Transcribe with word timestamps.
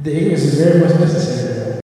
The 0.00 0.16
ignorance 0.16 0.42
is 0.42 0.58
very 0.60 0.80
much 0.80 0.98
necessary. 0.98 1.80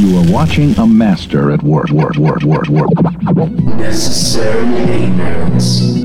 You 0.00 0.18
are 0.18 0.32
watching 0.32 0.76
a 0.78 0.86
master 0.86 1.52
at 1.52 1.62
work, 1.62 1.90
work, 1.90 2.16
work, 2.16 2.42
work, 2.42 2.68
work. 2.68 2.90
Necessary 3.78 4.66
ignorance. 5.04 6.02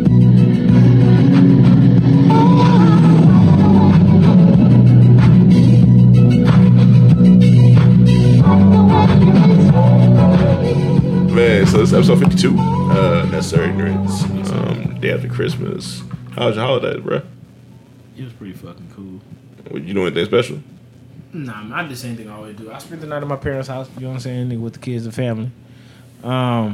Man, 11.34 11.66
so 11.66 11.78
this 11.78 11.90
is 11.90 11.94
episode 11.96 12.20
52. 12.20 12.56
Uh, 12.60 13.28
Necessary 13.32 13.70
Ignorance. 13.70 14.24
Um, 14.52 15.00
day 15.00 15.12
after 15.14 15.28
Christmas. 15.28 16.04
How 16.36 16.48
was 16.48 16.56
your 16.56 16.66
holiday, 16.66 17.00
bro? 17.00 17.22
It 18.18 18.24
was 18.24 18.34
pretty 18.34 18.54
fucking 18.54 18.92
cool. 18.96 19.22
What, 19.72 19.84
You 19.84 19.94
do 19.94 20.02
anything 20.06 20.26
special? 20.26 20.60
Nah, 21.34 21.62
man, 21.64 21.74
I 21.74 21.82
did 21.84 21.92
the 21.92 21.96
same 21.96 22.16
thing 22.16 22.30
I 22.30 22.36
always 22.36 22.56
do. 22.56 22.72
I 22.72 22.78
spent 22.80 23.02
the 23.02 23.08
night 23.08 23.22
at 23.22 23.28
my 23.28 23.36
parents' 23.36 23.68
house, 23.68 23.90
you 23.96 24.02
know 24.04 24.08
what 24.10 24.14
I'm 24.16 24.20
saying, 24.22 24.62
with 24.62 24.74
the 24.74 24.80
kids 24.80 25.06
and 25.06 25.14
family. 25.14 25.52
Um, 26.24 26.32
you 26.32 26.32
know 26.32 26.74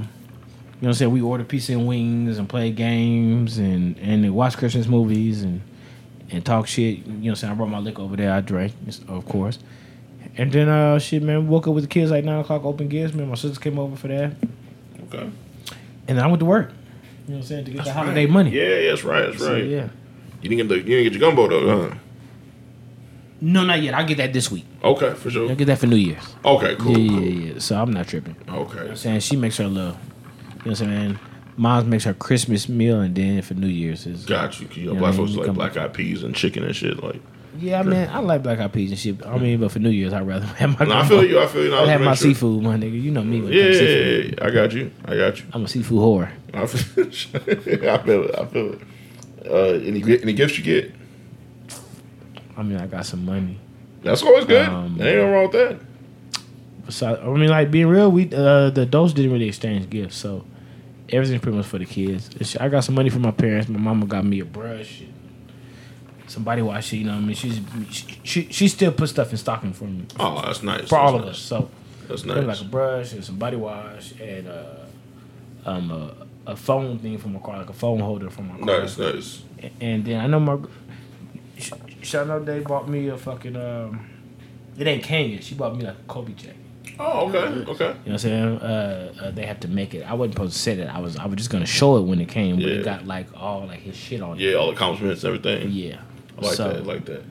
what 0.80 0.88
I'm 0.90 0.94
saying? 0.94 1.12
We 1.12 1.22
ordered 1.22 1.48
pizza 1.50 1.74
and 1.74 1.88
wings 1.88 2.38
and 2.38 2.48
played 2.48 2.76
games 2.76 3.58
and 3.58 3.98
and 4.00 4.34
watch 4.34 4.58
Christmas 4.58 4.88
movies 4.88 5.42
and 5.44 5.62
and 6.30 6.46
talk 6.46 6.68
shit. 6.68 7.00
You 7.00 7.04
know 7.06 7.14
what 7.20 7.30
I'm 7.30 7.36
saying? 7.36 7.54
I 7.54 7.56
brought 7.56 7.70
my 7.70 7.80
liquor 7.80 8.02
over 8.02 8.16
there. 8.16 8.32
I 8.34 8.42
drank, 8.42 8.74
of 9.08 9.26
course. 9.26 9.60
And 10.38 10.52
then 10.52 10.70
uh 10.70 11.00
shit, 11.00 11.24
man, 11.24 11.48
woke 11.48 11.68
up 11.68 11.74
with 11.74 11.84
the 11.84 11.90
kids 11.90 12.12
like 12.12 12.24
nine 12.24 12.40
o'clock, 12.40 12.64
open 12.64 12.88
gifts, 12.88 13.14
man. 13.14 13.30
My 13.30 13.36
sister 13.36 13.60
came 13.60 13.80
over 13.80 13.96
for 13.96 14.08
that. 14.10 14.34
Okay. 15.08 15.30
And 16.08 16.18
then 16.18 16.20
I 16.20 16.28
went 16.28 16.40
to 16.40 16.46
work. 16.46 16.70
You 17.28 17.36
know 17.36 17.36
what 17.38 17.42
I'm 17.44 17.48
saying? 17.48 17.66
To 17.66 17.72
get 17.72 17.86
the 17.86 17.94
holiday 17.94 18.26
money. 18.26 18.52
Yeah, 18.52 18.64
yeah, 18.80 18.90
that's 18.92 19.04
right, 19.04 19.26
that's 19.28 19.40
So, 19.40 19.54
right. 19.54 19.64
yeah. 19.66 19.90
You 20.44 20.50
didn't 20.50 20.68
get 20.68 20.68
the, 20.68 20.76
you 20.78 20.84
didn't 20.84 21.04
get 21.14 21.20
your 21.20 21.22
gumbo 21.32 21.48
though, 21.48 21.90
huh? 21.90 21.96
No, 23.42 23.64
not 23.64 23.82
yet. 23.82 23.94
I'll 23.94 24.06
get 24.06 24.18
that 24.18 24.32
this 24.32 24.50
week. 24.52 24.66
Okay, 24.84 25.14
for 25.16 25.30
sure. 25.30 25.50
I'll 25.50 25.56
get 25.56 25.66
that 25.66 25.80
for 25.80 25.88
New 25.88 25.96
Year's. 25.98 26.24
Okay, 26.46 26.76
cool. 26.76 26.98
yeah, 26.98 27.10
cool. 27.10 27.22
yeah, 27.22 27.54
yeah. 27.54 27.60
So 27.60 27.82
I'm 27.82 27.92
not 27.92 28.08
tripping. 28.08 28.36
Okay. 28.48 28.90
I'm 28.90 28.96
saying 28.96 29.20
she 29.22 29.36
makes 29.36 29.58
her 29.58 29.68
little, 29.68 29.92
you 29.92 29.96
know 29.96 29.98
what 30.64 30.66
I'm 30.68 30.76
saying? 30.76 31.20
Mom's 31.58 31.86
makes 31.86 32.04
her 32.06 32.14
Christmas 32.14 32.68
meal, 32.70 33.02
and 33.02 33.14
then 33.16 33.42
for 33.42 33.54
New 33.54 33.68
Year's 33.68 34.06
is. 34.06 34.26
Got 34.26 34.60
you. 34.60 34.68
You 34.74 34.94
know, 34.94 35.00
black 35.00 35.16
folks 35.16 35.34
like 35.36 35.54
black 35.54 35.78
eyed 35.78 35.94
peas 35.94 36.24
and 36.24 36.34
chicken 36.36 36.64
and 36.64 36.76
shit. 36.76 37.04
Like, 37.04 37.22
Yeah, 37.60 37.80
I 37.80 37.84
mean, 37.84 38.10
I 38.10 38.20
like 38.20 38.44
black 38.44 38.60
eyed 38.60 38.72
peas 38.74 38.92
and 38.92 39.00
shit. 39.00 39.26
I 39.26 39.38
mean, 39.38 39.60
but 39.60 39.72
for 39.72 39.80
New 39.80 39.90
Year's, 39.92 40.14
I'd 40.14 40.26
rather 40.26 40.46
have 40.62 40.80
my. 40.80 40.86
no, 40.86 40.96
I 40.96 41.08
feel 41.08 41.24
you. 41.24 41.40
I 41.40 41.46
feel 41.48 41.66
you. 41.66 41.76
I'd 41.76 41.88
have 41.90 42.02
my 42.02 42.16
seafood. 42.16 42.36
seafood, 42.36 42.64
my 42.64 42.76
nigga. 42.78 43.02
You 43.02 43.12
know 43.12 43.24
me. 43.24 43.40
Yeah, 43.40 43.66
yeah, 43.66 43.82
yeah, 43.82 44.18
yeah, 44.18 44.46
I 44.46 44.50
got 44.52 44.72
you. 44.74 44.92
I 45.06 45.16
got 45.16 45.38
you. 45.40 45.46
I'm 45.54 45.66
a 45.66 45.68
seafood 45.68 46.00
whore. 46.00 46.32
I 46.54 46.66
feel, 46.66 47.06
I 47.92 47.98
feel 48.04 48.24
it. 48.24 48.40
I 48.40 48.46
feel 48.46 48.74
it. 48.74 48.82
Uh, 49.50 49.80
any 49.84 50.02
any 50.22 50.34
gifts 50.34 50.58
you 50.58 50.64
get? 50.64 50.94
I 52.56 52.64
mean, 52.64 52.78
I 52.78 52.86
got 52.88 53.06
some 53.06 53.26
money. 53.26 53.60
That's 54.04 54.22
always 54.24 54.46
good. 54.46 54.68
Um, 54.68 54.98
There 54.98 55.08
ain't 55.20 55.28
no 55.28 55.34
wrong 55.34 55.44
with 55.44 55.52
that. 55.54 55.80
So 56.90 57.16
I 57.16 57.38
mean, 57.38 57.50
like 57.50 57.72
being 57.72 57.88
real, 57.88 58.12
we 58.12 58.26
uh, 58.34 58.70
the 58.70 58.82
adults 58.82 59.14
didn't 59.14 59.32
really 59.32 59.48
exchange 59.48 59.90
gifts, 59.90 60.16
so 60.18 60.46
everything's 61.10 61.42
pretty 61.42 61.58
much 61.58 61.66
for 61.66 61.78
the 61.78 61.86
kids. 61.86 62.28
It's- 62.36 62.56
I 62.58 62.68
got 62.70 62.82
some 62.84 62.96
money 62.96 63.10
from 63.10 63.22
my 63.22 63.32
parents. 63.32 63.70
My 63.70 63.80
mama 63.80 64.06
got 64.06 64.26
me 64.26 64.40
a 64.42 64.46
brush, 64.46 65.02
and 65.02 65.14
some 66.30 66.44
body 66.44 66.62
wash. 66.62 66.92
You 66.94 67.06
know, 67.06 67.12
what 67.14 67.20
I 67.20 67.22
mean, 67.22 67.36
she's 67.36 67.60
she, 67.90 68.20
she 68.24 68.48
she 68.52 68.68
still 68.68 68.92
put 68.92 69.10
stuff 69.10 69.32
in 69.32 69.38
stocking 69.38 69.74
for 69.74 69.86
me 69.86 70.06
Oh, 70.20 70.42
that's 70.46 70.62
nice. 70.62 70.90
for 70.90 70.98
all 70.98 71.14
That's 71.14 71.20
of 71.22 71.26
nice. 71.26 71.36
us. 71.36 71.42
So 71.42 71.70
That's 72.08 72.26
nice. 72.26 72.46
like 72.46 72.62
a 72.62 72.66
brush 72.66 73.14
and 73.14 73.24
some 73.24 73.38
body 73.38 73.56
wash 73.58 74.14
and 74.20 74.48
uh, 74.48 74.66
um 75.66 75.90
a, 75.92 76.23
a 76.46 76.56
phone 76.56 77.00
thing 77.00 77.18
from 77.18 77.34
my 77.34 77.40
car, 77.40 77.58
like 77.58 77.70
a 77.70 77.74
phone 77.74 78.00
holder 78.00 78.30
from 78.30 78.48
my 78.50 78.58
car. 78.58 78.82
Nice, 78.82 78.98
nice. 78.98 79.44
And 79.80 80.04
then 80.06 80.20
I 80.20 80.28
know 80.28 80.40
my 80.40 80.58
shout 82.02 82.30
out 82.30 82.46
they 82.46 82.60
bought 82.60 82.88
me 82.90 83.08
a 83.08 83.18
fucking 83.18 83.56
um. 83.56 84.10
It 84.78 84.88
ain't 84.88 85.04
came 85.04 85.32
yet. 85.32 85.44
She 85.44 85.56
bought 85.56 85.76
me 85.76 85.84
like 85.84 85.96
a 85.96 86.04
Kobe 86.08 86.34
jacket. 86.34 86.58
Oh, 87.00 87.28
okay, 87.30 87.38
okay. 87.38 87.58
You 87.60 87.66
know 87.66 87.90
what 87.94 88.08
I'm 88.08 88.18
saying? 88.20 88.58
Uh, 88.60 89.14
uh, 89.22 89.32
they 89.32 89.46
have 89.46 89.60
to 89.62 89.68
make 89.68 89.94
it. 89.96 90.04
I 90.04 90.14
wasn't 90.14 90.36
supposed 90.36 90.54
to 90.54 90.60
say 90.60 90.76
that. 90.76 90.94
I 90.94 91.00
was. 91.00 91.16
I 91.18 91.26
was 91.26 91.36
just 91.38 91.50
gonna 91.50 91.66
show 91.66 91.98
it 91.98 92.02
when 92.02 92.20
it 92.20 92.28
came, 92.30 92.56
but 92.58 92.66
Yeah. 92.66 92.76
it 92.76 92.84
got 92.86 93.08
like 93.08 93.28
all 93.36 93.66
like 93.66 93.80
his 93.80 93.96
shit 93.96 94.22
on 94.22 94.38
it. 94.40 94.42
Yeah, 94.44 94.56
all 94.56 94.70
the 94.72 94.78
compliments, 94.78 95.24
and 95.24 95.36
everything. 95.36 95.72
Yeah. 95.72 96.02
I 96.38 96.42
like 96.42 96.56
so 96.56 96.68
that. 96.68 96.76
I 96.78 96.80
like 96.80 97.06
that. 97.06 97.24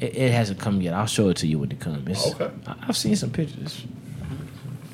it, 0.00 0.16
it 0.16 0.32
hasn't 0.32 0.60
come 0.60 0.80
yet. 0.80 0.94
I'll 0.94 1.06
show 1.06 1.28
it 1.30 1.36
to 1.38 1.46
you 1.46 1.58
when 1.58 1.70
it 1.72 1.80
comes. 1.80 2.08
It's, 2.08 2.34
Okay. 2.34 2.50
I, 2.66 2.74
I've 2.88 2.96
seen 2.96 3.16
some 3.16 3.30
pictures. 3.30 3.84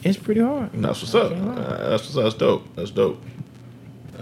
It's 0.05 0.17
pretty 0.17 0.41
hard. 0.41 0.71
That's 0.75 1.01
what's 1.03 1.15
up. 1.15 1.33
Uh, 1.33 1.89
that's 1.91 2.05
what's 2.05 2.17
up. 2.17 2.23
that's 2.25 2.35
dope. 2.37 2.77
That's 2.77 2.91
dope. 2.91 3.23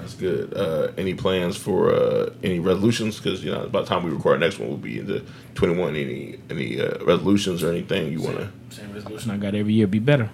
That's 0.06 0.20
good. 0.20 0.54
Uh, 0.54 0.92
any 0.96 1.14
plans 1.14 1.56
for 1.56 1.92
uh, 1.92 2.30
any 2.44 2.60
resolutions? 2.60 3.18
Because 3.18 3.42
you 3.42 3.50
know, 3.50 3.66
by 3.66 3.80
the 3.80 3.86
time 3.86 4.04
we 4.04 4.12
record, 4.12 4.38
next 4.38 4.60
one 4.60 4.68
we'll 4.68 4.78
be 4.78 5.00
into 5.00 5.24
twenty 5.56 5.74
one. 5.74 5.96
Any 5.96 6.38
any 6.48 6.80
uh, 6.80 7.04
resolutions 7.04 7.64
or 7.64 7.70
anything 7.70 8.12
you 8.12 8.22
want 8.22 8.36
to? 8.36 8.52
Same 8.70 8.92
resolution 8.92 9.32
I 9.32 9.36
got 9.36 9.56
every 9.56 9.72
year. 9.72 9.88
Be 9.88 9.98
better. 9.98 10.30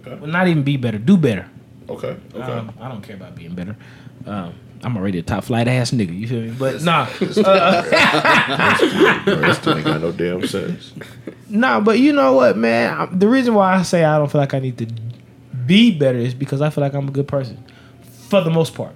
Okay. 0.00 0.14
Well, 0.14 0.30
not 0.30 0.48
even 0.48 0.62
be 0.62 0.78
better. 0.78 0.96
Do 0.96 1.18
better. 1.18 1.46
Okay. 1.90 2.16
Okay. 2.34 2.52
Um, 2.52 2.72
I 2.80 2.88
don't 2.88 3.02
care 3.02 3.16
about 3.16 3.34
being 3.34 3.54
better. 3.54 3.76
Um, 4.24 4.54
I'm 4.82 4.96
already 4.96 5.18
a 5.18 5.22
top 5.22 5.44
flight 5.44 5.68
ass 5.68 5.90
nigga. 5.90 6.18
You 6.18 6.26
feel 6.26 6.40
me? 6.40 6.54
But 6.58 6.82
nah, 6.82 7.04
that 7.04 7.28
still 9.60 9.76
ain't 9.76 9.84
got 9.84 10.00
no 10.00 10.10
damn 10.10 10.46
sense. 10.46 10.94
nah. 11.50 11.80
But 11.80 11.98
you 11.98 12.14
know 12.14 12.32
what, 12.32 12.56
man? 12.56 12.98
i 12.98 13.04
the 13.04 13.28
reason 13.28 13.52
why 13.52 13.74
I 13.74 13.82
say 13.82 14.04
I 14.04 14.16
don't 14.16 14.32
feel 14.32 14.40
like 14.40 14.54
I 14.54 14.58
need 14.58 14.78
to 14.78 14.86
be 15.66 15.90
better 15.90 16.18
is 16.18 16.32
because 16.32 16.62
I 16.62 16.70
feel 16.70 16.82
like 16.82 16.94
I'm 16.94 17.08
a 17.08 17.12
good 17.12 17.28
person, 17.28 17.62
for 18.32 18.40
the 18.42 18.50
most 18.50 18.74
part. 18.74 18.92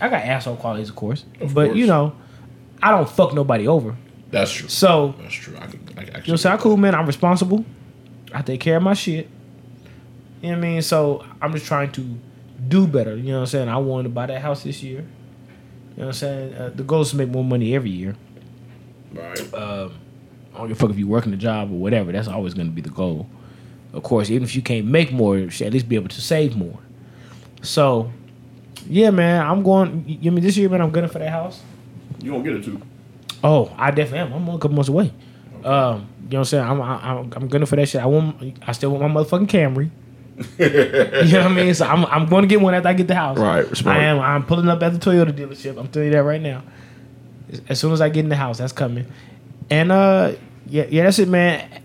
I 0.00 0.08
got 0.08 0.22
asshole 0.22 0.56
qualities, 0.56 0.88
of 0.88 0.94
course, 0.96 1.24
Of 1.40 1.52
but 1.54 1.66
course. 1.66 1.78
you 1.78 1.86
know, 1.86 2.14
I 2.82 2.90
don't 2.92 3.08
fuck 3.08 3.34
nobody 3.34 3.66
over. 3.66 3.96
That's 4.30 4.52
true. 4.52 4.68
So 4.68 5.14
That's 5.20 5.34
true. 5.34 5.56
I. 5.56 5.60
I 5.60 5.64
actually. 5.64 6.04
You 6.06 6.12
know 6.28 6.32
what 6.34 6.46
I'm 6.46 6.58
cool, 6.58 6.76
man. 6.76 6.94
I'm 6.94 7.06
responsible. 7.06 7.64
I 8.32 8.42
take 8.42 8.60
care 8.60 8.76
of 8.76 8.82
my 8.82 8.94
shit. 8.94 9.28
You 10.42 10.50
know 10.50 10.58
what 10.58 10.64
I 10.66 10.68
mean? 10.68 10.82
So 10.82 11.24
I'm 11.40 11.52
just 11.52 11.64
trying 11.66 11.90
to 11.92 12.18
do 12.68 12.86
better. 12.86 13.16
You 13.16 13.28
know 13.28 13.34
what 13.34 13.40
I'm 13.40 13.46
saying? 13.46 13.68
I 13.68 13.78
wanted 13.78 14.04
to 14.04 14.08
buy 14.10 14.26
that 14.26 14.40
house 14.42 14.62
this 14.62 14.82
year. 14.82 15.00
You 15.00 15.06
know 15.06 15.06
what 15.96 16.06
I'm 16.06 16.12
saying? 16.12 16.54
Uh, 16.54 16.70
the 16.74 16.82
goal 16.82 17.00
is 17.00 17.10
to 17.10 17.16
make 17.16 17.28
more 17.30 17.44
money 17.44 17.74
every 17.74 17.90
year. 17.90 18.14
Right. 19.12 19.40
I 19.54 19.88
don't 20.58 20.68
give 20.68 20.76
a 20.76 20.80
fuck 20.80 20.90
if 20.90 20.98
you're 20.98 21.08
working 21.08 21.32
a 21.32 21.36
job 21.38 21.70
or 21.70 21.74
whatever. 21.78 22.12
That's 22.12 22.28
always 22.28 22.52
going 22.54 22.66
to 22.68 22.72
be 22.72 22.82
the 22.82 22.90
goal. 22.90 23.26
Of 23.92 24.02
course, 24.02 24.28
even 24.30 24.42
if 24.44 24.54
you 24.54 24.60
can't 24.62 24.86
make 24.86 25.10
more, 25.12 25.48
shit, 25.50 25.66
at 25.68 25.72
least 25.72 25.88
be 25.88 25.96
able 25.96 26.08
to 26.08 26.20
save 26.20 26.54
more. 26.56 26.78
So, 27.62 28.12
yeah, 28.88 29.10
man, 29.10 29.44
I'm 29.46 29.62
going. 29.62 30.04
You 30.06 30.30
mean 30.32 30.42
this 30.44 30.56
year, 30.56 30.68
man? 30.68 30.80
I'm 30.80 30.90
gunning 30.90 31.10
for 31.10 31.18
that 31.18 31.30
house. 31.30 31.60
You 32.22 32.32
gonna 32.32 32.44
get 32.44 32.54
it 32.54 32.64
too? 32.64 32.80
Oh, 33.44 33.72
I 33.76 33.90
definitely 33.90 34.20
am. 34.20 34.32
I'm 34.32 34.48
a 34.48 34.58
couple 34.58 34.72
months 34.76 34.88
away. 34.88 35.12
Um, 35.64 36.08
you 36.28 36.32
know 36.32 36.38
what 36.38 36.38
I'm 36.38 36.44
saying? 36.44 36.64
I'm 36.64 36.80
I'm, 36.82 37.32
I'm 37.34 37.48
gonna 37.48 37.66
for 37.66 37.76
that 37.76 37.86
shit. 37.88 38.00
I 38.00 38.06
want. 38.06 38.58
I 38.66 38.72
still 38.72 38.90
want 38.90 39.12
my 39.12 39.22
motherfucking 39.22 39.46
Camry. 39.48 39.90
you 40.58 41.32
know 41.32 41.44
what 41.44 41.50
I 41.52 41.54
mean? 41.54 41.74
So 41.74 41.86
I'm 41.86 42.04
I'm 42.06 42.26
going 42.28 42.42
to 42.42 42.48
get 42.48 42.60
one 42.60 42.74
after 42.74 42.88
I 42.88 42.92
get 42.92 43.08
the 43.08 43.14
house. 43.14 43.38
Right, 43.38 43.74
smart. 43.76 43.96
I 43.96 44.04
am. 44.04 44.20
I'm 44.20 44.44
pulling 44.44 44.68
up 44.68 44.82
at 44.82 44.92
the 44.92 44.98
Toyota 44.98 45.32
dealership. 45.32 45.78
I'm 45.78 45.88
telling 45.88 46.08
you 46.08 46.12
that 46.14 46.22
right 46.24 46.40
now. 46.42 46.62
As- 47.50 47.62
As 47.70 47.80
soon 47.80 47.92
as 47.92 48.00
I 48.02 48.08
get 48.10 48.20
in 48.24 48.28
the 48.28 48.36
house, 48.36 48.58
that's 48.58 48.72
coming. 48.72 49.06
And 49.70 49.90
uh, 49.90 50.32
yeah, 50.66 50.84
yeah, 50.90 51.04
that's 51.04 51.18
it, 51.20 51.28
man. 51.28 51.82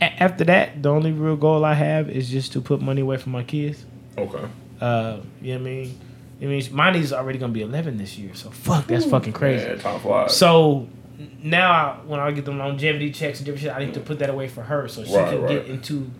A- 0.00 0.22
after 0.22 0.44
that, 0.44 0.82
the 0.82 0.90
only 0.90 1.12
real 1.12 1.36
goal 1.36 1.64
I 1.64 1.72
have 1.74 2.10
is 2.10 2.28
just 2.28 2.52
to 2.52 2.60
put 2.60 2.82
money 2.82 3.00
away 3.00 3.16
for 3.16 3.30
my 3.30 3.42
kids. 3.44 3.84
Okay. 4.18 4.44
Uh, 4.80 5.18
you 5.40 5.54
know 5.54 5.60
what 5.60 5.60
I 5.60 5.64
mean? 5.70 6.00
I 6.40 6.46
mean, 6.46 6.62
my 6.72 6.90
niece 6.90 7.06
is 7.06 7.12
already 7.12 7.38
gonna 7.38 7.52
be 7.52 7.62
11 7.62 7.98
this 7.98 8.16
year, 8.16 8.34
so 8.34 8.50
fuck, 8.50 8.86
that's 8.86 9.04
fucking 9.04 9.32
crazy. 9.32 9.66
Yeah, 9.66 9.74
top 9.76 10.02
five. 10.02 10.30
So 10.30 10.88
now, 11.42 12.00
when 12.06 12.18
I 12.18 12.30
get 12.30 12.44
the 12.44 12.52
longevity 12.52 13.10
checks 13.10 13.40
and 13.40 13.46
different 13.46 13.62
shit, 13.62 13.74
I 13.74 13.84
need 13.84 13.94
to 13.94 14.00
put 14.00 14.18
that 14.20 14.30
away 14.30 14.48
for 14.48 14.62
her 14.62 14.88
so 14.88 15.04
she 15.04 15.14
Right, 15.14 15.28
can 15.28 15.42
right. 15.42 15.48
get 15.48 15.66
into. 15.66 16.10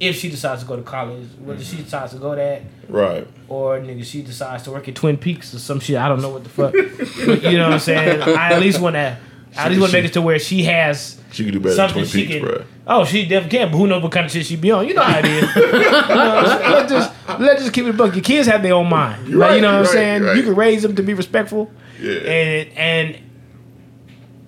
If 0.00 0.16
she 0.16 0.30
decides 0.30 0.62
to 0.62 0.68
go 0.68 0.76
to 0.76 0.82
college, 0.82 1.28
whether 1.44 1.62
she 1.62 1.74
mm-hmm. 1.74 1.84
decides 1.84 2.12
to 2.14 2.18
go 2.18 2.34
that, 2.34 2.62
right. 2.88 3.28
or 3.48 3.78
nigga, 3.80 4.02
she 4.02 4.22
decides 4.22 4.62
to 4.62 4.70
work 4.70 4.88
at 4.88 4.94
Twin 4.94 5.18
Peaks 5.18 5.52
or 5.52 5.58
some 5.58 5.78
shit. 5.78 5.98
I 5.98 6.08
don't 6.08 6.22
know 6.22 6.30
what 6.30 6.42
the 6.42 6.48
fuck. 6.48 6.72
you 7.44 7.58
know 7.58 7.64
what 7.64 7.74
I'm 7.74 7.78
saying? 7.78 8.22
I 8.22 8.52
at 8.52 8.60
least 8.60 8.80
want 8.80 8.94
to. 8.94 9.18
I 9.56 9.68
least 9.68 9.80
want 9.80 9.92
to 9.92 9.98
make 9.98 10.04
it 10.06 10.12
to 10.14 10.22
where 10.22 10.38
she 10.38 10.62
has 10.64 11.18
She 11.32 11.44
could 11.44 11.52
do 11.54 11.60
better 11.60 11.74
something 11.74 12.02
than 12.02 12.10
Twin 12.10 12.22
she 12.22 12.26
Peaks, 12.28 12.38
can. 12.40 12.44
bro. 12.56 12.64
Oh, 12.86 13.04
she 13.04 13.22
definitely 13.26 13.58
can. 13.58 13.70
But 13.72 13.78
who 13.78 13.86
knows 13.86 14.02
what 14.02 14.12
kind 14.12 14.26
of 14.26 14.32
shit 14.32 14.46
she'd 14.46 14.60
be 14.60 14.70
on? 14.70 14.86
You 14.88 14.94
know 14.94 15.02
how 15.02 15.18
it 15.18 15.24
is. 15.24 15.42
you 15.56 15.62
know 15.62 15.90
what 15.90 16.14
I'm 16.14 16.46
saying? 16.58 16.72
Let's 16.72 16.92
just 16.92 17.40
let's 17.40 17.60
just 17.62 17.72
keep 17.74 17.84
it 17.86 17.90
a 17.90 17.92
buck. 17.92 18.14
Your 18.14 18.22
kids 18.24 18.46
have 18.48 18.62
their 18.62 18.74
own 18.74 18.88
mind. 18.88 19.28
Like, 19.28 19.50
right, 19.50 19.54
you 19.56 19.60
know 19.62 19.68
what 19.68 19.74
I'm 19.78 19.82
right, 19.84 19.92
saying? 19.92 20.22
right. 20.22 20.36
You 20.36 20.42
can 20.42 20.54
raise 20.54 20.82
them 20.82 20.94
to 20.96 21.02
be 21.02 21.14
respectful. 21.14 21.70
Yeah. 22.00 22.12
And 22.12 22.68
and 22.76 23.18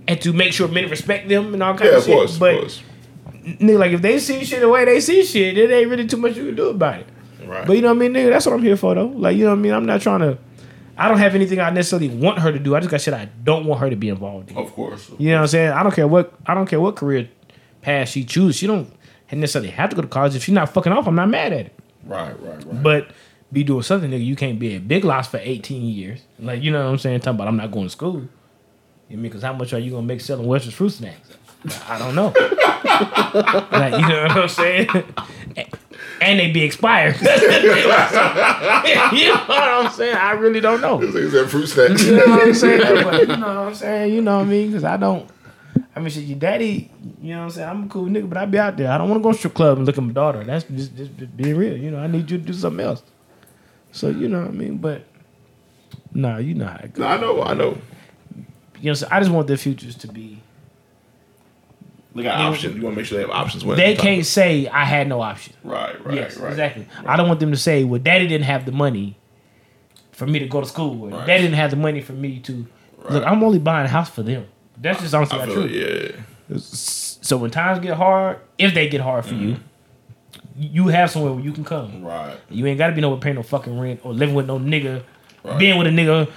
and 0.09 0.21
to 0.23 0.33
make 0.33 0.53
sure 0.53 0.69
men 0.69 0.89
respect 0.91 1.29
them 1.29 1.53
and 1.55 1.63
all 1.63 1.75
kinds 1.77 1.83
Yeah, 1.85 1.89
of 1.91 1.97
of 1.99 2.05
shit. 2.05 2.15
course, 2.17 2.39
but 2.39 2.55
of 2.55 2.61
course. 2.61 2.83
nigga, 3.45 3.79
like 3.79 3.93
if 3.93 4.03
they 4.03 4.19
see 4.19 4.45
shit 4.45 4.61
the 4.61 4.69
way 4.69 4.85
they 4.85 5.01
see 5.01 5.25
shit, 5.25 5.57
it 5.59 5.71
ain't 5.71 5.89
really 5.91 6.07
too 6.07 6.17
much 6.17 6.37
you 6.37 6.47
can 6.47 6.55
do 6.57 6.69
about 6.71 7.01
it. 7.01 7.07
Right. 7.47 7.67
But 7.67 7.75
you 7.75 7.83
know 7.83 7.89
what 7.89 7.97
I 7.97 8.09
mean, 8.09 8.13
nigga. 8.15 8.31
That's 8.31 8.47
what 8.47 8.55
I'm 8.55 8.63
here 8.63 8.77
for, 8.77 8.95
though. 8.95 9.07
Like 9.07 9.37
you 9.37 9.45
know 9.45 9.51
what 9.51 9.59
I 9.59 9.63
mean. 9.63 9.73
I'm 9.73 9.85
not 9.87 10.01
trying 10.01 10.21
to. 10.21 10.39
I 10.97 11.09
don't 11.09 11.19
have 11.19 11.35
anything 11.35 11.61
I 11.61 11.71
necessarily 11.71 12.09
want 12.09 12.39
her 12.41 12.53
to 12.53 12.59
do. 12.59 12.75
I 12.75 12.81
just 12.81 12.91
got 12.91 13.01
shit 13.01 13.15
I 13.15 13.27
don't 13.45 13.65
want 13.65 13.81
her 13.81 13.91
to 13.91 13.97
be 13.97 14.09
involved 14.09 14.51
in. 14.51 14.57
of 14.57 14.73
course. 14.73 15.11
You 15.19 15.31
know 15.31 15.37
what 15.37 15.41
I'm 15.43 15.47
saying? 15.49 15.73
I 15.73 15.83
don't 15.83 15.95
care 15.95 16.07
what 16.07 16.33
I 16.47 16.55
don't 16.55 16.67
care 16.67 16.81
what 16.81 16.97
career 16.97 17.29
path 17.81 18.09
she 18.09 18.25
chooses. 18.25 18.57
She 18.57 18.67
don't 18.67 18.93
necessarily 19.31 19.71
have 19.71 19.91
to 19.91 19.97
go 19.97 20.03
to 20.03 20.09
college. 20.09 20.35
If 20.37 20.45
she's 20.45 20.55
not 20.55 20.69
fucking 20.73 20.93
off, 20.93 21.07
I'm 21.07 21.15
not 21.15 21.29
mad 21.29 21.53
at 21.53 21.67
it. 21.67 21.79
Right, 22.05 22.39
right, 22.43 22.65
right. 22.65 22.83
But 22.83 23.11
be 23.53 23.65
doing 23.65 23.83
something, 23.83 24.11
nigga. 24.11 24.25
You 24.25 24.37
can't 24.37 24.59
be 24.59 24.77
a 24.77 24.81
Big 24.81 25.05
loss 25.05 25.29
for 25.29 25.39
18 25.39 25.83
years. 25.83 26.21
Like 26.39 26.63
you 26.63 26.71
know 26.71 26.85
what 26.85 26.91
I'm 26.91 26.99
saying? 26.99 27.21
Talking 27.21 27.37
about 27.37 27.49
I'm 27.49 27.57
not 27.57 27.71
going 27.71 27.87
to 27.87 27.91
school. 27.91 28.29
You 29.09 29.17
mean 29.19 29.23
because 29.25 29.43
how 29.43 29.53
much 29.53 29.73
are 29.73 29.79
you 29.79 29.91
gonna 29.91 30.07
make 30.07 30.21
selling 30.21 30.47
Western 30.47 30.73
fruit 30.73 30.91
snacks? 30.91 31.31
I 31.89 31.99
don't 31.99 32.15
know. 32.15 32.27
like 33.71 33.95
you 34.01 34.09
know 34.09 34.23
what 34.23 34.31
I'm 34.33 34.49
saying? 34.49 34.89
And 36.23 36.39
they 36.39 36.51
be 36.51 36.63
expired. 36.63 37.17
you 37.21 37.29
know 37.29 37.35
what 39.47 39.51
I'm 39.51 39.91
saying? 39.93 40.17
I 40.17 40.33
really 40.33 40.61
don't 40.61 40.81
know. 40.81 41.01
Is 41.03 41.33
that 41.33 41.49
fruit 41.49 41.67
snack? 41.67 41.99
You 41.99 42.17
know 42.17 42.27
what 42.27 42.43
I'm 42.49 42.55
saying? 42.55 42.81
But, 43.05 43.21
you 43.21 43.27
know 43.27 43.35
what 43.37 43.57
I'm 43.57 43.75
saying? 43.75 44.15
You 44.15 44.23
know 44.23 44.39
what 44.39 44.47
I 44.47 44.49
mean? 44.49 44.69
Because 44.69 44.85
I 44.85 44.97
don't. 44.97 45.29
I 45.95 46.01
mean, 46.01 46.11
shit, 46.11 46.25
your 46.25 46.39
daddy. 46.39 46.91
You 47.21 47.35
know 47.35 47.39
what 47.39 47.45
I'm 47.45 47.51
saying? 47.51 47.69
I'm 47.69 47.85
a 47.85 47.89
cool 47.89 48.07
nigga, 48.07 48.29
but 48.29 48.39
I 48.39 48.47
be 48.47 48.59
out 48.59 48.77
there. 48.77 48.91
I 48.91 48.99
don't 48.99 49.09
want 49.09 49.21
to 49.21 49.23
go 49.23 49.33
to 49.33 49.39
strip 49.39 49.55
club 49.55 49.79
and 49.79 49.87
look 49.87 49.99
at 49.99 50.05
my 50.05 50.13
daughter. 50.13 50.45
That's 50.45 50.65
just, 50.65 50.97
just, 50.97 51.37
being 51.37 51.57
real. 51.57 51.77
You 51.77 51.91
know, 51.91 51.99
I 51.99 52.07
need 52.07 52.31
you 52.31 52.39
to 52.39 52.45
do 52.45 52.53
something 52.53 52.85
else. 52.85 53.03
So 53.91 54.09
you 54.09 54.29
know 54.29 54.41
what 54.41 54.49
I 54.49 54.53
mean? 54.53 54.79
But 54.79 55.05
nah, 56.15 56.39
you 56.39 56.55
know 56.55 56.67
how 56.67 56.77
it 56.77 56.95
goes. 56.95 57.01
No, 57.01 57.07
I 57.07 57.21
know, 57.21 57.43
I 57.43 57.55
know. 57.55 57.79
You 58.81 58.93
know, 58.93 58.99
what 58.99 59.13
I 59.13 59.21
just 59.21 59.31
want 59.31 59.47
their 59.49 59.57
futures 59.57 59.97
to 59.97 60.09
be. 60.09 60.43
They 62.15 62.23
got 62.25 62.41
options. 62.41 62.77
You 62.77 62.83
want 62.83 62.95
to 62.95 63.01
make 63.01 63.07
sure 63.07 63.17
they 63.19 63.23
have 63.23 63.31
options. 63.31 63.65
They 63.65 63.95
can't 63.97 64.27
say 64.27 64.69
I 64.69 64.85
had 64.85 65.09
no 65.09 65.21
option. 65.23 65.55
Right, 65.65 66.05
right, 66.05 66.15
yes, 66.15 66.37
right. 66.37 66.51
exactly. 66.51 66.87
I 67.07 67.17
don't 67.17 67.29
want 67.29 67.41
them 67.41 67.51
to 67.53 67.57
say, 67.57 67.85
"Well, 67.85 68.01
Daddy 68.01 68.27
didn't 68.29 68.45
have 68.45 68.67
the 68.67 68.73
money 68.73 69.17
for 70.13 70.27
me 70.27 70.39
to 70.39 70.47
go 70.47 70.61
to 70.61 70.67
school. 70.67 71.05
Or 71.05 71.09
Right. 71.19 71.27
Daddy 71.27 71.43
didn't 71.45 71.57
have 71.57 71.71
the 71.71 71.77
money 71.77 72.01
for 72.03 72.13
me 72.13 72.39
to." 72.41 72.67
Look, 73.09 73.25
I'm 73.27 73.43
only 73.43 73.59
buying 73.59 73.87
a 73.87 73.89
house 73.89 74.11
for 74.11 74.23
them. 74.23 74.47
That's 74.77 75.01
just 75.01 75.15
honestly 75.15 75.41
I 75.41 75.47
true. 75.47 75.63
it, 75.65 76.15
yeah. 76.51 76.57
So 76.59 77.37
when 77.39 77.51
times 77.51 77.79
get 77.81 77.97
hard, 77.97 78.39
if 78.59 78.75
they 78.75 78.89
get 78.89 79.01
hard 79.01 79.25
for 79.25 79.35
you, 79.35 79.55
mm-hmm. 79.55 79.63
you 80.57 80.89
have 80.89 81.11
somewhere 81.11 81.33
where 81.33 81.43
you 81.43 81.53
can 81.53 81.65
come. 81.65 82.05
Right. 82.05 82.37
You 82.51 82.67
ain't 82.67 82.79
got 82.79 82.89
to 82.89 82.95
be 82.95 83.01
nowhere 83.01 83.19
paying 83.19 83.37
no 83.37 83.43
fucking 83.43 83.79
rent 83.79 84.01
or 84.05 84.13
living 84.13 84.35
with 84.35 84.47
no 84.47 84.59
nigga, 84.59 85.03
Right. 85.45 85.59
being 85.59 85.79
with 85.79 85.87
a 85.89 85.91
nigga 85.91 86.31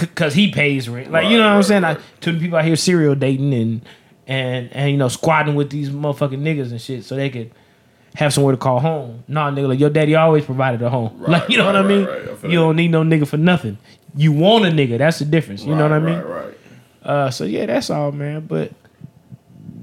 because 0.00 0.34
he 0.34 0.50
pays 0.50 0.88
rent. 0.88 1.10
Like 1.12 1.28
you 1.28 1.36
know 1.36 1.44
Right, 1.44 1.50
what 1.50 1.56
I'm 1.56 1.62
saying? 1.62 1.82
right. 1.82 1.96
Like, 1.96 2.20
to 2.22 2.32
the 2.32 2.40
people 2.40 2.58
out 2.58 2.64
here 2.64 2.74
serial 2.76 3.14
dating 3.14 3.52
and 3.54 3.82
and 4.30 4.72
and 4.72 4.90
you 4.92 4.96
know 4.96 5.08
squatting 5.08 5.54
with 5.56 5.68
these 5.70 5.90
motherfucking 5.90 6.40
niggas 6.40 6.70
and 6.70 6.80
shit, 6.80 7.04
so 7.04 7.16
they 7.16 7.28
could 7.30 7.50
have 8.14 8.32
somewhere 8.32 8.52
to 8.52 8.58
call 8.58 8.80
home. 8.80 9.22
Nah, 9.28 9.50
nigga, 9.50 9.68
like 9.68 9.78
your 9.80 9.90
daddy 9.90 10.14
always 10.14 10.44
provided 10.44 10.80
a 10.82 10.88
home. 10.88 11.12
Right, 11.20 11.28
like 11.30 11.48
you 11.50 11.58
know 11.58 11.66
right, 11.66 11.74
what 11.74 11.84
I 11.84 11.88
mean? 11.88 12.04
right. 12.06 12.44
I 12.44 12.46
you 12.48 12.58
don't 12.58 12.76
need 12.76 12.90
no 12.90 13.02
nigga 13.02 13.26
for 13.26 13.36
nothing. 13.36 13.76
You 14.16 14.32
want 14.32 14.64
a 14.64 14.68
nigga. 14.68 14.98
That's 14.98 15.18
the 15.18 15.24
difference. 15.24 15.62
You 15.64 15.74
know 15.76 15.82
what 15.82 15.92
I 15.92 15.98
mean? 16.00 16.18
Right. 16.20 16.54
Uh, 17.02 17.30
so 17.30 17.44
yeah, 17.44 17.66
that's 17.66 17.90
all, 17.90 18.12
man. 18.12 18.46
But 18.46 18.72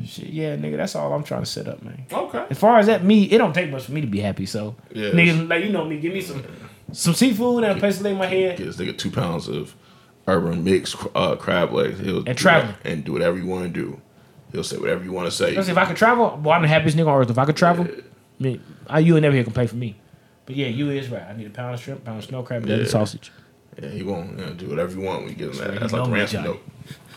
shit, 0.06 0.28
yeah, 0.28 0.56
nigga, 0.56 0.78
that's 0.78 0.96
all 0.96 1.14
I'm 1.14 1.24
trying 1.24 1.42
to 1.42 1.46
set 1.46 1.68
up, 1.68 1.82
man. 1.84 2.06
Okay. 2.12 2.46
As 2.50 2.58
far 2.58 2.80
as 2.80 2.88
that, 2.88 3.04
me, 3.04 3.24
it 3.26 3.38
don't 3.38 3.54
take 3.54 3.70
much 3.70 3.84
for 3.86 3.92
me 3.92 4.02
to 4.02 4.08
be 4.08 4.20
happy. 4.20 4.46
So, 4.46 4.76
Yes. 4.92 5.14
nigga, 5.14 5.48
like 5.50 5.64
you 5.64 5.72
know 5.72 5.86
me, 5.86 6.00
give 6.00 6.14
me 6.14 6.22
some 6.22 6.44
some 6.92 7.14
seafood 7.14 7.64
and 7.64 7.78
a 7.78 7.80
place 7.80 7.98
to 7.98 8.04
lay 8.04 8.14
my 8.14 8.26
head. 8.28 8.58
Get 8.58 8.66
this 8.66 8.78
nigga 8.78 8.98
two 8.98 9.12
pounds 9.12 9.48
of 9.48 9.76
urban 10.28 10.64
mixed 10.64 10.96
uh, 11.16 11.36
crab 11.36 11.74
legs. 11.74 12.00
He'll 12.00 12.24
traveling. 12.24 12.76
that 12.84 12.90
and 12.90 13.04
do 13.04 13.14
whatever 13.14 13.38
you 13.38 13.46
want 13.46 13.64
to 13.64 13.70
do. 13.70 14.02
He'll 14.52 14.64
say 14.64 14.78
whatever 14.78 15.04
you 15.04 15.12
want 15.12 15.28
to 15.28 15.32
say. 15.32 15.56
Listen, 15.56 15.72
if 15.72 15.78
I 15.78 15.86
could 15.86 15.98
travel, 15.98 16.38
boy, 16.38 16.52
I'm 16.52 16.62
the 16.62 16.68
happiest 16.68 16.98
nigga 16.98 17.08
on 17.08 17.22
earth. 17.22 17.30
If 17.30 17.38
I 17.38 17.46
could 17.46 17.58
travel, 17.58 17.88
me, 18.40 18.60
I, 18.88 19.00
you 19.00 19.14
would 19.14 19.22
never 19.24 19.36
hear 19.36 19.44
complain 19.44 19.68
from 19.68 19.80
me. 19.80 19.96
But 20.46 20.56
yeah, 20.56 20.68
you 20.68 20.90
is 20.90 21.10
right. 21.10 21.24
I 21.24 21.34
need 21.36 21.48
a 21.48 21.50
pound 21.50 21.74
of 21.76 21.82
shrimp, 21.82 22.06
pound 22.06 22.20
of 22.20 22.26
snow 22.26 22.44
crab, 22.44 22.64
and 22.64 22.82
Yeah. 22.84 22.88
sausage. 22.88 23.32
Yeah, 23.82 23.90
he 23.90 24.04
won't 24.04 24.32
you 24.40 24.46
know, 24.46 24.54
do 24.54 24.70
whatever 24.70 24.94
you 24.94 25.02
want 25.02 25.22
when 25.24 25.30
you 25.30 25.36
get 25.36 25.50
him 25.52 25.58
that. 25.58 25.80
That's 25.80 25.94
like 25.94 26.10
ransom 26.10 26.44
Johnny. 26.44 26.60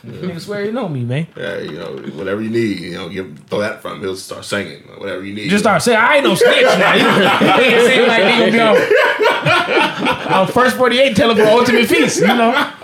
Note. 0.05 0.23
Nigga 0.23 0.41
swear 0.41 0.65
you 0.65 0.73
know 0.73 0.89
me, 0.89 1.05
man. 1.05 1.27
Yeah, 1.37 1.59
you 1.59 1.73
know, 1.79 1.97
whatever 2.15 2.41
you 2.43 2.51
need, 2.51 2.81
you 2.81 2.93
know, 2.95 3.09
give 3.09 3.39
throw 3.49 3.61
that 3.61 3.83
from 3.83 3.97
him. 3.97 4.01
He'll 4.03 4.17
start 4.17 4.45
singing. 4.45 4.83
Whatever 4.99 5.25
you 5.25 5.35
need. 5.35 5.49
Just 5.51 5.65
start 5.65 5.83
saying, 5.83 5.99
I 5.99 6.17
ain't 6.17 6.25
no 6.25 6.35
snitch 6.35 6.63
now. 6.79 6.95
You 6.95 7.05
nigga 7.05 7.87
seem 7.89 8.09
like 8.09 8.23
nigga 8.23 8.53
be 8.53 8.61
on, 10.31 10.41
on 10.41 10.47
first 10.49 10.77
48 10.77 11.17
telling 11.17 11.37
for 11.37 11.43
ultimate 11.45 11.87
feast, 11.87 12.21
you 12.21 12.27
know? 12.27 12.53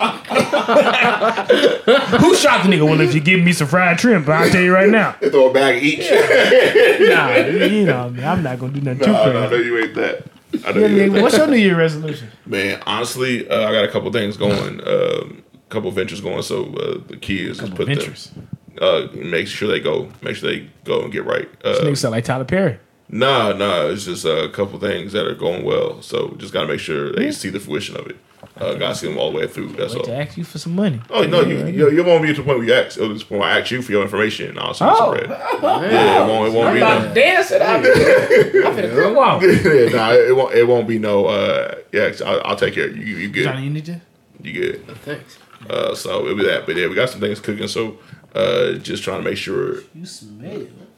Who 0.66 2.34
shot 2.34 2.64
the 2.64 2.70
nigga? 2.70 2.84
Well, 2.84 3.00
if 3.00 3.14
you 3.14 3.20
give 3.20 3.40
me 3.42 3.52
some 3.52 3.66
fried 3.68 3.98
shrimp, 4.00 4.28
I'll 4.28 4.50
tell 4.50 4.62
you 4.62 4.72
right 4.74 4.88
now. 4.88 5.12
throw 5.12 5.50
a 5.50 5.52
bag 5.52 5.82
each. 5.82 6.10
Nah, 7.06 7.34
you 7.36 7.84
know, 7.86 8.12
I'm 8.24 8.42
not 8.42 8.58
gonna 8.58 8.72
do 8.72 8.80
nothing 8.80 9.04
too 9.04 9.12
no, 9.12 9.22
I 9.22 9.32
know 9.32 9.48
crazy. 9.48 9.64
you 9.66 9.78
ain't 9.78 9.94
that. 9.94 10.24
I 10.66 10.72
know 10.72 10.80
Yeah, 10.80 10.86
you 10.86 11.02
ain't 11.02 11.12
nigga, 11.12 11.14
that. 11.14 11.22
what's 11.22 11.36
your 11.36 11.46
New 11.46 11.56
Year 11.56 11.76
resolution? 11.76 12.28
Man, 12.46 12.80
honestly, 12.86 13.48
uh, 13.48 13.68
I 13.68 13.72
got 13.72 13.84
a 13.84 13.88
couple 13.88 14.10
things 14.12 14.36
going. 14.36 14.80
Um, 14.86 15.42
couple 15.76 15.90
ventures 15.90 16.20
going. 16.20 16.42
So 16.42 16.64
uh, 16.74 16.98
the 17.06 17.16
key 17.16 17.48
is 17.48 17.58
just 17.58 17.74
put 17.74 17.86
Ventures. 17.86 18.30
them. 18.30 18.48
Uh, 18.80 19.08
make 19.14 19.46
sure 19.46 19.68
they 19.68 19.80
go. 19.80 20.08
Make 20.22 20.36
sure 20.36 20.50
they 20.50 20.68
go 20.84 21.02
and 21.02 21.12
get 21.12 21.24
right. 21.24 21.48
This 21.62 21.78
Uh, 21.78 21.84
nigga 21.84 21.96
sound 21.96 22.12
like 22.12 22.24
Tyler 22.24 22.44
Perry. 22.44 22.78
Nah, 23.08 23.52
nah, 23.52 23.86
it's 23.86 24.04
just 24.04 24.24
a 24.24 24.48
couple 24.52 24.78
things 24.80 25.12
that 25.12 25.26
are 25.26 25.34
going 25.34 25.64
well. 25.64 26.02
So 26.02 26.34
just 26.38 26.52
gotta 26.52 26.66
make 26.68 26.80
sure 26.80 27.12
they 27.12 27.30
see 27.30 27.50
the 27.50 27.60
fruition 27.60 27.96
of 27.96 28.06
it. 28.08 28.16
Uh, 28.58 28.74
gotta 28.74 28.94
see 28.94 29.06
them 29.06 29.16
all 29.18 29.30
the 29.32 29.38
way 29.38 29.46
through. 29.46 29.68
That's 29.68 29.94
Wait 29.94 30.04
to 30.04 30.14
ask 30.16 30.36
you 30.36 30.42
for 30.44 30.58
some 30.58 30.74
money. 30.74 31.00
Oh 31.10 31.22
no, 31.24 31.40
you 31.42 31.66
you, 31.68 31.90
you 31.90 32.02
won't 32.04 32.22
be 32.22 32.28
to 32.28 32.34
the 32.34 32.42
point 32.42 32.58
where 32.58 32.66
you 32.66 32.74
ask. 32.74 32.96
It'll 32.98 33.12
just 33.12 33.28
point 33.28 33.40
where 33.42 33.50
I 33.50 33.60
ask 33.60 33.70
you 33.70 33.80
for 33.82 33.92
your 33.92 34.02
information. 34.02 34.50
And 34.50 34.58
I'll 34.58 34.74
see 34.74 34.84
Oh. 34.84 35.10
what's 35.10 35.20
read. 35.22 35.30
Yeah, 35.92 36.24
it 36.24 36.28
won't. 36.28 36.48
It 36.48 36.52
won't 36.56 36.74
be. 36.74 36.80
No, 36.80 37.14
dancing. 37.14 37.62
I'm 37.62 37.82
finna 37.82 39.02
come 39.02 39.18
on. 39.18 39.40
yeah, 39.42 39.88
nah, 39.96 40.12
it 40.12 40.34
won't. 40.36 40.54
It 40.54 40.66
won't 40.66 40.88
be 40.88 40.98
no. 40.98 41.26
Uh, 41.26 41.74
yeah, 41.92 42.12
I'll, 42.24 42.42
I'll 42.44 42.56
take 42.56 42.74
care. 42.74 42.88
of 42.88 42.96
You, 42.96 43.04
you, 43.04 43.16
you 43.18 43.28
good? 43.28 43.44
Johnny, 43.44 43.64
you 43.64 43.70
need 43.70 43.84
to? 43.86 44.00
You 44.42 44.52
good? 44.52 44.86
Thanks. 44.98 45.38
Uh, 45.70 45.94
so 45.94 46.24
it'll 46.24 46.36
be 46.36 46.44
that. 46.44 46.66
But 46.66 46.76
yeah, 46.76 46.86
we 46.88 46.94
got 46.94 47.10
some 47.10 47.20
things 47.20 47.40
cooking. 47.40 47.68
So 47.68 47.98
uh, 48.34 48.72
just 48.72 49.02
trying 49.02 49.22
to 49.22 49.28
make 49.28 49.38
sure 49.38 49.80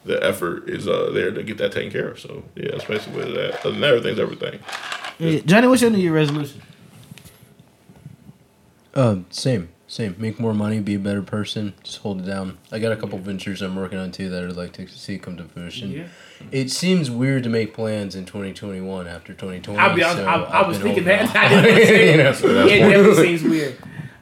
the 0.04 0.18
effort 0.22 0.68
is 0.68 0.88
uh, 0.88 1.10
there 1.12 1.30
to 1.30 1.42
get 1.42 1.58
that 1.58 1.72
taken 1.72 1.90
care 1.92 2.08
of. 2.08 2.18
So 2.20 2.42
yeah, 2.56 2.70
that's 2.72 2.84
basically 2.84 3.24
what 3.24 3.34
that. 3.34 3.60
Other 3.60 3.70
than 3.72 3.80
that, 3.80 3.88
everything's 3.94 4.18
everything. 4.18 4.60
Yeah, 5.18 5.40
Johnny, 5.40 5.66
what's 5.68 5.82
your 5.82 5.90
New 5.90 5.98
Year 5.98 6.12
resolution? 6.14 6.62
Um, 8.94 9.26
same, 9.30 9.68
same. 9.86 10.16
Make 10.18 10.40
more 10.40 10.54
money, 10.54 10.80
be 10.80 10.94
a 10.94 10.98
better 10.98 11.22
person. 11.22 11.74
Just 11.84 11.98
hold 11.98 12.20
it 12.20 12.24
down. 12.26 12.58
I 12.72 12.78
got 12.78 12.90
a 12.92 12.96
couple 12.96 13.18
ventures 13.18 13.62
I'm 13.62 13.76
working 13.76 13.98
on 13.98 14.10
too 14.10 14.28
that 14.30 14.44
I'd 14.44 14.56
like 14.56 14.72
to 14.74 14.88
see 14.88 15.18
come 15.18 15.36
to 15.36 15.44
fruition. 15.44 15.90
Yeah. 15.92 16.06
It 16.50 16.70
seems 16.70 17.10
weird 17.10 17.42
to 17.44 17.48
make 17.48 17.74
plans 17.74 18.14
in 18.16 18.24
2021 18.24 19.06
after 19.06 19.32
2020. 19.34 19.78
I'll 19.78 19.94
be 19.94 20.02
honest, 20.02 20.18
so 20.18 20.26
I, 20.26 20.62
I 20.62 20.66
was 20.68 20.78
thinking 20.78 21.04
that. 21.04 21.24
off. 21.28 21.36
I 21.36 21.48
didn't 21.62 21.86
say 21.86 22.10
You 22.12 22.16
know, 22.18 22.30
it. 22.30 22.34
so 22.36 22.48
it 22.66 22.78
definitely 22.78 23.36
seems 23.36 23.42
weird. 23.48 23.76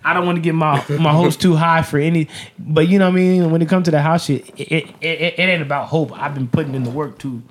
I 0.06 0.14
don't 0.14 0.24
want 0.24 0.36
to 0.36 0.40
get 0.40 0.54
my 0.54 0.84
my 1.00 1.12
hopes 1.12 1.34
too 1.34 1.56
high 1.56 1.82
for 1.82 1.98
any, 1.98 2.28
but 2.58 2.86
you 2.86 3.00
know 3.00 3.06
what 3.06 3.14
I 3.14 3.20
mean. 3.20 3.50
When 3.50 3.60
it 3.60 3.68
comes 3.68 3.86
to 3.86 3.90
the 3.90 4.00
house 4.00 4.26
shit, 4.26 4.48
it 4.56 4.70
it, 4.70 5.02
it 5.02 5.34
it 5.36 5.40
ain't 5.40 5.62
about 5.62 5.88
hope. 5.88 6.12
I've 6.12 6.32
been 6.32 6.46
putting 6.46 6.76
in 6.76 6.84
the 6.84 6.90
work 6.90 7.18
to 7.18 7.42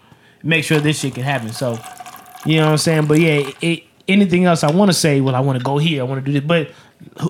make 0.41 0.63
sure 0.63 0.79
this 0.79 0.99
shit 0.99 1.15
can 1.15 1.23
happen. 1.23 1.51
So, 1.51 1.77
you 2.45 2.55
know 2.57 2.67
what 2.67 2.71
I'm 2.71 2.77
saying. 2.77 3.07
But 3.07 3.19
yeah, 3.19 3.51
it, 3.59 3.83
anything 4.07 4.45
else 4.45 4.63
I 4.63 4.71
want 4.71 4.89
to 4.89 4.93
say? 4.93 5.19
Well, 5.19 5.35
I 5.35 5.41
want 5.41 5.59
to 5.59 5.63
go 5.65 5.77
here. 5.77 6.01
I 6.01 6.05
want 6.05 6.23
to 6.23 6.31
do 6.31 6.39
this, 6.39 6.47
but 6.47 6.71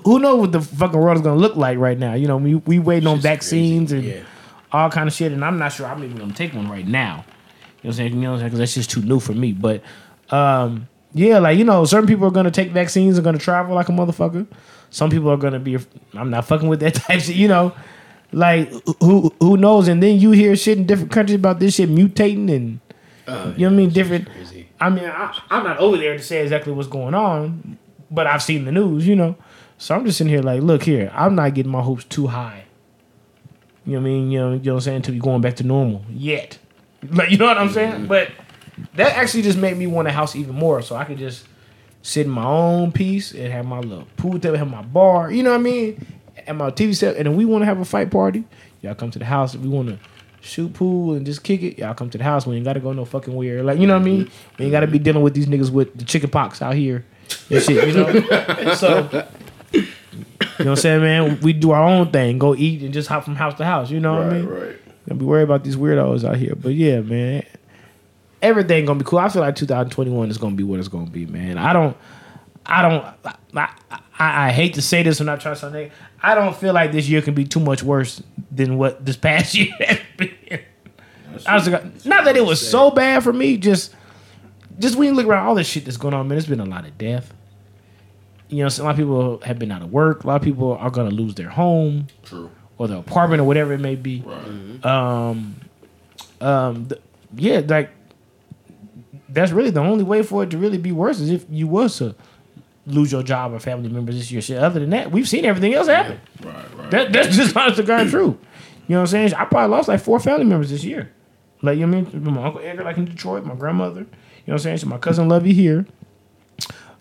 who 0.04 0.20
knows 0.20 0.40
what 0.40 0.52
the 0.52 0.60
fucking 0.60 0.98
world 0.98 1.16
is 1.16 1.22
gonna 1.22 1.40
look 1.40 1.56
like 1.56 1.76
right 1.76 1.98
now? 1.98 2.14
You 2.14 2.28
know, 2.28 2.36
we 2.36 2.54
we 2.54 2.78
waiting 2.78 3.08
on 3.08 3.18
vaccines 3.18 3.90
crazy, 3.90 4.10
and 4.10 4.18
yeah. 4.18 4.28
all 4.70 4.90
kind 4.90 5.08
of 5.08 5.12
shit, 5.12 5.32
and 5.32 5.44
I'm 5.44 5.58
not 5.58 5.72
sure 5.72 5.86
I'm 5.86 6.04
even 6.04 6.18
gonna 6.18 6.34
take 6.34 6.54
one 6.54 6.70
right 6.70 6.86
now. 6.86 7.16
You 7.16 7.18
know 7.18 7.24
what 7.24 7.84
I'm 7.84 7.92
saying? 7.94 8.14
You 8.14 8.20
know 8.20 8.30
what 8.30 8.34
I'm 8.34 8.38
saying? 8.38 8.48
Because 8.50 8.58
that's 8.60 8.74
just 8.74 8.90
too 8.90 9.02
new 9.02 9.18
for 9.18 9.32
me. 9.32 9.50
But 9.50 9.82
um, 10.30 10.86
yeah, 11.14 11.38
like 11.40 11.58
you 11.58 11.64
know, 11.64 11.84
certain 11.84 12.06
people 12.06 12.28
are 12.28 12.30
gonna 12.30 12.52
take 12.52 12.70
vaccines 12.70 13.18
and 13.18 13.24
gonna 13.24 13.38
travel 13.38 13.74
like 13.74 13.88
a 13.88 13.92
motherfucker. 13.92 14.46
Some 14.90 15.10
people 15.10 15.30
are 15.30 15.36
gonna 15.36 15.58
be. 15.58 15.78
I'm 16.14 16.30
not 16.30 16.46
fucking 16.46 16.68
with 16.68 16.80
that 16.80 16.94
type 16.94 17.20
shit. 17.20 17.36
You 17.36 17.48
know, 17.48 17.72
like 18.32 18.72
who 19.00 19.32
who 19.40 19.56
knows? 19.56 19.88
And 19.88 20.02
then 20.02 20.18
you 20.18 20.30
hear 20.32 20.56
shit 20.56 20.78
in 20.78 20.86
different 20.86 21.12
countries 21.12 21.36
about 21.36 21.60
this 21.60 21.74
shit 21.74 21.90
mutating 21.90 22.50
and 22.50 22.80
you 23.26 23.32
know 23.32 23.44
what 23.54 23.62
I 23.62 23.68
mean. 23.70 23.90
Different. 23.90 24.28
Crazy. 24.30 24.68
I 24.80 24.90
mean, 24.90 25.04
I, 25.04 25.36
I'm 25.50 25.64
not 25.64 25.78
over 25.78 25.96
there 25.96 26.16
to 26.16 26.22
say 26.22 26.42
exactly 26.42 26.72
what's 26.72 26.88
going 26.88 27.14
on, 27.14 27.78
but 28.10 28.26
I've 28.26 28.42
seen 28.42 28.64
the 28.64 28.72
news. 28.72 29.06
You 29.06 29.16
know, 29.16 29.36
so 29.78 29.94
I'm 29.94 30.04
just 30.04 30.18
sitting 30.18 30.32
here 30.32 30.42
like, 30.42 30.62
look 30.62 30.82
here, 30.82 31.10
I'm 31.14 31.34
not 31.34 31.54
getting 31.54 31.72
my 31.72 31.82
hopes 31.82 32.04
too 32.04 32.28
high. 32.28 32.64
You 33.84 33.92
know 33.92 33.98
what 34.00 34.06
I 34.06 34.10
mean? 34.10 34.30
You 34.30 34.38
know, 34.40 34.52
you 34.52 34.58
know 34.58 34.74
what 34.74 34.78
I'm 34.78 34.80
saying? 34.82 34.96
Until 34.96 35.14
we 35.14 35.20
going 35.20 35.40
back 35.40 35.56
to 35.56 35.64
normal 35.64 36.04
yet. 36.10 36.58
Like 37.10 37.30
you 37.30 37.38
know 37.38 37.46
what 37.46 37.58
I'm 37.58 37.70
saying? 37.70 38.06
But 38.06 38.30
that 38.94 39.16
actually 39.16 39.42
just 39.42 39.58
made 39.58 39.76
me 39.76 39.86
want 39.86 40.08
a 40.08 40.12
house 40.12 40.34
even 40.34 40.54
more, 40.54 40.82
so 40.82 40.96
I 40.96 41.04
could 41.04 41.18
just 41.18 41.46
sit 42.06 42.24
in 42.24 42.30
my 42.30 42.44
own 42.44 42.92
piece 42.92 43.32
and 43.32 43.52
have 43.52 43.66
my 43.66 43.80
little 43.80 44.06
pool 44.16 44.38
table, 44.38 44.56
have 44.56 44.70
my 44.70 44.82
bar. 44.82 45.32
You 45.32 45.42
know 45.42 45.50
what 45.50 45.58
I 45.58 45.62
mean? 45.62 46.06
And 46.46 46.58
my 46.58 46.70
TV 46.70 46.94
set. 46.94 47.16
And 47.16 47.26
if 47.26 47.34
we 47.34 47.44
want 47.44 47.62
to 47.62 47.66
have 47.66 47.80
a 47.80 47.84
fight 47.84 48.12
party, 48.12 48.44
y'all 48.80 48.94
come 48.94 49.10
to 49.10 49.18
the 49.18 49.24
house. 49.24 49.56
If 49.56 49.60
we 49.62 49.68
want 49.68 49.88
to 49.88 49.98
shoot 50.40 50.72
pool 50.72 51.14
and 51.14 51.26
just 51.26 51.42
kick 51.42 51.62
it, 51.64 51.78
y'all 51.78 51.94
come 51.94 52.08
to 52.10 52.16
the 52.18 52.22
house. 52.22 52.46
We 52.46 52.54
ain't 52.54 52.64
got 52.64 52.74
to 52.74 52.80
go 52.80 52.92
no 52.92 53.04
fucking 53.04 53.34
weird. 53.34 53.64
Like 53.64 53.80
you 53.80 53.88
know 53.88 53.94
what 53.94 54.02
I 54.02 54.04
mean? 54.04 54.30
We 54.56 54.66
ain't 54.66 54.72
got 54.72 54.80
to 54.80 54.86
be 54.86 55.00
dealing 55.00 55.22
with 55.22 55.34
these 55.34 55.46
niggas 55.46 55.70
with 55.70 55.98
the 55.98 56.04
chicken 56.04 56.30
pox 56.30 56.62
out 56.62 56.74
here 56.76 57.04
and 57.50 57.60
shit. 57.62 57.88
You 57.88 57.94
know? 57.94 58.74
so. 58.74 59.26
You 59.72 60.64
know 60.64 60.70
what 60.70 60.78
I'm 60.78 60.82
saying, 60.82 61.00
man? 61.02 61.40
We 61.40 61.52
do 61.52 61.72
our 61.72 61.82
own 61.82 62.10
thing, 62.12 62.38
go 62.38 62.54
eat 62.54 62.82
and 62.82 62.94
just 62.94 63.08
hop 63.08 63.24
from 63.24 63.34
house 63.34 63.54
to 63.58 63.64
house. 63.64 63.90
You 63.90 64.00
know 64.00 64.14
what 64.14 64.22
I 64.22 64.26
Right, 64.28 64.34
mean? 64.36 64.46
right. 64.46 64.76
Don't 65.08 65.18
be 65.18 65.24
worried 65.24 65.42
about 65.42 65.64
these 65.64 65.76
weirdos 65.76 66.24
out 66.26 66.36
here. 66.36 66.54
But 66.56 66.74
yeah, 66.74 67.00
man, 67.00 67.44
everything 68.42 68.84
gonna 68.84 68.98
be 68.98 69.04
cool. 69.04 69.18
I 69.18 69.28
feel 69.28 69.42
like 69.42 69.56
2021 69.56 70.30
is 70.30 70.38
gonna 70.38 70.54
be 70.54 70.64
what 70.64 70.78
it's 70.78 70.88
gonna 70.88 71.10
be, 71.10 71.26
man. 71.26 71.58
I 71.58 71.72
don't, 71.72 71.96
I 72.64 72.82
don't, 72.82 73.04
I, 73.54 73.70
I, 74.18 74.48
I 74.48 74.50
hate 74.50 74.74
to 74.74 74.82
say 74.82 75.02
this. 75.02 75.18
When 75.20 75.26
not 75.26 75.40
trying 75.40 75.56
to. 75.56 75.90
I 76.22 76.34
don't 76.34 76.56
feel 76.56 76.72
like 76.72 76.92
this 76.92 77.08
year 77.08 77.22
can 77.22 77.34
be 77.34 77.44
too 77.44 77.60
much 77.60 77.82
worse 77.82 78.22
than 78.50 78.78
what 78.78 79.04
this 79.04 79.16
past 79.26 79.54
year 79.54 79.72
has 79.80 79.98
been. 80.16 80.60
Honestly, 81.46 81.72
not 82.04 82.24
that 82.24 82.36
it 82.36 82.44
was 82.44 82.66
so 82.66 82.90
bad 82.90 83.22
for 83.22 83.32
me. 83.32 83.58
Just, 83.58 83.94
just 84.78 84.96
when 84.96 85.08
you 85.08 85.14
look 85.14 85.26
around 85.26 85.46
all 85.46 85.54
this 85.54 85.66
shit 85.66 85.84
that's 85.84 85.98
going 85.98 86.14
on, 86.14 86.26
man, 86.28 86.38
it's 86.38 86.46
been 86.46 86.60
a 86.60 86.64
lot 86.64 86.86
of 86.86 86.96
death. 86.96 87.34
you 88.48 88.62
know, 88.62 88.68
so 88.70 88.82
a 88.82 88.84
lot 88.84 88.90
of 88.92 88.96
people 88.96 89.38
have 89.40 89.58
been 89.58 89.70
out 89.70 89.82
of 89.82 89.92
work. 89.92 90.24
A 90.24 90.26
lot 90.28 90.36
of 90.36 90.42
people 90.42 90.72
are 90.74 90.90
gonna 90.90 91.10
lose 91.10 91.34
their 91.34 91.50
home 91.50 92.06
True. 92.24 92.50
or 92.78 92.88
their 92.88 92.98
apartment 92.98 93.40
or 93.42 93.44
whatever 93.44 93.74
it 93.74 93.80
may 93.80 93.96
be. 93.96 94.22
Right. 94.24 94.84
Um, 94.86 95.56
um, 96.40 96.88
yeah, 97.36 97.60
like 97.66 97.90
that's 99.28 99.52
really 99.52 99.70
the 99.70 99.80
only 99.80 100.04
way 100.04 100.22
for 100.22 100.42
it 100.42 100.50
to 100.50 100.58
really 100.58 100.78
be 100.78 100.92
worse 100.92 101.20
is 101.20 101.30
if 101.30 101.46
you 101.50 101.66
was 101.66 101.98
to 101.98 102.14
lose 102.86 103.10
your 103.10 103.22
job 103.22 103.52
or 103.52 103.58
family 103.58 103.88
members 103.88 104.16
this 104.16 104.30
year. 104.30 104.40
Shit. 104.40 104.58
Other 104.58 104.80
than 104.80 104.90
that, 104.90 105.10
we've 105.10 105.28
seen 105.28 105.44
everything 105.44 105.74
else 105.74 105.88
happen. 105.88 106.20
Right. 106.42 106.54
Right. 106.76 106.90
That, 106.90 107.12
that's 107.12 107.36
just 107.36 107.56
honest 107.56 107.76
to 107.76 107.82
God 107.82 108.08
true. 108.08 108.38
You 108.88 108.94
know 108.94 108.98
what 108.98 109.00
I'm 109.00 109.06
saying? 109.08 109.34
I 109.34 109.44
probably 109.44 109.76
lost 109.76 109.88
like 109.88 110.00
four 110.00 110.20
family 110.20 110.44
members 110.44 110.70
this 110.70 110.84
year. 110.84 111.12
Like, 111.62 111.78
you 111.78 111.86
know 111.86 111.98
what 111.98 112.08
I 112.08 112.18
mean? 112.18 112.34
My 112.34 112.44
Uncle 112.44 112.60
Edgar, 112.62 112.84
like 112.84 112.96
in 112.96 113.06
Detroit, 113.06 113.44
my 113.44 113.54
grandmother, 113.54 114.00
you 114.00 114.06
know 114.06 114.08
what 114.44 114.52
I'm 114.54 114.58
saying? 114.60 114.78
So 114.78 114.86
my 114.86 114.98
cousin 114.98 115.28
Lovey 115.28 115.52
here. 115.52 115.86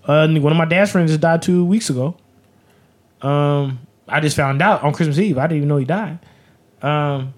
Uh, 0.03 0.27
one 0.27 0.51
of 0.51 0.57
my 0.57 0.65
dad's 0.65 0.91
friends 0.91 1.11
just 1.11 1.21
died 1.21 1.41
two 1.41 1.65
weeks 1.65 1.89
ago. 1.89 2.15
Um, 3.21 3.79
I 4.07 4.19
just 4.19 4.35
found 4.35 4.61
out 4.61 4.83
on 4.83 4.93
Christmas 4.93 5.17
Eve. 5.17 5.37
I 5.37 5.43
didn't 5.43 5.57
even 5.57 5.69
know 5.69 5.77
he 5.77 5.85
died. 5.85 6.19
Um, 6.81 7.33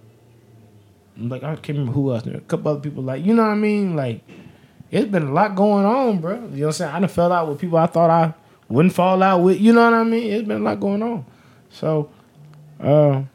like 1.18 1.44
I 1.44 1.56
can't 1.56 1.78
remember 1.78 1.94
who 1.94 2.14
else. 2.14 2.26
A 2.28 2.40
couple 2.42 2.72
other 2.72 2.82
people. 2.82 3.04
Like 3.04 3.26
you 3.26 3.34
know 3.34 3.44
what 3.44 3.52
I 3.52 3.56
mean? 3.56 3.96
Like 3.96 4.22
it's 4.92 5.10
been 5.10 5.24
a 5.28 5.32
lot 5.32 5.56
going 5.56 5.86
on, 5.86 6.20
bro. 6.20 6.36
You 6.36 6.40
know 6.40 6.48
what 6.48 6.66
I'm 6.68 6.72
saying? 6.74 6.92
I 6.96 7.00
done 7.00 7.10
fell 7.10 7.32
out 7.32 7.50
with 7.50 7.60
people 7.60 7.78
I 7.78 7.88
thought 7.88 8.10
I 8.10 8.34
wouldn't 8.70 8.94
fall 8.94 9.22
out 9.22 9.40
with. 9.40 9.60
You 9.60 9.74
know 9.74 9.84
what 9.84 9.94
I 9.94 10.04
mean? 10.04 10.32
It's 10.32 10.48
been 10.48 10.62
a 10.62 10.64
lot 10.64 10.80
going 10.80 11.02
on. 11.04 11.26
So, 11.70 12.10
uh, 12.80 12.86
you 12.86 12.90
know 12.90 13.26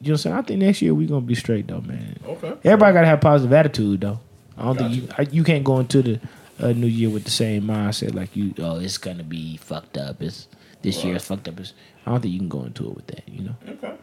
what 0.00 0.10
I'm 0.10 0.16
saying? 0.18 0.36
I 0.36 0.42
think 0.42 0.60
next 0.60 0.82
year 0.82 0.94
we're 0.94 1.08
gonna 1.08 1.20
be 1.20 1.34
straight 1.34 1.66
though, 1.68 1.80
man. 1.80 2.18
Okay. 2.26 2.54
Everybody 2.64 2.92
gotta 2.94 3.06
have 3.06 3.20
positive 3.20 3.52
attitude 3.52 4.00
though. 4.02 4.20
I 4.58 4.64
don't 4.64 4.78
Got 4.78 4.90
think 4.90 5.02
you 5.02 5.08
I, 5.18 5.22
you 5.30 5.44
can't 5.44 5.64
go 5.64 5.78
into 5.78 6.02
the 6.02 6.20
uh, 6.60 6.72
new 6.72 6.86
year 6.86 7.10
with 7.10 7.24
the 7.24 7.30
same 7.30 7.64
mindset 7.64 8.14
like 8.14 8.34
you. 8.36 8.54
Oh, 8.58 8.78
it's 8.78 8.98
gonna 8.98 9.22
be 9.24 9.56
fucked 9.56 9.96
up. 9.96 10.22
It's 10.22 10.48
this 10.82 11.04
year 11.04 11.16
is 11.16 11.24
fucked 11.24 11.48
up. 11.48 11.58
It's, 11.60 11.72
I 12.04 12.10
don't 12.10 12.20
think 12.20 12.32
you 12.32 12.40
can 12.40 12.48
go 12.48 12.64
into 12.64 12.88
it 12.88 12.94
with 12.94 13.06
that. 13.08 13.28
You 13.28 13.44
know. 13.44 13.56
Okay. 13.68 13.94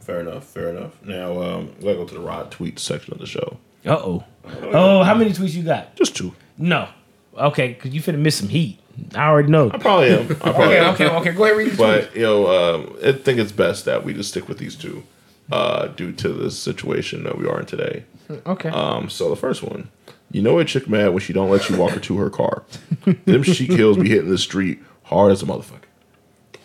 Fair 0.00 0.20
enough. 0.20 0.44
Fair 0.44 0.70
enough. 0.70 1.02
Now, 1.04 1.40
um, 1.40 1.72
gotta 1.80 1.94
go 1.94 2.04
to 2.06 2.14
the 2.14 2.20
Rod 2.20 2.50
tweet 2.50 2.78
section 2.78 3.12
of 3.12 3.20
the 3.20 3.26
show. 3.26 3.58
Uh 3.86 3.90
oh. 3.96 4.24
Oh, 4.72 5.02
how 5.02 5.14
many 5.14 5.30
tweets 5.30 5.54
you 5.54 5.62
got? 5.62 5.94
Just 5.96 6.16
two. 6.16 6.34
No. 6.58 6.88
Okay, 7.36 7.68
because 7.68 7.92
you 7.94 8.00
finna 8.00 8.18
miss 8.18 8.36
some 8.36 8.48
heat. 8.48 8.78
I 9.14 9.28
already 9.28 9.48
know. 9.48 9.70
I 9.72 9.78
probably 9.78 10.10
am. 10.10 10.30
I 10.30 10.34
probably 10.34 10.64
Okay, 10.64 10.78
am. 10.78 10.94
okay, 10.94 11.08
okay. 11.08 11.32
Go 11.32 11.44
ahead, 11.44 11.56
read 11.56 11.70
the 11.70 11.76
tweets. 11.76 11.78
But 11.78 12.16
you 12.16 12.22
know, 12.22 12.46
um, 12.74 12.96
I 13.04 13.12
think 13.12 13.38
it's 13.38 13.52
best 13.52 13.84
that 13.86 14.04
we 14.04 14.12
just 14.12 14.30
stick 14.30 14.48
with 14.48 14.58
these 14.58 14.74
two, 14.76 15.04
uh, 15.52 15.86
due 15.88 16.12
to 16.12 16.28
the 16.32 16.50
situation 16.50 17.22
that 17.24 17.38
we 17.38 17.46
are 17.48 17.60
in 17.60 17.66
today. 17.66 18.04
Okay. 18.46 18.68
Um, 18.68 19.08
so 19.08 19.30
the 19.30 19.36
first 19.36 19.62
one, 19.62 19.90
you 20.30 20.42
know, 20.42 20.58
a 20.58 20.64
chick 20.64 20.88
mad 20.88 21.08
when 21.10 21.20
she 21.20 21.32
don't 21.32 21.50
let 21.50 21.68
you 21.70 21.76
walk 21.76 21.92
her 21.92 22.00
to 22.00 22.16
her 22.18 22.30
car. 22.30 22.64
Them 23.04 23.42
Shiekh 23.44 23.74
heels 23.76 23.96
be 23.96 24.08
hitting 24.08 24.30
the 24.30 24.38
street 24.38 24.80
hard 25.04 25.32
as 25.32 25.42
a 25.42 25.46
motherfucker. 25.46 25.76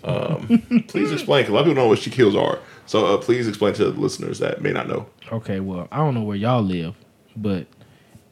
Um, 0.04 0.84
please 0.88 1.12
explain, 1.12 1.44
because 1.44 1.50
a 1.50 1.54
lot 1.54 1.60
of 1.62 1.66
people 1.68 1.82
know 1.84 1.88
what 1.88 2.00
Shiekh 2.00 2.14
heels 2.14 2.36
are. 2.36 2.60
So 2.86 3.06
uh, 3.06 3.18
please 3.18 3.48
explain 3.48 3.74
to 3.76 3.86
the 3.92 4.00
listeners 4.00 4.40
that 4.40 4.62
may 4.62 4.72
not 4.72 4.88
know. 4.88 5.08
Okay, 5.32 5.60
well, 5.60 5.88
I 5.92 5.98
don't 5.98 6.14
know 6.14 6.22
where 6.22 6.38
y'all 6.38 6.62
live, 6.62 6.96
but 7.36 7.68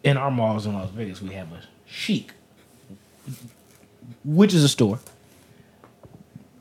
in 0.03 0.17
our 0.17 0.31
malls 0.31 0.65
in 0.65 0.73
Las 0.73 0.89
Vegas, 0.91 1.21
we 1.21 1.33
have 1.33 1.51
a 1.51 1.61
Shiekh, 1.89 2.29
which 4.23 4.53
is 4.53 4.63
a 4.63 4.69
store. 4.69 4.99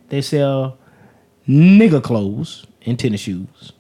They 0.09 0.21
sell 0.21 0.79
nigga 1.49 2.03
clothes 2.03 2.67
and 2.85 2.99
tennis 2.99 3.21
shoes, 3.21 3.73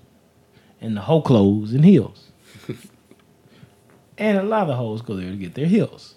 and 0.80 0.96
the 0.96 1.02
hoe 1.02 1.22
clothes 1.22 1.72
and 1.72 1.84
heels. 1.84 2.28
and 4.18 4.38
a 4.38 4.42
lot 4.42 4.68
of 4.68 4.76
hoes 4.76 5.02
go 5.02 5.16
there 5.16 5.30
to 5.30 5.36
get 5.36 5.54
their 5.54 5.66
heels. 5.66 6.14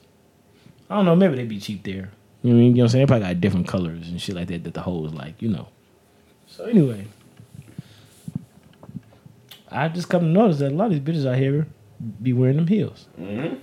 I 0.90 0.96
don't 0.96 1.06
know, 1.06 1.16
maybe 1.16 1.36
they 1.36 1.46
be 1.46 1.60
cheap 1.60 1.84
there. 1.84 2.12
You 2.44 2.54
know 2.54 2.58
I 2.58 2.62
mean? 2.62 2.68
You 2.68 2.74
know 2.74 2.84
what 2.84 2.84
I'm 2.84 2.90
saying? 2.90 3.06
They 3.06 3.08
probably 3.08 3.28
got 3.28 3.42
different 3.42 3.68
colors 3.68 4.08
and 4.08 4.22
shit 4.22 4.36
like 4.36 4.48
that 4.50 4.64
that 4.64 4.74
the 4.74 4.82
hoes 4.82 5.14
like, 5.14 5.42
you 5.42 5.50
know. 5.50 5.68
So 6.48 6.66
anyway, 6.66 7.08
I 9.70 9.88
just 9.90 10.10
come 10.10 10.22
to 10.22 10.28
notice 10.28 10.60
that 10.60 10.72
a 10.72 10.76
lot 10.76 10.92
of 10.92 10.92
these 10.92 11.00
bitches 11.02 11.28
out 11.28 11.38
here 11.38 11.68
be 12.22 12.34
wearing 12.34 12.58
them 12.58 12.68
heels. 12.68 13.08
And 13.18 13.60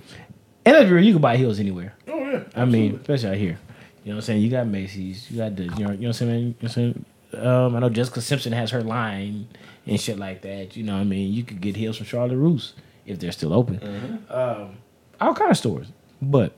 let's 0.65 0.89
be 0.89 1.05
you 1.05 1.13
can 1.13 1.21
buy 1.21 1.37
heels 1.37 1.59
anywhere. 1.59 1.93
Oh 2.07 2.17
yeah, 2.17 2.43
I 2.55 2.65
mean, 2.65 2.95
especially 2.95 3.29
out 3.29 3.37
here. 3.37 3.59
You 4.03 4.11
know 4.11 4.15
what 4.15 4.23
I'm 4.23 4.25
saying? 4.25 4.41
You 4.41 4.49
got 4.49 4.67
Macy's, 4.67 5.31
you 5.31 5.37
got 5.37 5.55
the, 5.55 5.63
you 5.63 5.69
know, 5.69 5.75
you 5.77 5.85
know 5.85 5.91
what 5.93 6.03
I'm 6.07 6.13
saying? 6.13 6.39
You 6.39 6.45
know 6.45 6.55
what 6.59 6.63
I'm 6.63 6.69
saying? 6.69 7.05
Um, 7.35 7.75
I 7.75 7.79
know 7.79 7.89
Jessica 7.89 8.21
Simpson 8.21 8.53
has 8.53 8.71
her 8.71 8.81
line 8.81 9.47
and 9.87 9.99
shit 9.99 10.19
like 10.19 10.41
that. 10.41 10.75
You 10.75 10.83
know 10.83 10.93
what 10.93 11.01
I 11.01 11.05
mean? 11.05 11.33
You 11.33 11.43
could 11.43 11.61
get 11.61 11.75
heels 11.75 11.97
from 11.97 12.05
Charlotte 12.05 12.37
Russe 12.37 12.73
if 13.05 13.19
they're 13.19 13.31
still 13.31 13.53
open. 13.53 14.25
Um, 14.29 14.77
all 15.19 15.33
kind 15.33 15.51
of 15.51 15.57
stores. 15.57 15.87
But 16.21 16.53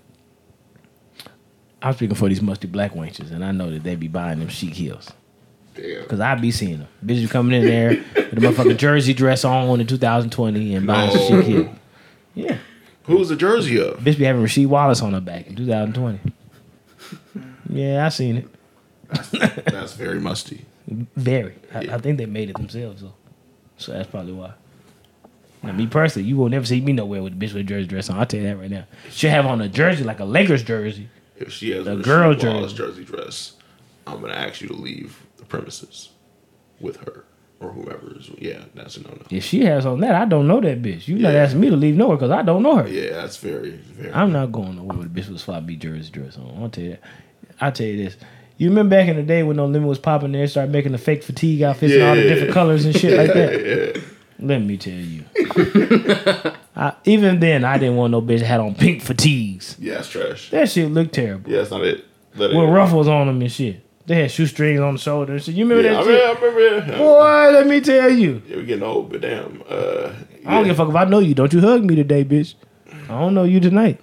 I'm 1.82 1.94
speaking 1.94 2.16
for 2.16 2.30
these 2.30 2.42
musty 2.42 2.68
black 2.68 2.94
wenches, 2.94 3.32
and 3.32 3.46
I 3.46 3.52
know 3.52 3.70
that 3.70 3.84
they 3.84 3.96
be 3.96 4.08
buying 4.08 4.40
them 4.40 4.50
Shiekh 4.50 4.74
heels. 4.74 5.12
Damn. 5.76 6.06
Cause 6.06 6.20
I 6.20 6.36
be 6.36 6.52
seeing 6.52 6.80
them. 6.80 6.88
Bitches 7.06 7.30
coming 7.30 7.62
in 7.62 7.68
there 7.68 7.90
with 7.90 8.34
a 8.34 8.36
motherfucking 8.36 8.78
jersey 8.78 9.14
dress 9.14 9.44
on 9.44 9.80
in 9.80 9.88
2020 9.88 10.76
and 10.76 10.88
buying 10.88 11.12
some 11.12 11.28
shit 11.28 11.46
here. 11.46 11.76
Yeah. 12.34 12.58
Who's 13.04 13.30
the 13.30 13.36
jersey 13.36 13.80
of? 13.80 14.00
Bitch 14.00 14.18
be 14.18 14.24
having 14.26 14.44
Rasheed 14.44 14.68
Wallace 14.68 15.02
on 15.02 15.14
her 15.14 15.22
back 15.22 15.48
in 15.48 15.56
2020. 15.56 16.20
Yeah, 17.70 18.06
I 18.06 18.10
seen 18.10 18.38
it. 18.38 18.48
That's 19.66 19.94
very 19.94 20.20
musty. 20.20 20.66
Very. 20.88 21.56
I, 21.74 21.80
I 21.80 21.98
think 21.98 22.18
they 22.18 22.26
made 22.26 22.50
it 22.50 22.58
themselves 22.58 23.02
though. 23.02 23.14
So 23.78 23.92
that's 23.92 24.10
probably 24.10 24.34
why. 24.34 24.54
Now, 25.62 25.72
me 25.72 25.88
personally, 25.88 26.28
you 26.28 26.38
will 26.38 26.50
never 26.50 26.66
see 26.66 26.80
me 26.80 26.94
nowhere 26.94 27.24
with 27.24 27.34
a 27.34 27.36
bitch 27.36 27.54
with 27.54 27.58
a 27.58 27.64
jersey 27.64 27.88
dress 27.88 28.10
on. 28.10 28.20
I'll 28.20 28.26
tell 28.26 28.40
you 28.40 28.46
that 28.48 28.58
right 28.58 28.70
now. 28.70 28.86
She'll 29.10 29.32
have 29.32 29.46
on 29.46 29.62
a 29.62 29.68
jersey 29.68 30.04
like 30.04 30.20
a 30.20 30.26
Lakers 30.26 30.64
jersey. 30.64 31.10
If 31.38 31.52
she 31.52 31.72
has 31.72 31.88
a 31.88 31.96
girl 31.96 32.36
girl 32.36 32.54
Wallace 32.54 32.74
jersey 32.74 33.04
dress, 33.04 33.54
I'm 34.08 34.22
gonna 34.22 34.34
ask 34.34 34.62
you 34.62 34.68
to 34.68 34.76
leave 34.76 35.22
premises 35.50 36.10
with 36.80 36.98
her 36.98 37.26
or 37.60 37.70
whoever 37.72 38.18
is. 38.18 38.30
Yeah, 38.38 38.64
that's 38.74 38.98
a 38.98 39.04
no 39.04 39.10
no. 39.12 39.22
If 39.30 39.44
she 39.46 39.64
has 39.66 39.86
on 39.86 40.02
that, 40.02 40.14
I 40.16 40.26
don't 40.26 40.48
know 40.48 40.60
that 40.62 40.82
bitch. 40.82 41.08
You 41.08 41.18
not 41.20 41.34
Yeah. 41.34 41.40
asking 41.44 41.62
me 41.62 41.70
to 41.70 41.76
leave 41.76 41.96
nowhere 41.96 42.18
because 42.18 42.32
I 42.32 42.42
don't 42.42 42.64
know 42.64 42.78
her. 42.78 42.88
Yeah, 42.88 43.12
that's 43.14 43.38
very 43.38 43.72
very. 43.72 44.12
I'm 44.14 44.32
not 44.32 44.52
going 44.52 44.76
nowhere 44.76 44.98
with 44.98 45.08
a 45.08 45.10
bitch 45.10 45.30
with 45.30 45.40
sloppy 45.42 45.76
jersey 45.78 46.12
dress 46.12 46.38
on. 46.38 46.54
I'll 46.62 46.70
tell 46.70 46.84
you 46.84 46.90
that. 46.92 47.02
I'll 47.62 47.72
tell 47.72 47.88
you 47.88 47.98
this. 48.04 48.18
You 48.58 48.70
remember 48.70 48.96
back 48.96 49.10
in 49.10 49.16
the 49.18 49.24
day 49.24 49.44
when 49.44 49.58
No 49.58 49.66
Limit 49.66 49.88
was 49.88 50.00
popping, 50.00 50.32
they 50.32 50.48
started 50.48 50.72
making 50.72 50.94
the 50.94 50.98
fake 50.98 51.24
fatigue 51.24 51.62
outfits 51.62 51.94
and 51.94 52.04
all 52.04 52.16
the 52.16 52.22
Yeah. 52.24 52.30
different 52.30 52.54
colors 52.54 52.86
and 52.86 52.96
shit 52.96 53.18
like 53.18 53.34
that. 53.34 54.02
Let 54.40 54.62
me 54.62 54.76
tell 54.78 54.94
you. 54.94 55.24
I, 56.76 56.94
even 57.06 57.40
then, 57.40 57.64
I 57.64 57.78
didn't 57.78 57.96
want 57.96 58.12
no 58.12 58.22
bitch 58.22 58.40
that 58.40 58.46
had 58.46 58.60
on 58.60 58.76
pink 58.76 59.02
fatigues. 59.02 59.78
Yeah, 59.80 60.00
it's 60.00 60.10
trash. 60.10 60.50
That 60.52 60.70
shit 60.70 60.92
looked 60.92 61.14
terrible. 61.14 61.50
Yeah, 61.50 61.60
that's 61.60 61.72
not 61.72 61.84
it. 61.86 62.00
It 62.34 62.40
With 62.56 62.70
ruffles 62.70 63.08
on 63.08 63.28
them 63.28 63.42
and 63.42 63.52
shit. 63.52 63.85
They 64.08 64.16
had 64.22 64.32
shoestrings 64.32 64.80
on 64.80 64.94
the 64.96 65.00
shoulders. 65.00 65.48
You 65.48 65.66
remember 65.68 65.84
Yeah, 65.90 66.00
I, 66.00 66.04
that 66.04 66.08
mean, 66.08 66.18
shit? 66.18 66.26
I 66.38 66.46
remember. 66.46 66.92
Yeah, 66.92 66.98
Boy, 67.00 67.50
let 67.54 67.68
me 67.68 67.82
tell 67.82 68.10
you. 68.12 68.42
yeah, 68.48 68.56
we're 68.58 68.64
getting 68.64 68.84
old, 68.84 69.10
but 69.12 69.22
damn. 69.22 69.64
Uh, 69.68 70.12
I 70.46 70.54
don't 70.56 70.66
give 70.66 70.80
a 70.80 70.84
fuck 70.84 70.90
if 70.90 70.96
I 70.96 71.06
know 71.06 71.20
you. 71.20 71.34
Don't 71.34 71.52
you 71.52 71.60
hug 71.62 71.84
me 71.84 71.96
today, 71.96 72.24
bitch. 72.24 72.54
I 73.06 73.20
don't 73.20 73.34
know 73.34 73.44
you 73.46 73.60
tonight. 73.60 74.00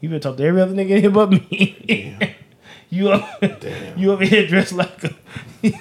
You 0.00 0.08
better 0.08 0.18
talk 0.20 0.36
to 0.38 0.44
every 0.44 0.62
other 0.62 0.74
nigga 0.74 0.90
in 0.90 1.00
here 1.02 1.10
but 1.10 1.30
me. 1.30 2.16
you 2.90 3.10
up, 3.10 3.40
Damn. 3.60 3.98
you 3.98 4.12
over 4.12 4.24
here 4.24 4.46
dressed 4.46 4.72
like 4.72 5.04
a 5.04 5.14
you 5.62 5.72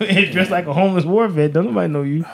over 0.00 0.12
here 0.12 0.30
dressed 0.32 0.50
like 0.50 0.66
a 0.66 0.72
homeless 0.74 1.04
war 1.04 1.26
vet. 1.28 1.52
Don't 1.52 1.66
nobody 1.66 1.90
know 1.92 2.02
you. 2.02 2.24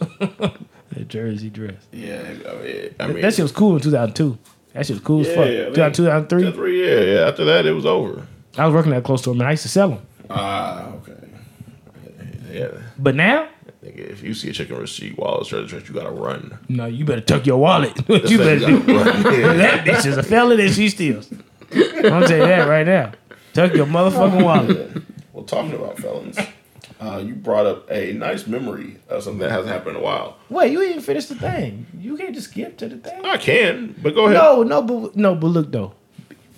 that 0.18 1.08
jersey 1.08 1.50
dress. 1.50 1.86
Yeah, 1.92 2.20
I 2.20 2.54
mean, 2.62 2.94
I 3.00 3.06
mean 3.08 3.20
that 3.22 3.34
shit 3.34 3.42
was 3.44 3.52
cool 3.52 3.76
in 3.76 3.80
2002. 3.82 4.36
That 4.74 4.86
shit 4.86 4.96
was 4.96 5.04
cool 5.04 5.20
as 5.22 5.28
fuck. 5.28 5.46
yeah, 5.46 5.70
2002, 5.70 6.02
2003. 6.04 6.52
Three, 6.52 6.84
yeah, 6.86 7.00
yeah. 7.20 7.28
After 7.28 7.44
that, 7.46 7.64
it 7.66 7.72
was 7.72 7.86
over. 7.86 8.26
I 8.58 8.64
was 8.66 8.74
working 8.74 8.92
that 8.92 9.04
close 9.04 9.20
to 9.20 9.22
store, 9.24 9.34
and 9.34 9.42
I 9.42 9.50
used 9.52 9.62
to 9.62 9.68
sell 9.68 9.88
them. 9.90 10.06
Ah, 10.30 10.88
okay. 10.94 11.12
Yeah, 12.50 12.68
But 12.98 13.14
now, 13.14 13.48
nigga, 13.84 13.98
if 14.10 14.22
you 14.22 14.32
see 14.34 14.48
a 14.48 14.52
chicken 14.52 14.76
receipt 14.78 15.18
Wallace 15.18 15.48
jersey 15.48 15.66
dress, 15.68 15.88
you 15.88 15.94
gotta 15.94 16.10
run. 16.10 16.58
no, 16.68 16.86
you 16.86 17.04
better 17.04 17.20
tuck 17.20 17.44
your 17.46 17.58
wallet. 17.58 17.92
You 18.08 18.38
better 18.38 18.58
do. 18.60 18.80
That 18.86 19.84
bitch 19.84 20.06
is 20.06 20.16
a 20.16 20.22
felon 20.22 20.58
and 20.60 20.72
she 20.72 20.88
steals. 20.88 21.30
I'm 21.72 22.02
gonna 22.02 22.26
tell 22.28 22.38
you 22.38 22.46
that 22.46 22.68
right 22.68 22.86
now. 22.86 23.12
Tuck 23.52 23.74
your 23.74 23.86
motherfucking 23.86 24.42
wallet. 24.44 25.02
Well, 25.32 25.44
talking 25.44 25.74
about 25.74 25.98
felons, 25.98 26.38
uh, 26.98 27.22
you 27.22 27.34
brought 27.34 27.66
up 27.66 27.90
a 27.90 28.14
nice 28.14 28.46
memory 28.46 28.96
of 29.10 29.22
something 29.22 29.40
that 29.40 29.50
hasn't 29.50 29.68
happened 29.68 29.96
in 29.96 30.02
a 30.02 30.04
while. 30.04 30.38
Wait, 30.48 30.72
you 30.72 30.80
ain't 30.80 31.02
finished 31.02 31.28
the 31.28 31.34
thing. 31.34 31.84
You 32.00 32.16
can't 32.16 32.34
just 32.34 32.48
skip 32.52 32.78
to 32.78 32.88
the 32.88 32.96
thing. 32.96 33.22
I 33.22 33.36
can, 33.36 33.94
but 34.02 34.14
go 34.14 34.24
ahead. 34.28 34.38
No, 34.38 34.62
no, 34.62 34.80
but 34.80 35.14
no, 35.14 35.34
but 35.34 35.48
look 35.48 35.70
though, 35.70 35.92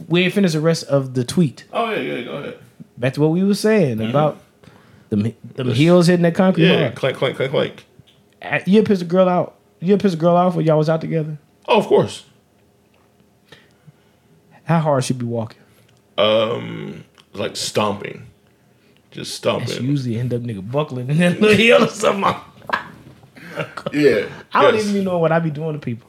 we 0.07 0.23
ain't 0.25 0.33
finished 0.35 0.55
the 0.55 0.61
rest 0.61 0.85
of 0.85 1.15
the 1.15 1.25
tweet. 1.25 1.65
Oh 1.73 1.91
yeah, 1.91 2.01
yeah, 2.01 2.23
go 2.25 2.37
ahead. 2.37 2.59
Back 2.97 3.15
to 3.15 3.21
what 3.21 3.29
we 3.31 3.43
were 3.45 3.55
saying 3.55 4.01
about 4.01 4.41
the 5.11 5.35
them 5.55 5.71
heels 5.73 6.07
hitting 6.07 6.23
that 6.23 6.35
concrete 6.35 6.67
Yeah, 6.69 6.81
hard. 6.83 6.95
clank, 6.97 7.17
clank, 7.17 7.37
clank, 7.37 7.51
clank. 7.53 7.85
Uh, 8.43 8.61
You 8.67 8.83
pissed 8.83 9.03
a 9.03 9.07
girl 9.07 9.29
out? 9.29 9.57
You 9.81 9.97
pissed 9.97 10.15
a 10.15 10.19
girl 10.19 10.37
off 10.37 10.55
when 10.55 10.67
y'all 10.67 10.79
was 10.79 10.89
out 10.89 11.01
together? 11.01 11.39
Oh, 11.67 11.79
of 11.79 11.87
course. 11.87 12.25
How 14.65 14.81
hard 14.81 15.05
should 15.05 15.19
be 15.19 15.25
walking? 15.25 15.61
Um, 16.19 17.05
like 17.33 17.57
stomping, 17.57 18.27
just 19.11 19.45
And 19.47 19.63
she 19.63 19.69
stomping. 19.69 19.89
usually 19.91 20.19
end 20.19 20.35
up 20.35 20.43
nigga 20.43 20.69
buckling 20.71 21.09
in 21.09 21.19
that 21.19 21.41
little 21.41 21.57
heel 21.57 21.85
or 21.85 21.89
something. 21.89 22.35
Yeah, 23.93 24.27
I 24.53 24.63
don't 24.63 24.75
yes. 24.75 24.87
even 24.89 25.05
know 25.05 25.19
what 25.19 25.33
I 25.33 25.39
be 25.41 25.51
doing 25.51 25.73
to 25.73 25.79
people. 25.79 26.08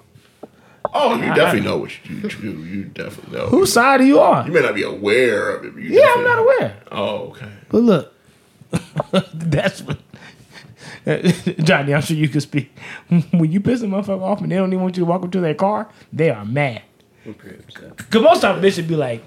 Oh, 0.93 1.15
you 1.15 1.33
definitely 1.35 1.61
know 1.61 1.77
what 1.77 1.91
you 2.09 2.21
do. 2.21 2.63
You 2.63 2.85
definitely 2.85 3.37
know. 3.37 3.47
Whose 3.47 3.71
side 3.73 4.01
are 4.01 4.05
you 4.05 4.19
on? 4.19 4.47
You 4.47 4.51
may 4.53 4.61
not 4.61 4.75
be 4.75 4.83
aware 4.83 5.49
of 5.55 5.65
it. 5.65 5.73
But 5.73 5.83
you 5.83 5.99
Yeah, 5.99 6.13
I'm 6.15 6.23
not 6.23 6.39
aware. 6.39 6.77
Oh, 6.91 7.15
okay. 7.29 7.49
But 7.69 7.77
look, 7.83 8.13
that's 9.33 9.81
what. 9.81 9.99
Johnny, 11.63 11.93
I'm 11.93 12.01
sure 12.01 12.17
you 12.17 12.27
could 12.29 12.41
speak. 12.41 12.71
When 13.31 13.51
you 13.51 13.59
piss 13.61 13.81
a 13.81 13.85
motherfucker 13.85 14.21
off 14.21 14.41
and 14.41 14.51
they 14.51 14.55
don't 14.55 14.69
even 14.71 14.81
want 14.81 14.97
you 14.97 15.01
to 15.01 15.09
walk 15.09 15.23
up 15.23 15.31
to 15.31 15.39
their 15.39 15.53
car, 15.55 15.89
they 16.11 16.29
are 16.29 16.45
mad. 16.45 16.81
Cause 18.09 18.21
most 18.21 18.43
of 18.43 18.55
them 18.55 18.63
bitches 18.63 18.87
be 18.87 18.95
like, 18.95 19.23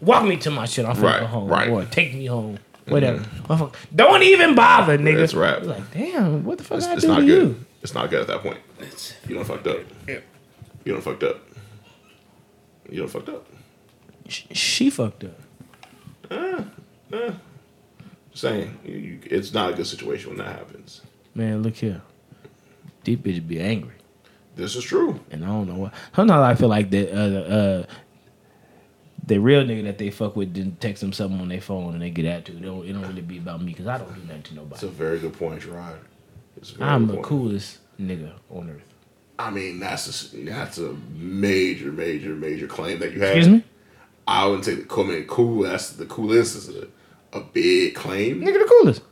"Walk 0.00 0.24
me 0.24 0.36
to 0.38 0.50
my 0.50 0.66
shit. 0.66 0.84
I'm 0.84 0.94
finna 0.94 1.02
Right, 1.02 1.20
go 1.20 1.26
home, 1.26 1.48
right. 1.48 1.68
or 1.68 1.84
take 1.84 2.14
me 2.14 2.26
home, 2.26 2.58
mm-hmm. 2.58 2.92
whatever." 2.92 3.18
Motherfucker, 3.48 3.74
Don't 3.94 4.22
even 4.22 4.54
bother, 4.54 4.96
nigga. 4.98 5.18
That's 5.18 5.34
right. 5.34 5.62
Like, 5.62 5.92
damn, 5.92 6.44
what 6.44 6.58
the 6.58 6.64
fuck 6.64 6.78
It's, 6.78 6.86
I 6.86 6.92
it's 6.94 7.02
do 7.02 7.08
not 7.08 7.20
to 7.20 7.26
good. 7.26 7.48
you? 7.48 7.64
It's 7.82 7.94
not 7.94 8.10
good 8.10 8.20
at 8.22 8.26
that 8.28 8.40
point. 8.42 8.58
You 9.28 9.34
don't 9.36 9.44
fucked 9.44 9.66
up. 9.66 9.78
Yeah. 10.08 10.18
You 10.86 10.92
don't 10.92 11.02
fucked 11.02 11.24
up. 11.24 11.40
You 12.88 13.00
don't 13.00 13.08
fucked 13.08 13.28
up. 13.28 13.44
Sh- 14.28 14.44
She 14.52 14.88
fucked 14.88 15.24
up. 15.24 15.40
Saying 18.34 18.78
you, 18.84 18.92
you, 18.94 19.18
it's 19.24 19.52
not 19.52 19.70
a 19.70 19.74
good 19.74 19.86
situation 19.86 20.28
when 20.30 20.38
that 20.38 20.56
happens. 20.56 21.00
Man, 21.34 21.62
look 21.62 21.74
here. 21.76 22.02
These 23.02 23.16
bitches 23.18 23.46
be 23.48 23.58
angry. 23.60 23.94
This 24.54 24.76
is 24.76 24.84
true. 24.84 25.18
And 25.30 25.42
I 25.44 25.48
don't 25.48 25.66
know 25.68 25.74
why. 25.74 25.90
Sometimes 26.14 26.42
I 26.42 26.54
feel 26.54 26.68
like 26.68 26.90
the 26.90 27.10
uh, 27.12 27.40
uh, 27.40 27.86
the 29.26 29.38
real 29.38 29.64
nigga 29.64 29.84
that 29.84 29.98
they 29.98 30.10
fuck 30.10 30.36
with 30.36 30.52
didn't 30.52 30.80
text 30.80 31.00
them 31.00 31.12
something 31.12 31.40
on 31.40 31.48
their 31.48 31.60
phone 31.60 31.94
and 31.94 32.02
they 32.02 32.10
get 32.10 32.26
attitude. 32.26 32.62
It 32.62 32.66
don't, 32.66 32.86
it 32.86 32.92
don't 32.92 33.02
really 33.08 33.22
be 33.22 33.38
about 33.38 33.60
me 33.60 33.72
because 33.72 33.86
I 33.88 33.98
don't 33.98 34.14
do 34.14 34.20
nothing 34.22 34.42
to 34.44 34.54
nobody. 34.54 34.74
It's 34.74 34.82
a 34.84 34.88
very 34.88 35.18
good 35.18 35.32
point, 35.36 35.62
Gerard. 35.62 35.98
I'm 36.80 37.06
the 37.06 37.14
point. 37.14 37.26
coolest 37.26 37.78
nigga 38.00 38.32
on 38.50 38.70
earth. 38.70 38.85
I 39.38 39.50
mean, 39.50 39.80
that's 39.80 40.32
a, 40.32 40.36
that's 40.38 40.78
a 40.78 40.94
major, 41.14 41.92
major, 41.92 42.30
major 42.34 42.66
claim 42.66 42.98
that 43.00 43.12
you 43.12 43.20
have. 43.20 43.36
Excuse 43.36 43.48
me? 43.48 43.64
I 44.26 44.46
wouldn't 44.46 44.64
say 44.64 44.74
the 44.74 44.82
cool. 44.84 45.04
I 45.04 45.08
mean, 45.08 45.24
cool. 45.26 45.62
That's 45.62 45.90
the 45.90 46.06
coolest 46.06 46.56
is 46.56 46.68
a, 46.74 46.88
a 47.32 47.40
big 47.40 47.94
claim. 47.94 48.40
Nigga, 48.40 48.54
the 48.60 48.74
coolest. 48.80 49.02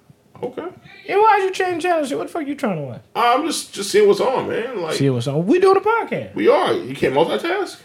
Okay. 0.43 0.67
Yeah, 1.07 1.17
why'd 1.17 1.43
you 1.43 1.53
change 1.53 1.83
channels? 1.83 2.13
What 2.13 2.27
the 2.27 2.33
fuck 2.33 2.47
you 2.47 2.55
trying 2.55 2.77
to 2.77 2.83
watch? 2.83 3.03
I'm 3.15 3.47
just 3.47 3.73
just 3.73 3.91
seeing 3.91 4.09
what's 4.09 4.21
on, 4.21 4.49
man. 4.49 4.83
Like 4.83 4.95
See 4.97 5.09
what's 5.11 5.27
on. 5.29 5.47
We 5.47 5.61
doing 5.61 5.77
a 5.77 5.81
podcast. 5.81 6.35
we 6.35 6.49
are. 6.49 6.73
You 6.73 6.95
can't 6.95 7.15
multitask. 7.15 7.81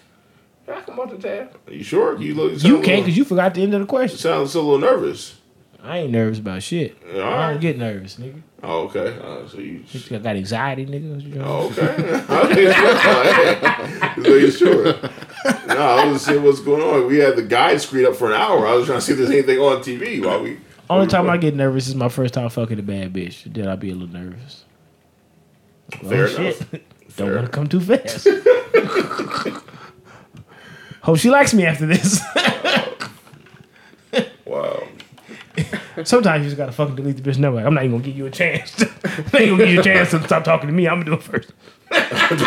I 0.67 0.81
can 0.81 0.95
multitask. 0.95 1.53
Are 1.67 1.73
you 1.73 1.83
sure? 1.83 2.17
You 2.19 2.35
look. 2.35 2.63
You 2.63 2.81
can't 2.81 3.03
because 3.03 3.17
you 3.17 3.25
forgot 3.25 3.53
the 3.53 3.63
end 3.63 3.73
of 3.73 3.81
the 3.81 3.87
question. 3.87 4.17
Sounds 4.17 4.55
a 4.55 4.61
little 4.61 4.79
nervous. 4.79 5.38
I 5.83 5.99
ain't 5.99 6.11
nervous 6.11 6.39
about 6.39 6.61
shit. 6.61 6.97
All 7.13 7.21
I 7.21 7.51
don't 7.51 7.61
get 7.61 7.77
nervous, 7.77 8.15
nigga. 8.17 8.41
Oh, 8.61 8.87
okay. 8.87 9.17
Uh, 9.17 9.47
so 9.47 9.57
you. 9.59 9.83
I 10.11 10.17
got 10.17 10.35
anxiety, 10.35 10.85
nigga. 10.85 11.21
You 11.23 11.33
to- 11.35 11.45
Oh, 11.45 11.67
okay. 11.69 11.95
so 14.23 14.35
you 14.35 14.51
sure? 14.51 14.83
No, 15.67 15.77
I 15.77 16.05
was 16.05 16.15
just 16.15 16.25
seeing 16.25 16.43
what's 16.43 16.59
going 16.59 16.81
on. 16.81 17.07
We 17.07 17.19
had 17.19 17.37
the 17.37 17.43
guide 17.43 17.79
screen 17.79 18.05
up 18.05 18.15
for 18.15 18.27
an 18.27 18.33
hour. 18.33 18.67
I 18.67 18.73
was 18.73 18.85
trying 18.85 18.99
to 18.99 19.01
see 19.01 19.13
if 19.13 19.19
there's 19.19 19.31
anything 19.31 19.59
on 19.59 19.77
TV 19.77 20.23
while 20.23 20.43
we. 20.43 20.59
Only 20.89 21.07
time 21.07 21.29
I 21.29 21.37
get 21.37 21.55
nervous 21.55 21.87
is 21.87 21.95
my 21.95 22.09
first 22.09 22.33
time 22.33 22.49
fucking 22.49 22.79
a 22.79 22.83
bad 22.83 23.13
bitch. 23.13 23.43
Then 23.53 23.69
I'll 23.69 23.77
be 23.77 23.91
a 23.91 23.95
little 23.95 24.13
nervous. 24.13 24.65
Fair 25.91 26.27
oh, 26.27 26.35
enough. 26.35 26.69
shit. 26.71 26.85
Don't 27.15 27.35
want 27.35 27.45
to 27.45 27.51
come 27.51 27.67
too 27.67 27.79
fast. 27.79 28.27
Hope 31.01 31.17
she 31.17 31.29
likes 31.29 31.53
me 31.53 31.65
after 31.65 31.85
this. 31.85 32.21
Wow. 34.49 34.78
Sometimes 36.05 36.43
you 36.43 36.49
just 36.49 36.57
gotta 36.57 36.71
fucking 36.71 36.95
delete 36.95 37.17
the 37.23 37.29
bitch 37.29 37.37
number. 37.37 37.57
Like, 37.57 37.65
I'm 37.65 37.73
not 37.73 37.83
even 37.83 37.97
gonna 37.97 38.03
give 38.05 38.17
you 38.17 38.25
a 38.25 38.31
chance. 38.31 38.81
I'm 38.81 39.23
not 39.33 39.41
even 39.41 39.57
gonna 39.57 39.65
give 39.65 39.73
you 39.73 39.79
a 39.79 39.83
chance 39.83 40.11
to 40.11 40.23
stop 40.23 40.43
talking 40.43 40.67
to 40.67 40.73
me. 40.73 40.87
I'm 40.87 41.01
gonna 41.01 41.05
do 41.05 41.13
it 41.13 41.23
first. 41.23 41.51
I'm 41.91 42.37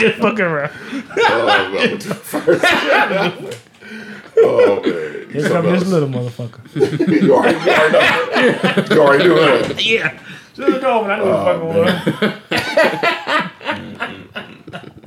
just 0.00 0.18
fucking 0.18 0.44
around. 0.44 0.72
Oh, 1.18 1.70
man. 1.72 2.00
First. 2.00 2.64
oh 4.38 4.80
man. 4.82 5.30
Here 5.30 5.48
come 5.48 5.64
this 5.66 5.86
little 5.86 6.08
motherfucker. 6.08 6.60
you 7.22 7.34
already, 7.34 7.58
you 7.64 7.72
already 7.72 7.92
know. 7.92 8.84
You 8.94 9.00
already 9.02 9.24
knew 9.24 9.34
that. 9.36 9.82
Yeah. 9.84 10.18
Just 10.54 10.68
look 10.68 10.82
over. 10.82 11.10
I 11.10 11.16
know 11.18 11.24
Oh, 11.24 12.02
the 12.02 12.12
fuck 12.12 12.22
it 12.22 12.34
was. 12.34 12.42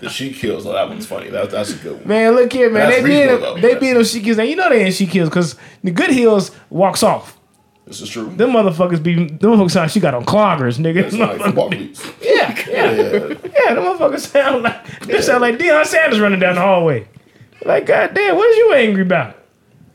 The 0.05 0.11
Shiekh 0.11 0.33
heels. 0.35 0.65
Oh, 0.65 0.73
that 0.73 0.87
one's 0.87 1.05
funny. 1.05 1.29
That, 1.29 1.49
that's 1.51 1.71
a 1.73 1.77
good 1.77 1.97
one. 1.99 2.07
Man, 2.07 2.33
look 2.35 2.51
here, 2.53 2.69
man. 2.69 2.89
That's 2.89 3.01
they 3.01 3.09
reasonable, 3.09 3.55
though. 3.55 3.61
they 3.61 3.75
being 3.75 3.93
those 3.95 4.13
Shiekh 4.13 4.23
heels. 4.23 4.37
And 4.39 4.47
you 4.49 4.55
know 4.55 4.69
they 4.69 4.83
ain't 4.85 4.93
Shiekh 4.95 5.07
heels 5.09 5.29
because 5.29 5.55
the 5.83 5.91
good 5.91 6.09
heels 6.11 6.51
walks 6.69 7.03
off. 7.03 7.37
This 7.85 8.01
is 8.01 8.09
true. 8.09 8.33
Them 8.35 8.49
motherfuckers 8.51 9.01
be 9.03 9.13
them 9.27 9.37
motherfuckers 9.39 9.71
sound 9.71 9.91
she 9.91 9.99
got 9.99 10.15
on 10.15 10.25
cloggers, 10.25 10.79
nigga. 10.79 11.11
Like 11.19 11.39
yeah, 12.21 12.55
yeah, 12.67 12.91
Yeah. 12.91 13.27
yeah. 13.67 13.73
Them 13.75 13.83
motherfuckers 13.83 14.21
sound 14.21 14.63
like 14.63 14.99
they 15.01 15.21
sound 15.21 15.41
like 15.41 15.57
Deion 15.59 15.85
Sanders 15.85 16.19
running 16.19 16.39
down 16.39 16.55
the 16.55 16.61
hallway. 16.61 17.07
Like, 17.63 17.85
goddamn, 17.85 18.35
what 18.35 18.49
is 18.49 18.57
you 18.57 18.73
angry 18.73 19.01
about? 19.03 19.35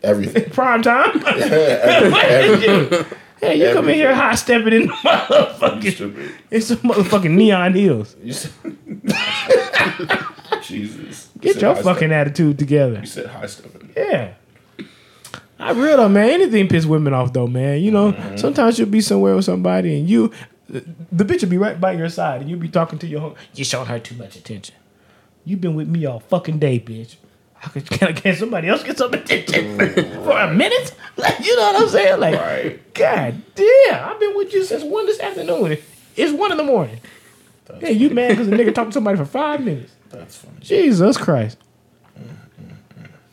Everything. 0.03 0.51
Prime 0.51 0.83
time? 0.83 1.21
Everything. 1.27 3.05
Hey, 3.41 3.57
you 3.69 3.73
come 3.75 3.89
in 3.89 3.95
here 3.95 4.15
high 4.15 4.35
stepping 4.35 4.73
in 4.73 4.87
the 4.87 4.93
motherfucking 4.93 6.33
it's 6.51 6.67
some 6.69 6.79
motherfucking 6.79 7.31
neon 7.31 7.75
heels. 7.75 8.15
Jesus. 10.63 11.29
Get 11.41 11.55
said 11.55 11.63
your 11.63 11.75
fucking 11.77 12.09
step. 12.09 12.27
attitude 12.27 12.59
together. 12.59 13.01
You 13.01 13.07
said 13.07 13.27
high 13.27 13.47
stepping. 13.47 13.93
Yeah. 13.97 14.35
I 15.59 15.73
real 15.73 15.97
though, 15.99 16.09
man. 16.09 16.31
Anything 16.31 16.69
piss 16.69 16.87
women 16.87 17.13
off 17.13 17.33
though, 17.33 17.47
man. 17.47 17.81
You 17.83 17.91
know, 17.91 18.13
Mm-hmm. 18.13 18.37
sometimes 18.37 18.79
you'll 18.79 18.89
be 18.89 19.01
somewhere 19.01 19.35
with 19.37 19.45
somebody 19.45 19.99
and 19.99 20.09
you, 20.09 20.33
the 20.69 21.25
bitch 21.25 21.43
will 21.43 21.49
be 21.51 21.59
right 21.59 21.81
by 21.81 21.93
your 21.93 22.09
side 22.09 22.41
and 22.41 22.51
you'll 22.51 22.61
be 22.61 22.69
talking 22.69 22.99
to 23.01 23.07
your 23.07 23.21
home. 23.21 23.35
You 23.55 23.65
showing 23.65 23.87
her 23.87 23.99
too 23.99 24.15
much 24.17 24.37
attention. 24.37 24.75
You've 25.45 25.61
been 25.61 25.75
with 25.75 25.89
me 25.89 26.05
all 26.07 26.21
fucking 26.21 26.59
day, 26.59 26.79
bitch. 26.81 27.17
How 27.61 27.69
could 27.73 27.89
can, 27.89 28.15
can 28.15 28.35
somebody 28.35 28.69
else 28.69 28.83
get 28.83 28.97
some 28.97 29.13
attention 29.13 29.77
mm. 29.77 30.25
for 30.25 30.39
a 30.39 30.53
minute? 30.53 30.95
Like, 31.17 31.41
you 31.45 31.55
know 31.57 31.73
what 31.73 31.83
I'm 31.83 31.89
saying? 31.89 32.19
Like, 32.19 32.35
Right. 32.35 32.95
God 32.95 33.43
damn, 33.55 34.09
I've 34.09 34.19
been 34.19 34.35
with 34.35 34.55
you 34.55 34.65
since 34.65 34.83
one 34.83 35.05
this 35.05 35.21
afternoon. 35.21 35.77
It's 36.17 36.33
one 36.33 36.51
in 36.51 36.57
the 36.57 36.65
morning. 36.65 37.01
Hey, 37.79 37.93
you 37.93 38.09
mad 38.11 38.31
because 38.31 38.49
a 38.49 38.51
nigga 38.51 38.75
talked 38.75 38.91
to 38.91 38.95
somebody 38.95 39.19
for 39.19 39.27
five 39.27 39.63
minutes? 39.63 39.93
That's 40.09 40.39
funny. 40.39 40.57
Jesus 40.61 41.19
Christ. 41.19 41.59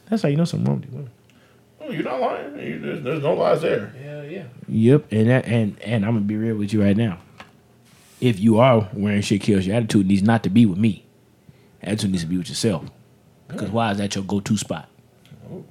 That's 0.09 0.21
how 0.21 0.29
you 0.29 0.35
know 0.35 0.45
something 0.45 0.67
wrong 0.67 0.81
with 0.81 0.89
you 0.89 0.95
women. 0.95 1.11
Oh, 1.81 1.91
you're 1.91 2.03
not 2.03 2.19
lying. 2.19 2.59
You, 2.59 2.79
there's, 2.79 3.03
there's 3.03 3.23
no 3.23 3.33
lies 3.33 3.61
there. 3.61 3.87
Hell 3.87 4.25
yeah. 4.25 4.43
Yep, 4.67 5.05
and 5.11 5.29
that, 5.29 5.45
and 5.45 5.79
and 5.81 6.05
I'm 6.05 6.13
gonna 6.13 6.25
be 6.25 6.35
real 6.35 6.57
with 6.57 6.73
you 6.73 6.83
right 6.83 6.97
now. 6.97 7.19
If 8.19 8.39
you 8.39 8.59
are 8.59 8.89
wearing 8.93 9.21
shit 9.21 9.41
kills, 9.41 9.65
your 9.65 9.77
attitude 9.77 10.07
needs 10.07 10.23
not 10.23 10.43
to 10.43 10.49
be 10.49 10.65
with 10.65 10.77
me. 10.77 11.05
Attitude 11.81 12.11
needs 12.11 12.23
to 12.23 12.29
be 12.29 12.37
with 12.37 12.49
yourself. 12.49 12.85
Because 13.47 13.69
why 13.69 13.91
is 13.91 13.97
that 13.97 14.15
your 14.15 14.23
go-to 14.23 14.57
spot? 14.57 14.89
Oh. 15.49 15.63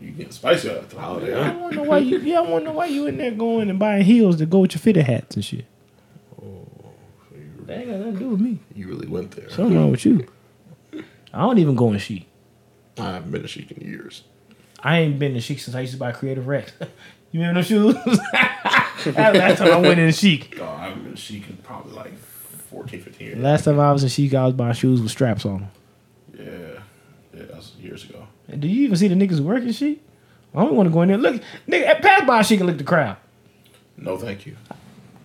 You 0.00 0.12
getting 0.12 0.32
spicy 0.32 0.70
out 0.70 0.88
the 0.88 0.98
holiday, 0.98 1.38
I 1.38 1.48
huh? 1.48 1.58
want 1.58 1.72
to 1.72 1.78
know 1.78 1.84
why 1.84 1.98
you. 1.98 2.18
Yeah, 2.20 2.38
I 2.38 2.40
want 2.42 2.64
to 2.64 2.70
know 2.70 2.76
why 2.76 2.86
you 2.86 3.06
in 3.06 3.18
there 3.18 3.32
going 3.32 3.68
and 3.68 3.78
buying 3.78 4.02
heels 4.04 4.36
to 4.38 4.46
go 4.46 4.60
with 4.60 4.72
your 4.72 4.80
fitted 4.80 5.04
hats 5.04 5.36
and 5.36 5.44
shit. 5.44 5.66
Oh, 6.40 6.66
that 7.66 7.78
ain't 7.78 7.90
got 7.90 7.98
nothing 7.98 8.12
to 8.14 8.18
do 8.18 8.28
with 8.30 8.40
me. 8.40 8.58
You 8.74 8.88
really 8.88 9.06
went 9.06 9.32
there. 9.32 9.50
Something 9.50 9.76
wrong 9.76 9.90
with 9.90 10.06
you. 10.06 10.26
I 11.32 11.40
don't 11.42 11.58
even 11.58 11.74
go 11.74 11.92
in 11.92 11.98
Shiekh. 11.98 12.24
I 12.98 13.12
haven't 13.12 13.30
been 13.30 13.42
to 13.42 13.48
Shiekh 13.48 13.72
in 13.72 13.86
years. 13.86 14.24
I 14.82 15.00
ain't 15.00 15.18
been 15.18 15.32
in 15.32 15.38
Shiekh 15.38 15.60
since 15.60 15.76
I 15.76 15.80
used 15.80 15.92
to 15.92 15.98
buy 15.98 16.12
Creative 16.12 16.46
Rex. 16.46 16.72
you 17.32 17.40
remember 17.40 17.60
those 17.60 17.66
shoes? 17.68 17.94
That's 18.32 19.04
the 19.04 19.12
last 19.12 19.58
time 19.58 19.72
I 19.72 19.76
went 19.76 20.00
in 20.00 20.08
Shiekh. 20.08 20.58
Oh, 20.60 20.64
I 20.64 20.88
haven't 20.88 21.04
been 21.04 21.14
to 21.14 21.20
Shiekh 21.20 21.48
in 21.48 21.56
probably 21.58 21.92
like 21.92 22.18
14, 22.18 23.02
15 23.02 23.26
years. 23.26 23.38
Last 23.38 23.64
time 23.64 23.78
I 23.78 23.92
was 23.92 24.02
in 24.02 24.08
Shiekh, 24.08 24.34
I 24.34 24.46
was 24.46 24.54
buying 24.54 24.74
shoes 24.74 25.00
with 25.00 25.10
straps 25.10 25.44
on 25.44 25.60
them. 25.60 25.70
Yeah. 26.38 26.82
Yeah, 27.34 27.46
that 27.46 27.56
was 27.56 27.72
years 27.78 28.04
ago. 28.04 28.18
And 28.18 28.39
do 28.58 28.68
you 28.68 28.84
even 28.84 28.96
see 28.96 29.08
the 29.08 29.14
niggas 29.14 29.40
working 29.40 29.68
Shiekh? 29.68 29.98
I 30.54 30.64
don't 30.64 30.74
want 30.74 30.88
to 30.88 30.92
go 30.92 31.02
in 31.02 31.08
there. 31.08 31.18
Look, 31.18 31.42
nigga, 31.68 32.00
pass 32.00 32.26
by 32.26 32.42
she 32.42 32.56
can 32.56 32.66
look 32.66 32.78
the 32.78 32.84
crowd. 32.84 33.16
No, 33.96 34.16
thank 34.16 34.46
you. 34.46 34.56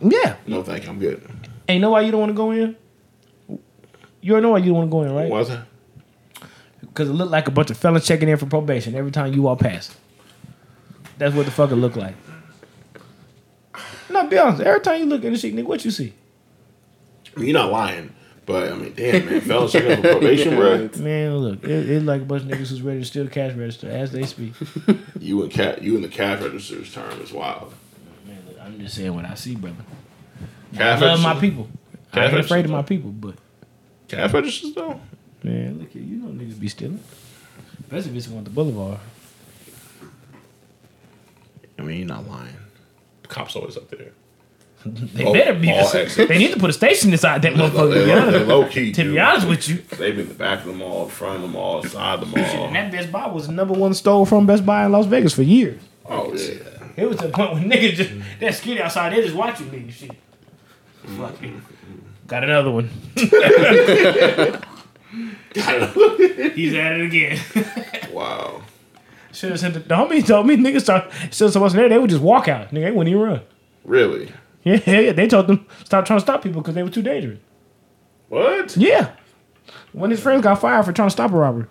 Yeah. 0.02 0.36
No, 0.46 0.62
thank 0.62 0.84
you. 0.84 0.90
I'm 0.90 1.00
good. 1.00 1.28
Ain't 1.68 1.82
know 1.82 1.92
why 1.92 2.02
you 2.02 2.12
don't 2.12 2.20
want 2.20 2.30
to 2.32 2.36
go 2.36 2.52
in? 2.52 2.76
You 4.22 4.34
already 4.34 4.44
know 4.44 4.52
why 4.52 4.58
you 4.60 4.66
don't 4.66 4.76
want 4.76 4.88
to 4.88 4.92
go 4.92 5.02
in, 5.04 5.14
right? 5.14 5.30
Why 5.30 5.40
is 5.40 5.50
that? 5.50 5.66
Because 6.82 7.10
it 7.10 7.14
looked 7.14 7.32
like 7.32 7.48
a 7.48 7.52
bunch 7.52 7.72
of 7.72 7.78
fellas 7.78 8.06
checking 8.06 8.30
in 8.30 8.38
for 8.38 8.46
probation 8.46 8.96
every 8.96 9.12
time 9.12 9.34
you 9.34 9.42
walk 9.42 9.60
past. 9.60 9.96
That's 11.18 11.34
what 11.34 11.46
the 11.46 11.52
fuck 11.52 11.72
it 11.72 11.76
look 11.76 11.96
like. 11.96 12.16
No, 14.10 14.28
be 14.28 14.38
honest. 14.38 14.62
Every 14.62 14.82
time 14.82 15.00
you 15.00 15.06
look 15.06 15.26
at 15.26 15.32
the 15.32 15.38
Shiekh, 15.38 15.54
nigga, 15.54 15.66
what 15.66 15.84
you 15.84 15.92
see? 15.92 16.14
You're 17.38 17.54
not 17.54 17.72
lying, 17.72 18.14
but 18.46 18.72
I 18.72 18.76
mean, 18.76 18.94
damn, 18.96 19.26
man. 19.26 19.42
Fellas 19.42 19.72
checking 19.72 19.92
out 19.92 19.98
for 19.98 20.12
probation, 20.12 20.56
bro. 20.56 20.90
Man, 21.00 21.38
look, 21.38 21.64
it, 21.64 21.70
it's 21.90 22.06
like 22.06 22.22
a 22.22 22.26
bunch 22.26 22.44
of 22.44 22.50
niggas 22.50 22.70
who's 22.70 22.82
ready 22.82 23.00
to 23.00 23.06
steal 23.06 23.24
the 23.26 23.30
cash 23.32 23.54
register 23.56 23.90
as 23.90 24.12
they 24.12 24.24
speak. 24.24 24.54
You 25.20 25.42
and 25.44 25.52
cat, 25.52 25.82
you 25.82 25.96
and 25.96 26.04
the 26.04 26.08
cash 26.10 26.42
register's 26.42 26.94
term 26.94 27.20
is 27.22 27.32
wild. 27.34 27.74
Man, 28.28 28.38
look, 28.48 28.58
I'm 28.62 28.80
just 28.80 28.96
saying 28.96 29.14
what 29.16 29.26
I 29.26 29.34
see, 29.34 29.56
brother. 29.56 29.78
Cash 30.76 31.02
I 31.02 31.06
love 31.06 31.22
my 31.22 31.30
register- 31.34 31.42
people. 31.48 31.68
I 32.14 32.16
Cash 32.16 32.32
ain't 32.34 32.46
afraid 32.46 32.66
of 32.66 32.72
my 32.72 32.82
people, 32.84 33.10
but 33.12 33.36
Cash 34.08 34.32
registers 34.34 34.74
though. 34.74 35.00
man, 35.44 35.80
look 35.80 35.90
here, 35.92 36.04
you 36.04 36.18
know 36.18 36.28
niggas 36.30 36.60
be 36.60 36.68
stealing. 36.68 37.00
Especially 37.82 38.12
if 38.12 38.18
it's 38.18 38.28
on 38.32 38.44
the 38.44 38.50
boulevard. 38.50 39.00
I 41.78 41.82
mean, 41.82 41.98
you're 42.00 42.08
not 42.08 42.28
lying. 42.28 42.56
The 43.24 43.28
cops 43.28 43.56
always 43.56 43.78
up 43.78 43.90
there. 43.90 44.12
They 44.86 45.26
Oh, 45.26 45.34
better 45.34 45.54
be. 45.56 45.72
Oh, 45.74 45.90
they 46.28 46.38
need 46.38 46.54
to 46.54 46.60
put 46.60 46.70
a 46.70 46.74
station 46.74 47.12
inside 47.12 47.42
that 47.42 47.54
motherfucker. 47.54 47.94
They, 47.94 48.00
to 48.02 48.06
be 48.06 48.12
low, 48.12 48.18
honest. 48.22 48.32
they 48.40 48.46
low 48.46 48.68
key. 48.68 48.92
To 48.92 49.04
be 49.14 49.20
honest 49.20 49.48
with 49.48 49.68
you, 49.68 49.78
They've 49.98 50.16
been 50.16 50.28
the 50.28 50.34
back 50.36 50.60
of 50.60 50.66
the 50.68 50.74
mall, 50.74 51.08
front 51.08 51.38
of 51.38 51.42
the 51.42 51.48
mall, 51.48 51.82
side 51.84 52.22
of 52.22 52.32
the 52.32 52.40
and 52.40 52.54
mall. 52.60 52.72
that 52.72 52.92
Best 52.92 53.12
Buy 53.12 53.28
was 53.28 53.48
the 53.48 53.54
number 53.54 53.74
one 53.74 53.94
store 53.96 54.26
from 54.28 54.46
Best 54.46 54.64
Buy 54.66 54.86
in 54.86 54.92
Las 54.92 55.08
Vegas 55.08 55.34
for 55.34 55.42
years. 55.42 55.82
Oh 56.08 56.34
yeah. 56.34 56.54
It 56.98 57.10
was 57.10 57.18
to 57.18 57.28
the 57.28 57.34
point 57.34 57.54
where 57.54 57.64
niggas 57.64 57.94
just 57.96 58.12
that 58.40 58.54
skinny 58.56 58.80
outside, 58.82 59.12
they 59.14 59.22
just 59.24 59.36
watching 59.36 59.72
me. 59.72 59.90
Shit. 59.92 60.12
Fuck 61.18 61.42
it. 61.44 61.54
Got 62.28 62.44
another 62.44 62.72
one. 62.72 62.90
He's 65.56 66.74
at 66.76 66.94
it 67.00 67.02
again. 67.06 67.40
Wow. 68.12 68.62
Should 69.34 69.52
have 69.52 69.60
sent 69.60 69.74
the, 69.74 69.82
the 69.82 69.94
homie 69.96 70.26
told 70.26 70.48
me 70.48 70.56
niggas 70.56 70.82
start 70.84 71.12
still 71.32 71.48
wasn't 71.62 71.82
there. 71.82 71.90
They 71.90 71.98
would 71.98 72.10
just 72.10 72.22
walk 72.22 72.48
out. 72.48 72.70
Nigga, 72.70 72.84
they 72.86 72.92
wouldn't 72.92 73.10
even 73.10 73.22
run. 73.22 73.42
Really? 73.84 74.32
Yeah, 74.66 74.82
yeah, 74.86 75.00
yeah. 75.00 75.12
They 75.14 75.28
told 75.28 75.48
them 75.48 75.66
stop 75.86 76.06
trying 76.06 76.18
to 76.20 76.22
stop 76.26 76.42
people 76.44 76.62
because 76.62 76.76
they 76.76 76.84
were 76.84 76.90
too 76.90 77.02
dangerous. 77.04 77.40
What? 78.30 78.76
Yeah. 78.76 79.12
When 79.94 80.10
his 80.12 80.20
friends 80.20 80.42
got 80.44 80.60
fired 80.60 80.84
for 80.86 80.92
trying 80.92 81.08
to 81.08 81.12
stop 81.12 81.32
a 81.32 81.36
robbery. 81.38 81.68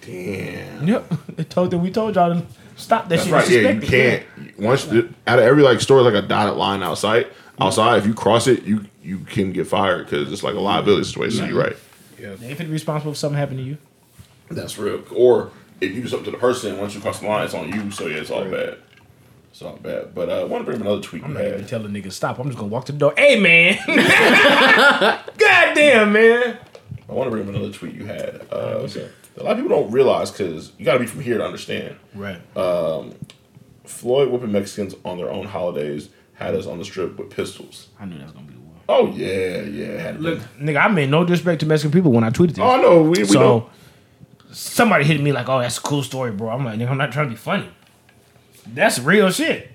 Damn. 0.00 0.88
Yep. 0.88 1.12
They 1.36 1.44
told 1.44 1.70
them 1.70 1.82
we 1.82 1.90
told 1.90 2.14
y'all 2.14 2.32
to 2.34 2.46
stop 2.76 3.08
that 3.08 3.16
That's 3.16 3.24
shit. 3.24 3.32
right. 3.32 3.48
Yeah, 3.50 3.58
you 3.58 3.80
Suspected. 3.80 4.26
can't. 4.36 4.58
Once 4.58 4.84
the, 4.84 5.08
out 5.26 5.38
of 5.38 5.44
every 5.44 5.62
like 5.62 5.80
store, 5.80 6.00
like 6.02 6.14
a 6.14 6.26
dotted 6.26 6.54
line 6.56 6.82
outside. 6.82 7.26
Outside, 7.60 7.98
if 7.98 8.06
you 8.06 8.14
cross 8.14 8.46
it, 8.46 8.64
you 8.64 8.86
you 9.02 9.18
can 9.18 9.52
get 9.52 9.66
fired 9.66 10.06
because 10.06 10.32
it's 10.32 10.42
like 10.42 10.54
a 10.54 10.60
liability 10.60 11.04
situation. 11.04 11.46
You're 11.48 11.60
right. 11.62 11.76
Yeah. 12.18 12.34
They 12.34 12.48
ain't 12.48 12.58
finna 12.58 12.66
be 12.66 12.72
responsible 12.72 13.12
if 13.12 13.18
something 13.18 13.38
happened 13.38 13.58
to 13.58 13.64
you. 13.64 13.78
That's 14.50 14.78
real. 14.78 15.04
Or 15.14 15.50
if 15.80 15.92
you 15.94 16.02
do 16.02 16.08
something 16.08 16.24
to 16.26 16.30
the 16.32 16.38
person, 16.38 16.78
once 16.78 16.94
you 16.94 17.00
cross 17.00 17.20
the 17.20 17.26
line, 17.28 17.44
it's 17.44 17.54
on 17.54 17.68
you. 17.72 17.90
So 17.90 18.06
yeah, 18.06 18.16
it's 18.18 18.30
all 18.30 18.44
bad. 18.44 18.78
It's 19.54 19.62
all 19.62 19.76
bad. 19.76 20.16
But 20.16 20.30
uh, 20.30 20.40
I 20.40 20.44
want 20.44 20.62
to 20.62 20.64
bring 20.64 20.78
up 20.78 20.82
another 20.82 21.00
tweet 21.00 21.22
you 21.22 21.28
I'm 21.28 21.34
not 21.34 21.44
even 21.44 21.64
telling 21.64 21.92
niggas 21.92 22.14
stop. 22.14 22.40
I'm 22.40 22.46
just 22.46 22.58
gonna 22.58 22.72
walk 22.72 22.86
to 22.86 22.92
the 22.92 22.98
door. 22.98 23.14
Hey 23.16 23.38
man. 23.38 23.78
God 25.38 25.74
damn 25.76 26.12
man. 26.12 26.58
I 27.08 27.12
want 27.12 27.28
to 27.28 27.30
bring 27.30 27.44
up 27.48 27.54
another 27.54 27.72
tweet 27.72 27.94
you 27.94 28.04
had. 28.04 28.40
Uh, 28.50 28.88
a 29.36 29.42
lot 29.44 29.52
of 29.52 29.58
people 29.58 29.68
don't 29.68 29.92
realize 29.92 30.32
because 30.32 30.72
you 30.76 30.84
got 30.84 30.94
to 30.94 30.98
be 30.98 31.06
from 31.06 31.20
here 31.20 31.38
to 31.38 31.44
understand. 31.44 31.94
Right. 32.16 32.40
Floyd 33.84 34.30
whipping 34.30 34.50
Mexicans 34.50 34.96
on 35.04 35.18
their 35.18 35.30
own 35.30 35.46
holidays 35.46 36.08
had 36.34 36.56
us 36.56 36.66
on 36.66 36.78
the 36.78 36.84
strip 36.84 37.16
with 37.16 37.30
pistols. 37.30 37.90
I 38.00 38.06
knew 38.06 38.18
that 38.18 38.24
was 38.24 38.32
gonna 38.32 38.46
be 38.46 38.54
the 38.54 38.58
one. 38.58 38.80
Oh 38.88 39.06
yeah, 39.12 39.60
yeah. 39.60 40.16
Look, 40.18 40.40
nigga, 40.58 40.84
I 40.84 40.88
made 40.88 41.10
no 41.10 41.24
disrespect 41.24 41.60
to 41.60 41.66
Mexican 41.66 41.92
people 41.92 42.10
when 42.10 42.24
I 42.24 42.30
tweeted 42.30 42.56
this. 42.56 42.58
Oh 42.58 42.80
no, 42.82 43.02
we, 43.02 43.10
we 43.10 43.24
so 43.24 43.38
don't. 43.40 43.70
somebody 44.50 45.04
hit 45.04 45.20
me 45.20 45.30
like, 45.30 45.48
"Oh, 45.48 45.60
that's 45.60 45.78
a 45.78 45.80
cool 45.80 46.02
story, 46.02 46.32
bro." 46.32 46.48
I'm 46.48 46.64
like, 46.64 46.76
"Nigga, 46.76 46.90
I'm 46.90 46.98
not 46.98 47.12
trying 47.12 47.26
to 47.26 47.30
be 47.30 47.36
funny. 47.36 47.70
That's 48.66 48.98
real 48.98 49.30
shit." 49.30 49.70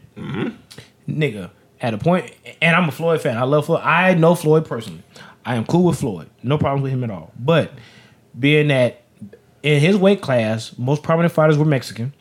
Nigga, 1.07 1.49
at 1.81 1.93
a 1.93 1.97
point, 1.97 2.31
and 2.61 2.75
I'm 2.75 2.87
a 2.87 2.91
Floyd 2.91 3.21
fan. 3.21 3.37
I 3.37 3.43
love 3.43 3.65
Floyd. 3.65 3.81
I 3.83 4.13
know 4.13 4.35
Floyd 4.35 4.65
personally. 4.65 5.01
I 5.45 5.55
am 5.55 5.65
cool 5.65 5.83
with 5.85 5.99
Floyd. 5.99 6.29
No 6.43 6.57
problems 6.57 6.83
with 6.83 6.91
him 6.91 7.03
at 7.03 7.09
all. 7.09 7.31
But 7.39 7.71
being 8.37 8.67
that 8.67 9.01
in 9.63 9.79
his 9.79 9.95
weight 9.97 10.21
class, 10.21 10.77
most 10.77 11.01
prominent 11.03 11.33
fighters 11.33 11.57
were 11.57 11.65
Mexican, 11.65 12.13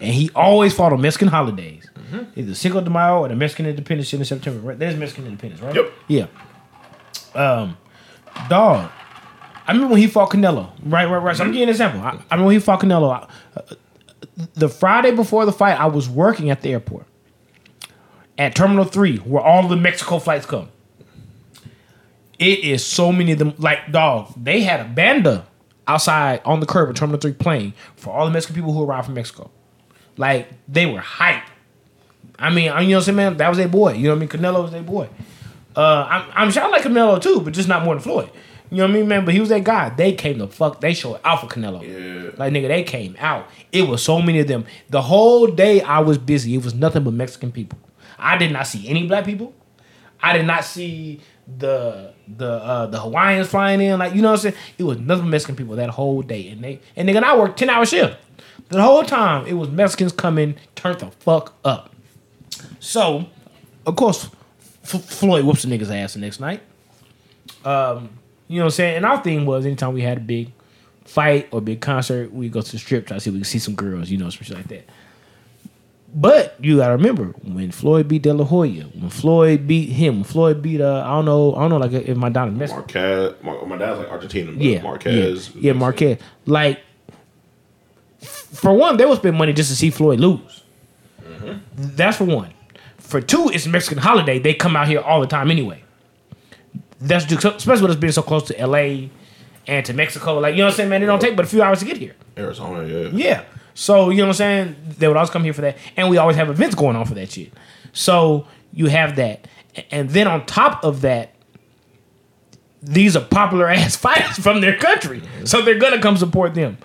and 0.00 0.14
he 0.14 0.30
always 0.34 0.72
fought 0.74 0.92
on 0.92 1.00
Mexican 1.00 1.28
holidays. 1.28 1.88
Either 2.36 2.54
Cinco 2.54 2.80
de 2.80 2.88
Mayo 2.88 3.18
or 3.20 3.28
the 3.28 3.36
Mexican 3.36 3.66
Independence 3.66 4.14
in 4.14 4.24
September. 4.24 4.60
Right? 4.60 4.78
There's 4.78 4.96
Mexican 4.96 5.26
Independence, 5.26 5.60
right? 5.60 5.74
Yep. 5.74 5.92
Yeah. 6.08 6.26
Um, 7.34 7.76
dog. 8.48 8.90
I 9.66 9.72
remember 9.72 9.92
when 9.92 10.00
he 10.00 10.06
fought 10.06 10.30
Canelo. 10.30 10.70
Right, 10.82 11.04
right, 11.04 11.18
right. 11.18 11.36
So 11.36 11.42
I'm 11.44 11.48
giving 11.50 11.58
you 11.58 11.62
an 11.64 11.68
example. 11.68 12.00
I, 12.00 12.08
I 12.12 12.12
remember 12.34 12.46
when 12.46 12.54
he 12.54 12.60
fought 12.60 12.80
Canelo. 12.80 13.10
I- 13.12 13.28
uh, 13.58 13.74
the 14.54 14.68
Friday 14.68 15.10
before 15.10 15.44
the 15.44 15.52
fight, 15.52 15.78
I 15.78 15.86
was 15.86 16.08
working 16.08 16.50
at 16.50 16.62
the 16.62 16.70
airport 16.70 17.06
at 18.36 18.54
Terminal 18.54 18.84
Three, 18.84 19.16
where 19.18 19.42
all 19.42 19.66
the 19.66 19.76
Mexico 19.76 20.18
flights 20.18 20.46
come. 20.46 20.68
It 22.38 22.60
is 22.60 22.84
so 22.84 23.10
many 23.10 23.32
of 23.32 23.38
them. 23.38 23.54
Like, 23.58 23.90
dog, 23.90 24.32
they 24.36 24.60
had 24.60 24.80
a 24.80 24.84
banda 24.84 25.46
outside 25.88 26.40
on 26.44 26.60
the 26.60 26.66
curb 26.66 26.88
at 26.88 26.96
Terminal 26.96 27.20
Three 27.20 27.32
playing 27.32 27.74
for 27.96 28.14
all 28.14 28.26
the 28.26 28.30
Mexican 28.30 28.54
people 28.54 28.72
who 28.72 28.84
arrived 28.84 29.06
from 29.06 29.14
Mexico. 29.14 29.50
Like, 30.16 30.48
they 30.68 30.86
were 30.86 31.00
hype. 31.00 31.44
I 32.38 32.50
mean, 32.50 32.64
you 32.64 32.70
know 32.70 32.74
what 32.74 32.94
I'm 32.94 33.02
saying, 33.02 33.16
man? 33.16 33.36
That 33.38 33.48
was 33.48 33.58
their 33.58 33.68
boy. 33.68 33.94
You 33.94 34.04
know 34.04 34.10
what 34.10 34.16
I 34.16 34.20
mean? 34.20 34.28
Canelo 34.28 34.62
was 34.62 34.70
their 34.70 34.82
boy. 34.82 35.08
Uh, 35.74 36.06
I'm, 36.08 36.30
I'm 36.34 36.50
sure 36.52 36.62
I 36.62 36.68
like 36.68 36.82
Canelo 36.82 37.20
too, 37.20 37.40
but 37.40 37.52
just 37.52 37.68
not 37.68 37.84
more 37.84 37.94
than 37.94 38.02
Floyd. 38.02 38.30
You 38.70 38.78
know 38.78 38.84
what 38.84 38.90
I 38.90 38.94
mean, 38.94 39.08
man? 39.08 39.24
But 39.24 39.34
he 39.34 39.40
was 39.40 39.48
that 39.48 39.64
guy. 39.64 39.88
They 39.90 40.12
came 40.12 40.38
to 40.38 40.46
fuck. 40.46 40.80
They 40.80 40.92
showed 40.94 41.20
Alpha 41.24 41.46
Canelo. 41.46 41.82
Yeah. 41.82 42.30
Like 42.36 42.52
nigga, 42.52 42.68
they 42.68 42.82
came 42.82 43.16
out. 43.18 43.48
It 43.72 43.88
was 43.88 44.02
so 44.02 44.20
many 44.20 44.40
of 44.40 44.48
them. 44.48 44.66
The 44.90 45.02
whole 45.02 45.46
day 45.46 45.80
I 45.80 46.00
was 46.00 46.18
busy. 46.18 46.54
It 46.54 46.64
was 46.64 46.74
nothing 46.74 47.04
but 47.04 47.14
Mexican 47.14 47.50
people. 47.52 47.78
I 48.18 48.36
did 48.36 48.52
not 48.52 48.66
see 48.66 48.88
any 48.88 49.06
black 49.06 49.24
people. 49.24 49.54
I 50.20 50.32
did 50.36 50.46
not 50.46 50.64
see 50.64 51.20
the 51.56 52.12
the 52.26 52.50
uh, 52.52 52.86
the 52.86 53.00
Hawaiians 53.00 53.48
flying 53.48 53.80
in. 53.80 53.98
Like 53.98 54.14
you 54.14 54.20
know 54.22 54.32
what 54.32 54.44
I'm 54.44 54.52
saying? 54.52 54.54
It 54.76 54.82
was 54.82 54.98
nothing 54.98 55.24
but 55.24 55.30
Mexican 55.30 55.56
people 55.56 55.76
that 55.76 55.90
whole 55.90 56.22
day. 56.22 56.48
And 56.48 56.62
they 56.62 56.80
and 56.96 57.08
nigga, 57.08 57.16
and 57.16 57.24
I 57.24 57.36
worked 57.38 57.58
ten 57.58 57.70
hour 57.70 57.86
shift. 57.86 58.16
The 58.68 58.82
whole 58.82 59.02
time 59.04 59.46
it 59.46 59.54
was 59.54 59.70
Mexicans 59.70 60.12
coming, 60.12 60.56
turned 60.74 61.00
the 61.00 61.10
fuck 61.10 61.54
up. 61.64 61.94
So, 62.80 63.26
of 63.86 63.96
course, 63.96 64.28
F- 64.84 65.04
Floyd 65.04 65.44
whoops 65.44 65.62
the 65.62 65.68
nigga's 65.68 65.90
ass 65.90 66.14
the 66.14 66.20
next 66.20 66.38
night. 66.40 66.60
Um, 67.64 68.10
you 68.48 68.58
know 68.58 68.64
what 68.64 68.66
I'm 68.66 68.70
saying? 68.72 68.96
And 68.96 69.06
our 69.06 69.22
thing 69.22 69.46
was 69.46 69.64
anytime 69.66 69.94
we 69.94 70.02
had 70.02 70.18
a 70.18 70.20
big 70.20 70.52
fight 71.04 71.48
or 71.52 71.60
big 71.60 71.80
concert, 71.80 72.32
we 72.32 72.48
go 72.48 72.60
to 72.60 72.72
the 72.72 72.78
strip, 72.78 73.06
try 73.06 73.16
to 73.16 73.20
see 73.20 73.30
if 73.30 73.34
we 73.34 73.40
can 73.40 73.44
see 73.44 73.58
some 73.58 73.74
girls, 73.74 74.10
you 74.10 74.18
know, 74.18 74.28
some 74.30 74.42
shit 74.42 74.56
like 74.56 74.68
that. 74.68 74.88
But 76.14 76.56
you 76.58 76.78
gotta 76.78 76.94
remember 76.94 77.26
when 77.42 77.70
Floyd 77.70 78.08
beat 78.08 78.22
De 78.22 78.32
La 78.32 78.44
Hoya, 78.44 78.84
when 78.84 79.10
Floyd 79.10 79.66
beat 79.66 79.90
him, 79.90 80.16
when 80.16 80.24
Floyd 80.24 80.62
beat 80.62 80.80
uh, 80.80 81.02
I 81.04 81.08
don't 81.08 81.26
know, 81.26 81.54
I 81.54 81.60
don't 81.60 81.70
know, 81.70 81.76
like 81.76 81.92
if 81.92 82.16
my 82.16 82.30
daughter 82.30 82.50
messed 82.50 82.72
Marquez. 82.74 83.34
Mar- 83.42 83.66
my 83.66 83.76
dad's 83.76 83.98
like 83.98 84.08
Argentina, 84.08 84.52
but 84.52 84.60
yeah, 84.62 84.82
Marquez. 84.82 85.50
yeah, 85.54 85.60
yeah, 85.60 85.72
Marquez. 85.74 86.18
Like, 86.46 86.80
for 88.20 88.72
one, 88.72 88.96
they 88.96 89.04
would 89.04 89.18
spend 89.18 89.36
money 89.36 89.52
just 89.52 89.68
to 89.68 89.76
see 89.76 89.90
Floyd 89.90 90.18
lose. 90.18 90.62
That's 91.76 92.16
for 92.16 92.24
one. 92.24 92.54
For 92.96 93.20
two, 93.20 93.50
it's 93.52 93.66
Mexican 93.66 93.98
holiday. 93.98 94.38
They 94.38 94.54
come 94.54 94.76
out 94.76 94.88
here 94.88 95.00
all 95.00 95.20
the 95.20 95.26
time 95.26 95.50
anyway. 95.50 95.82
That's 97.00 97.24
just, 97.24 97.44
especially 97.44 97.82
with 97.82 97.92
us 97.92 97.96
being 97.96 98.12
so 98.12 98.22
close 98.22 98.44
to 98.48 98.58
L.A. 98.58 99.10
and 99.66 99.86
to 99.86 99.92
Mexico. 99.92 100.38
Like, 100.38 100.54
you 100.54 100.58
know 100.58 100.64
what 100.64 100.70
I'm 100.72 100.76
saying, 100.76 100.90
man? 100.90 101.02
It 101.02 101.06
don't 101.06 101.20
take 101.20 101.36
but 101.36 101.44
a 101.44 101.48
few 101.48 101.62
hours 101.62 101.78
to 101.80 101.84
get 101.84 101.96
here. 101.96 102.16
Arizona, 102.36 102.86
yeah. 102.86 103.08
Yeah. 103.12 103.44
So, 103.74 104.10
you 104.10 104.18
know 104.18 104.24
what 104.24 104.28
I'm 104.30 104.34
saying? 104.34 104.76
They 104.98 105.06
would 105.06 105.16
always 105.16 105.30
come 105.30 105.44
here 105.44 105.52
for 105.52 105.60
that. 105.60 105.76
And 105.96 106.10
we 106.10 106.16
always 106.16 106.36
have 106.36 106.50
events 106.50 106.74
going 106.74 106.96
on 106.96 107.06
for 107.06 107.14
that 107.14 107.30
shit. 107.30 107.52
So 107.92 108.46
you 108.72 108.86
have 108.86 109.16
that. 109.16 109.46
And 109.90 110.10
then 110.10 110.26
on 110.26 110.46
top 110.46 110.82
of 110.82 111.02
that, 111.02 111.34
these 112.82 113.16
are 113.16 113.24
popular 113.24 113.68
ass 113.70 113.96
fighters 113.96 114.38
from 114.38 114.60
their 114.60 114.76
country. 114.76 115.22
So 115.44 115.62
they're 115.62 115.78
gonna 115.78 116.00
come 116.00 116.16
support 116.16 116.54
them. 116.54 116.78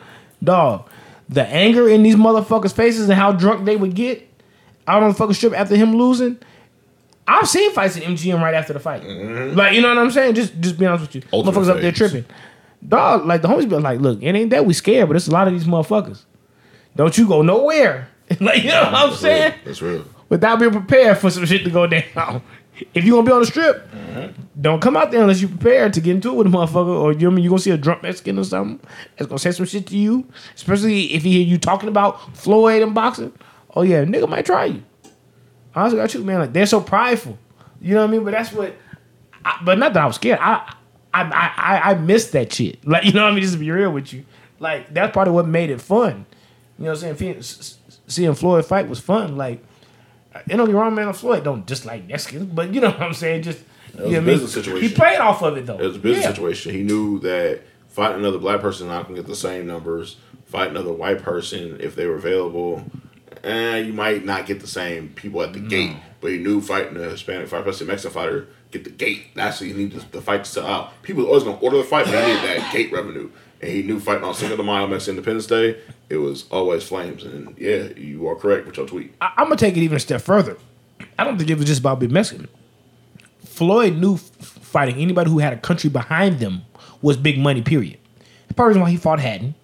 Dog. 0.44 0.88
The 1.30 1.46
anger 1.48 1.88
in 1.88 2.04
these 2.04 2.16
motherfuckers' 2.16 2.74
faces 2.74 3.10
and 3.10 3.18
how 3.18 3.32
drunk 3.32 3.66
they 3.66 3.76
would 3.76 3.96
get 3.96 4.30
out 4.88 5.02
on 5.02 5.10
the 5.10 5.16
fucking 5.16 5.34
strip 5.34 5.54
after 5.54 5.76
him 5.76 5.96
losing. 5.96 6.38
I've 7.28 7.48
seen 7.48 7.72
fights 7.72 7.98
at 7.98 8.04
MGM 8.04 8.42
right 8.42 8.54
after 8.54 8.74
the 8.74 8.80
fight. 8.80 9.04
Mm-hmm. 9.04 9.58
Like, 9.58 9.74
you 9.74 9.82
know 9.82 9.90
what 9.90 9.98
I'm 9.98 10.12
saying? 10.12 10.36
Just 10.36 10.60
just 10.60 10.78
be 10.78 10.86
honest 10.86 11.14
with 11.14 11.16
you. 11.16 11.30
Ultimate 11.32 11.56
motherfuckers 11.56 11.70
up 11.70 11.82
there 11.82 11.92
tripping. 11.92 12.26
Dog, 12.86 13.26
like 13.26 13.42
the 13.42 13.48
homies 13.48 13.70
be 13.70 13.76
like, 13.78 14.00
look, 14.02 14.22
it 14.22 14.36
ain't 14.36 14.50
that 14.50 14.66
we 14.66 14.74
scared, 14.74 15.08
but 15.08 15.16
it's 15.16 15.28
a 15.28 15.32
lot 15.32 15.48
of 15.48 15.54
these 15.54 15.64
motherfuckers. 15.64 16.24
Don't 16.96 17.18
you 17.18 17.28
go 17.28 17.42
nowhere. 17.42 18.10
like, 18.40 18.64
you 18.64 18.70
know 18.70 18.84
what 18.84 18.94
I'm 18.94 19.10
That's 19.10 19.22
saying? 19.22 19.52
real. 19.52 19.62
That's 19.66 19.82
real. 19.82 20.06
Without 20.30 20.60
being 20.60 20.72
prepared 20.72 21.18
for 21.18 21.30
some 21.30 21.46
shit 21.46 21.64
to 21.64 21.70
go 21.70 21.88
down. 21.88 22.42
If 22.96 23.06
you 23.06 23.14
gonna 23.14 23.26
be 23.26 23.32
on 23.32 23.42
the 23.42 23.46
strip, 23.46 23.88
mm-hmm. 23.92 24.42
don't 24.60 24.82
come 24.82 24.98
out 24.98 25.12
there 25.12 25.22
unless 25.22 25.40
you 25.40 25.48
prepared 25.48 25.94
to 25.94 26.02
get 26.02 26.16
into 26.16 26.32
it 26.32 26.34
with 26.34 26.48
a 26.48 26.50
motherfucker, 26.50 26.88
or 26.88 27.14
you 27.14 27.20
know 27.20 27.28
I 27.30 27.36
mean 27.36 27.44
you 27.44 27.50
gonna 27.52 27.62
see 27.62 27.70
a 27.70 27.78
drunk 27.78 28.02
Mexican 28.02 28.40
or 28.40 28.44
something 28.44 28.80
that's 29.16 29.30
gonna 29.30 29.38
say 29.38 29.52
some 29.52 29.68
shit 29.68 29.86
to 29.88 29.96
you. 29.96 30.28
Especially 30.56 31.14
if 31.14 31.22
he 31.22 31.34
hear 31.34 31.46
you 31.46 31.60
talking 31.60 31.88
about 31.88 32.36
Floyd 32.36 32.82
and 32.82 32.96
boxing. 32.96 33.32
Oh 33.76 33.84
yeah, 33.84 34.04
nigga 34.04 34.28
might 34.28 34.48
try 34.48 34.66
you. 34.66 34.84
Honestly, 35.76 35.98
got 36.00 36.14
you, 36.14 36.24
man. 36.24 36.40
Like 36.40 36.54
they're 36.54 36.66
so 36.66 36.82
prideful. 36.82 37.38
You 37.82 37.96
know 37.96 38.02
what 38.02 38.10
I 38.10 38.12
mean? 38.12 38.24
But 38.24 38.32
that's 38.32 38.52
what. 38.52 38.76
I, 39.46 39.60
but 39.64 39.78
not 39.78 39.94
that 39.94 40.04
I 40.04 40.06
was 40.06 40.16
scared. 40.16 40.40
I, 40.40 40.74
I, 41.14 41.22
I, 41.24 41.54
I, 41.58 41.92
I 41.92 41.94
missed 41.96 42.32
that 42.34 42.52
shit. 42.54 42.80
Like 42.88 43.06
you 43.06 43.14
know 43.14 43.24
what 43.24 43.32
I 43.32 43.36
mean? 43.36 43.42
Just 43.42 43.54
to 43.54 43.60
be 43.60 43.70
real 43.72 43.92
with 43.92 44.14
you, 44.14 44.24
like 44.60 44.94
that's 44.94 45.14
part 45.14 45.28
of 45.28 45.34
what 45.34 45.48
made 45.48 45.70
it 45.70 45.82
fun. 45.82 46.26
You 46.80 46.86
know 46.86 46.92
what 46.92 47.04
I'm 47.04 47.16
saying? 47.18 47.36
Fe- 47.36 47.38
s- 47.40 47.78
s- 47.88 48.00
Seeing 48.08 48.34
Floyd 48.36 48.66
fight 48.66 48.88
was 48.90 49.00
fun. 49.00 49.36
Like, 49.38 49.64
and 50.34 50.58
don't 50.58 50.66
get 50.68 50.76
wrong, 50.76 50.94
man. 50.96 51.12
Floyd 51.14 51.44
don't 51.44 51.66
dislike 51.66 52.08
Mexicans, 52.08 52.46
but 52.46 52.74
you 52.74 52.82
know 52.82 52.90
what 52.92 53.02
I'm 53.02 53.14
saying? 53.14 53.44
Just 53.44 53.60
you 53.94 54.00
know 54.00 54.06
was 54.06 54.14
a 54.14 54.18
I 54.18 54.20
mean? 54.20 54.26
business 54.26 54.54
situation. 54.54 54.90
He 54.90 54.94
played 54.96 55.20
off 55.20 55.42
of 55.44 55.58
it 55.58 55.66
though. 55.66 55.78
It 55.80 55.86
was 55.86 55.96
a 55.96 56.00
business 56.00 56.26
Yeah. 56.26 56.32
situation. 56.32 56.74
He 56.74 56.84
knew 56.84 57.20
that 57.20 57.62
fighting 57.90 58.18
another 58.20 58.40
black 58.40 58.62
person 58.62 58.88
not 58.88 59.04
gonna 59.04 59.16
get 59.16 59.28
the 59.28 59.36
same 59.36 59.68
numbers. 59.68 60.18
Fight 60.46 60.70
another 60.70 60.92
white 60.94 61.22
person 61.22 61.78
if 61.80 61.96
they 61.96 62.06
were 62.08 62.16
available, 62.16 62.84
eh, 63.44 63.78
you 63.78 63.94
might 63.94 64.26
not 64.26 64.46
get 64.46 64.60
the 64.60 64.68
same 64.68 65.10
people 65.10 65.42
at 65.42 65.54
the 65.54 65.60
gate. 65.60 65.96
But 66.22 66.32
he 66.32 66.38
knew 66.38 66.62
fighting 66.62 66.96
a 66.98 67.10
Hispanic 67.10 67.48
fighter, 67.50 67.70
especially 67.70 67.88
a 67.88 67.94
Mexican 67.94 68.14
fighter, 68.14 68.48
get 68.72 68.84
the 68.86 68.90
gate. 68.90 69.28
That's 69.36 69.60
what 69.60 69.70
you 69.70 69.76
need 69.76 69.92
the, 69.92 70.06
the 70.12 70.22
fight 70.22 70.46
to 70.46 70.50
sell 70.50 70.66
out. 70.68 71.02
People 71.04 71.26
always 71.26 71.44
gonna 71.44 71.58
order 71.58 71.78
the 71.78 71.84
fight, 71.84 72.06
but 72.06 72.14
he 72.16 72.34
needed 72.34 72.44
that 72.62 72.72
gate 72.74 72.92
revenue. 72.92 73.30
And 73.62 73.72
he 73.72 73.84
knew 73.84 74.00
fighting 74.00 74.24
on 74.24 74.34
Cinco 74.34 74.56
de 74.58 74.64
Mayo, 74.64 74.88
Mexican 74.88 75.18
Independence 75.18 75.48
Day, 75.48 75.78
it 76.10 76.18
was 76.18 76.46
always 76.50 76.84
flames. 76.84 77.24
And 77.24 77.56
yeah, 77.58 77.90
you 77.98 78.28
are 78.28 78.36
correct 78.36 78.66
with 78.66 78.78
your 78.78 78.88
tweet. 78.88 79.14
I, 79.22 79.32
I'm 79.38 79.46
gonna 79.46 79.58
take 79.58 79.76
it 79.76 79.82
even 79.82 79.98
a 79.98 80.00
step 80.00 80.22
further. 80.22 80.58
I 81.20 81.24
don't 81.24 81.38
think 81.38 81.50
it 81.50 81.58
was 81.58 81.66
just 81.66 81.80
about 81.82 82.00
being 82.00 82.14
Mexican. 82.14 82.48
Floyd 83.44 83.98
knew 83.98 84.16
f- 84.16 84.22
fighting 84.22 84.96
anybody 84.96 85.30
who 85.30 85.40
had 85.40 85.54
a 85.54 85.58
country 85.58 85.90
behind 85.90 86.40
them 86.40 86.64
was 87.02 87.18
big 87.18 87.38
money. 87.38 87.62
Period. 87.62 87.98
Part 88.56 88.72
of 88.72 88.76
the 88.76 88.80
reason 88.80 88.82
why 88.82 88.90
he 88.92 88.98
fought 88.98 89.20
Hatton. 89.20 89.56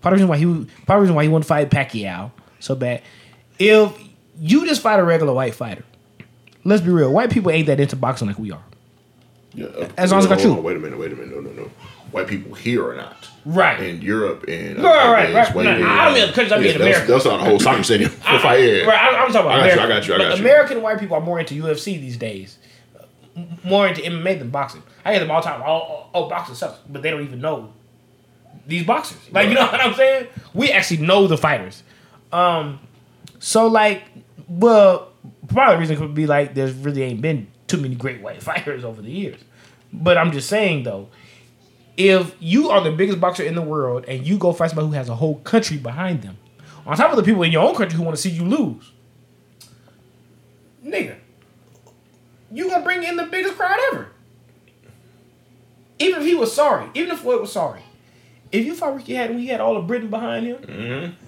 Part 0.00 0.14
of 0.14 0.18
the 0.20 0.26
reason 0.26 0.28
why 0.28 0.38
he 0.38 0.64
part 0.86 0.96
of 0.96 1.00
the 1.00 1.00
reason 1.00 1.14
why 1.14 1.22
he 1.24 1.28
wanted 1.28 1.44
to 1.44 1.48
fight 1.48 1.70
Pacquiao 1.70 2.30
so 2.60 2.74
bad. 2.74 3.02
If 3.58 3.98
you 4.40 4.66
just 4.66 4.82
fight 4.82 5.00
a 5.00 5.04
regular 5.04 5.32
white 5.32 5.54
fighter, 5.54 5.84
let's 6.64 6.82
be 6.82 6.90
real, 6.90 7.12
white 7.12 7.30
people 7.30 7.50
ain't 7.50 7.66
that 7.66 7.80
into 7.80 7.96
boxing 7.96 8.28
like 8.28 8.38
we 8.38 8.52
are. 8.52 8.62
Yeah, 9.54 9.88
As 9.96 10.12
long 10.12 10.20
as 10.20 10.26
it 10.26 10.28
got 10.28 10.42
you. 10.42 10.54
Wait 10.54 10.76
a 10.76 10.80
minute, 10.80 10.98
wait 10.98 11.12
a 11.12 11.16
minute. 11.16 11.34
No, 11.34 11.40
no, 11.40 11.50
no. 11.62 11.70
White 12.12 12.26
people 12.28 12.54
here 12.54 12.88
are 12.88 12.96
not. 12.96 13.28
Right. 13.44 13.80
In 13.80 14.00
Europe 14.00 14.44
and 14.48 14.78
uh, 14.78 14.82
Right, 14.82 15.34
right, 15.34 15.54
right. 15.54 15.64
No. 15.64 15.88
I 15.88 16.04
don't 16.04 16.14
mean 16.14 16.24
countries, 16.32 16.52
I 16.52 16.56
mean 16.58 16.66
that's- 16.66 16.80
America. 16.80 17.12
That's 17.12 17.24
not 17.24 17.40
a 17.40 17.44
whole 17.44 17.58
soccer 17.58 17.82
stadium. 17.82 18.10
for 18.10 18.38
fight, 18.38 18.58
yeah. 18.58 18.84
Right, 18.84 18.98
I, 18.98 19.24
I'm 19.24 19.32
talking 19.32 19.40
about 19.50 19.60
I 19.60 19.68
got 19.68 19.76
you, 19.76 19.80
American. 19.80 19.80
I 19.80 19.88
got 19.88 20.06
you, 20.08 20.14
I 20.14 20.18
got 20.18 20.38
you. 20.38 20.44
American 20.44 20.82
white 20.82 21.00
people 21.00 21.16
are 21.16 21.20
more 21.20 21.40
into 21.40 21.54
UFC 21.62 22.00
these 22.00 22.16
days, 22.16 22.58
more 23.64 23.88
into 23.88 24.00
MMA 24.02 24.38
than 24.38 24.50
boxing. 24.50 24.82
I 25.04 25.12
hear 25.12 25.20
them 25.20 25.30
all 25.30 25.40
the 25.40 25.48
time. 25.48 25.62
Oh, 25.64 25.72
oh, 25.72 26.06
oh, 26.14 26.28
boxing 26.28 26.54
sucks, 26.54 26.78
but 26.88 27.02
they 27.02 27.10
don't 27.10 27.22
even 27.22 27.40
know 27.40 27.72
these 28.66 28.84
boxers. 28.84 29.18
Like 29.32 29.48
you 29.48 29.54
know 29.54 29.62
what 29.66 29.80
I'm 29.80 29.94
saying? 29.94 30.28
We 30.54 30.70
actually 30.70 30.98
know 31.06 31.26
the 31.26 31.36
fighters. 31.38 31.82
Um, 32.32 32.80
so 33.38 33.66
like, 33.66 34.04
well, 34.48 35.12
part 35.48 35.70
of 35.70 35.74
the 35.74 35.80
reason 35.80 35.96
could 35.96 36.14
be 36.14 36.26
like 36.26 36.54
there's 36.54 36.72
really 36.72 37.02
ain't 37.02 37.20
been 37.20 37.48
too 37.66 37.76
many 37.78 37.94
great 37.94 38.20
white 38.20 38.42
fighters 38.48 38.84
over 38.84 39.02
the 39.02 39.10
years. 39.10 39.40
But 39.92 40.18
I'm 40.18 40.32
just 40.32 40.48
saying 40.48 40.84
though, 40.84 41.08
if 41.96 42.34
you 42.38 42.70
are 42.70 42.80
the 42.80 42.92
biggest 42.92 43.20
boxer 43.20 43.42
in 43.42 43.54
the 43.54 43.62
world 43.62 44.04
and 44.06 44.26
you 44.26 44.38
go 44.38 44.52
fight 44.52 44.70
somebody 44.70 44.88
who 44.88 44.94
has 44.94 45.08
a 45.08 45.16
whole 45.16 45.36
country 45.40 45.76
behind 45.76 46.22
them, 46.22 46.36
on 46.86 46.96
top 46.96 47.10
of 47.10 47.16
the 47.16 47.22
people 47.22 47.42
in 47.42 47.52
your 47.52 47.66
own 47.66 47.74
country 47.74 47.96
who 47.96 48.02
want 48.02 48.16
to 48.16 48.22
see 48.22 48.30
you 48.30 48.44
lose, 48.44 48.92
nigga, 50.84 51.16
you 52.50 52.68
gonna 52.68 52.84
bring 52.84 53.02
in 53.02 53.16
the 53.16 53.24
biggest 53.26 53.56
crowd 53.56 53.78
ever. 53.92 54.08
Even 55.98 56.20
if 56.20 56.26
he 56.26 56.34
was 56.34 56.54
sorry, 56.54 56.88
even 56.94 57.10
if 57.10 57.18
Floyd 57.18 57.40
was 57.40 57.52
sorry, 57.52 57.82
if 58.52 58.64
you 58.64 58.74
fought 58.74 58.96
Ricky 58.96 59.14
Hatton, 59.14 59.36
we 59.36 59.46
had 59.46 59.60
all 59.60 59.76
of 59.76 59.86
Britain 59.86 60.08
behind 60.08 60.46
him, 60.46 60.56
mm-hmm. 60.58 61.27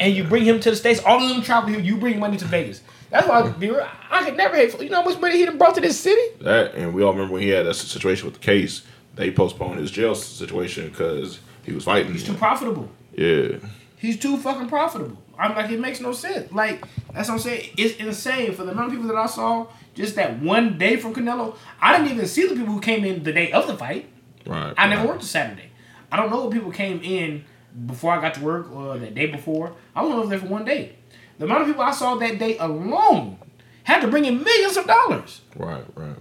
And 0.00 0.14
you 0.14 0.24
bring 0.24 0.44
him 0.44 0.60
to 0.60 0.70
the 0.70 0.76
states, 0.76 1.00
all 1.04 1.22
of 1.22 1.28
them 1.28 1.42
travel 1.42 1.70
here, 1.70 1.80
you 1.80 1.96
bring 1.96 2.18
money 2.18 2.36
to 2.36 2.44
Vegas. 2.44 2.82
That's 3.10 3.28
why 3.28 3.46
be 3.50 3.68
real, 3.70 3.86
I 4.10 4.24
could 4.24 4.36
never 4.36 4.56
hate. 4.56 4.80
You 4.80 4.88
know 4.88 5.02
how 5.02 5.08
much 5.08 5.20
money 5.20 5.36
he 5.36 5.44
done 5.44 5.58
brought 5.58 5.74
to 5.74 5.80
this 5.80 6.00
city? 6.00 6.34
That 6.40 6.74
and 6.74 6.94
we 6.94 7.02
all 7.02 7.12
remember 7.12 7.34
when 7.34 7.42
he 7.42 7.48
had 7.48 7.66
that 7.66 7.74
situation 7.74 8.24
with 8.24 8.34
the 8.34 8.40
case. 8.40 8.82
They 9.14 9.30
postponed 9.30 9.78
his 9.78 9.90
jail 9.90 10.14
situation 10.14 10.88
because 10.88 11.40
he 11.64 11.72
was 11.72 11.84
fighting. 11.84 12.12
He's 12.12 12.24
too 12.24 12.34
profitable. 12.34 12.88
Yeah, 13.14 13.58
He's 13.98 14.18
too 14.18 14.36
fucking 14.38 14.68
profitable. 14.68 15.16
I'm 15.38 15.54
like, 15.54 15.70
it 15.70 15.78
makes 15.78 16.00
no 16.00 16.12
sense. 16.12 16.50
Like, 16.50 16.84
that's 17.12 17.28
what 17.28 17.34
I'm 17.34 17.40
saying. 17.40 17.70
It's 17.76 17.96
insane 18.00 18.52
for 18.52 18.64
the 18.64 18.72
amount 18.72 18.88
of 18.88 18.92
people 18.94 19.06
that 19.08 19.16
I 19.16 19.26
saw 19.26 19.68
just 19.94 20.16
that 20.16 20.40
one 20.40 20.76
day 20.78 20.96
from 20.96 21.14
Canelo. 21.14 21.56
I 21.80 21.96
didn't 21.96 22.12
even 22.12 22.26
see 22.26 22.48
the 22.48 22.56
people 22.56 22.74
who 22.74 22.80
came 22.80 23.04
in 23.04 23.22
the 23.22 23.32
day 23.32 23.52
of 23.52 23.66
the 23.66 23.76
fight. 23.76 24.08
right. 24.46 24.74
I 24.76 24.88
never 24.88 25.06
worked 25.06 25.22
a 25.22 25.26
Saturday. 25.26 25.70
I 26.10 26.16
don't 26.16 26.30
know 26.30 26.42
what 26.44 26.52
people 26.52 26.72
came 26.72 27.00
in 27.02 27.44
before 27.86 28.12
I 28.12 28.20
got 28.20 28.34
to 28.34 28.40
work 28.40 28.70
or 28.72 28.98
the 28.98 29.10
day 29.10 29.26
before. 29.26 29.74
I 29.94 30.02
was 30.02 30.12
only 30.12 30.28
there 30.28 30.38
for 30.38 30.46
one 30.46 30.64
day. 30.64 30.96
The 31.38 31.44
amount 31.44 31.62
of 31.62 31.68
people 31.68 31.82
I 31.82 31.90
saw 31.90 32.14
that 32.16 32.38
day 32.38 32.56
alone 32.58 33.38
had 33.84 34.00
to 34.00 34.08
bring 34.08 34.24
in 34.24 34.42
millions 34.42 34.76
of 34.76 34.86
dollars. 34.86 35.40
Right, 35.56 35.84
right. 35.94 36.16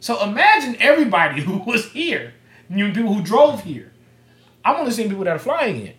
So 0.00 0.22
imagine 0.22 0.76
everybody 0.80 1.42
who 1.44 1.58
was 1.58 1.86
here, 1.90 2.34
you 2.68 2.92
people 2.92 3.14
who 3.14 3.22
drove 3.22 3.62
here. 3.62 3.92
I'm 4.64 4.76
only 4.76 4.92
seeing 4.92 5.08
people 5.08 5.24
that 5.24 5.36
are 5.36 5.38
flying 5.38 5.86
in. 5.86 5.94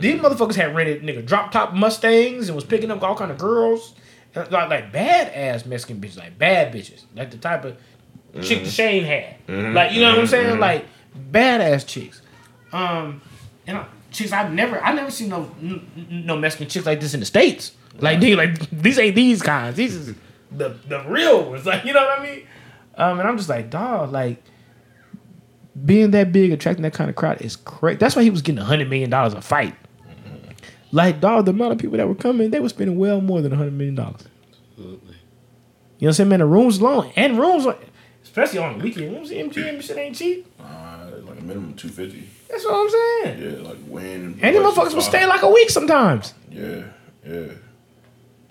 These 0.00 0.20
mm. 0.20 0.22
motherfuckers 0.22 0.56
had 0.56 0.74
rented 0.74 1.02
nigga 1.02 1.24
drop 1.24 1.52
top 1.52 1.72
Mustangs 1.72 2.48
and 2.48 2.56
was 2.56 2.64
picking 2.64 2.90
up 2.90 3.02
all 3.02 3.16
kind 3.16 3.30
of 3.30 3.38
girls, 3.38 3.94
uh, 4.34 4.44
like 4.50 4.68
like 4.68 4.92
bad 4.92 5.32
ass 5.32 5.64
Mexican 5.64 6.00
bitches, 6.00 6.18
like 6.18 6.36
bad 6.36 6.72
bitches, 6.72 7.04
like 7.14 7.30
the 7.30 7.38
type 7.38 7.64
of 7.64 7.76
chick 8.42 8.64
that 8.64 8.70
Shane 8.70 9.04
had. 9.04 9.46
Mm-hmm. 9.46 9.74
Like 9.74 9.92
you 9.92 10.00
know 10.00 10.10
what 10.10 10.18
I'm 10.18 10.24
mm-hmm. 10.24 10.30
saying? 10.30 10.58
Like 10.58 10.86
badass 11.30 11.86
chicks. 11.86 12.20
Um, 12.72 13.22
and 13.66 13.78
I, 13.78 13.86
chicks 14.10 14.32
I've 14.32 14.52
never 14.52 14.82
I 14.82 14.92
never 14.92 15.10
seen 15.10 15.28
no 15.28 15.50
no 16.08 16.36
Mexican 16.36 16.68
chicks 16.68 16.86
like 16.86 17.00
this 17.00 17.14
in 17.14 17.20
the 17.20 17.26
states. 17.26 17.72
Like 17.98 18.20
dude, 18.20 18.38
like 18.38 18.58
these 18.70 18.98
ain't 18.98 19.14
these 19.14 19.42
kinds. 19.42 19.76
These 19.76 19.94
is 19.94 20.14
the 20.50 20.76
the 20.88 21.04
real 21.08 21.50
ones. 21.50 21.64
Like 21.66 21.84
you 21.84 21.92
know 21.92 22.04
what 22.04 22.20
I 22.20 22.22
mean? 22.22 22.46
Um, 22.96 23.20
and 23.20 23.28
I'm 23.28 23.36
just 23.36 23.48
like, 23.48 23.70
dog, 23.70 24.12
like 24.12 24.42
being 25.84 26.12
that 26.12 26.32
big, 26.32 26.52
attracting 26.52 26.82
that 26.82 26.94
kind 26.94 27.10
of 27.10 27.16
crowd 27.16 27.42
is 27.42 27.56
crazy. 27.56 27.98
That's 27.98 28.16
why 28.16 28.22
he 28.22 28.30
was 28.30 28.42
getting 28.42 28.60
a 28.60 28.64
hundred 28.64 28.88
million 28.88 29.10
dollars 29.10 29.34
a 29.34 29.42
fight. 29.42 29.74
Like, 30.92 31.20
dog, 31.20 31.44
the 31.44 31.50
amount 31.50 31.72
of 31.72 31.78
people 31.78 31.98
that 31.98 32.08
were 32.08 32.14
coming, 32.14 32.50
they 32.50 32.60
were 32.60 32.68
spending 32.68 32.96
well 32.96 33.20
more 33.20 33.42
than 33.42 33.52
a 33.52 33.56
hundred 33.56 33.74
million 33.74 33.96
dollars. 33.96 34.22
Absolutely. 34.70 35.16
You 35.98 36.06
know 36.06 36.06
what 36.06 36.06
I'm 36.08 36.12
saying, 36.12 36.28
man? 36.28 36.38
The 36.38 36.46
rooms 36.46 36.78
alone 36.78 37.12
and 37.16 37.38
rooms, 37.38 37.66
like, 37.66 37.80
especially 38.22 38.60
on 38.60 38.78
the 38.78 38.84
weekend, 38.84 39.12
rooms 39.12 39.30
MGM 39.30 39.82
shit 39.82 39.96
ain't 39.96 40.16
cheap. 40.16 40.46
Uh, 40.60 41.10
like 41.24 41.38
a 41.38 41.42
minimum 41.42 41.74
two 41.74 41.88
fifty. 41.88 42.28
That's 42.48 42.64
what 42.64 42.74
I'm 42.74 42.90
saying. 42.90 43.42
Yeah, 43.42 43.68
like 43.68 43.78
when. 43.88 44.38
And 44.40 44.56
them 44.56 44.62
motherfuckers 44.62 44.94
will 44.94 45.02
stay 45.02 45.26
like 45.26 45.42
a 45.42 45.50
week 45.50 45.70
sometimes. 45.70 46.34
Yeah, 46.50 46.84
yeah. 47.26 47.46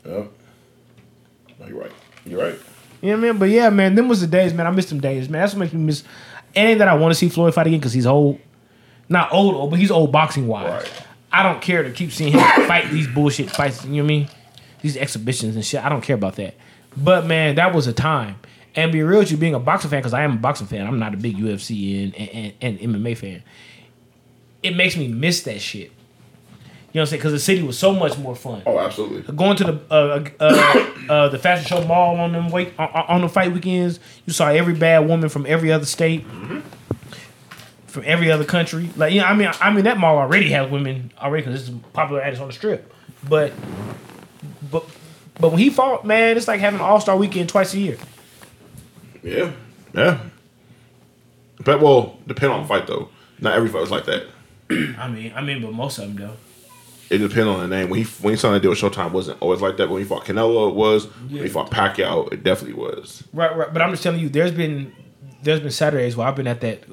Yep. 0.06 0.32
No, 1.60 1.68
you're 1.68 1.80
right. 1.80 1.92
You're 2.26 2.42
right. 2.42 2.60
You 3.02 3.12
know 3.12 3.18
what 3.18 3.24
I 3.28 3.32
mean? 3.32 3.40
But 3.40 3.50
yeah, 3.50 3.70
man, 3.70 3.96
them 3.96 4.08
was 4.08 4.22
the 4.22 4.28
days, 4.28 4.54
man. 4.54 4.68
I 4.68 4.72
miss 4.72 4.88
them 4.88 5.00
days, 5.00 5.30
man. 5.30 5.42
That's 5.42 5.54
what 5.54 5.62
makes 5.62 5.74
me 5.74 5.80
miss. 5.82 6.04
Anything 6.54 6.80
that 6.80 6.88
I 6.88 6.94
want 6.94 7.12
to 7.12 7.16
see 7.16 7.30
Floyd 7.30 7.54
fight 7.54 7.68
again 7.68 7.80
because 7.80 7.94
he's 7.94 8.06
old, 8.06 8.40
not 9.10 9.32
old, 9.34 9.56
old, 9.56 9.72
but 9.72 9.80
he's 9.80 9.92
old 9.92 10.12
boxing 10.12 10.48
wise. 10.48 10.72
Right. 10.72 11.04
I 11.32 11.44
don't 11.44 11.62
care 11.62 11.84
to 11.84 11.92
keep 11.92 12.12
seeing 12.12 12.32
him 12.32 12.40
fight 12.68 12.90
these 12.92 13.08
bullshit 13.08 13.50
fights. 13.50 13.84
You 13.84 13.92
know 13.92 13.98
what 13.98 14.04
I 14.04 14.08
mean? 14.08 14.30
These 14.82 14.98
exhibitions 14.98 15.56
and 15.56 15.66
shit. 15.66 15.84
I 15.84 15.90
don't 15.90 16.02
care 16.02 16.16
about 16.16 16.36
that. 16.38 16.56
But 16.96 17.26
man, 17.26 17.56
that 17.56 17.74
was 17.74 17.88
a 17.88 17.94
time. 17.94 18.38
And 18.76 18.92
be 18.92 19.04
real 19.04 19.20
with 19.20 19.32
you, 19.32 19.38
being 19.38 19.54
a 19.54 19.60
boxing 19.60 19.90
fan, 19.90 20.00
because 20.00 20.14
I 20.14 20.24
am 20.24 20.34
a 20.34 20.38
boxing 20.38 20.68
fan. 20.68 20.86
I'm 20.86 21.00
not 21.00 21.14
a 21.14 21.18
big 21.18 21.38
UFC 21.38 22.06
and, 22.06 22.16
and, 22.16 22.54
and 22.62 22.80
MMA 22.80 23.18
fan. 23.18 23.44
It 24.66 24.76
makes 24.76 24.98
me 24.98 25.08
miss 25.08 25.44
that 25.44 25.62
shit. 25.62 25.92
You 26.94 27.00
know 27.00 27.02
what 27.02 27.02
I'm 27.02 27.06
saying? 27.08 27.20
Because 27.20 27.32
the 27.34 27.40
city 27.40 27.62
was 27.62 27.78
so 27.78 27.92
much 27.94 28.18
more 28.18 28.36
fun 28.38 28.62
Oh, 28.66 28.80
absolutely. 28.80 29.22
going 29.36 29.58
to 29.58 29.64
the 29.66 29.80
uh, 29.92 30.24
uh, 30.40 30.92
uh, 31.10 31.28
the 31.30 31.38
fashion 31.38 31.66
show 31.68 31.86
mall 31.86 32.16
on 32.18 32.32
them 32.32 32.50
wait 32.50 32.72
on, 32.80 32.88
on 32.88 33.22
the 33.22 33.28
fight 33.30 33.52
weekends. 33.52 34.00
You 34.26 34.32
saw 34.32 34.48
every 34.48 34.74
bad 34.76 35.00
woman 35.08 35.28
from 35.28 35.46
every 35.46 35.74
other 35.74 35.86
state, 35.86 36.24
from 37.88 38.04
every 38.06 38.32
other 38.32 38.46
country. 38.46 38.90
Like 38.96 39.14
you 39.14 39.20
know, 39.20 39.28
I 39.28 39.34
mean, 39.36 39.50
I 39.60 39.72
mean 39.74 39.84
that 39.84 39.98
mall 39.98 40.18
already 40.18 40.50
has 40.52 40.72
women 40.72 41.12
already 41.22 41.44
because 41.46 41.60
this 41.60 41.70
is 41.70 41.76
popular 41.92 42.22
artists 42.22 42.42
on 42.42 42.48
the 42.48 42.54
strip. 42.54 42.94
But 43.28 43.52
but 44.72 44.86
but 45.40 45.50
when 45.50 45.60
he 45.60 45.70
fought, 45.70 46.06
man, 46.06 46.38
it's 46.38 46.48
like 46.48 46.62
having 46.62 46.80
an 46.80 46.86
all 46.86 47.02
star 47.02 47.18
weekend 47.18 47.50
twice 47.50 47.74
a 47.74 47.80
year. 47.80 47.98
Yeah, 49.22 49.52
yeah. 49.94 50.20
But 51.64 51.82
well, 51.82 52.18
depend 52.26 52.54
on 52.54 52.62
the 52.62 52.68
fight 52.70 52.88
though. 52.88 53.10
Not 53.40 53.56
every 53.58 53.68
fight 53.70 53.82
was 53.82 53.92
like 53.92 54.06
that. 54.06 54.28
I 54.98 55.08
mean, 55.08 55.34
I 55.36 55.42
mean, 55.42 55.62
but 55.62 55.74
most 55.74 55.98
of 55.98 56.06
them 56.08 56.28
though. 56.28 56.36
It 57.10 57.20
depends 57.20 57.48
on 57.48 57.60
the 57.60 57.68
name. 57.68 57.90
When 57.90 58.04
he 58.04 58.06
when 58.22 58.34
he 58.34 58.38
signed 58.38 58.56
a 58.56 58.60
deal 58.60 58.72
with 58.72 58.80
Showtime, 58.80 59.08
it 59.08 59.14
wasn't 59.14 59.42
always 59.42 59.62
like 59.62 59.78
that. 59.78 59.88
But 59.88 59.94
when 59.94 60.02
he 60.02 60.08
fought 60.08 60.26
Canelo, 60.26 60.70
it 60.70 60.76
was. 60.76 61.06
When 61.06 61.44
he 61.44 61.50
fought 61.50 61.70
Pacquiao, 61.70 62.34
it 62.34 62.44
definitely 62.44 62.82
was. 62.82 63.24
Right, 63.32 63.56
right. 63.56 63.72
But 63.72 63.84
I'm 63.84 63.92
just 63.92 64.02
telling 64.02 64.20
you, 64.20 64.28
there's 64.28 64.52
been 64.52 64.92
there's 65.44 65.60
been 65.60 65.72
Saturdays 65.72 66.18
where 66.18 66.28
I've 66.28 66.36
been 66.36 66.48
at 66.48 66.62
that 66.62 66.90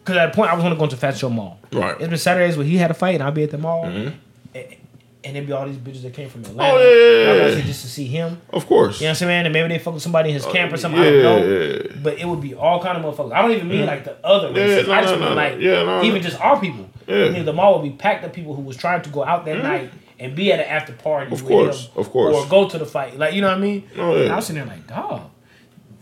because 0.00 0.16
at 0.16 0.30
a 0.30 0.32
point 0.32 0.50
I 0.50 0.54
was 0.54 0.62
going 0.62 0.74
to 0.74 0.78
go 0.78 0.86
to 0.86 0.96
Fashion 0.96 1.18
Show 1.18 1.30
Mall. 1.30 1.58
Right. 1.72 1.94
It's 2.00 2.08
been 2.08 2.18
Saturdays 2.18 2.56
where 2.56 2.66
he 2.66 2.78
had 2.78 2.90
a 2.90 2.94
fight 2.94 3.16
and 3.16 3.22
I'd 3.22 3.34
be 3.34 3.44
at 3.44 3.50
the 3.50 3.58
mall, 3.58 3.84
mm-hmm. 3.84 4.16
and, 4.54 4.76
and 5.22 5.36
there'd 5.36 5.46
be 5.46 5.52
all 5.52 5.66
these 5.66 5.76
bitches 5.76 6.02
that 6.02 6.14
came 6.14 6.30
from 6.30 6.42
oh, 6.46 6.50
Atlanta. 6.50 6.74
Oh, 6.74 6.78
yeah, 6.78 7.34
yeah, 7.34 7.48
yeah. 7.48 7.54
like, 7.54 7.64
just 7.64 7.82
to 7.82 7.88
see 7.88 8.06
him. 8.06 8.40
Of 8.50 8.66
course. 8.66 9.00
You 9.00 9.04
know 9.04 9.10
what 9.10 9.22
I'm 9.22 9.28
saying? 9.28 9.46
And 9.46 9.52
maybe 9.52 9.68
they 9.68 9.78
fuck 9.78 9.94
with 9.94 10.02
somebody 10.02 10.30
in 10.30 10.34
his 10.34 10.46
oh, 10.46 10.52
camp 10.52 10.72
or 10.72 10.78
something. 10.78 11.00
I 11.00 11.10
don't 11.10 11.22
know. 11.22 12.00
But 12.02 12.18
it 12.18 12.26
would 12.26 12.40
be 12.40 12.54
all 12.54 12.82
kind 12.82 12.96
of 12.96 13.04
motherfuckers. 13.04 13.32
I 13.32 13.42
don't 13.42 13.52
even 13.52 13.68
mean 13.68 13.80
mm-hmm. 13.80 13.88
like 13.88 14.04
the 14.04 14.24
other 14.24 14.48
Yeah, 14.48 14.64
races. 14.64 14.88
no, 14.88 14.94
I 14.94 15.00
just 15.02 15.14
no, 15.14 15.20
mean 15.20 15.28
no, 15.28 15.34
like 15.34 15.58
yeah, 15.60 15.82
no, 15.84 16.02
even 16.02 16.22
just 16.22 16.40
our 16.40 16.58
people. 16.58 16.88
Yeah. 17.10 17.16
Mm-hmm. 17.16 17.34
I 17.34 17.36
mean, 17.38 17.44
the 17.46 17.52
mall 17.52 17.74
would 17.80 17.82
be 17.90 17.96
packed 17.96 18.24
of 18.24 18.32
people 18.32 18.54
who 18.54 18.62
was 18.62 18.76
trying 18.76 19.02
to 19.02 19.10
go 19.10 19.24
out 19.24 19.44
that 19.46 19.62
night 19.62 19.90
and 20.18 20.34
be 20.36 20.52
at 20.52 20.60
an 20.60 20.66
after 20.66 20.92
party. 20.92 21.26
Of 21.26 21.32
with 21.32 21.46
course, 21.46 21.86
him 21.86 21.92
of 21.96 22.10
course. 22.10 22.34
Or 22.36 22.46
go 22.48 22.68
to 22.68 22.78
the 22.78 22.86
fight. 22.86 23.18
Like 23.18 23.34
you 23.34 23.40
know 23.40 23.48
what 23.48 23.56
I 23.58 23.60
mean? 23.60 23.88
Oh, 23.96 24.14
yeah. 24.16 24.22
And 24.24 24.32
I 24.32 24.36
was 24.36 24.46
sitting 24.46 24.62
there 24.64 24.72
like, 24.74 24.86
dog. 24.86 25.30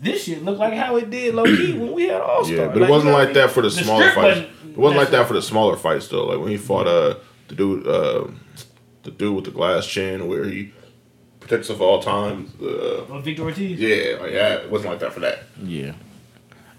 This 0.01 0.23
shit 0.23 0.43
looked 0.43 0.59
like 0.59 0.73
how 0.73 0.95
it 0.95 1.09
did 1.09 1.35
low 1.35 1.43
key 1.43 1.73
when 1.77 1.91
we 1.93 2.03
had 2.03 2.21
All 2.21 2.45
Star. 2.45 2.55
Yeah, 2.55 2.67
but 2.69 2.81
it 2.83 2.89
wasn't 2.89 3.13
like 3.13 3.33
that 3.33 3.51
for 3.51 3.61
the 3.61 3.71
smaller 3.71 4.11
fights. 4.11 4.47
It 4.69 4.77
wasn't 4.77 4.99
like 5.01 5.09
that 5.09 5.23
for 5.23 5.29
for 5.29 5.33
the 5.33 5.41
smaller 5.41 5.75
fights 5.75 6.07
though. 6.07 6.25
Like 6.25 6.39
when 6.39 6.49
he 6.49 6.57
fought 6.57 6.87
uh 6.87 7.15
the 7.49 7.55
dude 7.55 7.85
uh 7.87 8.27
the 9.03 9.11
dude 9.11 9.35
with 9.35 9.45
the 9.45 9.51
glass 9.51 9.85
chin 9.87 10.27
where 10.27 10.45
he 10.45 10.71
protects 11.39 11.67
himself 11.67 11.81
at 11.81 11.91
all 11.91 12.01
time. 12.01 12.51
Uh, 12.61 13.19
Victor 13.19 13.43
Ortiz. 13.43 13.79
yeah, 13.79 14.17
like, 14.21 14.31
yeah, 14.31 14.53
it 14.55 14.69
wasn't 14.69 14.91
like 14.91 14.99
that 14.99 15.13
for 15.13 15.19
that. 15.21 15.39
Yeah. 15.61 15.93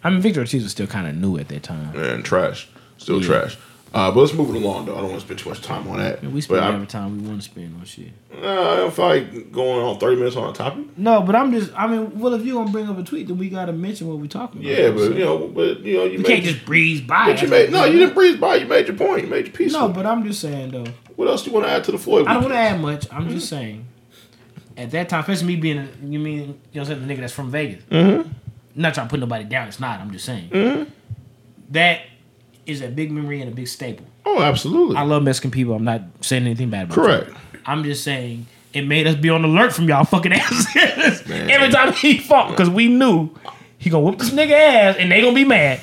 I 0.05 0.11
mean, 0.11 0.21
Victor 0.21 0.41
Ortiz 0.41 0.63
was 0.63 0.73
still 0.73 0.87
kind 0.87 1.07
of 1.07 1.15
new 1.17 1.37
at 1.39 1.49
that 1.49 1.63
time. 1.63 1.99
And 1.99 2.25
trash, 2.25 2.69
still 2.97 3.21
Yeah. 3.21 3.27
trash. 3.27 3.59
Uh, 3.93 4.09
but 4.13 4.21
let's 4.21 4.33
move 4.33 4.55
it 4.55 4.63
along 4.63 4.87
though. 4.87 4.95
I 4.95 5.01
don't 5.01 5.11
want 5.11 5.21
to 5.21 5.27
spend 5.27 5.41
too 5.41 5.49
much 5.49 5.63
time 5.63 5.89
on 5.89 5.99
that. 5.99 6.23
We 6.23 6.29
but 6.29 6.43
spend 6.43 6.61
I'm, 6.61 6.75
every 6.77 6.87
time 6.87 7.21
we 7.21 7.27
want 7.29 7.43
to 7.43 7.45
spend 7.51 7.75
on 7.77 7.85
shit. 7.85 8.13
uh, 8.33 8.37
I 8.47 8.77
don't 8.77 8.95
feel 8.95 9.05
like 9.07 9.51
going 9.51 9.85
on 9.85 9.99
thirty 9.99 10.15
minutes 10.17 10.37
on 10.37 10.49
a 10.49 10.53
topic. 10.53 10.97
No, 10.97 11.23
but 11.23 11.35
I'm 11.35 11.51
just. 11.51 11.73
I 11.77 11.89
mean, 11.89 12.19
well, 12.21 12.35
if 12.35 12.45
you 12.45 12.55
gonna 12.55 12.71
bring 12.71 12.89
up 12.89 12.99
a 12.99 13.03
tweet, 13.03 13.27
then 13.27 13.37
we 13.37 13.49
gotta 13.49 13.73
mention 13.73 14.07
what 14.07 14.19
we're 14.19 14.27
talking 14.29 14.61
about. 14.61 14.71
Yeah, 14.79 14.91
but 14.93 15.13
you 15.15 15.25
know, 15.25 15.49
but 15.49 15.81
you 15.81 15.97
know, 15.97 16.05
you 16.05 16.13
you 16.13 16.19
made, 16.19 16.27
can't 16.27 16.45
just 16.45 16.65
breeze 16.65 17.01
by. 17.01 17.33
but 17.33 17.43
you 17.43 17.49
made 17.49 17.73
no, 17.73 17.85
you 17.85 17.99
didn't 17.99 18.15
breeze 18.15 18.37
by. 18.37 18.55
You 18.57 18.67
made 18.67 18.87
your 18.87 18.97
point. 18.97 19.23
You 19.25 19.29
made 19.29 19.47
your 19.47 19.55
piece. 19.57 19.73
No, 19.73 19.89
but 19.89 20.07
I'm 20.07 20.25
just 20.25 20.41
saying 20.41 20.71
though. 20.71 20.87
what 21.17 21.27
else 21.27 21.43
do 21.43 21.51
you 21.51 21.55
want 21.55 21.67
to 21.67 21.73
add 21.73 21.83
to 21.85 21.91
the 21.93 21.99
Floyd? 21.99 22.29
I 22.29 22.35
don't 22.35 22.43
want 22.45 22.55
to 22.55 22.59
add 22.61 22.81
much. 22.81 23.07
I'm 23.13 23.29
just 23.29 23.49
saying. 23.49 23.87
At 24.77 24.93
that 24.93 25.09
time, 25.09 25.21
especially 25.21 25.49
me 25.49 25.57
being, 25.57 25.79
a, 25.79 25.89
you 26.03 26.19
mean, 26.21 26.39
you 26.39 26.47
know, 26.47 26.55
what 26.73 26.81
I'm 26.81 26.85
saying, 26.87 27.07
the 27.09 27.13
nigga 27.15 27.21
that's 27.21 27.33
from 27.35 27.51
Vegas. 27.51 27.83
Mm-hmm. 27.91 28.31
not 28.77 28.95
trying 28.95 29.09
to 29.09 29.11
put 29.11 29.21
nobody 29.21 29.45
down. 29.45 29.69
It's 29.69 29.81
not. 29.81 30.01
I'm 30.01 30.11
just 30.13 30.25
saying 30.25 30.49
Mm-hmm. 30.51 30.91
that 31.71 32.01
is 32.71 32.81
a 32.83 32.89
big 32.89 33.11
memory 33.11 33.41
and 33.41 33.51
a 33.53 33.55
big 33.55 33.69
staple. 33.69 34.07
Oh, 34.25 34.43
absolutely. 34.43 34.97
I 34.97 35.03
love 35.03 35.23
Mexican 35.23 35.51
people. 35.51 35.75
I'm 35.75 35.85
not 35.85 36.03
saying 36.21 36.45
anything 36.45 36.71
bad 36.71 36.85
about 36.87 36.95
Correct. 36.95 37.29
y'all. 37.29 37.39
I'm 37.67 37.85
just 37.85 38.03
saying 38.05 38.47
it 38.73 38.83
made 38.87 39.07
us 39.07 39.15
be 39.17 39.29
on 39.31 39.45
alert 39.45 39.73
from 39.73 39.89
y'all 39.89 40.05
fucking 40.05 40.33
asses 40.33 40.67
Man. 41.29 41.51
every 41.51 41.69
time 41.71 41.93
he 41.93 42.19
fought 42.19 42.51
because 42.51 42.71
we 42.71 42.89
knew 42.89 43.31
he 43.79 43.91
gonna 43.91 44.05
whoop 44.05 44.19
this 44.19 44.31
nigga 44.31 44.53
ass 44.53 44.97
and 44.99 45.11
they 45.11 45.21
gonna 45.21 45.35
be 45.35 45.45
mad. 45.45 45.81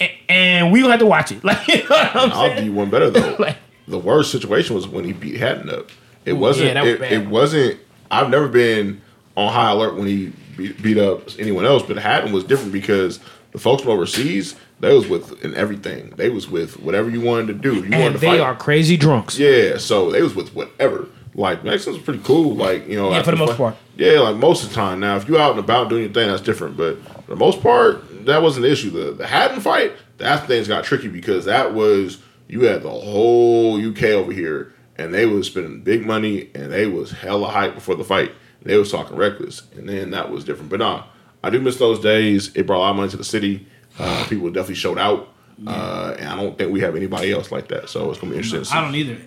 A- 0.00 0.18
And 0.28 0.72
we 0.72 0.80
gonna 0.80 0.92
have 0.92 1.00
to 1.00 1.06
watch 1.06 1.30
it. 1.32 1.42
Like 1.44 1.66
you 1.68 1.76
know 1.78 1.82
what 1.90 2.16
I'm 2.16 2.32
I'll 2.32 2.48
saying? 2.48 2.64
do 2.66 2.72
one 2.72 2.90
better 2.90 3.10
though. 3.10 3.36
Like- 3.38 3.56
the 3.86 3.98
worst 3.98 4.32
situation 4.32 4.74
was 4.74 4.88
when 4.88 5.04
he 5.04 5.12
beat 5.12 5.36
Hatton 5.36 5.68
up. 5.70 5.90
It 6.24 6.32
wasn't. 6.32 6.68
yeah, 6.68 6.74
that 6.74 6.84
was 6.84 6.92
it, 6.94 7.00
bad. 7.00 7.12
it 7.12 7.26
wasn't. 7.28 7.80
I've 8.10 8.30
never 8.30 8.48
been 8.48 9.02
on 9.36 9.52
high 9.52 9.70
alert 9.72 9.96
when 9.96 10.06
he 10.06 10.32
beat, 10.56 10.82
beat 10.82 10.96
up 10.98 11.28
anyone 11.38 11.66
else, 11.66 11.82
but 11.82 11.98
Hatton 11.98 12.32
was 12.32 12.44
different 12.44 12.72
because 12.72 13.20
the 13.54 13.58
folks 13.58 13.80
from 13.82 13.92
overseas, 13.92 14.54
they 14.80 14.92
was 14.94 15.08
with 15.08 15.42
in 15.42 15.54
everything. 15.54 16.10
They 16.16 16.28
was 16.28 16.50
with 16.50 16.78
whatever 16.80 17.08
you 17.08 17.22
wanted 17.22 17.46
to 17.46 17.54
do. 17.54 17.76
You 17.76 17.82
wanted 17.82 17.94
and 17.94 18.14
to 18.16 18.20
they 18.20 18.26
fight. 18.26 18.40
are 18.40 18.54
crazy 18.54 18.96
drunks. 18.98 19.38
Yeah, 19.38 19.78
so 19.78 20.10
they 20.10 20.20
was 20.20 20.34
with 20.34 20.54
whatever. 20.54 21.06
Like 21.36 21.64
Mexicans 21.64 21.96
were 21.98 22.04
pretty 22.04 22.22
cool. 22.24 22.54
Like 22.54 22.86
you 22.88 22.96
know, 22.96 23.10
Yeah, 23.10 23.22
for 23.22 23.30
the 23.30 23.36
most 23.38 23.50
fight- 23.50 23.56
part. 23.56 23.76
Yeah, 23.96 24.20
like 24.20 24.36
most 24.36 24.62
of 24.64 24.68
the 24.70 24.74
time. 24.74 25.00
Now, 25.00 25.16
if 25.16 25.28
you 25.28 25.38
out 25.38 25.52
and 25.52 25.60
about 25.60 25.88
doing 25.88 26.02
your 26.02 26.12
thing, 26.12 26.28
that's 26.28 26.42
different. 26.42 26.76
But 26.76 26.98
for 27.24 27.30
the 27.30 27.36
most 27.36 27.62
part, 27.62 28.26
that 28.26 28.42
wasn't 28.42 28.64
the 28.64 28.70
issue. 28.72 28.90
The 28.90 29.12
the 29.12 29.26
Hatton 29.26 29.60
fight, 29.60 29.92
that 30.18 30.46
things 30.46 30.68
got 30.68 30.84
tricky 30.84 31.08
because 31.08 31.44
that 31.46 31.72
was 31.74 32.18
you 32.48 32.62
had 32.64 32.82
the 32.82 32.90
whole 32.90 33.78
UK 33.80 34.02
over 34.04 34.32
here, 34.32 34.74
and 34.98 35.14
they 35.14 35.26
was 35.26 35.46
spending 35.46 35.80
big 35.82 36.04
money, 36.04 36.50
and 36.54 36.70
they 36.72 36.86
was 36.86 37.12
hella 37.12 37.48
hype 37.48 37.74
before 37.74 37.94
the 37.94 38.04
fight. 38.04 38.32
They 38.62 38.76
was 38.78 38.90
talking 38.90 39.16
reckless, 39.16 39.62
and 39.76 39.88
then 39.88 40.10
that 40.10 40.30
was 40.30 40.42
different. 40.44 40.70
But 40.70 40.80
nah, 40.80 41.04
I 41.44 41.50
do 41.50 41.60
miss 41.60 41.76
those 41.76 42.00
days. 42.00 42.54
It 42.56 42.66
brought 42.66 42.78
a 42.78 42.84
lot 42.84 42.90
of 42.90 42.96
money 42.96 43.10
to 43.10 43.16
the 43.16 43.24
city. 43.24 43.66
Uh, 43.98 44.26
people 44.28 44.48
definitely 44.50 44.74
showed 44.76 44.98
out. 44.98 45.28
Uh, 45.66 46.16
and 46.18 46.28
I 46.28 46.36
don't 46.36 46.58
think 46.58 46.72
we 46.72 46.80
have 46.80 46.96
anybody 46.96 47.30
else 47.32 47.52
like 47.52 47.68
that. 47.68 47.88
So 47.88 48.10
it's 48.10 48.18
gonna 48.18 48.32
be 48.32 48.38
interesting. 48.38 48.64
To. 48.64 48.76
I 48.76 48.80
don't 48.80 48.94
either. 48.94 49.18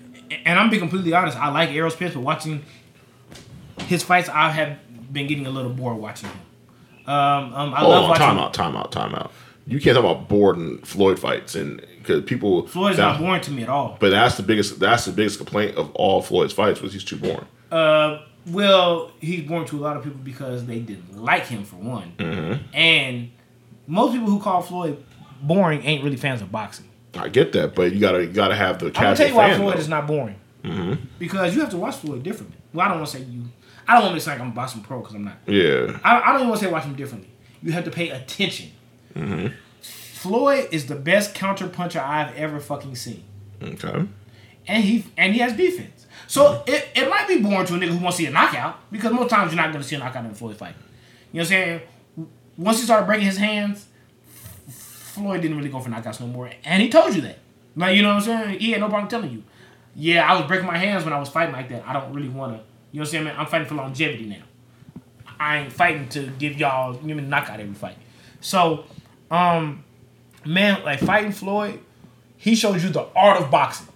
And 0.46 0.60
I'm 0.60 0.70
being 0.70 0.82
completely 0.82 1.14
honest. 1.14 1.38
I 1.38 1.50
like 1.50 1.70
Errol 1.70 1.90
Spence, 1.90 2.14
but 2.16 2.20
watching 2.22 2.64
his 3.86 4.04
fights, 4.04 4.28
I 4.30 4.50
have 4.50 4.78
been 5.14 5.28
getting 5.28 5.46
a 5.46 5.50
little 5.50 5.72
bored 5.72 5.98
watching 5.98 6.30
him. 6.30 6.38
Um, 7.08 7.54
um, 7.54 7.74
I 7.74 7.78
Hold 7.80 7.92
love 7.92 8.10
watching. 8.10 8.26
time 8.26 8.38
out, 8.38 8.54
time 8.54 8.76
out, 8.76 8.92
time 8.92 9.16
out. 9.16 9.32
You 9.66 9.80
can't 9.80 9.96
talk 9.96 10.04
about 10.04 10.28
Borden 10.28 10.80
Floyd 10.80 11.20
fights 11.20 11.56
and 11.56 11.80
because 12.00 12.24
people 12.26 12.68
Floyd's 12.68 12.98
that- 12.98 13.04
not 13.14 13.20
boring 13.20 13.42
to 13.42 13.52
me 13.52 13.64
at 13.64 13.70
all. 13.70 13.98
But 14.00 14.10
that's 14.10 14.36
the 14.36 14.44
biggest 14.44 14.80
that's 14.80 15.06
the 15.06 15.12
biggest 15.14 15.38
complaint 15.38 15.76
of 15.78 15.92
all 15.96 16.22
Floyd's 16.22 16.54
fights 16.54 16.82
was 16.82 16.92
he's 16.94 17.04
too 17.06 17.18
boring. 17.18 17.46
Uh, 17.72 18.20
well, 18.50 19.12
he's 19.20 19.48
boring 19.48 19.66
to 19.68 19.78
a 19.78 19.82
lot 19.82 19.98
of 19.98 20.04
people 20.04 20.20
because 20.24 20.66
they 20.66 20.80
didn't 20.80 21.22
like 21.22 21.46
him 21.48 21.64
for 21.64 21.76
one, 21.78 22.14
Mm-hmm. 22.18 22.64
and 22.76 23.32
most 23.88 24.14
people 24.14 24.28
who 24.28 24.40
call 24.40 24.62
Floyd 24.62 25.04
boring 25.42 25.84
ain't 25.84 26.04
really 26.04 26.18
fans 26.18 26.42
of 26.42 26.52
boxing. 26.52 26.88
I 27.16 27.30
get 27.30 27.52
that, 27.54 27.74
but 27.76 27.92
you 27.94 28.00
gotta 28.00 28.22
you 28.26 28.32
gotta 28.32 28.56
have 28.56 28.80
the 28.80 28.88
I'm 28.88 28.92
casual 28.94 29.16
tell 29.16 29.28
you 29.30 29.36
why 29.36 29.50
fan. 29.50 29.60
Floyd 29.60 29.76
though. 29.76 29.80
is 29.80 29.90
not 29.90 30.08
boring. 30.08 30.36
Mm-hmm. 30.64 31.06
Because 31.20 31.56
you 31.56 31.62
have 31.62 31.70
to 31.72 31.78
watch 31.78 31.96
Floyd 31.96 32.24
differently. 32.24 32.58
Well, 32.74 32.86
I 32.86 32.90
don't 32.90 32.98
want 33.00 33.10
to 33.12 33.18
say 33.18 33.24
you. 33.24 33.44
I 33.88 33.94
don't 33.96 34.04
want 34.04 34.16
to 34.16 34.22
say 34.22 34.32
like 34.32 34.42
I'm 34.42 34.50
a 34.50 34.54
boxing 34.54 34.82
pro 34.82 35.00
because 35.00 35.16
I'm 35.16 35.24
not. 35.24 35.38
yeah, 35.48 35.98
I, 36.04 36.20
I 36.22 36.26
don't 36.32 36.36
even 36.42 36.50
want 36.50 36.60
to 36.60 36.66
say 36.66 36.72
watch 36.72 36.84
him 36.84 36.96
differently. 36.96 37.30
You 37.64 37.72
have 37.72 37.86
to 37.86 37.92
pay 37.92 38.10
attention. 38.10 38.72
Mm-hmm. 39.16 39.48
Floyd 39.82 40.68
is 40.72 40.88
the 40.88 40.96
best 40.96 41.34
counter 41.34 41.68
puncher 41.68 42.00
I've 42.00 42.36
ever 42.36 42.60
fucking 42.60 42.96
seen, 42.96 43.24
okay. 43.64 44.06
and 44.68 44.84
he 44.84 45.06
and 45.16 45.34
he 45.34 45.40
has 45.40 45.54
defense. 45.54 45.97
So 46.28 46.64
it, 46.68 46.90
it 46.94 47.10
might 47.10 47.28
be 47.28 47.42
boring 47.42 47.66
to 47.66 47.76
a 47.76 47.78
nigga 47.78 47.90
who 47.90 48.04
wants 48.04 48.18
to 48.18 48.24
see 48.24 48.28
a 48.28 48.32
knockout 48.32 48.92
because 48.92 49.14
most 49.14 49.30
times 49.30 49.52
you're 49.52 49.62
not 49.62 49.72
going 49.72 49.82
to 49.82 49.88
see 49.88 49.96
a 49.96 50.00
knockout 50.00 50.26
in 50.26 50.32
a 50.32 50.36
Floyd 50.36 50.58
fight. 50.58 50.76
You 51.32 51.40
know 51.40 51.40
what 51.40 51.42
I'm 51.42 51.46
saying? 51.46 51.82
Once 52.58 52.80
he 52.80 52.84
started 52.84 53.06
breaking 53.06 53.26
his 53.26 53.38
hands, 53.38 53.88
Floyd 54.70 55.42
didn't 55.42 55.58
really 55.58 55.70
go 55.70 55.80
for 55.80 55.90
knockouts 55.90 56.20
no 56.20 56.28
more, 56.28 56.50
and 56.64 56.82
he 56.82 56.90
told 56.90 57.16
you 57.16 57.22
that. 57.22 57.40
Like 57.76 57.96
you 57.96 58.02
know 58.02 58.16
what 58.16 58.28
I'm 58.28 58.50
saying? 58.50 58.60
He 58.60 58.72
had 58.72 58.82
no 58.82 58.90
problem 58.90 59.10
telling 59.10 59.32
you. 59.32 59.44
Yeah, 59.96 60.32
I 60.32 60.38
was 60.38 60.48
breaking 60.48 60.68
my 60.68 60.78
hands 60.78 61.04
when 61.04 61.14
I 61.14 61.20
was 61.20 61.30
fighting 61.30 61.54
like 61.54 61.70
that. 61.70 61.84
I 61.88 61.94
don't 61.94 62.14
really 62.14 62.30
want 62.30 62.54
to. 62.54 62.58
You 62.92 63.00
know 63.00 63.02
what 63.02 63.08
I'm 63.08 63.12
saying? 63.12 63.24
Man? 63.26 63.36
I'm 63.38 63.48
fighting 63.48 63.68
for 63.68 63.76
longevity 63.76 64.26
now. 64.26 64.44
I 65.40 65.60
ain't 65.60 65.74
fighting 65.74 66.08
to 66.10 66.28
give 66.40 66.58
y'all 66.58 66.94
give 66.94 67.18
me 67.18 67.24
knockout 67.24 67.60
every 67.60 67.74
fight. 67.74 67.98
So, 68.42 68.86
um, 69.30 69.84
man, 70.46 70.84
like 70.84 71.00
fighting 71.00 71.32
Floyd, 71.32 71.80
he 72.38 72.56
showed 72.56 72.82
you 72.82 72.90
the 72.90 73.08
art 73.16 73.42
of 73.42 73.52
boxing. 73.52 73.88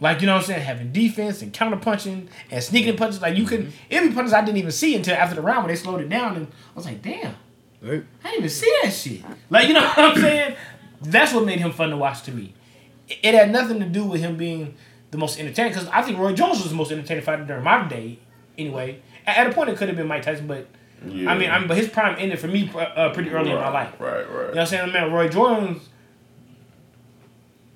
Like 0.00 0.20
you 0.20 0.26
know 0.26 0.34
what 0.34 0.40
I'm 0.40 0.46
saying, 0.46 0.62
having 0.62 0.92
defense 0.92 1.42
and 1.42 1.52
counter 1.52 1.76
punching 1.76 2.28
and 2.50 2.64
sneaking 2.64 2.96
punches. 2.96 3.20
Like 3.20 3.36
you 3.36 3.44
could, 3.44 3.72
it 3.90 4.00
be 4.00 4.14
punches 4.14 4.32
I 4.32 4.42
didn't 4.42 4.56
even 4.56 4.72
see 4.72 4.96
until 4.96 5.14
after 5.14 5.34
the 5.34 5.42
round 5.42 5.64
when 5.64 5.68
they 5.68 5.76
slowed 5.76 6.00
it 6.00 6.08
down, 6.08 6.36
and 6.36 6.46
I 6.46 6.76
was 6.76 6.86
like, 6.86 7.02
damn, 7.02 7.34
I 7.82 7.86
didn't 7.88 8.06
even 8.38 8.48
see 8.48 8.72
that 8.82 8.90
shit. 8.90 9.22
Like 9.50 9.68
you 9.68 9.74
know 9.74 9.82
what 9.82 9.98
I'm 9.98 10.16
saying? 10.16 10.56
That's 11.02 11.32
what 11.32 11.44
made 11.44 11.60
him 11.60 11.72
fun 11.72 11.90
to 11.90 11.96
watch 11.96 12.22
to 12.22 12.32
me. 12.32 12.54
It, 13.08 13.34
had 13.34 13.50
nothing 13.50 13.80
to 13.80 13.86
do 13.86 14.04
with 14.04 14.20
him 14.20 14.36
being 14.36 14.74
the 15.10 15.18
most 15.18 15.38
entertaining 15.38 15.72
because 15.72 15.88
I 15.88 16.02
think 16.02 16.18
Roy 16.18 16.32
Jones 16.32 16.60
was 16.60 16.70
the 16.70 16.76
most 16.76 16.92
entertaining 16.92 17.24
fighter 17.24 17.44
during 17.44 17.64
my 17.64 17.86
day. 17.88 18.18
Anyway, 18.56 19.02
at, 19.26 19.46
a 19.46 19.52
point 19.52 19.70
it 19.70 19.76
could 19.76 19.88
have 19.88 19.96
been 19.96 20.06
Mike 20.06 20.22
Tyson, 20.22 20.46
but 20.46 20.68
I 21.02 21.06
mean, 21.06 21.28
I 21.28 21.58
mean, 21.58 21.68
but 21.68 21.76
his 21.76 21.88
prime 21.88 22.16
ended 22.18 22.38
for 22.38 22.46
me 22.46 22.70
uh, 22.74 23.10
pretty 23.10 23.30
early 23.30 23.50
in 23.50 23.56
my 23.56 23.70
life. 23.70 23.94
Right, 23.98 24.18
right. 24.18 24.26
You 24.26 24.32
know 24.32 24.46
what 24.48 24.58
I'm 24.58 24.66
saying? 24.66 24.92
Man, 24.92 25.12
Roy 25.12 25.28
Jones, 25.28 25.88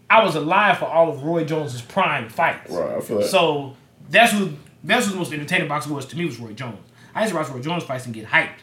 I 0.09 0.23
was 0.25 0.35
alive 0.35 0.79
for 0.79 0.87
all 0.87 1.11
of 1.11 1.23
Roy 1.23 1.45
Jones's 1.45 1.83
prime 1.83 2.29
fights. 2.29 2.71
Right, 2.71 2.97
I 2.97 3.01
feel 3.01 3.19
that. 3.19 3.27
So 3.27 3.77
that's 4.09 4.33
who 4.33 4.53
that's 4.83 5.07
who 5.07 5.13
the 5.13 5.19
most 5.19 5.33
entertaining 5.33 5.69
boxer 5.69 5.93
was 5.93 6.07
to 6.07 6.17
me 6.17 6.27
was 6.27 6.39
Roy 6.39 6.53
Jones. 6.53 6.79
I 7.15 7.23
used 7.23 7.33
to 7.33 7.39
watch 7.39 7.49
Roy 7.49 7.61
Jones 7.61 7.85
fights 7.85 8.05
and 8.07 8.15
get 8.15 8.27
hyped. 8.27 8.59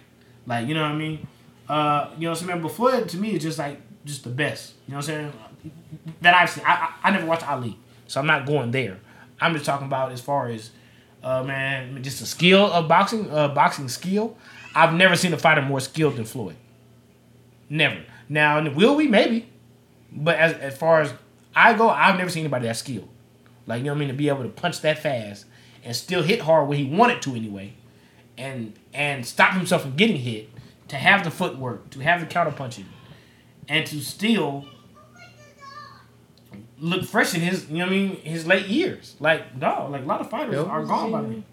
Like, 0.46 0.68
you 0.68 0.74
know 0.74 0.82
what 0.82 0.92
I 0.92 0.96
mean? 0.96 1.28
Uh, 1.68 2.10
you 2.18 2.24
know 2.24 2.32
what 2.32 2.42
I'm 2.42 2.48
saying? 2.48 2.70
Floyd 2.70 3.10
to 3.10 3.18
me 3.18 3.36
is 3.36 3.42
just 3.42 3.58
like 3.58 3.80
just 4.06 4.24
the 4.24 4.30
best. 4.30 4.74
You 4.88 4.92
know 4.92 4.98
what 4.98 5.10
I'm 5.10 5.32
saying? 5.32 5.34
That 6.22 6.34
I've 6.34 6.50
seen. 6.50 6.64
I, 6.66 6.74
I, 6.74 6.94
I 7.08 7.12
never 7.12 7.26
watched 7.26 7.48
Ali, 7.50 7.78
so 8.08 8.20
I'm 8.20 8.28
not 8.28 8.46
going 8.46 8.72
there. 8.72 9.00
I'm 9.40 9.54
just 9.54 9.66
talking 9.66 9.88
about 9.88 10.12
as 10.12 10.22
far 10.22 10.50
as 10.50 10.72
uh, 11.24 11.44
man, 11.44 12.02
just 12.04 12.20
the 12.20 12.26
skill 12.26 12.72
of 12.72 12.88
boxing, 12.88 13.30
uh, 13.32 13.48
boxing 13.50 13.88
skill. 13.90 14.38
I've 14.76 14.94
never 14.94 15.16
seen 15.16 15.34
a 15.34 15.38
fighter 15.38 15.62
more 15.62 15.80
skilled 15.80 16.16
than 16.16 16.26
Floyd. 16.26 16.56
Never. 17.70 18.02
Now, 18.30 18.70
will 18.70 18.96
we? 18.96 19.08
Maybe. 19.08 19.48
But 20.12 20.38
as, 20.38 20.54
as 20.54 20.78
far 20.78 21.02
as 21.02 21.14
I 21.56 21.74
go, 21.74 21.90
I've 21.90 22.18
never 22.18 22.30
seen 22.30 22.42
anybody 22.42 22.68
that 22.68 22.78
skilled. 22.78 23.10
Like, 23.68 23.80
you 23.80 23.86
know 23.86 23.92
what 23.92 23.98
I 23.98 24.00
mean? 24.00 24.08
To 24.10 24.14
be 24.14 24.30
able 24.30 24.44
to 24.44 24.50
punch 24.50 24.82
that 24.82 25.00
fast 25.00 25.46
and 25.84 25.96
still 25.96 26.24
hit 26.24 26.42
hard 26.42 26.68
when 26.68 26.78
he 26.78 26.86
wanted 26.86 27.22
to 27.24 27.36
anyway. 27.36 27.74
And 28.38 28.74
and 28.94 29.26
stop 29.26 29.54
himself 29.54 29.82
from 29.84 29.96
getting 29.96 30.18
hit. 30.18 30.50
To 30.88 30.98
have 30.98 31.24
the 31.24 31.32
footwork, 31.32 31.90
to 31.92 32.00
have 32.02 32.20
the 32.20 32.26
counter 32.26 32.52
punching, 32.52 32.86
and 33.70 33.86
to 33.88 34.02
still 34.02 34.66
look 36.80 37.06
fresh 37.06 37.34
in 37.34 37.42
his, 37.42 37.70
you 37.70 37.78
know 37.78 37.86
what 37.86 37.94
I 37.94 37.96
mean, 37.96 38.16
his 38.18 38.46
late 38.46 38.68
years. 38.68 39.16
Like, 39.20 39.56
no, 39.56 39.88
like 39.90 40.04
a 40.04 40.06
lot 40.06 40.20
of 40.22 40.30
fighters 40.30 40.56
Yep. 40.56 40.68
are 40.68 40.84
gone 40.84 41.12
by 41.12 41.22
then. 41.22 41.44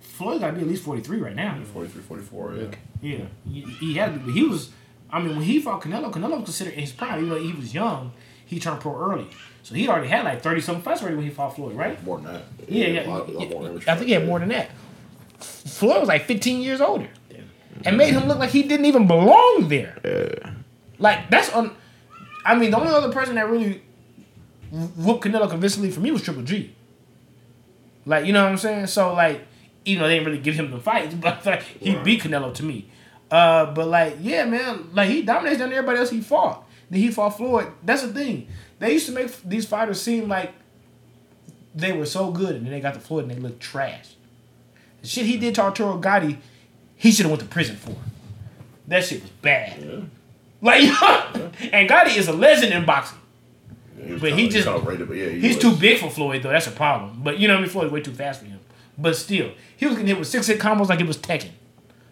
Floyd 0.00 0.40
got 0.40 0.48
to 0.48 0.52
be 0.54 0.60
at 0.62 0.68
least 0.68 0.84
43 0.84 1.18
right 1.18 1.34
now. 1.34 1.58
43, 1.72 2.00
44, 2.02 2.54
yeah. 2.54 2.66
Yeah, 3.02 3.24
he, 3.44 3.60
he 3.62 3.94
had 3.94 4.14
to 4.14 4.20
be. 4.20 4.32
He 4.32 4.44
was. 4.44 4.70
I 5.10 5.20
mean, 5.20 5.36
when 5.36 5.44
he 5.44 5.60
fought 5.60 5.82
Canelo, 5.82 6.12
Canelo 6.12 6.36
was 6.36 6.44
considered 6.44 6.74
in 6.74 6.80
his 6.80 6.92
prime. 6.92 7.18
Even 7.18 7.28
though 7.30 7.40
he 7.42 7.52
was 7.52 7.74
young, 7.74 8.12
he 8.46 8.58
turned 8.58 8.80
pro 8.80 8.96
early, 8.98 9.26
so 9.62 9.74
he 9.74 9.88
already 9.88 10.08
had 10.08 10.24
like 10.24 10.40
thirty 10.42 10.60
something 10.60 10.82
fights 10.82 11.02
already 11.02 11.16
when 11.16 11.24
he 11.26 11.30
fought 11.30 11.54
Floyd, 11.54 11.76
right? 11.76 12.02
More 12.04 12.18
than 12.18 12.32
that. 12.32 12.42
Yeah, 12.68 12.86
yeah. 12.86 13.06
a 13.06 13.10
lot- 13.10 13.28
a 13.28 13.32
lot 13.32 13.50
more 13.50 13.62
yeah. 13.68 13.92
I 13.92 13.96
think 13.96 14.06
he 14.06 14.12
had 14.12 14.26
more 14.26 14.38
than 14.38 14.48
that. 14.50 14.70
Floyd 15.40 16.00
was 16.00 16.08
like 16.08 16.24
fifteen 16.24 16.62
years 16.62 16.80
older, 16.80 17.08
and 17.84 17.96
made 17.98 18.12
him 18.14 18.26
look 18.26 18.38
like 18.38 18.50
he 18.50 18.62
didn't 18.62 18.86
even 18.86 19.06
belong 19.06 19.66
there. 19.68 19.98
Yeah. 20.04 20.50
Like 20.98 21.28
that's 21.30 21.52
on. 21.52 21.74
I 22.44 22.54
mean, 22.54 22.70
the 22.70 22.78
only 22.78 22.92
other 22.92 23.12
person 23.12 23.34
that 23.34 23.50
really 23.50 23.82
whooped 24.70 25.24
Canelo 25.24 25.48
convincingly 25.50 25.90
for 25.90 26.00
me 26.00 26.10
was 26.10 26.22
Triple 26.22 26.42
G. 26.42 26.74
Like 28.06 28.24
you 28.26 28.32
know 28.32 28.44
what 28.44 28.52
I'm 28.52 28.58
saying? 28.58 28.86
So 28.86 29.12
like, 29.14 29.40
even 29.84 30.02
though 30.02 30.08
they 30.08 30.14
didn't 30.14 30.26
really 30.26 30.42
give 30.42 30.54
him 30.54 30.70
the 30.70 30.78
fights, 30.78 31.14
but 31.20 31.44
like 31.44 31.62
he 31.62 31.96
beat 31.96 32.22
Canelo 32.22 32.54
to 32.54 32.62
me. 32.62 32.88
Uh, 33.30 33.66
but 33.74 33.88
like, 33.88 34.16
yeah, 34.20 34.44
man, 34.44 34.88
like 34.94 35.08
he 35.10 35.22
dominates 35.22 35.58
than 35.58 35.72
everybody 35.72 35.98
else 35.98 36.10
he 36.10 36.20
fought. 36.20 36.64
Then 36.90 37.00
he 37.00 37.10
fought 37.10 37.30
Floyd. 37.36 37.68
That's 37.82 38.02
the 38.02 38.12
thing. 38.12 38.48
They 38.78 38.92
used 38.92 39.06
to 39.06 39.12
make 39.12 39.30
these 39.42 39.66
fighters 39.66 40.00
seem 40.00 40.28
like 40.28 40.52
they 41.74 41.92
were 41.92 42.06
so 42.06 42.30
good, 42.30 42.54
and 42.56 42.64
then 42.64 42.72
they 42.72 42.80
got 42.80 42.94
the 42.94 43.00
Floyd 43.00 43.24
and 43.24 43.32
they 43.32 43.38
looked 43.38 43.60
trash. 43.60 44.14
The 45.02 45.08
shit 45.08 45.26
he 45.26 45.36
did 45.36 45.54
to 45.56 45.62
Arturo 45.62 45.98
Gatti, 45.98 46.38
he 46.96 47.10
should 47.12 47.24
have 47.26 47.30
went 47.30 47.42
to 47.42 47.48
prison 47.48 47.76
for. 47.76 47.94
That 48.88 49.04
shit 49.04 49.22
was 49.22 49.30
bad. 49.42 50.08
Like, 50.62 50.82
and 51.72 51.88
Gatti 51.88 52.12
is 52.18 52.28
a 52.28 52.32
legend 52.32 52.72
in 52.72 52.84
boxing. 52.86 53.18
was 53.98 54.20
But 54.20 54.28
kinda- 54.30 54.42
he 54.42 54.48
just- 54.48 54.66
rated, 54.86 55.08
but 55.08 55.16
yeah, 55.16 55.28
he 55.30 55.40
He's 55.40 55.56
was- 55.56 55.62
too 55.64 55.76
big 55.76 55.98
for 55.98 56.08
Floyd 56.10 56.42
though. 56.42 56.50
That's 56.50 56.66
a 56.66 56.70
problem. 56.72 57.20
But 57.22 57.38
you 57.38 57.48
know 57.48 57.54
what 57.54 57.58
I 57.58 57.62
mean. 57.62 57.70
Floyd's 57.70 57.92
way 57.92 58.00
too 58.00 58.12
fast 58.12 58.40
for 58.40 58.46
him. 58.46 58.60
But 58.98 59.16
still, 59.16 59.50
he 59.76 59.84
was 59.86 59.94
getting 59.96 60.06
hit 60.08 60.18
with 60.18 60.28
six 60.28 60.46
hit 60.46 60.58
combos 60.58 60.88
like 60.88 61.00
it 61.00 61.06
was 61.06 61.18
Tekken. 61.18 61.50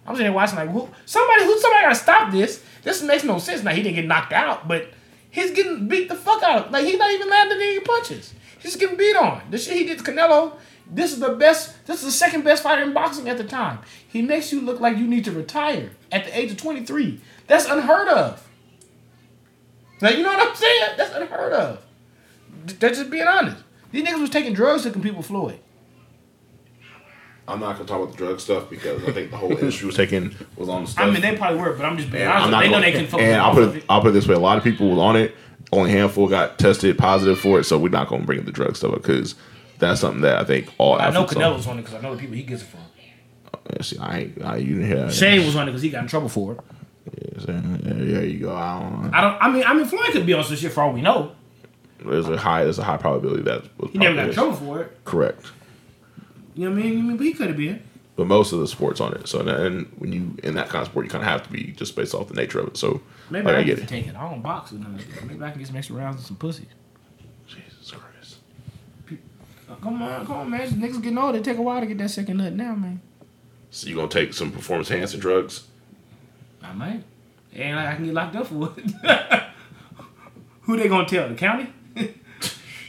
I'm 0.06 0.14
sitting 0.14 0.24
there 0.26 0.32
watching 0.32 0.56
like, 0.56 0.68
who, 0.68 0.86
somebody 1.06 1.44
who 1.44 1.58
somebody 1.58 1.82
gotta 1.84 1.94
stop 1.94 2.30
this. 2.30 2.62
This 2.84 3.02
makes 3.02 3.24
no 3.24 3.38
sense. 3.38 3.62
Now 3.64 3.72
he 3.72 3.82
didn't 3.82 3.96
get 3.96 4.06
knocked 4.06 4.32
out, 4.32 4.68
but 4.68 4.90
he's 5.30 5.50
getting 5.50 5.88
beat 5.88 6.08
the 6.08 6.14
fuck 6.14 6.42
out. 6.42 6.70
Like 6.70 6.84
he's 6.84 6.98
not 6.98 7.10
even 7.10 7.28
landing 7.28 7.58
any 7.58 7.80
punches. 7.80 8.32
He's 8.60 8.76
getting 8.76 8.96
beat 8.96 9.16
on. 9.16 9.42
The 9.50 9.58
shit 9.58 9.76
he 9.76 9.84
did 9.84 9.98
to 9.98 10.04
Canelo, 10.04 10.52
This 10.90 11.12
is 11.12 11.18
the 11.20 11.30
best. 11.34 11.86
This 11.86 11.98
is 11.98 12.04
the 12.04 12.12
second 12.12 12.44
best 12.44 12.62
fighter 12.62 12.82
in 12.82 12.92
boxing 12.92 13.28
at 13.28 13.38
the 13.38 13.44
time. 13.44 13.80
He 14.06 14.22
makes 14.22 14.52
you 14.52 14.60
look 14.60 14.80
like 14.80 14.96
you 14.96 15.06
need 15.06 15.24
to 15.24 15.32
retire 15.32 15.90
at 16.12 16.24
the 16.24 16.38
age 16.38 16.50
of 16.52 16.56
23. 16.58 17.20
That's 17.46 17.66
unheard 17.66 18.08
of. 18.08 18.46
Now 20.00 20.10
you 20.10 20.22
know 20.22 20.30
what 20.30 20.48
I'm 20.48 20.54
saying? 20.54 20.90
That's 20.96 21.14
unheard 21.14 21.52
of. 21.52 21.84
Th- 22.66 22.78
That's 22.78 22.98
just 22.98 23.10
being 23.10 23.26
honest. 23.26 23.56
These 23.92 24.04
niggas 24.04 24.20
was 24.20 24.30
taking 24.30 24.52
drugs 24.54 24.82
to 24.82 24.90
compete 24.90 25.14
with 25.14 25.26
Floyd. 25.26 25.60
I'm 27.46 27.60
not 27.60 27.74
gonna 27.76 27.86
talk 27.86 28.00
about 28.02 28.12
the 28.12 28.16
drug 28.18 28.40
stuff 28.40 28.70
because 28.70 29.04
I 29.04 29.12
think 29.12 29.30
the 29.30 29.36
whole 29.36 29.50
industry 29.58 29.86
was 29.86 29.96
taking 29.96 30.34
was 30.56 30.68
on 30.68 30.84
the 30.84 30.90
stuff. 30.90 31.04
I 31.06 31.10
mean, 31.10 31.20
they 31.20 31.36
probably 31.36 31.60
were, 31.60 31.74
but 31.74 31.84
I'm 31.84 31.98
just 31.98 32.10
being 32.10 32.26
honest. 32.26 32.44
I'm 32.46 32.50
not 32.50 32.62
They 32.62 32.70
know 32.70 32.80
they 32.80 32.92
can 32.92 33.06
focus 33.06 33.24
And 33.26 33.40
I'll 33.40 33.52
put 33.54 33.62
it, 33.74 33.76
it. 33.76 33.84
I'll 33.88 34.00
put 34.00 34.08
it 34.08 34.12
this 34.12 34.26
way: 34.26 34.34
a 34.34 34.38
lot 34.38 34.56
of 34.58 34.64
people 34.64 34.88
was 34.90 34.98
on 34.98 35.16
it. 35.16 35.34
Only 35.72 35.90
a 35.90 35.94
handful 35.94 36.28
got 36.28 36.58
tested 36.58 36.96
positive 36.96 37.38
for 37.38 37.58
it, 37.60 37.64
so 37.64 37.78
we're 37.78 37.88
not 37.88 38.08
gonna 38.08 38.24
bring 38.24 38.44
the 38.44 38.52
drug 38.52 38.76
stuff 38.76 38.94
because 38.94 39.34
that's 39.78 40.00
something 40.00 40.22
that 40.22 40.36
I 40.38 40.44
think 40.44 40.72
all. 40.78 40.94
I 40.94 41.10
know 41.10 41.22
athletes 41.24 41.36
on- 41.36 41.42
Canelo's 41.42 41.66
on 41.66 41.78
it 41.78 41.82
because 41.82 41.94
I 41.96 42.00
know 42.00 42.14
the 42.14 42.20
people 42.20 42.36
he 42.36 42.42
gets 42.44 42.62
it 42.62 42.66
from. 42.66 42.80
Yeah, 43.70 43.82
see, 43.82 43.98
I 43.98 44.18
ain't. 44.20 44.42
I, 44.44 44.56
you 44.56 44.74
didn't 44.76 44.86
hear 44.86 44.96
that. 45.06 45.12
Shane 45.12 45.44
was 45.44 45.56
on 45.56 45.64
it 45.68 45.72
because 45.72 45.82
he 45.82 45.90
got 45.90 46.02
in 46.02 46.08
trouble 46.08 46.28
for 46.28 46.52
it. 46.52 46.60
Yeah, 47.46 47.60
there 47.82 48.24
you 48.24 48.40
go. 48.40 48.54
I 48.54 48.78
don't. 48.80 49.14
I 49.14 49.20
don't. 49.20 49.42
I 49.42 49.50
mean, 49.50 49.64
I 49.66 49.74
mean, 49.74 49.86
Floyd 49.86 50.10
could 50.12 50.24
be 50.26 50.32
on 50.32 50.44
some 50.44 50.56
shit 50.56 50.72
for 50.72 50.82
all 50.82 50.92
we 50.92 51.02
know. 51.02 51.32
There's 52.04 52.28
a 52.28 52.36
high. 52.36 52.64
There's 52.64 52.78
a 52.78 52.84
high 52.84 52.96
probability 52.96 53.42
that 53.44 53.64
was 53.78 53.90
He 53.90 53.98
never 53.98 54.14
got 54.16 54.28
in 54.28 54.34
probably 54.34 54.34
trouble 54.34 54.52
is. 54.52 54.58
for 54.78 54.82
it. 54.82 55.04
Correct. 55.04 55.46
You 56.54 56.68
know 56.68 56.74
what 56.76 56.80
I 56.80 56.82
mean? 56.88 56.98
I 56.98 57.02
mean, 57.02 57.16
but 57.16 57.26
he 57.26 57.32
could 57.34 57.48
have 57.48 57.56
been. 57.56 57.82
But 58.16 58.26
most 58.28 58.52
of 58.52 58.60
the 58.60 58.68
sports 58.68 59.00
on 59.00 59.12
it. 59.14 59.26
So 59.26 59.40
and 59.40 59.86
when 59.98 60.12
you 60.12 60.36
in 60.44 60.54
that 60.54 60.68
kind 60.68 60.82
of 60.82 60.88
sport, 60.88 61.04
you 61.04 61.10
kind 61.10 61.24
of 61.24 61.28
have 61.28 61.42
to 61.44 61.50
be 61.50 61.72
just 61.72 61.96
based 61.96 62.14
off 62.14 62.28
the 62.28 62.34
nature 62.34 62.60
of 62.60 62.68
it. 62.68 62.76
So 62.76 63.00
Maybe 63.28 63.46
like, 63.46 63.56
I, 63.56 63.58
I 63.60 63.62
get 63.64 63.78
it. 63.80 63.88
take 63.88 64.06
it. 64.06 64.14
I 64.14 64.28
don't 64.30 64.40
box 64.42 64.70
or 64.72 64.76
nothing. 64.76 65.00
Maybe 65.26 65.42
I 65.42 65.50
can 65.50 65.58
get 65.58 65.66
some 65.66 65.76
extra 65.76 65.96
rounds 65.96 66.16
and 66.18 66.24
some 66.26 66.36
pussy. 66.36 66.68
Jesus 67.48 67.90
Christ. 67.90 68.36
Uh, 69.68 69.74
Come 69.82 70.00
on, 70.02 70.26
come 70.26 70.36
on, 70.36 70.50
man. 70.50 70.68
Niggas 70.68 71.02
getting 71.02 71.18
older. 71.18 71.38
It 71.38 71.44
take 71.44 71.56
a 71.58 71.62
while 71.62 71.80
to 71.80 71.86
get 71.86 71.98
that 71.98 72.10
second 72.10 72.36
nut 72.36 72.52
now, 72.52 72.74
man. 72.74 73.00
So 73.70 73.88
you 73.88 73.96
gonna 73.96 74.08
take 74.08 74.32
some 74.32 74.52
performance 74.52 74.90
enhancing 74.92 75.18
drugs? 75.20 75.64
I 76.62 76.72
might. 76.72 77.02
And 77.52 77.78
I 77.80 77.96
can 77.96 78.04
get 78.04 78.14
locked 78.14 78.36
up 78.36 78.46
for 78.46 78.72
it. 78.76 79.42
Who 80.62 80.76
they 80.76 80.88
gonna 80.88 81.08
tell? 81.08 81.28
The 81.28 81.34
county? 81.34 81.72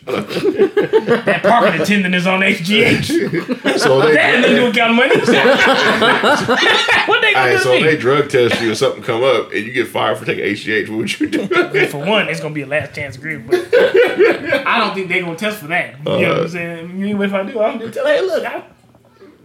That 0.06 1.40
parking 1.44 1.82
attendant 1.82 2.16
is 2.16 2.28
on 2.28 2.42
HGH. 2.42 3.62
So 3.76 4.00
they, 4.00 4.14
That 4.14 4.46
nigga 4.46 4.56
don't 4.56 4.74
count 4.74 4.96
money. 4.96 5.10
what 7.08 7.22
they 7.22 7.34
gonna 7.34 7.46
Alright, 7.46 7.58
do 7.58 7.64
so 7.64 7.72
to 7.72 7.78
if 7.78 7.84
me? 7.84 7.90
they 7.90 7.98
drug 7.98 8.30
test 8.30 8.62
you 8.62 8.72
or 8.72 8.76
something 8.76 9.04
come 9.04 9.22
up 9.22 9.52
and 9.52 9.66
you 9.66 9.74
get 9.74 9.90
fired 9.90 10.18
for 10.18 10.24
taking 10.26 10.46
HGH, 10.46 10.88
what 10.90 10.98
would 11.00 11.20
you 11.20 11.28
do? 11.28 11.88
For 11.88 11.98
one, 11.98 12.30
it's 12.30 12.40
gonna 12.40 12.54
be 12.54 12.62
a 12.62 12.68
last 12.68 12.96
chance 12.96 13.18
agreement. 13.18 13.52
But 13.52 13.68
I 13.74 14.78
don't 14.80 14.94
think 14.94 15.10
they 15.10 15.20
gonna 15.20 15.36
test 15.36 15.60
for 15.60 15.68
that. 15.68 15.98
You 16.00 16.04
know 16.06 16.12
what 16.20 16.38
I'm 16.40 16.46
uh, 16.46 16.48
saying? 16.48 17.00
You 17.00 17.22
if 17.22 17.34
I 17.34 17.44
do, 17.44 17.60
I'm 17.62 17.80
just 17.80 17.96
tell, 17.96 18.06
hey, 18.06 18.22
look, 18.22 18.46
I, 18.46 18.64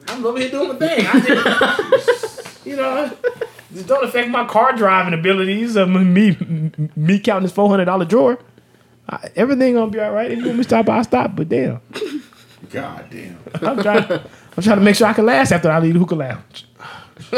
I'm 0.07 0.25
over 0.25 0.39
here 0.39 0.51
doing 0.51 0.69
my 0.69 0.77
thing. 0.77 1.05
I 1.09 2.41
you 2.65 2.77
know, 2.77 3.11
this 3.71 3.85
don't 3.85 4.05
affect 4.05 4.29
my 4.29 4.47
car 4.47 4.77
driving 4.77 5.15
abilities. 5.15 5.75
Of 5.77 5.89
me, 5.89 6.37
me 6.95 7.19
counting 7.19 7.43
this 7.45 7.53
four 7.53 7.69
hundred 7.69 7.87
dollar 7.87 8.05
drawer. 8.05 8.39
I, 9.11 9.31
everything 9.35 9.75
gonna 9.75 9.91
be 9.91 9.99
all 9.99 10.13
right. 10.13 10.31
If 10.31 10.39
you 10.39 10.47
want 10.47 10.59
me 10.59 10.63
to 10.65 10.69
stop, 10.69 10.89
I'll 10.89 11.03
stop. 11.03 11.35
But 11.35 11.49
damn, 11.49 11.81
God 12.71 13.05
damn. 13.11 13.39
I'm 13.55 13.83
trying. 13.83 14.05
I'm 14.57 14.63
trying 14.63 14.79
to 14.79 14.85
make 14.85 14.95
sure 14.95 15.09
I 15.09 15.13
can 15.13 15.27
last 15.27 15.51
after 15.51 15.71
I 15.71 15.81
leave 15.81 15.95
the 15.95 16.01
hookah 16.01 16.15
lounge. 16.15 16.67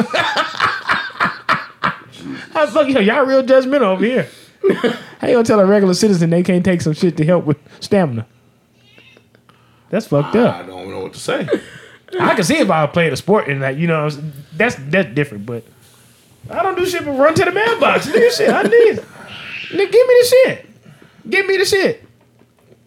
How 2.53 2.67
the 2.67 2.73
fuck 2.73 2.89
you? 2.89 3.01
Y'all 3.01 3.25
real 3.25 3.43
judgmental 3.43 3.83
over 3.83 4.05
here. 4.05 4.29
How 5.21 5.29
you 5.29 5.35
gonna 5.35 5.45
tell 5.45 5.61
a 5.61 5.67
regular 5.67 5.95
citizen 5.95 6.31
they 6.31 6.43
can't 6.43 6.65
take 6.65 6.83
some 6.83 6.93
shit 6.93 7.17
to 7.17 7.25
help 7.25 7.47
with 7.47 7.57
stamina? 7.81 8.27
That's 9.89 10.07
fucked 10.07 10.37
up. 10.37 10.55
I 10.57 10.63
don't 10.63 10.91
know 10.91 11.01
what 11.01 11.15
to 11.15 11.21
say. 11.21 11.49
I 12.21 12.35
can 12.35 12.45
see 12.45 12.59
if 12.59 12.71
I 12.71 12.87
played 12.87 13.13
a 13.13 13.17
sport 13.17 13.49
and 13.49 13.63
that, 13.63 13.77
you 13.79 13.87
know 13.87 14.11
that's 14.55 14.77
that's 14.89 15.15
different, 15.15 15.47
but 15.47 15.65
I 16.51 16.63
don't 16.63 16.77
do 16.77 16.85
shit 16.85 17.05
but 17.05 17.13
run 17.13 17.35
to 17.35 17.45
the 17.45 17.53
mailbox. 17.53 18.07
Nigga, 18.07 18.31
shit, 18.31 18.51
I 18.51 18.63
need. 18.63 18.99
Nigga, 19.71 19.93
give 19.93 20.07
me 20.07 20.15
the 20.21 20.27
shit. 20.29 20.67
Give 21.29 21.47
me 21.47 21.57
the 21.57 21.65
shit. 21.65 22.05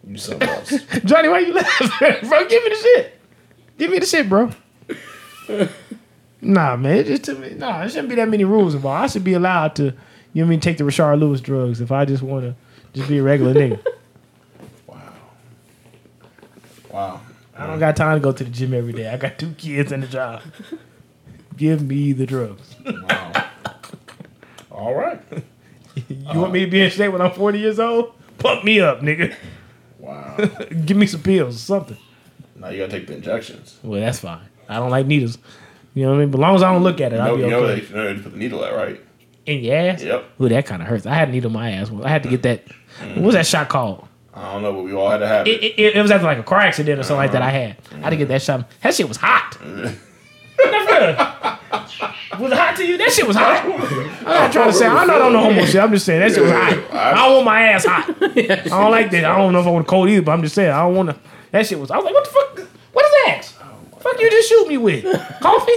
You 0.06 0.16
something 0.18 0.48
else. 0.48 0.70
Johnny, 1.04 1.28
why 1.28 1.40
you 1.40 1.52
laughing, 1.54 2.28
bro? 2.28 2.46
Give 2.46 2.62
me 2.62 2.68
the 2.70 2.76
shit. 2.76 3.18
Give 3.78 3.90
me 3.90 3.98
the 3.98 4.06
shit, 4.06 4.28
bro. 4.28 4.50
nah, 6.40 6.76
man. 6.76 6.98
It 6.98 7.06
just 7.06 7.24
to 7.24 7.34
me, 7.34 7.54
nah, 7.54 7.80
there 7.80 7.88
shouldn't 7.88 8.08
be 8.08 8.14
that 8.16 8.28
many 8.28 8.44
rules 8.44 8.74
involved. 8.74 9.04
I 9.04 9.06
should 9.08 9.24
be 9.24 9.34
allowed 9.34 9.74
to, 9.76 9.84
you 9.84 9.90
know 9.90 9.98
what 10.42 10.44
I 10.44 10.48
mean, 10.50 10.60
take 10.60 10.78
the 10.78 10.84
Rashard 10.84 11.18
Lewis 11.20 11.40
drugs 11.40 11.80
if 11.80 11.90
I 11.92 12.04
just 12.04 12.22
want 12.22 12.44
to 12.44 12.54
just 12.92 13.08
be 13.08 13.18
a 13.18 13.22
regular 13.22 13.54
nigga. 13.54 13.84
Wow. 14.86 15.12
Wow. 16.90 17.20
I 17.58 17.66
don't 17.66 17.78
got 17.78 17.96
time 17.96 18.16
to 18.16 18.20
go 18.22 18.32
to 18.32 18.44
the 18.44 18.50
gym 18.50 18.72
every 18.74 18.92
day. 18.92 19.08
I 19.08 19.16
got 19.16 19.38
two 19.38 19.52
kids 19.52 19.92
and 19.92 20.04
a 20.04 20.06
job. 20.06 20.42
Give 21.56 21.82
me 21.82 22.12
the 22.12 22.24
drugs. 22.26 22.74
Wow. 22.84 23.32
All 24.70 24.94
right. 24.94 25.20
You 26.08 26.38
want 26.40 26.52
me 26.52 26.64
to 26.64 26.70
be 26.70 26.82
in 26.82 26.90
shape 26.90 27.12
when 27.12 27.20
I'm 27.22 27.32
40 27.32 27.58
years 27.58 27.78
old? 27.78 28.12
Pump 28.38 28.64
me 28.64 28.80
up, 28.80 29.00
nigga. 29.00 29.34
Wow. 29.98 30.36
Give 30.84 30.96
me 30.96 31.06
some 31.06 31.22
pills 31.22 31.56
or 31.56 31.58
something. 31.58 31.96
now 32.56 32.68
you 32.68 32.78
gotta 32.78 32.92
take 32.92 33.06
the 33.06 33.14
injections. 33.14 33.78
Well, 33.82 34.00
that's 34.00 34.20
fine. 34.20 34.46
I 34.68 34.76
don't 34.76 34.90
like 34.90 35.06
needles. 35.06 35.38
You 35.94 36.04
know 36.04 36.10
what 36.10 36.16
I 36.16 36.20
mean? 36.20 36.30
But 36.30 36.38
as 36.38 36.42
long 36.42 36.54
as 36.56 36.62
I 36.62 36.72
don't 36.72 36.82
look 36.82 37.00
at 37.00 37.12
it, 37.12 37.16
You 37.16 37.22
I'll 37.22 37.28
know, 37.28 37.36
be 37.36 37.42
you 37.42 37.50
know 37.50 37.58
okay. 37.64 37.80
they, 37.80 37.86
you 37.88 38.14
know 38.16 38.22
put 38.22 38.32
the 38.32 38.38
needle 38.38 38.64
at, 38.64 38.74
right? 38.74 39.00
In 39.46 39.64
your 39.64 39.76
ass? 39.76 40.02
Yep. 40.02 40.24
Ooh, 40.40 40.48
that 40.48 40.66
kind 40.66 40.82
of 40.82 40.88
hurts. 40.88 41.06
I 41.06 41.14
had 41.14 41.28
a 41.28 41.32
needle 41.32 41.48
in 41.48 41.54
my 41.54 41.70
ass. 41.70 41.90
I 42.02 42.08
had 42.08 42.22
to 42.24 42.28
get 42.28 42.42
that. 42.42 42.66
Mm-hmm. 42.66 43.22
What's 43.22 43.34
that 43.36 43.46
shot 43.46 43.68
called? 43.68 44.06
I 44.34 44.52
don't 44.52 44.62
know, 44.62 44.72
but 44.74 44.82
we 44.82 44.92
all 44.92 45.08
had 45.08 45.18
to 45.18 45.26
have 45.26 45.46
It, 45.46 45.62
it. 45.62 45.78
it, 45.78 45.96
it 45.96 46.02
was 46.02 46.10
after 46.10 46.26
like 46.26 46.38
a 46.38 46.42
car 46.42 46.60
accident 46.60 46.98
or 47.00 47.02
something 47.04 47.16
like 47.18 47.32
that. 47.32 47.40
I 47.42 47.48
uh-huh. 47.48 47.56
had. 47.58 47.76
I 48.00 48.04
had 48.04 48.10
to 48.10 48.16
get 48.16 48.28
that 48.28 48.42
shot. 48.42 48.68
That 48.82 48.94
shit 48.94 49.08
was 49.08 49.16
hot. 49.16 49.52
Mm-hmm. 49.60 49.94
was 52.40 52.52
it 52.52 52.58
hot 52.58 52.76
to 52.76 52.86
you? 52.86 52.98
That 52.98 53.10
shit 53.12 53.26
was 53.26 53.36
hot. 53.36 53.64
I'm 54.20 54.24
not 54.24 54.52
trying 54.52 54.70
to 54.70 54.76
say. 54.76 54.86
I'm 54.86 55.06
not 55.06 55.20
on 55.20 55.32
the 55.32 55.38
homo 55.38 55.64
shit. 55.64 55.80
I'm 55.80 55.92
just 55.92 56.06
saying 56.06 56.20
that 56.20 56.32
shit 56.32 56.42
was 56.42 56.52
hot. 56.52 56.72
I 56.92 57.14
don't 57.14 57.34
want 57.34 57.44
my 57.46 57.62
ass 57.68 57.84
hot. 57.84 58.08
I 58.22 58.64
don't 58.64 58.90
like 58.90 59.10
that. 59.10 59.24
I 59.24 59.36
don't 59.36 59.52
know 59.52 59.60
if 59.60 59.66
I 59.66 59.70
want 59.70 59.86
cold 59.86 60.08
either, 60.08 60.22
but 60.22 60.32
I'm 60.32 60.42
just 60.42 60.54
saying 60.54 60.70
I 60.70 60.80
don't 60.82 60.94
want 60.94 61.10
to. 61.10 61.16
That 61.52 61.66
shit 61.66 61.78
was. 61.78 61.90
I 61.90 61.96
was 61.96 62.04
like, 62.04 62.14
what 62.14 62.24
the 62.24 62.30
fuck? 62.30 62.68
What 62.92 63.04
is 63.04 63.12
that? 63.24 63.52
fuck 64.00 64.20
you 64.20 64.30
just 64.30 64.48
shoot 64.48 64.68
me 64.68 64.76
with? 64.76 65.04
Coffee? 65.40 65.72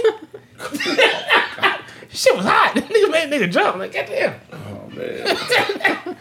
shit 2.10 2.36
was 2.36 2.44
hot. 2.44 2.74
Nigga 2.76 3.10
made 3.10 3.30
nigga 3.30 3.50
jump. 3.50 3.76
Like, 3.78 3.92
goddamn. 3.92 4.40
Oh 4.52 4.88
man. 4.94 6.16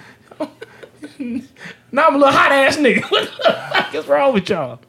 Now 1.91 2.07
I'm 2.07 2.15
a 2.15 2.17
little 2.17 2.33
hot 2.33 2.51
ass 2.51 2.77
nigga. 2.77 3.09
What 3.11 3.25
the 3.25 3.53
fuck 3.73 3.95
is 3.95 4.07
wrong 4.07 4.33
with 4.33 4.49
y'all? 4.49 4.79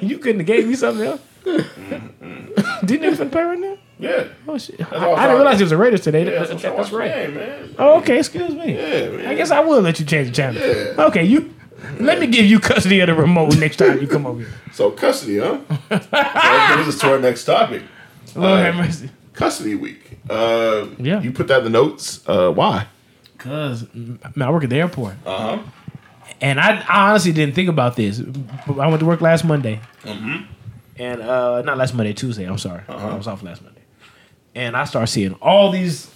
you 0.00 0.18
couldn't 0.18 0.40
have 0.40 0.46
gave 0.46 0.66
me 0.66 0.74
something 0.74 1.06
else. 1.06 1.20
Didn't 1.44 3.02
you 3.02 3.10
finna 3.12 3.30
play 3.30 3.42
right 3.42 3.58
now? 3.58 3.78
Yeah. 3.98 4.24
Oh 4.46 4.56
shit! 4.58 4.80
I, 4.92 5.12
I 5.12 5.22
didn't 5.26 5.36
realize 5.36 5.60
it 5.60 5.64
was 5.64 5.72
a 5.72 5.76
Raiders 5.76 6.02
today. 6.02 6.24
Yeah, 6.24 6.38
That- 6.44 6.48
that's, 6.50 6.62
that's 6.62 6.92
right. 6.92 7.34
man. 7.34 7.74
Oh, 7.78 7.98
okay. 7.98 8.18
Excuse 8.18 8.54
me. 8.54 8.76
Yeah, 8.76 9.08
man. 9.10 9.26
I 9.26 9.34
guess 9.34 9.50
I 9.50 9.60
will 9.60 9.80
let 9.80 9.98
you 9.98 10.06
change 10.06 10.28
the 10.28 10.34
channel. 10.34 10.60
Yeah. 10.62 11.06
Okay, 11.06 11.24
you. 11.24 11.54
Let 12.00 12.18
me 12.18 12.26
give 12.26 12.44
you 12.44 12.58
custody 12.60 13.00
of 13.00 13.06
the 13.06 13.14
remote 13.14 13.56
next 13.58 13.76
time 13.76 14.00
you 14.00 14.06
come 14.08 14.26
over 14.26 14.40
here. 14.40 14.48
So 14.72 14.90
custody, 14.92 15.38
huh? 15.38 15.58
that 15.88 16.72
brings 16.74 16.88
us 16.94 17.00
to 17.00 17.12
our 17.12 17.18
next 17.18 17.44
topic. 17.44 17.82
Lord 18.36 18.52
Uh, 18.52 18.62
have 18.62 18.74
mercy. 18.76 19.10
Custody 19.32 19.74
week. 19.74 20.18
Uh, 20.30 20.86
Yeah. 20.98 21.20
You 21.20 21.32
put 21.32 21.46
that 21.48 21.58
in 21.58 21.64
the 21.64 21.70
notes. 21.70 22.20
Uh, 22.28 22.50
why? 22.52 22.86
Cause 23.38 23.86
I 24.40 24.50
work 24.50 24.64
at 24.64 24.70
the 24.70 24.76
airport, 24.76 25.14
Uh 25.26 25.56
huh. 25.56 25.58
and 26.40 26.58
I, 26.60 26.80
I 26.88 27.10
honestly 27.10 27.32
didn't 27.32 27.54
think 27.54 27.68
about 27.68 27.94
this. 27.96 28.20
I 28.20 28.86
went 28.88 28.98
to 29.00 29.06
work 29.06 29.20
last 29.20 29.44
Monday, 29.44 29.80
Mhm. 30.04 30.46
and 30.98 31.22
uh, 31.22 31.62
not 31.62 31.78
last 31.78 31.94
Monday, 31.94 32.12
Tuesday. 32.12 32.44
I'm 32.44 32.58
sorry, 32.58 32.82
Uh-huh. 32.88 33.08
I 33.08 33.14
was 33.14 33.26
off 33.28 33.42
last 33.44 33.62
Monday, 33.62 33.77
and 34.58 34.76
I 34.76 34.84
start 34.84 35.08
seeing 35.08 35.34
all 35.34 35.70
these 35.70 36.10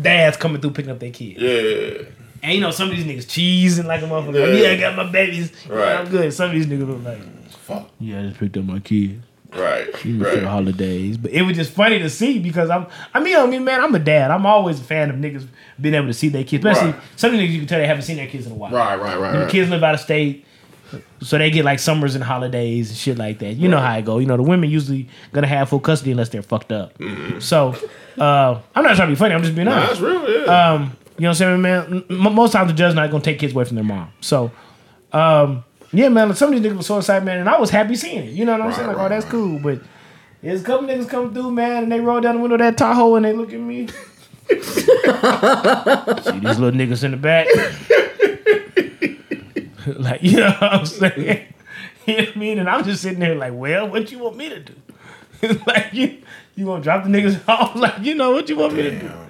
dads 0.00 0.36
coming 0.36 0.60
through 0.60 0.72
picking 0.72 0.90
up 0.90 0.98
their 0.98 1.10
kids. 1.10 1.40
Yeah. 1.40 2.08
And 2.42 2.52
you 2.54 2.60
know, 2.60 2.70
some 2.70 2.90
of 2.90 2.96
these 2.96 3.04
niggas 3.06 3.26
cheesing 3.26 3.86
like 3.86 4.02
a 4.02 4.06
motherfucker. 4.06 4.26
Like, 4.50 4.60
Yeah. 4.60 4.68
yeah, 4.68 4.76
I 4.76 4.76
got 4.80 4.96
my 4.96 5.10
babies. 5.10 5.52
Yeah, 5.68 5.74
Right. 5.74 5.96
I'm 5.96 6.08
good. 6.08 6.32
Some 6.32 6.50
of 6.50 6.52
these 6.56 6.66
niggas 6.66 6.86
look 6.86 7.04
like, 7.04 7.48
Fuck. 7.50 7.88
yeah, 8.00 8.20
I 8.20 8.22
just 8.24 8.38
picked 8.38 8.56
up 8.56 8.64
my 8.64 8.80
kid. 8.80 9.22
Right. 9.54 9.86
right. 9.86 10.02
for 10.02 10.40
the 10.40 10.48
holidays. 10.48 11.16
But 11.16 11.30
it 11.30 11.42
was 11.42 11.56
just 11.56 11.70
funny 11.72 12.00
to 12.00 12.10
see 12.10 12.40
because 12.40 12.70
I'm, 12.70 12.86
I 13.14 13.20
mean, 13.20 13.36
I 13.36 13.46
mean, 13.46 13.62
man, 13.64 13.80
I'm 13.82 13.94
a 13.94 14.00
dad. 14.00 14.32
I'm 14.32 14.44
always 14.46 14.80
a 14.80 14.82
fan 14.82 15.10
of 15.10 15.16
niggas 15.16 15.46
being 15.80 15.94
able 15.94 16.08
to 16.08 16.12
see 16.12 16.28
their 16.28 16.42
kids. 16.42 16.64
Especially 16.64 16.90
Right. 16.90 17.00
some 17.14 17.30
niggas 17.32 17.50
you 17.50 17.58
can 17.60 17.68
tell 17.68 17.78
they 17.78 17.86
haven't 17.86 18.02
seen 18.02 18.16
their 18.16 18.26
kids 18.26 18.46
in 18.46 18.52
a 18.52 18.56
while. 18.56 18.72
Right. 18.72 18.96
Right. 19.00 19.16
Right. 19.18 19.34
Right. 19.42 19.48
kids 19.48 19.70
live 19.70 19.84
out 19.84 19.94
of 19.94 20.00
state. 20.00 20.44
So 21.22 21.38
they 21.38 21.50
get 21.50 21.64
like 21.64 21.78
summers 21.78 22.14
and 22.14 22.22
holidays 22.22 22.90
and 22.90 22.98
shit 22.98 23.18
like 23.18 23.38
that. 23.40 23.54
You 23.54 23.68
know 23.68 23.78
how 23.80 23.96
it 23.96 24.04
go. 24.04 24.18
You 24.18 24.26
know 24.26 24.36
the 24.36 24.42
women 24.42 24.68
usually 24.70 25.08
gonna 25.32 25.46
have 25.46 25.68
full 25.68 25.80
custody 25.80 26.10
unless 26.12 26.28
they're 26.28 26.42
fucked 26.42 26.70
up. 26.72 26.92
So 27.40 27.74
uh, 28.18 28.60
I'm 28.74 28.84
not 28.84 28.96
trying 28.96 29.08
to 29.08 29.12
be 29.12 29.14
funny. 29.16 29.34
I'm 29.34 29.42
just 29.42 29.54
being 29.54 29.66
Mm-hmm. 29.68 29.78
Honest. 29.78 30.00
that's 30.00 30.00
real. 30.00 30.44
Yeah. 30.46 30.72
Um, 30.72 30.96
you 31.16 31.22
know 31.22 31.28
what 31.28 31.28
I'm 31.28 31.34
saying, 31.34 31.62
man? 31.62 32.04
M- 32.10 32.34
most 32.34 32.52
times 32.52 32.70
the 32.70 32.76
judge 32.76 32.94
not 32.94 33.10
gonna 33.10 33.22
take 33.22 33.38
kids 33.38 33.52
away 33.54 33.64
from 33.64 33.76
their 33.76 33.84
mom. 33.84 34.10
So, 34.20 34.50
um, 35.12 35.64
yeah, 35.92 36.08
man. 36.08 36.34
Some 36.34 36.52
of 36.52 36.60
these 36.62 36.70
niggas 36.72 36.76
were 36.76 36.82
so 36.82 36.98
excited, 36.98 37.24
man, 37.24 37.38
and 37.38 37.48
I 37.48 37.58
was 37.58 37.70
happy 37.70 37.94
seeing 37.96 38.24
it. 38.24 38.30
You 38.30 38.44
know 38.44 38.52
what 38.52 38.60
I'm 38.62 38.66
Right, 38.68 38.76
saying? 38.76 38.88
Like, 38.88 38.96
right, 38.98 39.06
oh, 39.06 39.08
that's 39.08 39.24
right. 39.26 39.30
cool. 39.32 39.58
But 39.60 39.80
there's 40.42 40.60
a 40.62 40.64
couple 40.64 40.86
niggas 40.88 41.08
come 41.08 41.32
through, 41.32 41.52
man, 41.52 41.84
and 41.84 41.92
they 41.92 42.00
roll 42.00 42.20
down 42.20 42.34
the 42.36 42.40
window 42.42 42.54
of 42.56 42.60
that 42.60 42.76
Tahoe 42.76 43.14
and 43.14 43.24
they 43.24 43.32
look 43.32 43.52
at 43.52 43.60
me. 43.60 43.86
See 44.48 46.38
these 46.40 46.58
little 46.58 46.70
niggas 46.78 47.02
in 47.04 47.12
the 47.12 47.16
back. 47.16 47.46
like, 49.98 50.22
you 50.22 50.38
know 50.38 50.50
what 50.50 50.62
I'm 50.62 50.86
saying? 50.86 51.46
You 52.06 52.18
know 52.18 52.24
what 52.24 52.36
I 52.36 52.38
mean? 52.38 52.58
And 52.58 52.68
I'm 52.68 52.84
just 52.84 53.00
sitting 53.00 53.18
there 53.18 53.34
like, 53.34 53.54
well, 53.54 53.88
what 53.88 54.12
you 54.12 54.18
want 54.18 54.36
me 54.36 54.50
to 54.50 54.60
do? 54.60 54.74
like 55.66 55.94
you, 55.94 56.18
you 56.54 56.66
gonna 56.66 56.82
drop 56.82 57.02
the 57.02 57.08
niggas 57.08 57.48
off? 57.48 57.74
Like 57.74 58.00
you 58.02 58.14
know 58.14 58.32
what 58.32 58.46
you 58.50 58.56
want 58.56 58.74
me 58.74 58.82
to 58.82 58.90
do? 58.90 58.96
You 58.96 59.02
know 59.02 59.08
what 59.08 59.28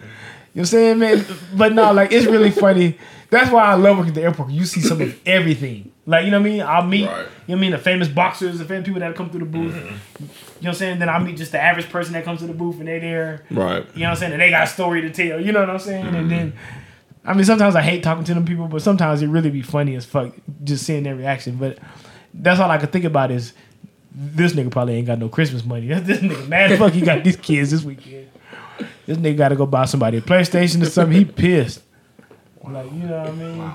I'm 0.56 0.64
saying, 0.64 0.98
man? 0.98 1.24
But 1.54 1.72
no, 1.72 1.92
like 1.92 2.10
it's 2.10 2.26
really 2.26 2.50
funny. 2.50 2.98
That's 3.30 3.50
why 3.50 3.64
I 3.64 3.74
love 3.74 3.96
working 3.96 4.10
at 4.10 4.14
the 4.14 4.22
airport. 4.22 4.50
You 4.50 4.64
see 4.64 4.80
some 4.80 5.00
of 5.00 5.16
everything. 5.26 5.92
Like 6.06 6.24
you 6.24 6.30
know 6.30 6.40
what 6.40 6.46
I 6.46 6.50
mean? 6.50 6.62
I'll 6.62 6.84
meet 6.84 7.06
Right. 7.06 7.18
you 7.18 7.22
know 7.22 7.28
what 7.46 7.56
I 7.56 7.60
mean 7.60 7.70
the 7.70 7.78
famous 7.78 8.08
boxers, 8.08 8.58
the 8.58 8.64
famous 8.64 8.86
people 8.86 9.00
that 9.00 9.14
come 9.16 9.30
through 9.30 9.40
the 9.40 9.46
booth. 9.46 9.74
Mm-hmm. 9.74 9.86
You 9.86 9.90
know 9.90 9.98
what 10.60 10.68
I'm 10.68 10.74
saying? 10.74 10.98
Then 10.98 11.08
I'll 11.08 11.20
meet 11.20 11.36
just 11.36 11.52
the 11.52 11.60
average 11.60 11.88
person 11.90 12.12
that 12.12 12.24
comes 12.24 12.40
to 12.40 12.46
the 12.46 12.52
booth 12.52 12.78
and 12.78 12.88
they 12.88 12.98
there. 12.98 13.44
Right. 13.50 13.86
You 13.94 14.00
know 14.00 14.06
what 14.06 14.10
I'm 14.10 14.16
saying? 14.16 14.32
And 14.32 14.42
they 14.42 14.50
got 14.50 14.64
a 14.64 14.66
story 14.66 15.00
to 15.02 15.10
tell. 15.10 15.40
You 15.40 15.52
know 15.52 15.60
what 15.60 15.70
I'm 15.70 15.78
saying? 15.78 16.06
And 16.06 16.16
mm-hmm. 16.16 16.28
then, 16.28 16.52
I 17.24 17.32
mean, 17.32 17.44
sometimes 17.44 17.74
I 17.74 17.82
hate 17.82 18.02
talking 18.02 18.24
to 18.24 18.34
them 18.34 18.44
people, 18.44 18.68
but 18.68 18.82
sometimes 18.82 19.22
it 19.22 19.28
really 19.28 19.50
be 19.50 19.62
funny 19.62 19.94
as 19.96 20.04
fuck 20.04 20.34
just 20.62 20.84
seeing 20.84 21.04
their 21.04 21.16
reaction. 21.16 21.56
But 21.56 21.78
that's 22.34 22.60
all 22.60 22.70
I 22.70 22.78
could 22.78 22.92
think 22.92 23.04
about 23.04 23.30
is 23.30 23.54
this 24.14 24.52
nigga 24.52 24.70
probably 24.70 24.96
ain't 24.96 25.06
got 25.06 25.18
no 25.18 25.28
Christmas 25.28 25.64
money. 25.64 25.86
this 26.00 26.20
nigga 26.20 26.46
mad 26.48 26.72
as 26.72 26.78
fuck 26.78 26.92
he 26.92 27.00
got 27.00 27.24
these 27.24 27.36
kids 27.36 27.70
this 27.70 27.82
weekend. 27.82 28.28
This 29.06 29.16
nigga 29.18 29.36
got 29.36 29.48
to 29.48 29.56
go 29.56 29.66
buy 29.66 29.86
somebody 29.86 30.18
a 30.18 30.20
PlayStation 30.20 30.82
or 30.82 30.86
something. 30.86 31.16
He 31.16 31.24
pissed. 31.24 31.82
Like, 32.62 32.90
you 32.92 32.98
know 33.00 33.18
what 33.18 33.28
I 33.28 33.32
mean? 33.32 33.72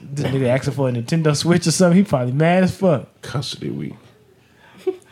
This 0.00 0.26
nigga 0.26 0.48
asking 0.48 0.74
for 0.74 0.88
a 0.88 0.92
Nintendo 0.92 1.36
Switch 1.36 1.66
or 1.66 1.70
something. 1.70 1.96
He 1.96 2.04
probably 2.04 2.32
mad 2.32 2.64
as 2.64 2.76
fuck. 2.76 3.08
Custody 3.22 3.70
week. 3.70 3.94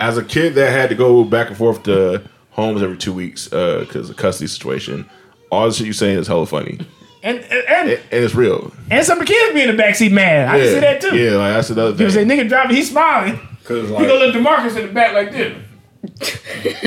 As 0.00 0.16
a 0.16 0.24
kid 0.24 0.54
that 0.54 0.70
had 0.70 0.88
to 0.88 0.94
go 0.94 1.24
back 1.24 1.48
and 1.48 1.56
forth 1.56 1.82
to 1.84 2.22
homes 2.50 2.82
every 2.82 2.96
two 2.96 3.12
weeks 3.12 3.52
uh, 3.52 3.80
because 3.80 4.10
of 4.10 4.16
custody 4.16 4.48
situation, 4.48 5.08
all 5.50 5.68
the 5.68 5.74
shit 5.74 5.86
you 5.86 5.92
saying 5.92 6.18
is 6.18 6.26
hella 6.26 6.46
funny. 6.46 6.78
And 7.26 7.38
and, 7.38 7.52
and, 7.52 7.88
And, 7.90 7.90
and 7.90 8.24
it's 8.24 8.34
real. 8.34 8.72
and 8.90 9.04
some 9.04 9.20
of 9.20 9.26
the 9.26 9.32
kids 9.32 9.52
be 9.52 9.62
in 9.62 9.76
the 9.76 9.82
backseat 9.82 10.12
mad. 10.12 10.48
I 10.48 10.56
yeah. 10.58 10.62
can 10.64 10.72
see 10.74 10.80
that 10.80 11.00
too. 11.00 11.16
Yeah, 11.16 11.30
like 11.32 11.54
that's 11.54 11.70
another 11.70 11.90
You 11.90 11.96
know 11.98 12.04
what 12.04 12.12
I'm 12.12 12.14
thing. 12.14 12.28
saying? 12.28 12.46
Nigga 12.46 12.48
driving, 12.48 12.76
he's 12.76 12.90
smiling. 12.90 13.40
Because 13.60 13.88
He 13.88 13.94
gonna 13.94 14.06
like, 14.14 14.34
look 14.34 14.34
Demarcus 14.36 14.76
in 14.78 14.86
the 14.86 14.92
back 14.92 15.12
like 15.12 15.32
this. 15.32 15.56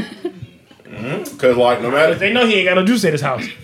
Mm-hmm. 1.00 1.38
cause 1.38 1.56
like 1.56 1.82
no 1.82 1.90
matter 1.92 2.14
They 2.16 2.34
know 2.34 2.46
he 2.46 2.56
ain't 2.56 2.68
got 2.68 2.76
no 2.76 2.84
juice 2.86 3.06
at 3.06 3.14
his 3.14 3.22
house. 3.22 3.46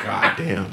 God 0.00 0.36
damn. 0.38 0.70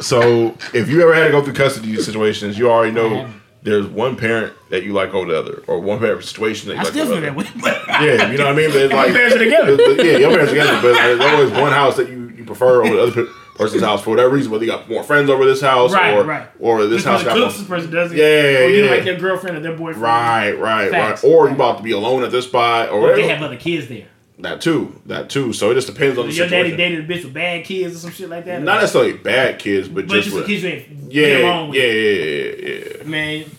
so 0.00 0.56
if 0.72 0.88
you 0.88 1.02
ever 1.02 1.12
had 1.14 1.24
to 1.26 1.30
go 1.32 1.42
through 1.42 1.54
custody 1.54 1.96
situations, 1.96 2.56
you 2.58 2.70
already 2.70 2.92
know 2.92 3.28
there's 3.66 3.86
one 3.86 4.16
parent 4.16 4.54
that 4.70 4.84
you 4.84 4.92
like 4.94 5.12
over 5.12 5.30
the 5.30 5.38
other, 5.38 5.62
or 5.66 5.80
one 5.80 5.98
parent 5.98 6.24
situation 6.24 6.68
that 6.68 6.74
you 6.76 6.80
I 6.80 6.84
like 6.84 6.92
still 6.92 7.12
over 7.12 7.20
feel 7.20 7.34
the 7.34 7.42
that 7.42 7.82
other. 7.86 8.00
way. 8.00 8.06
Yeah, 8.16 8.30
you 8.30 8.38
know 8.38 8.44
what 8.46 8.52
I 8.54 8.56
mean. 8.56 8.70
But 8.70 8.76
it's 8.82 8.94
like 8.94 9.12
parents 9.12 9.36
are 9.36 9.38
together. 9.38 9.72
Yeah, 10.04 10.18
your 10.18 10.30
parents 10.30 10.52
are 10.52 10.54
together, 10.54 10.80
but 10.82 10.92
there's 10.94 11.20
always 11.20 11.50
one 11.50 11.72
house 11.72 11.96
that 11.96 12.08
you, 12.08 12.28
you 12.30 12.44
prefer 12.44 12.84
over 12.84 12.94
the 12.94 13.02
other 13.02 13.24
person's 13.56 13.82
house 13.82 14.02
for 14.02 14.10
whatever 14.10 14.34
reason. 14.34 14.52
Whether 14.52 14.64
you 14.66 14.70
got 14.70 14.88
more 14.88 15.02
friends 15.02 15.28
over 15.30 15.44
this 15.44 15.60
house, 15.60 15.92
Right, 15.92 16.14
or 16.14 16.24
right. 16.24 16.48
or 16.60 16.82
this 16.86 17.02
this 17.02 17.04
house 17.04 17.24
got 17.24 17.38
more. 17.38 17.48
this 17.48 17.62
person 17.64 17.90
doesn't. 17.90 18.16
Yeah, 18.16 18.24
or 18.24 18.68
you 18.68 18.84
yeah. 18.84 18.90
like 18.92 19.04
their 19.04 19.18
girlfriend 19.18 19.56
or 19.56 19.60
their 19.60 19.76
boyfriend. 19.76 20.02
Right, 20.02 20.52
right, 20.52 20.90
Facts. 20.90 21.22
right. 21.24 21.30
Or 21.32 21.48
you 21.48 21.54
about 21.54 21.78
to 21.78 21.82
be 21.82 21.90
alone 21.92 22.22
at 22.22 22.30
this 22.30 22.44
spot, 22.46 22.90
or 22.90 23.10
Or 23.12 23.16
they 23.16 23.28
have 23.28 23.42
other 23.42 23.56
kids 23.56 23.88
there. 23.88 24.06
That 24.38 24.60
too, 24.60 25.00
that 25.06 25.30
too. 25.30 25.52
So 25.52 25.70
it 25.70 25.74
just 25.74 25.86
depends 25.86 26.18
on 26.18 26.26
the 26.26 26.32
Your 26.32 26.48
daddy 26.48 26.76
dated 26.76 27.08
a 27.08 27.14
bitch 27.14 27.24
with 27.24 27.32
bad 27.32 27.64
kids 27.64 27.96
or 27.96 27.98
some 27.98 28.10
shit 28.10 28.28
like 28.28 28.44
that. 28.44 28.62
Not 28.62 28.80
necessarily 28.80 29.14
bad 29.14 29.58
kids, 29.58 29.88
but, 29.88 30.06
but 30.06 30.14
just, 30.14 30.24
just 30.24 30.34
the 30.34 30.40
with, 30.40 30.46
kids 30.48 30.62
you 30.62 30.68
ain't 30.68 30.88
yeah, 30.88 31.22
get 31.22 31.40
yeah, 31.40 31.46
along 31.46 31.68
with. 31.70 31.78
yeah, 31.78 31.86
yeah, 31.86 32.68
yeah, 32.68 32.98
yeah. 32.98 33.04
Man, 33.04 33.50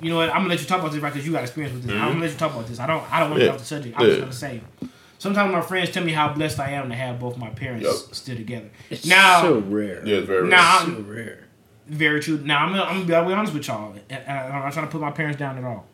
you 0.00 0.10
know 0.10 0.16
what? 0.16 0.30
I'm 0.30 0.36
gonna 0.36 0.48
let 0.48 0.60
you 0.60 0.66
talk 0.66 0.80
about 0.80 0.92
this 0.92 1.02
right 1.02 1.12
because 1.12 1.26
you 1.26 1.32
got 1.32 1.42
experience 1.42 1.74
with 1.74 1.84
this. 1.84 1.92
I'm 1.92 1.98
gonna 1.98 2.12
mm-hmm. 2.12 2.20
let 2.22 2.30
you 2.32 2.36
talk 2.38 2.52
about 2.54 2.66
this. 2.66 2.80
I 2.80 2.86
don't. 2.86 3.12
I 3.12 3.20
don't 3.20 3.30
want 3.30 3.40
to 3.40 3.44
Yeah. 3.44 3.52
get 3.52 3.54
off 3.54 3.60
the 3.60 3.66
subject. 3.66 3.98
I'm 3.98 4.06
just 4.06 4.16
Yeah. 4.16 4.20
gonna 4.20 4.32
say. 4.32 4.60
Sometimes 5.18 5.52
my 5.52 5.60
friends 5.60 5.90
tell 5.90 6.02
me 6.02 6.12
how 6.12 6.32
blessed 6.32 6.58
I 6.58 6.70
am 6.70 6.88
to 6.88 6.96
have 6.96 7.20
both 7.20 7.36
my 7.38 7.50
parents 7.50 7.84
Yup. 7.84 8.14
still 8.14 8.36
together. 8.36 8.70
It's 8.90 9.06
now, 9.06 9.42
so 9.42 9.58
rare. 9.60 10.04
Yeah, 10.04 10.16
it's 10.16 10.26
very 10.26 10.48
now, 10.48 10.78
so 10.78 10.86
I'm, 10.86 11.08
rare. 11.08 11.44
very 11.86 12.20
true. 12.20 12.40
Now 12.42 12.64
I'm 12.64 12.70
gonna, 12.70 12.82
I'm 12.82 13.06
gonna 13.06 13.28
be, 13.28 13.34
honest 13.34 13.54
with 13.54 13.68
y'all. 13.68 13.92
and- 13.92 14.00
and 14.10 14.28
I'm 14.28 14.62
not 14.62 14.72
trying 14.72 14.86
to 14.86 14.90
put 14.90 15.00
my 15.00 15.12
parents 15.12 15.38
down 15.38 15.58
at 15.58 15.64
all. 15.64 15.86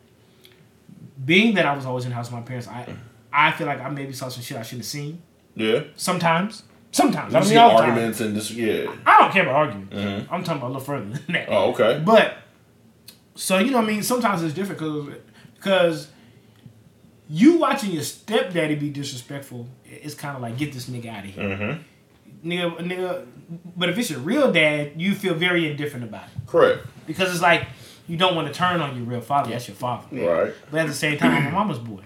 Being 1.23 1.53
that 1.55 1.67
I 1.67 1.75
was 1.75 1.85
always 1.85 2.05
in 2.05 2.09
the 2.09 2.15
house 2.15 2.31
with 2.31 2.39
my 2.39 2.41
parents, 2.41 2.67
I 2.67 2.87
I 3.31 3.51
feel 3.51 3.67
like 3.67 3.79
I 3.81 3.89
maybe 3.89 4.13
saw 4.13 4.27
some 4.29 4.43
shit 4.43 4.57
I 4.57 4.63
shouldn't 4.63 4.81
have 4.81 4.89
seen. 4.89 5.21
Yeah. 5.55 5.81
Sometimes, 5.95 6.63
sometimes. 6.91 7.35
I 7.35 7.39
You 7.39 7.45
see 7.45 7.49
mean 7.51 7.59
all 7.59 7.69
the 7.71 7.75
time. 7.77 7.89
arguments 7.91 8.21
and 8.21 8.35
this, 8.35 8.51
yeah. 8.51 8.91
I 9.05 9.19
don't 9.19 9.31
care 9.31 9.43
about 9.43 9.55
arguing. 9.55 9.87
Mhm. 9.87 10.27
I'm 10.31 10.43
talking 10.43 10.61
about 10.61 10.67
a 10.67 10.73
little 10.73 10.81
further 10.81 11.05
than 11.09 11.33
that. 11.33 11.47
Oh, 11.49 11.71
okay. 11.71 12.01
But 12.03 12.37
so 13.35 13.57
you 13.59 13.71
know, 13.71 13.77
what 13.77 13.85
I 13.85 13.91
mean, 13.91 14.03
sometimes 14.03 14.41
it's 14.43 14.53
different 14.53 14.79
because 14.79 15.15
because 15.55 16.07
you 17.29 17.57
watching 17.57 17.91
your 17.91 18.03
stepdaddy 18.03 18.75
be 18.75 18.89
disrespectful, 18.89 19.67
it's 19.85 20.15
kind 20.15 20.35
of 20.35 20.41
like 20.41 20.57
get 20.57 20.73
this 20.73 20.89
nigga 20.89 21.09
out 21.09 21.25
of 21.25 21.29
here, 21.31 21.43
Mm-hmm. 21.43 22.49
nigga, 22.49 22.77
nigga. 22.79 23.25
But 23.75 23.89
if 23.89 23.97
it's 23.97 24.09
your 24.09 24.19
real 24.19 24.51
dad, 24.51 24.93
you 24.97 25.13
feel 25.15 25.33
very 25.33 25.69
indifferent 25.69 26.05
about 26.05 26.23
it 26.35 26.47
Correct. 26.47 26.85
because 27.07 27.31
it's 27.31 27.41
like 27.41 27.67
you 28.07 28.17
don't 28.17 28.35
want 28.35 28.47
to 28.47 28.53
turn 28.53 28.81
on 28.81 28.95
your 28.95 29.05
real 29.05 29.21
father. 29.21 29.51
That's 29.51 29.67
your 29.67 29.75
father. 29.75 30.07
Right. 30.11 30.53
But 30.71 30.81
at 30.81 30.87
the 30.87 30.93
same 30.93 31.17
time, 31.17 31.33
I'm 31.35 31.47
a 31.47 31.51
mama's 31.51 31.79
boy, 31.79 32.01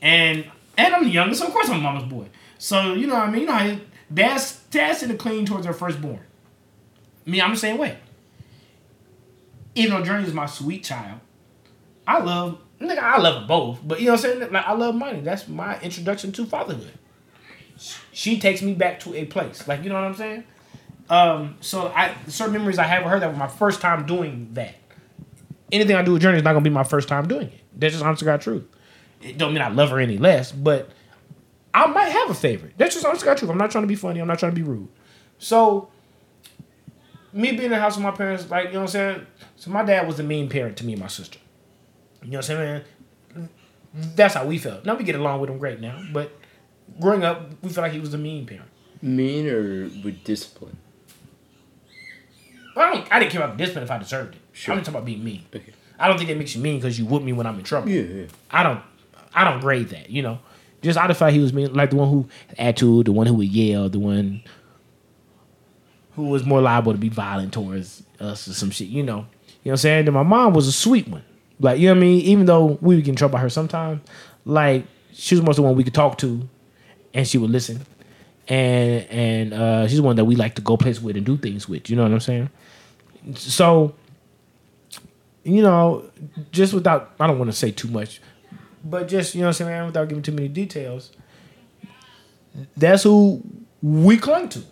and 0.00 0.50
and 0.76 0.94
I'm 0.94 1.04
the 1.04 1.10
youngest, 1.10 1.40
so 1.40 1.46
of 1.46 1.52
course 1.52 1.68
I'm 1.68 1.82
mama's 1.82 2.04
boy. 2.04 2.26
So 2.58 2.94
you 2.94 3.06
know 3.06 3.14
what 3.14 3.28
I 3.28 3.30
mean. 3.30 3.42
You 3.42 3.46
know 3.46 3.80
dad's 4.12 4.60
dad's 4.70 5.02
in 5.02 5.08
the 5.08 5.16
clean 5.16 5.46
towards 5.46 5.66
her 5.66 5.72
firstborn. 5.72 6.20
Me, 7.26 7.40
I'm 7.40 7.50
the 7.50 7.56
same 7.56 7.78
way. 7.78 7.98
Even 9.74 9.98
though 9.98 10.04
Journey 10.04 10.26
is 10.26 10.32
my 10.32 10.46
sweet 10.46 10.84
child, 10.84 11.20
I 12.06 12.20
love 12.20 12.58
nigga. 12.80 12.98
I 12.98 13.18
love 13.18 13.34
them 13.34 13.46
both, 13.46 13.80
but 13.84 14.00
you 14.00 14.06
know 14.06 14.12
what 14.12 14.24
I'm 14.24 14.38
saying. 14.38 14.52
Like 14.52 14.66
I 14.66 14.72
love 14.72 14.94
money. 14.94 15.20
That's 15.20 15.48
my 15.48 15.80
introduction 15.80 16.32
to 16.32 16.46
fatherhood. 16.46 16.92
She 18.12 18.40
takes 18.40 18.60
me 18.62 18.74
back 18.74 19.00
to 19.00 19.14
a 19.14 19.24
place, 19.24 19.68
like 19.68 19.82
you 19.82 19.88
know 19.88 19.94
what 19.94 20.04
I'm 20.04 20.14
saying. 20.14 20.44
Um, 21.10 21.56
so 21.60 21.88
I 21.94 22.14
certain 22.26 22.52
memories 22.52 22.78
I 22.78 22.84
have 22.84 23.04
with 23.04 23.12
her 23.12 23.20
that 23.20 23.28
was 23.28 23.38
my 23.38 23.46
first 23.46 23.80
time 23.80 24.04
doing 24.04 24.50
that 24.54 24.74
anything 25.72 25.96
I 25.96 26.02
do 26.02 26.12
with 26.12 26.22
Journey 26.22 26.38
is 26.38 26.44
not 26.44 26.52
gonna 26.52 26.64
be 26.64 26.70
my 26.70 26.84
first 26.84 27.08
time 27.08 27.28
doing 27.28 27.48
it. 27.48 27.60
That's 27.74 27.94
just 27.94 28.04
honest 28.04 28.20
to 28.20 28.24
God 28.24 28.40
truth. 28.40 28.64
It 29.22 29.38
don't 29.38 29.52
mean 29.52 29.62
I 29.62 29.68
love 29.68 29.90
her 29.90 29.98
any 29.98 30.18
less, 30.18 30.52
but 30.52 30.90
I 31.74 31.86
might 31.86 32.10
have 32.10 32.30
a 32.30 32.34
favorite. 32.34 32.74
That's 32.76 32.94
just 32.94 33.06
honest 33.06 33.24
God 33.24 33.36
truth. 33.36 33.50
I'm 33.50 33.58
not 33.58 33.70
trying 33.70 33.82
to 33.82 33.88
be 33.88 33.96
funny. 33.96 34.20
I'm 34.20 34.28
not 34.28 34.38
trying 34.38 34.52
to 34.52 34.56
be 34.56 34.62
rude. 34.62 34.88
So 35.38 35.88
me 37.32 37.50
being 37.50 37.64
in 37.64 37.70
the 37.70 37.78
house 37.78 37.96
with 37.96 38.04
my 38.04 38.10
parents, 38.10 38.48
like 38.50 38.66
you 38.66 38.72
know 38.74 38.80
what 38.80 38.84
I'm 38.84 38.88
saying. 38.88 39.26
So 39.56 39.70
my 39.70 39.84
dad 39.84 40.06
was 40.06 40.16
the 40.16 40.22
mean 40.22 40.48
parent 40.48 40.76
to 40.78 40.84
me 40.84 40.92
and 40.92 41.02
my 41.02 41.08
sister. 41.08 41.38
You 42.22 42.30
know 42.30 42.38
what 42.38 42.50
I'm 42.50 42.56
saying, 42.56 42.84
man. 43.34 43.48
That's 43.94 44.34
how 44.34 44.46
we 44.46 44.58
felt. 44.58 44.84
Now 44.84 44.94
we 44.94 45.04
get 45.04 45.14
along 45.14 45.40
with 45.40 45.50
him 45.50 45.58
great 45.58 45.80
now, 45.80 46.02
but 46.12 46.32
growing 47.00 47.24
up, 47.24 47.50
we 47.62 47.70
felt 47.70 47.84
like 47.84 47.92
he 47.92 48.00
was 48.00 48.10
the 48.10 48.18
mean 48.18 48.46
parent. 48.46 48.68
Mean 49.00 49.48
or 49.48 49.82
with 50.04 50.24
discipline? 50.24 50.76
I 52.76 52.92
don't. 52.92 53.12
I 53.12 53.18
didn't 53.18 53.32
care 53.32 53.42
about 53.42 53.56
discipline 53.56 53.84
if 53.84 53.90
I 53.90 53.98
deserved 53.98 54.34
it. 54.36 54.40
Sure. 54.52 54.72
I'm 54.72 54.80
just 54.80 54.86
talking 54.86 54.98
about 54.98 55.06
being 55.06 55.24
mean. 55.24 55.44
Okay. 55.54 55.72
I 55.98 56.06
don't 56.06 56.16
think 56.16 56.28
that 56.28 56.38
makes 56.38 56.54
you 56.54 56.62
mean 56.62 56.78
because 56.78 56.98
you 56.98 57.06
whoop 57.06 57.22
me 57.22 57.32
when 57.32 57.46
I'm 57.46 57.58
in 57.58 57.64
trouble. 57.64 57.88
Yeah, 57.88 58.02
yeah. 58.02 58.26
I 58.50 58.62
don't 58.62 58.82
I 59.38 59.44
don't 59.44 59.60
grade 59.60 59.90
that, 59.90 60.10
you 60.10 60.22
know. 60.22 60.40
Just 60.82 60.98
I 60.98 61.12
thought 61.12 61.32
he 61.32 61.38
was 61.38 61.52
mean, 61.52 61.72
like 61.72 61.90
the 61.90 61.96
one 61.96 62.08
who 62.08 62.28
attitude, 62.58 63.06
the 63.06 63.12
one 63.12 63.26
who 63.26 63.34
would 63.34 63.48
yell, 63.48 63.88
the 63.88 63.98
one 63.98 64.42
who 66.14 66.24
was 66.28 66.44
more 66.44 66.60
liable 66.60 66.92
to 66.92 66.98
be 66.98 67.08
violent 67.08 67.52
towards 67.52 68.02
us 68.18 68.48
or 68.48 68.52
some 68.52 68.70
shit, 68.70 68.88
you 68.88 69.02
know. 69.02 69.18
You 69.18 69.20
know 69.20 69.26
what 69.62 69.72
I'm 69.72 69.76
saying? 69.76 70.04
Then 70.06 70.14
my 70.14 70.22
mom 70.24 70.54
was 70.54 70.66
a 70.66 70.72
sweet 70.72 71.06
one. 71.06 71.22
Like, 71.60 71.78
you 71.78 71.86
know 71.86 71.94
what 71.94 71.98
I 71.98 72.00
mean? 72.00 72.20
Even 72.22 72.46
though 72.46 72.78
we 72.80 72.96
would 72.96 73.04
get 73.04 73.10
in 73.10 73.16
trouble 73.16 73.34
by 73.34 73.40
her 73.40 73.48
sometimes, 73.48 74.00
like 74.44 74.84
she 75.12 75.34
was 75.34 75.42
most 75.42 75.56
the 75.56 75.62
one 75.62 75.76
we 75.76 75.84
could 75.84 75.94
talk 75.94 76.18
to 76.18 76.48
and 77.14 77.26
she 77.26 77.38
would 77.38 77.50
listen. 77.50 77.84
And 78.48 79.04
and 79.10 79.54
uh, 79.54 79.86
she's 79.86 79.98
the 79.98 80.02
one 80.02 80.16
that 80.16 80.24
we 80.24 80.34
like 80.36 80.54
to 80.56 80.62
go 80.62 80.76
places 80.76 81.02
with 81.02 81.16
and 81.16 81.26
do 81.26 81.36
things 81.36 81.68
with. 81.68 81.90
You 81.90 81.96
know 81.96 82.04
what 82.04 82.12
I'm 82.12 82.20
saying? 82.20 82.50
So, 83.34 83.94
you 85.44 85.62
know, 85.62 86.10
just 86.50 86.72
without 86.72 87.12
I 87.20 87.26
don't 87.26 87.38
want 87.38 87.50
to 87.50 87.56
say 87.56 87.70
too 87.70 87.88
much, 87.88 88.20
but 88.88 89.08
just 89.08 89.34
you 89.34 89.40
know 89.40 89.48
what 89.48 89.60
I'm 89.60 89.66
saying, 89.66 89.86
without 89.86 90.08
giving 90.08 90.22
too 90.22 90.32
many 90.32 90.48
details, 90.48 91.10
that's 92.76 93.02
who 93.02 93.42
we 93.82 94.16
clung 94.16 94.48
to. 94.50 94.62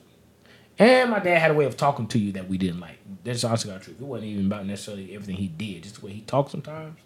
And 0.78 1.10
my 1.10 1.20
dad 1.20 1.38
had 1.38 1.50
a 1.50 1.54
way 1.54 1.64
of 1.64 1.76
talking 1.76 2.06
to 2.08 2.18
you 2.18 2.32
that 2.32 2.48
we 2.48 2.58
didn't 2.58 2.80
like. 2.80 2.98
That's 3.24 3.44
honestly 3.44 3.72
the 3.72 3.78
truth. 3.78 4.00
It 4.00 4.04
wasn't 4.04 4.30
even 4.30 4.46
about 4.46 4.66
necessarily 4.66 5.14
everything 5.14 5.36
he 5.36 5.48
did, 5.48 5.84
just 5.84 6.00
the 6.00 6.06
way 6.06 6.12
he 6.12 6.20
talked 6.22 6.50
sometimes. 6.50 6.98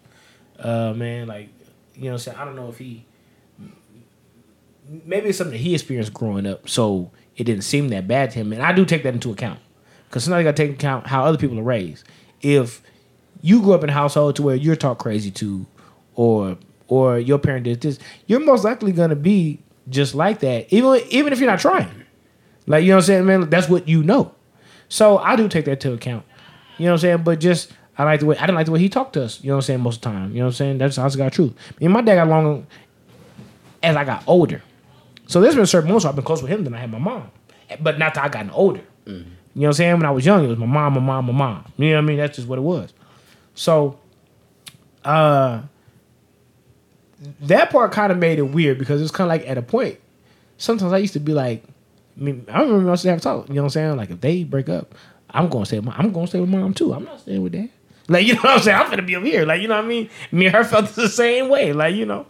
Uh, 0.59 0.93
man, 0.93 1.27
like 1.27 1.49
you 1.95 2.03
know, 2.03 2.09
what 2.09 2.13
I'm 2.13 2.19
saying 2.19 2.37
I 2.37 2.45
don't 2.45 2.55
know 2.55 2.69
if 2.69 2.77
he 2.77 3.05
maybe 5.05 5.29
it's 5.29 5.37
something 5.37 5.53
that 5.53 5.63
he 5.63 5.73
experienced 5.73 6.13
growing 6.13 6.45
up, 6.45 6.67
so 6.67 7.11
it 7.37 7.45
didn't 7.45 7.63
seem 7.63 7.89
that 7.89 8.07
bad 8.07 8.31
to 8.31 8.39
him. 8.39 8.53
And 8.53 8.61
I 8.61 8.73
do 8.73 8.85
take 8.85 9.03
that 9.03 9.13
into 9.13 9.31
account 9.31 9.59
because 10.07 10.23
somebody 10.23 10.43
got 10.43 10.55
to 10.55 10.63
take 10.63 10.71
into 10.71 10.79
account 10.79 11.07
how 11.07 11.23
other 11.23 11.37
people 11.37 11.57
are 11.59 11.63
raised. 11.63 12.03
If 12.41 12.81
you 13.41 13.61
grew 13.61 13.73
up 13.73 13.83
in 13.83 13.89
a 13.89 13.93
household 13.93 14.35
to 14.37 14.43
where 14.43 14.55
you're 14.55 14.75
taught 14.75 14.97
crazy 14.97 15.31
to, 15.31 15.65
or 16.15 16.57
or 16.91 17.17
your 17.17 17.39
parent 17.39 17.63
did 17.63 17.79
this, 17.79 17.97
you're 18.27 18.41
most 18.41 18.65
likely 18.65 18.91
gonna 18.91 19.15
be 19.15 19.59
just 19.87 20.13
like 20.13 20.39
that, 20.41 20.71
even 20.73 21.01
even 21.09 21.31
if 21.31 21.39
you're 21.39 21.49
not 21.49 21.61
trying. 21.61 21.89
Like 22.67 22.83
you 22.83 22.89
know 22.89 22.97
what 22.97 23.03
I'm 23.03 23.05
saying, 23.05 23.25
man. 23.25 23.49
That's 23.49 23.69
what 23.69 23.87
you 23.87 24.03
know. 24.03 24.35
So 24.89 25.17
I 25.17 25.37
do 25.37 25.47
take 25.47 25.63
that 25.65 25.79
to 25.81 25.93
account. 25.93 26.25
You 26.77 26.85
know 26.85 26.91
what 26.91 26.95
I'm 26.95 26.99
saying? 26.99 27.23
But 27.23 27.39
just 27.39 27.71
I 27.97 28.03
like 28.03 28.19
the 28.19 28.25
way 28.25 28.37
I 28.37 28.41
didn't 28.41 28.55
like 28.55 28.65
the 28.65 28.73
way 28.73 28.79
he 28.79 28.89
talked 28.89 29.13
to 29.13 29.23
us. 29.23 29.41
You 29.41 29.47
know 29.47 29.55
what 29.55 29.59
I'm 29.59 29.67
saying? 29.67 29.79
Most 29.79 29.95
of 29.97 30.01
the 30.01 30.09
time. 30.09 30.31
You 30.31 30.39
know 30.39 30.45
what 30.45 30.47
I'm 30.49 30.55
saying? 30.55 30.77
That's 30.79 30.97
honestly 30.97 31.19
got 31.19 31.31
truth. 31.31 31.53
Me 31.79 31.85
and 31.85 31.93
my 31.93 32.01
dad 32.01 32.15
got 32.15 32.27
along 32.27 32.67
as 33.81 33.95
I 33.95 34.03
got 34.03 34.23
older. 34.27 34.61
So 35.27 35.39
there's 35.39 35.55
been 35.55 35.65
certain 35.65 35.87
moments 35.87 36.03
where 36.03 36.09
I've 36.09 36.15
been 36.17 36.25
close 36.25 36.41
with 36.41 36.51
him 36.51 36.65
than 36.65 36.73
I 36.73 36.79
had 36.79 36.91
my 36.91 36.99
mom. 36.99 37.31
But 37.79 37.99
not 37.99 38.15
till 38.15 38.23
I 38.23 38.27
gotten 38.27 38.51
older. 38.51 38.83
You 39.05 39.13
know 39.13 39.23
what 39.53 39.67
I'm 39.67 39.73
saying? 39.73 39.93
When 39.93 40.05
I 40.05 40.11
was 40.11 40.25
young, 40.25 40.43
it 40.43 40.47
was 40.47 40.57
my 40.57 40.65
mom, 40.65 40.95
my 40.95 40.99
mom, 40.99 41.27
my 41.27 41.31
mom. 41.31 41.71
You 41.77 41.91
know 41.91 41.95
what 41.95 42.03
I 42.03 42.07
mean? 42.07 42.17
That's 42.17 42.35
just 42.35 42.49
what 42.49 42.59
it 42.59 42.63
was. 42.63 42.93
So, 43.55 43.97
uh, 45.05 45.61
that 47.41 47.69
part 47.69 47.91
kind 47.91 48.11
of 48.11 48.17
made 48.17 48.39
it 48.39 48.43
weird 48.43 48.77
because 48.77 49.01
it's 49.01 49.11
kind 49.11 49.31
of 49.31 49.37
like 49.37 49.47
at 49.47 49.57
a 49.57 49.61
point. 49.61 49.99
Sometimes 50.57 50.93
I 50.93 50.97
used 50.97 51.13
to 51.13 51.19
be 51.19 51.33
like, 51.33 51.63
I 52.17 52.21
mean, 52.21 52.45
I 52.51 52.61
remember 52.61 52.89
I 52.89 52.93
used 52.93 53.03
to 53.03 53.09
have 53.09 53.21
talk. 53.21 53.47
You 53.47 53.55
know 53.55 53.61
what 53.61 53.65
I'm 53.67 53.69
saying? 53.71 53.97
Like 53.97 54.09
if 54.09 54.21
they 54.21 54.43
break 54.43 54.69
up, 54.69 54.95
I'm 55.29 55.49
gonna 55.49 55.65
stay 55.65 55.79
with. 55.79 55.93
I'm 55.97 56.11
gonna 56.11 56.27
stay 56.27 56.39
with 56.39 56.49
mom 56.49 56.73
too. 56.73 56.93
I'm 56.93 57.05
not 57.05 57.21
staying 57.21 57.41
with 57.41 57.53
dad. 57.53 57.69
Like 58.07 58.25
you 58.27 58.33
know 58.33 58.41
what 58.41 58.57
I'm 58.57 58.59
saying? 58.59 58.77
I'm 58.77 58.89
gonna 58.89 59.01
be 59.01 59.15
over 59.15 59.25
here. 59.25 59.45
Like 59.45 59.61
you 59.61 59.67
know 59.67 59.75
what 59.75 59.85
I 59.85 59.87
mean? 59.87 60.09
Me 60.31 60.47
and 60.47 60.55
her 60.55 60.63
felt 60.63 60.89
the 60.89 61.07
same 61.07 61.49
way. 61.49 61.73
Like 61.73 61.95
you 61.95 62.05
know, 62.05 62.25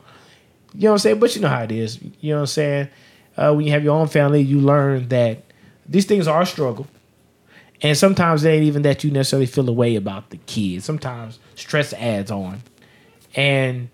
you 0.73 0.81
know 0.81 0.91
what 0.91 0.95
I'm 0.95 0.99
saying? 0.99 1.19
But 1.19 1.35
you 1.35 1.41
know 1.41 1.49
how 1.49 1.63
it 1.63 1.71
is. 1.71 1.99
You 2.19 2.31
know 2.31 2.35
what 2.35 2.41
I'm 2.41 2.47
saying? 2.47 2.89
Uh, 3.37 3.53
when 3.53 3.65
you 3.65 3.71
have 3.71 3.83
your 3.83 3.97
own 3.97 4.07
family, 4.07 4.41
you 4.41 4.59
learn 4.59 5.07
that 5.09 5.43
these 5.87 6.05
things 6.05 6.27
are 6.27 6.41
a 6.41 6.45
struggle. 6.45 6.87
And 7.81 7.97
sometimes 7.97 8.43
it 8.43 8.49
ain't 8.49 8.63
even 8.63 8.83
that 8.83 9.03
you 9.03 9.09
necessarily 9.09 9.47
feel 9.47 9.67
a 9.67 9.71
way 9.73 9.95
about 9.95 10.29
the 10.29 10.37
kids. 10.37 10.85
Sometimes 10.85 11.39
stress 11.55 11.93
adds 11.93 12.29
on. 12.29 12.61
And 13.35 13.89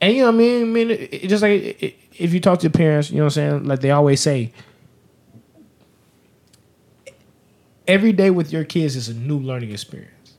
and 0.00 0.14
you 0.14 0.20
know 0.20 0.26
what 0.26 0.34
I 0.34 0.38
mean? 0.38 0.62
I 0.62 0.64
mean, 0.64 0.90
it, 0.90 1.14
it 1.14 1.28
just 1.28 1.42
like 1.42 1.82
it, 1.82 1.98
if 2.16 2.32
you 2.32 2.40
talk 2.40 2.60
to 2.60 2.64
your 2.64 2.72
parents, 2.72 3.10
you 3.10 3.16
know 3.16 3.24
what 3.24 3.36
I'm 3.36 3.50
saying? 3.50 3.64
Like 3.64 3.80
they 3.80 3.90
always 3.90 4.20
say, 4.20 4.52
every 7.86 8.12
day 8.12 8.30
with 8.30 8.52
your 8.52 8.64
kids 8.64 8.94
is 8.94 9.08
a 9.08 9.14
new 9.14 9.38
learning 9.38 9.72
experience. 9.72 10.34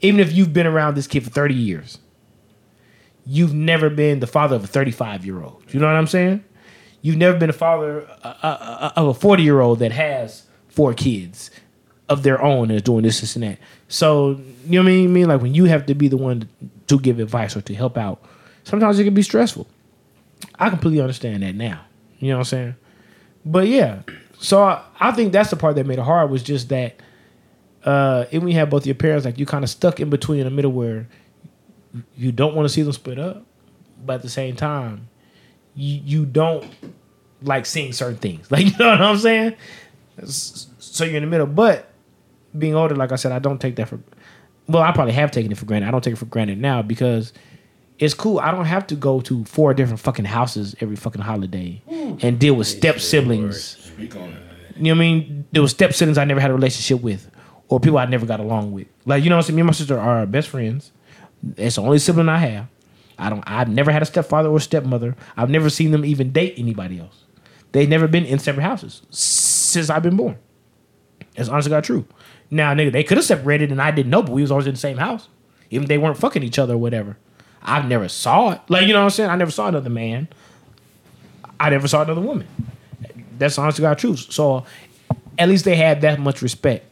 Even 0.00 0.20
if 0.20 0.32
you've 0.32 0.52
been 0.52 0.66
around 0.66 0.96
this 0.96 1.06
kid 1.06 1.24
for 1.24 1.30
30 1.30 1.54
years, 1.54 1.98
you've 3.26 3.54
never 3.54 3.88
been 3.88 4.20
the 4.20 4.26
father 4.26 4.56
of 4.56 4.64
a 4.64 4.66
35 4.66 5.24
year 5.24 5.42
old. 5.42 5.62
You 5.68 5.80
know 5.80 5.86
what 5.86 5.96
I'm 5.96 6.06
saying? 6.06 6.44
You've 7.00 7.16
never 7.16 7.38
been 7.38 7.50
a 7.50 7.54
father 7.54 8.06
uh, 8.22 8.34
uh, 8.42 8.46
uh, 8.46 8.92
of 8.96 9.08
a 9.08 9.14
40 9.14 9.42
year 9.42 9.60
old 9.60 9.78
that 9.80 9.92
has 9.92 10.44
four 10.68 10.94
kids 10.94 11.50
of 12.08 12.22
their 12.22 12.40
own 12.42 12.70
and 12.70 12.76
is 12.76 12.82
doing 12.82 13.02
this, 13.02 13.20
this, 13.20 13.34
and 13.34 13.44
that. 13.44 13.58
So, 13.88 14.40
you 14.66 14.82
know 14.82 14.90
what? 14.90 14.92
I 14.92 15.06
mean, 15.06 15.28
like 15.28 15.40
when 15.40 15.54
you 15.54 15.64
have 15.64 15.86
to 15.86 15.94
be 15.94 16.08
the 16.08 16.16
one 16.16 16.48
to 16.86 16.98
give 16.98 17.18
advice 17.18 17.56
or 17.56 17.62
to 17.62 17.74
help 17.74 17.96
out, 17.96 18.22
sometimes 18.64 18.98
it 18.98 19.04
can 19.04 19.14
be 19.14 19.22
stressful. 19.22 19.66
I 20.58 20.70
completely 20.70 21.00
understand 21.00 21.42
that 21.42 21.54
now. 21.54 21.84
You 22.18 22.30
know 22.30 22.36
what 22.36 22.40
I'm 22.40 22.44
saying? 22.44 22.76
But 23.44 23.68
yeah, 23.68 24.02
so 24.38 24.62
I, 24.62 24.82
I 24.98 25.12
think 25.12 25.32
that's 25.32 25.50
the 25.50 25.56
part 25.56 25.76
that 25.76 25.86
made 25.86 25.98
it 25.98 26.04
hard 26.04 26.30
was 26.30 26.42
just 26.42 26.68
that 26.70 27.00
uh, 27.84 28.24
and 28.32 28.42
we 28.42 28.54
have 28.54 28.70
both 28.70 28.86
your 28.86 28.94
parents 28.94 29.24
like 29.26 29.38
you 29.38 29.46
kind 29.46 29.62
of 29.62 29.70
stuck 29.70 30.00
in 30.00 30.08
between 30.08 30.40
in 30.40 30.44
the 30.44 30.50
middle 30.50 30.72
where 30.72 31.06
you 32.16 32.32
don't 32.32 32.54
want 32.54 32.66
to 32.66 32.72
see 32.72 32.82
them 32.82 32.92
split 32.92 33.18
up, 33.18 33.44
but 34.04 34.14
at 34.14 34.22
the 34.22 34.28
same 34.28 34.56
time, 34.56 35.08
you 35.74 36.00
you 36.04 36.26
don't 36.26 36.66
like 37.42 37.66
seeing 37.66 37.92
certain 37.92 38.18
things. 38.18 38.46
Like 38.50 38.66
you 38.66 38.78
know 38.78 38.90
what 38.90 39.02
I'm 39.02 39.18
saying? 39.18 39.56
So 40.26 41.04
you're 41.04 41.16
in 41.16 41.22
the 41.22 41.28
middle. 41.28 41.46
But 41.46 41.90
being 42.56 42.74
older, 42.74 42.96
like 42.96 43.12
I 43.12 43.16
said, 43.16 43.32
I 43.32 43.38
don't 43.38 43.60
take 43.60 43.76
that 43.76 43.88
for. 43.88 44.00
Well, 44.66 44.82
I 44.82 44.92
probably 44.92 45.12
have 45.12 45.30
taken 45.30 45.52
it 45.52 45.58
for 45.58 45.66
granted. 45.66 45.88
I 45.88 45.90
don't 45.90 46.02
take 46.02 46.14
it 46.14 46.18
for 46.18 46.24
granted 46.24 46.58
now 46.58 46.80
because 46.80 47.34
it's 47.98 48.14
cool. 48.14 48.38
I 48.40 48.50
don't 48.50 48.64
have 48.64 48.86
to 48.88 48.96
go 48.96 49.20
to 49.22 49.44
four 49.44 49.72
different 49.74 50.00
fucking 50.00 50.24
houses 50.24 50.74
every 50.80 50.96
fucking 50.96 51.22
holiday 51.22 51.82
and 52.22 52.38
deal 52.38 52.54
with 52.54 52.66
step 52.66 53.00
siblings. 53.00 53.62
Speak 53.62 54.16
on 54.16 54.30
it. 54.30 54.42
You 54.76 54.82
know 54.82 54.90
what 54.90 54.96
I 54.96 54.98
mean? 54.98 55.44
There 55.52 55.62
was 55.62 55.70
step 55.70 55.92
siblings 55.94 56.18
I 56.18 56.24
never 56.24 56.40
had 56.40 56.50
a 56.50 56.54
relationship 56.54 57.02
with, 57.02 57.30
or 57.68 57.78
people 57.78 57.98
I 57.98 58.06
never 58.06 58.26
got 58.26 58.40
along 58.40 58.72
with. 58.72 58.88
Like 59.06 59.22
you 59.22 59.30
know 59.30 59.36
what 59.36 59.44
I'm 59.44 59.46
saying? 59.46 59.56
Me 59.56 59.60
and 59.60 59.66
my 59.68 59.72
sister 59.72 59.98
are 59.98 60.26
best 60.26 60.48
friends. 60.48 60.92
It's 61.56 61.76
the 61.76 61.82
only 61.82 61.98
sibling 61.98 62.28
I 62.28 62.38
have. 62.38 62.66
I 63.18 63.30
don't. 63.30 63.44
I've 63.46 63.68
never 63.68 63.92
had 63.92 64.02
a 64.02 64.06
stepfather 64.06 64.48
or 64.48 64.58
stepmother. 64.58 65.14
I've 65.36 65.50
never 65.50 65.70
seen 65.70 65.92
them 65.92 66.04
even 66.04 66.32
date 66.32 66.54
anybody 66.56 66.98
else. 66.98 67.24
They've 67.72 67.88
never 67.88 68.08
been 68.08 68.24
in 68.24 68.38
separate 68.38 68.64
houses 68.64 69.02
since 69.10 69.90
I've 69.90 70.02
been 70.02 70.16
born. 70.16 70.38
It's 71.36 71.48
honestly 71.48 71.70
got 71.70 71.84
true. 71.84 72.06
Now, 72.50 72.72
nigga, 72.74 72.92
they 72.92 73.02
could 73.02 73.18
have 73.18 73.24
separated 73.24 73.72
and 73.72 73.82
I 73.82 73.90
didn't 73.90 74.10
know, 74.10 74.22
but 74.22 74.32
we 74.32 74.42
was 74.42 74.50
always 74.50 74.66
in 74.66 74.74
the 74.74 74.80
same 74.80 74.96
house, 74.96 75.28
even 75.70 75.84
if 75.84 75.88
they 75.88 75.98
weren't 75.98 76.16
fucking 76.16 76.42
each 76.42 76.58
other 76.58 76.74
or 76.74 76.78
whatever. 76.78 77.16
I 77.64 77.82
never 77.86 78.08
saw 78.08 78.50
it. 78.52 78.60
Like 78.68 78.86
you 78.86 78.92
know 78.92 79.00
what 79.00 79.04
I'm 79.04 79.10
saying? 79.10 79.30
I 79.30 79.36
never 79.36 79.50
saw 79.50 79.68
another 79.68 79.90
man. 79.90 80.28
I 81.58 81.70
never 81.70 81.88
saw 81.88 82.02
another 82.02 82.20
woman. 82.20 82.46
That's 83.38 83.58
honestly 83.58 83.82
got 83.82 83.98
truth. 83.98 84.32
So 84.32 84.64
at 85.38 85.48
least 85.48 85.64
they 85.64 85.76
had 85.76 86.00
that 86.02 86.20
much 86.20 86.42
respect. 86.42 86.86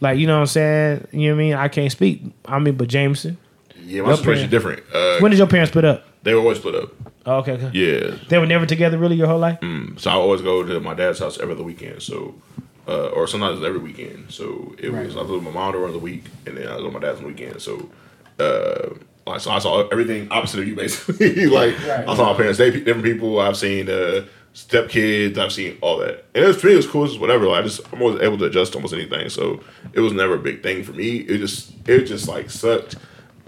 Like, 0.00 0.18
you 0.18 0.26
know 0.26 0.34
what 0.34 0.40
I'm 0.40 0.46
saying? 0.46 1.08
You 1.12 1.30
know 1.30 1.36
what 1.36 1.40
I 1.42 1.44
mean? 1.44 1.54
I 1.54 1.68
can't 1.68 1.90
speak. 1.90 2.22
I 2.44 2.58
mean, 2.58 2.74
but 2.76 2.88
Jameson. 2.88 3.38
Yeah, 3.82 4.02
my 4.02 4.14
situation 4.14 4.50
different. 4.50 4.82
Uh, 4.92 5.18
When 5.20 5.30
did 5.30 5.38
your 5.38 5.46
parents 5.46 5.70
split 5.70 5.84
up? 5.84 6.04
they 6.22 6.34
were 6.34 6.40
always 6.40 6.58
split 6.58 6.74
up. 6.74 6.90
Oh, 7.24 7.36
okay, 7.36 7.52
okay. 7.52 7.70
Yeah, 7.72 8.16
They 8.28 8.38
were 8.38 8.46
never 8.46 8.66
together 8.66 8.98
really 8.98 9.14
your 9.16 9.28
whole 9.28 9.38
life? 9.38 9.58
so 9.96 10.10
I 10.10 10.14
always 10.14 10.42
go 10.42 10.64
to 10.64 10.80
my 10.80 10.92
dad's 10.94 11.20
house 11.20 11.38
every 11.38 11.54
other 11.54 11.62
weekend. 11.62 12.02
So, 12.02 12.34
uh, 12.88 13.06
or 13.08 13.26
sometimes 13.28 13.62
every 13.64 13.78
weekend. 13.78 14.30
So 14.32 14.74
it 14.78 14.92
was 14.92 15.16
I 15.16 15.22
was 15.22 15.30
with 15.30 15.42
my 15.44 15.50
mom 15.52 15.72
during 15.72 15.92
the 15.92 15.98
week, 16.00 16.24
and 16.46 16.56
then 16.56 16.66
I 16.68 16.74
was 16.74 16.84
with 16.84 16.92
my 16.94 16.98
dad's 17.00 17.18
on 17.18 17.22
the 17.24 17.28
weekend. 17.28 17.62
So, 17.62 17.88
uh, 18.40 18.96
like 19.26 19.40
so 19.40 19.50
I 19.50 19.58
saw 19.58 19.86
everything 19.88 20.28
opposite 20.30 20.60
of 20.60 20.68
you 20.68 20.74
basically. 20.76 21.46
like 21.60 21.76
Right. 21.86 22.08
I 22.08 22.16
saw 22.16 22.32
my 22.32 22.36
parents 22.36 22.58
pe- 22.58 22.70
different 22.84 23.04
people. 23.04 23.40
I've 23.40 23.56
seen 23.56 23.88
uh, 23.88 24.24
step 24.52 24.88
kids. 24.88 25.38
I've 25.38 25.52
seen 25.52 25.78
all 25.80 25.98
that, 25.98 26.24
and 26.34 26.44
it 26.44 26.46
was 26.46 26.60
for 26.60 26.66
me. 26.68 26.74
It 26.74 26.76
was 26.76 26.86
cool. 26.86 27.04
It 27.04 27.08
was 27.08 27.18
whatever. 27.18 27.46
Like, 27.46 27.60
I 27.60 27.62
just 27.66 27.80
I'm 27.92 28.00
always 28.02 28.20
able 28.22 28.38
to 28.38 28.44
adjust 28.44 28.72
to 28.72 28.78
almost 28.78 28.94
anything. 28.94 29.28
So 29.28 29.60
it 29.92 30.00
was 30.00 30.12
never 30.12 30.34
a 30.34 30.38
big 30.38 30.62
thing 30.62 30.82
for 30.84 30.92
me. 30.92 31.16
It 31.18 31.38
just 31.38 31.72
it 31.88 32.04
just 32.04 32.28
like 32.28 32.50
sucked 32.50 32.96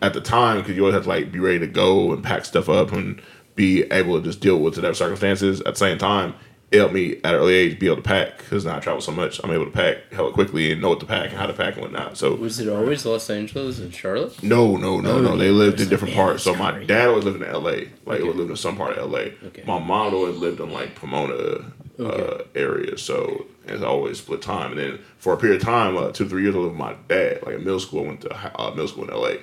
at 0.02 0.14
the 0.14 0.20
time 0.20 0.58
because 0.58 0.76
you 0.76 0.82
always 0.82 0.94
have 0.94 1.04
to 1.04 1.08
like 1.08 1.30
be 1.32 1.38
ready 1.38 1.58
to 1.60 1.66
go 1.66 2.12
and 2.12 2.22
pack 2.22 2.44
stuff 2.44 2.68
up 2.68 2.92
and 2.92 3.20
be 3.54 3.82
able 3.90 4.16
to 4.18 4.24
just 4.24 4.40
deal 4.40 4.58
with 4.58 4.76
whatever 4.76 4.94
circumstances. 4.94 5.60
At 5.60 5.74
the 5.74 5.78
same 5.78 5.98
time, 5.98 6.34
it 6.70 6.78
helped 6.78 6.92
me 6.92 7.16
at 7.24 7.34
an 7.34 7.40
early 7.40 7.54
age 7.54 7.78
be 7.78 7.86
able 7.86 7.96
to 7.96 8.02
pack 8.02 8.38
because 8.38 8.64
now 8.66 8.76
I 8.76 8.80
travel 8.80 9.00
so 9.00 9.10
much. 9.12 9.40
I'm 9.42 9.50
able 9.50 9.64
to 9.64 9.70
pack 9.70 10.12
hella 10.12 10.32
quickly 10.32 10.70
and 10.70 10.82
know 10.82 10.90
what 10.90 11.00
to 11.00 11.06
pack 11.06 11.30
and 11.30 11.38
how 11.38 11.46
to 11.46 11.52
pack 11.54 11.74
and 11.74 11.82
whatnot. 11.82 12.18
So 12.18 12.34
Was 12.34 12.60
it 12.60 12.68
always 12.68 13.06
Los 13.06 13.30
Angeles 13.30 13.78
and 13.78 13.94
Charlotte? 13.94 14.42
no, 14.42 14.76
no, 14.76 15.00
no, 15.00 15.20
no. 15.20 15.36
They 15.36 15.50
lived 15.50 15.80
in 15.80 15.88
different 15.88 16.14
parts. 16.14 16.42
So 16.42 16.54
my 16.54 16.84
dad 16.84 17.08
always 17.08 17.24
lived 17.24 17.40
in 17.42 17.48
L.A. 17.48 17.88
Like, 18.04 18.20
he 18.20 18.30
lived 18.30 18.50
in 18.50 18.56
some 18.56 18.76
part 18.76 18.92
of 18.98 18.98
L.A. 19.14 19.32
Okay. 19.46 19.62
My 19.66 19.78
mom 19.78 20.12
always 20.14 20.36
lived 20.36 20.60
in 20.60 20.70
like 20.70 20.94
Pomona 20.94 21.34
uh, 21.34 22.02
Okay. 22.02 22.44
area. 22.54 22.98
So 22.98 23.46
it's 23.66 23.82
always 23.82 24.18
split 24.18 24.42
time. 24.42 24.72
And 24.72 24.78
then 24.80 24.98
for 25.18 25.32
a 25.32 25.36
period 25.38 25.60
of 25.62 25.66
time, 25.66 25.96
uh, 25.96 26.12
two 26.12 26.28
three 26.28 26.42
years, 26.42 26.54
I 26.54 26.58
lived 26.58 26.72
with 26.72 26.78
my 26.78 26.94
dad. 27.08 27.42
Like 27.44 27.54
in 27.56 27.64
middle 27.64 27.80
school, 27.80 28.04
I 28.04 28.06
went 28.08 28.20
to 28.22 28.60
uh, 28.60 28.70
middle 28.70 28.88
school 28.88 29.04
in 29.04 29.10
L.A. 29.10 29.38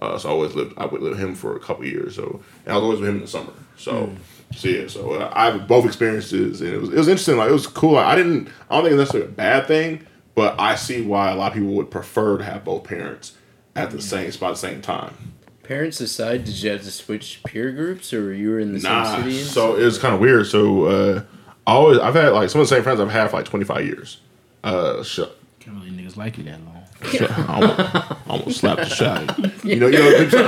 Uh, 0.00 0.18
so 0.18 0.28
I 0.28 0.32
always 0.32 0.54
lived. 0.54 0.74
I 0.76 0.84
would 0.86 1.00
live 1.00 1.12
with 1.12 1.20
him 1.20 1.34
for 1.34 1.56
a 1.56 1.60
couple 1.60 1.84
years. 1.86 2.16
So 2.16 2.42
and 2.66 2.72
I 2.72 2.76
was 2.76 2.82
always 2.84 3.00
with 3.00 3.08
him 3.08 3.14
in 3.16 3.22
the 3.22 3.28
summer. 3.28 3.52
So. 3.78 4.14
So 4.54 4.68
yeah, 4.68 4.86
so 4.88 5.12
uh, 5.14 5.32
I 5.34 5.46
have 5.46 5.66
both 5.66 5.84
experiences, 5.86 6.60
and 6.60 6.70
it 6.72 6.78
was 6.80 6.90
it 6.90 6.96
was 6.96 7.08
interesting. 7.08 7.36
Like 7.36 7.48
it 7.50 7.52
was 7.52 7.66
cool. 7.66 7.92
Like, 7.92 8.06
I 8.06 8.14
didn't, 8.16 8.48
I 8.70 8.74
don't 8.74 8.84
think 8.84 8.92
it's 8.94 8.98
necessarily 9.00 9.28
a 9.30 9.32
bad 9.34 9.66
thing, 9.66 10.06
but 10.34 10.58
I 10.60 10.74
see 10.74 11.02
why 11.02 11.30
a 11.30 11.34
lot 11.34 11.48
of 11.52 11.54
people 11.54 11.70
would 11.74 11.90
prefer 11.90 12.38
to 12.38 12.44
have 12.44 12.64
both 12.64 12.84
parents 12.84 13.36
at 13.74 13.90
the 13.90 14.02
same 14.02 14.30
spot 14.30 14.50
at 14.50 14.52
the 14.54 14.58
same 14.58 14.82
time. 14.82 15.14
Parents 15.62 16.00
aside, 16.00 16.44
did 16.44 16.60
you 16.62 16.70
have 16.70 16.82
to 16.82 16.90
switch 16.90 17.40
peer 17.46 17.70
groups, 17.72 18.12
or 18.12 18.34
you 18.34 18.50
were 18.50 18.58
in 18.60 18.72
the 18.74 18.80
Nah. 18.80 19.04
same 19.16 19.22
city? 19.24 19.38
So 19.42 19.76
it 19.76 19.84
was 19.84 19.96
kind 19.98 20.14
of 20.14 20.20
weird. 20.20 20.46
So 20.46 20.84
uh, 20.86 21.22
I 21.66 21.72
always 21.72 21.98
I've 21.98 22.14
had 22.14 22.30
like 22.30 22.50
some 22.50 22.60
of 22.60 22.68
the 22.68 22.74
same 22.74 22.82
friends 22.82 23.00
I've 23.00 23.10
had 23.10 23.30
for 23.30 23.36
like 23.38 23.46
25 23.46 23.86
years. 23.86 24.18
Uh, 24.64 25.02
sh- 25.02 25.20
Can't 25.60 25.76
really 25.78 25.90
niggas 25.90 26.16
like 26.16 26.36
you 26.36 26.44
that 26.44 26.60
long. 26.64 26.71
Sh- 27.04 27.22
I 27.22 27.46
almost, 27.48 28.12
almost 28.28 28.60
slapped 28.60 28.80
the 28.82 28.88
shot. 28.88 29.38
You 29.64 29.76
know, 29.76 29.86
you 29.86 29.98
know. 30.00 30.08
It 30.10 30.24
was 30.26 30.34
a 30.34 30.42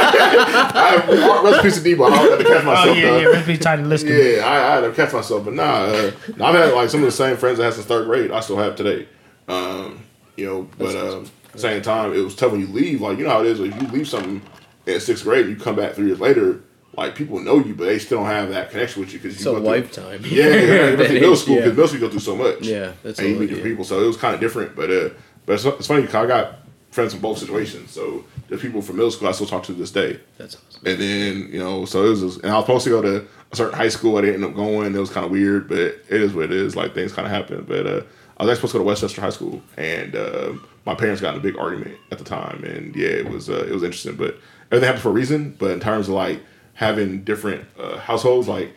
I 0.00 1.40
rest 1.44 1.56
in 1.56 1.62
peace 1.62 1.82
to 1.82 1.88
Debo. 1.96 2.10
I 2.10 2.16
had 2.16 2.38
to 2.38 2.44
catch 2.44 2.62
Oh, 2.62 2.66
myself. 2.66 2.96
yeah, 2.96 3.02
though. 3.10 3.18
yeah. 3.18 3.26
Recipe 3.28 3.58
trying 3.58 3.82
to 3.82 3.88
listen. 3.88 4.08
Yeah, 4.08 4.42
I, 4.46 4.54
I 4.56 4.74
had 4.76 4.80
to 4.80 4.92
catch 4.92 5.12
myself, 5.12 5.44
but 5.44 5.54
nah, 5.54 5.62
uh, 5.64 6.10
I've 6.42 6.54
had 6.54 6.72
like 6.74 6.88
some 6.90 7.00
of 7.00 7.06
the 7.06 7.12
same 7.12 7.36
friends 7.36 7.60
I 7.60 7.64
had 7.66 7.74
since 7.74 7.86
third 7.86 8.06
grade. 8.06 8.30
I 8.30 8.40
still 8.40 8.56
have 8.58 8.76
today. 8.76 9.06
Um, 9.48 10.00
you 10.36 10.46
know, 10.46 10.68
but 10.78 10.96
um, 10.96 11.24
at 11.46 11.52
the 11.52 11.58
same 11.58 11.82
time, 11.82 12.12
it 12.14 12.18
was 12.20 12.34
tough 12.34 12.52
when 12.52 12.60
you 12.60 12.68
leave. 12.68 13.00
Like 13.00 13.18
you 13.18 13.24
know 13.24 13.30
how 13.30 13.40
it 13.40 13.46
is. 13.46 13.60
If 13.60 13.74
you 13.80 13.88
leave 13.88 14.08
something 14.08 14.40
in 14.86 15.00
sixth 15.00 15.24
grade, 15.24 15.46
and 15.46 15.56
you 15.58 15.62
come 15.62 15.76
back 15.76 15.92
three 15.94 16.06
years 16.06 16.20
later. 16.20 16.62
Like 16.96 17.14
people 17.14 17.38
know 17.40 17.58
you, 17.58 17.74
but 17.74 17.84
they 17.84 17.98
still 17.98 18.18
don't 18.18 18.26
have 18.26 18.50
that 18.50 18.70
connection 18.70 19.00
with 19.00 19.12
you 19.12 19.18
because 19.20 19.36
It's 19.36 19.44
you 19.44 19.50
a 19.52 19.54
go 19.54 19.60
through- 19.60 19.70
lifetime. 19.70 20.22
Yeah, 20.24 20.48
yeah, 20.48 20.90
yeah. 20.90 20.96
middle 20.96 21.36
school 21.36 21.54
Yeah. 21.54 21.60
because 21.62 21.76
middle 21.76 21.88
school 21.88 22.00
you 22.00 22.06
go 22.06 22.10
through 22.10 22.20
so 22.20 22.36
much. 22.36 22.62
Yeah, 22.62 22.92
that's 23.02 23.18
and 23.20 23.28
you 23.28 23.36
meet 23.36 23.50
yeah. 23.50 23.62
people, 23.62 23.84
so 23.84 24.02
it 24.02 24.06
was 24.06 24.16
kind 24.16 24.34
of 24.34 24.40
different. 24.40 24.74
But 24.74 24.90
uh, 24.90 25.10
but 25.46 25.54
it's, 25.54 25.64
it's 25.64 25.86
funny 25.86 26.02
because 26.02 26.16
I 26.16 26.26
got 26.26 26.56
friends 26.90 27.12
from 27.12 27.22
both 27.22 27.38
situations. 27.38 27.92
So 27.92 28.24
there's 28.48 28.60
people 28.60 28.82
from 28.82 28.96
middle 28.96 29.12
school 29.12 29.28
I 29.28 29.32
still 29.32 29.46
talk 29.46 29.62
to 29.64 29.72
this 29.72 29.92
day. 29.92 30.18
That's 30.38 30.56
awesome. 30.56 30.82
And 30.86 31.00
then, 31.00 31.48
you 31.52 31.60
know, 31.60 31.84
so 31.84 32.04
it 32.04 32.08
was, 32.10 32.20
just, 32.20 32.40
and 32.42 32.52
I 32.52 32.56
was 32.56 32.64
supposed 32.64 32.84
to 32.84 32.90
go 32.90 33.02
to 33.02 33.26
a 33.52 33.56
certain 33.56 33.74
high 33.78 33.88
school. 33.88 34.18
I 34.18 34.22
didn't 34.22 34.42
end 34.42 34.44
up 34.44 34.54
going. 34.56 34.92
It 34.94 34.98
was 34.98 35.10
kind 35.10 35.24
of 35.24 35.30
weird, 35.30 35.68
but 35.68 35.78
it 35.78 36.02
is 36.08 36.34
what 36.34 36.46
it 36.46 36.52
is. 36.52 36.74
Like 36.74 36.92
things 36.92 37.12
kind 37.12 37.26
of 37.26 37.32
happen. 37.32 37.64
But 37.68 37.86
uh, 37.86 38.02
I 38.38 38.42
was 38.44 38.50
actually 38.50 38.54
supposed 38.56 38.72
to 38.72 38.78
go 38.78 38.84
to 38.84 38.88
Westchester 38.88 39.20
High 39.20 39.30
School, 39.30 39.62
and 39.76 40.16
uh, 40.16 40.52
my 40.84 40.96
parents 40.96 41.20
got 41.20 41.34
in 41.34 41.40
a 41.40 41.42
big 41.42 41.56
argument 41.56 41.96
at 42.10 42.18
the 42.18 42.24
time. 42.24 42.64
And 42.64 42.96
yeah, 42.96 43.08
it 43.10 43.28
was 43.28 43.48
uh, 43.48 43.64
it 43.68 43.72
was 43.72 43.84
interesting, 43.84 44.16
but 44.16 44.36
everything 44.72 44.86
happened 44.86 45.02
for 45.02 45.10
a 45.10 45.12
reason. 45.12 45.54
But 45.60 45.70
in 45.70 45.78
terms 45.80 46.08
of 46.08 46.14
like 46.14 46.40
having 46.80 47.22
different 47.24 47.66
uh, 47.78 47.98
households, 47.98 48.48
like 48.48 48.72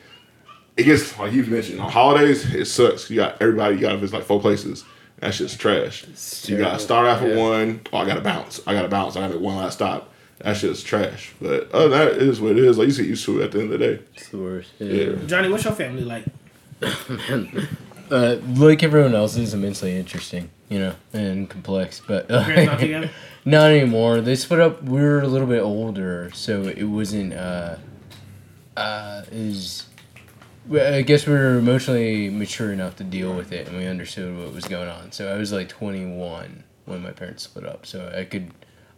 it 0.75 0.83
gets 0.83 1.17
like 1.17 1.31
you 1.31 1.43
mentioned 1.45 1.79
on 1.79 1.89
holidays, 1.89 2.53
it 2.53 2.65
sucks. 2.65 3.09
You 3.09 3.15
got 3.15 3.41
everybody. 3.41 3.75
You 3.75 3.81
got 3.81 3.93
to 3.93 3.97
visit 3.97 4.17
like 4.17 4.25
four 4.25 4.41
places. 4.41 4.83
That's 5.19 5.37
just 5.37 5.57
trash. 5.57 6.03
you 6.49 6.57
gotta 6.57 6.79
start 6.79 7.07
off 7.07 7.21
at 7.21 7.29
Yeah. 7.29 7.37
one. 7.37 7.81
Oh, 7.93 7.99
I 7.99 8.05
got 8.05 8.15
to 8.15 8.21
bounce. 8.21 8.59
I 8.67 8.73
got 8.73 8.81
to 8.81 8.89
bounce. 8.89 9.15
I 9.15 9.21
got 9.21 9.27
to 9.29 9.33
make 9.35 9.41
one 9.43 9.55
last 9.55 9.75
stop. 9.75 10.09
That 10.39 10.57
shit's 10.57 10.83
trash. 10.83 11.31
But 11.41 11.71
other 11.71 11.87
than 11.87 11.97
that, 11.99 12.07
it 12.17 12.23
is 12.23 12.41
what 12.41 12.51
it 12.51 12.57
is. 12.57 12.77
Like 12.77 12.89
you 12.89 12.93
get 12.93 13.05
used 13.05 13.23
to 13.25 13.39
it 13.39 13.45
at 13.45 13.51
the 13.53 13.59
end 13.61 13.71
of 13.71 13.79
the 13.79 13.85
day. 13.87 13.99
It's 14.15 14.27
the 14.29 14.37
worst. 14.39 14.71
Yeah. 14.79 15.13
Johnny, 15.25 15.47
what's 15.47 15.63
your 15.63 15.73
family 15.73 16.03
like? 16.03 16.25
Uh, 18.11 18.35
like 18.57 18.83
everyone 18.83 19.15
else, 19.15 19.35
is 19.37 19.53
immensely 19.55 19.97
interesting, 19.97 20.49
you 20.69 20.77
know, 20.77 20.93
and 21.13 21.49
complex. 21.49 22.01
But 22.05 22.27
Parents 22.27 22.83
not 22.83 23.09
not 23.45 23.71
anymore. 23.71 24.21
They 24.21 24.35
split 24.35 24.59
up. 24.59 24.83
We 24.83 25.01
were 25.01 25.21
a 25.21 25.27
little 25.27 25.47
bit 25.47 25.61
older, 25.61 26.29
so 26.33 26.63
it 26.63 26.83
wasn't. 26.83 27.33
Uh, 27.33 27.77
uh, 28.75 29.23
is 29.31 29.85
I 30.71 31.01
guess 31.01 31.27
we 31.27 31.33
were 31.33 31.57
emotionally 31.57 32.29
mature 32.29 32.71
enough 32.71 32.95
to 32.97 33.03
deal 33.03 33.33
with 33.35 33.51
it, 33.51 33.67
and 33.67 33.77
we 33.77 33.85
understood 33.85 34.37
what 34.37 34.53
was 34.53 34.65
going 34.65 34.87
on. 34.87 35.11
So 35.11 35.33
I 35.33 35.37
was 35.37 35.51
like 35.51 35.67
21 35.67 36.63
when 36.85 37.03
my 37.03 37.11
parents 37.11 37.43
split 37.43 37.65
up, 37.65 37.85
so 37.85 38.13
I 38.15 38.23
could, 38.23 38.51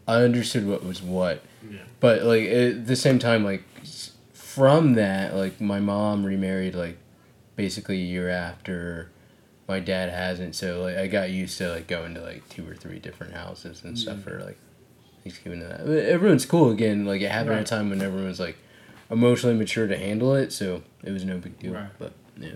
I 0.07 0.17
understood 0.17 0.67
what 0.67 0.85
was 0.85 1.01
what. 1.01 1.41
Yeah. 1.67 1.79
But 1.99 2.23
like 2.23 2.43
at 2.43 2.85
the 2.85 2.95
same 2.95 3.17
time, 3.17 3.43
like 3.43 3.63
from 4.33 4.93
that, 4.93 5.35
like 5.35 5.59
my 5.59 5.79
mom 5.79 6.23
remarried 6.23 6.75
like 6.75 6.97
basically 7.55 7.97
a 7.97 8.05
year 8.05 8.29
after. 8.29 9.09
My 9.67 9.79
dad 9.79 10.09
hasn't, 10.09 10.53
so 10.53 10.83
like 10.83 10.95
I 10.95 11.07
got 11.07 11.31
used 11.31 11.57
to 11.57 11.71
like 11.71 11.87
going 11.87 12.13
to 12.13 12.21
like 12.21 12.47
two 12.49 12.69
or 12.69 12.75
three 12.75 12.99
different 12.99 13.33
houses 13.33 13.83
and 13.83 13.97
stuff 13.97 14.21
for 14.21 14.39
like 14.43 14.59
Thanksgiving 15.23 15.63
and 15.63 15.71
that. 15.71 16.07
Everyone's 16.07 16.45
cool 16.45 16.69
again. 16.69 17.03
Like 17.03 17.21
it 17.21 17.31
happened 17.31 17.55
at 17.55 17.61
a 17.61 17.63
time 17.63 17.89
when 17.89 17.99
everyone 17.99 18.27
was 18.27 18.39
like 18.39 18.59
emotionally 19.09 19.55
mature 19.55 19.87
to 19.87 19.97
handle 19.97 20.35
it, 20.35 20.51
so 20.51 20.81
it 21.03 21.11
was 21.11 21.25
no 21.25 21.37
big 21.37 21.59
deal. 21.59 21.73
Right. 21.73 21.89
But 21.97 22.13
yeah. 22.37 22.55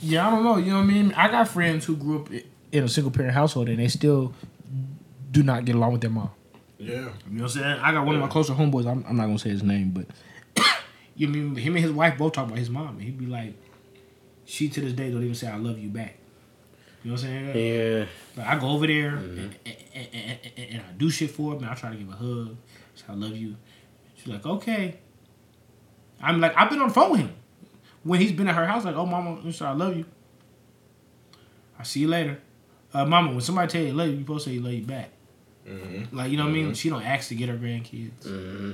Yeah, 0.00 0.28
I 0.28 0.30
don't 0.30 0.44
know. 0.44 0.56
You 0.56 0.72
know 0.72 0.78
what 0.78 0.84
I 0.84 0.86
mean? 0.86 1.12
I 1.14 1.30
got 1.30 1.48
friends 1.48 1.84
who 1.86 1.96
grew 1.96 2.20
up 2.20 2.28
in 2.72 2.84
a 2.84 2.88
single 2.88 3.10
parent 3.10 3.34
household 3.34 3.68
and 3.68 3.78
they 3.78 3.88
still 3.88 4.34
do 5.30 5.42
not 5.42 5.64
get 5.64 5.74
along 5.74 5.92
with 5.92 6.00
their 6.02 6.10
mom. 6.10 6.30
Yeah. 6.78 6.92
You 6.92 7.00
know 7.00 7.12
what 7.30 7.40
I'm 7.42 7.48
saying? 7.48 7.80
I 7.80 7.92
got 7.92 8.04
one 8.04 8.14
of 8.14 8.20
my 8.20 8.28
closer 8.28 8.52
homeboys. 8.52 8.86
I'm, 8.86 9.04
I'm 9.08 9.16
not 9.16 9.26
gonna 9.26 9.38
say 9.38 9.50
his 9.50 9.62
name, 9.62 9.90
but 9.90 10.06
you 11.16 11.26
know 11.26 11.32
mean 11.32 11.56
him 11.56 11.76
and 11.76 11.84
his 11.84 11.92
wife 11.92 12.18
both 12.18 12.32
talk 12.34 12.46
about 12.46 12.58
his 12.58 12.68
mom. 12.68 12.96
And 12.96 13.02
he'd 13.02 13.18
be 13.18 13.26
like, 13.26 13.54
she 14.44 14.68
to 14.68 14.80
this 14.80 14.92
day 14.92 15.10
don't 15.10 15.22
even 15.22 15.34
say 15.34 15.48
I 15.48 15.56
love 15.56 15.78
you 15.78 15.88
back. 15.88 16.16
You 17.02 17.10
know 17.10 17.14
what 17.14 17.24
I'm 17.24 17.54
saying? 17.54 17.98
Yeah. 17.98 18.06
But 18.36 18.46
I 18.46 18.58
go 18.58 18.68
over 18.68 18.86
there 18.86 19.12
mm-hmm. 19.12 19.38
and, 19.38 19.56
and, 19.64 19.76
and, 19.94 20.38
and, 20.56 20.70
and 20.70 20.82
I 20.82 20.92
do 20.96 21.10
shit 21.10 21.30
for 21.30 21.54
her. 21.54 21.60
Man, 21.60 21.70
I 21.70 21.74
try 21.74 21.90
to 21.90 21.96
give 21.96 22.08
a 22.08 22.12
hug. 22.12 22.56
Say 22.94 23.04
I 23.08 23.14
love 23.14 23.36
you. 23.36 23.56
She's 24.24 24.32
like, 24.32 24.46
okay. 24.46 24.96
I'm 26.22 26.40
like, 26.40 26.56
I've 26.56 26.70
been 26.70 26.80
on 26.80 26.88
the 26.88 26.94
phone 26.94 27.10
with 27.10 27.20
him 27.20 27.34
when 28.02 28.20
he's 28.20 28.32
been 28.32 28.48
at 28.48 28.54
her 28.54 28.66
house. 28.66 28.84
Like, 28.84 28.96
oh, 28.96 29.04
mama, 29.04 29.52
say 29.52 29.66
I 29.66 29.72
love 29.72 29.96
you. 29.96 30.06
I 31.78 31.82
see 31.82 32.00
you 32.00 32.08
later, 32.08 32.40
uh, 32.94 33.04
mama. 33.04 33.32
When 33.32 33.40
somebody 33.40 33.68
tell 33.68 33.82
you 33.82 33.92
love 33.92 34.08
you, 34.08 34.14
you 34.14 34.20
supposed 34.20 34.44
to 34.44 34.50
say 34.50 34.54
you 34.54 34.62
love 34.62 34.72
you 34.72 34.82
back. 34.84 35.10
Mm-hmm. 35.68 36.16
Like, 36.16 36.30
you 36.30 36.36
know 36.36 36.44
what 36.44 36.50
I 36.50 36.52
mean? 36.52 36.64
Mm-hmm. 36.66 36.72
She 36.74 36.88
don't 36.88 37.02
ask 37.02 37.28
to 37.28 37.34
get 37.34 37.48
her 37.48 37.56
grandkids. 37.56 38.22
Mm-hmm. 38.22 38.72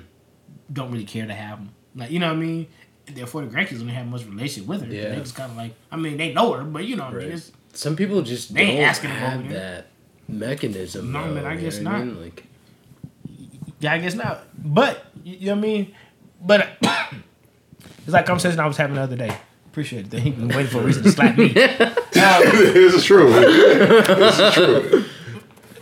Don't 0.72 0.92
really 0.92 1.04
care 1.04 1.26
to 1.26 1.34
have 1.34 1.58
them. 1.58 1.70
Like, 1.96 2.10
you 2.10 2.20
know 2.20 2.28
what 2.28 2.36
I 2.36 2.40
mean? 2.40 2.66
Therefore, 3.06 3.42
the 3.42 3.48
grandkids 3.48 3.78
don't 3.78 3.88
have 3.88 4.06
much 4.06 4.24
relationship 4.24 4.68
with 4.68 4.82
her. 4.82 4.92
Yeah. 4.92 5.08
They 5.10 5.16
just 5.16 5.34
kind 5.34 5.50
of 5.50 5.56
like, 5.56 5.74
I 5.90 5.96
mean, 5.96 6.16
they 6.16 6.32
know 6.32 6.52
her, 6.52 6.62
but 6.62 6.84
you 6.84 6.94
know 6.94 7.06
what 7.06 7.14
I 7.14 7.18
mean? 7.18 7.32
It's, 7.32 7.50
Some 7.72 7.96
people 7.96 8.22
just 8.22 8.54
They 8.54 8.66
don't 8.66 8.82
asking 8.82 9.10
have 9.10 9.48
that 9.48 9.86
mechanism. 10.28 11.10
No, 11.10 11.26
man, 11.26 11.46
I 11.46 11.56
guess 11.56 11.78
what 11.78 11.88
I 11.88 11.98
not. 11.98 12.06
mean? 12.06 12.22
Like, 12.22 12.44
Yeah, 13.80 13.92
I 13.94 13.98
guess 13.98 14.14
not. 14.14 14.44
But 14.56 15.04
you 15.24 15.36
you 15.36 15.46
know 15.46 15.52
what 15.54 15.58
I 15.58 15.62
mean. 15.62 15.94
But 16.42 16.68
it's 17.98 18.08
like 18.12 18.24
a 18.24 18.26
conversation 18.26 18.60
I 18.60 18.66
was 18.66 18.76
having 18.76 18.96
the 18.96 19.02
other 19.02 19.16
day. 19.16 19.36
Appreciate 19.66 20.12
it. 20.12 20.20
He 20.20 20.30
been 20.30 20.48
waiting 20.48 20.66
for 20.66 20.80
a 20.80 20.84
reason 20.84 21.02
to 21.04 21.10
slap 21.12 21.36
me. 21.38 21.48
this 22.12 22.94
is 22.94 23.04
true. 23.04 23.30
this 23.30 24.38
is 24.38 24.54
true. 24.54 25.04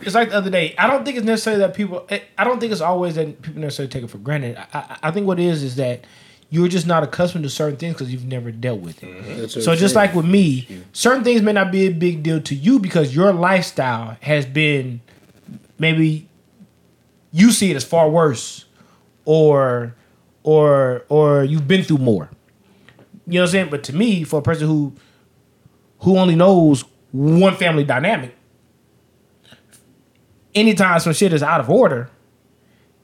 It's 0.02 0.14
like 0.14 0.28
the 0.30 0.36
other 0.36 0.50
day. 0.50 0.74
I 0.78 0.86
don't 0.86 1.04
think 1.04 1.16
it's 1.16 1.26
necessarily 1.26 1.60
that 1.60 1.74
people. 1.74 2.06
Eh, 2.08 2.20
I 2.36 2.44
don't 2.44 2.60
think 2.60 2.72
it's 2.72 2.80
always 2.80 3.14
that 3.16 3.40
people 3.42 3.60
necessarily 3.60 3.90
take 3.90 4.04
it 4.04 4.10
for 4.10 4.18
granted. 4.18 4.56
I, 4.56 4.66
I, 4.78 4.98
I 5.04 5.10
think 5.10 5.26
what 5.26 5.40
it 5.40 5.46
is 5.46 5.62
is 5.62 5.76
that 5.76 6.04
you're 6.50 6.68
just 6.68 6.86
not 6.86 7.02
accustomed 7.02 7.44
to 7.44 7.50
certain 7.50 7.76
things 7.76 7.94
because 7.94 8.12
you've 8.12 8.24
never 8.26 8.50
dealt 8.50 8.80
with 8.80 9.02
it. 9.02 9.06
Mm-hmm. 9.10 9.40
that's 9.40 9.56
what 9.56 9.64
So 9.64 9.74
just 9.74 9.94
saying. 9.94 10.06
like 10.08 10.14
with 10.14 10.24
me, 10.26 10.68
certain 10.92 11.24
things 11.24 11.42
may 11.42 11.52
not 11.52 11.72
be 11.72 11.86
a 11.86 11.90
big 11.90 12.22
deal 12.22 12.40
to 12.42 12.54
you 12.54 12.78
because 12.78 13.14
your 13.14 13.32
lifestyle 13.32 14.16
has 14.20 14.46
been 14.46 15.00
maybe 15.78 16.28
you 17.32 17.52
see 17.52 17.70
it 17.70 17.76
as 17.76 17.84
far 17.84 18.08
worse 18.08 18.64
or 19.24 19.94
or 20.42 21.04
or 21.08 21.44
you've 21.44 21.68
been 21.68 21.82
through 21.84 21.98
more. 21.98 22.30
You 23.26 23.34
know 23.34 23.40
what 23.40 23.48
I'm 23.48 23.52
saying? 23.52 23.68
But 23.70 23.84
to 23.84 23.94
me, 23.94 24.24
for 24.24 24.38
a 24.38 24.42
person 24.42 24.66
who 24.66 24.94
who 26.00 26.18
only 26.18 26.34
knows 26.36 26.84
one 27.12 27.56
family 27.56 27.84
dynamic, 27.84 28.34
anytime 30.54 30.98
some 31.00 31.12
shit 31.12 31.32
is 31.32 31.42
out 31.42 31.60
of 31.60 31.68
order, 31.70 32.10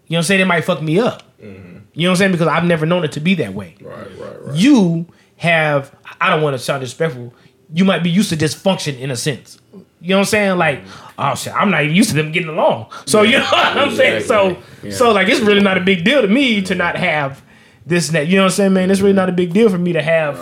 you 0.07 0.15
know 0.15 0.19
what 0.19 0.19
I'm 0.19 0.23
saying, 0.25 0.41
it 0.41 0.47
might 0.47 0.65
fuck 0.65 0.83
me 0.83 0.99
up. 0.99 1.23
Mm-hmm. 1.41 1.79
You 1.93 2.03
know 2.05 2.11
what 2.11 2.13
I'm 2.13 2.17
saying? 2.17 2.33
Because 2.33 2.49
I've 2.49 2.65
never 2.65 2.87
known 2.87 3.05
it 3.05 3.13
to 3.13 3.21
be 3.21 3.35
that 3.37 3.55
way 3.55 3.77
Right, 3.81 4.19
right, 4.19 4.43
right. 4.43 4.57
you 4.57 5.07
have 5.37 5.95
I 6.21 6.31
don't 6.31 6.43
want 6.43 6.55
to 6.55 6.59
sound 6.59 6.81
disrespectful. 6.81 7.35
You 7.73 7.85
might 7.85 8.03
be 8.03 8.11
used 8.11 8.31
to 8.31 8.37
dysfunction 8.37 8.99
in 8.99 9.11
a 9.11 9.17
sense. 9.17 9.59
You 10.05 10.11
know 10.11 10.17
what 10.17 10.21
I'm 10.21 10.27
saying? 10.27 10.59
Like, 10.59 10.85
mm-hmm. 10.85 11.15
oh 11.19 11.35
shit, 11.35 11.55
I'm 11.55 11.71
not 11.71 11.83
even 11.85 11.97
used 11.97 12.11
to 12.11 12.17
them 12.17 12.31
getting 12.31 12.51
along. 12.51 12.93
So 13.07 13.23
you 13.23 13.39
know 13.39 13.45
what 13.45 13.77
I'm 13.79 13.95
saying? 13.95 14.25
So 14.25 14.59
Yeah. 14.83 14.93
so 14.93 15.13
like 15.13 15.29
it's 15.29 15.41
really 15.41 15.63
not 15.63 15.79
a 15.79 15.81
big 15.81 16.05
deal 16.05 16.21
to 16.21 16.29
me 16.29 16.61
to 16.63 16.75
not 16.75 16.97
have 16.97 17.43
this 17.87 18.09
and 18.09 18.17
that. 18.17 18.27
You 18.27 18.37
know 18.37 18.43
what 18.43 18.53
I'm 18.53 18.57
saying, 18.57 18.73
man? 18.75 18.91
It's 18.91 19.01
really 19.01 19.15
not 19.15 19.29
a 19.29 19.33
big 19.33 19.53
deal 19.53 19.69
for 19.71 19.79
me 19.79 19.93
to 19.95 20.03
have 20.03 20.39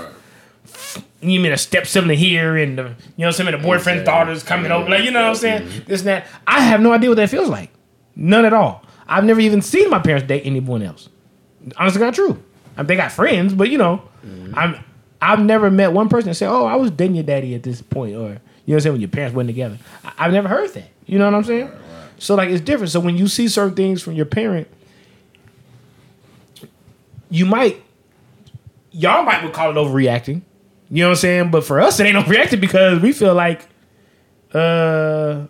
you 1.20 1.38
mean 1.38 1.52
a 1.52 1.56
step 1.56 1.86
sibling 1.86 2.18
here 2.18 2.56
and 2.56 2.76
the, 2.76 2.82
you 2.82 2.88
know 2.88 2.94
what 3.16 3.26
I'm 3.26 3.32
saying, 3.32 3.52
the 3.52 3.58
boyfriend's 3.58 4.00
Exactly. 4.00 4.04
daughter's 4.04 4.42
coming 4.42 4.72
over. 4.72 4.90
Like, 4.90 5.04
you 5.04 5.12
know 5.12 5.22
what 5.22 5.28
I'm 5.28 5.34
saying? 5.36 5.62
Mm-hmm. 5.68 5.88
This 5.88 6.00
and 6.00 6.08
that. 6.08 6.26
I 6.48 6.60
have 6.60 6.80
no 6.80 6.92
idea 6.92 7.10
what 7.10 7.14
that 7.16 7.30
feels 7.30 7.48
like. 7.48 7.70
None 8.16 8.44
at 8.44 8.52
all. 8.52 8.84
I've 9.06 9.24
never 9.24 9.38
even 9.40 9.62
seen 9.62 9.88
my 9.88 10.00
parents 10.00 10.26
date 10.26 10.42
anyone 10.44 10.82
else. 10.82 11.08
Honestly, 11.76 12.00
not 12.00 12.14
true. 12.14 12.42
I 12.76 12.82
mean, 12.82 12.88
they 12.88 12.96
got 12.96 13.12
friends, 13.12 13.54
but 13.54 13.70
you 13.70 13.78
know, 13.78 14.02
mm-hmm. 14.26 14.58
I'm 14.58 14.84
I've 15.20 15.40
never 15.40 15.70
met 15.70 15.92
one 15.92 16.08
person 16.08 16.30
that 16.30 16.34
said, 16.34 16.50
"Oh, 16.50 16.66
I 16.66 16.74
was 16.74 16.90
dating 16.90 17.14
your 17.14 17.24
daddy 17.24 17.54
at 17.54 17.62
this 17.62 17.80
point," 17.80 18.16
or 18.16 18.40
you 18.64 18.72
know 18.72 18.74
what 18.74 18.76
I'm 18.76 18.80
saying 18.80 18.92
when 18.92 19.00
your 19.00 19.10
parents 19.10 19.34
weren't 19.34 19.48
together. 19.48 19.78
I, 20.04 20.12
I've 20.18 20.32
never 20.32 20.48
heard 20.48 20.72
that. 20.74 20.88
You 21.06 21.18
know 21.18 21.24
what 21.24 21.34
I'm 21.34 21.44
saying? 21.44 21.70
So 22.18 22.36
like, 22.36 22.50
it's 22.50 22.60
different. 22.60 22.92
So 22.92 23.00
when 23.00 23.16
you 23.16 23.26
see 23.26 23.48
certain 23.48 23.74
things 23.74 24.02
from 24.02 24.14
your 24.14 24.26
parent, 24.26 24.68
you 27.30 27.46
might 27.46 27.82
y'all 28.92 29.24
might 29.24 29.42
would 29.42 29.52
call 29.52 29.70
it 29.70 29.74
overreacting. 29.74 30.42
You 30.90 31.02
know 31.02 31.08
what 31.08 31.12
I'm 31.12 31.16
saying? 31.16 31.50
But 31.50 31.64
for 31.64 31.80
us, 31.80 31.98
it 31.98 32.06
ain't 32.06 32.16
overreacting 32.24 32.60
because 32.60 33.00
we 33.00 33.12
feel 33.12 33.34
like 33.34 33.66
uh 34.54 35.46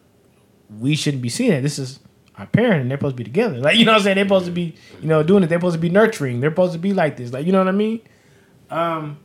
we 0.78 0.96
shouldn't 0.96 1.22
be 1.22 1.28
seeing 1.28 1.52
it. 1.52 1.60
This 1.60 1.78
is 1.78 1.98
our 2.36 2.46
parent 2.46 2.82
and 2.82 2.90
they're 2.90 2.96
supposed 2.98 3.16
to 3.16 3.18
be 3.18 3.24
together. 3.24 3.58
Like, 3.58 3.76
you 3.76 3.84
know 3.84 3.92
what 3.92 3.98
I'm 3.98 4.04
saying? 4.04 4.14
They're 4.14 4.24
supposed 4.24 4.46
to 4.46 4.52
be, 4.52 4.74
you 5.02 5.08
know, 5.08 5.22
doing 5.22 5.42
it. 5.42 5.48
They're 5.48 5.58
supposed 5.58 5.74
to 5.74 5.80
be 5.80 5.90
nurturing. 5.90 6.40
They're 6.40 6.50
supposed 6.50 6.72
to 6.72 6.78
be 6.78 6.94
like 6.94 7.16
this. 7.18 7.32
Like, 7.32 7.44
you 7.44 7.52
know 7.52 7.58
what 7.58 7.68
I 7.68 7.72
mean? 7.72 8.00
Um 8.70 9.18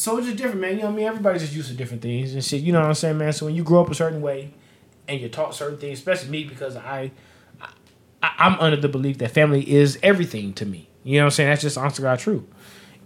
so 0.00 0.16
it's 0.16 0.28
just 0.28 0.38
different, 0.38 0.62
man. 0.62 0.76
You 0.76 0.78
know 0.78 0.84
what 0.86 0.92
I 0.92 0.96
mean? 0.96 1.06
Everybody's 1.08 1.42
just 1.42 1.54
used 1.54 1.68
to 1.68 1.74
different 1.74 2.00
things 2.00 2.32
and 2.32 2.42
shit. 2.42 2.62
You 2.62 2.72
know 2.72 2.80
what 2.80 2.88
I'm 2.88 2.94
saying, 2.94 3.18
man? 3.18 3.34
So 3.34 3.44
when 3.44 3.54
you 3.54 3.62
grow 3.62 3.82
up 3.82 3.90
a 3.90 3.94
certain 3.94 4.22
way 4.22 4.54
and 5.06 5.20
you're 5.20 5.28
taught 5.28 5.54
certain 5.54 5.76
things, 5.76 5.98
especially 5.98 6.30
me 6.30 6.44
because 6.44 6.74
I, 6.74 7.12
I 8.22 8.32
I'm 8.38 8.58
under 8.60 8.78
the 8.78 8.88
belief 8.88 9.18
that 9.18 9.32
family 9.32 9.70
is 9.70 9.98
everything 10.02 10.54
to 10.54 10.64
me. 10.64 10.88
You 11.04 11.18
know 11.18 11.24
what 11.24 11.26
I'm 11.26 11.30
saying? 11.32 11.50
That's 11.50 11.60
just 11.60 11.76
honest 11.76 11.96
to 11.96 12.02
God 12.02 12.18
true. 12.18 12.46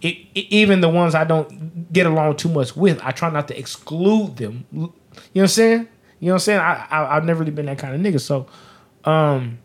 It, 0.01 0.19
it, 0.35 0.45
even 0.51 0.79
the 0.79 0.87
ones 0.87 1.15
I 1.15 1.25
don't 1.25 1.91
get 1.91 2.05
along 2.05 2.37
too 2.37 2.47
much 2.47 2.77
with, 2.77 3.01
I 3.03 3.11
try 3.11 3.29
not 3.29 3.49
to 3.49 3.59
exclude 3.59 4.37
them. 4.37 4.63
You 4.71 4.79
know 4.79 4.93
what 5.33 5.41
I'm 5.41 5.47
saying? 5.47 5.89
You 6.21 6.27
know 6.27 6.31
what 6.31 6.33
I'm 6.35 6.39
saying? 6.39 6.59
I, 6.61 6.87
I 6.89 7.17
I've 7.17 7.25
never 7.25 7.41
really 7.41 7.51
been 7.51 7.65
that 7.65 7.77
kind 7.77 7.93
of 7.93 7.99
nigga. 7.99 8.21
So, 8.21 8.47
um, 9.03 9.57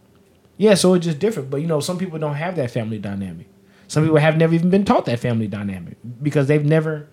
yeah. 0.57 0.75
So 0.75 0.95
it's 0.95 1.07
just 1.07 1.21
different. 1.21 1.49
But 1.49 1.59
you 1.59 1.69
know, 1.69 1.79
some 1.79 1.97
people 1.97 2.19
don't 2.19 2.35
have 2.35 2.57
that 2.57 2.73
family 2.73 2.99
dynamic. 2.99 3.47
Some 3.87 4.03
people 4.03 4.19
have 4.19 4.37
never 4.37 4.53
even 4.53 4.71
been 4.71 4.85
taught 4.85 5.05
that 5.05 5.21
family 5.21 5.47
dynamic 5.47 5.97
because 6.21 6.49
they've 6.49 6.65
never 6.65 7.09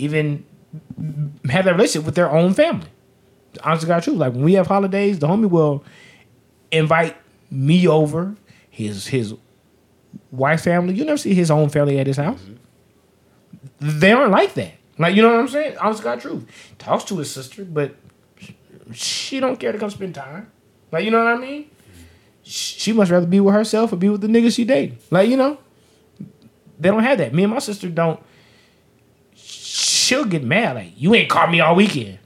even 0.00 0.44
have 1.48 1.64
that 1.64 1.72
relationship 1.72 2.06
with 2.06 2.14
their 2.14 2.30
own 2.30 2.54
family. 2.54 2.88
Honestly, 3.62 3.88
God, 3.88 4.02
true. 4.02 4.14
Like 4.14 4.32
when 4.32 4.42
we 4.42 4.54
have 4.54 4.66
holidays, 4.66 5.18
the 5.18 5.26
homie 5.26 5.48
will 5.48 5.84
invite 6.70 7.16
me 7.50 7.86
over, 7.86 8.36
his 8.70 9.08
his 9.08 9.34
wife 10.30 10.62
family. 10.62 10.94
You 10.94 11.04
never 11.04 11.18
see 11.18 11.34
his 11.34 11.50
own 11.50 11.68
family 11.68 11.98
at 11.98 12.06
his 12.06 12.16
house. 12.16 12.40
They 13.80 14.12
aren't 14.12 14.30
like 14.30 14.54
that. 14.54 14.74
Like 14.98 15.16
you 15.16 15.22
know 15.22 15.30
what 15.30 15.40
I'm 15.40 15.48
saying? 15.48 15.76
Honestly, 15.78 16.04
God, 16.04 16.20
truth. 16.20 16.74
Talks 16.78 17.04
to 17.04 17.18
his 17.18 17.30
sister, 17.30 17.64
but 17.64 17.96
she 18.92 19.40
don't 19.40 19.58
care 19.58 19.72
to 19.72 19.78
come 19.78 19.90
spend 19.90 20.14
time. 20.14 20.50
Like 20.92 21.04
you 21.04 21.10
know 21.10 21.24
what 21.24 21.34
I 21.34 21.38
mean? 21.38 21.70
She 22.42 22.92
must 22.92 23.10
rather 23.10 23.26
be 23.26 23.40
with 23.40 23.54
herself 23.54 23.92
or 23.92 23.96
be 23.96 24.08
with 24.08 24.20
the 24.20 24.26
niggas 24.26 24.54
she 24.54 24.64
dating. 24.64 24.98
Like 25.10 25.28
you 25.28 25.36
know, 25.36 25.58
they 26.78 26.90
don't 26.90 27.02
have 27.02 27.18
that. 27.18 27.34
Me 27.34 27.44
and 27.44 27.52
my 27.52 27.58
sister 27.58 27.88
don't. 27.88 28.20
She'll 30.10 30.24
get 30.24 30.42
mad 30.42 30.74
like 30.76 30.92
you 30.96 31.14
ain't 31.14 31.30
called 31.30 31.50
me 31.52 31.60
all 31.60 31.76
weekend. 31.76 32.18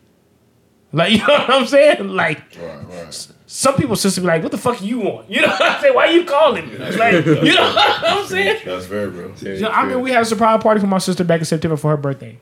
Like 0.93 1.12
you 1.16 1.18
know 1.18 1.24
what 1.26 1.51
I'm 1.51 1.66
saying? 1.66 2.09
Like 2.09 2.41
Right, 2.61 2.78
right. 2.89 3.28
some 3.47 3.74
people's 3.76 4.01
sister 4.01 4.20
be 4.22 4.26
like, 4.28 4.43
"What 4.43 4.53
the 4.53 4.59
fuck 4.59 4.80
you 4.80 5.01
want?" 5.01 5.28
You 5.35 5.43
know 5.43 5.49
what 5.49 5.61
I'm 5.62 5.80
saying? 5.82 5.95
Why 5.95 6.07
you 6.07 6.24
calling 6.24 6.68
me? 6.68 6.78
Like 6.78 7.26
you 7.26 7.35
know 7.55 7.64
what 7.74 8.05
I'm 8.05 8.26
saying? 8.26 8.62
That's 8.64 8.87
very 8.87 9.09
real. 9.09 9.32
You 9.43 9.61
know, 9.61 9.68
I 9.68 9.85
mean, 9.87 10.01
we 10.01 10.11
had 10.12 10.22
a 10.22 10.24
surprise 10.24 10.62
party 10.62 10.80
for 10.80 10.87
my 10.87 10.99
sister 10.99 11.24
back 11.24 11.41
in 11.41 11.45
September 11.45 11.76
for 11.76 11.91
her 11.91 11.97
birthday, 11.97 12.39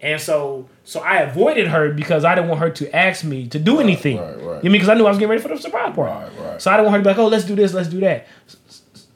and 0.00 0.20
so 0.20 0.68
so 0.84 1.00
I 1.00 1.16
avoided 1.22 1.66
her 1.68 1.92
because 1.92 2.24
I 2.24 2.34
didn't 2.34 2.48
want 2.48 2.60
her 2.60 2.70
to 2.70 2.96
ask 2.96 3.24
me 3.24 3.46
to 3.48 3.58
do 3.58 3.80
anything. 3.80 4.16
right, 4.18 4.26
right. 4.26 4.36
You 4.36 4.40
know 4.42 4.46
what 4.46 4.58
I 4.58 4.62
mean? 4.62 4.72
Because 4.72 4.88
I 4.88 4.94
knew 4.94 5.04
I 5.06 5.08
was 5.10 5.18
getting 5.18 5.30
ready 5.30 5.42
for 5.42 5.48
the 5.48 5.58
surprise 5.58 5.94
party. 5.94 6.12
Right, 6.40 6.50
right. 6.50 6.62
So 6.62 6.70
I 6.70 6.76
didn't 6.76 6.86
want 6.92 6.94
her 6.94 6.98
to 7.00 7.04
be 7.04 7.10
like, 7.10 7.18
"Oh, 7.18 7.28
let's 7.28 7.44
do 7.44 7.54
this, 7.56 7.74
let's 7.74 7.88
do 7.88 8.00
that." 8.00 8.26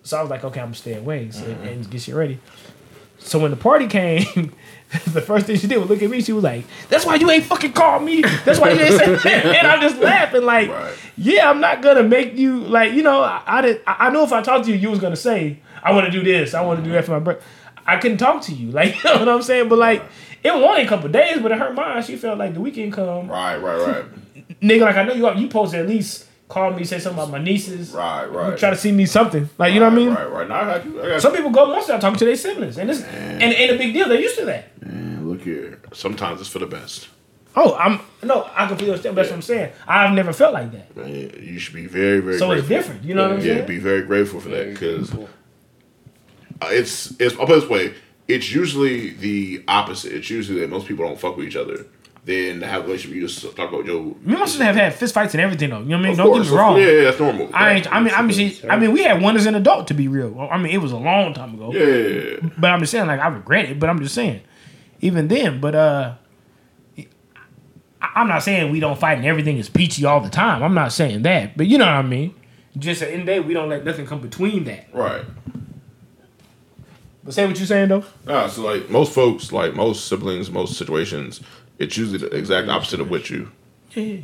So 0.02 0.18
I 0.18 0.22
was 0.22 0.30
like, 0.30 0.42
"Okay, 0.44 0.60
I'm 0.60 0.66
gonna 0.66 0.74
stay 0.74 0.94
away 0.94 1.30
so, 1.30 1.44
Mm-hmm. 1.44 1.68
and 1.68 1.88
get 1.90 2.08
you 2.08 2.16
ready." 2.16 2.40
So 3.20 3.38
when 3.38 3.52
the 3.52 3.56
party 3.56 3.86
came, 3.86 4.52
the 5.12 5.22
first 5.22 5.46
thing 5.46 5.56
she 5.56 5.66
did 5.66 5.78
was 5.78 5.88
look 5.88 6.02
at 6.02 6.10
me. 6.10 6.20
She 6.20 6.32
was 6.32 6.44
like, 6.44 6.64
"That's 6.88 7.06
why 7.06 7.14
you 7.14 7.30
ain't 7.30 7.44
fucking 7.44 7.72
called 7.72 8.02
me. 8.02 8.22
That's 8.44 8.58
why 8.60 8.70
you 8.72 8.80
ain't 8.80 8.94
said." 8.98 9.18
that." 9.24 9.46
And 9.46 9.66
I'm 9.66 9.80
just 9.80 9.98
laughing 10.00 10.42
like, 10.44 10.68
Right. 10.68 10.94
"Yeah, 11.16 11.48
I'm 11.48 11.60
not 11.60 11.80
gonna 11.82 12.02
make 12.02 12.36
you 12.36 12.60
like 12.60 12.92
you 12.92 13.02
know. 13.02 13.22
I, 13.22 13.42
I 13.46 13.60
did. 13.62 13.80
I 13.86 14.08
I 14.08 14.10
know 14.10 14.22
if 14.24 14.32
I 14.32 14.42
talked 14.42 14.66
to 14.66 14.70
you, 14.70 14.76
you 14.76 14.90
was 14.90 14.98
gonna 14.98 15.16
say, 15.16 15.58
I 15.82 15.92
want 15.92 16.06
to 16.06 16.12
do 16.12 16.22
this. 16.22 16.52
I 16.54 16.60
want 16.60 16.80
to 16.80 16.84
do 16.84 16.92
that 16.92 17.04
for 17.06 17.12
my 17.12 17.18
birthday. 17.20 17.44
I 17.86 17.96
couldn't 17.96 18.18
talk 18.18 18.42
to 18.42 18.52
you, 18.54 18.70
like 18.78 19.02
you 19.02 19.10
know 19.10 19.18
what 19.20 19.28
I'm 19.28 19.42
saying. 19.42 19.68
But 19.68 19.78
like, 19.78 20.02
it 20.42 20.54
was 20.54 20.62
only 20.62 20.82
a 20.82 20.88
couple 20.88 21.08
days, 21.08 21.38
but 21.40 21.52
in 21.52 21.58
her 21.58 21.72
mind, 21.72 22.04
she 22.04 22.16
felt 22.16 22.38
like 22.38 22.54
the 22.54 22.60
weekend 22.60 22.92
come, 22.92 23.28
Right, 23.28 23.56
right, 23.56 23.86
right, 23.86 24.04
nigga. 24.60 24.82
Like 24.82 24.96
I 24.96 25.04
know 25.04 25.14
you. 25.14 25.26
You 25.34 25.46
supposed 25.46 25.72
to 25.72 25.78
at 25.78 25.88
least 25.88 26.26
call 26.52 26.70
me, 26.72 26.84
say 26.84 26.98
something 26.98 27.18
about 27.22 27.32
my 27.32 27.42
nieces. 27.42 27.92
right, 27.92 28.26
right. 28.26 28.50
You 28.52 28.58
Try 28.58 28.70
to 28.70 28.76
see 28.76 28.92
me 28.92 29.06
something, 29.06 29.48
like 29.58 29.72
you 29.72 29.80
know 29.80 29.86
what 29.86 29.94
I 29.94 29.96
mean. 29.96 30.10
Right, 30.14 30.30
right. 30.30 30.48
Now 30.48 30.60
I 30.60 30.64
got 30.64 30.84
you. 30.84 31.02
I 31.02 31.08
got 31.08 31.22
Some 31.22 31.32
people 31.34 31.50
go 31.50 31.66
months 31.66 31.86
without 31.86 32.00
talking 32.02 32.18
to 32.18 32.24
their 32.26 32.36
siblings, 32.36 32.76
and 32.78 32.90
it's 32.90 33.02
and 33.02 33.42
it 33.52 33.58
ain't 33.58 33.72
a 33.72 33.78
big 33.78 33.94
deal. 33.94 34.08
They're 34.08 34.20
used 34.20 34.38
to 34.38 34.44
that. 34.44 34.70
you. 34.82 34.88
Man, 34.88 35.28
look 35.30 35.40
here. 35.42 35.80
Sometimes 35.92 36.40
it's 36.40 36.50
for 36.50 36.58
the 36.58 36.66
best. 36.66 37.08
Oh, 37.56 37.74
I'm 37.76 38.00
no, 38.22 38.48
I 38.54 38.66
completely 38.66 38.90
understand. 38.92 39.14
But 39.16 39.22
that's 39.22 39.30
what 39.30 39.36
I'm 39.36 39.42
saying. 39.42 39.72
I've 39.88 40.14
never 40.14 40.32
felt 40.32 40.52
like 40.54 40.72
that. 40.72 40.96
Man, 40.96 41.10
you 41.40 41.58
should 41.58 41.74
be 41.74 41.86
very, 41.86 42.20
very. 42.20 42.38
So 42.38 42.50
it's 42.52 42.68
different. 42.68 43.02
You 43.04 43.14
know 43.14 43.22
what 43.24 43.32
I'm 43.32 43.38
Yeah, 43.38 43.44
saying? 43.44 43.58
Yeah, 43.58 43.64
be 43.64 43.78
very 43.78 44.02
grateful 44.02 44.40
for 44.40 44.48
that 44.50 44.68
because 44.72 45.10
it's 46.64 47.14
it's. 47.18 47.34
I'll 47.38 47.46
put 47.46 47.56
it 47.58 47.60
this 47.62 47.68
way: 47.70 47.94
it's 48.28 48.52
usually 48.52 49.10
the 49.10 49.64
opposite. 49.68 50.12
It's 50.12 50.30
usually 50.30 50.60
that 50.60 50.70
most 50.70 50.86
people 50.86 51.06
don't 51.06 51.18
fuck 51.18 51.36
with 51.36 51.46
each 51.46 51.56
other. 51.56 51.86
Then 52.24 52.60
to 52.60 52.66
have 52.68 52.82
a 52.82 52.84
relationship, 52.84 53.16
you 53.16 53.26
just 53.26 53.42
talk 53.42 53.68
about 53.68 53.84
your. 53.84 54.00
Me 54.00 54.14
and 54.26 54.38
my 54.38 54.46
sister 54.46 54.62
have 54.62 54.76
had 54.76 54.94
fist 54.94 55.12
fights 55.12 55.34
and 55.34 55.40
everything 55.40 55.70
though. 55.70 55.80
You 55.80 55.86
know 55.86 55.96
what 55.96 56.00
I 56.00 56.02
mean? 56.02 56.12
Of 56.12 56.16
Don't 56.18 56.26
course, 56.28 56.46
get 56.46 56.52
me 56.52 56.58
wrong. 56.58 56.76
Yeah, 56.78 56.86
yeah, 56.86 57.04
that's 57.04 57.18
normal. 57.18 57.50
I 57.52 57.72
ain't. 57.72 57.92
I 57.92 58.00
mean, 58.00 58.14
I 58.14 58.22
mean, 58.22 58.32
she, 58.32 58.68
I 58.68 58.78
mean, 58.78 58.92
we 58.92 59.02
had 59.02 59.20
one 59.20 59.36
as 59.36 59.46
an 59.46 59.56
adult 59.56 59.88
to 59.88 59.94
be 59.94 60.06
real. 60.06 60.38
I 60.40 60.56
mean, 60.56 60.72
it 60.72 60.78
was 60.78 60.92
a 60.92 60.96
long 60.96 61.34
time 61.34 61.54
ago. 61.54 61.72
Yeah. 61.72 62.48
But 62.56 62.70
I'm 62.70 62.78
just 62.78 62.92
saying, 62.92 63.08
like, 63.08 63.18
I 63.18 63.26
regret 63.26 63.64
it. 63.70 63.80
But 63.80 63.90
I'm 63.90 64.00
just 64.00 64.14
saying, 64.14 64.40
even 65.00 65.26
then. 65.26 65.60
But 65.60 65.74
uh, 65.74 66.14
I'm 68.00 68.28
not 68.28 68.44
saying 68.44 68.70
we 68.70 68.80
don't 68.80 68.98
fight 68.98 69.18
and 69.18 69.26
everything 69.26 69.58
is 69.58 69.68
peachy 69.68 70.04
all 70.04 70.20
the 70.20 70.30
time. 70.30 70.62
I'm 70.62 70.74
not 70.74 70.92
saying 70.92 71.22
that. 71.22 71.56
But 71.56 71.66
you 71.66 71.78
know 71.78 71.86
what 71.86 71.94
I 71.94 72.02
mean. 72.02 72.34
Just 72.78 73.02
at 73.02 73.08
the 73.08 73.14
end 73.14 73.22
of 73.22 73.26
the 73.26 73.32
day, 73.32 73.40
we 73.40 73.52
don't 73.52 73.68
let 73.68 73.84
nothing 73.84 74.06
come 74.06 74.20
between 74.20 74.64
that. 74.64 74.86
right. 74.94 75.24
But 77.24 77.34
say 77.34 77.46
what 77.46 77.56
you're 77.56 77.66
saying 77.66 77.88
though. 77.88 78.04
Nah, 78.26 78.48
so 78.48 78.62
like 78.62 78.90
most 78.90 79.12
folks, 79.14 79.52
like 79.52 79.74
most 79.74 80.08
siblings, 80.08 80.50
most 80.50 80.76
situations, 80.76 81.40
it's 81.78 81.96
usually 81.96 82.18
the 82.18 82.34
exact 82.36 82.68
opposite 82.68 83.00
of 83.00 83.10
what 83.10 83.30
you. 83.30 83.50
Yeah, 83.92 84.02
yeah. 84.02 84.20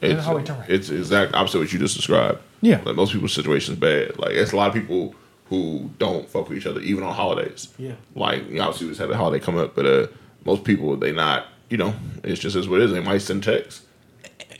It's, 0.00 0.14
That's 0.14 0.26
how 0.26 0.38
turn. 0.40 0.64
it's 0.68 0.90
exact 0.90 1.34
opposite 1.34 1.58
of 1.58 1.62
what 1.64 1.72
you 1.72 1.78
just 1.78 1.96
described. 1.96 2.40
Yeah. 2.60 2.80
Like 2.84 2.96
most 2.96 3.12
people's 3.12 3.32
situations 3.32 3.78
bad. 3.78 4.18
Like 4.18 4.32
it's 4.32 4.52
a 4.52 4.56
lot 4.56 4.68
of 4.68 4.74
people 4.74 5.14
who 5.48 5.90
don't 5.98 6.28
fuck 6.28 6.48
with 6.48 6.58
each 6.58 6.66
other 6.66 6.80
even 6.80 7.04
on 7.04 7.14
holidays. 7.14 7.68
Yeah. 7.78 7.94
Like 8.14 8.48
you 8.48 8.54
know, 8.54 8.62
obviously 8.62 8.86
we 8.86 8.90
just 8.92 9.00
had 9.00 9.10
a 9.10 9.16
holiday 9.16 9.44
come 9.44 9.56
up, 9.56 9.74
but 9.74 9.86
uh 9.86 10.06
most 10.44 10.64
people 10.64 10.96
they 10.96 11.12
not 11.12 11.46
you 11.68 11.76
know, 11.76 11.94
it's 12.22 12.40
just 12.40 12.56
as 12.56 12.68
what 12.68 12.80
it 12.80 12.84
is. 12.84 12.92
They 12.92 13.00
might 13.00 13.18
send 13.18 13.44
texts. 13.44 13.82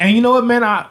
And 0.01 0.15
you 0.15 0.23
know 0.23 0.33
what, 0.33 0.45
man? 0.45 0.65
I 0.65 0.87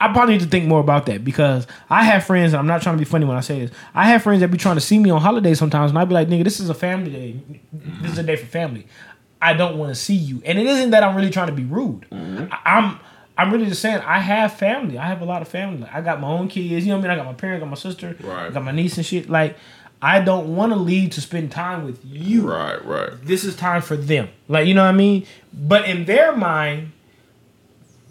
I 0.00 0.12
probably 0.12 0.34
need 0.34 0.42
to 0.42 0.48
think 0.48 0.66
more 0.66 0.80
about 0.80 1.06
that 1.06 1.24
because 1.24 1.66
I 1.90 2.04
have 2.04 2.24
friends, 2.24 2.52
and 2.52 2.60
I'm 2.60 2.66
not 2.66 2.82
trying 2.82 2.94
to 2.94 2.98
be 2.98 3.04
funny 3.04 3.24
when 3.24 3.36
I 3.36 3.40
say 3.40 3.60
this. 3.66 3.70
I 3.94 4.08
have 4.08 4.22
friends 4.22 4.40
that 4.40 4.48
be 4.48 4.58
trying 4.58 4.76
to 4.76 4.80
see 4.80 4.98
me 4.98 5.10
on 5.10 5.20
holidays 5.20 5.58
sometimes, 5.58 5.90
and 5.90 5.98
I'd 5.98 6.08
be 6.08 6.14
like, 6.14 6.28
nigga, 6.28 6.44
this 6.44 6.60
is 6.60 6.68
a 6.70 6.74
family 6.74 7.10
day. 7.10 7.40
This 8.02 8.12
is 8.12 8.18
a 8.18 8.22
day 8.22 8.36
for 8.36 8.46
family. 8.46 8.86
I 9.40 9.54
don't 9.54 9.78
want 9.78 9.90
to 9.90 9.94
see 9.94 10.14
you. 10.14 10.42
And 10.44 10.58
it 10.58 10.66
isn't 10.66 10.90
that 10.90 11.02
I'm 11.04 11.14
really 11.16 11.30
trying 11.30 11.46
to 11.48 11.52
be 11.52 11.64
rude. 11.64 12.06
Mm-hmm. 12.10 12.52
I, 12.52 12.58
I'm 12.78 13.00
I'm 13.36 13.52
really 13.52 13.66
just 13.66 13.80
saying 13.80 14.00
I 14.00 14.18
have 14.18 14.54
family. 14.54 14.98
I 14.98 15.06
have 15.06 15.20
a 15.22 15.24
lot 15.24 15.42
of 15.42 15.48
family. 15.48 15.88
I 15.92 16.00
got 16.00 16.20
my 16.20 16.28
own 16.28 16.48
kids. 16.48 16.84
You 16.84 16.92
know 16.92 16.98
what 16.98 17.04
I 17.06 17.08
mean? 17.08 17.20
I 17.20 17.22
got 17.22 17.26
my 17.26 17.34
parents, 17.34 17.60
got 17.62 17.70
my 17.70 17.76
sister, 17.76 18.16
Right. 18.20 18.52
got 18.52 18.64
my 18.64 18.72
niece 18.72 18.96
and 18.96 19.06
shit. 19.06 19.30
Like, 19.30 19.56
I 20.02 20.20
don't 20.20 20.56
want 20.56 20.72
to 20.72 20.76
leave 20.78 21.10
to 21.10 21.20
spend 21.20 21.52
time 21.52 21.84
with 21.84 22.00
you 22.04 22.48
Right, 22.50 22.84
right. 22.84 23.10
this 23.22 23.44
is 23.44 23.54
time 23.56 23.82
for 23.82 23.96
them. 23.96 24.28
Like, 24.48 24.66
you 24.66 24.74
know 24.74 24.82
what 24.82 24.90
I 24.90 24.96
mean? 24.96 25.24
But 25.52 25.88
in 25.88 26.04
their 26.04 26.36
mind, 26.36 26.90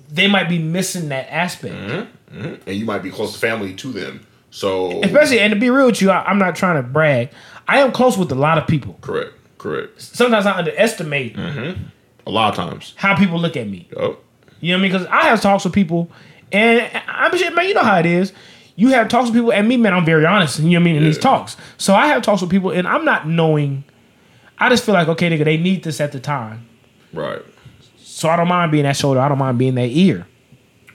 they 0.09 0.27
might 0.27 0.47
be 0.49 0.59
missing 0.59 1.09
that 1.09 1.27
aspect. 1.31 1.75
Mm-hmm, 1.75 2.37
mm-hmm. 2.39 2.69
And 2.69 2.75
you 2.77 2.85
might 2.85 3.03
be 3.03 3.11
close 3.11 3.33
to 3.33 3.39
family 3.39 3.73
to 3.75 3.91
them. 3.91 4.25
So 4.49 5.01
Especially, 5.03 5.39
and 5.39 5.53
to 5.53 5.59
be 5.59 5.69
real 5.69 5.87
with 5.87 6.01
you, 6.01 6.09
I, 6.09 6.23
I'm 6.23 6.39
not 6.39 6.55
trying 6.55 6.81
to 6.81 6.87
brag. 6.87 7.29
I 7.67 7.79
am 7.79 7.91
close 7.91 8.17
with 8.17 8.31
a 8.31 8.35
lot 8.35 8.57
of 8.57 8.65
people. 8.65 8.97
correct, 9.01 9.33
correct. 9.57 10.01
Sometimes 10.01 10.45
I 10.45 10.57
underestimate 10.57 11.35
Mhm. 11.35 11.77
A 12.25 12.29
lot 12.31 12.49
of 12.49 12.55
times. 12.69 12.93
how 12.97 13.15
people 13.15 13.39
look 13.39 13.55
at 13.57 13.67
me. 13.67 13.87
Oh. 13.95 14.17
You 14.59 14.71
know 14.71 14.77
what 14.77 14.79
I 14.79 14.81
mean? 14.83 14.91
Because 14.91 15.07
I 15.07 15.23
have 15.29 15.41
talks 15.41 15.63
with 15.63 15.73
people, 15.73 16.09
and 16.51 16.89
I'm 17.07 17.35
shit, 17.37 17.53
man. 17.55 17.67
You 17.67 17.73
know 17.75 17.83
how 17.83 17.99
it 17.99 18.05
is. 18.05 18.33
You 18.75 18.89
have 18.89 19.07
talks 19.07 19.25
with 19.29 19.35
people, 19.35 19.51
and 19.51 19.67
me, 19.67 19.77
man, 19.77 19.93
I'm 19.93 20.05
very 20.05 20.25
honest. 20.25 20.59
You 20.59 20.65
know 20.65 20.69
what 20.71 20.81
I 20.81 20.83
mean 20.83 20.95
in 20.97 21.03
these 21.03 21.17
talks. 21.17 21.57
So 21.77 21.95
I 21.95 22.07
have 22.07 22.21
talks 22.21 22.41
with 22.41 22.49
people, 22.51 22.71
and 22.71 22.87
I'm 22.87 23.05
not 23.05 23.27
knowing. 23.27 23.83
I 24.59 24.69
just 24.69 24.83
feel 24.83 24.93
like 24.93 25.07
okay, 25.07 25.29
nigga, 25.29 25.45
they 25.45 25.57
need 25.57 25.83
this 25.83 26.01
at 26.01 26.11
the 26.11 26.19
time. 26.19 26.65
Right. 27.13 27.41
So 27.97 28.29
I 28.29 28.35
don't 28.35 28.47
mind 28.47 28.71
being 28.71 28.83
that 28.83 28.95
shoulder. 28.97 29.19
I 29.19 29.27
don't 29.29 29.37
mind 29.37 29.57
being 29.59 29.75
that 29.75 29.89
ear. 29.89 30.25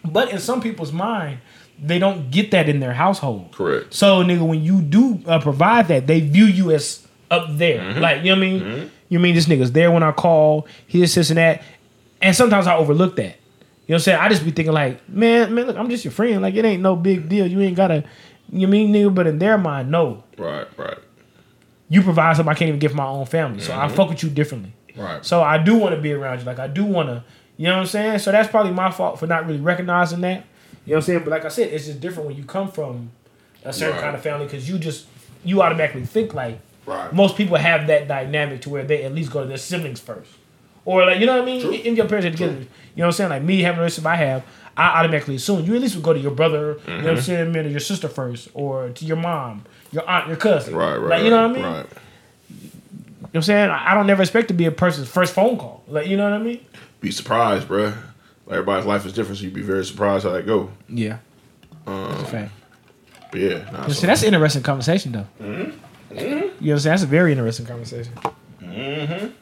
But 0.04 0.32
in 0.32 0.38
some 0.40 0.60
people's 0.60 0.92
mind, 0.92 1.38
they 1.80 2.00
don't 2.00 2.30
get 2.32 2.50
that 2.50 2.68
in 2.68 2.80
their 2.80 2.94
household. 2.94 3.52
Correct. 3.52 3.94
So 3.94 4.22
nigga, 4.24 4.46
when 4.46 4.62
you 4.62 4.80
do 4.82 5.20
uh, 5.26 5.38
provide 5.38 5.86
that, 5.88 6.08
they 6.08 6.18
view 6.20 6.44
you 6.46 6.72
as 6.72 7.01
up 7.32 7.46
there. 7.50 7.80
Mm-hmm. 7.80 8.00
Like 8.00 8.22
you 8.22 8.34
know 8.34 8.40
what 8.40 8.46
I 8.46 8.50
mean? 8.50 8.60
Mm-hmm. 8.60 8.88
You 9.08 9.18
mean 9.18 9.34
this 9.34 9.46
nigga's 9.46 9.72
there 9.72 9.90
when 9.90 10.02
I 10.02 10.12
call. 10.12 10.66
He 10.86 11.00
this, 11.00 11.16
and 11.16 11.38
that. 11.38 11.62
And 12.20 12.36
sometimes 12.36 12.66
I 12.66 12.76
overlook 12.76 13.16
that. 13.16 13.22
You 13.24 13.28
know 13.28 13.34
what 13.86 13.94
I'm 13.94 14.00
saying? 14.00 14.18
I 14.20 14.28
just 14.28 14.44
be 14.44 14.52
thinking 14.52 14.72
like, 14.72 15.08
man, 15.08 15.54
man, 15.54 15.66
look, 15.66 15.76
I'm 15.76 15.90
just 15.90 16.04
your 16.04 16.12
friend. 16.12 16.40
Like 16.42 16.54
it 16.54 16.64
ain't 16.64 16.82
no 16.82 16.94
big 16.94 17.28
deal. 17.28 17.46
You 17.46 17.60
ain't 17.60 17.76
gotta. 17.76 18.04
You 18.50 18.66
know 18.66 18.68
what 18.68 18.68
I 18.68 18.70
mean 18.70 18.92
nigga? 18.92 19.14
But 19.14 19.26
in 19.26 19.38
their 19.38 19.58
mind, 19.58 19.90
no. 19.90 20.22
Right, 20.36 20.66
right. 20.78 20.98
You 21.88 22.02
provide 22.02 22.36
something 22.36 22.50
I 22.50 22.54
can't 22.54 22.68
even 22.68 22.78
give 22.80 22.94
my 22.94 23.06
own 23.06 23.26
family. 23.26 23.60
So 23.60 23.72
I 23.72 23.86
mm-hmm. 23.86 23.96
fuck 23.96 24.08
with 24.10 24.22
you 24.22 24.30
differently. 24.30 24.72
Right. 24.96 25.24
So 25.24 25.42
I 25.42 25.58
do 25.58 25.76
want 25.76 25.94
to 25.94 26.00
be 26.00 26.12
around 26.12 26.40
you. 26.40 26.44
Like 26.44 26.58
I 26.58 26.66
do 26.66 26.84
want 26.84 27.08
to, 27.08 27.24
you 27.56 27.66
know 27.66 27.74
what 27.74 27.80
I'm 27.80 27.86
saying? 27.86 28.18
So 28.20 28.30
that's 28.32 28.48
probably 28.48 28.72
my 28.72 28.90
fault 28.90 29.18
for 29.18 29.26
not 29.26 29.46
really 29.46 29.60
recognizing 29.60 30.20
that. 30.22 30.44
You 30.84 30.92
know 30.92 30.96
what 30.96 30.96
I'm 30.96 31.02
saying? 31.02 31.18
But 31.20 31.30
like 31.30 31.44
I 31.44 31.48
said, 31.48 31.72
it's 31.72 31.86
just 31.86 32.00
different 32.00 32.28
when 32.28 32.36
you 32.36 32.44
come 32.44 32.70
from 32.70 33.10
a 33.64 33.72
certain 33.72 33.94
Right. 33.94 34.02
kind 34.02 34.16
of 34.16 34.22
family 34.22 34.46
because 34.46 34.68
you 34.68 34.78
just 34.78 35.06
you 35.44 35.62
automatically 35.62 36.04
think 36.04 36.34
like 36.34 36.60
Right. 36.84 37.12
most 37.12 37.36
people 37.36 37.56
have 37.56 37.86
that 37.86 38.08
dynamic 38.08 38.62
to 38.62 38.70
where 38.70 38.82
they 38.84 39.04
at 39.04 39.14
least 39.14 39.30
go 39.30 39.42
to 39.42 39.46
their 39.48 39.56
siblings 39.56 40.00
first, 40.00 40.30
or 40.84 41.06
like 41.06 41.20
you 41.20 41.26
know 41.26 41.34
what 41.34 41.42
I 41.42 41.46
mean? 41.46 41.60
True. 41.60 41.72
In 41.72 41.94
your 41.96 42.06
parents 42.08 42.26
are 42.26 42.30
together, 42.32 42.52
you 42.54 42.58
know 42.96 43.04
what 43.04 43.06
I'm 43.06 43.12
saying? 43.12 43.30
Like 43.30 43.42
me 43.42 43.60
having 43.62 43.78
a 43.78 43.82
relationship 43.82 44.06
I 44.06 44.16
have, 44.16 44.44
I 44.76 44.98
automatically 45.00 45.36
assume 45.36 45.64
you 45.64 45.74
at 45.76 45.80
least 45.80 45.94
would 45.94 46.04
go 46.04 46.12
to 46.12 46.18
your 46.18 46.32
brother, 46.32 46.58
you 46.58 46.64
know 46.74 46.78
Mm-hmm. 46.98 47.04
what 47.06 47.16
I'm 47.16 47.20
saying, 47.22 47.52
man, 47.52 47.66
or 47.66 47.68
your 47.68 47.80
sister 47.80 48.08
first, 48.08 48.48
or 48.54 48.88
to 48.90 49.04
your 49.04 49.16
mom, 49.16 49.64
your 49.92 50.08
aunt, 50.08 50.26
your 50.28 50.36
cousin, 50.36 50.74
Right, 50.74 50.96
right. 50.96 51.10
Like 51.10 51.22
you 51.24 51.30
know 51.30 51.46
what 51.48 51.50
I 51.50 51.54
mean? 51.54 51.64
Right. 51.64 51.86
You 52.50 52.58
know 52.58 52.68
what 53.22 53.34
I'm 53.36 53.42
saying? 53.42 53.70
I 53.70 53.94
don't 53.94 54.06
never 54.06 54.22
expect 54.22 54.48
to 54.48 54.54
be 54.54 54.66
a 54.66 54.70
person's 54.72 55.08
first 55.08 55.32
phone 55.34 55.56
call. 55.56 55.82
Like, 55.88 56.06
you 56.06 56.16
know 56.18 56.24
what 56.24 56.34
I 56.34 56.38
mean? 56.42 56.60
Be 57.00 57.10
surprised, 57.10 57.66
bruh. 57.68 57.96
Everybody's 58.50 58.84
life 58.86 59.06
is 59.06 59.12
different, 59.14 59.38
so 59.38 59.44
you'd 59.44 59.54
be 59.54 59.62
very 59.62 59.84
surprised 59.86 60.24
how 60.24 60.32
that 60.32 60.44
go. 60.44 60.70
Yeah. 60.88 61.18
that's 61.86 62.22
a 62.22 62.26
fact. 62.26 62.52
Yeah, 63.34 63.70
nah, 63.72 63.86
See, 63.86 63.92
so, 63.94 64.06
that's 64.06 64.20
an 64.22 64.34
interesting 64.34 64.62
conversation, 64.62 65.12
though. 65.12 65.26
You 65.40 65.72
know 66.14 66.36
what 66.36 66.60
I'm? 66.60 66.78
That's 66.78 67.02
a 67.02 67.06
very 67.06 67.32
interesting 67.32 67.66
conversation. 67.66 68.12
Mhm. 68.60 69.32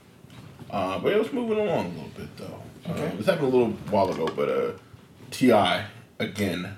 Uh, 0.71 0.99
but 1.01 1.17
let's 1.17 1.33
moving 1.33 1.59
along 1.59 1.87
a 1.87 1.89
little 1.89 2.11
bit 2.17 2.37
though. 2.37 2.63
Uh, 2.87 3.11
this 3.17 3.27
happened 3.27 3.47
a 3.47 3.51
little 3.57 3.71
while 3.91 4.09
ago, 4.11 4.27
but 4.35 4.49
uh, 4.49 4.73
T.I. 5.31 5.85
again 6.19 6.77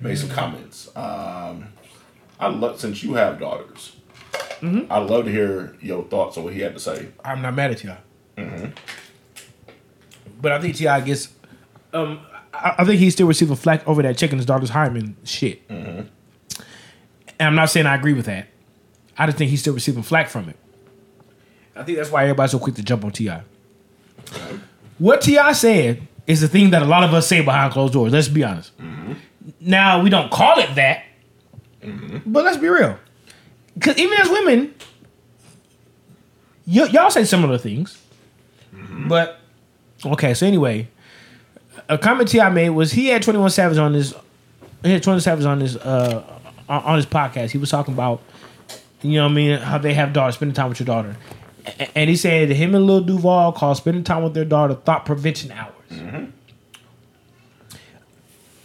made 0.00 0.16
some 0.18 0.28
comments. 0.30 0.88
Um, 0.96 1.66
I 2.40 2.48
love 2.48 2.80
since 2.80 3.02
you 3.02 3.14
have 3.14 3.38
daughters. 3.40 3.96
Mhm. 4.60 4.86
I'd 4.90 5.10
love 5.10 5.24
to 5.26 5.30
hear 5.30 5.76
your 5.80 6.04
thoughts 6.04 6.36
on 6.38 6.44
what 6.44 6.52
he 6.54 6.60
had 6.60 6.74
to 6.74 6.80
say. 6.80 7.08
I'm 7.24 7.42
not 7.42 7.54
mad 7.54 7.72
at 7.72 7.78
Ti. 7.78 7.90
Mhm. 8.38 8.72
But 10.40 10.52
I 10.52 10.60
think 10.60 10.76
T.I. 10.76 11.00
gets. 11.02 11.28
Um, 11.92 12.20
I, 12.54 12.74
I 12.78 12.84
think 12.84 12.98
he's 13.00 13.12
still 13.12 13.26
receiving 13.26 13.56
flack 13.56 13.86
over 13.86 14.02
that 14.02 14.16
checking 14.16 14.38
his 14.38 14.46
daughter's 14.46 14.70
hymen 14.70 15.16
shit. 15.24 15.66
Mhm. 15.68 16.06
And 17.38 17.48
I'm 17.48 17.54
not 17.54 17.70
saying 17.70 17.86
I 17.86 17.94
agree 17.96 18.12
with 18.12 18.26
that. 18.26 18.48
I 19.18 19.26
just 19.26 19.38
think 19.38 19.50
he's 19.50 19.60
still 19.60 19.74
receiving 19.74 20.02
flack 20.02 20.28
from 20.28 20.48
it. 20.48 20.56
I 21.76 21.82
think 21.82 21.98
that's 21.98 22.10
why 22.10 22.22
everybody's 22.24 22.52
so 22.52 22.58
quick 22.58 22.74
to 22.76 22.82
jump 22.82 23.04
on 23.04 23.12
Ti. 23.12 23.30
What 24.98 25.20
T.I. 25.22 25.52
said 25.52 26.06
is 26.26 26.40
the 26.40 26.48
thing 26.48 26.70
that 26.70 26.82
a 26.82 26.84
lot 26.84 27.02
of 27.04 27.12
us 27.14 27.26
say 27.26 27.42
behind 27.42 27.72
closed 27.72 27.92
doors. 27.92 28.12
Let's 28.12 28.28
be 28.28 28.44
honest. 28.44 28.72
Now 29.60 30.00
we 30.02 30.10
don't 30.10 30.30
call 30.30 30.58
it 30.58 30.74
that, 30.76 31.04
but 32.26 32.44
let's 32.44 32.58
be 32.58 32.68
real. 32.68 32.98
Because 33.74 33.98
even 33.98 34.18
as 34.18 34.28
women, 34.28 34.74
y- 36.66 36.88
y'all 36.92 37.10
say 37.10 37.24
similar 37.24 37.58
things. 37.58 37.98
But 39.08 39.40
okay, 40.04 40.34
so 40.34 40.46
anyway, 40.46 40.88
a 41.88 41.98
comment 41.98 42.28
T.I. 42.28 42.48
made 42.50 42.70
was 42.70 42.92
he 42.92 43.08
had 43.08 43.22
Twenty 43.22 43.38
One 43.40 43.50
Savage 43.50 43.78
on 43.78 43.94
his 43.94 44.14
he 44.84 44.92
had 44.92 45.02
Twenty 45.02 45.16
One 45.16 45.20
Savage 45.20 45.44
on 45.46 45.60
his 45.60 45.76
uh 45.76 46.22
on 46.68 46.96
his 46.96 47.06
podcast. 47.06 47.50
He 47.50 47.58
was 47.58 47.70
talking 47.70 47.94
about 47.94 48.22
you 49.02 49.16
know 49.16 49.24
what 49.24 49.32
I 49.32 49.34
mean 49.34 49.58
how 49.58 49.78
they 49.78 49.94
have 49.94 50.12
daughters, 50.12 50.34
spending 50.36 50.54
time 50.54 50.68
with 50.68 50.80
your 50.80 50.86
daughter, 50.86 51.16
A- 51.66 51.98
and 51.98 52.08
he 52.08 52.16
said 52.16 52.48
him 52.50 52.74
and 52.74 52.86
Lil 52.86 53.02
Duval 53.02 53.52
called 53.52 53.76
spending 53.76 54.04
time 54.04 54.22
with 54.22 54.34
their 54.34 54.44
daughter 54.44 54.74
thought 54.74 55.04
prevention 55.04 55.52
hours. 55.52 55.72
Mm-hmm. 55.90 56.24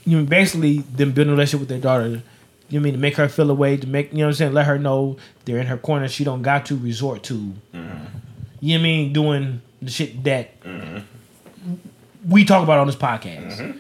You 0.05 0.19
know, 0.19 0.25
basically 0.25 0.79
them 0.79 1.11
building 1.11 1.33
a 1.33 1.35
relationship 1.35 1.59
with 1.61 1.69
their 1.69 1.79
daughter 1.79 2.21
You 2.69 2.79
know 2.79 2.83
I 2.83 2.83
mean 2.83 2.93
to 2.93 2.99
make 2.99 3.15
her 3.15 3.29
feel 3.29 3.49
away, 3.49 3.77
to 3.77 3.87
make 3.87 4.11
you 4.11 4.19
know 4.19 4.25
what 4.25 4.29
I'm 4.29 4.33
saying, 4.35 4.53
let 4.53 4.65
her 4.65 4.77
know 4.77 5.17
they're 5.45 5.59
in 5.59 5.67
her 5.67 5.77
corner. 5.77 6.07
She 6.09 6.23
don't 6.23 6.41
got 6.41 6.65
to 6.65 6.75
resort 6.75 7.23
to, 7.23 7.33
mm-hmm. 7.33 7.77
you 8.59 8.77
know 8.77 8.79
what 8.79 8.79
I 8.79 8.83
mean, 8.83 9.13
doing 9.13 9.61
the 9.81 9.89
shit 9.89 10.23
that 10.25 10.59
mm-hmm. 10.61 11.75
we 12.27 12.43
talk 12.43 12.63
about 12.63 12.79
on 12.79 12.87
this 12.87 12.95
podcast, 12.97 13.79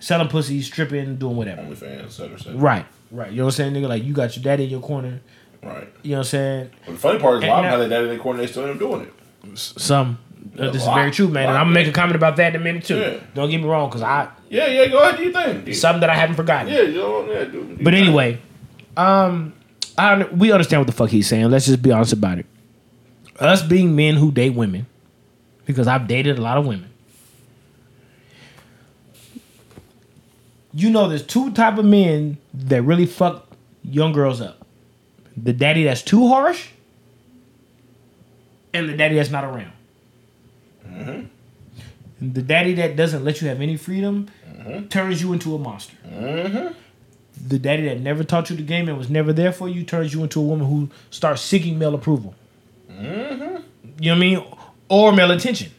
selling 0.00 0.28
pussy, 0.28 0.62
stripping, 0.62 1.16
doing 1.16 1.36
whatever. 1.36 1.62
OnlyFans, 1.62 2.04
et 2.04 2.12
cetera, 2.12 2.36
et 2.36 2.40
cetera. 2.40 2.58
Right, 2.58 2.86
right. 3.10 3.30
You 3.30 3.38
know 3.38 3.44
what 3.44 3.58
I'm 3.60 3.72
saying, 3.72 3.74
nigga? 3.74 3.88
Like 3.88 4.04
you 4.04 4.14
got 4.14 4.36
your 4.36 4.42
daddy 4.42 4.64
in 4.64 4.70
your 4.70 4.80
corner. 4.80 5.20
Right. 5.64 5.88
You 6.02 6.10
know 6.10 6.18
what 6.18 6.20
I'm 6.20 6.24
saying? 6.24 6.70
But 6.86 6.92
the 6.92 6.98
funny 6.98 7.18
part 7.18 7.38
is, 7.38 7.44
a 7.44 7.46
lot 7.46 7.58
of 7.58 7.64
And 7.64 7.70
have 7.70 7.80
their 7.80 7.88
daddy 7.88 8.04
in 8.04 8.10
their 8.10 8.18
corner, 8.18 8.38
they 8.40 8.46
still 8.46 8.64
end 8.64 8.72
up 8.72 8.78
doing 8.78 9.02
it. 9.02 9.58
Some. 9.58 10.18
Uh, 10.58 10.70
this 10.70 10.82
is 10.82 10.88
very 10.88 11.10
true, 11.10 11.28
man. 11.28 11.48
And 11.48 11.56
I'm 11.56 11.64
gonna 11.66 11.74
make 11.74 11.86
a 11.88 11.92
comment 11.92 12.16
about 12.16 12.36
that 12.36 12.54
in 12.54 12.60
a 12.60 12.64
minute 12.64 12.84
too. 12.84 12.98
Yeah. 12.98 13.20
Don't 13.34 13.50
get 13.50 13.60
me 13.60 13.66
wrong, 13.66 13.90
cause 13.90 14.02
I 14.02 14.28
Yeah, 14.50 14.66
yeah, 14.66 14.88
go 14.88 14.98
ahead, 15.02 15.16
do 15.16 15.24
your 15.24 15.32
thing. 15.32 15.72
something 15.74 16.00
that 16.00 16.10
I 16.10 16.14
haven't 16.14 16.36
forgotten. 16.36 16.72
Yeah, 16.72 16.82
you 16.82 16.98
know, 16.98 17.26
yeah, 17.30 17.44
do, 17.44 17.64
do 17.64 17.82
But 17.82 17.94
anyway, 17.94 18.40
um, 18.96 19.54
I 19.96 20.14
don't, 20.14 20.36
we 20.36 20.52
understand 20.52 20.80
what 20.80 20.86
the 20.86 20.92
fuck 20.92 21.10
he's 21.10 21.26
saying. 21.26 21.50
Let's 21.50 21.66
just 21.66 21.82
be 21.82 21.90
honest 21.92 22.12
about 22.12 22.38
it. 22.38 22.46
Us 23.38 23.62
being 23.62 23.96
men 23.96 24.14
who 24.14 24.30
date 24.30 24.50
women, 24.50 24.86
because 25.66 25.88
I've 25.88 26.06
dated 26.06 26.38
a 26.38 26.42
lot 26.42 26.58
of 26.58 26.66
women. 26.66 26.90
You 30.72 30.90
know, 30.90 31.08
there's 31.08 31.24
two 31.24 31.52
type 31.52 31.78
of 31.78 31.84
men 31.84 32.38
that 32.52 32.82
really 32.82 33.06
fuck 33.06 33.48
young 33.82 34.12
girls 34.12 34.40
up. 34.40 34.63
The 35.36 35.52
daddy 35.52 35.84
that's 35.84 36.02
too 36.02 36.28
harsh, 36.28 36.68
and 38.72 38.88
the 38.88 38.96
daddy 38.96 39.16
that's 39.16 39.30
not 39.30 39.44
around. 39.44 39.72
Mm-hmm. 40.86 42.32
The 42.32 42.42
daddy 42.42 42.74
that 42.74 42.96
doesn't 42.96 43.24
let 43.24 43.40
you 43.40 43.48
have 43.48 43.60
any 43.60 43.76
freedom 43.76 44.28
mm-hmm. 44.48 44.86
turns 44.88 45.20
you 45.20 45.32
into 45.32 45.54
a 45.54 45.58
monster 45.58 45.96
mm-hmm. 46.06 46.72
the 47.48 47.58
daddy 47.58 47.84
that 47.88 48.00
never 48.00 48.24
taught 48.24 48.50
you 48.50 48.56
the 48.56 48.62
game 48.62 48.88
and 48.88 48.96
was 48.96 49.10
never 49.10 49.32
there 49.32 49.52
for 49.52 49.68
you 49.68 49.84
turns 49.84 50.14
you 50.14 50.22
into 50.22 50.40
a 50.40 50.42
woman 50.42 50.66
who 50.66 50.88
starts 51.10 51.42
seeking 51.42 51.78
male 51.78 51.94
approval. 51.94 52.34
You 52.88 53.02
know 53.02 53.62
what 53.98 54.08
I 54.08 54.14
mean? 54.14 54.44
Or 54.88 55.12
male 55.12 55.30
attention. 55.30 55.72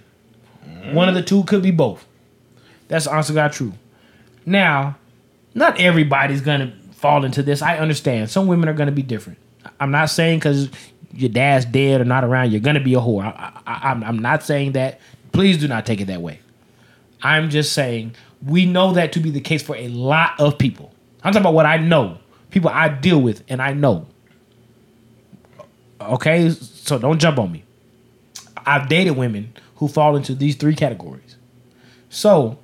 One 0.91 1.09
of 1.09 1.15
the 1.15 1.23
two 1.23 1.43
could 1.45 1.63
be 1.63 1.71
both. 1.71 2.05
That's 2.87 3.07
honest 3.07 3.29
to 3.29 3.33
God 3.33 3.51
true. 3.51 3.73
Now, 4.45 4.97
not 5.53 5.79
everybody's 5.79 6.41
gonna 6.41 6.73
fall 6.91 7.23
into 7.25 7.41
this. 7.41 7.61
I 7.61 7.77
understand. 7.77 8.29
Some 8.29 8.47
women 8.47 8.69
are 8.69 8.73
gonna 8.73 8.91
be 8.91 9.01
different. 9.01 9.39
I'm 9.79 9.91
not 9.91 10.09
saying 10.09 10.39
because 10.39 10.69
your 11.13 11.29
dad's 11.29 11.65
dead 11.65 12.01
or 12.01 12.05
not 12.05 12.23
around, 12.23 12.51
you're 12.51 12.61
gonna 12.61 12.79
be 12.79 12.93
a 12.93 12.99
whore. 12.99 13.23
I, 13.23 13.51
I, 13.65 13.91
I'm, 13.91 14.03
I'm 14.03 14.19
not 14.19 14.43
saying 14.43 14.73
that. 14.73 14.99
Please 15.31 15.57
do 15.57 15.67
not 15.67 15.85
take 15.85 15.99
it 15.99 16.05
that 16.05 16.21
way. 16.21 16.39
I'm 17.21 17.49
just 17.49 17.73
saying 17.73 18.15
we 18.45 18.65
know 18.65 18.93
that 18.93 19.13
to 19.13 19.19
be 19.19 19.31
the 19.31 19.41
case 19.41 19.61
for 19.63 19.75
a 19.75 19.87
lot 19.87 20.39
of 20.39 20.57
people. 20.57 20.93
I'm 21.23 21.33
talking 21.33 21.43
about 21.43 21.53
what 21.53 21.65
I 21.65 21.77
know, 21.77 22.19
people 22.51 22.69
I 22.69 22.89
deal 22.89 23.21
with, 23.21 23.43
and 23.49 23.61
I 23.61 23.73
know. 23.73 24.07
Okay, 25.99 26.49
so 26.51 26.99
don't 26.99 27.19
jump 27.19 27.39
on 27.39 27.51
me. 27.51 27.63
I've 28.65 28.87
dated 28.87 29.17
women 29.17 29.53
who 29.77 29.87
fall 29.87 30.15
into 30.15 30.35
these 30.35 30.55
three 30.55 30.75
categories. 30.75 31.35
So, 32.09 32.59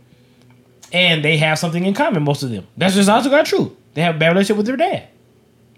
and 0.94 1.24
they 1.24 1.38
have 1.38 1.58
something 1.60 1.86
in 1.86 1.94
common, 1.94 2.24
most 2.24 2.44
of 2.44 2.52
them. 2.52 2.68
That's 2.78 2.96
just 2.96 3.10
honest 3.10 3.26
to 3.26 3.32
God 3.32 3.46
true. 3.46 3.76
They 3.94 4.02
have 4.02 4.16
a 4.16 4.20
bad 4.20 4.30
relationship 4.30 4.58
with 4.58 4.66
their 4.68 4.78
dad. 4.78 5.08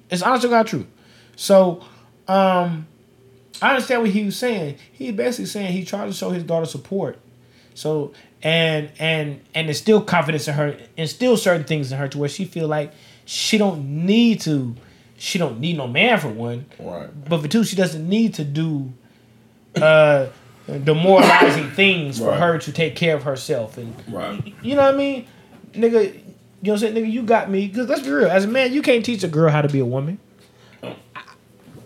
It's 0.09 0.21
honest 0.21 0.43
to 0.43 0.49
God 0.49 0.67
true. 0.67 0.86
So, 1.36 1.84
um, 2.27 2.88
I 3.61 3.69
understand 3.71 4.01
what 4.01 4.11
he 4.11 4.25
was 4.25 4.38
saying. 4.38 4.77
He 4.91 5.11
basically 5.11 5.45
saying 5.45 5.71
he 5.73 5.86
tried 5.86 6.07
to 6.07 6.13
show 6.13 6.29
his 6.31 6.43
daughter 6.43 6.65
support. 6.65 7.19
So 7.75 8.13
and 8.41 8.91
and 8.99 9.39
and 9.55 9.67
instill 9.67 10.01
confidence 10.01 10.47
in 10.47 10.53
her, 10.55 10.77
instill 10.97 11.38
certain 11.38 11.63
things 11.65 11.91
in 11.91 11.97
her 11.97 12.07
to 12.09 12.17
where 12.17 12.29
she 12.29 12.45
feel 12.45 12.67
like 12.67 12.93
she 13.25 13.57
don't 13.57 14.05
need 14.05 14.41
to, 14.41 14.75
she 15.17 15.39
don't 15.39 15.59
need 15.59 15.77
no 15.77 15.88
man 15.88 16.19
for 16.19 16.27
one. 16.29 16.65
Right. 16.79 17.09
But 17.29 17.41
for 17.41 17.47
two, 17.47 17.63
she 17.63 17.75
doesn't 17.75 18.07
need 18.07 18.34
to 18.36 18.43
do 18.43 18.91
uh 19.81 20.27
demoralizing 20.84 21.69
things 21.75 22.19
for 22.19 22.29
Right. 22.29 22.39
her 22.39 22.57
to 22.59 22.71
take 22.71 22.95
care 22.95 23.15
of 23.15 23.23
herself 23.23 23.77
and 23.77 23.95
Right. 24.07 24.53
you 24.61 24.75
know 24.75 24.84
what 24.84 24.93
I 24.93 24.97
mean? 24.97 25.25
Nigga, 25.73 26.03
you 26.03 26.11
know 26.11 26.13
what 26.61 26.71
I'm 26.73 26.77
saying? 26.79 26.95
Nigga, 26.95 27.11
you 27.11 27.23
got 27.23 27.49
me. 27.49 27.67
Because 27.67 27.89
let's 27.89 28.01
be 28.03 28.09
real. 28.11 28.29
As 28.29 28.45
a 28.45 28.47
man, 28.47 28.71
you 28.73 28.81
can't 28.81 29.03
teach 29.03 29.23
a 29.23 29.27
girl 29.27 29.49
how 29.51 29.61
to 29.61 29.69
be 29.69 29.79
a 29.79 29.86
woman. 29.86 30.19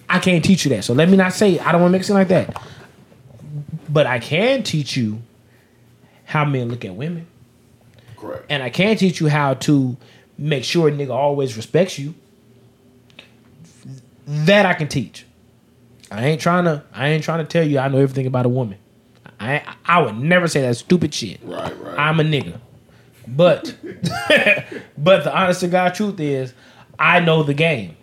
I- 0.09 0.19
can't 0.19 0.43
teach 0.43 0.65
you 0.65 0.69
that. 0.69 0.83
So 0.83 0.93
let 0.93 1.09
me 1.09 1.17
not 1.17 1.33
say, 1.33 1.59
I 1.59 1.71
don't 1.71 1.81
want 1.81 1.91
to 1.93 1.99
make 1.99 2.09
it 2.09 2.13
like 2.13 2.27
that. 2.29 2.61
But 3.89 4.05
I 4.07 4.19
can 4.19 4.63
teach 4.63 4.95
you 4.97 5.21
how 6.25 6.45
men 6.45 6.69
look 6.69 6.83
at 6.85 6.95
women. 6.95 7.27
Correct. 8.17 8.45
And 8.49 8.61
I 8.63 8.69
can 8.69 8.97
teach 8.97 9.19
you 9.19 9.27
how 9.27 9.53
to 9.55 9.95
make 10.37 10.63
sure 10.63 10.87
a 10.87 10.91
nigga 10.91 11.11
always 11.11 11.55
respects 11.55 11.97
you. 11.97 12.13
That 14.25 14.65
I 14.65 14.73
can 14.73 14.87
teach. 14.87 15.25
I 16.11 16.25
ain't 16.25 16.41
trying 16.41 16.65
to. 16.65 16.83
I 16.93 17.09
ain't 17.09 17.23
trying 17.23 17.39
to 17.39 17.45
tell 17.45 17.65
you 17.65 17.79
I 17.79 17.87
know 17.87 17.97
everything 17.97 18.27
about 18.27 18.45
a 18.45 18.49
woman. 18.49 18.77
I 19.39 19.63
I 19.85 20.01
would 20.01 20.17
never 20.17 20.47
say 20.47 20.61
that 20.61 20.75
stupid 20.77 21.13
shit. 21.13 21.39
Right, 21.43 21.77
right. 21.81 21.99
I'm 21.99 22.19
a 22.19 22.23
nigga. 22.23 22.59
But 23.27 23.75
but 24.97 25.23
the 25.23 25.35
honest 25.35 25.61
to 25.61 25.67
God 25.67 25.95
truth 25.95 26.19
is, 26.19 26.53
I 26.97 27.19
know 27.19 27.43
the 27.43 27.53
game. 27.53 27.96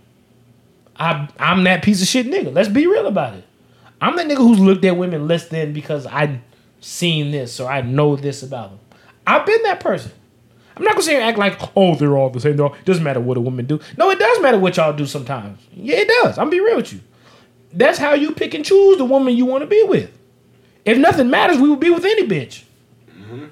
I 0.97 1.28
I'm 1.38 1.64
that 1.64 1.82
piece 1.82 2.03
of 2.03 2.09
shit 2.09 2.26
nigga. 2.26 2.53
Let's 2.53 2.68
be 2.68 2.86
real 2.86 3.07
about 3.07 3.34
it. 3.34 3.45
I'm 4.01 4.16
the 4.16 4.22
nigga 4.22 4.38
who's 4.38 4.61
looked 4.61 4.84
at 4.84 4.97
women 4.97 5.26
less 5.26 5.49
than 5.49 5.72
because 5.72 6.07
I 6.07 6.40
seen 6.80 7.30
this 7.30 7.59
or 7.61 7.70
I 7.70 7.80
know 7.80 8.16
this 8.16 8.42
about 8.42 8.70
them. 8.70 8.80
I've 9.26 9.47
been 9.47 9.62
that 9.62 9.80
person. 9.80 10.12
I'm 10.76 10.82
not 10.82 10.92
gonna 10.92 11.03
sit 11.03 11.12
here 11.12 11.20
and 11.20 11.28
act 11.28 11.38
like, 11.38 11.70
oh, 11.76 11.95
they're 11.95 12.16
all 12.16 12.30
the 12.30 12.40
same. 12.40 12.61
All, 12.61 12.74
it 12.74 12.84
doesn't 12.84 13.05
matter 13.05 13.20
what 13.20 13.36
a 13.36 13.40
woman 13.40 13.66
do. 13.66 13.80
No, 13.97 14.11
it 14.11 14.18
does 14.18 14.40
matter 14.42 14.59
what 14.59 14.76
y'all 14.76 14.92
do 14.92 15.07
sometimes. 15.07 15.61
Yeah, 15.72 15.97
it 15.97 16.09
does. 16.09 16.36
I'm 16.36 16.51
be 16.51 16.61
real 16.61 16.76
with 16.76 16.92
you. 16.92 17.01
That's 17.72 17.99
how 17.99 18.14
you 18.14 18.32
pick 18.32 18.55
and 18.55 18.64
choose 18.64 18.99
the 18.99 19.05
woman 19.05 19.36
you 19.36 19.47
want 19.47 19.62
to 19.62 19.66
be 19.66 19.82
with. 19.84 20.11
If 20.84 20.99
nothing 20.99 21.30
matters, 21.30 21.59
we 21.59 21.70
would 21.70 21.80
be 21.80 21.90
with 21.90 22.05
any 22.05 22.26
bitch. 22.26 22.64
Mm-hmm. 23.11 23.47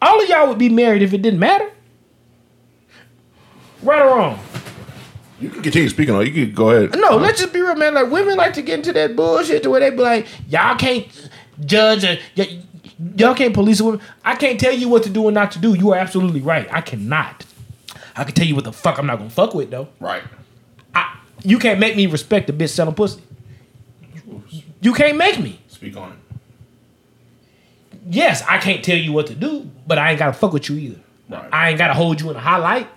All 0.00 0.22
of 0.22 0.28
y'all 0.28 0.48
would 0.48 0.58
be 0.58 0.68
married 0.68 1.02
if 1.02 1.12
it 1.12 1.22
didn't 1.22 1.40
matter. 1.40 1.70
Right 3.82 4.02
or 4.02 4.16
wrong? 4.16 4.38
You 5.42 5.50
can 5.50 5.62
continue 5.62 5.88
speaking 5.88 6.14
on. 6.14 6.24
You 6.26 6.32
can 6.32 6.54
go 6.54 6.70
ahead. 6.70 6.98
No, 6.98 7.16
let's 7.16 7.40
just 7.40 7.52
be 7.52 7.60
real, 7.60 7.74
man. 7.74 7.94
Like 7.94 8.10
women 8.10 8.36
like 8.36 8.52
to 8.54 8.62
get 8.62 8.78
into 8.78 8.92
that 8.92 9.16
bullshit 9.16 9.62
to 9.64 9.70
where 9.70 9.80
they 9.80 9.90
be 9.90 9.96
like, 9.96 10.26
y'all 10.48 10.76
can't 10.76 11.06
judge 11.64 12.04
a, 12.04 12.20
y- 12.36 12.62
y'all 13.16 13.34
can't 13.34 13.52
police 13.52 13.80
a 13.80 13.84
woman. 13.84 14.00
I 14.24 14.36
can't 14.36 14.60
tell 14.60 14.72
you 14.72 14.88
what 14.88 15.02
to 15.02 15.10
do 15.10 15.26
and 15.26 15.34
not 15.34 15.50
to 15.52 15.58
do. 15.58 15.74
You 15.74 15.92
are 15.92 15.98
absolutely 15.98 16.40
right. 16.40 16.72
I 16.72 16.80
cannot. 16.80 17.44
I 18.14 18.24
can 18.24 18.34
tell 18.34 18.46
you 18.46 18.54
what 18.54 18.64
the 18.64 18.72
fuck 18.72 18.98
I'm 18.98 19.06
not 19.06 19.18
gonna 19.18 19.30
fuck 19.30 19.52
with 19.54 19.70
though. 19.70 19.88
Right. 19.98 20.22
I, 20.94 21.16
you 21.42 21.58
can't 21.58 21.80
make 21.80 21.96
me 21.96 22.06
respect 22.06 22.48
a 22.48 22.52
bitch 22.52 22.70
selling 22.70 22.94
pussy. 22.94 23.20
You 24.80 24.92
can't 24.92 25.16
make 25.16 25.40
me. 25.40 25.60
Speak 25.68 25.96
on 25.96 26.12
it. 26.12 26.18
Yes, 28.06 28.42
I 28.48 28.58
can't 28.58 28.84
tell 28.84 28.96
you 28.96 29.12
what 29.12 29.26
to 29.28 29.34
do, 29.34 29.68
but 29.86 29.98
I 29.98 30.10
ain't 30.10 30.18
gotta 30.18 30.32
fuck 30.32 30.52
with 30.52 30.68
you 30.68 30.76
either. 30.76 31.00
Right. 31.28 31.48
I 31.52 31.68
ain't 31.70 31.78
gotta 31.78 31.94
hold 31.94 32.20
you 32.20 32.30
in 32.30 32.36
a 32.36 32.40
highlight. 32.40 32.88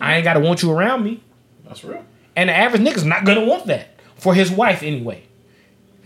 I 0.00 0.16
ain't 0.16 0.24
gotta 0.24 0.40
want 0.40 0.62
you 0.62 0.72
around 0.72 1.04
me. 1.04 1.22
That's 1.66 1.84
real. 1.84 2.04
And 2.34 2.48
the 2.48 2.54
average 2.54 2.82
nigga's 2.82 3.04
not 3.04 3.24
gonna 3.24 3.44
want 3.44 3.66
that 3.66 3.88
for 4.16 4.34
his 4.34 4.50
wife 4.50 4.82
anyway. 4.82 5.22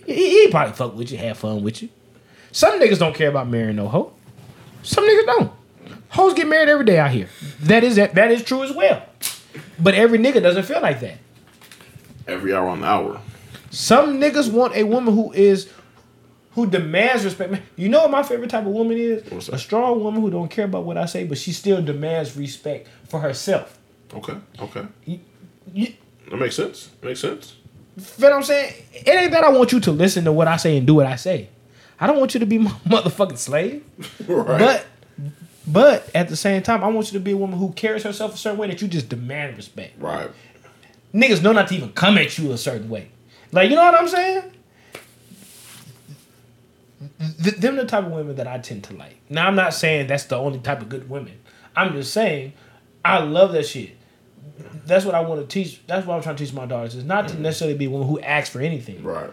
He, 0.06 0.44
he 0.44 0.50
probably 0.50 0.74
fuck 0.74 0.96
with 0.96 1.10
you, 1.10 1.18
have 1.18 1.38
fun 1.38 1.62
with 1.62 1.82
you. 1.82 1.88
Some 2.52 2.80
niggas 2.80 2.98
don't 2.98 3.14
care 3.14 3.28
about 3.28 3.48
marrying 3.48 3.76
no 3.76 3.88
hoe. 3.88 4.12
Some 4.82 5.04
niggas 5.04 5.26
don't. 5.26 5.52
Hoes 6.10 6.34
get 6.34 6.48
married 6.48 6.68
every 6.68 6.84
day 6.84 6.98
out 6.98 7.10
here. 7.10 7.28
That 7.60 7.84
is 7.84 7.96
that, 7.96 8.14
that 8.14 8.30
is 8.32 8.42
true 8.42 8.64
as 8.64 8.72
well. 8.72 9.04
But 9.78 9.94
every 9.94 10.18
nigga 10.18 10.42
doesn't 10.42 10.64
feel 10.64 10.80
like 10.80 11.00
that. 11.00 11.18
Every 12.26 12.52
hour 12.54 12.68
on 12.68 12.80
the 12.80 12.86
hour. 12.86 13.20
Some 13.70 14.20
niggas 14.20 14.50
want 14.52 14.74
a 14.74 14.82
woman 14.82 15.14
who 15.14 15.32
is 15.32 15.70
who 16.52 16.66
demands 16.66 17.24
respect. 17.24 17.52
Man, 17.52 17.62
You 17.76 17.88
know 17.88 18.00
what 18.02 18.10
my 18.10 18.22
favorite 18.24 18.50
type 18.50 18.66
of 18.66 18.72
woman 18.72 18.96
is? 18.98 19.48
A 19.48 19.58
strong 19.58 20.02
woman 20.02 20.20
who 20.20 20.30
don't 20.30 20.50
care 20.50 20.64
about 20.64 20.84
what 20.84 20.98
I 20.98 21.06
say, 21.06 21.24
but 21.24 21.38
she 21.38 21.52
still 21.52 21.80
demands 21.80 22.36
respect 22.36 22.88
for 23.08 23.20
herself. 23.20 23.78
Okay. 24.12 24.34
Okay. 24.58 24.86
You, 25.72 25.92
That 26.30 26.36
makes 26.38 26.56
sense. 26.56 26.90
Makes 27.02 27.20
sense. 27.20 27.54
feel 27.98 28.30
what 28.30 28.36
I'm 28.36 28.42
saying? 28.42 28.74
It 28.92 29.08
ain't 29.08 29.32
that 29.32 29.44
I 29.44 29.50
want 29.50 29.72
you 29.72 29.80
to 29.80 29.92
listen 29.92 30.24
to 30.24 30.32
what 30.32 30.48
I 30.48 30.56
say 30.56 30.76
and 30.76 30.86
do 30.86 30.94
what 30.94 31.06
I 31.06 31.16
say. 31.16 31.48
I 31.98 32.06
don't 32.06 32.18
want 32.18 32.34
you 32.34 32.40
to 32.40 32.46
be 32.46 32.58
my 32.66 32.70
motherfucking 32.86 33.38
slave. 33.38 33.84
Right. 34.26 34.58
But 34.58 34.86
but 35.66 36.10
at 36.14 36.28
the 36.28 36.36
same 36.36 36.62
time, 36.62 36.82
I 36.82 36.88
want 36.88 37.12
you 37.12 37.18
to 37.18 37.22
be 37.22 37.32
a 37.32 37.36
woman 37.36 37.58
who 37.58 37.72
carries 37.72 38.02
herself 38.02 38.34
a 38.34 38.36
certain 38.36 38.58
way 38.58 38.66
that 38.68 38.80
you 38.82 38.88
just 38.88 39.08
demand 39.08 39.56
respect. 39.56 40.00
right. 40.00 40.30
Niggas 41.14 41.42
know 41.42 41.52
not 41.52 41.68
to 41.68 41.74
even 41.74 41.92
come 41.92 42.18
at 42.18 42.38
you 42.38 42.50
a 42.52 42.58
certain 42.58 42.88
way. 42.88 43.08
Like, 43.52 43.68
you 43.68 43.76
know 43.76 43.82
what 43.84 43.94
I'm 44.00 44.08
saying? 44.08 44.42
Th- 47.42 47.56
them 47.56 47.76
the 47.76 47.84
type 47.86 48.04
of 48.06 48.12
women 48.12 48.36
that 48.36 48.46
I 48.46 48.58
tend 48.58 48.84
to 48.84 48.94
like. 48.94 49.16
Now 49.28 49.46
I'm 49.46 49.54
not 49.56 49.74
saying 49.74 50.06
that's 50.06 50.24
the 50.24 50.36
only 50.36 50.58
type 50.58 50.80
of 50.82 50.88
good 50.88 51.08
women. 51.10 51.38
I'm 51.74 51.92
just 51.92 52.12
saying 52.12 52.52
I 53.04 53.18
love 53.20 53.52
that 53.52 53.66
shit. 53.66 53.96
That's 54.86 55.04
what 55.04 55.14
I 55.14 55.20
want 55.20 55.40
to 55.40 55.46
teach. 55.46 55.84
That's 55.86 56.06
what 56.06 56.16
I'm 56.16 56.22
trying 56.22 56.36
to 56.36 56.44
teach 56.44 56.52
my 56.52 56.66
daughters. 56.66 56.94
Is 56.94 57.04
not 57.04 57.28
to 57.28 57.34
mm. 57.34 57.40
necessarily 57.40 57.76
be 57.76 57.86
one 57.86 58.06
who 58.06 58.20
asks 58.20 58.50
for 58.50 58.60
anything. 58.60 59.02
Right. 59.02 59.30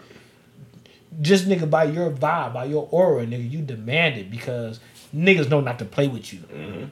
Just 1.20 1.48
nigga 1.48 1.68
by 1.68 1.84
your 1.84 2.10
vibe, 2.10 2.52
by 2.54 2.64
your 2.66 2.88
aura, 2.90 3.26
nigga, 3.26 3.50
you 3.50 3.60
demand 3.60 4.18
it 4.18 4.30
because 4.30 4.78
niggas 5.14 5.48
know 5.48 5.60
not 5.60 5.78
to 5.80 5.84
play 5.84 6.06
with 6.06 6.32
you. 6.32 6.40
Mm-hmm. 6.40 6.84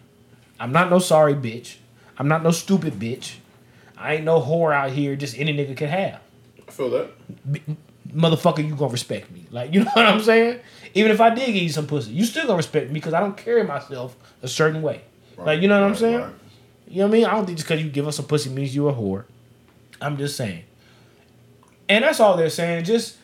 I'm 0.59 0.73
not 0.73 0.91
no 0.91 0.99
sorry 0.99 1.35
bitch. 1.35 1.77
I'm 2.19 2.29
not 2.29 2.43
no 2.43 2.51
stupid 2.51 2.95
bitch. 2.95 3.37
I 3.97 4.15
ain't 4.15 4.25
no 4.25 4.41
whore 4.41 4.75
out 4.75 4.91
here. 4.91 5.17
Just 5.17 5.39
any 5.39 5.55
nigga 5.55 5.77
can 5.77 5.89
have. 5.89 6.21
I 6.67 6.71
feel 6.71 6.91
that. 6.91 7.11
Motherfucker, 8.09 8.67
you 8.67 8.75
gonna 8.75 8.93
respect 8.93 9.31
me. 9.31 9.47
Like 9.51 9.73
you 9.73 9.81
know 9.85 9.91
what 9.95 10.07
I'm 10.07 10.23
saying? 10.23 10.61
Even 10.95 11.11
if 11.11 11.21
I 11.21 11.31
did 11.31 11.47
give 11.47 11.63
you 11.63 11.69
some 11.69 11.87
pussy, 11.87 12.13
you 12.13 12.25
still 12.25 12.47
gonna 12.47 12.57
respect 12.57 12.89
me 12.89 12.95
because 12.95 13.15
I 13.15 13.21
don't 13.21 13.37
carry 13.37 13.65
myself 13.65 14.17
a 14.43 14.49
certain 14.49 14.83
way. 14.83 15.03
like 15.37 15.61
you 15.61 15.69
know 15.69 15.81
what 15.81 15.89
I'm 15.91 15.97
saying? 15.97 16.21
right. 16.21 16.33
You 16.89 16.99
know 16.99 17.07
what 17.07 17.09
I 17.09 17.13
mean? 17.19 17.25
I 17.27 17.31
don't 17.33 17.47
think 17.47 17.59
just 17.59 17.69
because 17.69 17.83
you 17.83 17.91
give 17.91 18.07
us 18.07 18.17
some 18.17 18.27
pussy 18.27 18.51
means 18.51 18.75
you 18.75 18.89
a 18.89 18.93
whore. 18.93 19.25
I'm 20.01 20.17
just 20.17 20.37
saying. 20.37 20.65
And 21.89 22.05
that's 22.05 22.21
all 22.21 22.37
they're 22.37 22.51
saying. 22.51 22.85
Just 22.85 23.17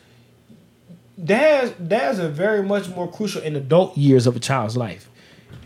dads, 1.21 1.71
dads 1.71 2.19
are 2.19 2.29
very 2.29 2.63
much 2.63 2.89
more 2.89 3.09
crucial 3.09 3.41
in 3.41 3.55
adult 3.55 3.97
years 3.97 4.27
of 4.27 4.35
a 4.35 4.39
child's 4.39 4.75
life. 4.77 5.09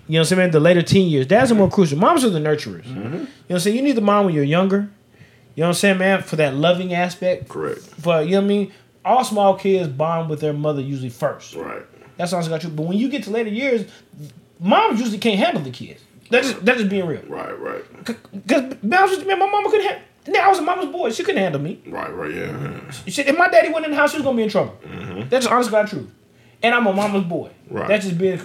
You 0.08 0.14
know 0.14 0.20
what 0.20 0.32
I'm 0.32 0.38
saying? 0.38 0.52
The 0.52 0.60
later 0.60 0.82
teen 0.82 1.10
years, 1.10 1.28
dads 1.28 1.52
are 1.52 1.56
more 1.56 1.70
crucial. 1.70 1.98
Moms 1.98 2.24
are 2.24 2.30
the 2.30 2.40
nurturers. 2.40 2.86
Mm-hmm. 2.86 2.96
You 2.96 3.10
know 3.10 3.20
what 3.20 3.50
I'm 3.50 3.60
saying? 3.60 3.76
You 3.76 3.82
need 3.82 3.98
the 3.98 4.02
mom 4.02 4.26
when 4.26 4.34
you're 4.34 4.44
younger. 4.44 4.90
You 5.56 5.62
know 5.62 5.70
what 5.70 5.70
I'm 5.70 5.74
saying, 5.74 5.98
man? 5.98 6.22
For 6.22 6.38
that 6.38 6.54
loving 6.54 6.94
aspect. 6.94 7.50
Correct. 7.50 8.02
But 8.04 8.26
you 8.26 8.34
know 8.34 8.38
what 8.38 8.46
I 8.46 8.48
mean? 8.48 8.74
All 9.04 9.24
small 9.24 9.56
kids 9.56 9.90
bond 9.90 10.30
with 10.30 10.40
their 10.40 10.54
mother 10.54 10.82
usually 10.82 11.10
first. 11.10 11.56
Right. 11.56 11.84
That's 12.18 12.32
also 12.34 12.50
got 12.50 12.64
you. 12.64 12.70
But 12.70 12.86
when 12.86 12.98
you 12.98 13.10
get 13.10 13.24
to 13.24 13.32
later 13.32 13.50
years, 13.50 13.90
moms 14.60 15.00
usually 15.00 15.18
can't 15.18 15.40
handle 15.40 15.62
the 15.62 15.72
kids. 15.72 16.02
That's 16.30 16.52
just, 16.52 16.66
that's 16.66 16.80
just 16.80 16.90
being 16.90 17.06
real. 17.06 17.22
Right. 17.28 17.58
Right. 17.60 17.84
Because 18.06 18.84
man, 18.84 19.40
my 19.40 19.46
mama 19.50 19.70
couldn't 19.70 19.86
handle. 19.88 20.04
I 20.42 20.50
was 20.50 20.60
a 20.60 20.62
mama's 20.62 20.88
boy. 20.88 21.12
She 21.12 21.24
couldn't 21.24 21.42
handle 21.42 21.62
me. 21.62 21.82
Right. 21.88 22.14
Right. 22.14 22.34
Yeah. 22.34 22.92
Shit, 23.08 23.28
if 23.28 23.38
my 23.38 23.48
daddy 23.48 23.70
went 23.72 23.86
in 23.86 23.92
the 23.92 23.98
house, 23.98 24.12
she 24.12 24.18
was 24.18 24.26
gonna 24.26 24.36
be 24.38 24.44
in 24.44 24.50
trouble. 24.50 24.78
That's 25.30 25.46
just 25.46 25.48
honest 25.48 25.72
God 25.72 25.88
truth. 25.88 26.10
And 26.62 26.76
I'm 26.76 26.86
a 26.88 26.94
mama's 26.94 27.24
boy. 27.24 27.52
Right. 27.70 27.88
That's 27.88 28.06
just 28.06 28.18
being 28.18 28.42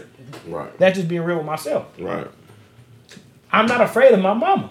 Right. 0.47 0.77
that's 0.79 0.97
just 0.97 1.09
being 1.09 1.23
real 1.23 1.39
with 1.39 1.47
myself. 1.47 1.87
Right. 1.99 2.27
I'm 3.53 3.67
not 3.67 3.81
afraid 3.81 4.13
of 4.13 4.21
my 4.21 4.33
mama. 4.33 4.71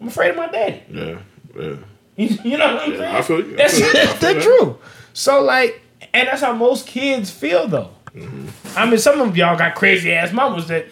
I'm 0.00 0.08
afraid 0.08 0.30
of 0.30 0.36
my 0.36 0.48
daddy. 0.48 0.82
Yeah. 0.90 1.18
Yeah. 1.58 1.76
You 2.16 2.56
know 2.56 2.74
what 2.76 2.82
I'm 2.84 2.96
saying? 2.96 3.14
I 3.16 3.20
feel 3.22 3.44
you. 3.44 3.56
That's, 3.56 3.78
you. 3.78 3.92
That's 3.92 4.14
the 4.20 4.26
that. 4.34 4.42
truth. 4.42 4.76
So 5.12 5.42
like, 5.42 5.82
and 6.14 6.28
that's 6.28 6.40
how 6.40 6.54
most 6.54 6.86
kids 6.86 7.30
feel 7.30 7.68
though. 7.68 7.90
Mm-hmm. 8.14 8.78
I 8.78 8.86
mean, 8.86 8.98
some 8.98 9.20
of 9.20 9.36
y'all 9.36 9.58
got 9.58 9.74
crazy 9.74 10.12
ass 10.12 10.32
mamas 10.32 10.66
that, 10.68 10.86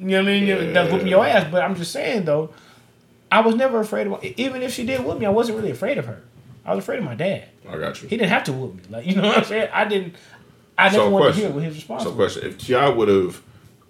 you 0.00 0.06
know 0.08 0.18
what 0.22 0.28
I 0.28 0.32
mean, 0.32 0.46
Yeah. 0.46 0.72
that's 0.72 0.90
whooping 0.92 1.08
your 1.08 1.24
ass. 1.26 1.46
But 1.50 1.62
I'm 1.62 1.74
just 1.76 1.92
saying 1.92 2.24
though, 2.24 2.50
I 3.30 3.40
was 3.40 3.54
never 3.54 3.78
afraid 3.80 4.06
of. 4.06 4.24
Even 4.24 4.62
if 4.62 4.72
she 4.72 4.84
did 4.84 5.04
whoop 5.04 5.18
me, 5.18 5.26
I 5.26 5.30
wasn't 5.30 5.58
really 5.58 5.70
afraid 5.70 5.98
of 5.98 6.06
her. 6.06 6.22
I 6.64 6.74
was 6.74 6.82
afraid 6.84 6.98
of 6.98 7.04
my 7.04 7.14
dad. 7.14 7.44
I 7.68 7.78
got 7.78 8.02
you. 8.02 8.08
He 8.08 8.16
didn't 8.16 8.30
have 8.30 8.44
to 8.44 8.52
whoop 8.52 8.74
me. 8.74 8.82
Like 8.90 9.06
you 9.06 9.14
know 9.16 9.22
what 9.28 9.38
I'm 9.38 9.44
saying? 9.44 9.68
I 9.72 9.84
didn't. 9.84 10.14
I 10.78 10.84
never 10.84 10.96
So, 10.96 11.10
wanted 11.10 11.34
to 11.34 11.40
hear 11.40 11.50
what 11.50 11.60
he 11.62 11.68
was 11.68 11.76
responsible. 11.76 12.12
So, 12.12 12.16
question: 12.16 12.44
If 12.48 12.58
T.I 12.58 12.88
would 12.88 13.08
have 13.08 13.42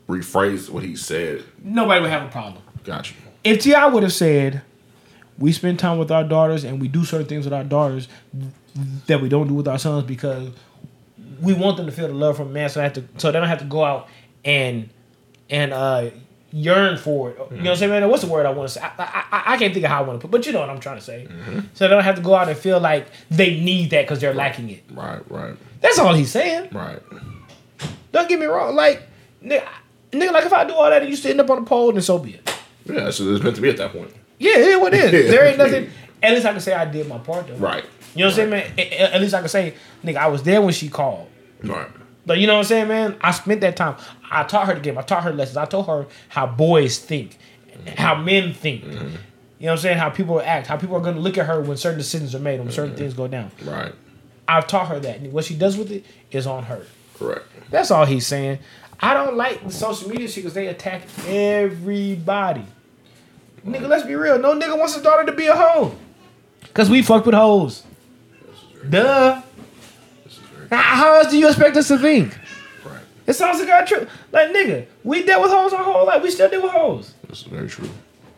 rephrased 0.08 0.70
what 0.70 0.82
he 0.82 0.96
said, 0.96 1.44
Nobody 1.62 2.00
would 2.00 2.10
have 2.10 2.24
a 2.24 2.28
problem. 2.28 2.62
got 2.84 3.10
you. 3.10 3.16
If 3.44 3.62
T.I 3.62 3.86
would 3.86 4.02
have 4.02 4.12
said, 4.12 4.62
"We 5.38 5.52
spend 5.52 5.78
time 5.78 5.98
with 5.98 6.10
our 6.10 6.24
daughters 6.24 6.64
and 6.64 6.80
we 6.80 6.88
do 6.88 7.04
certain 7.04 7.26
things 7.26 7.44
with 7.44 7.54
our 7.54 7.64
daughters 7.64 8.08
that 9.06 9.20
we 9.20 9.28
don't 9.28 9.48
do 9.48 9.54
with 9.54 9.68
our 9.68 9.78
sons 9.78 10.04
because 10.04 10.50
we 11.40 11.54
want 11.54 11.76
them 11.76 11.86
to 11.86 11.92
feel 11.92 12.08
the 12.08 12.14
love 12.14 12.36
from 12.36 12.48
a 12.48 12.50
man, 12.50 12.68
so 12.68 12.80
they 12.80 12.84
have 12.84 12.92
to, 12.94 13.04
so 13.18 13.30
they 13.32 13.38
don't 13.38 13.48
have 13.48 13.58
to 13.60 13.64
go 13.64 13.84
out 13.84 14.08
and 14.44 14.88
and 15.50 15.72
uh 15.72 16.10
yearn 16.52 16.96
for 16.98 17.30
it. 17.30 17.36
You 17.50 17.56
know 17.58 17.62
what 17.62 17.70
I'm 17.70 17.76
saying, 17.76 17.90
man? 17.92 18.08
What's 18.08 18.22
the 18.22 18.28
word 18.28 18.44
I 18.44 18.50
want 18.50 18.68
to 18.68 18.74
say? 18.74 18.80
I, 18.80 18.90
I, 18.98 19.42
I, 19.54 19.56
can't 19.56 19.72
think 19.72 19.84
of 19.84 19.90
how 19.90 20.02
I 20.02 20.06
want 20.06 20.20
to 20.20 20.26
put, 20.26 20.32
but 20.32 20.44
you 20.46 20.52
know 20.52 20.58
what 20.58 20.68
I'm 20.68 20.80
trying 20.80 20.98
to 20.98 21.04
say. 21.04 21.28
So 21.74 21.84
they 21.86 21.94
don't 21.94 22.02
have 22.02 22.16
to 22.16 22.22
go 22.22 22.34
out 22.34 22.48
and 22.48 22.58
feel 22.58 22.80
like 22.80 23.06
they 23.30 23.60
need 23.60 23.90
that 23.90 24.02
because 24.02 24.20
they're 24.20 24.34
lacking 24.34 24.68
it. 24.70 24.82
Right. 24.90 25.22
Right. 25.30 25.54
That's 25.80 26.00
all 26.00 26.12
he's 26.12 26.32
saying. 26.32 26.70
Right. 26.72 27.00
Don't 28.12 28.28
get 28.28 28.40
me 28.40 28.46
wrong. 28.46 28.74
Like, 28.74 29.02
nigga, 29.44 29.64
nigga, 30.10 30.32
like 30.32 30.44
if 30.44 30.52
I 30.52 30.64
do 30.64 30.74
all 30.74 30.90
that 30.90 31.02
and 31.02 31.10
you 31.10 31.16
sitting 31.16 31.38
up 31.38 31.48
on 31.50 31.60
the 31.60 31.66
pole, 31.68 31.92
then 31.92 32.02
so 32.02 32.18
be 32.18 32.34
it. 32.34 32.54
Yeah. 32.84 33.10
So 33.10 33.32
it's 33.32 33.44
meant 33.44 33.54
to 33.56 33.62
be 33.62 33.68
at 33.70 33.76
that 33.76 33.92
point. 33.92 34.12
Yeah, 34.38 34.56
it 34.56 34.80
what 34.80 34.92
it 34.92 35.14
is. 35.14 35.24
Yeah. 35.26 35.30
There 35.30 35.46
ain't 35.46 35.58
nothing. 35.58 35.90
At 36.22 36.32
least 36.32 36.46
I 36.46 36.52
can 36.52 36.60
say 36.60 36.74
I 36.74 36.84
did 36.84 37.06
my 37.08 37.18
part 37.18 37.46
though. 37.46 37.54
Right. 37.54 37.84
You 38.14 38.24
know 38.24 38.26
what 38.26 38.30
I'm 38.32 38.36
saying, 38.36 38.50
man? 38.50 38.72
A- 38.76 39.02
a- 39.02 39.14
At 39.14 39.20
least 39.20 39.34
I 39.34 39.38
can 39.40 39.48
say, 39.48 39.74
nigga, 40.04 40.16
I 40.16 40.26
was 40.26 40.42
there 40.42 40.60
when 40.60 40.74
she 40.74 40.88
called. 40.88 41.28
Right. 41.62 41.88
But 42.30 42.38
you 42.38 42.46
know 42.46 42.52
what 42.52 42.58
I'm 42.60 42.66
saying, 42.66 42.86
man? 42.86 43.16
I 43.22 43.32
spent 43.32 43.60
that 43.62 43.76
time. 43.76 43.96
I 44.30 44.44
taught 44.44 44.68
her 44.68 44.74
the 44.74 44.80
game. 44.80 44.96
I 44.96 45.02
taught 45.02 45.24
her 45.24 45.32
lessons. 45.32 45.56
I 45.56 45.64
told 45.64 45.88
her 45.88 46.06
how 46.28 46.46
boys 46.46 46.96
think, 46.96 47.36
how 47.96 48.14
men 48.14 48.54
think. 48.54 48.84
Mm-hmm. 48.84 48.94
You 48.94 49.00
know 49.02 49.16
what 49.58 49.70
I'm 49.72 49.78
saying? 49.78 49.98
How 49.98 50.10
people 50.10 50.40
act. 50.40 50.68
How 50.68 50.76
people 50.76 50.94
are 50.94 51.00
going 51.00 51.16
to 51.16 51.20
look 51.20 51.38
at 51.38 51.46
her 51.46 51.60
when 51.60 51.76
certain 51.76 51.98
decisions 51.98 52.32
are 52.36 52.38
made, 52.38 52.60
when 52.60 52.70
certain 52.70 52.90
mm-hmm. 52.90 52.98
things 52.98 53.14
go 53.14 53.26
down. 53.26 53.50
Right. 53.64 53.92
I've 54.46 54.68
taught 54.68 54.86
her 54.86 55.00
that. 55.00 55.18
And 55.18 55.32
what 55.32 55.44
she 55.44 55.56
does 55.56 55.76
with 55.76 55.90
it 55.90 56.04
is 56.30 56.46
on 56.46 56.62
her. 56.62 56.86
Correct. 57.18 57.46
That's 57.68 57.90
all 57.90 58.04
he's 58.04 58.28
saying. 58.28 58.60
I 59.00 59.12
don't 59.12 59.36
like 59.36 59.64
the 59.64 59.72
social 59.72 60.08
media 60.08 60.28
shit 60.28 60.44
because 60.44 60.54
they 60.54 60.68
attack 60.68 61.02
everybody. 61.26 62.64
Nigga, 63.66 63.88
let's 63.88 64.06
be 64.06 64.14
real. 64.14 64.38
No 64.38 64.54
nigga 64.54 64.78
wants 64.78 64.94
his 64.94 65.02
daughter 65.02 65.26
to 65.26 65.32
be 65.32 65.48
a 65.48 65.56
hoe. 65.56 65.96
Because 66.60 66.88
we 66.88 67.02
fuck 67.02 67.26
with 67.26 67.34
hoes. 67.34 67.82
Duh. 68.88 69.42
How, 70.70 71.16
else 71.16 71.30
do 71.30 71.38
you 71.38 71.48
expect 71.48 71.76
us 71.76 71.88
to 71.88 71.98
think? 71.98 72.38
right. 72.84 73.00
It 73.26 73.32
sounds 73.34 73.60
like 73.60 73.68
our 73.68 73.84
truth. 73.84 74.08
Like, 74.32 74.50
nigga, 74.50 74.86
we 75.04 75.24
dealt 75.24 75.42
with 75.42 75.50
hoes 75.50 75.72
our 75.72 75.82
whole 75.82 76.06
life. 76.06 76.22
We 76.22 76.30
still 76.30 76.48
deal 76.48 76.62
with 76.62 76.72
hoes. 76.72 77.14
This 77.28 77.40
is 77.40 77.46
very 77.46 77.68
true. 77.68 77.88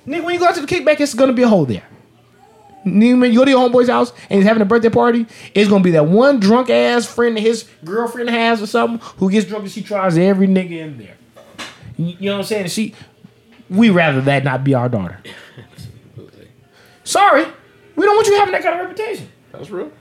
Nigga, 0.06 0.24
when 0.24 0.34
you 0.34 0.40
go 0.40 0.46
out 0.46 0.54
to 0.54 0.60
the 0.60 0.66
kickback, 0.66 1.00
it's 1.00 1.14
gonna 1.14 1.32
be 1.32 1.42
a 1.42 1.48
hole 1.48 1.64
there. 1.64 1.84
Nigga, 2.84 3.30
you 3.30 3.38
go 3.38 3.44
to 3.44 3.50
your 3.50 3.60
homeboy's 3.68 3.88
house 3.88 4.12
and 4.28 4.38
he's 4.38 4.44
having 4.46 4.62
a 4.62 4.66
birthday 4.66 4.88
party, 4.88 5.26
it's 5.54 5.70
gonna 5.70 5.84
be 5.84 5.92
that 5.92 6.06
one 6.06 6.40
drunk 6.40 6.68
ass 6.68 7.06
friend 7.06 7.36
that 7.36 7.42
his 7.42 7.68
girlfriend 7.84 8.30
has 8.30 8.60
or 8.60 8.66
something 8.66 8.98
who 9.18 9.30
gets 9.30 9.46
drunk 9.46 9.64
and 9.64 9.72
she 9.72 9.82
tries 9.82 10.18
every 10.18 10.48
nigga 10.48 10.72
in 10.72 10.98
there. 10.98 11.16
You 11.96 12.16
you 12.18 12.30
know 12.30 12.32
what 12.32 12.38
I'm 12.38 12.44
saying? 12.46 12.66
She, 12.68 12.94
we 13.70 13.90
rather 13.90 14.20
that 14.22 14.42
not 14.42 14.64
be 14.64 14.74
our 14.74 14.88
daughter. 14.88 15.18
Sorry, 17.04 17.44
we 17.94 18.04
don't 18.04 18.16
want 18.16 18.26
you 18.26 18.36
having 18.36 18.52
that 18.52 18.62
kind 18.62 18.80
of 18.80 18.86
reputation. 18.86 19.28
That's 19.52 19.70
real. 19.70 19.92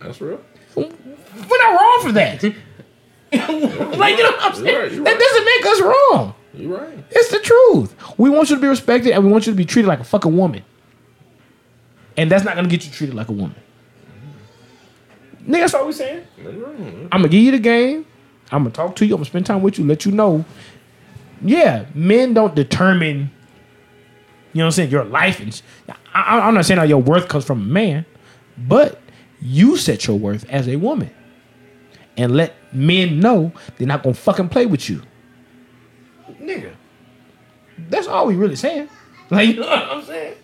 That's 0.00 0.20
real. 0.20 0.40
We're 0.86 1.58
not 1.58 1.80
wrong 1.80 1.98
for 2.02 2.12
that. 2.12 2.42
like 3.32 4.16
you 4.16 4.22
know 4.22 4.30
what 4.30 4.40
I'm 4.40 4.54
saying? 4.54 4.66
You're 4.66 4.82
right, 4.82 4.92
you're 4.92 5.04
that 5.04 5.18
doesn't 5.18 5.44
make 5.44 5.66
us 5.66 5.80
wrong. 5.82 6.34
You're 6.54 6.78
right. 6.78 7.04
It's 7.10 7.30
the 7.30 7.40
truth. 7.40 7.94
We 8.18 8.30
want 8.30 8.50
you 8.50 8.56
to 8.56 8.62
be 8.62 8.68
respected 8.68 9.12
and 9.12 9.24
we 9.24 9.30
want 9.30 9.46
you 9.46 9.52
to 9.52 9.56
be 9.56 9.64
treated 9.64 9.88
like 9.88 10.00
a 10.00 10.04
fucking 10.04 10.36
woman. 10.36 10.64
And 12.16 12.30
that's 12.30 12.44
not 12.44 12.56
gonna 12.56 12.68
get 12.68 12.84
you 12.84 12.90
treated 12.90 13.14
like 13.14 13.28
a 13.28 13.32
woman. 13.32 13.54
Nigga, 15.44 15.60
that's 15.60 15.74
all 15.74 15.86
we 15.86 15.92
saying. 15.92 16.26
I'm 16.44 17.08
gonna 17.10 17.28
give 17.28 17.42
you 17.42 17.52
the 17.52 17.58
game. 17.58 18.06
I'm 18.50 18.64
gonna 18.64 18.74
talk 18.74 18.96
to 18.96 19.06
you. 19.06 19.14
I'm 19.14 19.18
gonna 19.18 19.26
spend 19.26 19.46
time 19.46 19.62
with 19.62 19.78
you, 19.78 19.86
let 19.86 20.04
you 20.04 20.12
know. 20.12 20.44
Yeah, 21.42 21.86
men 21.94 22.34
don't 22.34 22.54
determine, 22.54 23.30
you 24.52 24.58
know 24.58 24.64
what 24.64 24.64
I'm 24.64 24.70
saying, 24.72 24.90
your 24.90 25.04
life. 25.04 25.40
And 25.40 25.62
I, 26.14 26.40
I'm 26.40 26.54
not 26.54 26.64
saying 26.64 26.80
that 26.80 26.88
your 26.88 26.98
worth 26.98 27.28
comes 27.28 27.44
from 27.44 27.60
a 27.60 27.64
man, 27.64 28.04
but 28.56 29.00
you 29.40 29.76
set 29.76 30.06
your 30.06 30.18
worth 30.18 30.48
as 30.48 30.68
a 30.68 30.76
woman. 30.76 31.10
And 32.16 32.34
let 32.34 32.56
men 32.74 33.20
know 33.20 33.52
they're 33.76 33.86
not 33.86 34.02
gonna 34.02 34.14
fucking 34.14 34.48
play 34.48 34.66
with 34.66 34.90
you. 34.90 35.02
Nigga. 36.40 36.74
That's 37.78 38.08
all 38.08 38.26
we 38.26 38.34
really 38.36 38.56
saying. 38.56 38.88
Like, 39.30 39.48
you 39.48 39.60
know 39.60 39.66
what 39.66 39.82
I'm 39.82 40.02
saying? 40.02 40.36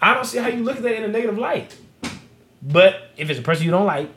I 0.00 0.14
don't 0.14 0.24
see 0.24 0.38
how 0.38 0.48
you 0.48 0.64
look 0.64 0.78
at 0.78 0.82
that 0.84 0.94
in 0.94 1.04
a 1.04 1.08
negative 1.08 1.36
light. 1.36 1.76
But 2.62 3.10
if 3.18 3.28
it's 3.28 3.38
a 3.38 3.42
person 3.42 3.66
you 3.66 3.70
don't 3.70 3.84
like, 3.84 4.08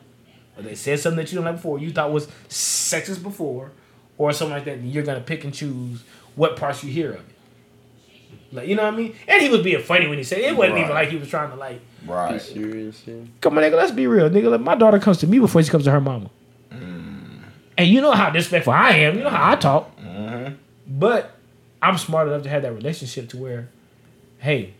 or 0.56 0.62
they 0.62 0.74
said 0.74 1.00
something 1.00 1.18
that 1.18 1.30
you 1.30 1.36
don't 1.36 1.44
like 1.44 1.56
before, 1.56 1.78
you 1.78 1.92
thought 1.92 2.10
was 2.10 2.26
sexist 2.48 3.22
before, 3.22 3.72
or 4.16 4.32
something 4.32 4.54
like 4.54 4.64
that, 4.64 4.80
you're 4.80 5.02
gonna 5.02 5.20
pick 5.20 5.44
and 5.44 5.52
choose 5.52 6.02
what 6.34 6.56
parts 6.56 6.82
you 6.82 6.90
hear 6.90 7.10
of 7.10 7.16
it. 7.16 7.36
Like, 8.52 8.68
you 8.68 8.74
know 8.74 8.84
what 8.84 8.94
I 8.94 8.96
mean? 8.96 9.14
And 9.28 9.42
he 9.42 9.48
was 9.48 9.62
being 9.62 9.82
funny 9.82 10.06
when 10.06 10.18
he 10.18 10.24
said 10.24 10.38
it. 10.38 10.44
It 10.46 10.56
wasn't 10.56 10.78
even 10.78 10.90
like 10.90 11.10
he 11.10 11.16
was 11.16 11.28
trying 11.28 11.50
to 11.50 11.56
like, 11.56 11.80
Right. 12.06 12.40
Serious 12.40 13.02
shit. 13.04 13.40
come 13.40 13.58
on, 13.58 13.64
nigga, 13.64 13.76
let's 13.76 13.92
be 13.92 14.06
real, 14.06 14.30
nigga. 14.30 14.50
Like, 14.50 14.60
my 14.60 14.74
daughter 14.74 14.98
comes 14.98 15.18
to 15.18 15.26
me 15.26 15.38
before 15.38 15.62
she 15.62 15.70
comes 15.70 15.84
to 15.84 15.90
her 15.90 16.00
mama. 16.00 16.30
Mm. 16.70 17.42
And 17.76 17.88
you 17.88 18.00
know 18.00 18.12
how 18.12 18.30
disrespectful 18.30 18.72
I 18.72 18.90
am. 18.90 19.16
You 19.16 19.24
know 19.24 19.30
how 19.30 19.52
I 19.52 19.56
talk. 19.56 19.96
Mm-hmm. 19.98 20.54
But 20.86 21.36
I'm 21.82 21.98
smart 21.98 22.28
enough 22.28 22.42
to 22.42 22.48
have 22.48 22.62
that 22.62 22.72
relationship 22.72 23.28
to 23.30 23.36
where, 23.36 23.68
hey, 24.38 24.74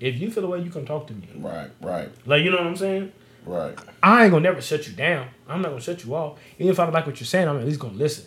if 0.00 0.16
you 0.16 0.30
feel 0.30 0.42
the 0.42 0.48
way, 0.48 0.60
you 0.60 0.70
can 0.70 0.84
talk 0.84 1.06
to 1.08 1.14
me. 1.14 1.28
Right. 1.36 1.70
Right. 1.80 2.10
Like, 2.26 2.42
you 2.42 2.50
know 2.50 2.58
what 2.58 2.66
I'm 2.66 2.76
saying? 2.76 3.12
Right. 3.44 3.78
I 4.02 4.24
ain't 4.24 4.32
gonna 4.32 4.42
never 4.42 4.60
shut 4.60 4.86
you 4.88 4.92
down. 4.92 5.28
I'm 5.48 5.62
not 5.62 5.68
gonna 5.68 5.80
shut 5.80 6.04
you 6.04 6.14
off. 6.14 6.38
Even 6.58 6.72
if 6.72 6.80
I 6.80 6.84
don't 6.84 6.92
like 6.92 7.06
what 7.06 7.20
you're 7.20 7.26
saying, 7.26 7.48
I'm 7.48 7.58
at 7.58 7.64
least 7.64 7.78
gonna 7.78 7.94
listen. 7.94 8.26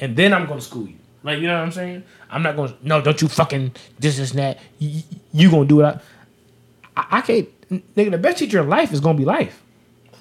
And 0.00 0.16
then 0.16 0.32
I'm 0.32 0.46
gonna 0.46 0.60
school 0.60 0.88
you. 0.88 0.96
Like, 1.22 1.38
you 1.38 1.46
know 1.46 1.54
what 1.54 1.62
I'm 1.62 1.72
saying? 1.72 2.02
I'm 2.30 2.42
not 2.42 2.56
gonna, 2.56 2.74
no, 2.82 3.00
don't 3.00 3.20
you 3.20 3.28
fucking 3.28 3.72
this, 3.98 4.16
this, 4.16 4.30
and 4.30 4.40
that. 4.40 4.58
You, 4.78 5.02
you 5.32 5.50
gonna 5.50 5.66
do 5.66 5.80
it. 5.82 5.98
I, 6.96 7.06
I, 7.10 7.20
can't, 7.22 7.70
nigga, 7.94 8.10
the 8.10 8.18
best 8.18 8.38
teacher 8.38 8.60
in 8.60 8.68
life 8.68 8.92
is 8.92 9.00
gonna 9.00 9.18
be 9.18 9.24
life. 9.24 9.62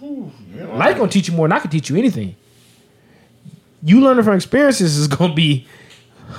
Life 0.02 0.98
gonna 0.98 1.12
teach 1.12 1.28
you 1.28 1.36
more 1.36 1.48
than 1.48 1.58
I 1.58 1.60
can 1.60 1.70
teach 1.70 1.90
you 1.90 1.98
anything. 1.98 2.36
You 3.84 4.02
learning 4.02 4.24
from 4.24 4.36
experiences 4.36 4.98
is 4.98 5.08
gonna 5.08 5.34
be 5.34 5.68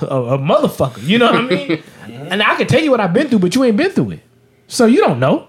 a, 0.01 0.05
a 0.05 0.37
motherfucker. 0.37 1.03
You 1.03 1.17
know 1.19 1.31
what 1.31 1.35
I 1.35 1.41
mean? 1.41 1.83
and 2.07 2.41
I 2.41 2.55
can 2.55 2.67
tell 2.67 2.81
you 2.81 2.91
what 2.91 2.99
I've 2.99 3.13
been 3.13 3.27
through, 3.27 3.39
but 3.39 3.55
you 3.55 3.63
ain't 3.63 3.77
been 3.77 3.91
through 3.91 4.11
it. 4.11 4.19
So 4.67 4.85
you 4.85 4.99
don't 5.01 5.19
know. 5.19 5.47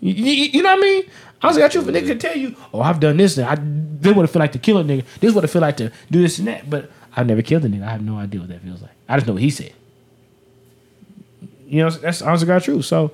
You, 0.00 0.12
you, 0.12 0.32
you 0.44 0.62
know 0.62 0.70
what 0.70 0.78
I 0.78 0.82
mean? 0.82 1.04
I 1.40 1.46
was 1.46 1.58
got 1.58 1.74
you 1.74 1.82
for 1.82 1.92
nigga 1.92 2.08
to 2.08 2.14
tell 2.16 2.36
you, 2.36 2.56
oh, 2.74 2.80
I've 2.80 2.98
done 2.98 3.16
this, 3.16 3.38
and 3.38 3.46
I 3.46 3.56
this 3.60 4.14
what 4.14 4.24
it 4.24 4.28
feel 4.28 4.40
like 4.40 4.52
to 4.52 4.58
kill 4.58 4.78
a 4.78 4.84
nigga. 4.84 5.04
This 5.20 5.34
what 5.34 5.44
it 5.44 5.48
feel 5.48 5.62
like 5.62 5.76
to 5.78 5.92
do 6.10 6.20
this 6.22 6.38
and 6.38 6.48
that. 6.48 6.68
But 6.68 6.90
I've 7.16 7.26
never 7.26 7.42
killed 7.42 7.64
a 7.64 7.68
nigga. 7.68 7.86
I 7.86 7.90
have 7.90 8.02
no 8.02 8.16
idea 8.16 8.40
what 8.40 8.48
that 8.50 8.62
feels 8.62 8.82
like. 8.82 8.90
I 9.08 9.16
just 9.16 9.26
know 9.26 9.34
what 9.34 9.42
he 9.42 9.50
said. 9.50 9.72
You 11.66 11.84
know, 11.84 11.90
that's 11.90 12.22
honestly 12.22 12.46
got 12.46 12.62
true. 12.62 12.82
So, 12.82 13.12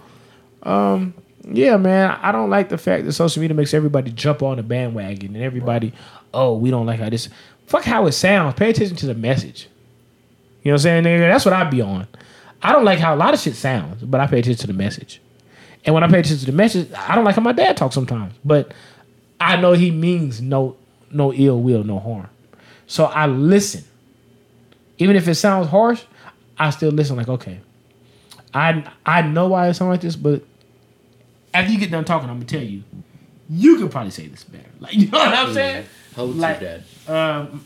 um, 0.65 1.15
yeah, 1.51 1.77
man, 1.77 2.19
I 2.23 2.32
don't 2.32 2.51
like 2.51 2.69
the 2.69 2.78
fact 2.78 3.05
that 3.05 3.12
social 3.12 3.41
media 3.41 3.55
makes 3.55 3.74
everybody 3.74 4.11
jump 4.11 4.43
on 4.43 4.57
the 4.57 4.62
bandwagon 4.62 5.35
and 5.35 5.45
everybody, 5.45 5.93
oh, 6.32 6.57
we 6.57 6.70
don't 6.70 6.86
like 6.86 7.01
how 7.01 7.11
this. 7.11 7.28
Fuck 7.66 7.85
how 7.85 8.07
it 8.07 8.12
sounds. 8.12 8.55
Pay 8.55 8.70
attention 8.70 8.97
to 8.99 9.07
the 9.07 9.15
message. 9.15 9.69
You 10.62 10.70
know 10.70 10.74
what 10.74 10.86
I'm 10.86 11.05
saying? 11.05 11.20
That's 11.20 11.45
what 11.45 11.55
I 11.55 11.65
be 11.65 11.82
on. 11.82 12.07
I 12.62 12.73
don't 12.73 12.85
like 12.85 12.99
how 12.99 13.15
a 13.15 13.16
lot 13.16 13.35
of 13.35 13.41
shit 13.41 13.57
sounds, 13.57 14.03
but 14.03 14.20
I 14.20 14.27
pay 14.27 14.39
attention 14.39 14.62
to 14.62 14.66
the 14.66 14.73
message. 14.73 15.20
And 15.85 15.95
when 15.95 16.03
I 16.03 16.09
pay 16.09 16.20
attention 16.20 16.39
to 16.39 16.47
the 16.47 16.53
message, 16.53 16.91
I 16.97 17.15
don't 17.15 17.24
like 17.24 17.35
how 17.35 17.43
my 17.43 17.53
dad 17.53 17.77
talks 17.77 17.95
sometimes. 17.95 18.35
But 18.43 18.73
I 19.39 19.57
know 19.57 19.73
he 19.73 19.91
means 19.91 20.41
no 20.41 20.77
no 21.11 21.32
ill 21.32 21.61
will, 21.61 21.85
no 21.85 21.99
harm. 21.99 22.28
So 22.86 23.05
I 23.05 23.27
listen. 23.27 23.85
Even 24.99 25.16
if 25.16 25.28
it 25.28 25.35
sounds 25.35 25.69
harsh, 25.69 26.03
I 26.59 26.70
still 26.70 26.91
listen 26.91 27.16
like, 27.16 27.28
okay. 27.28 27.61
I 28.55 28.91
I 29.05 29.23
know 29.23 29.49
why 29.49 29.69
it 29.69 29.74
sounds 29.74 29.91
like 29.91 30.01
this, 30.01 30.16
but 30.16 30.43
after 31.55 31.72
you 31.72 31.78
get 31.78 31.90
done 31.90 32.05
talking, 32.05 32.28
I'm 32.28 32.36
gonna 32.36 32.47
tell 32.47 32.62
you, 32.62 32.82
you 33.48 33.78
could 33.78 33.90
probably 33.90 34.10
say 34.10 34.26
this 34.26 34.44
better. 34.44 34.64
Like 34.81 34.94
you 34.94 35.09
know 35.09 35.18
what 35.18 35.28
I'm 35.35 35.55
saying? 35.55 35.86
How 36.16 36.22
old's 36.22 36.36
Like- 36.36 36.60
your 36.60 36.78
dad? 37.06 37.43
Um 37.43 37.64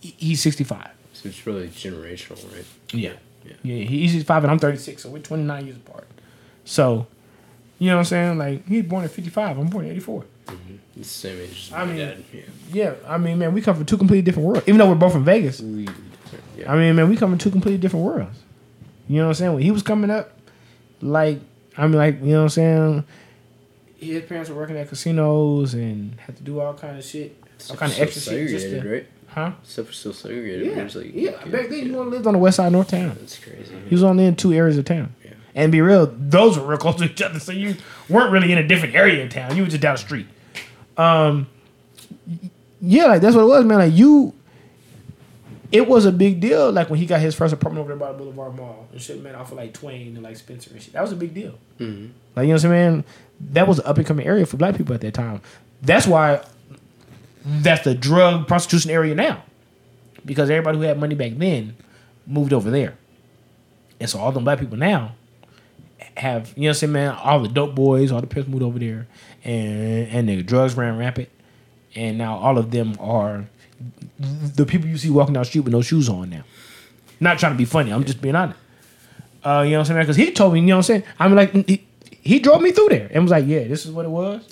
he's 0.00 0.42
65. 0.42 0.88
So 1.14 1.28
it's 1.28 1.46
really 1.46 1.68
generational, 1.68 2.52
right? 2.52 2.64
Yeah. 2.92 3.12
Yeah, 3.44 3.52
yeah 3.62 3.84
he's 3.84 4.10
65 4.12 4.44
and 4.44 4.50
I'm 4.50 4.58
36, 4.58 5.02
so 5.02 5.10
we're 5.10 5.18
29 5.20 5.64
years 5.66 5.76
apart. 5.76 6.06
So, 6.64 7.06
you 7.78 7.88
know 7.88 7.94
what 7.96 8.00
I'm 8.00 8.04
saying? 8.06 8.38
Like, 8.38 8.66
he's 8.68 8.84
born 8.84 9.04
at 9.04 9.10
55, 9.10 9.58
I'm 9.58 9.66
born 9.68 9.86
at 9.86 9.92
84. 9.92 10.24
It's 10.48 10.58
the 10.96 11.04
same 11.04 11.40
age 11.40 11.50
as 11.68 11.72
I 11.72 11.84
mean- 11.86 11.96
dad. 11.96 12.24
Yeah. 12.32 12.40
Yeah, 12.72 12.94
I 13.06 13.18
mean, 13.18 13.38
man, 13.38 13.52
we 13.54 13.60
come 13.62 13.76
from 13.76 13.84
two 13.86 13.96
completely 13.96 14.22
different 14.22 14.46
worlds. 14.48 14.66
Even 14.68 14.78
though 14.78 14.88
we're 14.88 14.94
both 14.96 15.12
from 15.12 15.24
Vegas, 15.24 15.60
We, 15.60 15.88
yeah. 16.56 16.72
I 16.72 16.76
mean, 16.76 16.94
man, 16.96 17.08
we 17.08 17.16
come 17.16 17.30
from 17.30 17.38
two 17.38 17.50
completely 17.50 17.78
different 17.78 18.04
worlds. 18.04 18.38
You 19.08 19.18
know 19.18 19.24
what 19.24 19.28
I'm 19.30 19.34
saying? 19.34 19.54
When 19.54 19.62
he 19.62 19.70
was 19.70 19.82
coming 19.82 20.10
up, 20.10 20.32
like, 21.00 21.40
I 21.76 21.86
mean, 21.86 21.96
like, 21.96 22.20
you 22.20 22.32
know 22.32 22.38
what 22.38 22.42
I'm 22.42 22.48
saying? 22.50 23.04
His 23.96 24.22
parents 24.24 24.50
were 24.50 24.56
working 24.56 24.76
at 24.76 24.88
casinos 24.88 25.74
and 25.74 26.18
had 26.20 26.36
to 26.36 26.42
do 26.42 26.60
all 26.60 26.74
kind 26.74 26.98
of 26.98 27.04
shit, 27.04 27.36
all 27.70 27.76
kind 27.76 27.92
of 27.92 28.00
extra 28.00 28.20
shit. 28.20 28.48
Just 28.48 28.66
to, 28.66 28.90
right? 28.90 29.06
Huh? 29.28 29.52
Stuff 29.62 29.86
was 29.86 29.96
still 29.96 30.12
segregated. 30.12 30.66
Yeah, 30.66 30.82
originally. 30.82 31.12
yeah. 31.14 31.30
Okay. 31.30 31.50
Back 31.50 31.68
then, 31.70 31.86
you 31.86 31.98
only 31.98 32.12
lived 32.12 32.26
on 32.26 32.34
the 32.34 32.38
west 32.38 32.56
side 32.56 32.66
of 32.66 32.72
North 32.72 32.88
Town. 32.88 33.16
That's 33.18 33.38
crazy. 33.38 33.74
He 33.88 33.94
was 33.94 34.02
only 34.02 34.26
in 34.26 34.36
two 34.36 34.52
areas 34.52 34.76
of 34.76 34.84
town. 34.84 35.14
Yeah. 35.24 35.30
And 35.54 35.72
be 35.72 35.80
real, 35.80 36.12
those 36.18 36.58
were 36.58 36.66
real 36.66 36.78
close 36.78 36.96
to 36.96 37.04
each 37.04 37.22
other, 37.22 37.38
so 37.38 37.52
you 37.52 37.76
weren't 38.08 38.32
really 38.32 38.52
in 38.52 38.58
a 38.58 38.66
different 38.66 38.94
area 38.94 39.24
of 39.24 39.30
town. 39.30 39.56
You 39.56 39.62
were 39.62 39.68
just 39.68 39.80
down 39.82 39.94
the 39.94 39.98
street. 39.98 40.26
Um, 40.96 41.46
yeah, 42.80 43.06
like 43.06 43.22
that's 43.22 43.34
what 43.34 43.42
it 43.42 43.46
was, 43.46 43.64
man. 43.64 43.78
Like 43.78 43.92
you, 43.92 44.34
it 45.72 45.88
was 45.88 46.04
a 46.04 46.12
big 46.12 46.40
deal. 46.40 46.70
Like 46.70 46.90
when 46.90 46.98
he 46.98 47.06
got 47.06 47.20
his 47.20 47.34
first 47.34 47.52
apartment 47.52 47.80
over 47.80 47.88
there 47.88 47.98
by 47.98 48.12
the 48.12 48.18
Boulevard 48.18 48.54
Mall 48.54 48.86
and 48.92 49.00
shit, 49.00 49.22
man, 49.22 49.34
off 49.34 49.50
of 49.50 49.56
like 49.56 49.72
Twain 49.72 50.14
and 50.14 50.22
like 50.22 50.36
Spencer 50.36 50.70
and 50.70 50.82
shit. 50.82 50.92
That 50.92 51.02
was 51.02 51.12
a 51.12 51.16
big 51.16 51.34
deal. 51.34 51.58
Mm-hmm. 51.80 52.12
Like 52.36 52.44
you 52.44 52.48
know 52.48 52.54
what 52.54 52.64
I'm 52.64 52.70
saying? 52.70 53.04
That 53.40 53.66
was 53.66 53.78
an 53.78 53.86
up 53.86 53.96
and 53.96 54.06
coming 54.06 54.26
area 54.26 54.46
for 54.46 54.58
black 54.58 54.76
people 54.76 54.94
at 54.94 55.00
that 55.00 55.14
time. 55.14 55.40
That's 55.80 56.06
why 56.06 56.44
that's 57.44 57.84
the 57.84 57.94
drug 57.94 58.46
prostitution 58.46 58.90
area 58.90 59.14
now, 59.14 59.42
because 60.24 60.50
everybody 60.50 60.78
who 60.78 60.84
had 60.84 61.00
money 61.00 61.14
back 61.14 61.32
then 61.36 61.74
moved 62.26 62.52
over 62.52 62.70
there. 62.70 62.96
And 63.98 64.08
so 64.08 64.18
all 64.18 64.30
them 64.30 64.44
black 64.44 64.60
people 64.60 64.76
now 64.76 65.14
have, 66.16 66.52
you 66.56 66.62
know 66.62 66.68
what 66.68 66.70
I'm 66.70 66.74
saying, 66.74 66.92
man, 66.92 67.14
all 67.14 67.40
the 67.40 67.48
dope 67.48 67.74
boys, 67.74 68.12
all 68.12 68.20
the 68.20 68.26
pimps 68.26 68.48
moved 68.48 68.62
over 68.62 68.78
there 68.78 69.06
and 69.42 70.08
and 70.08 70.28
the 70.28 70.42
drugs 70.42 70.76
ran 70.76 70.98
rampant. 70.98 71.30
And 71.94 72.18
now 72.18 72.36
all 72.36 72.58
of 72.58 72.70
them 72.70 72.96
are 73.00 73.46
the 74.18 74.66
people 74.66 74.88
you 74.88 74.98
see 74.98 75.10
walking 75.10 75.34
down 75.34 75.42
the 75.42 75.46
street 75.46 75.62
with 75.62 75.72
no 75.72 75.82
shoes 75.82 76.08
on 76.08 76.30
now. 76.30 76.44
Not 77.20 77.38
trying 77.38 77.52
to 77.52 77.58
be 77.58 77.64
funny, 77.64 77.92
I'm 77.92 78.04
just 78.04 78.20
being 78.20 78.34
honest. 78.34 78.58
Uh, 79.44 79.62
you 79.64 79.72
know 79.72 79.78
what 79.78 79.80
I'm 79.80 79.84
saying? 79.86 80.00
Because 80.00 80.16
he 80.16 80.30
told 80.32 80.54
me, 80.54 80.60
you 80.60 80.66
know 80.66 80.76
what 80.76 80.90
I'm 80.90 81.02
saying? 81.02 81.02
I'm 81.18 81.34
like, 81.34 81.52
he, 81.52 81.84
he 82.08 82.38
drove 82.38 82.62
me 82.62 82.72
through 82.72 82.88
there 82.90 83.10
and 83.12 83.24
was 83.24 83.30
like, 83.30 83.46
yeah, 83.46 83.64
this 83.64 83.84
is 83.84 83.92
what 83.92 84.04
it 84.04 84.10
was. 84.10 84.46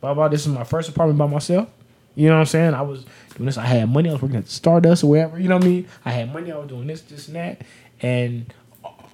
Blah, 0.00 0.14
blah, 0.14 0.28
this 0.28 0.42
is 0.42 0.48
my 0.48 0.64
first 0.64 0.88
apartment 0.88 1.18
by 1.18 1.26
myself. 1.26 1.68
You 2.16 2.28
know 2.28 2.34
what 2.34 2.40
I'm 2.40 2.46
saying? 2.46 2.74
I 2.74 2.82
was 2.82 3.04
doing 3.36 3.46
this. 3.46 3.58
I 3.58 3.66
had 3.66 3.88
money. 3.88 4.08
I 4.08 4.12
was 4.12 4.22
working 4.22 4.36
at 4.36 4.48
Stardust 4.48 5.02
or 5.02 5.08
wherever. 5.08 5.38
You 5.38 5.48
know 5.48 5.56
what 5.56 5.64
I 5.64 5.68
mean? 5.68 5.88
I 6.04 6.10
had 6.10 6.32
money. 6.32 6.52
I 6.52 6.56
was 6.56 6.68
doing 6.68 6.86
this, 6.86 7.02
this, 7.02 7.26
and 7.28 7.36
that. 7.36 7.62
And 8.00 8.52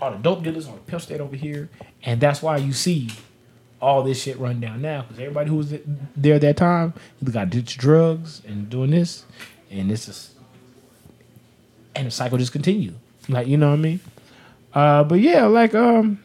all 0.01 0.11
the 0.11 0.19
dope 0.19 0.43
dealers, 0.43 0.66
all 0.66 0.74
the 0.74 0.81
pimp 0.81 1.03
stayed 1.03 1.20
over 1.20 1.37
here. 1.37 1.69
And 2.03 2.20
that's 2.20 2.43
why 2.43 2.57
you 2.57 2.73
see 2.73 3.11
all 3.81 4.02
this 4.02 4.23
shit 4.23 4.39
run 4.39 4.61
down 4.61 4.82
now. 4.82 5.02
Because 5.02 5.19
everybody 5.19 5.51
who 5.51 5.57
was 5.57 5.74
there 6.16 6.35
at 6.35 6.40
that 6.43 6.57
time 6.57 6.94
got 7.24 7.51
ditched 7.51 7.78
drugs 7.78 8.43
and 8.47 8.69
doing 8.69 8.90
this. 8.90 9.24
And 9.70 9.90
this 9.90 10.09
is. 10.09 10.35
And 11.94 12.07
the 12.07 12.11
cycle 12.11 12.39
just 12.39 12.52
continued. 12.52 12.94
Like, 13.28 13.47
you 13.47 13.57
know 13.57 13.69
what 13.69 13.78
I 13.78 13.82
mean? 13.82 14.01
Uh, 14.73 15.05
but 15.05 15.20
yeah, 15.20 15.47
like, 15.47 15.74
um, 15.74 16.20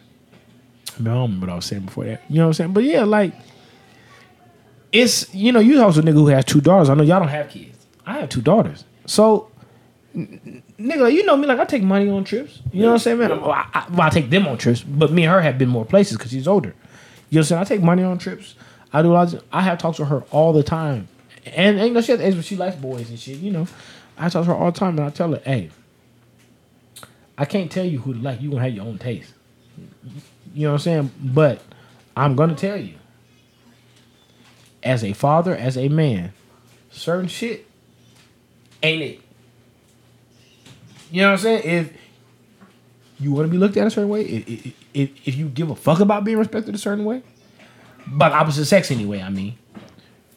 I, 0.98 1.02
mean, 1.02 1.08
I 1.08 1.14
don't 1.14 1.24
remember 1.24 1.48
what 1.48 1.54
I 1.54 1.56
was 1.56 1.66
saying 1.66 1.84
before 1.84 2.06
that. 2.06 2.24
You 2.30 2.38
know 2.38 2.44
what 2.44 2.48
I'm 2.48 2.54
saying? 2.54 2.74
But 2.74 2.84
yeah, 2.84 3.04
like, 3.04 3.34
it's 4.92 5.34
you 5.34 5.52
know 5.52 5.60
you 5.60 5.82
also 5.84 6.00
a 6.00 6.04
nigga 6.04 6.14
who 6.14 6.28
has 6.28 6.46
two 6.46 6.62
daughters. 6.62 6.90
I 6.90 6.94
know 6.94 7.04
y'all 7.04 7.20
don't 7.20 7.28
have 7.28 7.50
kids. 7.50 7.86
I 8.06 8.20
have 8.20 8.30
two 8.30 8.42
daughters. 8.42 8.86
So, 9.06 9.52
n- 10.14 10.64
nigga, 10.80 11.12
you 11.12 11.26
know 11.26 11.36
me. 11.36 11.48
Like 11.48 11.60
I 11.60 11.66
take 11.66 11.84
money 11.84 12.10
on 12.10 12.24
trips. 12.24 12.62
You 12.72 12.84
know 12.84 12.88
what 12.90 12.94
I'm 12.94 13.00
saying, 13.00 13.18
man? 13.18 13.32
I, 13.34 13.36
I, 13.74 13.88
well, 13.90 14.02
I 14.02 14.10
take 14.10 14.30
them 14.30 14.48
on 14.48 14.58
trips, 14.58 14.82
but 14.82 15.12
me 15.12 15.24
and 15.24 15.34
her 15.34 15.42
have 15.42 15.58
been 15.58 15.70
more 15.70 15.86
places 15.86 16.18
because 16.18 16.32
she's 16.32 16.48
older. 16.48 16.74
You 17.36 17.40
know 17.40 17.42
what 17.42 17.52
I'm 17.52 17.66
saying? 17.66 17.80
I 17.80 17.80
take 17.80 17.84
money 17.84 18.02
on 18.02 18.18
trips. 18.18 18.56
I 18.94 19.02
do 19.02 19.12
a 19.12 19.14
lot. 19.14 19.34
Of, 19.34 19.44
I 19.52 19.62
have 19.64 19.78
talks 19.78 20.00
with 20.00 20.08
her 20.08 20.24
all 20.32 20.54
the 20.54 20.64
time, 20.64 21.10
and, 21.46 21.78
and 21.78 21.86
you 21.90 21.94
know 21.94 22.00
she 22.00 22.14
has 22.14 22.22
age 22.22 22.34
where 22.34 22.42
she 22.42 22.56
likes 22.56 22.78
boys 22.78 23.10
and 23.10 23.20
shit. 23.20 23.40
You 23.40 23.52
know, 23.52 23.68
I 24.18 24.30
talk 24.30 24.46
to 24.46 24.52
her 24.52 24.56
all 24.56 24.72
the 24.72 24.80
time, 24.80 24.98
and 24.98 25.06
I 25.06 25.10
tell 25.10 25.34
her, 25.34 25.42
hey, 25.44 25.70
I 27.38 27.44
can't 27.44 27.70
tell 27.70 27.84
you 27.84 28.00
who 28.00 28.14
to 28.14 28.20
like. 28.20 28.40
You 28.40 28.52
gonna 28.52 28.64
have 28.64 28.74
your 28.74 28.86
own 28.86 29.00
taste. 29.00 29.34
You 30.54 30.68
know 30.68 30.70
what 30.70 30.74
I'm 30.76 30.80
saying? 30.80 31.12
But 31.22 31.60
I'm 32.16 32.38
gonna 32.38 32.56
tell 32.56 32.78
you 32.78 32.94
as 34.82 35.04
a 35.04 35.12
father, 35.12 35.54
as 35.54 35.78
a 35.78 35.90
man, 35.90 36.32
certain 36.90 37.28
shit 37.28 37.68
ain't 38.82 39.02
it. 39.02 39.22
You 41.12 41.24
know 41.24 41.32
what 41.32 41.34
I'm 41.34 41.40
saying? 41.40 41.62
If 41.66 41.94
you 43.26 43.32
want 43.32 43.48
to 43.48 43.52
be 43.52 43.58
looked 43.58 43.76
at 43.76 43.88
a 43.88 43.90
certain 43.90 44.10
way, 44.10 44.22
if, 44.22 44.72
if, 44.94 45.36
you 45.36 45.50
give 45.50 45.72
a 45.72 45.76
fuck 45.76 46.00
about 46.00 46.24
being 46.24 46.38
respected 46.38 46.76
a 46.76 46.78
certain 46.78 47.06
way, 47.06 47.24
by 48.06 48.30
the 48.30 48.36
opposite 48.36 48.66
sex 48.66 48.92
anyway, 48.92 49.20
I 49.20 49.32
mean, 49.32 49.58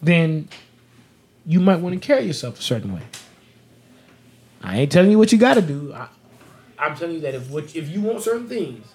then 0.02 0.48
you 1.44 1.60
might 1.60 1.80
want 1.80 2.00
to 2.00 2.00
carry 2.00 2.24
yourself 2.24 2.58
a 2.58 2.62
certain 2.62 2.94
way. 2.94 3.02
I 4.62 4.78
ain't 4.78 4.90
telling 4.90 5.10
you 5.10 5.18
what 5.18 5.32
you 5.32 5.38
got 5.38 5.54
to 5.54 5.62
do. 5.62 5.92
I, 5.92 6.08
I'm 6.78 6.96
telling 6.96 7.16
you 7.16 7.20
that 7.20 7.34
if 7.34 7.50
what, 7.50 7.76
if 7.76 7.90
you 7.90 8.00
want 8.00 8.22
certain 8.22 8.48
things, 8.48 8.86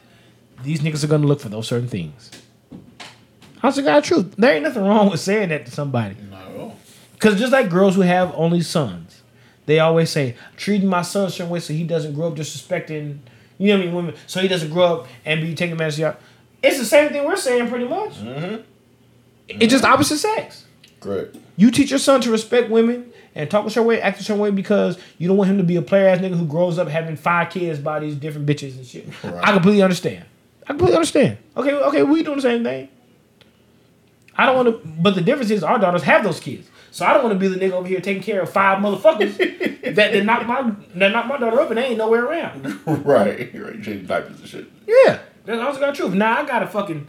these 0.64 0.82
niggas 0.82 1.04
are 1.04 1.08
gonna 1.08 1.28
look 1.28 1.40
for 1.40 1.50
those 1.50 1.68
certain 1.68 1.88
things. 1.88 2.32
Honest 3.62 3.78
to 3.78 3.84
God, 3.84 4.04
truth. 4.04 4.36
There 4.38 4.56
ain't 4.56 4.64
nothing 4.64 4.84
wrong 4.84 5.12
with 5.12 5.20
saying 5.20 5.50
that 5.50 5.66
to 5.68 5.72
somebody. 5.72 6.16
Not 6.32 6.48
at 6.48 6.58
all. 6.58 6.80
Cause 7.20 7.38
just 7.38 7.54
like 7.54 7.70
girls 7.70 7.94
who 7.94 8.02
have 8.02 8.34
only 8.36 8.62
sons, 8.62 9.22
they 9.68 9.80
always 9.80 10.10
say 10.10 10.36
treating 10.58 10.90
my 10.90 11.04
son 11.04 11.28
a 11.28 11.30
certain 11.30 11.52
way 11.52 11.60
so 11.60 11.74
he 11.74 11.84
doesn't 11.84 12.14
grow 12.14 12.30
up 12.30 12.36
disrespecting. 12.36 13.20
You 13.58 13.70
know 13.70 13.78
what 13.78 13.82
I 13.82 13.86
mean, 13.86 13.96
women. 13.96 14.16
So 14.28 14.42
he 14.42 14.48
doesn't 14.48 14.72
grow 14.72 15.02
up 15.02 15.08
and 15.26 15.42
be 15.42 15.56
taking 15.56 15.74
advantage 15.74 15.96
of 15.96 16.00
y'all. 16.00 16.16
It's 16.62 16.78
the 16.80 16.86
same 16.86 17.10
thing 17.10 17.26
we're 17.26 17.36
saying, 17.36 17.70
pretty 17.70 17.88
much. 17.88 18.14
Mm-hmm. 18.14 18.62
It's 19.48 19.72
just 19.72 19.84
opposite 19.84 20.18
sex. 20.18 20.66
Correct. 21.00 21.36
You 21.58 21.70
teach 21.70 21.90
your 21.90 22.00
son 22.00 22.22
to 22.22 22.32
respect 22.32 22.70
women 22.70 23.12
and 23.36 23.50
talk 23.50 23.66
a 23.66 23.70
certain 23.70 23.88
way, 23.88 24.02
act 24.02 24.20
a 24.20 24.24
certain 24.24 24.42
way 24.42 24.52
because 24.52 24.98
you 25.18 25.28
don't 25.28 25.38
want 25.38 25.50
him 25.50 25.58
to 25.58 25.64
be 25.64 25.76
a 25.76 25.82
player 25.82 26.08
ass 26.08 26.20
nigga 26.20 26.38
who 26.38 26.46
grows 26.46 26.80
up 26.80 26.88
having 26.88 27.16
five 27.16 27.50
kids 27.50 27.80
by 27.80 28.00
these 28.00 28.16
different 28.16 28.48
bitches 28.48 28.76
and 28.78 28.86
shit. 28.86 29.08
Right. 29.24 29.44
I 29.44 29.52
completely 29.52 29.82
understand. 29.82 30.26
I 30.64 30.68
completely 30.68 30.96
understand. 30.96 31.38
Okay, 31.58 31.74
okay, 31.74 32.04
we 32.04 32.24
doing 32.24 32.38
the 32.38 32.42
same 32.42 32.64
thing. 32.64 32.88
I 34.36 34.46
don't 34.46 34.56
want 34.56 34.84
to, 34.84 34.88
but 35.02 35.16
the 35.16 35.22
difference 35.22 35.52
is 35.52 35.64
our 35.64 35.78
daughters 35.78 36.04
have 36.04 36.24
those 36.24 36.40
kids. 36.40 36.70
So 36.94 37.08
I 37.08 37.14
don't 37.14 37.24
want 37.24 37.34
to 37.34 37.40
be 37.40 37.48
the 37.48 37.60
nigga 37.60 37.72
over 37.72 37.88
here 37.88 38.00
taking 38.00 38.22
care 38.22 38.42
of 38.42 38.52
five 38.52 38.78
motherfuckers 38.78 39.36
that, 39.96 40.14
that 40.14 40.26
knock 40.26 40.46
my 40.46 40.76
that 40.94 41.12
knock 41.12 41.26
my 41.26 41.38
daughter 41.40 41.60
up 41.60 41.70
and 41.70 41.80
they 41.80 41.86
ain't 41.86 41.98
nowhere 41.98 42.24
around. 42.24 42.66
right. 42.86 43.52
Right. 43.52 43.82
Changing 43.82 44.06
diapers 44.06 44.40
and 44.40 44.48
shit. 44.48 44.68
Yeah, 44.86 45.18
that's 45.44 45.60
also 45.60 45.80
got 45.80 45.96
truth. 45.96 46.14
Now 46.14 46.40
I 46.40 46.46
gotta 46.46 46.68
fucking 46.68 47.08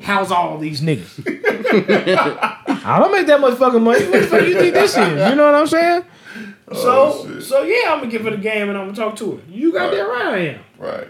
house 0.00 0.30
all 0.30 0.56
these 0.58 0.82
niggas. 0.82 1.20
I 2.86 2.98
don't 3.00 3.10
make 3.10 3.26
that 3.26 3.40
much 3.40 3.58
fucking 3.58 3.82
money. 3.82 4.04
What 4.04 4.20
the 4.20 4.26
fuck 4.28 4.42
you 4.46 4.56
think 4.56 4.74
this 4.74 4.92
is? 4.96 5.08
You 5.08 5.34
know 5.34 5.46
what 5.46 5.54
I'm 5.56 5.66
saying? 5.66 6.04
Oh, 6.68 7.24
so 7.24 7.28
shit. 7.28 7.42
so 7.42 7.62
yeah, 7.64 7.92
I'm 7.92 7.98
gonna 7.98 8.12
give 8.12 8.22
her 8.22 8.30
the 8.30 8.36
game 8.36 8.68
and 8.68 8.78
I'm 8.78 8.84
gonna 8.84 8.96
talk 8.96 9.16
to 9.16 9.32
her. 9.32 9.42
You 9.50 9.72
got 9.72 9.90
that 9.90 10.00
right, 10.00 10.26
I 10.26 10.38
am. 10.38 10.60
Right. 10.78 11.08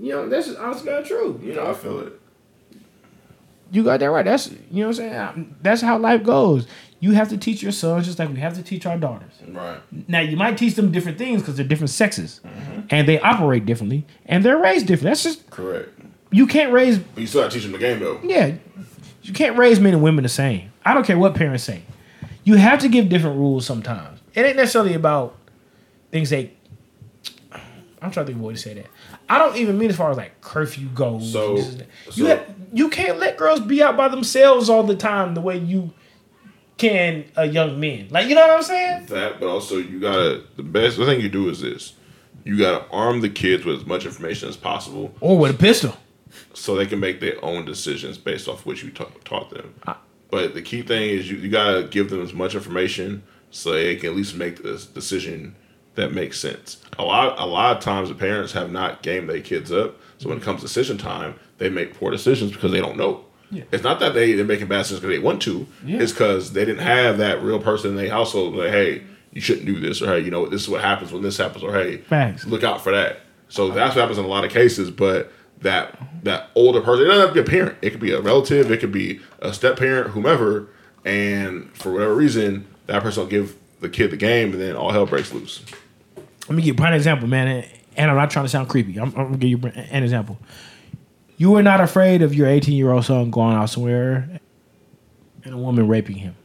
You 0.00 0.10
know 0.14 0.28
that's 0.28 0.48
just 0.48 0.58
honestly 0.58 0.86
got 0.86 1.04
true. 1.04 1.38
You 1.40 1.50
You 1.50 1.54
know, 1.54 1.70
I 1.70 1.74
feel 1.74 2.00
it. 2.00 2.20
you 3.70 3.84
got 3.84 4.00
that 4.00 4.10
right. 4.10 4.24
That's 4.24 4.50
you 4.50 4.82
know 4.82 4.88
what 4.88 4.98
I'm 4.98 5.34
saying. 5.36 5.56
That's 5.62 5.80
how 5.80 5.96
life 5.98 6.24
goes. 6.24 6.66
You 7.04 7.10
have 7.10 7.28
to 7.28 7.36
teach 7.36 7.62
your 7.62 7.70
sons 7.70 8.06
just 8.06 8.18
like 8.18 8.30
we 8.30 8.40
have 8.40 8.54
to 8.54 8.62
teach 8.62 8.86
our 8.86 8.96
daughters. 8.96 9.34
Right. 9.46 9.78
Now 10.08 10.20
you 10.20 10.38
might 10.38 10.56
teach 10.56 10.74
them 10.74 10.90
different 10.90 11.18
things 11.18 11.42
because 11.42 11.54
they're 11.54 11.66
different 11.66 11.90
sexes, 11.90 12.40
mm-hmm. 12.42 12.80
and 12.88 13.06
they 13.06 13.20
operate 13.20 13.66
differently, 13.66 14.06
and 14.24 14.42
they're 14.42 14.56
raised 14.56 14.86
different. 14.86 15.10
That's 15.10 15.22
just 15.22 15.50
Correct. 15.50 15.90
you 16.30 16.46
can't 16.46 16.72
raise 16.72 16.96
But 16.96 17.20
you 17.20 17.26
still 17.26 17.42
got 17.42 17.50
to 17.50 17.56
teach 17.58 17.64
them 17.64 17.72
the 17.72 17.78
game 17.78 18.00
though. 18.00 18.18
Yeah, 18.24 18.54
you 19.22 19.34
can't 19.34 19.58
raise 19.58 19.80
men 19.80 19.92
and 19.92 20.02
women 20.02 20.22
the 20.22 20.30
same. 20.30 20.72
I 20.82 20.94
don't 20.94 21.04
care 21.04 21.18
what 21.18 21.34
parents 21.34 21.64
say. 21.64 21.82
You 22.42 22.54
have 22.54 22.78
to 22.78 22.88
give 22.88 23.10
different 23.10 23.36
rules 23.36 23.66
sometimes. 23.66 24.20
It 24.32 24.46
ain't 24.46 24.56
necessarily 24.56 24.94
about 24.94 25.36
things. 26.10 26.32
I 26.32 26.52
I'm 28.00 28.12
trying 28.12 28.24
to 28.24 28.32
think 28.32 28.38
of 28.38 28.44
a 28.44 28.46
way 28.46 28.54
to 28.54 28.60
say 28.60 28.72
that. 28.72 28.86
I 29.28 29.38
don't 29.38 29.56
even 29.56 29.76
mean 29.76 29.90
as 29.90 29.96
far 29.96 30.10
as 30.10 30.16
like 30.16 30.40
curfew 30.40 30.88
goes. 30.88 31.30
So- 31.30 31.58
that. 31.58 31.86
you 32.14 32.24
so- 32.24 32.26
have, 32.28 32.54
you 32.72 32.88
can't 32.88 33.18
let 33.18 33.36
girls 33.36 33.60
be 33.60 33.82
out 33.82 33.94
by 33.94 34.08
themselves 34.08 34.70
all 34.70 34.84
the 34.84 34.96
time 34.96 35.34
the 35.34 35.42
way 35.42 35.58
you 35.58 35.92
can 36.76 37.24
a 37.36 37.46
young 37.46 37.78
man. 37.80 38.08
Like 38.10 38.28
you 38.28 38.34
know 38.34 38.46
what 38.46 38.56
I'm 38.56 38.62
saying? 38.62 39.06
That, 39.06 39.40
but 39.40 39.48
also 39.48 39.76
you 39.78 40.00
gotta 40.00 40.42
the 40.56 40.62
best 40.62 40.96
the 40.96 41.06
thing 41.06 41.20
you 41.20 41.28
do 41.28 41.48
is 41.48 41.60
this. 41.60 41.94
You 42.44 42.58
gotta 42.58 42.84
arm 42.90 43.20
the 43.20 43.30
kids 43.30 43.64
with 43.64 43.80
as 43.80 43.86
much 43.86 44.04
information 44.04 44.48
as 44.48 44.56
possible 44.56 45.14
Or 45.20 45.38
with 45.38 45.54
a 45.54 45.58
pistol. 45.58 45.96
so 46.52 46.74
they 46.74 46.86
can 46.86 47.00
make 47.00 47.20
their 47.20 47.42
own 47.44 47.64
decisions 47.64 48.18
based 48.18 48.48
off 48.48 48.66
what 48.66 48.82
you 48.82 48.90
ta- 48.90 49.08
taught 49.24 49.50
them. 49.50 49.74
But 50.30 50.54
the 50.54 50.62
key 50.62 50.82
thing 50.82 51.08
is 51.10 51.30
you, 51.30 51.36
you 51.38 51.48
gotta 51.48 51.84
give 51.84 52.10
them 52.10 52.20
as 52.22 52.32
much 52.32 52.54
information 52.54 53.22
so 53.50 53.72
they 53.72 53.94
can 53.96 54.10
at 54.10 54.16
least 54.16 54.34
make 54.34 54.62
this 54.62 54.84
decision 54.84 55.54
that 55.94 56.12
makes 56.12 56.40
sense. 56.40 56.82
A 56.98 57.04
lot 57.04 57.38
a 57.38 57.46
lot 57.46 57.76
of 57.76 57.82
times 57.84 58.08
the 58.08 58.16
parents 58.16 58.52
have 58.52 58.72
not 58.72 59.02
gamed 59.02 59.28
their 59.30 59.40
kids 59.40 59.70
up, 59.70 59.96
so 60.18 60.28
when 60.28 60.38
it 60.38 60.42
comes 60.44 60.60
decision 60.60 60.98
time, 60.98 61.36
they 61.58 61.68
make 61.70 61.94
poor 61.96 62.10
decisions 62.10 62.50
because 62.50 62.72
they 62.72 62.80
don't 62.80 62.96
know. 62.96 63.24
Yeah. 63.50 63.64
It's 63.72 63.84
not 63.84 64.00
that 64.00 64.14
they, 64.14 64.32
they're 64.32 64.44
making 64.44 64.66
bad 64.68 64.78
decisions 64.78 65.00
because 65.00 65.16
they 65.16 65.22
want 65.22 65.42
to. 65.42 65.66
Yeah. 65.84 66.00
It's 66.00 66.12
because 66.12 66.52
they 66.52 66.64
didn't 66.64 66.82
have 66.82 67.18
that 67.18 67.42
real 67.42 67.60
person 67.60 67.90
in 67.90 67.96
their 67.96 68.10
household 68.10 68.54
like, 68.56 68.70
hey, 68.70 69.02
you 69.32 69.40
shouldn't 69.40 69.66
do 69.66 69.78
this, 69.80 70.00
or 70.02 70.06
hey, 70.06 70.20
you 70.20 70.30
know, 70.30 70.46
this 70.46 70.62
is 70.62 70.68
what 70.68 70.80
happens 70.80 71.12
when 71.12 71.22
this 71.22 71.36
happens, 71.36 71.62
or 71.64 71.72
hey, 71.72 71.98
Facts. 71.98 72.46
look 72.46 72.62
out 72.64 72.82
for 72.82 72.92
that. 72.92 73.20
So 73.48 73.70
that's 73.70 73.94
what 73.94 74.00
happens 74.02 74.18
in 74.18 74.24
a 74.24 74.28
lot 74.28 74.44
of 74.44 74.50
cases. 74.50 74.90
But 74.90 75.32
that 75.60 75.96
that 76.24 76.50
older 76.54 76.80
person, 76.80 77.04
it 77.04 77.08
doesn't 77.08 77.20
have 77.26 77.34
to 77.34 77.42
be 77.42 77.48
a 77.48 77.50
parent. 77.50 77.78
It 77.82 77.90
could 77.90 78.00
be 78.00 78.12
a 78.12 78.20
relative. 78.20 78.70
It 78.70 78.80
could 78.80 78.92
be 78.92 79.20
a 79.40 79.52
step 79.52 79.76
parent, 79.78 80.10
whomever. 80.10 80.68
And 81.04 81.70
for 81.76 81.92
whatever 81.92 82.14
reason, 82.14 82.66
that 82.86 83.02
person 83.02 83.22
will 83.22 83.30
give 83.30 83.56
the 83.80 83.88
kid 83.88 84.10
the 84.10 84.16
game, 84.16 84.52
and 84.52 84.60
then 84.60 84.74
all 84.76 84.90
hell 84.90 85.04
breaks 85.06 85.32
loose. 85.32 85.62
Let 86.48 86.50
me 86.56 86.62
give 86.62 86.66
you 86.68 86.72
a 86.74 86.76
prime 86.76 86.94
example, 86.94 87.28
man. 87.28 87.48
and- 87.48 87.66
And 87.96 88.10
I'm 88.10 88.16
not 88.16 88.30
trying 88.30 88.44
to 88.44 88.48
sound 88.48 88.68
creepy. 88.68 88.98
I'm, 88.98 89.08
I'm 89.10 89.24
gonna 89.26 89.36
give 89.36 89.50
you 89.50 89.58
an 89.74 90.02
example. 90.02 90.38
You 91.36 91.54
are 91.56 91.62
not 91.62 91.80
afraid 91.80 92.22
of 92.22 92.34
your 92.34 92.46
18 92.46 92.74
year 92.76 92.90
old 92.92 93.04
son 93.04 93.30
going 93.30 93.54
out 93.56 93.70
somewhere 93.70 94.40
and 95.44 95.54
a 95.54 95.58
woman 95.58 95.88
raping 95.88 96.16
him. 96.16 96.36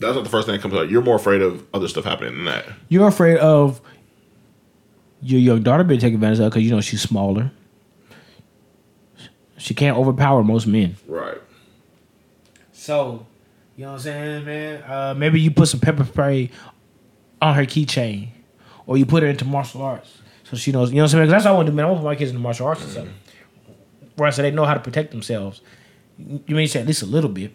That's 0.00 0.14
not 0.16 0.24
the 0.24 0.30
first 0.30 0.46
thing 0.46 0.56
that 0.56 0.62
comes 0.62 0.74
out. 0.74 0.90
You're 0.90 1.02
more 1.02 1.16
afraid 1.16 1.40
of 1.40 1.64
other 1.72 1.86
stuff 1.88 2.04
happening 2.04 2.34
than 2.34 2.44
that. 2.46 2.66
You're 2.88 3.06
afraid 3.08 3.38
of 3.38 3.80
your 5.22 5.40
young 5.40 5.62
daughter 5.62 5.84
being 5.84 6.00
taken 6.00 6.16
advantage 6.16 6.40
of 6.40 6.50
because 6.50 6.62
you 6.64 6.70
know 6.70 6.80
she's 6.80 7.00
smaller. 7.00 7.50
She 9.56 9.72
can't 9.72 9.96
overpower 9.96 10.42
most 10.42 10.66
men. 10.66 10.96
Right. 11.06 11.38
So, 12.72 13.24
you 13.76 13.84
know 13.84 13.92
what 13.92 13.94
I'm 13.98 14.00
saying, 14.02 14.44
man? 14.44 14.82
Uh, 14.82 15.14
maybe 15.16 15.40
you 15.40 15.50
put 15.50 15.68
some 15.68 15.80
pepper 15.80 16.04
spray 16.04 16.50
on 17.40 17.54
her 17.54 17.62
keychain, 17.64 18.28
or 18.86 18.98
you 18.98 19.06
put 19.06 19.22
her 19.22 19.28
into 19.28 19.44
martial 19.46 19.80
arts, 19.80 20.18
so 20.42 20.56
she 20.56 20.70
knows. 20.72 20.90
You 20.90 20.96
know 20.96 21.02
what 21.02 21.04
I'm 21.04 21.08
saying? 21.10 21.24
'Cause 21.26 21.30
that's 21.30 21.44
what 21.44 21.52
I 21.52 21.54
want 21.54 21.66
to 21.66 21.72
do, 21.72 21.76
man. 21.76 21.86
I 21.86 21.88
want 21.88 21.98
to 21.98 22.02
put 22.02 22.08
my 22.08 22.14
kids 22.16 22.30
into 22.32 22.42
martial 22.42 22.66
arts 22.66 22.82
and 22.82 22.90
stuff, 22.90 23.06
where 24.16 24.30
so 24.32 24.42
they 24.42 24.50
know 24.50 24.64
how 24.64 24.74
to 24.74 24.80
protect 24.80 25.10
themselves. 25.10 25.60
You 26.18 26.54
may 26.54 26.66
say 26.66 26.80
at 26.80 26.86
least 26.86 27.02
a 27.02 27.06
little 27.06 27.30
bit. 27.30 27.52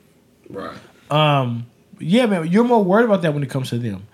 Right. 0.50 0.76
Um, 1.10 1.66
yeah, 2.00 2.26
man, 2.26 2.48
you're 2.48 2.64
more 2.64 2.84
worried 2.84 3.06
about 3.06 3.22
that 3.24 3.34
when 3.34 3.44
it 3.44 3.50
comes 3.50 3.70
to 3.70 3.78
them. 3.80 4.08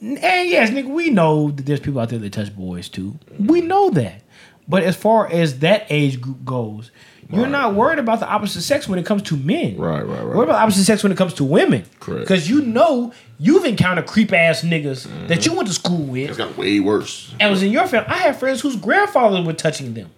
And 0.00 0.18
yes, 0.48 0.70
nigga, 0.70 0.88
we 0.92 1.10
know 1.10 1.50
that 1.50 1.64
there's 1.66 1.80
people 1.80 2.00
out 2.00 2.10
there 2.10 2.18
that 2.18 2.32
touch 2.32 2.54
boys 2.54 2.88
too. 2.88 3.18
We 3.38 3.60
know 3.60 3.90
that. 3.90 4.22
But 4.68 4.82
as 4.82 4.96
far 4.96 5.30
as 5.30 5.60
that 5.60 5.86
age 5.90 6.20
group 6.20 6.44
goes, 6.44 6.90
you're 7.30 7.42
Right. 7.42 7.50
not 7.50 7.74
worried 7.74 7.98
about 7.98 8.20
the 8.20 8.28
opposite 8.28 8.62
sex 8.62 8.86
when 8.88 8.98
it 8.98 9.06
comes 9.06 9.22
to 9.24 9.36
men. 9.36 9.76
Right, 9.78 10.06
right, 10.06 10.22
right. 10.22 10.36
Worried 10.36 10.48
about 10.48 10.62
opposite 10.62 10.84
sex 10.84 11.02
when 11.02 11.10
it 11.12 11.16
comes 11.18 11.32
to 11.34 11.44
women. 11.44 11.84
Correct. 12.00 12.20
Because 12.22 12.48
you 12.50 12.60
know 12.62 13.12
you've 13.38 13.64
encountered 13.64 14.06
creep 14.06 14.32
ass 14.32 14.62
niggas 14.62 15.28
that 15.28 15.46
you 15.46 15.54
went 15.54 15.68
to 15.68 15.74
school 15.74 16.04
with 16.04 16.28
It's 16.30 16.38
got 16.38 16.56
way 16.58 16.80
worse. 16.80 17.34
and 17.40 17.50
was 17.50 17.62
in 17.62 17.72
your 17.72 17.86
family. 17.86 18.08
I 18.08 18.18
have 18.18 18.38
friends 18.38 18.60
whose 18.60 18.76
grandfathers 18.76 19.44
were 19.46 19.52
touching 19.54 19.94
them. 19.94 20.10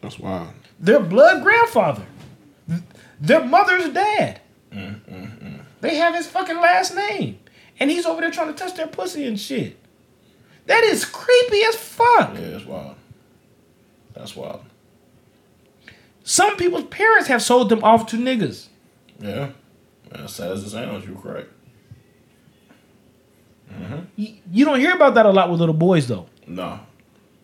That's 0.00 0.18
wild. 0.18 0.48
Their 0.78 1.00
blood 1.00 1.42
grandfather. 1.42 2.06
Their 3.20 3.44
mother's 3.44 3.92
dad. 3.92 4.40
They 5.80 5.96
have 5.96 6.14
his 6.14 6.26
fucking 6.26 6.56
last 6.56 6.94
name. 6.94 7.38
And 7.78 7.90
he's 7.90 8.06
over 8.06 8.20
there 8.20 8.30
trying 8.30 8.48
to 8.48 8.54
touch 8.54 8.74
their 8.74 8.86
pussy 8.86 9.26
and 9.26 9.38
shit. 9.38 9.78
That 10.66 10.82
is 10.84 11.04
creepy 11.04 11.62
as 11.64 11.76
fuck. 11.76 12.34
Yeah, 12.34 12.50
that's 12.50 12.66
wild. 12.66 12.96
That's 14.14 14.34
wild. 14.34 14.64
Some 16.24 16.56
people's 16.56 16.86
parents 16.86 17.28
have 17.28 17.42
sold 17.42 17.68
them 17.68 17.84
off 17.84 18.06
to 18.08 18.16
niggas. 18.16 18.66
Yeah. 19.20 19.50
As 20.12 20.32
sad 20.34 20.52
as 20.52 20.64
it 20.64 20.70
sounds, 20.70 21.06
you're 21.06 21.16
correct. 21.16 21.50
Mm-hmm. 23.72 24.00
You, 24.16 24.34
you 24.50 24.64
don't 24.64 24.80
hear 24.80 24.94
about 24.94 25.14
that 25.14 25.26
a 25.26 25.30
lot 25.30 25.50
with 25.50 25.60
little 25.60 25.74
boys, 25.74 26.08
though. 26.08 26.26
No. 26.46 26.80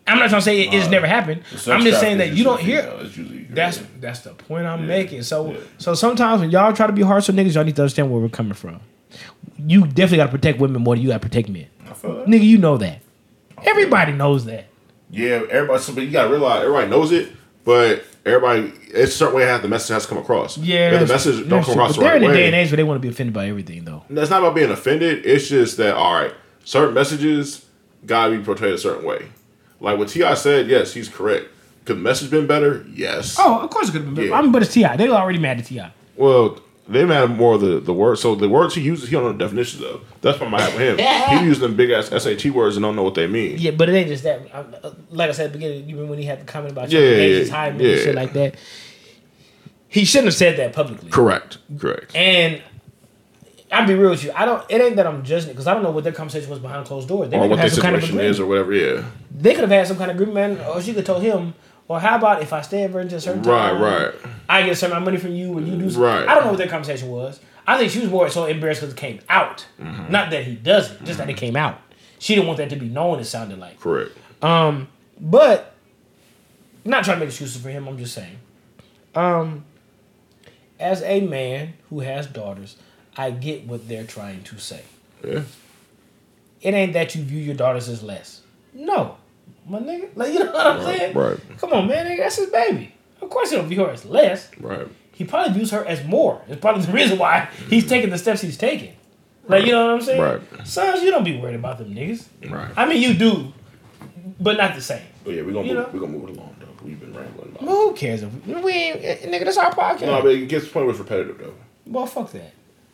I'm 0.05 0.19
not 0.19 0.29
trying 0.29 0.41
to 0.41 0.45
say 0.45 0.61
it, 0.63 0.73
it's 0.73 0.87
Uh, 0.87 0.91
never 0.91 1.07
happened. 1.07 1.41
I'm 1.67 1.81
just 1.83 1.99
saying 2.01 2.17
that 2.17 2.33
you 2.33 2.43
don't 2.43 2.59
hear. 2.59 2.81
female. 3.09 3.45
That's 3.51 3.81
that's 4.01 4.19
the 4.21 4.31
point 4.31 4.65
I'm 4.65 4.81
Yeah. 4.81 4.85
making. 4.87 5.23
So 5.23 5.51
Yeah. 5.51 5.57
so 5.77 5.93
sometimes 5.93 6.41
when 6.41 6.51
y'all 6.51 6.73
try 6.73 6.87
to 6.87 6.93
be 6.93 7.03
harsh 7.03 7.29
on 7.29 7.35
niggas, 7.35 7.55
y'all 7.55 7.63
need 7.63 7.75
to 7.77 7.83
understand 7.83 8.11
where 8.11 8.21
we're 8.21 8.27
coming 8.29 8.53
from. 8.53 8.79
You 9.65 9.81
definitely 9.87 10.17
got 10.17 10.25
to 10.25 10.31
protect 10.31 10.59
women 10.59 10.81
more 10.81 10.95
than 10.95 11.03
you 11.03 11.09
got 11.09 11.21
to 11.21 11.27
protect 11.27 11.47
men. 11.49 11.67
I 11.89 11.93
feel 11.93 12.15
that. 12.15 12.25
Nigga, 12.27 12.43
you 12.43 12.57
know 12.57 12.77
that. 12.77 12.99
Everybody 13.63 14.11
knows 14.11 14.45
that. 14.45 14.65
Yeah, 15.09 15.41
everybody. 15.49 15.83
But 15.93 16.03
you 16.03 16.09
gotta 16.11 16.29
realize 16.29 16.63
everybody 16.63 16.89
knows 16.89 17.11
it, 17.11 17.29
but 17.63 18.03
everybody. 18.25 18.73
It's 18.93 19.13
a 19.13 19.17
certain 19.17 19.35
way 19.35 19.45
how 19.45 19.59
the 19.59 19.67
message 19.67 19.93
has 19.93 20.03
to 20.03 20.09
come 20.09 20.17
across. 20.17 20.57
Yeah, 20.57 20.91
if 20.99 21.07
the 21.07 21.13
message 21.13 21.47
don't 21.47 21.63
come 21.63 21.63
true. 21.63 21.73
across 21.73 21.89
But 21.89 21.93
the 21.95 22.01
they're 22.01 22.13
right 22.13 22.23
in 22.23 22.31
a 22.31 22.33
day 22.33 22.45
and 22.47 22.55
age 22.55 22.69
where 22.71 22.77
they 22.77 22.83
want 22.83 22.97
to 23.01 23.07
be 23.07 23.09
offended 23.09 23.33
by 23.33 23.47
everything, 23.47 23.85
though. 23.85 24.03
That's 24.09 24.29
not 24.31 24.39
about 24.41 24.55
being 24.55 24.71
offended. 24.71 25.25
It's 25.25 25.47
just 25.47 25.77
that 25.77 25.95
all 25.95 26.13
right. 26.15 26.33
Certain 26.65 26.93
messages 26.93 27.65
gotta 28.05 28.35
be 28.35 28.43
portrayed 28.43 28.73
a 28.73 28.77
certain 28.77 29.05
way. 29.05 29.27
Like 29.83 29.99
what 29.99 30.07
T.I 30.07 30.33
said, 30.35 30.67
yes, 30.67 30.93
he's 30.93 31.09
correct. 31.09 31.47
Could 31.85 31.97
the 31.97 32.01
message 32.01 32.31
been 32.31 32.47
better? 32.47 32.85
Yes. 32.93 33.35
Oh, 33.37 33.59
of 33.59 33.69
course 33.69 33.89
it 33.89 33.91
could 33.91 34.01
have 34.01 34.05
been 34.05 34.15
better. 34.15 34.27
Yeah. 34.29 34.35
I 34.35 34.41
mean, 34.41 34.53
but 34.53 34.61
it's 34.61 34.73
T.I. 34.73 34.95
They 34.95 35.09
were 35.09 35.15
already 35.15 35.39
mad 35.39 35.59
at 35.59 35.65
T.I. 35.65 35.91
Well, 36.15 36.61
they 36.87 37.03
matter 37.05 37.27
more 37.27 37.55
of 37.55 37.61
the 37.61 37.79
the 37.79 37.93
words. 37.93 38.21
So 38.21 38.33
the 38.35 38.47
words 38.47 38.75
he 38.75 38.81
uses, 38.81 39.09
he 39.09 39.13
don't 39.15 39.23
know 39.23 39.31
the 39.33 39.37
definitions 39.37 39.83
of. 39.83 40.01
That's 40.21 40.39
what 40.39 40.53
I 40.53 40.61
have 40.61 40.73
with 40.73 40.99
him. 40.99 41.37
he 41.39 41.45
uses 41.45 41.59
them 41.61 41.75
big 41.75 41.91
ass 41.91 42.07
SAT 42.07 42.45
words 42.51 42.77
and 42.77 42.83
don't 42.83 42.95
know 42.95 43.03
what 43.03 43.15
they 43.15 43.27
mean. 43.27 43.57
Yeah, 43.57 43.71
but 43.71 43.89
it 43.89 43.93
ain't 43.93 44.07
just 44.07 44.23
that. 44.23 44.41
Uh, 44.53 44.91
Like 45.09 45.29
I 45.29 45.33
said 45.33 45.47
at 45.47 45.51
the 45.51 45.57
beginning, 45.59 45.89
even 45.89 46.07
when 46.07 46.17
he 46.17 46.25
had 46.25 46.39
the 46.39 46.45
comment 46.45 46.71
about 46.71 46.89
Yeah, 46.89 46.99
yeah, 47.01 47.05
yeah, 47.07 47.15
age 47.15 47.41
is 47.41 47.49
yeah, 47.49 47.55
high 47.55 47.67
and 47.67 47.81
yeah. 47.81 47.95
shit 47.97 48.15
like 48.15 48.33
that, 48.33 48.55
he 49.89 50.05
shouldn't 50.05 50.27
have 50.27 50.35
said 50.35 50.57
that 50.57 50.73
publicly. 50.73 51.09
Correct. 51.09 51.57
Correct. 51.77 52.15
And 52.15 52.61
I'll 53.73 53.87
be 53.87 53.93
real 53.95 54.11
with 54.11 54.23
you. 54.23 54.31
I 54.35 54.45
don't. 54.45 54.63
It 54.69 54.81
ain't 54.81 54.95
that 54.97 55.07
I'm 55.07 55.23
judging 55.23 55.49
it 55.49 55.53
because 55.53 55.67
I 55.67 55.73
don't 55.73 55.83
know 55.83 55.91
what 55.91 56.03
their 56.03 56.13
conversation 56.13 56.49
was 56.49 56.59
behind 56.59 56.85
closed 56.85 57.07
doors. 57.07 57.29
They 57.29 57.37
or 57.37 57.41
could 57.41 57.49
what 57.51 57.59
have 57.59 57.69
their 57.69 57.69
had 57.69 57.73
some 57.75 57.81
kind 57.83 57.95
of 57.95 58.01
situation 58.03 58.25
is, 58.25 58.39
or 58.39 58.45
whatever. 58.45 58.73
Yeah. 58.73 59.03
They 59.35 59.51
could 59.53 59.61
have 59.61 59.69
had 59.71 59.87
some 59.87 59.97
kind 59.97 60.11
of 60.11 60.15
agreement, 60.17 60.59
man. 60.59 60.67
Or 60.67 60.81
she 60.81 60.91
could 60.93 60.97
have 60.97 61.05
told 61.05 61.23
him, 61.23 61.53
"Well, 61.87 61.99
how 61.99 62.17
about 62.17 62.41
if 62.41 62.53
I 62.53 62.61
stay 62.61 62.83
at 62.83 62.91
Virgin 62.91 63.17
a 63.17 63.21
certain 63.21 63.41
Right. 63.43 63.71
time, 63.71 63.81
Right. 63.81 64.01
right. 64.05 64.13
I 64.47 64.61
get 64.63 64.71
a 64.71 64.75
certain 64.75 64.91
amount 64.97 65.03
of 65.07 65.13
money 65.13 65.17
from 65.19 65.35
you, 65.35 65.57
and 65.57 65.67
you 65.67 65.75
do." 65.77 65.89
Something. 65.89 66.01
Right. 66.01 66.27
I 66.27 66.35
don't 66.35 66.43
know 66.45 66.49
what 66.51 66.57
their 66.59 66.67
conversation 66.67 67.09
was. 67.09 67.39
I 67.65 67.77
think 67.77 67.91
she 67.91 67.99
was 67.99 68.09
more 68.09 68.29
so 68.29 68.45
embarrassed 68.45 68.81
because 68.81 68.93
it 68.93 68.97
came 68.97 69.21
out. 69.29 69.65
Mm-hmm. 69.81 70.11
Not 70.11 70.29
that 70.31 70.43
he 70.43 70.55
does 70.55 70.91
it, 70.91 71.03
just 71.05 71.17
that 71.17 71.29
it 71.29 71.37
came 71.37 71.55
out. 71.55 71.79
She 72.19 72.35
didn't 72.35 72.47
want 72.47 72.57
that 72.57 72.69
to 72.69 72.75
be 72.75 72.87
known. 72.89 73.19
It 73.19 73.25
sounded 73.25 73.57
like. 73.59 73.79
Correct. 73.79 74.11
Um, 74.41 74.87
but 75.19 75.73
not 76.85 77.03
trying 77.05 77.17
to 77.17 77.19
make 77.21 77.29
excuses 77.29 77.61
for 77.61 77.69
him. 77.69 77.87
I'm 77.87 77.97
just 77.97 78.13
saying. 78.13 78.37
Um, 79.15 79.63
as 80.79 81.01
a 81.03 81.21
man 81.21 81.73
who 81.89 82.01
has 82.01 82.27
daughters, 82.27 82.75
I 83.17 83.31
get 83.31 83.65
what 83.67 83.87
they're 83.87 84.05
trying 84.05 84.43
to 84.43 84.57
say. 84.59 84.81
Yeah. 85.23 85.41
It 86.61 86.73
ain't 86.73 86.93
that 86.93 87.13
you 87.15 87.23
view 87.23 87.39
your 87.41 87.55
daughters 87.55 87.89
as 87.89 88.01
less. 88.03 88.41
No, 88.73 89.17
my 89.67 89.79
nigga. 89.79 90.09
Like 90.15 90.33
you 90.33 90.39
know 90.39 90.51
what 90.51 90.65
I'm 90.67 90.77
Right, 90.85 90.97
saying? 90.97 91.13
right. 91.17 91.37
Come 91.59 91.73
on, 91.73 91.87
man. 91.87 92.05
Nigga, 92.07 92.19
that's 92.19 92.37
his 92.37 92.49
baby. 92.49 92.93
Of 93.21 93.29
course 93.29 93.51
he 93.51 93.57
don't 93.57 93.67
view 93.67 93.83
her 93.85 93.91
as 93.91 94.05
less. 94.05 94.49
Right. 94.59 94.87
He 95.13 95.23
probably 95.25 95.53
views 95.53 95.71
her 95.71 95.85
as 95.85 96.03
more. 96.05 96.41
It's 96.47 96.59
probably 96.59 96.83
the 96.85 96.91
reason 96.91 97.17
why 97.19 97.49
he's 97.69 97.87
taking 97.87 98.09
the 98.09 98.17
steps 98.17 98.41
he's 98.41 98.57
taking. 98.57 98.95
Like 99.47 99.65
you 99.65 99.73
know 99.73 99.85
what 99.87 99.95
I'm 99.95 100.01
saying? 100.01 100.21
Right. 100.21 100.41
Sons, 100.67 101.03
you 101.03 101.11
don't 101.11 101.23
be 101.23 101.37
worried 101.37 101.55
about 101.55 101.77
them 101.77 101.93
niggas. 101.93 102.25
Right. 102.49 102.71
I 102.77 102.85
mean, 102.87 103.01
you 103.01 103.13
do, 103.13 103.53
but 104.39 104.57
not 104.57 104.73
the 104.75 104.81
same. 104.81 105.03
But 105.23 105.33
yeah, 105.35 105.41
we're 105.43 105.53
gonna 105.53 105.67
You 105.67 105.75
move, 105.75 105.83
know? 105.85 105.89
we're 105.93 105.99
gonna 105.99 106.11
move 106.17 106.29
it 106.29 106.37
along 106.37 106.55
though. 106.59 106.67
We've 106.85 106.99
been 106.99 107.13
rambling 107.13 107.49
about. 107.49 107.61
Well, 107.63 107.89
who 107.89 107.93
cares 107.93 108.23
if 108.23 108.45
we 108.63 108.71
ain't 108.71 109.03
eh, 109.03 109.17
nigga? 109.27 109.45
That's 109.45 109.57
our 109.57 109.71
podcast. 109.71 110.01
No, 110.07 110.21
but 110.21 110.31
it 110.31 110.47
gets 110.47 110.63
to 110.65 110.69
the 110.69 110.73
point 110.73 110.85
where 110.87 110.91
it's 110.95 110.99
repetitive 110.99 111.37
though. 111.37 111.53
well, 111.85 112.05
fuck 112.05 112.31
that. 112.31 112.53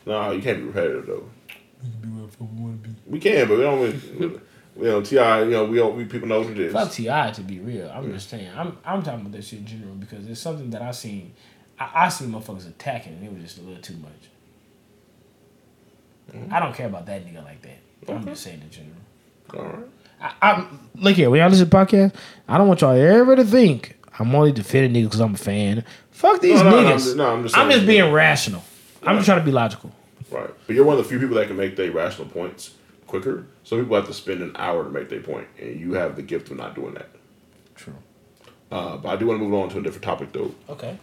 No, 0.09 0.31
you 0.31 0.41
can't 0.41 0.57
be 0.57 0.63
repetitive 0.63 1.05
though. 1.05 1.29
We 1.83 1.89
can, 1.91 2.01
be 2.01 2.07
whatever 2.09 2.43
we 2.43 2.61
want 2.63 2.83
to 2.83 2.89
be. 2.89 2.95
We 3.05 3.19
can, 3.19 3.47
but 3.47 3.57
we 3.57 3.63
don't. 3.63 3.79
We, 3.79 4.25
you 4.85 4.85
know, 4.85 5.01
T.I. 5.01 5.43
You 5.43 5.51
know, 5.51 5.65
we 5.65 5.77
don't. 5.77 5.95
We 5.95 6.05
people 6.05 6.27
know 6.27 6.41
what 6.41 6.49
it 6.49 6.59
is. 6.59 6.73
Fuck 6.73 6.91
T.I 6.91 7.31
to 7.31 7.41
be 7.41 7.59
real. 7.59 7.89
I'm 7.93 8.11
just 8.11 8.27
saying. 8.29 8.49
I'm 8.55 8.77
I'm 8.83 9.03
talking 9.03 9.21
about 9.21 9.33
that 9.33 9.43
shit 9.43 9.59
in 9.59 9.65
general 9.67 9.93
because 9.93 10.27
it's 10.27 10.41
something 10.41 10.71
that 10.71 10.81
I 10.81 10.91
seen. 10.91 11.33
I, 11.79 11.91
I 12.05 12.09
seen 12.09 12.31
motherfuckers 12.31 12.67
attacking 12.67 13.13
and 13.13 13.23
it 13.23 13.31
was 13.31 13.43
just 13.43 13.59
a 13.59 13.61
little 13.61 13.81
too 13.81 13.97
much. 13.97 14.11
Mm-hmm. 16.33 16.53
I 16.53 16.59
don't 16.59 16.73
care 16.75 16.87
about 16.87 17.05
that 17.05 17.25
nigga 17.25 17.43
like 17.43 17.61
that. 17.61 18.11
I'm 18.11 18.25
just 18.25 18.43
saying 18.43 18.61
in 18.61 18.69
general. 18.69 18.95
All 19.55 19.63
right. 19.79 19.89
I, 20.41 20.51
I'm 20.51 20.89
look 20.95 21.15
here. 21.15 21.29
When 21.29 21.39
y'all 21.39 21.49
listen 21.49 21.69
to 21.69 21.75
podcast, 21.75 22.15
I 22.47 22.57
don't 22.57 22.67
want 22.67 22.81
y'all 22.81 22.95
ever 22.95 23.35
to 23.35 23.43
think 23.43 23.95
I'm 24.17 24.33
only 24.35 24.51
defending 24.51 24.93
niggas 24.93 25.05
because 25.07 25.19
I'm 25.21 25.35
a 25.35 25.37
fan. 25.37 25.83
Fuck 26.11 26.41
these 26.41 26.61
No, 26.61 26.71
no, 26.71 26.81
no, 26.81 26.81
niggas. 26.81 26.91
I'm 26.91 26.97
just- 26.97 27.15
no, 27.15 27.33
I'm 27.33 27.43
just 27.43 27.57
I'm 27.57 27.71
just 27.71 27.85
being 27.85 28.11
rational. 28.11 28.63
I'm 29.03 29.15
just 29.15 29.25
trying 29.27 29.39
to 29.39 29.45
be 29.45 29.51
logical. 29.51 29.91
Right. 30.31 30.49
But 30.67 30.75
you're 30.75 30.85
one 30.85 30.97
of 30.97 31.03
the 31.03 31.09
few 31.09 31.19
people 31.19 31.35
that 31.35 31.47
can 31.47 31.57
make 31.57 31.75
their 31.75 31.91
rational 31.91 32.27
points 32.27 32.75
quicker. 33.07 33.47
Some 33.63 33.79
people 33.79 33.95
have 33.95 34.07
to 34.07 34.13
spend 34.13 34.41
an 34.41 34.55
hour 34.55 34.83
to 34.83 34.89
make 34.89 35.09
their 35.09 35.21
point, 35.21 35.47
and 35.59 35.79
you 35.79 35.93
have 35.93 36.15
the 36.15 36.21
gift 36.21 36.51
of 36.51 36.57
not 36.57 36.75
doing 36.75 36.93
that. 36.93 37.09
True. 37.75 37.95
Uh, 38.71 38.97
but 38.97 39.09
I 39.09 39.15
do 39.15 39.25
want 39.27 39.39
to 39.39 39.43
move 39.43 39.53
on 39.55 39.69
to 39.69 39.79
a 39.79 39.81
different 39.81 40.03
topic, 40.03 40.31
though. 40.31 40.53
Okay. 40.69 40.97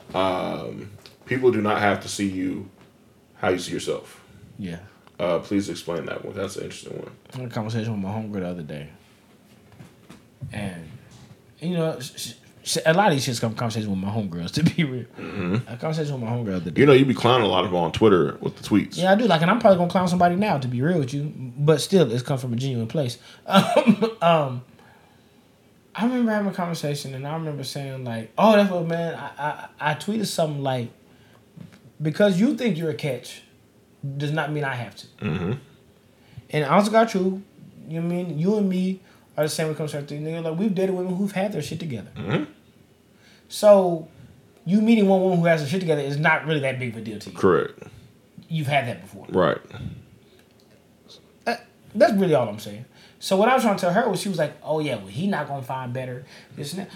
People 1.26 1.50
do 1.50 1.60
not 1.60 1.80
have 1.80 2.00
to 2.02 2.08
see 2.08 2.28
you 2.28 2.68
how 3.38 3.48
you 3.48 3.58
see 3.58 3.72
yourself. 3.72 4.22
Yeah. 4.58 4.78
Uh, 5.18 5.40
please 5.40 5.68
explain 5.68 6.04
that 6.06 6.24
one. 6.24 6.34
That's 6.34 6.56
an 6.56 6.64
interesting 6.64 6.96
one. 6.98 7.10
I 7.34 7.38
had 7.38 7.46
a 7.46 7.50
conversation 7.50 7.92
with 7.92 8.02
my 8.02 8.10
homegirl 8.10 8.40
the 8.40 8.48
other 8.48 8.62
day, 8.62 8.90
and 10.52 10.88
you 11.58 11.70
know, 11.76 11.98
a 12.84 12.92
lot 12.92 13.08
of 13.08 13.14
these 13.14 13.26
shits 13.26 13.40
come 13.40 13.54
conversations 13.54 13.88
with 13.88 13.98
my 13.98 14.08
homegirls. 14.10 14.52
To 14.56 14.62
be 14.62 14.84
real, 14.84 15.06
a 15.68 15.76
conversation 15.76 16.14
with 16.14 16.22
my 16.22 16.30
homegirl. 16.30 16.76
You 16.76 16.86
know, 16.86 16.92
you 16.92 17.04
be 17.04 17.14
clowning 17.14 17.46
a 17.46 17.48
lot 17.48 17.64
of 17.64 17.70
them 17.70 17.78
on 17.80 17.92
Twitter 17.92 18.36
with 18.40 18.56
the 18.56 18.68
tweets. 18.68 18.96
Yeah, 18.96 19.12
I 19.12 19.14
do. 19.14 19.24
Like, 19.26 19.42
and 19.42 19.50
I'm 19.50 19.58
probably 19.60 19.78
gonna 19.78 19.90
clown 19.90 20.08
somebody 20.08 20.36
now. 20.36 20.58
To 20.58 20.66
be 20.68 20.82
real 20.82 20.98
with 20.98 21.14
you, 21.14 21.32
but 21.58 21.80
still, 21.80 22.10
it's 22.10 22.22
come 22.22 22.38
from 22.38 22.52
a 22.52 22.56
genuine 22.56 22.88
place. 22.88 23.18
Um, 23.46 24.10
um, 24.22 24.64
I 25.94 26.04
remember 26.04 26.30
having 26.32 26.50
a 26.50 26.54
conversation, 26.54 27.14
and 27.14 27.26
I 27.26 27.34
remember 27.34 27.64
saying 27.64 28.04
like, 28.04 28.32
"Oh, 28.36 28.52
that's 28.56 28.70
what 28.70 28.86
man." 28.86 29.14
I 29.14 29.68
I, 29.80 29.92
I 29.92 29.94
tweeted 29.94 30.26
something 30.26 30.62
like, 30.62 30.90
"Because 32.02 32.38
you 32.40 32.54
think 32.56 32.76
you're 32.76 32.90
a 32.90 32.94
catch, 32.94 33.42
does 34.16 34.32
not 34.32 34.52
mean 34.52 34.64
I 34.64 34.74
have 34.74 34.94
to." 34.96 35.06
Mm-hmm. 35.22 35.52
And 36.50 36.64
honestly, 36.64 36.92
got 36.92 37.08
true. 37.08 37.42
You 37.88 38.00
know 38.00 38.06
I 38.06 38.10
mean? 38.10 38.38
You 38.38 38.56
and 38.56 38.68
me 38.68 39.00
are 39.36 39.44
the 39.44 39.48
same 39.48 39.66
when 39.66 39.74
it 39.74 39.78
comes 39.78 39.92
to 39.92 39.98
everything. 39.98 40.24
Nigga, 40.24 40.42
Like 40.42 40.58
we've 40.58 40.74
dated 40.74 40.94
women 40.94 41.14
who've 41.16 41.32
had 41.32 41.52
their 41.52 41.62
shit 41.62 41.78
together. 41.80 42.10
So, 43.48 44.08
you 44.64 44.80
meeting 44.80 45.06
one 45.08 45.22
woman 45.22 45.38
who 45.38 45.44
has 45.46 45.60
her 45.62 45.66
shit 45.66 45.80
together 45.80 46.02
is 46.02 46.16
not 46.18 46.46
really 46.46 46.60
that 46.60 46.78
big 46.78 46.90
of 46.90 46.96
a 46.98 47.00
deal 47.00 47.18
to 47.18 47.30
you. 47.30 47.36
Correct. 47.36 47.78
You've 48.48 48.66
had 48.66 48.86
that 48.88 49.02
before. 49.02 49.26
Right. 49.28 49.58
That- 51.44 51.66
that's 51.94 52.12
really 52.14 52.34
all 52.34 52.48
I'm 52.48 52.58
saying. 52.58 52.84
So 53.18 53.36
what 53.36 53.48
I 53.48 53.54
was 53.54 53.62
trying 53.62 53.76
to 53.76 53.80
tell 53.80 53.92
her 53.92 54.08
was 54.08 54.20
she 54.20 54.28
was 54.28 54.38
like, 54.38 54.54
"Oh 54.62 54.78
yeah, 54.80 54.96
well 54.96 55.06
he 55.06 55.26
not 55.26 55.48
gonna 55.48 55.62
find 55.62 55.92
better." 55.92 56.24
This 56.54 56.74
and 56.74 56.82
that. 56.82 56.90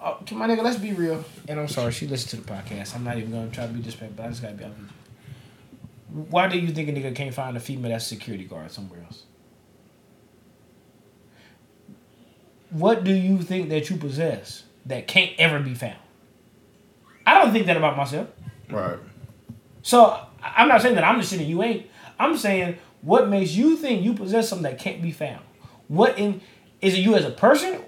Uh, 0.00 0.14
oh, 0.20 0.24
to 0.26 0.34
my 0.34 0.46
nigga, 0.46 0.62
let's 0.62 0.76
be 0.76 0.92
real. 0.92 1.24
And 1.48 1.58
I'm 1.58 1.68
sorry, 1.68 1.90
she 1.92 2.06
listened 2.06 2.30
to 2.30 2.46
the 2.46 2.52
podcast. 2.52 2.94
I'm 2.94 3.02
not 3.04 3.16
even 3.16 3.30
gonna 3.30 3.50
try 3.50 3.66
to 3.66 3.72
be 3.72 3.78
disrespectful, 3.80 4.16
but 4.16 4.26
I 4.26 4.28
just 4.28 4.42
gotta 4.42 4.54
be 4.54 4.64
honest 4.64 4.80
with 4.80 4.90
you. 4.90 6.26
Why 6.30 6.48
do 6.48 6.58
you 6.58 6.68
think 6.68 6.88
a 6.90 6.92
nigga 6.92 7.14
can't 7.16 7.34
find 7.34 7.56
a 7.56 7.60
female 7.60 7.90
that's 7.90 8.04
a 8.04 8.08
security 8.08 8.44
guard 8.44 8.70
somewhere 8.70 9.00
else? 9.04 9.24
What 12.70 13.04
do 13.04 13.12
you 13.12 13.38
think 13.42 13.68
that 13.70 13.88
you 13.88 13.96
possess 13.96 14.63
that 14.86 15.06
can't 15.06 15.32
ever 15.38 15.60
be 15.60 15.74
found? 15.74 15.98
I 17.26 17.40
don't 17.40 17.52
think 17.52 17.66
that 17.66 17.76
about 17.76 17.96
myself. 17.96 18.28
Right. 18.70 18.98
So 19.82 20.18
I'm 20.42 20.68
not 20.68 20.82
saying 20.82 20.94
that 20.96 21.04
I'm 21.04 21.18
just 21.20 21.30
saying 21.30 21.48
you 21.48 21.62
ain't. 21.62 21.86
I'm 22.18 22.36
saying 22.36 22.78
what 23.02 23.28
makes 23.28 23.52
you 23.52 23.76
think 23.76 24.02
you 24.02 24.14
possess 24.14 24.48
something 24.48 24.70
that 24.70 24.78
can't 24.78 25.02
be 25.02 25.10
found. 25.10 25.42
What 25.88 26.18
in 26.18 26.40
is 26.80 26.94
it 26.94 26.98
you 26.98 27.14
as 27.14 27.24
a 27.24 27.30
person, 27.30 27.80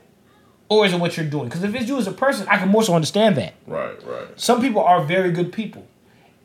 or 0.68 0.86
is 0.86 0.93
it 0.93 1.01
what 1.01 1.16
you're 1.16 1.27
doing? 1.27 1.48
Because 1.48 1.64
if 1.64 1.74
it's 1.74 1.89
you 1.89 1.98
as 1.98 2.06
a 2.06 2.12
person, 2.12 2.47
I 2.48 2.59
can 2.59 2.68
more 2.68 2.82
so 2.82 2.94
understand 2.94 3.36
that. 3.36 3.55
Right. 3.66 4.02
Right. 4.05 4.28
Some 4.36 4.60
people 4.60 4.82
are 4.82 5.05
very 5.05 5.32
good 5.32 5.52
people, 5.52 5.86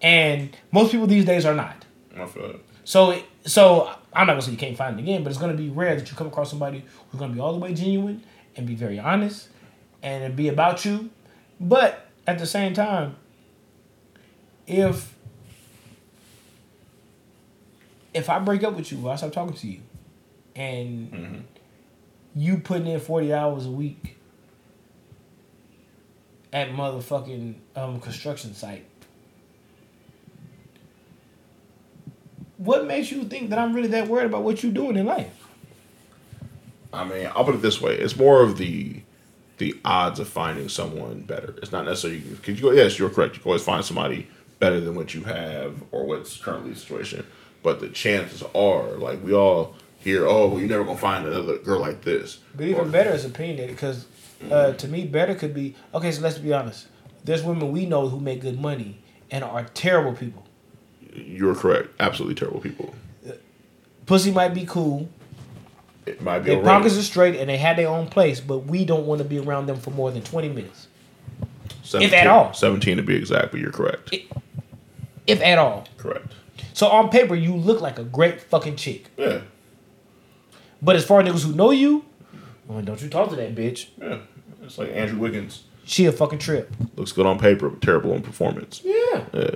and 0.01 0.55
most 0.71 0.91
people 0.91 1.07
these 1.07 1.25
days 1.25 1.45
are 1.45 1.55
not. 1.55 1.85
I 2.17 2.25
feel 2.25 2.45
it. 2.51 2.65
So 2.83 3.21
so 3.45 3.93
I'm 4.13 4.27
not 4.27 4.33
gonna 4.33 4.41
say 4.41 4.51
you 4.51 4.57
can't 4.57 4.77
find 4.77 4.99
it 4.99 5.01
again, 5.01 5.23
but 5.23 5.29
it's 5.29 5.39
gonna 5.39 5.53
be 5.53 5.69
rare 5.69 5.95
that 5.95 6.09
you 6.09 6.17
come 6.17 6.27
across 6.27 6.49
somebody 6.49 6.83
who's 7.09 7.19
gonna 7.19 7.33
be 7.33 7.39
all 7.39 7.53
the 7.53 7.59
way 7.59 7.73
genuine 7.73 8.23
and 8.55 8.67
be 8.67 8.75
very 8.75 8.99
honest 8.99 9.49
and 10.01 10.23
it 10.23 10.35
be 10.35 10.47
about 10.47 10.85
you. 10.85 11.09
But 11.59 12.07
at 12.27 12.39
the 12.39 12.45
same 12.45 12.73
time, 12.73 13.15
if 14.67 15.15
if 18.13 18.29
I 18.29 18.39
break 18.39 18.63
up 18.63 18.73
with 18.75 18.91
you, 18.91 19.09
I 19.09 19.15
stop 19.15 19.31
talking 19.31 19.55
to 19.55 19.67
you, 19.67 19.81
and 20.55 21.45
you 22.35 22.57
putting 22.57 22.87
in 22.87 22.99
forty 22.99 23.33
hours 23.33 23.65
a 23.65 23.71
week 23.71 24.17
at 26.53 26.69
motherfucking 26.71 27.55
um, 27.75 27.99
construction 28.01 28.53
site 28.53 28.85
what 32.63 32.85
makes 32.85 33.11
you 33.11 33.23
think 33.23 33.49
that 33.49 33.57
I'm 33.57 33.73
really 33.73 33.87
that 33.89 34.07
worried 34.07 34.27
about 34.27 34.43
what 34.43 34.61
you're 34.61 34.71
doing 34.71 34.95
in 34.95 35.05
life? 35.05 35.33
I 36.93 37.03
mean, 37.05 37.27
I'll 37.33 37.43
put 37.43 37.55
it 37.55 37.61
this 37.61 37.81
way: 37.81 37.95
it's 37.95 38.15
more 38.15 38.43
of 38.43 38.57
the 38.57 39.01
the 39.61 39.79
odds 39.85 40.19
of 40.19 40.27
finding 40.27 40.67
someone 40.69 41.21
better. 41.21 41.53
It's 41.61 41.71
not 41.71 41.85
necessarily 41.85 42.19
because 42.19 42.59
you. 42.59 42.73
Yes, 42.73 42.97
you're 42.97 43.11
correct. 43.11 43.35
You 43.35 43.41
can 43.43 43.49
always 43.49 43.63
find 43.63 43.85
somebody 43.85 44.27
better 44.57 44.79
than 44.79 44.95
what 44.95 45.13
you 45.13 45.23
have 45.23 45.83
or 45.91 46.03
what's 46.07 46.35
currently 46.37 46.71
the 46.73 46.79
situation. 46.79 47.27
But 47.61 47.79
the 47.79 47.89
chances 47.89 48.41
are, 48.55 48.87
like 48.97 49.23
we 49.23 49.33
all 49.35 49.75
hear, 49.99 50.25
oh, 50.25 50.47
well, 50.47 50.59
you're 50.59 50.67
never 50.67 50.83
gonna 50.83 50.97
find 50.97 51.27
another 51.27 51.59
girl 51.59 51.79
like 51.79 52.01
this. 52.01 52.39
But 52.55 52.65
even 52.65 52.81
Or- 52.87 52.89
better 52.89 53.11
is 53.11 53.23
opinionated 53.23 53.75
because 53.75 54.07
uh, 54.49 54.73
to 54.73 54.87
me, 54.87 55.05
better 55.05 55.35
could 55.35 55.53
be 55.53 55.75
okay. 55.93 56.11
So 56.11 56.23
let's 56.23 56.39
be 56.39 56.51
honest. 56.51 56.87
There's 57.23 57.43
women 57.43 57.71
we 57.71 57.85
know 57.85 58.09
who 58.09 58.19
make 58.19 58.41
good 58.41 58.59
money 58.59 58.97
and 59.29 59.43
are 59.43 59.65
terrible 59.75 60.13
people. 60.13 60.43
You're 61.13 61.53
correct. 61.53 61.89
Absolutely 61.99 62.33
terrible 62.33 62.61
people. 62.61 62.95
Pussy 64.07 64.31
might 64.31 64.55
be 64.55 64.65
cool. 64.65 65.07
It 66.05 66.21
might 66.21 66.39
be. 66.39 66.51
Their 66.51 66.61
a 66.61 66.63
pockets 66.63 66.97
are 66.97 67.03
straight 67.03 67.35
and 67.35 67.49
they 67.49 67.57
had 67.57 67.77
their 67.77 67.87
own 67.87 68.07
place, 68.07 68.39
but 68.39 68.59
we 68.59 68.85
don't 68.85 69.05
want 69.05 69.19
to 69.19 69.25
be 69.25 69.39
around 69.39 69.67
them 69.67 69.77
for 69.77 69.91
more 69.91 70.11
than 70.11 70.23
20 70.23 70.49
minutes, 70.49 70.87
17, 71.83 72.13
at 72.13 72.27
all. 72.27 72.53
Seventeen 72.53 72.97
to 72.97 73.03
be 73.03 73.15
exact, 73.15 73.51
but 73.51 73.59
you're 73.59 73.71
correct. 73.71 74.15
if 75.27 75.41
at 75.41 75.57
all. 75.57 75.87
correct. 75.97 76.33
So 76.73 76.87
on 76.87 77.09
paper, 77.09 77.35
you 77.35 77.55
look 77.55 77.81
like 77.81 77.99
a 77.99 78.03
great 78.03 78.41
fucking 78.41 78.77
chick. 78.77 79.09
Yeah. 79.17 79.41
But 80.81 80.95
as 80.95 81.05
far 81.05 81.21
as 81.21 81.27
niggas 81.29 81.45
who 81.45 81.53
know 81.53 81.69
you, 81.71 82.05
well, 82.67 82.81
don't 82.81 83.01
you 83.01 83.09
talk 83.09 83.29
to 83.29 83.35
that 83.35 83.53
bitch. 83.55 83.87
Yeah. 84.01 84.19
It's 84.63 84.77
like 84.77 84.89
Andrew 84.93 85.19
Wiggins 85.19 85.63
She 85.85 86.05
a 86.05 86.11
fucking 86.11 86.39
trip. 86.39 86.71
looks 86.95 87.11
good 87.11 87.25
on 87.25 87.37
paper, 87.37 87.69
but 87.69 87.81
terrible 87.81 88.13
in 88.13 88.21
performance. 88.21 88.81
Yeah. 88.83 89.25
Yeah. 89.33 89.49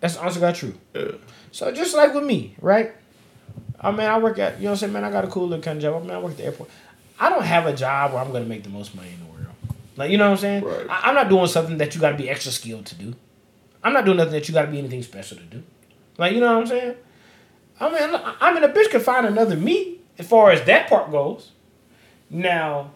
That's 0.00 0.16
honestly 0.16 0.40
got 0.40 0.54
true. 0.54 0.74
Yeah. 0.94 1.12
So 1.52 1.70
just 1.72 1.94
like 1.94 2.12
with 2.14 2.24
me, 2.24 2.56
right? 2.60 2.92
I 3.80 3.90
mean, 3.90 4.00
I 4.00 4.18
work 4.18 4.38
at 4.38 4.58
you 4.58 4.64
know 4.64 4.70
what 4.70 4.72
I'm 4.72 4.78
saying, 4.78 4.92
man. 4.92 5.04
I 5.04 5.10
got 5.10 5.24
a 5.24 5.28
cool 5.28 5.48
little 5.48 5.62
kind 5.62 5.78
of 5.78 5.82
job. 5.82 5.94
I 5.94 6.00
mean, 6.00 6.10
I 6.10 6.18
work 6.18 6.32
at 6.32 6.38
the 6.38 6.44
airport. 6.44 6.70
I 7.18 7.28
don't 7.28 7.44
have 7.44 7.66
a 7.66 7.74
job 7.74 8.12
where 8.12 8.22
I'm 8.22 8.32
gonna 8.32 8.44
make 8.44 8.62
the 8.62 8.68
most 8.70 8.94
money 8.94 9.08
in 9.08 9.18
the 9.18 9.24
world. 9.24 9.30
Like 9.96 10.10
you 10.10 10.18
know 10.18 10.26
what 10.26 10.32
I'm 10.32 10.38
saying? 10.38 10.64
Right. 10.64 10.86
I, 10.88 11.08
I'm 11.08 11.14
not 11.14 11.28
doing 11.28 11.46
something 11.46 11.78
that 11.78 11.94
you 11.94 12.00
got 12.00 12.10
to 12.10 12.16
be 12.16 12.28
extra 12.28 12.52
skilled 12.52 12.86
to 12.86 12.94
do. 12.94 13.14
I'm 13.82 13.92
not 13.92 14.04
doing 14.04 14.18
nothing 14.18 14.32
that 14.32 14.48
you 14.48 14.54
got 14.54 14.62
to 14.62 14.70
be 14.70 14.78
anything 14.78 15.02
special 15.02 15.38
to 15.38 15.44
do. 15.44 15.62
Like 16.18 16.34
you 16.34 16.40
know 16.40 16.54
what 16.54 16.62
I'm 16.62 16.66
saying? 16.66 16.96
I 17.80 17.88
mean, 17.88 18.20
I 18.40 18.54
mean, 18.54 18.64
a 18.64 18.68
bitch 18.68 18.90
could 18.90 19.02
find 19.02 19.26
another 19.26 19.56
me 19.56 19.98
as 20.18 20.26
far 20.26 20.50
as 20.50 20.62
that 20.64 20.88
part 20.88 21.10
goes. 21.10 21.52
Now, 22.28 22.92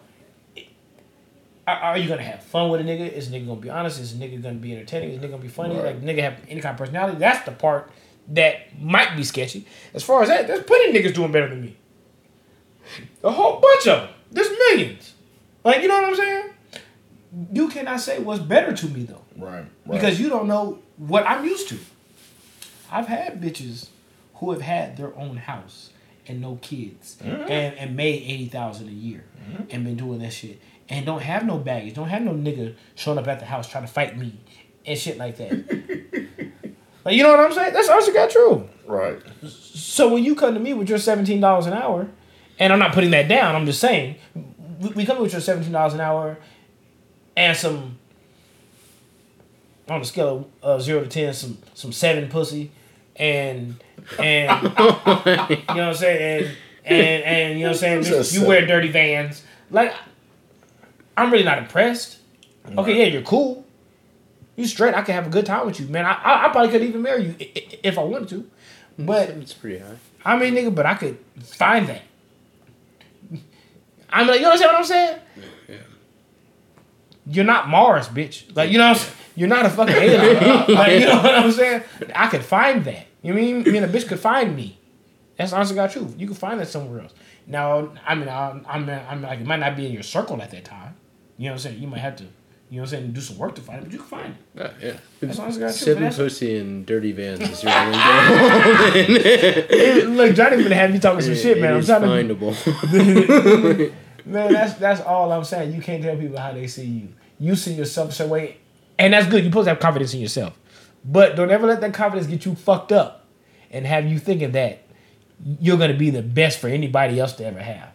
are, 1.67 1.75
are 1.75 1.97
you 1.97 2.07
gonna 2.07 2.21
have 2.21 2.43
fun 2.43 2.69
with 2.69 2.81
a 2.81 2.83
nigga? 2.83 3.11
Is 3.11 3.27
a 3.27 3.31
nigga 3.31 3.47
gonna 3.47 3.59
be 3.59 3.69
honest? 3.69 3.99
Is 3.99 4.13
a 4.13 4.17
nigga 4.17 4.41
gonna 4.41 4.55
be 4.55 4.73
entertaining? 4.73 5.11
Is 5.11 5.17
a 5.17 5.19
nigga 5.21 5.31
gonna 5.31 5.41
be 5.41 5.47
funny? 5.47 5.75
Right. 5.75 5.85
Like 5.85 6.01
nigga 6.01 6.21
have 6.21 6.37
any 6.47 6.61
kind 6.61 6.73
of 6.73 6.77
personality? 6.77 7.17
That's 7.17 7.43
the 7.45 7.51
part 7.51 7.91
that 8.29 8.79
might 8.81 9.15
be 9.15 9.23
sketchy. 9.23 9.65
As 9.93 10.03
far 10.03 10.23
as 10.23 10.29
that, 10.29 10.47
there's 10.47 10.63
plenty 10.63 10.97
of 10.97 11.03
niggas 11.03 11.13
doing 11.15 11.31
better 11.31 11.49
than 11.49 11.61
me. 11.61 11.77
A 13.23 13.31
whole 13.31 13.59
bunch 13.59 13.87
of 13.87 14.01
them. 14.01 14.09
There's 14.31 14.49
millions. 14.49 15.13
Like 15.63 15.81
you 15.81 15.87
know 15.87 15.95
what 15.95 16.05
I'm 16.05 16.15
saying? 16.15 16.49
You 17.51 17.67
cannot 17.69 17.99
say 17.99 18.19
what's 18.19 18.41
better 18.41 18.73
to 18.73 18.87
me 18.87 19.03
though, 19.03 19.23
Right. 19.35 19.65
because 19.89 20.19
you 20.19 20.29
don't 20.29 20.47
know 20.47 20.79
what 20.97 21.25
I'm 21.27 21.43
used 21.43 21.67
to. 21.69 21.77
I've 22.91 23.07
had 23.07 23.41
bitches 23.41 23.89
who 24.35 24.51
have 24.51 24.61
had 24.61 24.95
their 24.95 25.17
own 25.17 25.37
house 25.37 25.89
and 26.27 26.39
no 26.39 26.57
kids 26.61 27.17
mm-hmm. 27.21 27.41
and, 27.51 27.77
and 27.77 27.95
made 27.95 28.21
eighty 28.23 28.47
thousand 28.47 28.89
a 28.89 28.91
year 28.91 29.25
mm-hmm. 29.37 29.63
and 29.69 29.83
been 29.83 29.97
doing 29.97 30.19
that 30.19 30.33
shit 30.33 30.61
and 30.89 31.05
don't 31.05 31.21
have 31.21 31.45
no 31.45 31.57
baggage, 31.57 31.95
don't 31.95 32.09
have 32.09 32.21
no 32.21 32.31
nigga 32.31 32.75
showing 32.95 33.17
up 33.17 33.27
at 33.27 33.39
the 33.39 33.45
house 33.45 33.69
trying 33.69 33.85
to 33.85 33.91
fight 33.91 34.17
me 34.17 34.37
and 34.85 34.97
shit 34.97 35.17
like 35.17 35.37
that. 35.37 36.24
like 37.05 37.15
you 37.15 37.23
know 37.23 37.29
what 37.29 37.39
I'm 37.39 37.53
saying? 37.53 37.73
That's 37.73 37.87
also 37.87 38.11
got 38.11 38.31
true. 38.31 38.67
Right. 38.87 39.21
So 39.47 40.11
when 40.11 40.23
you 40.23 40.35
come 40.35 40.55
to 40.55 40.59
me 40.59 40.73
with 40.73 40.89
your 40.89 40.97
seventeen 40.97 41.39
dollars 41.39 41.67
an 41.67 41.73
hour, 41.73 42.09
and 42.59 42.73
I'm 42.73 42.79
not 42.79 42.93
putting 42.93 43.11
that 43.11 43.27
down, 43.27 43.55
I'm 43.55 43.65
just 43.65 43.79
saying, 43.79 44.15
we, 44.95 45.05
come 45.05 45.21
with 45.21 45.31
your 45.31 45.41
seventeen 45.41 45.71
dollars 45.71 45.93
an 45.93 46.01
hour, 46.01 46.37
and 47.37 47.55
some 47.55 47.97
on 49.87 50.01
a 50.01 50.05
scale 50.05 50.49
of 50.63 50.79
uh, 50.79 50.81
zero 50.81 51.01
to 51.01 51.07
ten, 51.07 51.33
some 51.33 51.59
some 51.75 51.91
seven 51.91 52.27
pussy, 52.27 52.71
and 53.15 53.75
and 54.19 54.63
you 54.63 54.69
know 54.69 54.81
what 55.25 55.69
I'm 55.69 55.93
saying, 55.93 56.45
and 56.45 56.57
and, 56.85 57.23
and 57.23 57.59
you 57.59 57.65
know 57.65 57.71
what 57.71 57.83
I'm 57.83 58.03
saying, 58.03 58.41
you 58.41 58.47
wear 58.47 58.65
dirty 58.65 58.89
Vans, 58.89 59.43
like 59.69 59.93
I'm 61.15 61.31
really 61.31 61.45
not 61.45 61.59
impressed. 61.59 62.17
Okay, 62.77 62.97
yeah, 62.97 63.05
you're 63.05 63.21
cool. 63.21 63.64
You 64.55 64.65
straight. 64.67 64.93
I 64.95 65.01
can 65.01 65.15
have 65.15 65.27
a 65.27 65.29
good 65.29 65.45
time 65.45 65.65
with 65.65 65.79
you, 65.79 65.87
man. 65.87 66.05
I 66.05 66.13
I, 66.13 66.45
I 66.45 66.49
probably 66.49 66.69
could 66.71 66.81
even 66.83 67.01
marry 67.01 67.25
you 67.25 67.35
i- 67.39 67.51
i- 67.55 67.79
if 67.83 67.97
I 67.97 68.03
wanted 68.03 68.29
to, 68.29 68.49
but. 68.97 69.29
it's 69.29 69.53
pretty 69.53 69.79
high. 69.79 69.95
I 70.23 70.37
mean, 70.37 70.53
nigga, 70.55 70.73
but 70.73 70.85
I 70.85 70.95
could 70.95 71.17
find 71.43 71.87
that. 71.87 72.01
I'm 74.09 74.27
like, 74.27 74.39
you 74.39 74.45
understand 74.45 74.71
what 74.71 74.79
I'm 74.79 74.85
saying? 74.85 75.19
Yeah. 75.67 75.75
You're 77.27 77.45
not 77.45 77.67
Mars, 77.69 78.07
bitch. 78.07 78.55
Like, 78.55 78.71
you 78.71 78.77
know, 78.77 78.85
what 78.89 78.97
I'm 78.97 79.03
saying? 79.03 79.13
you're 79.35 79.49
not 79.49 79.65
a 79.65 79.69
fucking 79.69 79.95
alien. 79.95 80.35
like, 80.75 80.91
you 80.93 81.05
know 81.07 81.17
what 81.21 81.35
I'm 81.35 81.51
saying? 81.51 81.83
I 82.15 82.27
could 82.27 82.43
find 82.43 82.85
that. 82.85 83.07
You 83.21 83.33
mean? 83.33 83.67
I 83.67 83.71
mean, 83.71 83.83
a 83.83 83.87
bitch 83.87 84.07
could 84.07 84.19
find 84.19 84.55
me. 84.55 84.79
That's 85.37 85.51
honestly 85.51 85.75
God 85.75 85.91
truth. 85.91 86.15
You 86.17 86.27
can 86.27 86.35
find 86.35 86.59
that 86.61 86.67
somewhere 86.69 87.01
else. 87.01 87.13
Now, 87.45 87.89
I 88.05 88.15
mean, 88.15 88.29
I, 88.29 88.51
I'm, 88.67 88.89
I'm 88.89 89.21
like, 89.21 89.41
it 89.41 89.45
might 89.45 89.59
not 89.59 89.75
be 89.75 89.85
in 89.85 89.91
your 89.91 90.03
circle 90.03 90.41
at 90.41 90.51
that 90.51 90.63
time. 90.63 90.95
You 91.37 91.45
know 91.45 91.51
what 91.51 91.55
I'm 91.55 91.59
saying? 91.71 91.81
You 91.81 91.87
might 91.87 91.99
have 91.99 92.15
to, 92.17 92.25
you 92.69 92.77
know 92.77 92.81
what 92.83 92.93
I'm 92.93 92.99
saying, 92.99 93.11
do 93.11 93.21
some 93.21 93.37
work 93.37 93.53
to 93.55 93.61
find 93.61 93.79
it, 93.79 93.83
but 93.83 93.91
you 93.93 93.99
can 93.99 94.07
find 94.07 94.33
it. 94.33 94.37
Yeah, 94.55 94.71
yeah. 94.87 94.97
That's 95.21 95.37
honestly 95.39 95.59
God 95.61 95.67
truth. 95.67 95.77
Seven 95.77 96.11
pussy 96.13 96.57
and 96.57 96.85
dirty 96.85 97.11
vans 97.11 97.41
is 97.41 97.63
your 97.63 97.71
only 97.75 97.97
goal. 100.07 100.15
Look, 100.15 100.35
Johnny 100.35 100.63
been 100.63 100.71
having 100.71 100.95
me 100.95 100.99
talking 100.99 101.21
some 101.21 101.35
shit, 101.35 101.59
man. 101.61 101.71
It 101.71 101.75
I'm 101.75 101.79
is 101.81 101.85
trying 101.87 102.27
to, 102.27 102.35
findable. 102.35 103.93
man. 104.25 104.51
That's 104.53 104.73
that's 104.75 105.01
all 105.01 105.31
I'm 105.31 105.43
saying. 105.43 105.73
You 105.75 105.81
can't 105.81 106.01
tell 106.01 106.17
people 106.17 106.39
how 106.39 106.53
they 106.53 106.65
see 106.65 106.85
you. 106.85 107.09
You 107.39 107.55
see 107.55 107.73
yourself 107.73 108.09
a 108.09 108.13
certain 108.13 108.31
way, 108.31 108.57
and 108.97 109.13
that's 109.13 109.27
good. 109.27 109.43
You're 109.43 109.51
supposed 109.51 109.65
to 109.65 109.69
have 109.71 109.79
confidence 109.79 110.13
in 110.15 110.21
yourself, 110.21 110.57
but 111.03 111.35
don't 111.35 111.51
ever 111.51 111.67
let 111.67 111.81
that 111.81 111.93
confidence 111.93 112.27
get 112.27 112.45
you 112.45 112.55
fucked 112.55 112.91
up 112.91 113.25
and 113.69 113.85
have 113.85 114.07
you 114.07 114.17
thinking 114.17 114.53
that 114.53 114.81
you're 115.59 115.77
gonna 115.77 115.93
be 115.93 116.09
the 116.09 116.23
best 116.23 116.59
for 116.59 116.67
anybody 116.67 117.19
else 117.19 117.33
to 117.33 117.45
ever 117.45 117.59
have. 117.59 117.89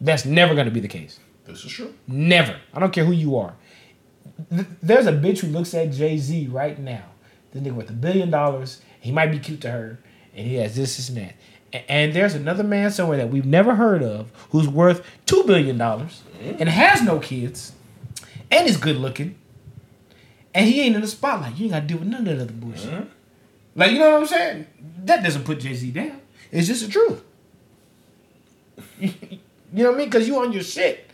That's 0.00 0.24
never 0.24 0.54
gonna 0.56 0.70
be 0.72 0.80
the 0.80 0.88
case. 0.88 1.20
This 1.44 1.64
is 1.64 1.72
true. 1.72 1.94
Never. 2.06 2.56
I 2.74 2.80
don't 2.80 2.92
care 2.92 3.04
who 3.04 3.12
you 3.12 3.36
are. 3.36 3.54
Th- 4.50 4.66
There's 4.82 5.06
a 5.06 5.12
bitch 5.12 5.40
who 5.40 5.48
looks 5.48 5.74
at 5.74 5.92
Jay 5.92 6.16
Z 6.18 6.48
right 6.48 6.78
now. 6.78 7.04
The 7.52 7.60
nigga 7.60 7.74
with 7.74 7.90
a 7.90 7.94
billion 7.94 8.30
dollars. 8.30 8.80
He 9.00 9.12
might 9.12 9.30
be 9.30 9.38
cute 9.38 9.60
to 9.62 9.70
her, 9.70 9.98
and 10.34 10.46
he 10.46 10.56
has 10.56 10.76
this, 10.76 10.96
this, 10.96 11.08
and 11.08 11.18
that. 11.18 11.34
A- 11.72 11.90
And 11.90 12.12
there's 12.12 12.34
another 12.34 12.64
man 12.64 12.90
somewhere 12.90 13.16
that 13.18 13.30
we've 13.30 13.46
never 13.46 13.74
heard 13.76 14.02
of 14.02 14.30
who's 14.50 14.68
worth 14.68 15.04
two 15.26 15.44
billion 15.44 15.78
dollars 15.78 16.22
mm-hmm. 16.40 16.56
and 16.60 16.68
has 16.68 17.02
no 17.02 17.18
kids, 17.18 17.72
and 18.50 18.66
is 18.68 18.76
good 18.76 18.96
looking, 18.96 19.36
and 20.54 20.66
he 20.68 20.80
ain't 20.82 20.94
in 20.94 21.00
the 21.00 21.08
spotlight. 21.08 21.56
You 21.56 21.64
ain't 21.64 21.72
got 21.72 21.80
to 21.80 21.86
deal 21.86 21.98
with 21.98 22.08
none 22.08 22.26
of 22.26 22.36
that 22.36 22.42
other 22.42 22.52
bullshit. 22.52 22.90
Mm-hmm. 22.90 23.08
Like 23.76 23.92
you 23.92 23.98
know 23.98 24.10
what 24.12 24.20
I'm 24.22 24.26
saying? 24.26 24.66
That 25.04 25.22
doesn't 25.22 25.44
put 25.44 25.60
Jay 25.60 25.74
Z 25.74 25.90
down. 25.92 26.20
It's 26.50 26.66
just 26.66 26.84
the 26.86 26.90
truth. 26.92 27.22
you 29.00 29.10
know 29.72 29.86
what 29.90 29.94
I 29.94 29.98
mean? 29.98 30.08
Because 30.08 30.26
you 30.26 30.38
on 30.38 30.52
your 30.52 30.62
shit. 30.62 31.07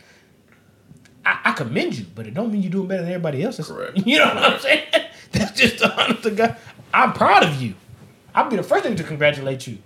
I, 1.25 1.39
I 1.45 1.51
commend 1.53 1.97
you, 1.97 2.05
but 2.13 2.27
it 2.27 2.33
don't 2.33 2.51
mean 2.51 2.61
you're 2.61 2.71
doing 2.71 2.87
better 2.87 3.01
than 3.03 3.11
everybody 3.11 3.43
else. 3.43 3.57
That's- 3.57 3.75
Correct. 3.75 3.97
You 4.05 4.19
know 4.19 4.25
what 4.25 4.37
I'm 4.37 4.59
saying? 4.59 4.83
That's 5.31 5.59
just 5.59 5.79
the 5.79 5.91
honest 6.01 6.23
to 6.23 6.31
God. 6.31 6.55
I'm 6.93 7.13
proud 7.13 7.43
of 7.43 7.61
you. 7.61 7.73
I'll 8.33 8.49
be 8.49 8.55
the 8.57 8.63
first 8.63 8.83
thing 8.83 8.95
to 8.95 9.03
congratulate 9.03 9.65
you, 9.67 9.79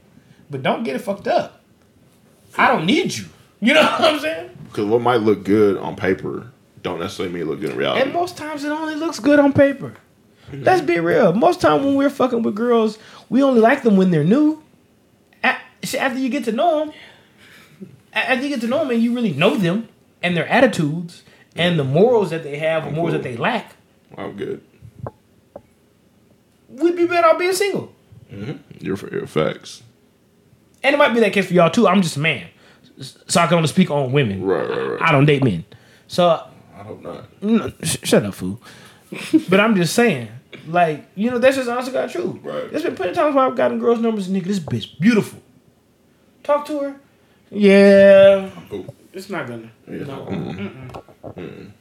but 0.50 0.62
don't 0.64 0.84
get 0.84 0.96
it 0.96 1.00
fucked 1.00 1.28
up. 1.28 1.62
I 2.58 2.68
don't 2.68 2.86
need 2.86 3.16
you. 3.16 3.26
You 3.62 3.74
know 3.74 3.82
what 3.84 4.02
I'm 4.02 4.20
saying? 4.20 4.50
Because 4.66 4.86
what 4.86 5.02
might 5.02 5.22
look 5.22 5.44
good 5.44 5.78
on 5.78 5.96
paper 5.96 6.52
don't 6.84 7.00
necessarily 7.00 7.34
mean 7.34 7.44
it 7.44 7.48
look 7.48 7.60
good 7.60 7.72
in 7.72 7.78
reality. 7.78 8.02
And 8.04 8.14
most 8.14 8.38
times 8.38 8.64
it 8.64 8.70
only 8.72 8.96
looks 8.96 9.20
good 9.20 9.40
on 9.40 9.54
paper. 9.54 9.94
Let's 10.52 10.82
be 10.82 11.00
real. 11.00 11.32
Most 11.34 11.62
time 11.62 11.84
when 11.86 11.96
we're 11.96 12.10
fucking 12.10 12.42
with 12.42 12.56
girls, 12.56 12.98
we 13.30 13.44
only 13.44 13.60
like 13.62 13.84
them 13.84 13.98
when 13.98 14.10
they're 14.12 14.24
new. 14.24 14.64
After 15.44 16.18
you 16.20 16.30
get 16.30 16.44
to 16.46 16.52
know 16.52 16.80
them, 16.86 16.94
after 18.14 18.44
you 18.44 18.50
get 18.50 18.62
to 18.62 18.68
know 18.68 18.80
them 18.80 18.92
and 18.92 19.02
you 19.02 19.14
really 19.14 19.34
know 19.34 19.56
them 19.58 19.88
and 20.24 20.36
their 20.36 20.48
attitudes 20.48 21.24
and 21.56 21.80
the 21.80 21.84
morals 21.84 22.30
that 22.30 22.44
they 22.44 22.58
have, 22.58 22.86
or 22.86 22.92
morals 22.92 23.14
cool. 23.14 23.22
that 23.22 23.30
they 23.30 23.38
lack, 23.38 23.76
I'm 24.18 24.36
good. 24.36 24.62
we'd 26.68 26.96
be 26.96 27.06
better 27.06 27.28
off 27.28 27.40
being 27.40 27.54
single. 27.54 27.94
Mm-hmm. 28.32 28.86
Your, 28.86 28.98
your 29.12 29.28
facts. 29.28 29.84
And 30.84 30.94
it 30.94 30.98
might 30.98 31.14
be 31.14 31.20
that 31.22 31.34
case 31.34 31.48
for 31.48 31.54
y'all 31.54 31.70
too. 31.70 31.88
I'm 31.88 32.02
just 32.02 32.16
a 32.18 32.20
man, 32.20 32.48
so 33.00 33.42
I 33.42 33.48
can 33.48 33.56
only 33.56 33.68
speak 33.68 33.92
on 33.92 34.12
women. 34.12 34.44
Right, 34.44 34.70
right, 34.70 34.92
right. 34.92 35.02
I 35.02 35.12
don't 35.12 35.26
date 35.26 35.44
men, 35.44 35.66
so 36.08 36.48
I 36.76 36.84
hope 36.84 37.02
not. 37.02 37.44
No, 37.44 37.72
sh- 37.84 37.98
shut 38.04 38.24
up, 38.26 38.34
fool. 38.34 38.62
but 39.50 39.60
I'm 39.60 39.76
just 39.76 39.94
saying, 39.94 40.30
like, 40.68 41.06
you 41.16 41.32
know, 41.32 41.38
that's 41.40 41.58
just 41.58 41.68
honestly 41.70 41.92
got 41.92 42.10
true. 42.10 42.40
Right. 42.44 42.70
There's 42.70 42.84
been 42.84 42.96
plenty 42.96 43.12
of 43.12 43.18
times 43.18 43.36
where 43.36 43.46
I've 43.46 43.56
gotten 43.56 43.80
girls' 43.80 44.00
numbers 44.00 44.28
and 44.28 44.38
nigga, 44.38 44.46
this 44.46 44.60
bitch 44.60 45.00
beautiful. 45.00 45.42
Talk 46.44 46.66
to 46.68 46.80
her. 46.80 46.96
Yeah. 47.52 48.50
Ooh. 48.72 48.88
It's 49.12 49.30
not 49.30 49.48
gonna. 49.48 49.72
Yeah. 49.88 50.04
No. 50.04 50.26
Mm-hmm. 50.26 51.00
Mm. 51.24 51.72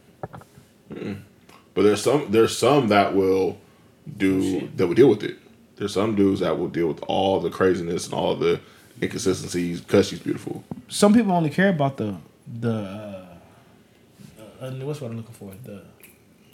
But 1.74 1.82
there's 1.82 2.02
some 2.02 2.30
there's 2.30 2.56
some 2.56 2.88
that 2.88 3.14
will 3.14 3.58
do 4.16 4.68
that 4.76 4.86
will 4.86 4.94
deal 4.94 5.08
with 5.08 5.22
it. 5.22 5.36
There's 5.76 5.94
some 5.94 6.16
dudes 6.16 6.40
that 6.40 6.58
will 6.58 6.68
deal 6.68 6.88
with 6.88 7.02
all 7.06 7.38
the 7.40 7.50
craziness 7.50 8.06
and 8.06 8.14
all 8.14 8.34
the 8.34 8.60
inconsistencies 9.00 9.80
because 9.80 10.08
she's 10.08 10.18
beautiful. 10.18 10.64
Some 10.88 11.14
people 11.14 11.32
only 11.32 11.50
care 11.50 11.68
about 11.68 11.96
the 11.96 12.16
the 12.60 13.26
uh, 14.40 14.64
uh, 14.64 14.70
what's 14.80 15.00
what 15.00 15.10
I'm 15.10 15.16
looking 15.18 15.34
for 15.34 15.52
the 15.64 15.82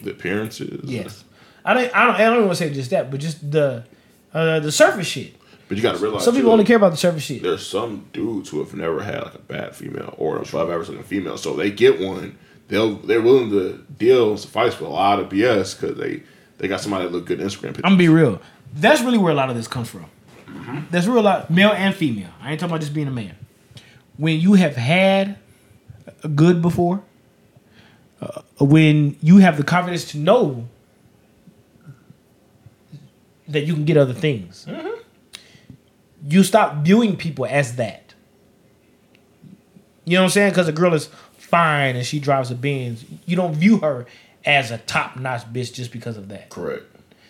The 0.01 0.11
appearances. 0.11 0.81
yes. 0.89 1.23
I 1.63 1.73
don't 1.73 1.95
I 1.95 2.05
don't 2.05 2.15
I 2.15 2.17
don't 2.25 2.33
even 2.33 2.45
want 2.45 2.57
to 2.59 2.63
say 2.67 2.73
just 2.73 2.91
that, 2.91 3.09
but 3.09 3.19
just 3.19 3.49
the 3.49 3.83
uh, 4.33 4.59
the 4.59 4.71
surface 4.71 5.07
shit. 5.07 5.33
But 5.67 5.77
you 5.77 5.81
got 5.83 5.95
to 5.95 6.01
realize 6.03 6.23
Some 6.23 6.35
people 6.35 6.49
too, 6.49 6.53
only 6.53 6.65
care 6.65 6.77
about 6.77 6.91
the 6.91 6.97
surface 6.97 7.23
shit. 7.23 7.41
There's 7.41 7.65
some 7.65 8.05
dudes 8.13 8.49
who 8.49 8.59
have 8.59 8.75
never 8.75 9.01
had 9.01 9.23
like 9.23 9.33
a 9.33 9.39
bad 9.39 9.75
female 9.75 10.13
or 10.19 10.37
above 10.37 10.69
average 10.69 10.89
looking 10.89 11.03
female. 11.03 11.37
So 11.39 11.55
they 11.55 11.71
get 11.71 11.99
one, 11.99 12.37
they'll 12.67 12.95
they're 12.95 13.21
willing 13.21 13.49
to 13.51 13.85
deal 13.97 14.31
and 14.31 14.39
suffice 14.39 14.79
with 14.79 14.89
a 14.89 14.93
lot 14.93 15.19
of 15.19 15.29
BS 15.29 15.79
because 15.79 15.97
they 15.97 16.23
they 16.57 16.67
got 16.67 16.81
somebody 16.81 17.05
that 17.05 17.11
look 17.11 17.25
good 17.25 17.39
in 17.39 17.47
Instagram 17.47 17.61
pictures. 17.67 17.81
I'm 17.83 17.91
gonna 17.91 17.97
be 17.97 18.09
real. 18.09 18.41
That's 18.73 19.01
really 19.01 19.17
where 19.17 19.31
a 19.31 19.35
lot 19.35 19.49
of 19.49 19.55
this 19.55 19.67
comes 19.67 19.89
from. 19.89 20.05
That's 20.89 21.05
real 21.05 21.21
lot, 21.21 21.49
male 21.49 21.71
and 21.71 21.93
female. 21.93 22.29
I 22.41 22.51
ain't 22.51 22.59
talking 22.59 22.71
about 22.71 22.81
just 22.81 22.93
being 22.93 23.07
a 23.07 23.11
man. 23.11 23.35
When 24.17 24.39
you 24.39 24.53
have 24.53 24.75
had 24.75 25.37
a 26.23 26.27
good 26.27 26.61
before, 26.61 27.03
uh, 28.21 28.41
when 28.59 29.17
you 29.21 29.37
have 29.37 29.57
the 29.57 29.63
confidence 29.63 30.11
to 30.11 30.17
know 30.17 30.67
that 33.47 33.65
you 33.65 33.73
can 33.73 33.85
get 33.85 33.97
other 33.97 34.13
things, 34.13 34.65
you 36.27 36.43
stop 36.43 36.77
viewing 36.77 37.17
people 37.17 37.45
as 37.45 37.75
that. 37.75 38.13
You 40.05 40.15
know 40.15 40.21
what 40.21 40.25
I'm 40.25 40.31
saying? 40.31 40.51
Because 40.51 40.67
a 40.67 40.71
girl 40.71 40.93
is 40.93 41.09
fine 41.45 41.95
and 41.95 42.05
she 42.05 42.19
drives 42.19 42.51
a 42.51 42.55
Benz, 42.55 43.05
you 43.25 43.35
don't 43.35 43.55
view 43.55 43.77
her 43.77 44.05
as 44.45 44.71
a 44.71 44.77
top 44.79 45.17
notch 45.17 45.41
bitch 45.51 45.73
just 45.73 45.91
because 45.91 46.17
of 46.17 46.29
that. 46.29 46.49
Correct. 46.49 46.83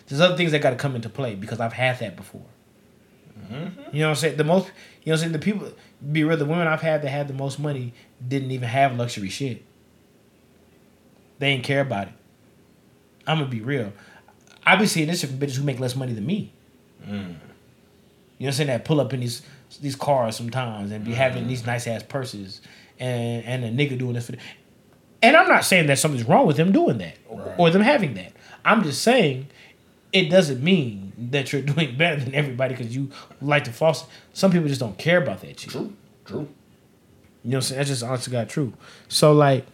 There's 0.06 0.20
other 0.20 0.36
things 0.36 0.52
that 0.52 0.60
got 0.62 0.70
to 0.70 0.76
come 0.76 0.94
into 0.94 1.08
play 1.08 1.34
because 1.34 1.60
I've 1.60 1.72
had 1.72 1.98
that 2.00 2.16
before. 2.16 2.46
Mm-hmm. 3.38 3.96
You 3.96 4.00
know 4.00 4.08
what 4.08 4.10
I'm 4.10 4.16
saying? 4.16 4.36
The 4.36 4.44
most, 4.44 4.66
you 5.02 5.10
know 5.10 5.12
what 5.12 5.12
I'm 5.12 5.18
saying? 5.18 5.32
The 5.32 5.38
people, 5.38 5.72
be 6.12 6.24
real, 6.24 6.36
the 6.36 6.44
women 6.44 6.66
I've 6.66 6.82
had 6.82 7.02
that 7.02 7.08
had 7.08 7.28
the 7.28 7.34
most 7.34 7.58
money 7.58 7.92
didn't 8.26 8.50
even 8.50 8.68
have 8.68 8.96
luxury 8.96 9.28
shit. 9.28 9.64
They 11.38 11.52
didn't 11.52 11.64
care 11.64 11.80
about 11.80 12.08
it. 12.08 12.14
I'm 13.26 13.38
gonna 13.38 13.50
be 13.50 13.60
real. 13.60 13.92
I've 14.64 14.78
been 14.78 14.88
seeing 14.88 15.08
this 15.08 15.22
from 15.22 15.38
bitches 15.38 15.56
who 15.56 15.64
make 15.64 15.80
less 15.80 15.96
money 15.96 16.12
than 16.12 16.24
me. 16.24 16.52
Mm. 17.04 17.10
You 17.10 17.18
know 17.18 17.34
what 18.38 18.46
I'm 18.46 18.52
saying? 18.52 18.68
That 18.68 18.84
pull 18.84 19.00
up 19.00 19.12
in 19.12 19.20
these 19.20 19.42
these 19.80 19.96
cars 19.96 20.36
sometimes 20.36 20.92
and 20.92 21.04
be 21.04 21.12
having 21.12 21.48
these 21.48 21.60
mm-hmm. 21.60 21.70
nice 21.70 21.86
ass 21.86 22.02
purses 22.02 22.60
and 22.98 23.44
and 23.44 23.64
a 23.64 23.70
nigga 23.70 23.98
doing 23.98 24.14
this 24.14 24.26
for. 24.26 24.36
And 25.22 25.36
I'm 25.36 25.48
not 25.48 25.64
saying 25.64 25.86
that 25.86 25.98
something's 25.98 26.24
wrong 26.24 26.46
with 26.46 26.56
them 26.56 26.72
doing 26.72 26.98
that 26.98 27.16
or, 27.28 27.54
or 27.58 27.70
them 27.70 27.82
having 27.82 28.14
that. 28.14 28.32
I'm 28.64 28.82
just 28.82 29.02
saying 29.02 29.48
it 30.12 30.28
doesn't 30.30 30.62
mean 30.62 31.12
that 31.30 31.52
you're 31.52 31.62
doing 31.74 31.96
better 31.96 32.20
than 32.20 32.34
everybody 32.34 32.74
because 32.74 32.94
you 32.94 33.10
like 33.40 33.64
to 33.64 33.72
false. 33.72 34.04
Some 34.32 34.50
people 34.50 34.68
just 34.68 34.80
don't 34.80 34.98
care 34.98 35.22
about 35.22 35.40
that 35.40 35.60
shit. 35.60 35.70
True. 35.70 35.94
True. 36.24 36.48
You 37.44 37.52
know 37.52 37.56
what 37.56 37.56
I'm 37.56 37.62
saying? 37.62 37.78
That's 37.78 37.88
just 37.90 38.02
honestly 38.02 38.32
got 38.32 38.48
true. 38.48 38.72
So 39.08 39.32
like, 39.32 39.64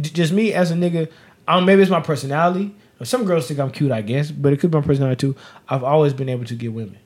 just 0.00 0.32
me 0.32 0.52
as 0.52 0.70
a 0.70 0.74
nigga, 0.74 1.10
I 1.46 1.54
don't, 1.54 1.66
maybe 1.66 1.82
it's 1.82 1.90
my 1.90 2.00
personality. 2.00 2.74
Some 3.02 3.24
girls 3.24 3.48
think 3.48 3.58
I'm 3.58 3.70
cute, 3.70 3.92
I 3.92 4.02
guess, 4.02 4.30
but 4.30 4.52
it 4.52 4.60
could 4.60 4.70
be 4.70 4.78
my 4.78 4.84
personality 4.84 5.16
too. 5.18 5.36
I've 5.68 5.82
always 5.82 6.12
been 6.12 6.28
able 6.28 6.44
to 6.44 6.54
get 6.54 6.72
women. 6.72 6.98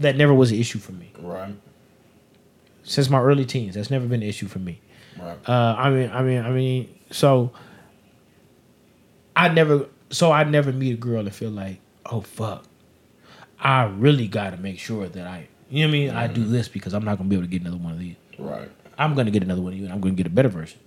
That 0.00 0.16
never 0.16 0.34
was 0.34 0.50
an 0.50 0.58
issue 0.58 0.80
for 0.80 0.90
me 0.90 1.12
Right. 1.20 1.54
Since 2.88 3.10
my 3.10 3.20
early 3.20 3.44
teens. 3.44 3.74
That's 3.74 3.90
never 3.90 4.06
been 4.06 4.22
an 4.22 4.28
issue 4.28 4.48
for 4.48 4.58
me. 4.58 4.80
Right. 5.20 5.36
Uh, 5.48 5.74
I 5.78 5.90
mean, 5.90 6.10
I 6.10 6.22
mean, 6.22 6.42
I 6.44 6.50
mean, 6.50 6.98
so 7.10 7.52
I 9.36 9.48
never, 9.48 9.86
so 10.10 10.32
I 10.32 10.44
never 10.44 10.72
meet 10.72 10.94
a 10.94 10.96
girl 10.96 11.20
and 11.20 11.34
feel 11.34 11.50
like, 11.50 11.80
oh 12.06 12.22
fuck, 12.22 12.64
I 13.60 13.84
really 13.84 14.26
got 14.28 14.50
to 14.50 14.56
make 14.56 14.78
sure 14.78 15.06
that 15.08 15.26
I, 15.26 15.48
you 15.70 15.82
know 15.82 15.88
what 15.88 15.94
I 15.94 15.98
mean? 15.98 16.10
I 16.10 16.26
do 16.28 16.44
this 16.44 16.68
because 16.68 16.94
I'm 16.94 17.04
not 17.04 17.18
gonna 17.18 17.28
be 17.28 17.36
able 17.36 17.44
to 17.44 17.50
get 17.50 17.60
another 17.60 17.76
one 17.76 17.92
of 17.92 17.98
these. 17.98 18.16
right. 18.38 18.70
I'm 18.96 19.14
gonna 19.14 19.30
get 19.30 19.42
another 19.44 19.60
one 19.62 19.72
of 19.74 19.78
you, 19.78 19.84
and 19.84 19.92
I'm 19.92 20.00
gonna 20.00 20.14
get 20.14 20.26
a 20.26 20.30
better 20.30 20.48
version. 20.48 20.80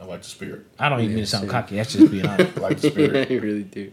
I 0.00 0.04
like 0.04 0.22
the 0.22 0.28
spirit. 0.28 0.66
I 0.78 0.88
don't 0.88 1.00
even 1.00 1.16
mean 1.16 1.24
to 1.24 1.30
sound 1.30 1.48
cocky. 1.50 1.74
That's 1.76 1.92
just 1.92 2.12
being 2.12 2.24
honest. 2.32 2.56
I 2.56 2.60
like 2.60 2.78
the 2.80 2.90
spirit. 2.90 3.28
I 3.32 3.34
really 3.34 3.64
do. 3.64 3.92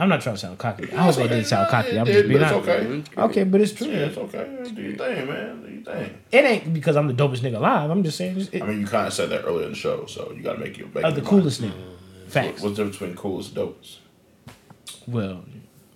I'm 0.00 0.08
not 0.08 0.20
trying 0.20 0.34
to 0.36 0.40
sound 0.40 0.58
cocky. 0.58 0.92
I 0.92 1.02
hope 1.02 1.14
that 1.16 1.28
didn't 1.28 1.44
sound 1.46 1.68
cocky. 1.68 1.98
I'm 1.98 2.06
just 2.06 2.18
It- 2.18 2.28
being 2.28 2.42
honest. 2.42 2.68
okay. 2.68 3.02
Okay, 3.16 3.44
but 3.44 3.60
it's 3.60 3.72
true. 3.72 3.86
Yeah, 3.88 3.96
it's 4.06 4.16
okay. 4.18 4.46
Do 4.74 4.82
your 4.82 4.96
thing, 4.96 5.26
man. 5.28 5.62
Do 5.62 5.70
your 5.72 5.82
thing. 5.84 6.14
It 6.32 6.44
ain't 6.44 6.74
because 6.74 6.96
I'm 6.96 7.06
the 7.08 7.14
dopest 7.14 7.38
nigga 7.40 7.56
alive. 7.56 7.90
I'm 7.90 8.02
just 8.02 8.16
saying, 8.18 8.48
it, 8.52 8.62
I 8.62 8.66
mean, 8.66 8.80
you 8.80 8.86
kind 8.86 9.06
of 9.06 9.12
said 9.12 9.30
that 9.30 9.44
earlier 9.44 9.64
in 9.66 9.70
the 9.72 9.76
show, 9.76 10.06
so 10.06 10.32
you 10.36 10.42
got 10.42 10.54
to 10.54 10.58
make 10.60 10.76
your 10.78 10.88
make 10.94 11.04
of 11.04 11.14
the 11.14 11.22
coolest 11.22 11.60
mind. 11.60 11.72
nigga. 11.74 12.30
Facts. 12.30 12.60
What's 12.62 12.76
the 12.76 12.84
difference 12.84 12.96
between 12.98 13.16
coolest 13.16 13.56
and 13.56 13.68
dopest? 13.68 13.96
Well, 15.06 15.44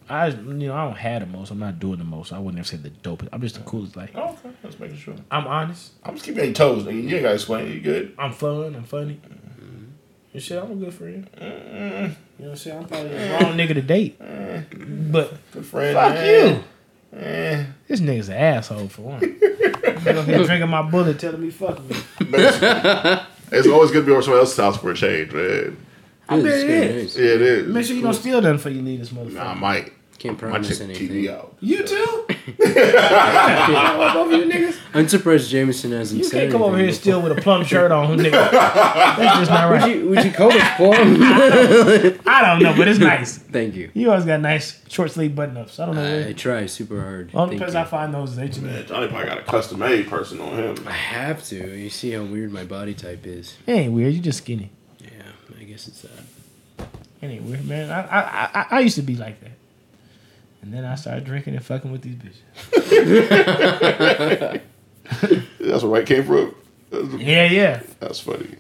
I 0.09 0.29
you 0.29 0.37
know 0.69 0.75
I 0.75 0.85
don't 0.87 0.97
have 0.97 1.21
the 1.21 1.27
most. 1.27 1.51
I'm 1.51 1.59
not 1.59 1.79
doing 1.79 1.99
the 1.99 2.05
most. 2.05 2.33
I 2.33 2.39
wouldn't 2.39 2.59
have 2.59 2.67
said 2.67 2.83
the 2.83 2.91
dopest. 2.91 3.29
I'm 3.33 3.41
just 3.41 3.55
the 3.57 3.61
coolest. 3.63 3.97
Like 3.97 4.11
Oh, 4.15 4.31
okay. 4.45 4.51
Let's 4.63 4.79
make 4.81 4.95
sure. 4.97 5.15
I'm 5.31 5.47
honest. 5.47 5.93
I'm 6.05 6.15
just 6.15 6.25
keeping 6.27 6.45
your 6.45 6.55
toes. 6.55 6.85
nigga. 6.85 7.03
You 7.09 7.15
ain't 7.17 7.23
got 7.23 7.29
to 7.29 7.35
explain. 7.35 7.73
You 7.73 7.81
good? 7.81 8.15
I'm 8.19 8.33
fun. 8.33 8.75
I'm 8.75 8.85
funny. 8.85 9.21
And 10.35 10.43
shit, 10.43 10.63
I'm 10.63 10.73
a 10.73 10.75
good 10.77 10.95
friend. 10.95 11.29
You 11.39 11.47
know 11.47 12.15
what 12.39 12.49
I'm 12.51 12.57
saying? 12.57 12.79
I'm 12.79 12.87
probably 12.87 13.09
the 13.11 13.31
wrong 13.33 13.57
nigga 13.57 13.75
to 13.75 13.83
date. 13.83 14.19
But 14.19 15.35
Good 15.53 15.67
friend. 15.67 15.95
fuck 15.95 16.15
man. 16.15 16.65
you. 17.15 17.19
Eh. 17.19 17.65
This 17.89 18.01
nigga's 18.01 18.29
an 18.31 18.37
asshole 18.37 18.89
for 18.89 19.03
one. 19.03 19.21
He's 19.21 20.07
up 20.07 20.25
here 20.27 20.43
drinking 20.45 20.71
my 20.71 20.83
Bulleit, 20.83 21.19
telling 21.19 21.43
me 21.43 21.51
fuck 21.51 21.79
me. 21.85 21.97
It's 23.55 23.69
always 23.69 23.91
good 23.91 24.01
to 24.01 24.07
be 24.07 24.13
over 24.13 24.23
someone 24.23 24.41
else's 24.41 24.57
house 24.57 24.79
for 24.79 24.91
a 24.93 24.95
change, 24.95 25.31
man. 25.33 25.77
I 26.29 26.37
bet 26.41 26.47
It's 26.47 26.63
it 26.63 26.67
good. 26.67 26.91
is. 26.97 27.17
Yeah, 27.19 27.25
it 27.25 27.43
is. 27.43 27.67
Make 27.75 27.85
sure 27.85 27.97
you 27.97 28.03
don't 28.03 28.15
steal 28.15 28.41
nothing 28.41 28.57
before 28.57 28.73
you 28.73 28.81
leave 28.81 29.01
this 29.01 29.11
motherfucker. 29.11 29.35
Nah, 29.35 29.51
I 29.51 29.55
might. 29.55 29.93
Can't 30.23 30.41
Might 30.41 30.51
promise 30.51 30.79
check 30.79 30.89
anything. 30.89 31.09
TV 31.09 31.31
out. 31.31 31.57
You 31.59 31.83
too? 31.85 32.25
Both 32.29 32.33
of 32.61 34.39
you 34.39 34.45
niggas. 34.47 34.79
I'm 34.95 35.09
surprised 35.09 35.51
Jameson 35.51 35.91
hasn't 35.91 36.19
You 36.19 36.25
said 36.25 36.43
can't 36.43 36.53
come 36.53 36.63
over 36.63 36.77
here 36.79 36.87
and 36.87 36.95
anything 36.95 37.21
with 37.21 37.37
a 37.37 37.41
plum 37.43 37.65
shirt 37.65 37.91
on, 37.91 38.19
nigga. 38.19 38.31
That's 38.53 39.39
just 39.41 39.51
not 39.51 39.69
right. 39.69 39.83
Would 39.83 39.97
you, 40.01 40.09
would 40.11 40.25
you 40.25 40.31
call 40.31 40.51
it 40.53 40.63
plum? 40.77 41.17
I 42.29 42.41
don't 42.47 42.63
know, 42.63 42.73
but 42.77 42.87
it's 42.87 42.99
nice. 43.01 43.37
Thank 43.39 43.75
you. 43.75 43.91
You 43.95 44.11
always 44.11 44.25
got 44.25 44.39
nice 44.41 44.81
short 44.89 45.11
sleeve 45.11 45.35
button 45.35 45.57
ups. 45.57 45.81
I 45.81 45.87
don't 45.87 45.97
know 45.97 46.03
I 46.03 46.21
where. 46.21 46.35
try 46.35 46.67
super 46.67 47.01
hard. 47.01 47.33
Only 47.35 47.59
Thank 47.59 47.63
place 47.63 47.75
you. 47.75 47.81
I 47.81 47.85
find 47.85 48.15
those 48.15 48.31
is 48.35 48.39
H&M. 48.39 48.65
Man, 48.65 48.87
Johnny 48.87 49.09
probably 49.09 49.27
got 49.27 49.39
a 49.39 49.43
custom 49.43 49.81
made 49.81 50.07
person 50.09 50.41
on 50.41 50.57
him. 50.57 50.87
I 50.87 50.93
have 50.93 51.43
to. 51.47 51.57
You 51.77 51.91
see 51.91 52.13
how 52.13 52.23
weird 52.23 52.53
my 52.53 52.63
body 52.63 52.95
type 52.95 53.27
is. 53.27 53.57
It 53.67 53.73
ain't 53.73 53.93
weird. 53.93 54.15
You 54.15 54.21
just 54.21 54.39
skinny. 54.39 54.71
Yeah, 55.01 55.09
I 55.61 55.65
guess 55.65 55.89
it's 55.89 56.03
that. 56.03 56.87
It 57.21 57.27
ain't 57.27 57.43
weird, 57.43 57.67
man. 57.67 57.91
I, 57.91 58.03
I 58.03 58.51
I 58.55 58.67
I 58.71 58.81
used 58.81 58.95
to 58.97 59.03
be 59.03 59.17
like 59.17 59.41
that, 59.41 59.53
and 60.63 60.73
then 60.73 60.85
I 60.85 60.95
started 60.95 61.25
drinking 61.25 61.57
and 61.57 61.65
fucking 61.65 61.91
with 61.91 62.03
these 62.03 62.15
bitches. 62.15 63.53
That's 65.61 65.83
where 65.83 66.01
I 66.01 66.05
came 66.05 66.25
from. 66.25 66.55
That's, 66.91 67.13
Yeah, 67.15 67.45
yeah. 67.47 67.83
that's 68.01 68.21
funny. 68.21 68.57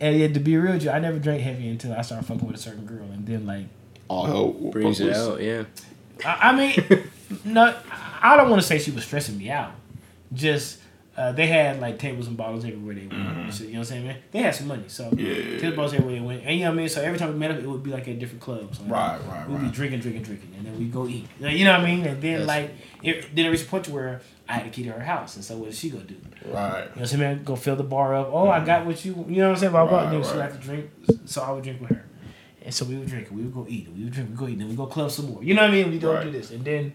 And 0.00 0.18
yeah, 0.18 0.28
to 0.28 0.40
be 0.40 0.56
real, 0.56 0.72
with 0.72 0.84
you, 0.84 0.90
I 0.90 0.98
never 0.98 1.18
drank 1.18 1.42
heavy 1.42 1.68
until 1.68 1.92
I 1.92 2.02
started 2.02 2.26
fucking 2.26 2.46
with 2.46 2.56
a 2.56 2.58
certain 2.58 2.86
girl, 2.86 3.04
and 3.12 3.26
then 3.26 3.46
like, 3.46 3.66
All 4.08 4.24
hell 4.24 4.48
Brings 4.48 5.00
it 5.00 5.14
out, 5.14 5.40
yeah. 5.40 5.64
I, 6.24 6.50
I 6.50 6.56
mean, 6.56 7.04
no, 7.44 7.74
I 8.20 8.36
don't 8.36 8.50
want 8.50 8.60
to 8.62 8.66
say 8.66 8.78
she 8.78 8.90
was 8.90 9.04
stressing 9.04 9.38
me 9.38 9.50
out. 9.50 9.72
Just 10.32 10.78
uh, 11.16 11.30
they 11.32 11.46
had 11.46 11.78
like 11.80 11.98
tables 11.98 12.26
and 12.26 12.36
bottles 12.36 12.64
everywhere 12.64 12.94
they 12.94 13.06
went. 13.06 13.52
So, 13.52 13.64
you 13.64 13.72
know 13.72 13.78
what 13.78 13.78
I'm 13.80 13.84
saying, 13.84 14.06
man? 14.06 14.16
They 14.30 14.38
had 14.40 14.54
some 14.54 14.68
money, 14.68 14.84
so 14.88 15.04
Mm-hmm. 15.04 15.18
Yeah. 15.18 15.34
tables 15.34 15.62
and 15.64 15.76
bottles 15.76 15.92
everywhere 15.94 16.14
they 16.14 16.20
went. 16.26 16.42
And 16.44 16.54
you 16.58 16.64
know 16.64 16.70
what 16.70 16.74
I 16.74 16.76
mean. 16.78 16.88
So 16.88 17.02
every 17.02 17.18
time 17.18 17.32
we 17.32 17.38
met 17.38 17.50
up, 17.50 17.58
it 17.58 17.66
would 17.66 17.82
be 17.82 17.90
like 17.90 18.08
at 18.08 18.18
different 18.18 18.40
clubs. 18.40 18.80
Like, 18.80 18.90
Right, 18.90 19.20
right, 19.28 19.48
We'd 19.48 19.60
be 19.60 19.68
drinking, 19.68 20.00
drinking, 20.00 20.22
drinking, 20.22 20.54
and 20.56 20.66
then 20.66 20.78
we'd 20.78 20.92
go 20.92 21.06
eat. 21.06 21.26
Like, 21.38 21.56
You 21.56 21.64
know 21.66 21.72
what 21.72 21.80
I 21.80 21.84
mean? 21.94 22.06
And 22.06 22.22
then 22.22 22.46
That's- 22.46 22.48
like, 22.48 22.74
it, 23.02 23.34
then 23.36 23.46
it 23.46 23.48
reached 23.50 23.64
a 23.64 23.68
point 23.68 23.84
to 23.84 23.92
where 23.92 24.20
I 24.48 24.54
had 24.54 24.66
a 24.66 24.70
key 24.70 24.84
to 24.84 24.92
her 24.92 25.00
house, 25.00 25.36
and 25.36 25.44
so 25.44 25.56
what 25.58 25.66
did 25.66 25.74
she 25.74 25.90
go 25.90 25.98
do? 25.98 26.14
Right. 26.14 26.44
You 26.44 26.52
know 26.52 26.54
what 26.54 26.96
I'm 26.96 27.06
saying, 27.06 27.20
man? 27.20 27.44
Go 27.44 27.56
fill 27.56 27.76
the 27.76 27.82
bar 27.84 28.14
up. 28.14 28.30
Oh, 28.32 28.48
I 28.48 28.64
got 28.64 28.84
what 28.86 29.04
you. 29.04 29.12
You 29.28 29.36
know 29.36 29.48
what 29.48 29.54
I'm 29.54 29.60
saying? 29.60 29.72
Blah 29.72 29.86
blah. 29.86 30.02
Right, 30.04 30.10
Then 30.10 30.22
she 30.22 30.28
right. 30.30 30.38
like 30.38 30.52
to 30.52 30.58
drink, 30.58 30.90
so 31.26 31.42
I 31.42 31.50
would 31.52 31.62
drink 31.62 31.80
with 31.80 31.90
her, 31.90 32.04
and 32.64 32.74
so 32.74 32.84
we 32.84 32.96
would 32.96 33.06
drink. 33.08 33.28
We 33.30 33.42
would 33.42 33.54
go 33.54 33.64
eat. 33.68 33.88
We 33.96 34.04
would 34.04 34.12
drink. 34.12 34.30
We 34.30 34.36
go 34.36 34.48
eat. 34.48 34.58
Then 34.58 34.68
we 34.68 34.74
go 34.76 34.86
club 34.86 35.10
some 35.10 35.26
more. 35.32 35.42
You 35.44 35.54
know 35.54 35.62
what 35.62 35.70
I 35.70 35.74
mean? 35.74 35.90
We 35.90 35.98
don't 35.98 36.14
Right. 36.16 36.24
do 36.24 36.30
this, 36.32 36.50
and 36.50 36.64
then, 36.64 36.92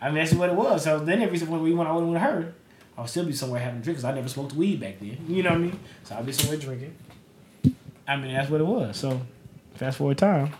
I 0.00 0.06
mean 0.06 0.16
that's 0.16 0.32
what 0.32 0.48
it 0.48 0.54
was. 0.54 0.84
So 0.84 0.98
then 1.00 1.20
every 1.22 1.38
time 1.38 1.50
we 1.62 1.74
went 1.74 1.88
I 1.88 1.92
went 1.92 2.06
with 2.06 2.22
her, 2.22 2.54
I 2.96 3.02
would 3.02 3.10
still 3.10 3.24
be 3.24 3.32
somewhere 3.32 3.60
having 3.60 3.80
a 3.80 3.82
drink 3.82 3.98
because 3.98 4.04
I 4.04 4.14
never 4.14 4.28
smoked 4.28 4.54
weed 4.54 4.80
back 4.80 4.98
then. 5.00 5.18
You 5.28 5.42
know 5.42 5.50
what 5.50 5.56
I 5.56 5.60
mean? 5.60 5.78
So 6.04 6.14
I'll 6.14 6.24
be 6.24 6.32
somewhere 6.32 6.58
drinking. 6.58 6.96
I 8.08 8.16
mean 8.16 8.32
that's 8.32 8.50
what 8.50 8.60
it 8.60 8.66
was. 8.66 8.96
So 8.96 9.20
fast 9.74 9.98
forward 9.98 10.18
time. 10.18 10.52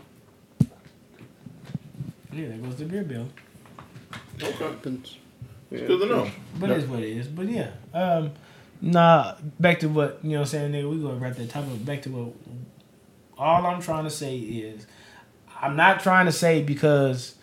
Yeah, 2.32 2.48
there 2.48 2.58
goes 2.58 2.76
the 2.76 2.84
beer 2.84 3.04
bill. 3.04 3.28
Okay. 4.42 4.52
Happens. 4.52 5.16
Good 5.70 5.86
to 5.86 6.06
know. 6.06 6.30
But 6.60 6.70
it's 6.70 6.86
what 6.86 7.00
it 7.00 7.16
is. 7.16 7.28
But 7.28 7.46
yeah. 7.46 7.70
Um 7.94 8.32
nah, 8.80 9.36
back 9.58 9.80
to 9.80 9.88
what, 9.88 10.18
you 10.22 10.32
know 10.32 10.40
what 10.40 10.42
I'm 10.42 10.46
saying, 10.46 10.72
nigga, 10.72 10.90
we 10.90 11.00
gonna 11.00 11.16
wrap 11.16 11.36
that 11.36 11.48
topic 11.48 11.84
back 11.84 12.02
to 12.02 12.10
what 12.10 12.34
all 13.38 13.66
I'm 13.66 13.80
trying 13.80 14.04
to 14.04 14.10
say 14.10 14.36
is 14.36 14.86
I'm 15.60 15.76
not 15.76 16.00
trying 16.00 16.26
to 16.26 16.32
say 16.32 16.62
because 16.62 17.34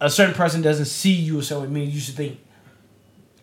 a 0.00 0.08
certain 0.08 0.34
person 0.34 0.62
doesn't 0.62 0.86
see 0.86 1.12
you 1.12 1.38
a 1.38 1.42
certain 1.42 1.64
way, 1.64 1.80
means 1.80 1.94
you 1.94 2.00
should 2.00 2.14
think 2.14 2.40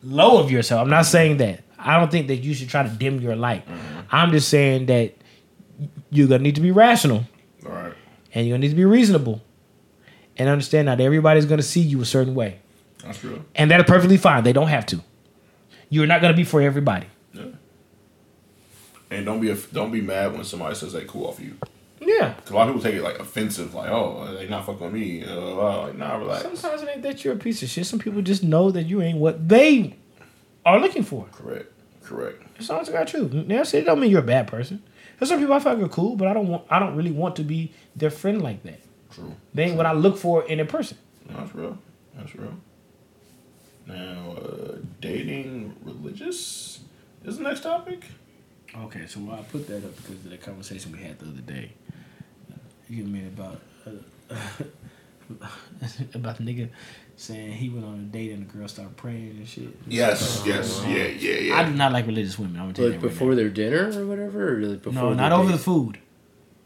low 0.03 0.39
of 0.39 0.51
yourself. 0.51 0.81
I'm 0.81 0.89
not 0.89 1.05
saying 1.05 1.37
that. 1.37 1.63
I 1.79 1.99
don't 1.99 2.11
think 2.11 2.27
that 2.27 2.37
you 2.37 2.53
should 2.53 2.69
try 2.69 2.83
to 2.83 2.89
dim 2.89 3.19
your 3.21 3.35
light. 3.35 3.67
Mm-hmm. 3.67 3.99
I'm 4.11 4.31
just 4.31 4.49
saying 4.49 4.87
that 4.87 5.13
you're 6.09 6.27
gonna 6.27 6.43
need 6.43 6.55
to 6.55 6.61
be 6.61 6.71
rational 6.71 7.25
All 7.65 7.71
right. 7.71 7.93
and 8.33 8.47
you're 8.47 8.55
gonna 8.55 8.61
need 8.61 8.69
to 8.71 8.75
be 8.75 8.85
reasonable 8.85 9.41
and 10.37 10.49
understand 10.49 10.87
that 10.87 10.99
everybody's 10.99 11.45
gonna 11.45 11.61
see 11.61 11.81
you 11.81 12.01
a 12.01 12.05
certain 12.05 12.33
way. 12.35 12.59
That's 13.03 13.19
true. 13.19 13.43
And 13.55 13.69
that 13.71 13.79
is 13.79 13.85
perfectly 13.85 14.17
fine. 14.17 14.43
They 14.43 14.53
don't 14.53 14.67
have 14.67 14.85
to. 14.87 15.01
You're 15.89 16.07
not 16.07 16.21
gonna 16.21 16.33
be 16.35 16.43
for 16.43 16.61
everybody. 16.61 17.07
Yeah. 17.33 17.45
And 19.09 19.25
don't 19.25 19.39
be 19.39 19.51
a, 19.51 19.55
don't 19.55 19.91
be 19.91 20.01
mad 20.01 20.33
when 20.33 20.43
somebody 20.43 20.75
says 20.75 20.93
they 20.93 21.05
cool 21.05 21.27
off 21.27 21.39
you. 21.39 21.55
Yeah. 22.07 22.35
Cause 22.45 22.51
a 22.51 22.55
lot 22.55 22.69
of 22.69 22.75
people 22.75 22.89
take 22.89 22.97
it 22.97 23.03
like 23.03 23.19
offensive, 23.19 23.73
like 23.73 23.89
oh 23.89 24.33
they 24.33 24.47
not 24.47 24.65
fucking 24.65 24.79
with 24.79 24.93
me. 24.93 25.25
Uh, 25.25 25.81
like 25.81 25.97
nah, 25.97 26.15
relax. 26.15 26.41
Sometimes 26.43 26.81
it 26.81 26.89
ain't 26.89 27.01
that 27.01 27.25
you're 27.25 27.33
a 27.33 27.37
piece 27.37 27.61
of 27.61 27.69
shit. 27.69 27.85
Some 27.85 27.99
people 27.99 28.21
just 28.21 28.43
know 28.43 28.71
that 28.71 28.83
you 28.83 29.01
ain't 29.01 29.17
what 29.17 29.49
they 29.49 29.97
are 30.65 30.79
looking 30.79 31.03
for. 31.03 31.27
Correct. 31.33 31.71
Correct. 32.03 32.41
It's 32.55 32.69
honestly 32.69 32.93
got 32.93 33.07
true. 33.09 33.27
That's 33.27 33.73
it. 33.73 33.83
Don't 33.85 33.99
mean 33.99 34.09
you're 34.09 34.21
a 34.21 34.23
bad 34.23 34.47
person. 34.47 34.81
There's 35.19 35.29
some 35.29 35.39
people 35.39 35.53
I 35.53 35.59
fuck 35.59 35.79
are 35.79 35.89
cool, 35.89 36.15
but 36.15 36.29
I 36.29 36.33
don't 36.33 36.47
want. 36.47 36.63
I 36.69 36.79
don't 36.79 36.95
really 36.95 37.11
want 37.11 37.35
to 37.37 37.43
be 37.43 37.73
their 37.93 38.09
friend 38.09 38.41
like 38.41 38.63
that. 38.63 38.79
True. 39.11 39.35
They 39.53 39.65
ain't 39.65 39.75
what 39.75 39.85
I 39.85 39.91
look 39.91 40.17
for 40.17 40.45
in 40.45 40.61
a 40.61 40.65
person. 40.65 40.97
No, 41.29 41.35
That's 41.37 41.55
real. 41.55 41.77
That's 42.15 42.35
real. 42.35 42.53
Now, 43.85 44.35
uh, 44.37 44.77
dating 45.01 45.75
religious 45.83 46.79
is 47.25 47.37
the 47.37 47.43
next 47.43 47.63
topic. 47.63 48.05
Okay, 48.75 49.07
so 49.07 49.19
why 49.21 49.39
I 49.39 49.41
put 49.43 49.67
that 49.67 49.77
up 49.77 49.95
because 49.97 50.23
of 50.25 50.29
the 50.29 50.37
conversation 50.37 50.91
we 50.91 50.99
had 50.99 51.19
the 51.19 51.25
other 51.25 51.41
day. 51.41 51.71
You 52.89 53.03
mean 53.03 53.27
about 53.27 53.59
uh, 53.85 53.91
about 56.13 56.37
the 56.37 56.43
nigga 56.43 56.69
saying 57.17 57.51
he 57.53 57.69
went 57.69 57.85
on 57.85 57.95
a 57.95 58.03
date 58.03 58.31
and 58.31 58.47
the 58.47 58.53
girl 58.57 58.67
started 58.67 58.95
praying 58.95 59.31
and 59.31 59.47
shit. 59.47 59.67
Yes. 59.87 60.43
Yes. 60.45 60.83
Yeah. 60.87 61.05
Yeah. 61.05 61.31
Yeah. 61.39 61.55
I 61.57 61.63
do 61.63 61.71
not 61.75 61.91
like 61.91 62.05
religious 62.05 62.37
women. 62.39 62.55
I'm 62.57 62.63
gonna 62.65 62.73
tell 62.73 62.85
you 62.85 62.91
Like 62.91 63.01
that 63.01 63.07
right 63.07 63.13
before 63.13 63.35
their 63.35 63.49
dinner 63.49 63.99
or 63.99 64.05
whatever? 64.05 64.57
Or 64.57 64.61
like 64.61 64.83
before. 64.83 64.93
No, 64.93 65.07
their 65.09 65.15
not 65.17 65.31
over 65.33 65.51
the 65.51 65.57
food. 65.57 65.97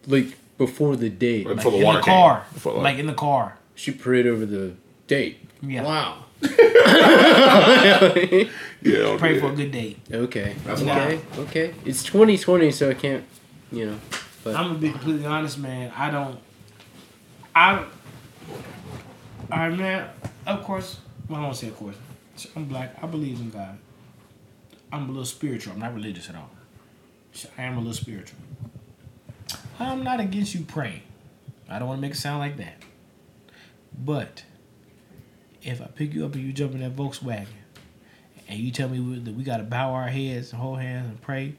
Like 0.07 0.27
before 0.57 0.95
the 0.95 1.09
date. 1.09 1.47
Right. 1.47 1.55
Like 1.55 1.63
Before 1.63 1.71
the 1.71 1.77
in 1.79 1.83
water 1.85 1.99
the 1.99 2.03
car. 2.05 2.45
Before 2.53 2.73
the- 2.73 2.79
like 2.79 2.97
in 2.99 3.07
the 3.07 3.13
car. 3.13 3.57
She 3.75 3.91
prayed 3.91 4.27
over 4.27 4.45
the 4.45 4.73
date. 5.07 5.47
Yeah. 5.61 5.83
Wow. 5.83 6.25
Yeah. 8.83 8.97
don't 8.97 9.19
Pray 9.19 9.39
for 9.39 9.51
a 9.51 9.55
good 9.55 9.71
date. 9.71 9.99
Okay. 10.11 10.55
That's 10.65 10.81
okay. 10.81 11.19
Okay. 11.37 11.73
It's 11.85 12.03
2020, 12.03 12.71
so 12.71 12.89
I 12.89 12.95
can't, 12.95 13.23
you 13.71 13.91
know. 13.91 13.97
But 14.43 14.55
I'm 14.55 14.67
gonna 14.67 14.79
be 14.79 14.91
completely 14.91 15.25
honest, 15.25 15.57
man. 15.57 15.91
I 15.95 16.09
don't. 16.09 16.39
I. 17.53 17.77
All 19.51 19.57
right, 19.57 19.77
man. 19.77 20.09
Of 20.47 20.63
course, 20.63 20.99
well, 21.29 21.41
I 21.41 21.43
don't 21.43 21.55
say 21.55 21.67
of 21.67 21.77
course. 21.77 21.95
I'm 22.55 22.65
black. 22.65 22.95
I 23.03 23.07
believe 23.07 23.39
in 23.39 23.49
God. 23.49 23.77
I'm 24.91 25.05
a 25.05 25.07
little 25.07 25.25
spiritual. 25.25 25.73
I'm 25.73 25.79
not 25.79 25.93
religious 25.93 26.29
at 26.29 26.35
all. 26.35 26.49
I 27.57 27.63
am 27.63 27.75
a 27.75 27.77
little 27.77 27.93
spiritual. 27.93 28.39
I'm 29.79 30.03
not 30.03 30.19
against 30.19 30.53
you 30.53 30.61
praying. 30.61 31.03
I 31.69 31.79
don't 31.79 31.87
want 31.87 31.99
to 31.99 32.01
make 32.01 32.11
it 32.11 32.17
sound 32.17 32.39
like 32.39 32.57
that. 32.57 32.81
But 33.97 34.43
if 35.61 35.81
I 35.81 35.85
pick 35.85 36.13
you 36.13 36.25
up 36.25 36.33
and 36.33 36.43
you 36.43 36.51
jump 36.51 36.73
in 36.73 36.81
that 36.81 36.95
Volkswagen, 36.95 37.47
and 38.47 38.59
you 38.59 38.71
tell 38.71 38.89
me 38.89 39.19
that 39.19 39.33
we 39.33 39.43
gotta 39.43 39.63
bow 39.63 39.93
our 39.93 40.07
heads 40.07 40.51
and 40.51 40.61
hold 40.61 40.79
hands 40.79 41.07
and 41.07 41.21
pray, 41.21 41.55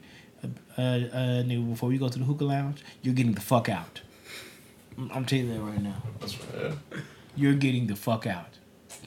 uh, 0.77 0.81
uh, 0.81 1.43
nigga, 1.43 1.69
before 1.69 1.89
we 1.89 1.97
go 1.97 2.09
to 2.09 2.19
the 2.19 2.25
hookah 2.25 2.43
lounge, 2.45 2.83
you're 3.01 3.13
getting 3.13 3.33
the 3.33 3.41
fuck 3.41 3.69
out. 3.69 4.01
I'm, 4.97 5.25
telling 5.25 5.47
you 5.47 5.53
that 5.55 5.61
right 5.61 5.81
now. 5.81 5.95
That's 6.19 6.37
right. 6.53 6.73
You're 7.35 7.55
getting 7.55 7.87
the 7.87 7.95
fuck 7.95 8.27
out. 8.27 8.47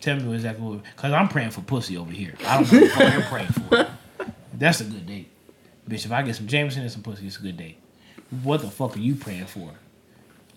Tell 0.01 0.17
me 0.17 0.35
exactly 0.35 0.65
what. 0.67 0.81
Cause 0.97 1.13
I'm 1.13 1.29
praying 1.29 1.51
for 1.51 1.61
pussy 1.61 1.97
over 1.97 2.11
here. 2.13 2.35
I 2.47 2.61
don't 2.63 2.73
know 2.73 2.81
what 2.81 2.89
the 2.89 2.95
fuck 2.97 3.13
you're 3.13 3.23
praying 3.23 3.49
for. 3.49 3.87
That's 4.55 4.81
a 4.81 4.85
good 4.85 5.07
date, 5.07 5.31
bitch. 5.89 6.05
If 6.05 6.13
I 6.13 6.23
get 6.23 6.35
some 6.37 6.47
Jameson 6.49 6.83
and 6.83 6.91
some 6.91 7.03
pussy, 7.03 7.27
it's 7.27 7.39
a 7.39 7.43
good 7.43 7.57
date. 7.57 7.79
What 8.43 8.63
the 8.63 8.71
fuck 8.71 8.97
are 8.97 9.01
you 9.01 9.15
praying 9.15 9.47
for? 9.47 9.71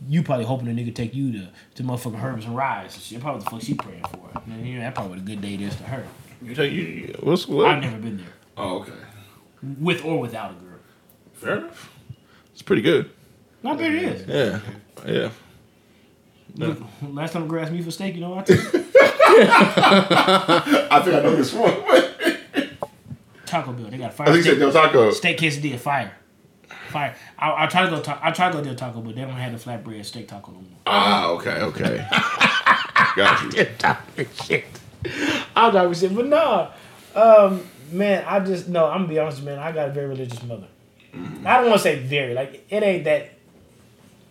You 0.07 0.23
probably 0.23 0.45
hoping 0.45 0.73
the 0.73 0.81
nigga 0.81 0.95
take 0.95 1.13
you 1.13 1.31
to 1.33 1.47
to 1.75 1.83
motherfucking 1.83 2.23
Herbs 2.23 2.45
and 2.45 2.55
Rye 2.55 2.83
and 2.83 2.91
shit. 2.91 3.19
Probably 3.21 3.43
the 3.43 3.49
fuck 3.49 3.61
she 3.61 3.73
praying 3.75 4.03
for. 4.05 4.29
You 4.47 4.75
know, 4.75 4.79
that 4.81 4.95
probably 4.95 5.11
what 5.11 5.19
a 5.19 5.23
good 5.23 5.41
date 5.41 5.61
is 5.61 5.75
to 5.75 5.83
her. 5.83 6.05
You 6.41 6.55
take 6.55 6.71
you. 6.71 6.81
you- 6.81 7.15
What's 7.21 7.47
what? 7.47 7.67
I've 7.67 7.81
never 7.83 7.97
been 7.97 8.17
there, 8.17 8.33
Oh, 8.57 8.79
okay. 8.79 8.93
with 9.79 10.03
or 10.05 10.19
without 10.19 10.51
a 10.51 10.53
girl. 10.55 10.68
Fair 11.39 11.57
enough. 11.57 11.91
It's 12.53 12.61
pretty 12.61 12.81
good. 12.81 13.09
I 13.63 13.75
bet 13.75 13.91
it 13.93 14.03
is. 14.03 14.27
Yeah. 14.27 14.59
Yeah. 15.07 15.29
No. 16.55 16.75
Last 17.09 17.33
time 17.33 17.43
a 17.43 17.47
girl 17.47 17.61
asked 17.63 17.71
me 17.71 17.81
for 17.81 17.91
steak, 17.91 18.15
you 18.15 18.21
know 18.21 18.31
what 18.31 18.49
I 18.49 18.55
took? 18.55 18.59
I 20.91 21.01
think 21.03 21.15
I 21.15 21.21
know 21.21 21.35
this 21.35 21.53
one. 21.53 21.73
Taco 23.45 23.71
Bell. 23.71 23.89
They 23.89 23.97
got 23.97 24.13
fire. 24.13 24.27
I 24.27 24.31
fire 24.31 24.33
think 24.33 24.37
you 24.37 24.41
steak, 24.43 24.53
said 24.53 24.59
Del 24.59 24.71
Taco. 24.71 25.11
steak 25.11 25.37
quesadilla. 25.37 25.79
Fire, 25.79 26.11
fire. 26.89 27.15
I, 27.37 27.63
I 27.63 27.67
try 27.67 27.85
to 27.85 27.89
go. 27.89 28.01
Ta- 28.01 28.19
I 28.21 28.31
try 28.31 28.51
to 28.51 28.57
go 28.57 28.63
to 28.63 28.75
Taco, 28.75 28.99
but 29.01 29.15
they 29.15 29.21
don't 29.21 29.31
have 29.31 29.51
the 29.53 29.57
flatbread 29.57 30.03
steak 30.05 30.27
taco 30.27 30.51
no 30.51 30.57
more. 30.59 30.79
Ah, 30.85 31.29
okay, 31.29 31.61
okay. 31.61 32.07
Got 33.15 33.53
you. 33.55 33.65
talking 33.77 34.27
shit. 34.43 34.65
I'm 35.55 35.71
talking 35.71 35.93
shit, 35.93 36.13
but 36.15 36.25
no, 36.25 36.69
um, 37.15 37.65
man. 37.91 38.23
I 38.27 38.39
just 38.41 38.67
no. 38.67 38.85
I'm 38.87 39.01
gonna 39.03 39.07
be 39.07 39.19
honest, 39.19 39.41
man. 39.43 39.57
I 39.59 39.71
got 39.71 39.89
a 39.89 39.91
very 39.91 40.07
religious 40.07 40.43
mother. 40.43 40.67
I 41.13 41.57
don't 41.57 41.69
want 41.69 41.77
to 41.77 41.79
say 41.79 41.99
very. 41.99 42.33
Like 42.33 42.65
it 42.69 42.83
ain't 42.83 43.03
that. 43.05 43.31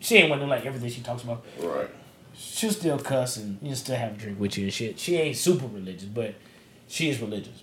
She 0.01 0.17
ain't 0.17 0.33
to 0.33 0.47
like 0.47 0.65
everything 0.65 0.91
she 0.91 1.01
talks 1.01 1.25
about. 1.25 1.45
Right. 1.61 1.91
she'll 2.35 2.71
still 2.71 2.99
cuss 2.99 3.37
and 3.37 3.59
you 3.63 3.75
still 3.75 3.97
have 3.97 4.13
a 4.13 4.17
drink 4.17 4.39
with 4.39 4.57
you 4.57 4.65
and 4.65 4.73
shit. 4.73 4.99
She 4.99 5.17
ain't 5.17 5.37
super 5.37 5.67
religious, 5.67 6.05
but 6.05 6.35
she 6.87 7.11
is 7.11 7.21
religious. 7.21 7.63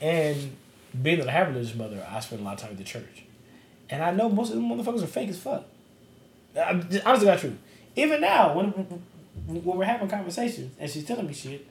And 0.00 0.56
being 1.00 1.18
that 1.18 1.28
I 1.28 1.32
have 1.32 1.48
a 1.48 1.52
religious 1.52 1.74
mother, 1.74 2.06
I 2.10 2.20
spend 2.20 2.42
a 2.42 2.44
lot 2.44 2.54
of 2.54 2.60
time 2.60 2.72
at 2.72 2.78
the 2.78 2.84
church. 2.84 3.24
And 3.88 4.02
I 4.02 4.10
know 4.10 4.28
most 4.28 4.50
of 4.50 4.56
them 4.56 4.68
motherfuckers 4.68 5.02
are 5.02 5.06
fake 5.06 5.30
as 5.30 5.38
fuck. 5.38 5.64
I'm 6.56 6.88
just, 6.90 7.06
honestly, 7.06 7.26
got 7.26 7.38
true. 7.38 7.56
Even 7.96 8.20
now, 8.20 8.54
when 8.54 8.66
when 9.46 9.78
we're 9.78 9.84
having 9.84 10.08
conversations 10.08 10.74
and 10.78 10.90
she's 10.90 11.04
telling 11.04 11.26
me 11.26 11.32
shit, 11.32 11.66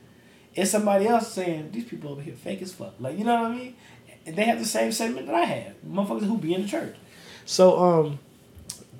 it's 0.55 0.71
somebody 0.71 1.07
else 1.07 1.31
saying 1.31 1.71
these 1.71 1.85
people 1.85 2.11
over 2.11 2.21
here 2.21 2.35
fake 2.35 2.61
as 2.61 2.73
fuck. 2.73 2.93
Like 2.99 3.17
you 3.17 3.23
know 3.23 3.43
what 3.43 3.51
I 3.51 3.55
mean? 3.55 3.75
And 4.25 4.35
they 4.35 4.43
have 4.43 4.59
the 4.59 4.65
same 4.65 4.91
sentiment 4.91 5.27
that 5.27 5.35
I 5.35 5.45
have. 5.45 5.73
Motherfuckers 5.87 6.25
who 6.25 6.37
be 6.37 6.53
in 6.53 6.63
the 6.63 6.67
church. 6.67 6.95
So 7.45 7.79
um, 7.79 8.19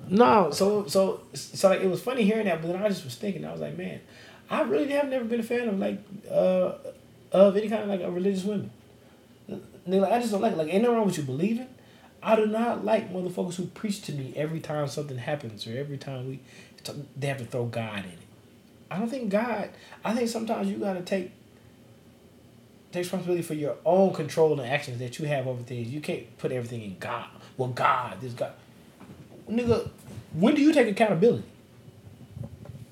no, 0.08 0.50
so 0.50 0.86
so 0.86 1.20
so 1.34 1.68
like 1.68 1.80
it 1.80 1.88
was 1.88 2.02
funny 2.02 2.24
hearing 2.24 2.46
that, 2.46 2.60
but 2.60 2.68
then 2.68 2.82
I 2.82 2.88
just 2.88 3.04
was 3.04 3.14
thinking, 3.14 3.44
I 3.44 3.52
was 3.52 3.60
like, 3.60 3.78
man, 3.78 4.00
I 4.50 4.62
really 4.62 4.88
have 4.88 5.08
never 5.08 5.24
been 5.24 5.40
a 5.40 5.44
fan 5.44 5.68
of 5.68 5.78
like 5.78 6.00
uh 6.30 6.72
of 7.32 7.56
any 7.56 7.68
kind 7.68 7.82
of 7.82 7.88
like 7.88 8.00
a 8.00 8.10
religious 8.10 8.44
women. 8.44 8.70
Like, 9.86 10.12
I 10.12 10.18
just 10.18 10.32
don't 10.32 10.40
like 10.40 10.52
it. 10.52 10.58
Like 10.58 10.72
ain't 10.72 10.82
nothing 10.82 10.96
wrong 10.96 11.06
with 11.06 11.16
you 11.16 11.22
believing. 11.22 11.68
I 12.22 12.36
do 12.36 12.46
not 12.46 12.84
like 12.84 13.12
motherfuckers 13.12 13.54
who 13.54 13.66
preach 13.66 14.02
to 14.02 14.12
me 14.12 14.34
every 14.36 14.60
time 14.60 14.88
something 14.88 15.16
happens 15.16 15.66
or 15.66 15.78
every 15.78 15.96
time 15.96 16.28
we 16.28 16.40
they 17.16 17.28
have 17.28 17.38
to 17.38 17.44
throw 17.44 17.66
God 17.66 18.04
in 18.04 18.10
it. 18.10 18.18
I 18.90 18.98
don't 18.98 19.08
think 19.08 19.30
God. 19.30 19.70
I 20.04 20.12
think 20.14 20.28
sometimes 20.28 20.68
you 20.68 20.78
gotta 20.78 21.02
take 21.02 21.30
take 22.92 23.02
responsibility 23.02 23.42
for 23.42 23.54
your 23.54 23.76
own 23.84 24.12
control 24.12 24.58
and 24.58 24.70
actions 24.70 24.98
that 24.98 25.18
you 25.18 25.26
have 25.26 25.46
over 25.46 25.62
things. 25.62 25.88
You 25.88 26.00
can't 26.00 26.36
put 26.38 26.52
everything 26.52 26.82
in 26.82 26.96
God. 26.98 27.26
Well, 27.56 27.70
God, 27.70 28.20
this 28.20 28.32
God, 28.32 28.52
nigga. 29.48 29.88
When 30.32 30.54
do 30.54 30.62
you 30.62 30.72
take 30.72 30.88
accountability? 30.88 31.44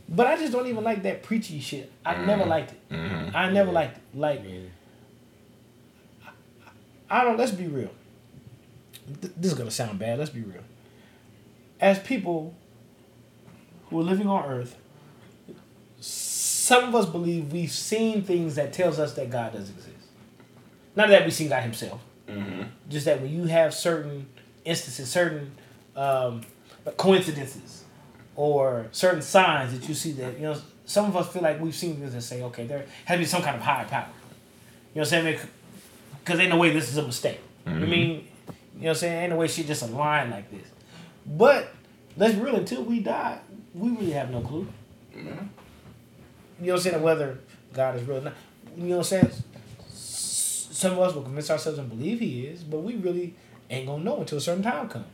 But 0.08 0.26
I 0.26 0.36
just 0.36 0.52
don't 0.52 0.66
even 0.66 0.82
like 0.82 1.02
that 1.02 1.22
preachy 1.22 1.60
shit. 1.60 1.92
I 2.04 2.14
mm-hmm. 2.14 2.26
never 2.26 2.44
liked 2.44 2.72
it. 2.72 2.90
Mm-hmm. 2.90 3.36
I 3.36 3.50
never 3.50 3.70
liked 3.70 3.98
it. 3.98 4.18
Like, 4.18 4.42
I 7.10 7.24
don't. 7.24 7.36
Let's 7.36 7.52
be 7.52 7.66
real. 7.66 7.90
Th- 9.20 9.32
This 9.36 9.52
is 9.52 9.58
gonna 9.58 9.70
sound 9.70 9.98
bad. 9.98 10.18
Let's 10.18 10.30
be 10.30 10.40
real. 10.40 10.62
As 11.80 11.98
people 11.98 12.54
who 13.88 14.00
are 14.00 14.02
living 14.02 14.26
on 14.28 14.44
Earth, 14.50 14.76
some 16.00 16.84
of 16.84 16.94
us 16.94 17.06
believe 17.06 17.52
we've 17.52 17.72
seen 17.72 18.22
things 18.22 18.56
that 18.56 18.72
tells 18.72 18.98
us 18.98 19.14
that 19.14 19.30
God 19.30 19.52
does 19.52 19.70
exist. 19.70 19.87
Not 20.98 21.10
that 21.10 21.22
we've 21.22 21.32
seen 21.32 21.48
God 21.48 21.62
Himself, 21.62 22.00
mm-hmm. 22.28 22.62
just 22.88 23.04
that 23.04 23.20
when 23.22 23.30
you 23.30 23.44
have 23.44 23.72
certain 23.72 24.26
instances, 24.64 25.08
certain 25.08 25.52
um, 25.94 26.40
coincidences, 26.96 27.84
or 28.34 28.88
certain 28.90 29.22
signs 29.22 29.78
that 29.78 29.88
you 29.88 29.94
see 29.94 30.10
that 30.12 30.34
you 30.34 30.42
know, 30.42 30.56
some 30.86 31.04
of 31.04 31.16
us 31.16 31.32
feel 31.32 31.42
like 31.42 31.60
we've 31.60 31.74
seen 31.74 31.94
things 31.98 32.14
and 32.14 32.22
say, 32.22 32.42
okay, 32.42 32.66
there 32.66 32.84
has 33.04 33.14
to 33.14 33.18
be 33.20 33.24
some 33.24 33.42
kind 33.42 33.54
of 33.54 33.62
higher 33.62 33.84
power. 33.84 34.08
You 34.92 34.96
know 34.96 35.02
what 35.02 35.12
I'm 35.12 35.24
saying? 35.24 35.38
Because 36.24 36.40
ain't 36.40 36.50
no 36.50 36.56
way 36.56 36.70
this 36.72 36.88
is 36.88 36.96
a 36.96 37.06
mistake. 37.06 37.38
I 37.64 37.70
mm-hmm. 37.70 37.88
mean, 37.88 38.10
you 38.10 38.16
know 38.16 38.24
what 38.80 38.88
I'm 38.88 38.94
saying? 38.96 39.22
Ain't 39.22 39.30
no 39.30 39.36
way 39.36 39.46
she 39.46 39.62
just 39.62 39.82
aligned 39.82 40.32
like 40.32 40.50
this. 40.50 40.66
But 41.24 41.72
let's 42.16 42.34
real, 42.34 42.56
until 42.56 42.82
we 42.82 42.98
die, 42.98 43.38
we 43.72 43.90
really 43.90 44.10
have 44.10 44.32
no 44.32 44.40
clue. 44.40 44.66
Mm-hmm. 45.16 45.28
You 45.28 46.66
know 46.66 46.72
what 46.72 46.72
I'm 46.72 46.78
saying? 46.80 47.02
Whether 47.02 47.38
God 47.72 47.94
is 47.94 48.02
real 48.02 48.18
or 48.18 48.22
not. 48.22 48.34
You 48.76 48.82
know 48.84 48.96
what 48.98 49.12
I'm 49.12 49.28
saying? 49.28 49.32
Some 50.78 50.92
of 50.92 51.00
us 51.00 51.12
will 51.12 51.22
convince 51.22 51.50
ourselves 51.50 51.76
and 51.80 51.88
believe 51.88 52.20
He 52.20 52.46
is, 52.46 52.62
but 52.62 52.78
we 52.78 52.94
really 52.94 53.34
ain't 53.68 53.88
gonna 53.88 54.04
know 54.04 54.20
until 54.20 54.38
a 54.38 54.40
certain 54.40 54.62
time 54.62 54.88
comes. 54.88 55.06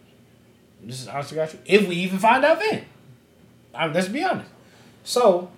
This 0.82 1.00
is 1.00 1.08
honestly 1.08 1.36
got 1.36 1.54
you. 1.54 1.58
If 1.64 1.88
we 1.88 1.96
even 1.96 2.18
find 2.18 2.44
out 2.44 2.58
then. 2.58 2.84
I 3.74 3.86
let's 3.86 4.08
be 4.08 4.22
honest. 4.22 4.50
So, 5.04 5.50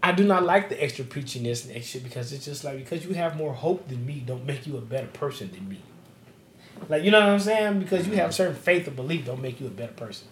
I 0.00 0.12
do 0.12 0.22
not 0.22 0.44
like 0.44 0.68
the 0.68 0.80
extra 0.80 1.04
preachiness 1.04 1.66
and 1.66 1.76
extra 1.76 2.00
because 2.00 2.32
it's 2.32 2.44
just 2.44 2.62
like 2.62 2.76
because 2.76 3.04
you 3.04 3.14
have 3.14 3.36
more 3.36 3.52
hope 3.52 3.88
than 3.88 4.06
me, 4.06 4.22
don't 4.24 4.46
make 4.46 4.64
you 4.64 4.76
a 4.76 4.80
better 4.80 5.08
person 5.08 5.50
than 5.50 5.68
me. 5.68 5.80
Like 6.88 7.02
you 7.02 7.10
know 7.10 7.18
what 7.18 7.30
I'm 7.30 7.40
saying? 7.40 7.80
Because 7.80 8.06
you 8.06 8.14
have 8.14 8.32
certain 8.32 8.54
faith 8.54 8.86
or 8.86 8.92
belief, 8.92 9.26
don't 9.26 9.42
make 9.42 9.60
you 9.60 9.66
a 9.66 9.70
better 9.70 9.94
person. 9.94 10.28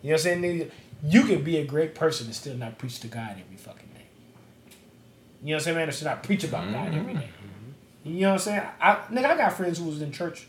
You 0.00 0.10
know 0.10 0.14
what 0.14 0.26
I'm 0.26 0.42
saying? 0.42 0.70
You 1.02 1.24
can 1.24 1.42
be 1.42 1.56
a 1.56 1.64
great 1.64 1.96
person 1.96 2.26
and 2.26 2.36
still 2.36 2.56
not 2.56 2.78
preach 2.78 3.00
to 3.00 3.08
God 3.08 3.30
every 3.32 3.56
fucking. 3.56 3.93
You 5.44 5.50
know 5.50 5.56
what 5.56 5.60
I'm 5.60 5.64
saying, 5.64 5.76
man? 5.76 5.88
And 5.88 5.94
still 5.94 6.08
not 6.08 6.22
preach 6.22 6.42
about 6.42 6.72
God 6.72 6.88
every 6.88 7.12
mm-hmm. 7.12 7.18
day. 7.18 7.28
You 8.04 8.20
know 8.20 8.28
what 8.28 8.32
I'm 8.32 8.38
saying? 8.38 8.62
I 8.80 8.94
nigga, 9.10 9.24
I 9.26 9.36
got 9.36 9.52
friends 9.52 9.78
who 9.78 9.84
was 9.84 10.00
in 10.00 10.10
church 10.10 10.46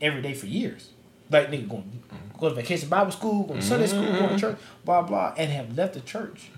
every 0.00 0.20
day 0.20 0.34
for 0.34 0.46
years. 0.46 0.90
Like 1.30 1.48
nigga 1.48 1.68
going 1.68 1.82
mm-hmm. 1.84 2.38
go 2.40 2.48
to 2.48 2.54
vacation 2.56 2.88
Bible 2.88 3.12
school, 3.12 3.44
going 3.44 3.60
to 3.60 3.66
Sunday 3.66 3.86
school, 3.86 4.02
going 4.02 4.16
to 4.16 4.26
mm-hmm. 4.26 4.36
church, 4.38 4.58
blah 4.84 5.02
blah, 5.02 5.32
and 5.36 5.50
have 5.52 5.76
left 5.76 5.94
the 5.94 6.00
church 6.00 6.50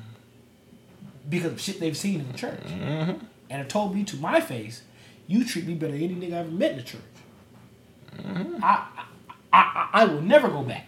because 1.28 1.52
of 1.52 1.60
shit 1.60 1.78
they've 1.78 1.96
seen 1.96 2.20
in 2.20 2.32
the 2.32 2.38
church. 2.38 2.62
And 2.66 3.28
have 3.50 3.68
told 3.68 3.94
me 3.94 4.02
to 4.04 4.16
my 4.16 4.40
face, 4.40 4.82
you 5.26 5.44
treat 5.44 5.66
me 5.66 5.74
better 5.74 5.92
than 5.92 6.02
any 6.02 6.14
nigga 6.14 6.32
I 6.32 6.38
ever 6.38 6.50
met 6.50 6.70
in 6.72 6.76
the 6.78 6.82
church. 6.82 7.00
I, 8.62 8.86
I, 9.52 9.58
I 9.58 9.88
I 9.92 10.04
will 10.06 10.22
never 10.22 10.48
go 10.48 10.62
back. 10.62 10.86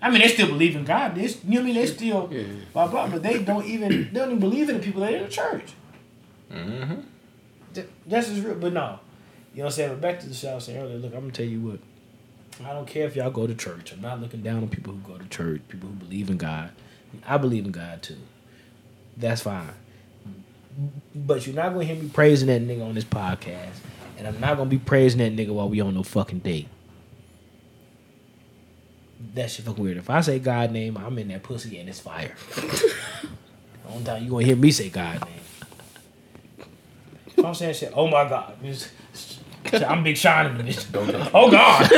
I 0.00 0.10
mean, 0.10 0.20
they 0.20 0.28
still 0.28 0.46
believe 0.46 0.76
in 0.76 0.84
God. 0.84 1.14
They, 1.16 1.22
you 1.22 1.28
know 1.28 1.34
what 1.54 1.58
I 1.60 1.62
mean? 1.64 1.74
They 1.74 1.86
still 1.86 2.30
blah 2.72 2.86
blah, 2.88 3.08
but 3.08 3.22
they 3.22 3.42
don't 3.42 3.64
even 3.66 3.90
they 4.12 4.20
don't 4.20 4.28
even 4.28 4.40
believe 4.40 4.68
in 4.68 4.76
the 4.76 4.82
people 4.82 5.00
that 5.00 5.12
are 5.12 5.16
in 5.16 5.22
the 5.24 5.28
church. 5.28 5.72
Mm-hmm. 6.52 7.00
Th- 7.74 7.86
That's 8.06 8.28
just 8.28 8.44
real, 8.44 8.54
but 8.54 8.72
no. 8.72 9.00
You 9.54 9.58
know 9.58 9.64
what 9.64 9.64
I'm 9.66 9.70
saying? 9.72 9.90
But 9.90 10.00
back 10.00 10.20
to 10.20 10.28
the 10.28 10.34
show 10.34 10.52
I 10.52 10.54
was 10.56 10.64
saying 10.64 10.78
earlier. 10.78 10.98
Look, 10.98 11.14
I'm 11.14 11.20
gonna 11.20 11.32
tell 11.32 11.46
you 11.46 11.60
what. 11.60 11.78
I 12.64 12.72
don't 12.72 12.86
care 12.86 13.06
if 13.06 13.14
y'all 13.16 13.30
go 13.30 13.46
to 13.46 13.54
church. 13.54 13.92
I'm 13.92 14.00
not 14.00 14.20
looking 14.20 14.42
down 14.42 14.58
on 14.62 14.68
people 14.68 14.92
who 14.92 15.00
go 15.00 15.18
to 15.18 15.28
church, 15.28 15.60
people 15.68 15.88
who 15.88 15.94
believe 15.96 16.28
in 16.30 16.36
God. 16.38 16.70
I 17.26 17.36
believe 17.38 17.64
in 17.64 17.72
God 17.72 18.02
too. 18.02 18.16
That's 19.16 19.42
fine. 19.42 19.70
But 21.14 21.46
you're 21.46 21.56
not 21.56 21.72
gonna 21.72 21.84
hear 21.84 21.96
me 21.96 22.08
praising 22.08 22.46
that 22.48 22.62
nigga 22.62 22.86
on 22.86 22.94
this 22.94 23.04
podcast. 23.04 23.78
And 24.16 24.26
I'm 24.26 24.38
not 24.40 24.56
gonna 24.56 24.70
be 24.70 24.78
praising 24.78 25.18
that 25.18 25.34
nigga 25.40 25.52
while 25.52 25.68
we 25.68 25.80
on 25.80 25.94
no 25.94 26.02
fucking 26.02 26.40
date. 26.40 26.68
That 29.34 29.50
shit 29.50 29.64
fucking 29.64 29.82
weird. 29.82 29.96
If 29.96 30.08
I 30.10 30.20
say 30.20 30.38
God 30.38 30.70
name, 30.72 30.96
I'm 30.96 31.18
in 31.18 31.28
that 31.28 31.42
pussy 31.42 31.78
and 31.78 31.88
it's 31.88 32.00
fire. 32.00 32.34
the 32.54 32.92
Only 33.90 34.04
time 34.04 34.24
you 34.24 34.30
gonna 34.30 34.44
hear 34.46 34.56
me 34.56 34.70
say 34.70 34.88
God 34.90 35.20
name. 35.24 35.34
If 37.36 37.44
I'm 37.44 37.54
saying 37.54 37.74
shit, 37.74 37.92
oh 37.94 38.06
my 38.08 38.28
God. 38.28 38.54
it's- 38.62 38.90
I'm 39.86 40.02
Big 40.02 40.16
Sean 40.16 40.46
in 40.46 40.56
the 40.56 40.64
bitch. 40.64 40.86
Oh 41.34 41.50
God. 41.50 41.86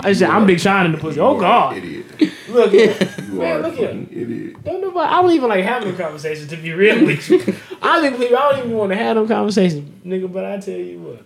I 0.00 0.12
said 0.14 0.30
I'm 0.30 0.46
Big 0.46 0.58
Sean 0.60 0.86
in 0.86 0.92
the 0.92 0.98
pussy. 0.98 1.20
Oh 1.20 1.38
God. 1.38 1.76
Idiot. 1.76 2.06
Look 2.48 2.70
here. 2.72 2.96
You 3.28 3.32
Man, 3.34 3.56
are 3.58 3.62
look 3.62 3.74
here. 3.74 3.88
fucking 3.88 4.08
idiot. 4.10 4.64
Don't 4.64 4.80
nobody, 4.80 5.12
I 5.12 5.20
don't 5.20 5.32
even 5.32 5.48
like 5.50 5.64
having 5.64 5.88
them 5.88 5.96
conversations 5.98 6.48
to 6.50 6.56
be 6.56 6.72
real 6.72 7.04
with 7.04 7.28
you. 7.28 7.38
I 7.82 8.00
think 8.08 8.32
I 8.32 8.50
don't 8.52 8.58
even 8.60 8.72
want 8.72 8.92
to 8.92 8.96
have 8.96 9.16
them 9.16 9.28
conversations, 9.28 9.90
nigga. 10.06 10.32
But 10.32 10.44
I 10.46 10.58
tell 10.58 10.74
you 10.78 11.00
what, 11.00 11.22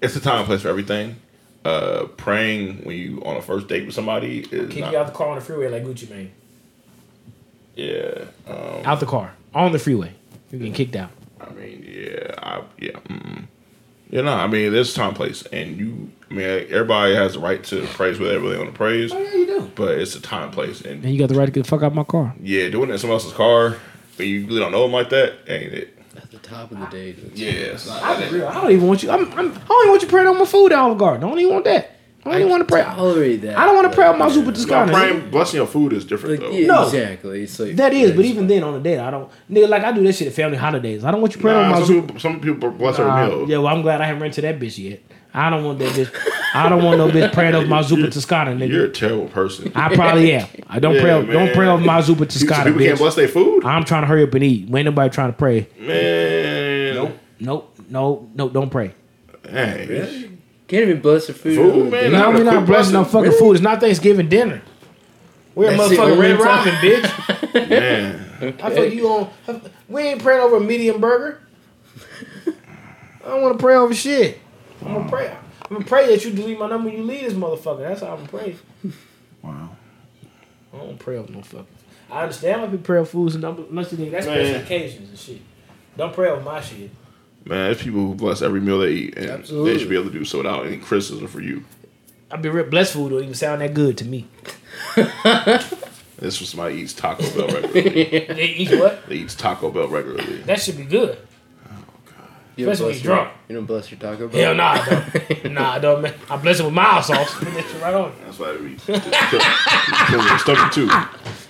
It's 0.00 0.16
a 0.16 0.20
time 0.20 0.38
and 0.38 0.46
place 0.46 0.62
for 0.62 0.68
everything. 0.70 1.16
Uh, 1.64 2.06
praying 2.16 2.84
when 2.84 2.96
you 2.96 3.20
on 3.26 3.36
a 3.36 3.42
first 3.42 3.66
date 3.68 3.84
with 3.84 3.94
somebody 3.94 4.38
is 4.40 4.70
kick 4.72 4.80
not. 4.80 4.92
you 4.92 4.98
out 4.98 5.06
the 5.06 5.12
car 5.12 5.28
on 5.28 5.34
the 5.34 5.40
freeway 5.44 5.68
like 5.68 5.84
Gucci 5.84 6.08
Mane. 6.08 6.30
Yeah. 7.74 8.24
Um, 8.46 8.82
Out 8.84 9.00
the 9.00 9.06
car 9.06 9.34
on 9.54 9.72
the 9.72 9.78
freeway, 9.78 10.12
you're 10.50 10.58
getting 10.58 10.72
kicked 10.72 10.96
out. 10.96 11.10
I 11.40 11.50
mean, 11.50 11.84
yeah, 11.86 12.34
I, 12.38 12.62
yeah, 12.78 12.90
mm 12.92 13.44
you 14.10 14.22
know, 14.22 14.32
I 14.32 14.46
mean, 14.46 14.72
there's 14.72 14.94
time, 14.94 15.12
place, 15.12 15.42
and 15.52 15.76
you, 15.76 16.10
I 16.30 16.34
mean, 16.34 16.46
everybody 16.70 17.14
has 17.14 17.34
the 17.34 17.40
right 17.40 17.62
to 17.64 17.84
praise 17.88 18.18
whatever 18.18 18.48
they 18.48 18.56
want 18.56 18.70
to 18.70 18.74
praise, 18.76 19.12
Oh 19.12 19.18
yeah, 19.20 19.34
you 19.34 19.46
do. 19.46 19.70
but 19.74 19.98
it's 19.98 20.14
a 20.16 20.20
time, 20.22 20.50
place, 20.50 20.80
and 20.80 21.04
And 21.04 21.12
you 21.12 21.18
got 21.18 21.28
the 21.28 21.34
right 21.38 21.44
to 21.44 21.52
get 21.52 21.64
the 21.64 21.68
fuck 21.68 21.82
out 21.82 21.88
of 21.88 21.94
my 21.94 22.04
car. 22.04 22.34
yeah, 22.40 22.70
doing 22.70 22.88
it 22.88 22.94
in 22.94 22.98
someone 22.98 23.16
else's 23.16 23.34
car, 23.34 23.76
but 24.16 24.24
you 24.26 24.46
really 24.46 24.60
don't 24.60 24.72
know 24.72 24.82
them 24.84 24.92
like 24.92 25.10
that, 25.10 25.34
ain't 25.46 25.74
it? 25.74 25.97
At 26.50 26.54
top 26.56 26.72
of 26.72 26.78
the 26.80 26.86
day. 26.86 27.14
Yeah, 27.34 27.50
it's 27.74 27.86
not. 27.86 28.02
I'm. 28.02 28.22
I 28.46 28.54
don't 28.54 28.70
even 28.72 28.86
want 28.88 29.02
you. 29.02 29.10
I'm, 29.10 29.24
I'm, 29.32 29.50
I 29.52 29.58
don't 29.66 29.82
even 29.82 29.90
want 29.90 30.02
you 30.02 30.08
praying 30.08 30.26
on 30.28 30.38
my 30.38 30.44
food 30.44 30.72
at 30.72 30.78
Olive 30.78 30.98
Garden. 30.98 31.24
I 31.24 31.28
don't 31.28 31.38
even 31.38 31.52
want 31.52 31.64
that. 31.66 31.94
I 32.24 32.30
don't 32.32 32.40
even 32.40 32.50
want 32.50 32.60
to 32.68 32.72
pray. 32.72 32.82
I 32.82 32.94
Tolerate 32.94 33.40
that. 33.42 33.56
don't 33.56 33.76
want 33.76 33.90
to 33.90 33.94
pray 33.94 34.06
on 34.06 34.18
my 34.18 34.26
Like, 34.26 34.34
Zuppa 34.34 34.44
No, 34.46 34.50
Toscana. 34.52 34.92
praying, 34.92 35.30
blessing 35.30 35.58
your 35.58 35.66
food 35.66 35.92
is 35.94 36.04
different 36.04 36.40
Like, 36.42 36.50
though. 36.50 36.56
yeah, 36.56 36.66
No. 36.66 36.82
exactly. 36.84 37.42
It's 37.44 37.58
like 37.58 37.76
That 37.76 37.92
is, 37.94 38.10
but 38.14 38.24
even 38.24 38.46
then 38.48 38.64
on 38.64 38.74
a 38.74 38.80
date, 38.80 38.98
I 38.98 39.10
don't. 39.10 39.30
Nigga, 39.50 39.68
like 39.68 39.84
I 39.84 39.92
do 39.92 40.02
that 40.02 40.12
shit 40.14 40.26
at 40.28 40.34
family 40.34 40.56
holidays. 40.58 41.04
I 41.04 41.10
don't 41.10 41.20
want 41.22 41.34
you 41.36 41.40
praying 41.40 41.58
on 41.58 41.70
my 41.70 41.80
some, 41.82 41.88
Zuppa. 41.94 42.06
people, 42.06 42.20
some 42.20 42.40
people 42.40 42.70
bless 42.72 42.98
Uh, 42.98 43.06
every 43.06 43.28
meal. 43.36 43.48
yeah, 43.48 43.58
well, 43.58 43.68
I'm 43.68 43.82
glad 43.82 44.00
I 44.00 44.06
haven't 44.06 44.20
ran 44.22 44.30
to 44.32 44.40
that 44.42 44.58
bitch 44.58 44.78
yet. 44.90 45.00
I 45.32 45.48
don't 45.48 45.64
want 45.64 45.78
that 45.78 45.92
bitch. 45.92 46.10
I 46.54 46.68
don't 46.68 46.82
want 46.82 46.98
no 46.98 47.08
bitch 47.08 47.32
praying 47.32 47.54
over 47.54 47.66
my 47.66 47.82
Zuppa 47.82 48.10
Toscana, 48.10 48.52
nigga. 48.52 48.68
You're 48.70 48.84
a 48.86 48.90
terrible 48.92 49.28
person. 49.28 49.70
I 49.74 49.94
probably 49.94 50.32
am. 50.32 50.48
I 50.68 50.78
don't 50.78 50.94
Yeah, 50.94 51.00
pray. 51.22 51.32
Don't 51.32 51.52
pray 51.54 51.66
over 51.66 51.84
my 51.84 52.00
Zuppa 52.00 52.08
People, 52.08 52.26
Toscana, 52.26 52.64
people 52.72 52.86
can't 52.86 52.98
bless 52.98 53.14
their 53.16 53.28
food. 53.28 53.64
I'm 53.64 53.84
trying 53.84 54.02
to 54.02 54.06
hurry 54.06 54.22
up 54.22 54.34
and 54.34 54.42
eat. 54.44 54.62
Ain't 54.74 54.84
nobody 54.86 55.10
trying 55.10 55.30
to 55.32 55.36
pray. 55.38 55.68
Man, 55.78 56.94
Nope. 56.94 57.18
Nope. 57.40 57.76
No. 57.90 58.30
No. 58.34 58.48
Don't 58.48 58.70
pray. 58.70 58.94
Hey, 59.48 60.30
can't 60.66 60.82
even 60.82 61.00
bless 61.00 61.26
the 61.28 61.32
food. 61.34 61.56
Food, 61.56 61.72
on 61.72 61.78
the 61.86 61.90
man, 61.90 62.04
day. 62.04 62.10
Nah, 62.10 62.18
No, 62.18 62.32
but 62.32 62.38
we're 62.38 62.44
not 62.44 62.66
blessing 62.66 62.92
no 62.92 63.02
blessing. 63.04 63.22
fucking 63.24 63.38
food. 63.38 63.52
It's 63.52 63.62
not 63.62 63.80
Thanksgiving 63.80 64.28
dinner. 64.28 64.62
We're 65.54 65.72
a 65.72 65.76
That's 65.76 65.90
the 65.90 65.96
motherfucking 65.96 66.10
only 66.10 66.20
Red 66.20 66.38
time. 66.38 66.46
Robin, 66.46 66.74
bitch. 66.74 67.68
man. 67.70 68.54
I 68.62 68.70
feel 68.74 68.92
you 68.92 69.08
on. 69.08 69.30
We 69.88 70.02
ain't 70.02 70.22
praying 70.22 70.40
over 70.40 70.56
a 70.56 70.60
medium 70.60 71.00
burger. 71.00 71.40
I 72.46 73.28
don't 73.30 73.42
want 73.42 73.58
to 73.58 73.62
pray 73.62 73.76
over 73.76 73.94
shit. 73.94 74.38
I'm 74.84 74.94
gonna 74.94 75.08
pray. 75.10 75.36
I'm 75.70 75.76
gonna 75.76 75.84
pray 75.84 76.06
that 76.06 76.24
you 76.24 76.32
delete 76.32 76.58
my 76.58 76.68
number 76.68 76.88
when 76.88 76.98
you 76.98 77.04
leave 77.04 77.22
this 77.22 77.34
motherfucker. 77.34 77.80
That's 77.80 78.00
how 78.00 78.08
I'm 78.08 78.26
gonna 78.26 78.28
pray. 78.28 78.56
Wow. 79.42 79.70
I 80.72 80.76
don't 80.78 80.98
pray 80.98 81.16
over 81.16 81.32
no 81.32 81.42
fucking. 81.42 81.66
I 82.10 82.22
understand 82.22 82.62
why 82.62 82.68
people 82.68 82.84
pray 82.84 82.98
over 82.98 83.08
foods 83.10 83.34
and 83.34 83.42
don't, 83.42 83.68
unless 83.70 83.90
that's 83.90 84.00
Man. 84.00 84.22
special 84.22 84.56
occasions 84.62 85.08
and 85.10 85.18
shit. 85.18 85.42
Don't 85.96 86.14
pray 86.14 86.30
over 86.30 86.40
my 86.40 86.60
shit. 86.60 86.90
Man, 87.44 87.64
there's 87.66 87.82
people 87.82 88.00
who 88.00 88.14
bless 88.14 88.40
every 88.42 88.60
meal 88.60 88.78
they 88.80 88.92
eat, 88.92 89.18
and 89.18 89.30
Absolutely. 89.30 89.72
they 89.72 89.78
should 89.78 89.88
be 89.88 89.96
able 89.96 90.06
to 90.10 90.18
do 90.18 90.24
so 90.24 90.38
without 90.38 90.66
any 90.66 90.78
criticism 90.78 91.26
for 91.26 91.40
you. 91.40 91.64
I 92.30 92.36
be 92.36 92.48
real 92.48 92.64
blessed 92.66 92.92
food 92.94 93.10
don't 93.10 93.22
even 93.22 93.34
sound 93.34 93.60
that 93.62 93.74
good 93.74 93.96
to 93.98 94.04
me. 94.04 94.26
This 94.94 96.40
was 96.40 96.48
somebody 96.48 96.76
eats 96.76 96.92
Taco 96.92 97.22
Bell 97.30 97.46
regularly. 97.62 98.26
They 98.26 98.44
eat 98.56 98.78
what? 98.78 99.06
they 99.08 99.16
eats 99.16 99.34
Taco 99.34 99.70
Bell 99.70 99.86
regularly. 99.88 100.38
That 100.42 100.60
should 100.60 100.76
be 100.76 100.84
good. 100.84 101.16
You 102.58 102.64
don't 102.64 102.72
Especially 102.74 102.84
when 102.86 102.92
bless 102.94 103.04
you're 103.04 103.14
your- 103.14 103.24
drunk. 103.24 103.38
You 103.48 103.54
don't 103.56 103.64
bless 103.66 103.90
your 103.90 104.00
Taco 104.00 104.28
Bell. 104.28 104.40
Hell 104.40 104.54
nah, 104.56 104.72
I 104.72 104.84
don't. 105.42 105.52
nah, 105.54 105.72
I 105.74 105.78
don't. 105.78 106.02
Man. 106.02 106.14
I 106.28 106.36
bless 106.38 106.58
it 106.60 106.64
with 106.64 106.74
mild 106.74 107.04
sauce. 107.04 107.34
Put 107.38 107.54
that 107.54 107.64
shit 107.64 107.80
right 107.80 107.94
on. 107.94 108.12
That's 108.24 108.38
why 108.38 108.52
we 108.56 108.74
kill 108.74 108.96
the 108.98 110.38
stomach 110.38 110.72
too. 110.72 110.82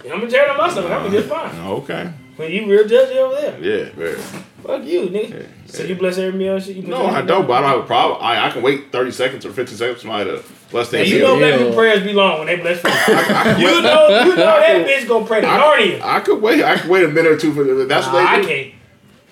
And 0.05 0.13
I'm 0.13 0.21
gonna 0.21 0.31
tear 0.31 0.45
it 0.45 0.51
on 0.51 0.57
my 0.59 0.69
stomach. 0.71 0.91
I'm 0.93 1.05
gonna 1.05 1.17
get 1.21 1.25
fine. 1.29 1.51
Oh, 1.61 1.77
okay. 1.79 2.13
When 2.37 2.53
you 2.53 2.67
real 2.71 2.85
judgy 2.85 3.17
over 3.17 3.35
there. 3.41 3.59
Yeah, 3.61 3.91
very. 3.95 4.15
Fuck 4.63 4.85
you, 4.85 5.07
nigga. 5.09 5.47
So 5.67 5.83
you 5.83 5.95
bless 5.97 6.19
every 6.19 6.39
meal 6.39 6.55
and 6.57 6.63
shit? 6.63 6.77
You 6.77 6.83
bless 6.83 6.99
No, 7.01 7.07
I 7.07 7.23
don't, 7.23 7.47
but 7.49 7.55
I 7.55 7.61
don't 7.63 7.71
have 7.71 7.81
a 7.81 7.87
problem. 7.87 8.19
I, 8.23 8.47
I 8.47 8.51
can 8.51 8.63
wait 8.63 8.93
30 8.93 9.11
seconds 9.13 9.47
or 9.47 9.51
15 9.53 9.77
seconds 9.77 9.97
for 9.97 10.03
somebody 10.03 10.31
to 10.31 10.45
bless 10.71 10.91
their 10.91 11.01
And 11.01 11.09
you 11.09 11.19
meal. 11.19 11.29
know 11.29 11.39
black 11.39 11.53
Ew. 11.55 11.59
people 11.59 11.75
prayers 11.75 12.03
be 12.05 12.13
long 12.13 12.39
when 12.39 12.47
they 12.49 12.57
bless 12.57 12.81
food. 12.81 13.59
you 13.61 13.65
know, 13.83 14.25
you 14.25 14.37
know 14.37 14.37
that 14.37 14.87
bitch 14.87 15.09
gonna 15.09 15.27
pray 15.27 15.41
to 15.41 15.47
Narnia. 15.47 16.01
I 16.03 16.21
could 16.21 16.41
wait. 16.43 16.63
I 16.63 16.77
could 16.79 16.91
wait 16.91 17.05
a 17.05 17.09
minute 17.09 17.33
or 17.33 17.37
two 17.39 17.53
for 17.55 17.65
that. 17.65 17.89
that's 17.89 18.07
Nah, 18.07 18.13
what 18.13 18.25
I 18.27 18.37
they 18.37 18.43
do. 18.43 18.49
can't. 18.49 18.75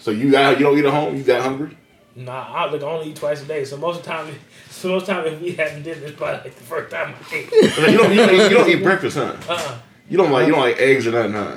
So 0.06 0.12
you 0.12 0.30
got 0.30 0.56
you 0.56 0.64
don't 0.64 0.78
eat 0.78 0.84
at 0.84 0.92
home. 0.92 1.16
You 1.16 1.24
got 1.24 1.42
hungry? 1.42 1.76
Nah, 2.14 2.32
I 2.32 2.70
look 2.70 2.80
I 2.80 2.86
only 2.86 3.10
eat 3.10 3.16
twice 3.16 3.42
a 3.42 3.44
day. 3.44 3.64
So 3.64 3.76
most 3.76 3.96
of 3.98 4.04
the 4.04 4.08
time, 4.08 4.32
so 4.70 4.90
most 4.90 5.00
of 5.00 5.06
the 5.08 5.12
time 5.14 5.26
if 5.26 5.40
we 5.40 5.50
having 5.50 5.82
dinner, 5.82 6.00
it's 6.06 6.16
probably 6.16 6.42
like 6.44 6.54
the 6.54 6.62
first 6.62 6.92
time 6.92 7.12
I 7.12 7.34
ate. 7.34 7.50
You 7.90 7.98
don't, 7.98 8.12
you 8.12 8.16
don't, 8.18 8.34
eat, 8.36 8.42
you 8.50 8.56
don't 8.56 8.70
eat 8.70 8.82
breakfast, 8.84 9.16
huh? 9.16 9.34
Uh-uh. 9.48 9.78
You 10.08 10.16
don't 10.16 10.30
like 10.30 10.46
you 10.46 10.52
don't 10.52 10.62
like 10.62 10.78
eggs 10.78 11.08
or 11.08 11.10
nothing, 11.10 11.32
huh? 11.32 11.56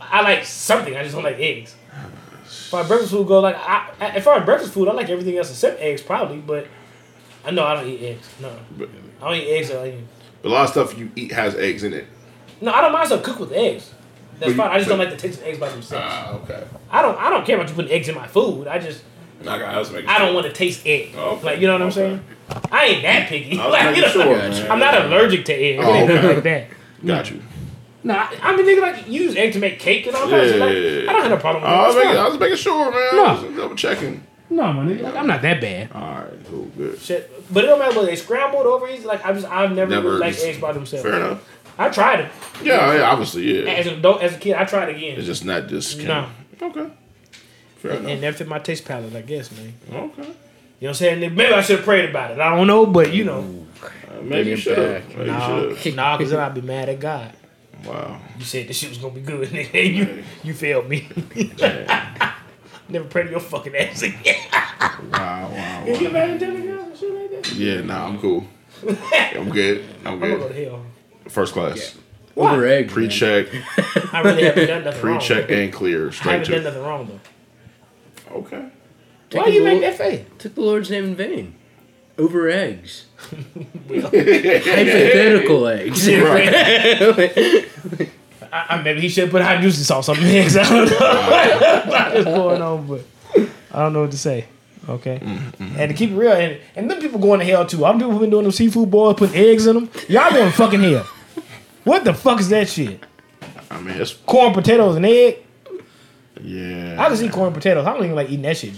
I 0.00 0.22
like 0.22 0.44
something. 0.44 0.96
I 0.96 1.04
just 1.04 1.14
don't 1.14 1.22
like 1.22 1.38
eggs. 1.38 1.76
If 2.46 2.74
our 2.74 2.82
breakfast 2.82 3.12
food 3.12 3.28
go 3.28 3.38
like, 3.38 3.54
I, 3.56 3.92
I, 4.00 4.16
if 4.16 4.26
our 4.26 4.44
breakfast 4.44 4.72
food, 4.72 4.88
I 4.88 4.92
like 4.92 5.08
everything 5.08 5.38
else 5.38 5.48
except 5.48 5.80
eggs, 5.80 6.02
probably. 6.02 6.38
But 6.38 6.66
I 7.44 7.52
know 7.52 7.64
I 7.64 7.76
don't 7.76 7.86
eat 7.86 8.02
eggs. 8.02 8.28
No, 8.42 8.50
But, 8.76 8.88
I 9.22 9.28
don't 9.30 9.38
eat 9.40 9.52
eggs. 9.52 9.70
Or 9.70 9.86
like, 9.86 9.94
but 10.42 10.48
a 10.48 10.52
lot 10.52 10.64
of 10.64 10.70
stuff 10.70 10.98
you 10.98 11.12
eat 11.14 11.30
has 11.30 11.54
eggs 11.54 11.84
in 11.84 11.92
it. 11.92 12.08
no, 12.60 12.72
I 12.72 12.80
don't 12.80 12.90
mind 12.92 13.06
stuff 13.06 13.22
cooked 13.22 13.38
with 13.38 13.52
eggs. 13.52 13.92
That's 14.38 14.52
But 14.52 14.56
fine. 14.56 14.66
you- 14.70 14.74
I 14.74 14.78
just 14.78 14.88
don't 14.88 14.98
like 14.98 15.10
the 15.10 15.16
taste 15.16 15.40
of 15.40 15.46
eggs 15.46 15.58
by 15.58 15.68
themselves. 15.70 16.04
Ah, 16.08 16.34
okay. 16.42 16.62
I 16.90 17.02
don't. 17.02 17.18
I 17.18 17.30
don't 17.30 17.44
care 17.46 17.56
about 17.56 17.68
you 17.68 17.74
putting 17.74 17.90
eggs 17.90 18.08
in 18.08 18.14
my 18.14 18.26
food. 18.26 18.68
I 18.68 18.78
just. 18.78 19.02
I 19.42 19.44
got. 19.58 19.62
I 19.74 19.78
was 19.78 19.90
making. 19.92 20.08
I 20.08 20.18
don't 20.18 20.28
sure. 20.28 20.34
want 20.34 20.46
to 20.46 20.52
taste 20.52 20.86
egg. 20.86 21.14
Oh, 21.16 21.36
okay. 21.36 21.44
Like 21.44 21.60
you 21.60 21.66
know 21.66 21.74
what 21.74 21.82
I'm 21.82 21.88
Okay. 21.88 21.94
saying? 21.94 22.24
I 22.70 22.84
ain't 22.86 23.02
that 23.02 23.28
picky. 23.28 23.58
I 23.58 23.64
was 23.66 23.72
Like, 23.72 23.82
you 23.82 24.02
making 24.02 24.02
know, 24.02 24.24
sure, 24.26 24.36
Gotcha. 24.36 24.62
man. 24.62 24.70
I'm 24.70 24.78
not 24.78 25.04
allergic 25.06 25.44
to 25.46 25.52
egg. 25.52 25.78
Oh, 25.80 25.82
it 25.92 25.96
ain't 25.96 26.08
nothing 26.08 26.18
okay. 26.24 26.34
like 26.34 26.42
that. 26.44 26.68
Got 27.06 27.30
you. 27.30 27.42
No, 28.04 28.14
I, 28.14 28.36
I 28.40 28.56
mean, 28.56 28.66
nigga, 28.66 28.82
like 28.82 29.08
you 29.08 29.22
use 29.22 29.34
egg 29.36 29.52
to 29.54 29.58
make 29.58 29.78
cake 29.80 30.06
and 30.06 30.14
all 30.14 30.28
kinds 30.28 30.52
of 30.52 30.58
Yeah, 30.58 30.64
like, 30.64 30.74
yeah, 30.74 30.80
yeah. 30.80 31.10
I 31.10 31.12
don't 31.12 31.22
have 31.22 31.30
no 31.32 31.36
problem 31.38 31.62
with 31.64 31.72
I 31.72 31.86
was, 31.88 31.96
making, 31.96 32.10
I 32.16 32.28
was 32.28 32.38
making 32.38 32.56
sure, 32.56 32.90
man. 32.92 33.08
No. 33.16 33.24
I 33.24 33.42
was 33.42 33.56
double 33.56 33.74
checking. 33.74 34.22
No, 34.48 34.72
my 34.72 34.84
nigga, 34.84 35.02
like, 35.02 35.16
I'm 35.16 35.26
not 35.26 35.42
that 35.42 35.60
bad. 35.60 35.90
All 35.92 36.00
right, 36.00 36.46
cool, 36.48 36.66
good. 36.76 37.00
Shit, 37.00 37.52
but 37.52 37.64
it 37.64 37.66
don't 37.66 37.80
matter 37.80 37.96
whether 37.96 38.06
they 38.06 38.14
scrambled 38.14 38.64
over 38.64 38.86
easy. 38.88 39.04
Like 39.04 39.26
I 39.26 39.32
just, 39.32 39.44
I've 39.48 39.72
never, 39.74 39.90
Never 39.90 40.06
really 40.10 40.20
liked 40.20 40.38
eggs 40.40 40.60
by 40.60 40.70
themselves. 40.72 41.02
Fair 41.04 41.16
enough. 41.16 41.42
I 41.78 41.88
tried 41.90 42.20
it 42.20 42.32
Yeah, 42.62 42.94
yeah, 42.94 43.10
obviously, 43.10 43.62
yeah. 43.64 43.70
as 43.70 43.86
an 43.86 43.94
adult, 43.98 44.22
as 44.22 44.34
a 44.34 44.38
kid. 44.38 44.54
I 44.54 44.64
tried 44.64 44.88
it 44.88 44.96
again. 44.96 45.16
It's 45.18 45.26
just 45.26 45.44
not 45.44 45.66
just. 45.68 45.98
No. 46.02 46.28
Okay. 46.62 46.90
Fair 47.76 47.90
and 47.92 48.08
enough. 48.08 48.20
never 48.20 48.36
fit 48.38 48.48
my 48.48 48.58
taste 48.58 48.84
palate, 48.86 49.14
I 49.14 49.20
guess, 49.22 49.50
man. 49.52 49.74
Okay. 49.92 49.94
You 49.98 49.98
know 49.98 50.32
what 50.78 50.88
I'm 50.88 50.94
saying? 50.94 51.20
Maybe 51.34 51.52
I 51.52 51.60
should 51.62 51.76
have 51.76 51.84
prayed 51.84 52.08
about 52.10 52.30
it. 52.32 52.38
I 52.40 52.54
don't 52.56 52.66
know, 52.66 52.86
but 52.86 53.12
you 53.12 53.24
know, 53.24 53.66
Uh, 53.82 54.20
maybe 54.22 54.50
you 54.50 54.54
it 54.56 54.60
should 54.60 54.78
have. 54.78 55.06
back. 55.08 55.08
Maybe 55.16 55.20
you 55.30 55.32
nah, 55.36 55.46
should 55.74 55.76
have. 55.78 55.94
nah, 55.96 56.16
because 56.16 56.30
then 56.30 56.40
I'd 56.40 56.54
be 56.54 56.60
mad 56.62 56.88
at 56.88 56.98
God. 57.00 57.32
Wow. 57.84 58.18
You 58.38 58.44
said 58.44 58.68
this 58.68 58.78
shit 58.78 58.88
was 58.88 58.98
gonna 58.98 59.14
be 59.14 59.20
good, 59.20 59.48
nigga. 59.50 59.94
You, 59.94 60.24
you 60.42 60.54
failed 60.54 60.88
me. 60.88 61.06
Never 62.88 63.04
pray 63.06 63.24
to 63.24 63.30
your 63.30 63.40
fucking 63.40 63.74
ass 63.76 64.02
again. 64.02 64.36
Wow, 65.12 65.50
wow, 65.52 65.84
You 65.86 65.98
get 65.98 66.12
mad 66.12 66.30
at 66.30 66.40
them 66.40 66.62
girls 66.66 66.86
and 66.88 66.96
shit 66.98 67.14
like 67.14 67.42
that? 67.42 67.52
Yeah, 67.54 67.80
nah, 67.82 68.06
I'm 68.06 68.18
cool. 68.18 68.46
I'm 69.34 69.50
good. 69.50 69.84
I'm 70.04 70.14
I'm 70.14 70.20
gonna 70.20 70.36
go 70.36 70.48
good. 70.48 70.54
to 70.54 70.64
hell. 70.70 70.86
First 71.28 71.52
class. 71.52 71.96
Over 72.36 72.66
egg. 72.66 72.90
Pre-check, 72.90 73.46
I 74.12 74.20
really 74.20 74.44
haven't 74.44 74.66
done 74.66 74.84
nothing 74.84 75.02
wrong. 75.02 75.18
pre-check 75.18 75.50
and 75.50 75.72
clear. 75.72 76.08
I 76.08 76.10
Straight 76.10 76.32
haven't 76.32 76.50
done 76.50 76.58
to. 76.60 76.64
nothing 76.68 76.82
wrong 76.82 77.06
though. 77.08 78.36
Okay. 78.38 78.66
Why 79.32 79.44
the 79.44 79.52
you 79.52 79.64
make 79.64 79.80
Lord- 79.80 79.84
that 79.84 79.98
face? 79.98 80.26
Took 80.38 80.54
the 80.54 80.60
Lord's 80.60 80.90
name 80.90 81.04
in 81.04 81.14
vain. 81.14 81.54
Over 82.18 82.48
eggs. 82.48 83.06
Hypothetical 83.88 85.66
eggs. 85.68 86.08
I, 86.08 87.64
I, 88.52 88.82
maybe 88.82 89.00
he 89.00 89.08
should 89.08 89.30
put 89.30 89.42
hot 89.42 89.60
juicy 89.60 89.82
sauce 89.82 90.08
on 90.08 90.16
the 90.16 90.38
eggs. 90.38 90.56
I 90.58 90.64
don't 90.64 90.88
know 90.90 90.96
what's 91.86 92.24
going 92.24 92.62
on, 92.62 92.86
but 92.86 93.00
I 93.72 93.80
don't 93.80 93.92
know 93.92 94.02
what 94.02 94.12
to 94.12 94.18
say. 94.18 94.46
Okay, 94.88 95.18
mm, 95.18 95.36
mm, 95.36 95.78
and 95.78 95.88
to 95.88 95.94
mm. 95.94 95.96
keep 95.96 96.10
it 96.10 96.14
real, 96.14 96.32
and 96.32 96.58
and 96.76 96.88
them 96.88 97.00
people 97.00 97.18
going 97.18 97.40
to 97.40 97.44
hell 97.46 97.66
too. 97.66 97.84
All 97.84 97.92
them 97.92 97.98
people 98.00 98.12
who 98.12 98.20
been 98.20 98.30
doing 98.30 98.44
them 98.44 98.52
seafood 98.52 98.88
boils, 98.90 99.16
putting 99.16 99.34
eggs 99.36 99.66
in 99.66 99.74
them. 99.74 99.90
Y'all 100.08 100.30
going 100.30 100.48
to 100.50 100.56
fucking 100.56 100.80
hell. 100.80 101.06
What 101.86 102.02
the 102.04 102.12
fuck 102.12 102.40
is 102.40 102.48
that 102.48 102.68
shit? 102.68 103.00
I 103.70 103.80
mean, 103.80 103.96
it's 103.96 104.12
Corn, 104.12 104.52
potatoes, 104.52 104.96
and 104.96 105.06
egg. 105.06 105.38
yeah. 106.42 106.96
I 106.98 107.08
just 107.08 107.22
eat 107.22 107.30
corn 107.30 107.46
and 107.46 107.54
potatoes. 107.54 107.86
I 107.86 107.92
don't 107.92 108.02
even 108.02 108.16
like 108.16 108.28
eating 108.28 108.42
that 108.42 108.56
shit. 108.56 108.72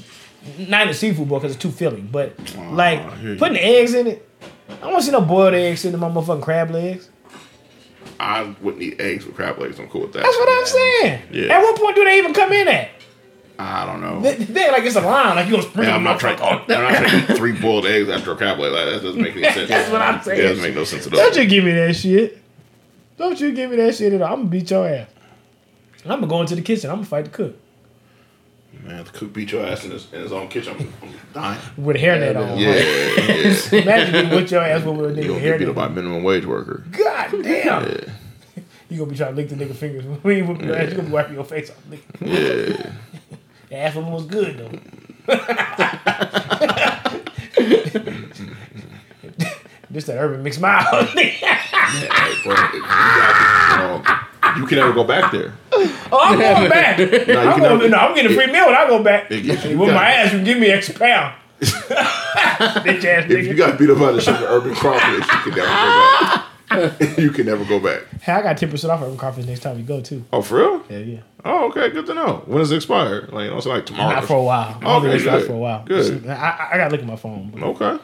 Not 0.59 0.83
in 0.83 0.89
the 0.89 0.95
seafood 0.95 1.27
bowl 1.27 1.39
because 1.39 1.55
it's 1.55 1.63
too 1.63 1.71
filling. 1.71 2.07
But 2.13 2.35
oh, 2.59 2.71
like 2.73 2.99
I 3.01 3.15
hear 3.17 3.33
you. 3.33 3.39
putting 3.39 3.57
eggs 3.57 3.95
in 3.95 4.09
it. 4.09 4.29
I 4.69 4.75
don't 4.83 4.93
want 4.93 4.99
to 5.01 5.07
see 5.07 5.13
no 5.13 5.23
boiled 5.23 5.55
eggs 5.55 5.81
sitting 5.81 5.95
in 5.95 6.01
my 6.01 6.09
motherfucking 6.11 6.43
crab 6.43 6.71
legs. 6.71 7.09
I 8.21 8.55
wouldn't 8.61 8.83
eat 8.83 9.01
eggs 9.01 9.25
with 9.25 9.35
crab 9.35 9.59
legs. 9.59 9.79
I'm 9.79 9.89
cool 9.89 10.03
with 10.03 10.13
that. 10.13 10.23
That's 10.23 10.37
what 10.37 10.49
I'm 10.51 10.67
saying. 10.67 11.23
Yeah. 11.33 11.55
At 11.57 11.63
what 11.63 11.77
point 11.81 11.97
do 11.97 12.05
they 12.05 12.19
even 12.19 12.35
come 12.35 12.53
in 12.53 12.69
at? 12.69 12.91
I 13.59 13.87
don't 13.87 14.03
know. 14.03 14.21
They, 14.21 14.35
they 14.37 14.71
like 14.71 14.85
it's 14.85 14.97
a 14.97 15.01
line. 15.01 15.37
Like 15.37 15.47
you 15.47 15.53
gonna 15.53 15.63
sprinkle 15.63 15.85
Yeah, 15.85 15.97
I'm 15.97 16.05
not 16.05 16.21
trying. 16.21 16.39
I'm 16.41 16.59
not 16.59 16.67
trying 16.69 17.09
to 17.27 17.33
eat 17.33 17.37
three 17.39 17.59
boiled 17.59 17.87
eggs 17.87 18.09
after 18.11 18.33
a 18.33 18.37
crab 18.37 18.59
leg. 18.59 18.71
Like, 18.73 18.85
that 18.85 19.03
doesn't 19.03 19.21
make 19.21 19.35
any 19.35 19.43
sense. 19.53 19.69
That's 19.69 19.91
what 19.91 20.03
I'm 20.03 20.23
saying. 20.23 20.41
It 20.41 20.43
doesn't 20.49 20.63
make 20.63 20.75
no 20.75 20.85
sense 20.85 21.07
at 21.07 21.15
all. 21.15 21.19
Don't 21.19 21.37
you 21.37 21.47
give 21.47 21.65
me 21.65 21.73
that 21.73 21.97
shit. 21.97 22.39
Don't 23.19 23.39
you 23.41 23.53
give 23.53 23.71
me 23.71 23.77
that 23.77 23.95
shit 23.95 24.13
at 24.13 24.23
all. 24.23 24.33
I'm 24.33 24.39
gonna 24.41 24.49
beat 24.51 24.71
your 24.71 24.89
ass. 24.89 25.09
I'm 26.05 26.11
gonna 26.21 26.27
go 26.29 26.41
into 26.41 26.55
the 26.55 26.63
kitchen. 26.63 26.89
I'm 26.91 26.97
gonna 26.99 27.07
fight 27.07 27.25
the 27.27 27.31
cook 27.31 27.57
Man, 28.85 29.03
the 29.05 29.11
cook 29.11 29.33
beat 29.33 29.51
your 29.51 29.67
ass 29.67 29.85
in 29.85 29.91
his, 29.91 30.11
in 30.13 30.21
his 30.23 30.31
own 30.33 30.47
kitchen. 30.49 30.75
I'm, 30.79 30.93
I'm 31.03 31.15
dying. 31.35 31.61
with 31.77 31.97
a 31.97 31.99
hairnet 31.99 32.37
on. 32.37 32.57
Yeah, 32.59 32.75
yeah. 32.77 33.83
Imagine 33.83 34.31
you 34.31 34.37
with 34.37 34.51
your 34.53 34.63
ass 34.63 34.85
with 34.85 34.99
a 35.19 35.21
You 35.21 35.29
nigga 35.29 35.29
gonna 35.29 35.41
get 35.41 35.59
beat 35.59 35.69
up 35.69 35.75
by 35.75 35.87
a 35.87 35.89
hairnet. 35.89 35.95
minute 35.95 36.23
wage 36.23 36.47
worker. 36.47 36.85
God 36.93 37.31
damn. 37.43 37.83
Yeah, 37.85 38.01
You 38.89 38.99
gonna 38.99 39.11
be 39.11 39.17
trying 39.17 39.31
to 39.35 39.37
lick 39.37 39.49
the 39.49 39.57
nigga 39.57 39.75
fingers. 39.75 40.05
When 40.23 40.37
you 40.37 40.45
whip 40.47 40.63
your 40.63 40.77
ass, 40.77 40.91
you 40.91 40.97
gonna 40.97 41.09
be 41.09 41.13
wiping 41.13 41.35
your 41.35 41.45
face 41.45 41.71
off. 41.71 41.77
Lick. 41.91 42.05
yeah. 42.21 42.93
The 43.69 43.77
ass 43.77 43.95
one 43.97 44.13
was 44.13 44.27
good 44.27 44.59
though. 44.59 44.71
This 49.99 50.05
that 50.05 50.17
urban 50.17 50.45
mix 50.45 50.61
mile. 50.61 50.85
Hey, 51.07 51.35
bro, 52.45 52.55
you, 52.73 52.83
got, 52.83 54.27
um, 54.45 54.61
you 54.61 54.67
can 54.69 54.79
never 54.79 54.93
go 54.93 55.03
back 55.03 55.33
there. 55.33 55.53
oh, 55.73 56.21
I'm 56.23 56.39
going 56.39 56.71
back. 56.71 56.99
No, 56.99 57.05
you 57.05 57.11
I'm, 57.11 57.27
can 57.27 57.59
going, 57.59 57.79
never. 57.79 57.89
no, 57.89 57.97
I'm 57.97 58.15
getting 58.15 58.31
a 58.31 58.35
free 58.37 58.47
meal 58.47 58.67
when 58.67 58.77
I 58.77 58.87
go 58.87 59.03
back. 59.03 59.29
If, 59.29 59.65
if 59.65 59.77
With 59.77 59.93
my 59.93 60.09
ass, 60.13 60.31
you 60.33 60.39
can 60.39 60.45
give 60.45 60.59
me 60.59 60.69
extra 60.69 60.95
pound. 60.95 61.35
Bitch 61.61 63.05
ass 63.05 63.29
if 63.29 63.47
you 63.49 63.55
got 63.55 63.77
beat 63.77 63.91
up 63.91 63.99
by 63.99 64.13
the 64.13 64.21
shit 64.21 64.37
of 64.37 64.43
urban 64.43 64.73
crawfish, 64.77 65.27
you 65.27 65.51
can 65.51 65.57
never 65.57 65.67
go 65.67 66.95
back. 67.01 67.19
you 67.19 67.31
can 67.33 67.47
never 67.47 67.65
go 67.65 67.81
back. 67.81 68.03
Hey, 68.23 68.35
I 68.35 68.43
got 68.43 68.57
ten 68.57 68.71
percent 68.71 68.93
off 68.93 69.03
urban 69.03 69.17
crawfish 69.17 69.47
next 69.47 69.61
time 69.65 69.75
we 69.79 69.83
go 69.83 70.01
too. 70.01 70.25
Oh, 70.33 70.43
for 70.43 70.59
real? 70.59 70.85
Yeah, 70.89 70.99
yeah. 70.99 71.21
Oh, 71.45 71.67
okay. 71.71 71.91
Good 71.91 72.07
to 72.07 72.15
know. 72.15 72.45
When 72.47 72.61
does 72.61 72.71
it 72.71 72.77
expire? 72.77 73.23
Like, 73.33 73.47
you 73.47 73.51
know, 73.51 73.59
so 73.59 73.71
like 73.71 73.87
tomorrow. 73.87 74.15
Not 74.15 74.27
for 74.27 74.37
a 74.37 74.43
while. 74.45 74.79
Oh, 74.85 74.99
I'm 74.99 75.05
okay, 75.05 75.25
gonna 75.25 75.39
good. 75.39 75.47
for 75.49 75.55
a 75.55 75.59
while. 75.59 75.85
Good. 75.85 76.29
I, 76.29 76.35
I, 76.35 76.69
I 76.75 76.77
gotta 76.77 76.93
look 76.93 77.01
at 77.01 77.07
my 77.09 77.17
phone. 77.17 77.51
But 77.51 77.65
Okay. 77.65 77.99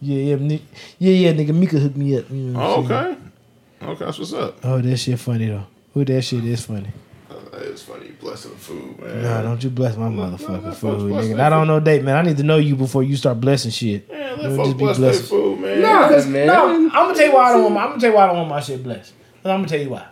Yeah, 0.00 0.16
yeah, 0.22 0.36
ni- 0.36 0.62
yeah, 0.98 1.12
yeah. 1.12 1.32
Nigga, 1.32 1.54
Mika 1.54 1.78
hooked 1.78 1.96
me 1.96 2.16
up. 2.18 2.30
You 2.30 2.36
know 2.36 2.58
what 2.58 2.68
Oh, 2.68 2.80
I'm 2.82 2.88
saying? 2.88 3.32
okay. 3.82 3.90
Okay, 3.92 4.04
that's 4.04 4.18
what's 4.18 4.32
up. 4.32 4.58
Oh, 4.64 4.80
that 4.80 4.96
shit 4.96 5.18
funny 5.18 5.46
though. 5.48 5.66
Who 5.94 6.04
that 6.04 6.22
shit 6.22 6.44
is 6.44 6.64
funny. 6.64 6.88
Uh, 7.30 7.34
It's 7.60 7.82
funny. 7.82 8.06
You 8.06 8.12
blessing 8.20 8.50
the 8.52 8.56
food, 8.58 9.00
man. 9.00 9.22
Nah, 9.22 9.42
don't 9.42 9.62
you 9.62 9.70
bless 9.70 9.96
my 9.96 10.08
let 10.08 10.32
motherfucking 10.40 10.62
folks 10.62 10.80
food, 10.80 11.12
nigga. 11.12 11.34
nigga. 11.36 11.50
don't 11.50 11.66
know 11.66 11.80
date, 11.80 12.02
man. 12.04 12.16
I 12.16 12.22
need 12.22 12.36
to 12.38 12.42
know 12.42 12.56
you 12.58 12.74
before 12.76 13.02
you 13.02 13.16
start 13.16 13.40
blessing 13.40 13.70
shit. 13.70 14.10
Man, 14.10 14.38
let 14.38 14.42
Don't 14.42 14.56
folks 14.56 14.68
just 14.68 14.78
be 14.78 14.84
bless 14.84 14.96
their 14.98 15.10
blessing. 15.10 15.26
food, 15.26 15.60
man. 15.60 15.80
No, 15.80 16.08
'cause- 16.08 16.26
man. 16.26 16.46
no, 16.46 16.66
I'm 16.74 16.88
gonna 16.90 17.14
tell 17.14 17.26
you 17.26 17.34
why 17.34 17.48
I 17.48 17.52
don't 17.52 17.62
want. 17.62 17.74
My, 17.74 17.82
I'm 17.82 17.88
gonna 17.90 18.00
tell 18.00 18.10
you 18.10 18.16
why 18.16 18.24
I 18.24 18.26
don't 18.28 18.36
want 18.36 18.48
my 18.50 18.60
shit 18.60 18.82
blessed. 18.82 19.12
'Cause 19.42 19.50
I'm 19.52 19.58
gonna 19.58 19.68
tell 19.68 19.80
you 19.80 19.90
why. 19.90 20.06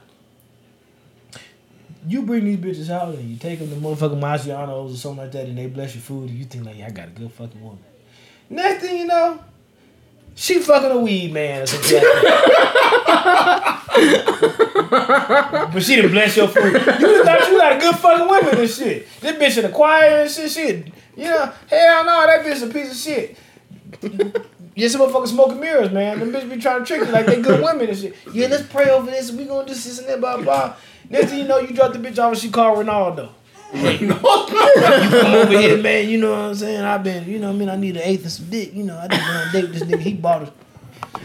You 2.09 2.23
bring 2.23 2.45
these 2.45 2.59
bitches 2.59 2.91
out 2.91 3.15
and 3.15 3.29
you 3.29 3.37
take 3.37 3.59
them 3.59 3.69
to 3.69 3.75
motherfucking 3.77 4.21
Marciano's 4.21 4.95
or 4.95 4.97
something 4.97 5.25
like 5.25 5.33
that, 5.33 5.47
and 5.47 5.59
they 5.59 5.67
bless 5.67 5.95
your 5.95 6.03
food, 6.03 6.29
and 6.31 6.39
you 6.39 6.45
think 6.45 6.65
like, 6.65 6.79
yeah, 6.79 6.87
I 6.87 6.91
got 6.91 7.09
a 7.09 7.11
good 7.11 7.33
fucking 7.33 7.61
woman. 7.61 7.81
Next 8.49 8.83
thing 8.85 8.99
you 8.99 9.07
know, 9.07 9.41
she 10.37 10.61
fucking 10.61 10.91
a 10.91 10.99
weed 10.99 11.33
man 11.33 11.63
or 11.63 11.67
something 11.67 12.01
but 15.73 15.81
she 15.81 15.97
done 15.97 16.11
bless 16.11 16.37
your 16.37 16.47
food. 16.49 16.75
You 16.75 17.25
thought 17.25 17.49
you 17.49 17.59
got 17.59 17.77
a 17.77 17.79
good 17.81 17.97
fucking 17.97 18.29
woman 18.29 18.59
and 18.59 18.71
shit. 18.71 19.09
This 19.21 19.37
bitch 19.37 19.57
in 19.57 19.65
the 19.65 19.71
choir 19.75 20.23
and 20.23 20.31
shit, 20.31 20.51
shit. 20.51 20.87
You 21.17 21.25
know, 21.25 21.53
hell 21.69 22.05
no, 22.05 22.27
that 22.27 22.45
bitch 22.45 22.63
a 22.63 22.73
piece 22.73 22.91
of 22.91 22.97
shit 22.97 23.39
Yeah, 24.75 24.89
some 24.89 25.01
motherfuckers 25.01 25.29
smoking 25.29 25.59
mirrors, 25.59 25.91
man. 25.91 26.21
Them 26.21 26.33
bitches 26.33 26.51
be 26.51 26.61
trying 26.61 26.81
to 26.81 26.87
trick 26.87 27.01
you 27.07 27.13
like 27.13 27.25
they 27.25 27.41
good 27.41 27.63
women 27.63 27.89
and 27.89 27.97
shit. 27.99 28.15
Yeah, 28.33 28.49
let's 28.49 28.67
pray 28.69 28.91
over 28.91 29.11
this. 29.11 29.33
We 29.33 29.47
gonna 29.47 29.67
do 29.67 29.73
this 29.73 29.99
and 29.99 30.09
that, 30.09 30.21
blah 30.21 30.37
blah. 30.37 30.77
Next 31.09 31.31
thing 31.31 31.39
you 31.39 31.49
know, 31.49 31.59
you 31.59 31.75
drop 31.75 31.95
the 31.95 31.99
bitch 31.99 32.19
off 32.19 32.33
and 32.33 32.39
she 32.39 32.51
call 32.51 32.77
Ronaldo. 32.77 33.31
You 33.77 34.09
come 34.15 35.35
over 35.35 35.59
here, 35.59 35.77
man. 35.83 36.09
You 36.09 36.19
know 36.19 36.31
what 36.31 36.39
I'm 36.39 36.55
saying? 36.55 36.83
I've 36.83 37.03
been, 37.03 37.29
you 37.29 37.39
know, 37.39 37.49
what 37.49 37.57
I 37.57 37.59
mean, 37.59 37.69
I 37.69 37.77
need 37.77 37.97
an 37.97 38.03
eighth 38.05 38.27
of 38.27 38.33
some 38.33 38.51
dick. 38.51 38.73
You 38.75 38.85
know, 38.85 38.99
I 38.99 39.09
just 39.09 39.23
went 39.23 39.37
on 39.37 39.49
a 39.49 39.53
date 39.53 39.63
with 39.63 39.73
this 39.75 39.83
nigga. 39.83 40.01
He 40.01 40.15
bought 40.15 40.43
a 40.43 40.53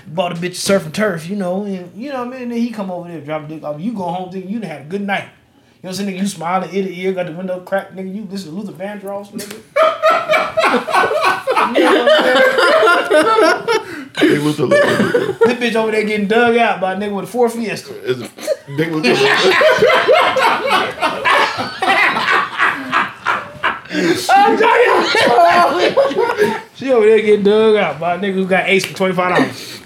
bought 0.07 0.31
a 0.31 0.35
bitch 0.35 0.55
surf 0.55 0.85
and 0.85 0.93
turf. 0.93 1.29
You 1.29 1.35
know, 1.35 1.63
and 1.63 1.95
you 1.95 2.09
know 2.09 2.19
what 2.19 2.27
I 2.27 2.31
mean. 2.31 2.41
And 2.43 2.51
then 2.51 2.59
he 2.59 2.71
come 2.71 2.91
over 2.91 3.07
there, 3.07 3.21
drop 3.21 3.43
a 3.43 3.47
dick 3.47 3.63
off. 3.63 3.79
You 3.79 3.93
go 3.93 4.03
home 4.03 4.31
thinking 4.31 4.51
you 4.51 4.59
done 4.59 4.69
had 4.69 4.81
a 4.81 4.85
good 4.85 5.01
night. 5.01 5.23
You 5.23 5.87
know 5.87 5.93
what 5.93 5.99
I'm 5.99 6.05
saying? 6.05 6.15
Nigga, 6.15 6.21
you 6.21 6.27
smiling 6.27 6.75
ear 6.75 6.83
to 6.83 6.95
ear, 6.95 7.13
got 7.13 7.25
the 7.25 7.31
window 7.31 7.59
cracked, 7.61 7.95
nigga. 7.95 8.13
You 8.13 8.25
listen 8.25 8.51
to 8.51 8.59
Luther 8.59 8.73
Vandross, 8.73 9.31
nigga. 9.31 9.57
you 11.75 11.83
know 11.83 12.05
what 12.05 12.11
I'm 12.11 12.23
saying? 12.23 12.61
Luther. 14.43 14.67
This 14.67 15.57
bitch 15.57 15.75
over 15.75 15.91
there 15.91 16.03
getting 16.03 16.27
dug 16.27 16.57
out 16.57 16.79
by 16.81 16.93
a 16.93 16.95
nigga 16.95 17.15
with 17.15 17.25
a 17.25 17.27
Ford 17.27 17.51
Fiesta. 17.51 17.93
Is 18.03 18.21
it 18.21 18.31
Dick 18.77 18.91
Luther? 18.91 19.09
Luther? 23.93 24.27
She 26.75 26.91
over 26.91 27.05
there 27.05 27.21
getting 27.21 27.43
dug 27.43 27.75
out 27.75 27.99
by 27.99 28.15
a 28.15 28.19
nigga 28.19 28.33
who 28.33 28.47
got 28.47 28.67
ace 28.67 28.85
for 28.85 28.95
twenty 28.95 29.13
five 29.13 29.35
dollars. 29.35 29.79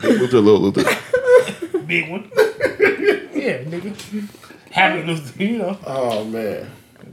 Dick 0.00 0.18
Luther, 0.20 0.40
Little 0.40 0.60
Luther. 0.60 1.78
Big 1.86 2.10
one. 2.10 2.30
yeah, 3.34 3.62
nigga. 3.64 3.92
Happy 4.70 5.02
Luther, 5.04 5.42
you 5.42 5.58
know. 5.58 5.78
Oh 5.86 6.24
man. 6.24 6.70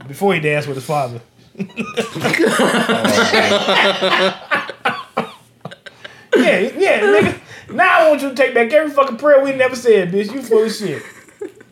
Before 0.08 0.34
he 0.34 0.40
danced 0.40 0.68
with 0.68 0.76
his 0.76 0.84
father. 0.84 1.20
yeah, 6.36 6.58
yeah, 6.76 7.00
nigga. 7.00 7.40
Now 7.72 8.00
I 8.00 8.08
want 8.10 8.22
you 8.22 8.28
to 8.30 8.34
take 8.34 8.54
back 8.54 8.72
every 8.72 8.90
fucking 8.92 9.16
prayer 9.16 9.42
we 9.42 9.52
never 9.52 9.76
said, 9.76 10.12
bitch. 10.12 10.32
You 10.32 10.42
full 10.42 10.64
of 10.64 10.72
shit. 10.72 11.02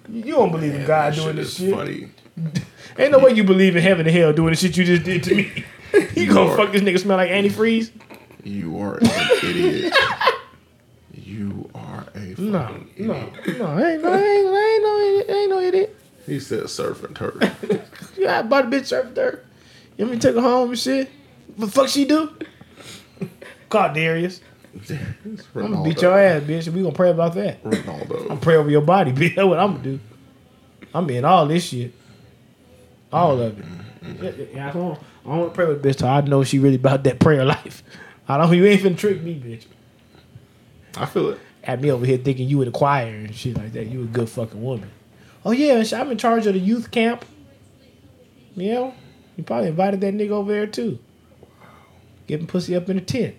You 0.08 0.34
don't 0.34 0.50
believe 0.52 0.74
in 0.74 0.86
God 0.86 1.12
That 1.12 1.16
doing 1.16 1.28
shit 1.28 1.36
this 1.36 1.48
is 1.60 1.66
shit. 1.66 1.74
funny. 1.74 2.08
Ain't 2.98 3.12
no 3.12 3.18
way 3.18 3.32
you 3.32 3.44
believe 3.44 3.76
in 3.76 3.82
heaven 3.82 4.06
and 4.06 4.14
hell 4.16 4.32
doing 4.32 4.50
the 4.52 4.56
shit 4.56 4.76
you 4.76 4.84
just 4.84 5.02
did 5.04 5.22
to 5.24 5.34
me. 5.34 5.64
You 6.14 6.26
gonna 6.32 6.50
are- 6.50 6.56
fuck 6.56 6.72
this 6.72 6.80
nigga 6.80 6.98
smell 6.98 7.18
like 7.18 7.30
antifreeze? 7.30 7.90
You 8.44 8.78
are 8.78 8.96
an 8.96 9.06
idiot. 9.42 9.94
You 11.14 11.70
are 11.74 12.06
a 12.14 12.30
fucking 12.30 12.50
No, 12.50 12.68
no, 12.98 13.14
no, 13.58 13.78
ain't 13.84 14.02
no, 14.02 14.14
ain't, 14.14 14.46
ain't 14.56 14.82
no, 14.82 14.98
idiot, 14.98 15.30
ain't 15.30 15.50
no 15.50 15.60
idiot. 15.60 15.96
He 16.26 16.40
said 16.40 16.68
surf 16.70 17.04
and 17.04 17.14
turf. 17.14 17.34
Yeah, 18.16 18.38
I 18.38 18.42
bought 18.42 18.64
a 18.64 18.68
bitch 18.68 18.86
surf 18.86 19.14
there. 19.14 19.44
You 19.96 20.04
want 20.06 20.12
me 20.12 20.18
to 20.20 20.28
take 20.28 20.34
her 20.36 20.40
home 20.42 20.70
and 20.70 20.78
shit? 20.78 21.10
What 21.56 21.66
the 21.66 21.72
fuck 21.72 21.88
she 21.88 22.04
do? 22.06 22.30
Call 23.68 23.92
Darius. 23.92 24.40
I'm 25.54 25.72
gonna 25.72 25.82
beat 25.84 26.00
your 26.02 26.18
ass, 26.18 26.42
bitch. 26.42 26.68
We 26.68 26.82
gonna 26.82 26.94
pray 26.94 27.10
about 27.10 27.34
that. 27.34 27.62
Ronaldo. 27.62 28.30
I'm 28.30 28.38
pray 28.40 28.56
over 28.56 28.70
your 28.70 28.80
body, 28.82 29.12
bitch. 29.12 29.34
That's 29.36 29.46
what 29.46 29.58
I'm 29.58 29.72
gonna 29.72 29.84
do. 29.84 30.00
I'm 30.94 31.08
in 31.10 31.24
all 31.24 31.46
this 31.46 31.64
shit. 31.64 31.92
All 33.12 33.40
of 33.40 33.58
it. 33.58 33.64
Yeah, 34.20 34.44
yeah, 34.54 34.68
I 34.68 34.72
don't, 34.72 34.98
I 35.24 35.28
don't 35.28 35.38
wanna 35.38 35.50
pray 35.50 35.66
with 35.66 35.82
bitch 35.82 35.96
till 35.96 36.08
I 36.08 36.20
know 36.22 36.42
she 36.44 36.58
really 36.58 36.76
about 36.76 37.04
that 37.04 37.18
prayer 37.20 37.44
life. 37.46 37.82
I 38.28 38.38
don't 38.38 38.54
you 38.56 38.64
ain't 38.66 38.82
finna 38.82 38.96
trick 38.96 39.22
me, 39.22 39.34
bitch. 39.34 39.66
I 40.96 41.06
feel 41.06 41.30
it. 41.30 41.38
At 41.64 41.80
me 41.80 41.90
over 41.90 42.04
here 42.04 42.18
thinking 42.18 42.48
you 42.48 42.60
in 42.62 42.66
the 42.66 42.72
choir 42.72 43.06
and 43.06 43.34
shit 43.34 43.56
like 43.56 43.72
that. 43.72 43.86
You 43.86 44.02
a 44.02 44.06
good 44.06 44.28
fucking 44.28 44.60
woman. 44.62 44.90
Oh 45.44 45.52
yeah, 45.52 45.82
I'm 45.94 46.10
in 46.10 46.18
charge 46.18 46.46
of 46.46 46.54
the 46.54 46.60
youth 46.60 46.90
camp. 46.90 47.24
Yeah, 48.54 48.92
you 49.36 49.44
probably 49.44 49.68
invited 49.68 50.00
that 50.00 50.14
nigga 50.14 50.30
over 50.30 50.52
there 50.52 50.66
too. 50.66 50.98
Giving 52.26 52.46
pussy 52.46 52.74
up 52.76 52.88
in 52.88 52.96
the 52.96 53.02
tent. 53.02 53.36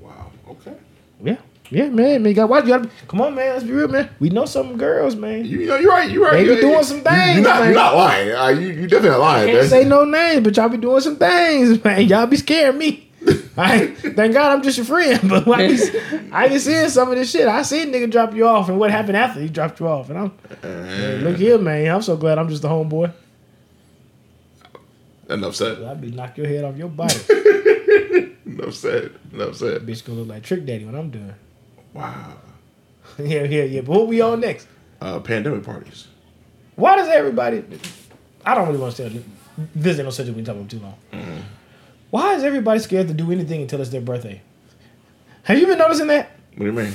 Wow. 0.00 0.30
Okay. 0.48 0.74
Yeah, 1.22 1.38
yeah, 1.72 1.88
man. 1.88 2.22
Man, 2.22 2.26
you 2.26 2.34
got 2.34 2.48
watch. 2.48 2.64
You 2.64 2.70
gotta, 2.70 2.90
come 3.08 3.20
on, 3.22 3.34
man. 3.34 3.54
Let's 3.54 3.64
be 3.64 3.72
real, 3.72 3.88
man. 3.88 4.10
We 4.20 4.28
know 4.30 4.44
some 4.44 4.76
girls, 4.76 5.16
man. 5.16 5.44
You 5.44 5.66
know, 5.66 5.76
you're 5.76 5.90
right. 5.90 6.10
You're 6.10 6.24
right. 6.24 6.34
They 6.34 6.42
be 6.44 6.48
You're- 6.50 6.60
doing 6.60 6.82
some 6.84 7.00
things, 7.00 7.36
You're 7.36 7.44
not, 7.44 7.60
man. 7.60 7.64
you're 7.68 7.74
not 7.74 7.96
lying. 7.96 8.32
Uh, 8.32 8.48
you, 8.48 8.68
you 8.68 8.86
definitely 8.86 9.18
lying. 9.18 9.46
Can't 9.46 9.58
man. 9.60 9.68
say 9.68 9.84
no 9.84 10.04
names, 10.04 10.44
but 10.44 10.56
y'all 10.56 10.68
be 10.68 10.76
doing 10.76 11.00
some 11.00 11.16
things, 11.16 11.82
man. 11.84 12.02
Y'all 12.08 12.26
be 12.26 12.36
scaring 12.36 12.78
me. 12.78 13.08
I 13.56 13.86
thank 13.88 14.34
God 14.34 14.52
I'm 14.52 14.62
just 14.62 14.78
your 14.78 14.86
friend, 14.86 15.20
but 15.28 15.46
I 15.48 15.68
be, 15.68 15.78
I 16.32 16.48
be 16.48 16.58
seeing 16.58 16.88
some 16.88 17.08
of 17.10 17.14
this 17.16 17.30
shit. 17.30 17.46
I 17.46 17.62
seen 17.62 17.92
nigga 17.92 18.10
drop 18.10 18.34
you 18.34 18.46
off, 18.46 18.68
and 18.68 18.78
what 18.78 18.90
happened 18.90 19.16
after 19.16 19.40
he 19.40 19.48
dropped 19.48 19.78
you 19.80 19.88
off, 19.88 20.10
and 20.10 20.18
I'm 20.18 20.32
man, 20.62 21.22
look 21.24 21.36
here, 21.36 21.56
man. 21.58 21.94
I'm 21.94 22.02
so 22.02 22.16
glad 22.16 22.38
I'm 22.38 22.48
just 22.48 22.62
the 22.62 22.68
homeboy. 22.68 23.12
Enough 25.30 25.54
said. 25.54 25.82
I'll 25.82 25.94
be 25.94 26.10
knock 26.10 26.36
your 26.36 26.46
head 26.48 26.64
off 26.64 26.76
your 26.76 26.88
body. 26.88 27.14
Enough 28.44 28.74
said. 28.74 29.12
Enough 29.32 29.56
said. 29.56 29.82
Bitch 29.86 30.04
gonna 30.04 30.18
look 30.18 30.28
like 30.28 30.42
Trick 30.42 30.66
Daddy 30.66 30.84
when 30.84 30.94
I'm 30.94 31.10
done. 31.10 31.34
Wow. 31.94 32.36
yeah, 33.18 33.44
yeah, 33.44 33.64
yeah. 33.64 33.80
But 33.80 33.92
what 33.92 34.08
we 34.08 34.20
on 34.20 34.40
next? 34.40 34.66
Uh, 35.00 35.20
pandemic 35.20 35.64
parties. 35.64 36.08
Why 36.76 36.96
does 36.96 37.08
everybody? 37.08 37.64
I 38.44 38.54
don't 38.54 38.68
really 38.68 38.80
want 38.80 38.96
to 38.96 39.10
say 39.10 39.22
this 39.74 39.96
ain't 39.96 40.06
no 40.06 40.10
subject 40.10 40.36
we 40.36 40.42
talk 40.42 40.56
about 40.56 40.70
too 40.70 40.78
long. 40.78 40.94
Mm-hmm. 41.12 41.40
Why 42.10 42.34
is 42.34 42.44
everybody 42.44 42.80
scared 42.80 43.08
to 43.08 43.14
do 43.14 43.32
anything 43.32 43.62
until 43.62 43.80
it's 43.80 43.90
their 43.90 44.00
birthday? 44.00 44.42
Have 45.44 45.58
you 45.58 45.66
been 45.66 45.78
noticing 45.78 46.06
that? 46.08 46.30
What 46.56 46.58
do 46.58 46.64
you 46.66 46.72
mean? 46.72 46.92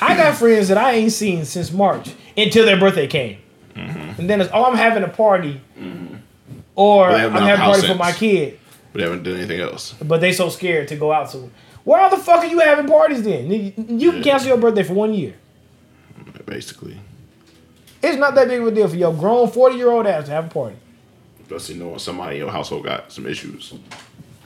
I 0.00 0.16
got 0.16 0.36
friends 0.38 0.68
that 0.68 0.78
I 0.78 0.92
ain't 0.92 1.12
seen 1.12 1.44
since 1.44 1.72
March 1.72 2.10
until 2.36 2.64
their 2.64 2.78
birthday 2.78 3.06
came, 3.06 3.38
mm-hmm. 3.74 4.20
and 4.20 4.30
then 4.30 4.40
it's 4.40 4.50
oh 4.52 4.64
I'm 4.64 4.76
having 4.76 5.02
a 5.02 5.08
party, 5.08 5.60
mm-hmm. 5.78 6.16
or 6.74 7.08
Well, 7.08 7.18
they 7.18 7.24
I'm 7.24 7.32
having 7.32 7.62
a 7.62 7.64
party 7.64 7.86
for 7.88 7.94
my 7.94 8.12
kid, 8.12 8.58
But 8.92 8.98
they 8.98 9.04
haven't 9.04 9.22
done 9.22 9.36
anything 9.36 9.60
else. 9.60 9.94
but 9.94 10.20
they 10.20 10.32
so 10.32 10.48
scared 10.48 10.88
to 10.88 10.96
go 10.96 11.12
out. 11.12 11.30
So 11.30 11.50
why 11.86 12.08
the 12.08 12.16
fuck 12.16 12.38
are 12.38 12.46
you 12.46 12.58
having 12.58 12.88
parties 12.88 13.22
then? 13.22 13.48
You 13.48 13.72
you 13.76 14.10
can 14.10 14.22
cancel 14.24 14.48
your 14.48 14.56
birthday 14.56 14.82
for 14.82 14.94
one 14.94 15.14
year. 15.14 15.34
Basically. 16.44 16.98
It's 18.02 18.18
not 18.18 18.34
that 18.34 18.48
big 18.48 18.60
of 18.60 18.66
a 18.66 18.70
deal 18.72 18.88
for 18.88 18.96
your 18.96 19.14
grown 19.14 19.48
forty 19.48 19.76
year 19.76 19.88
old 19.88 20.04
ass 20.04 20.24
to 20.24 20.32
have 20.32 20.46
a 20.46 20.48
party. 20.48 20.74
Especially 21.42 21.76
knowing 21.76 22.00
somebody 22.00 22.36
in 22.36 22.42
your 22.42 22.50
household 22.50 22.82
got 22.82 23.12
some 23.12 23.24
issues. 23.24 23.72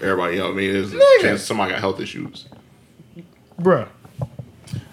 Everybody, 0.03 0.35
you 0.35 0.41
know 0.41 0.49
what 0.49 0.53
I 0.53 0.57
mean? 0.57 0.73
There's 0.75 0.93
a 0.93 1.01
chance 1.23 1.43
somebody 1.43 1.73
got 1.73 1.81
health 1.81 1.99
issues. 1.99 2.45
Bruh. 3.59 3.89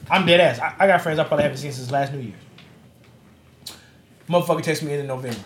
I'm 0.10 0.26
dead 0.26 0.40
ass. 0.40 0.60
I, 0.60 0.74
I 0.80 0.88
got 0.88 1.02
friends 1.02 1.19
I 1.19 1.26
probably 1.26 1.44
haven't 1.44 1.57
seen 1.57 1.74
since 1.74 1.91
last 1.91 2.14
New 2.14 2.19
Year. 2.19 2.36
Motherfucker 4.30 4.64
text 4.64 4.84
me 4.84 4.94
in 4.94 5.06
November. 5.06 5.44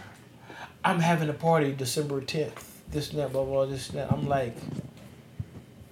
I'm 0.85 0.99
having 0.99 1.29
a 1.29 1.33
party 1.33 1.73
December 1.73 2.21
10th. 2.21 2.63
This 2.91 3.09
and 3.09 3.19
that, 3.19 3.31
blah, 3.31 3.43
blah, 3.43 3.65
this 3.65 3.89
and 3.89 3.97
that. 3.97 4.11
I'm 4.11 4.27
like, 4.27 4.55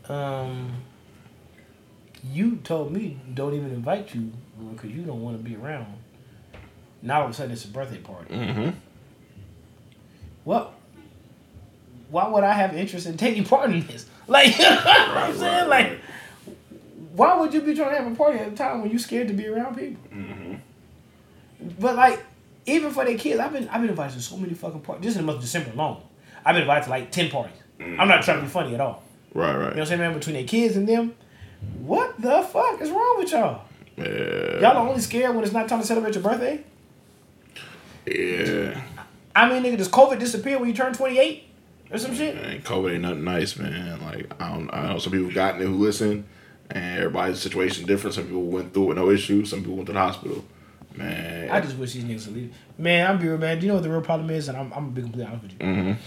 um, 0.08 0.72
you 2.24 2.58
told 2.58 2.92
me 2.92 3.20
don't 3.34 3.54
even 3.54 3.72
invite 3.72 4.14
you 4.14 4.32
because 4.72 4.92
you 4.92 5.04
don't 5.04 5.22
want 5.22 5.38
to 5.38 5.44
be 5.44 5.56
around. 5.56 5.88
Now 7.02 7.22
all 7.22 7.26
of 7.26 7.32
a 7.32 7.34
sudden 7.34 7.52
it's 7.52 7.66
a 7.66 7.70
birthday 7.70 7.98
party. 8.00 8.34
Mm-hmm. 8.34 8.70
Well, 10.46 10.74
why 12.10 12.28
would 12.28 12.44
I 12.44 12.54
have 12.54 12.76
interest 12.76 13.06
in 13.06 13.18
taking 13.18 13.44
part 13.44 13.72
in 13.72 13.86
this? 13.86 14.06
Like, 14.30 14.60
you 14.60 14.64
know 14.64 14.76
what 14.76 14.88
I'm 15.18 15.36
saying? 15.36 15.70
Like, 15.70 16.00
why 17.14 17.36
would 17.40 17.52
you 17.52 17.62
be 17.62 17.74
trying 17.74 17.90
to 17.96 18.04
have 18.04 18.12
a 18.12 18.16
party 18.16 18.38
at 18.38 18.50
a 18.50 18.56
time 18.56 18.82
when 18.82 18.92
you're 18.92 19.00
scared 19.00 19.28
to 19.30 19.34
be 19.34 19.48
around 19.48 19.76
people? 19.76 20.04
But 21.80 21.96
like, 21.96 22.24
even 22.68 22.92
for 22.92 23.06
their 23.06 23.18
kids, 23.18 23.40
I've 23.40 23.52
been 23.52 23.68
I've 23.70 23.82
been 23.82 23.90
invited 23.90 24.14
to 24.18 24.22
so 24.22 24.38
many 24.38 24.54
fucking 24.54 24.82
parties. 24.82 25.04
This 25.04 25.12
is 25.14 25.18
the 25.18 25.24
month 25.24 25.38
of 25.38 25.44
December 25.44 25.72
alone, 25.72 26.04
I've 26.46 26.54
been 26.54 26.62
invited 26.62 26.84
to 26.86 26.90
like 26.92 27.12
ten 27.12 27.30
parties. 27.30 27.58
I'm 27.80 28.08
not 28.08 28.24
trying 28.24 28.38
to 28.38 28.44
be 28.44 28.50
funny 28.50 28.76
at 28.76 28.82
all. 28.82 29.04
Right, 29.34 29.48
right. 29.48 29.54
You 29.54 29.60
know 29.60 29.68
what 29.68 29.78
I'm 29.80 29.86
saying, 29.86 30.00
man? 30.00 30.14
Between 30.14 30.36
their 30.36 30.46
kids 30.46 30.76
and 30.76 30.88
them, 30.88 31.16
what 31.82 32.20
the 32.22 32.42
fuck 32.44 32.82
is 32.82 32.90
wrong 32.92 33.16
with 33.18 33.32
y'all? 33.32 33.62
Yeah. 33.98 34.60
Y'all 34.62 34.78
are 34.78 34.88
only 34.88 35.02
scared 35.02 35.36
when 35.36 35.44
it's 35.44 35.54
not 35.54 35.68
time 35.68 35.82
to 35.82 35.86
celebrate 35.86 36.14
your 36.16 36.24
birthday. 36.24 36.64
Yeah. 38.06 38.82
I 39.36 39.50
mean, 39.50 39.64
nigga, 39.64 39.78
does 39.78 39.90
COVID 39.90 40.20
disappear 40.20 40.58
when 40.58 40.68
you 40.70 40.74
turn 40.76 40.94
28 40.94 41.44
or 41.92 41.98
some 41.98 42.16
shit? 42.16 42.36
Man, 42.36 42.62
COVID 42.62 42.94
ain't 42.94 43.02
nothing 43.02 43.24
nice, 43.24 43.58
man. 43.58 44.02
Like 44.02 44.32
I 44.42 44.54
don't, 44.54 44.70
I 44.74 44.88
know 44.94 45.00
some 45.00 45.12
people 45.14 45.32
gotten 45.32 45.62
it 45.62 45.66
who 45.66 45.76
listen, 45.76 46.26
and 46.72 47.00
everybody's 47.00 47.40
situation 47.40 47.86
different. 47.86 48.16
Some 48.16 48.26
people 48.26 48.44
went 48.44 48.74
through 48.74 48.84
it 48.84 48.88
with 48.88 48.98
no 48.98 49.10
issues. 49.12 49.50
Some 49.50 49.60
people 49.60 49.76
went 49.76 49.88
to 49.88 49.94
the 49.94 50.00
hospital. 50.00 50.44
Man, 50.96 51.50
I 51.52 51.62
just 51.62 51.78
wish 51.78 51.94
these 51.94 52.04
niggas 52.04 52.26
would 52.28 52.36
leave. 52.36 52.56
Man, 52.78 53.10
I'm 53.10 53.20
real, 53.20 53.38
man. 53.38 53.60
Do 53.60 53.66
you 53.66 53.68
know 53.70 53.76
what 53.76 53.84
the 53.84 53.90
real 53.92 54.02
problem 54.02 54.30
is? 54.32 54.50
And 54.50 54.58
I'm, 54.58 54.66
I'm 54.74 54.86
gonna 54.86 54.88
be 54.92 55.02
completely 55.02 55.26
honest 55.32 55.44
with 55.44 55.52
you. 55.54 55.58
Mhm. 55.60 55.98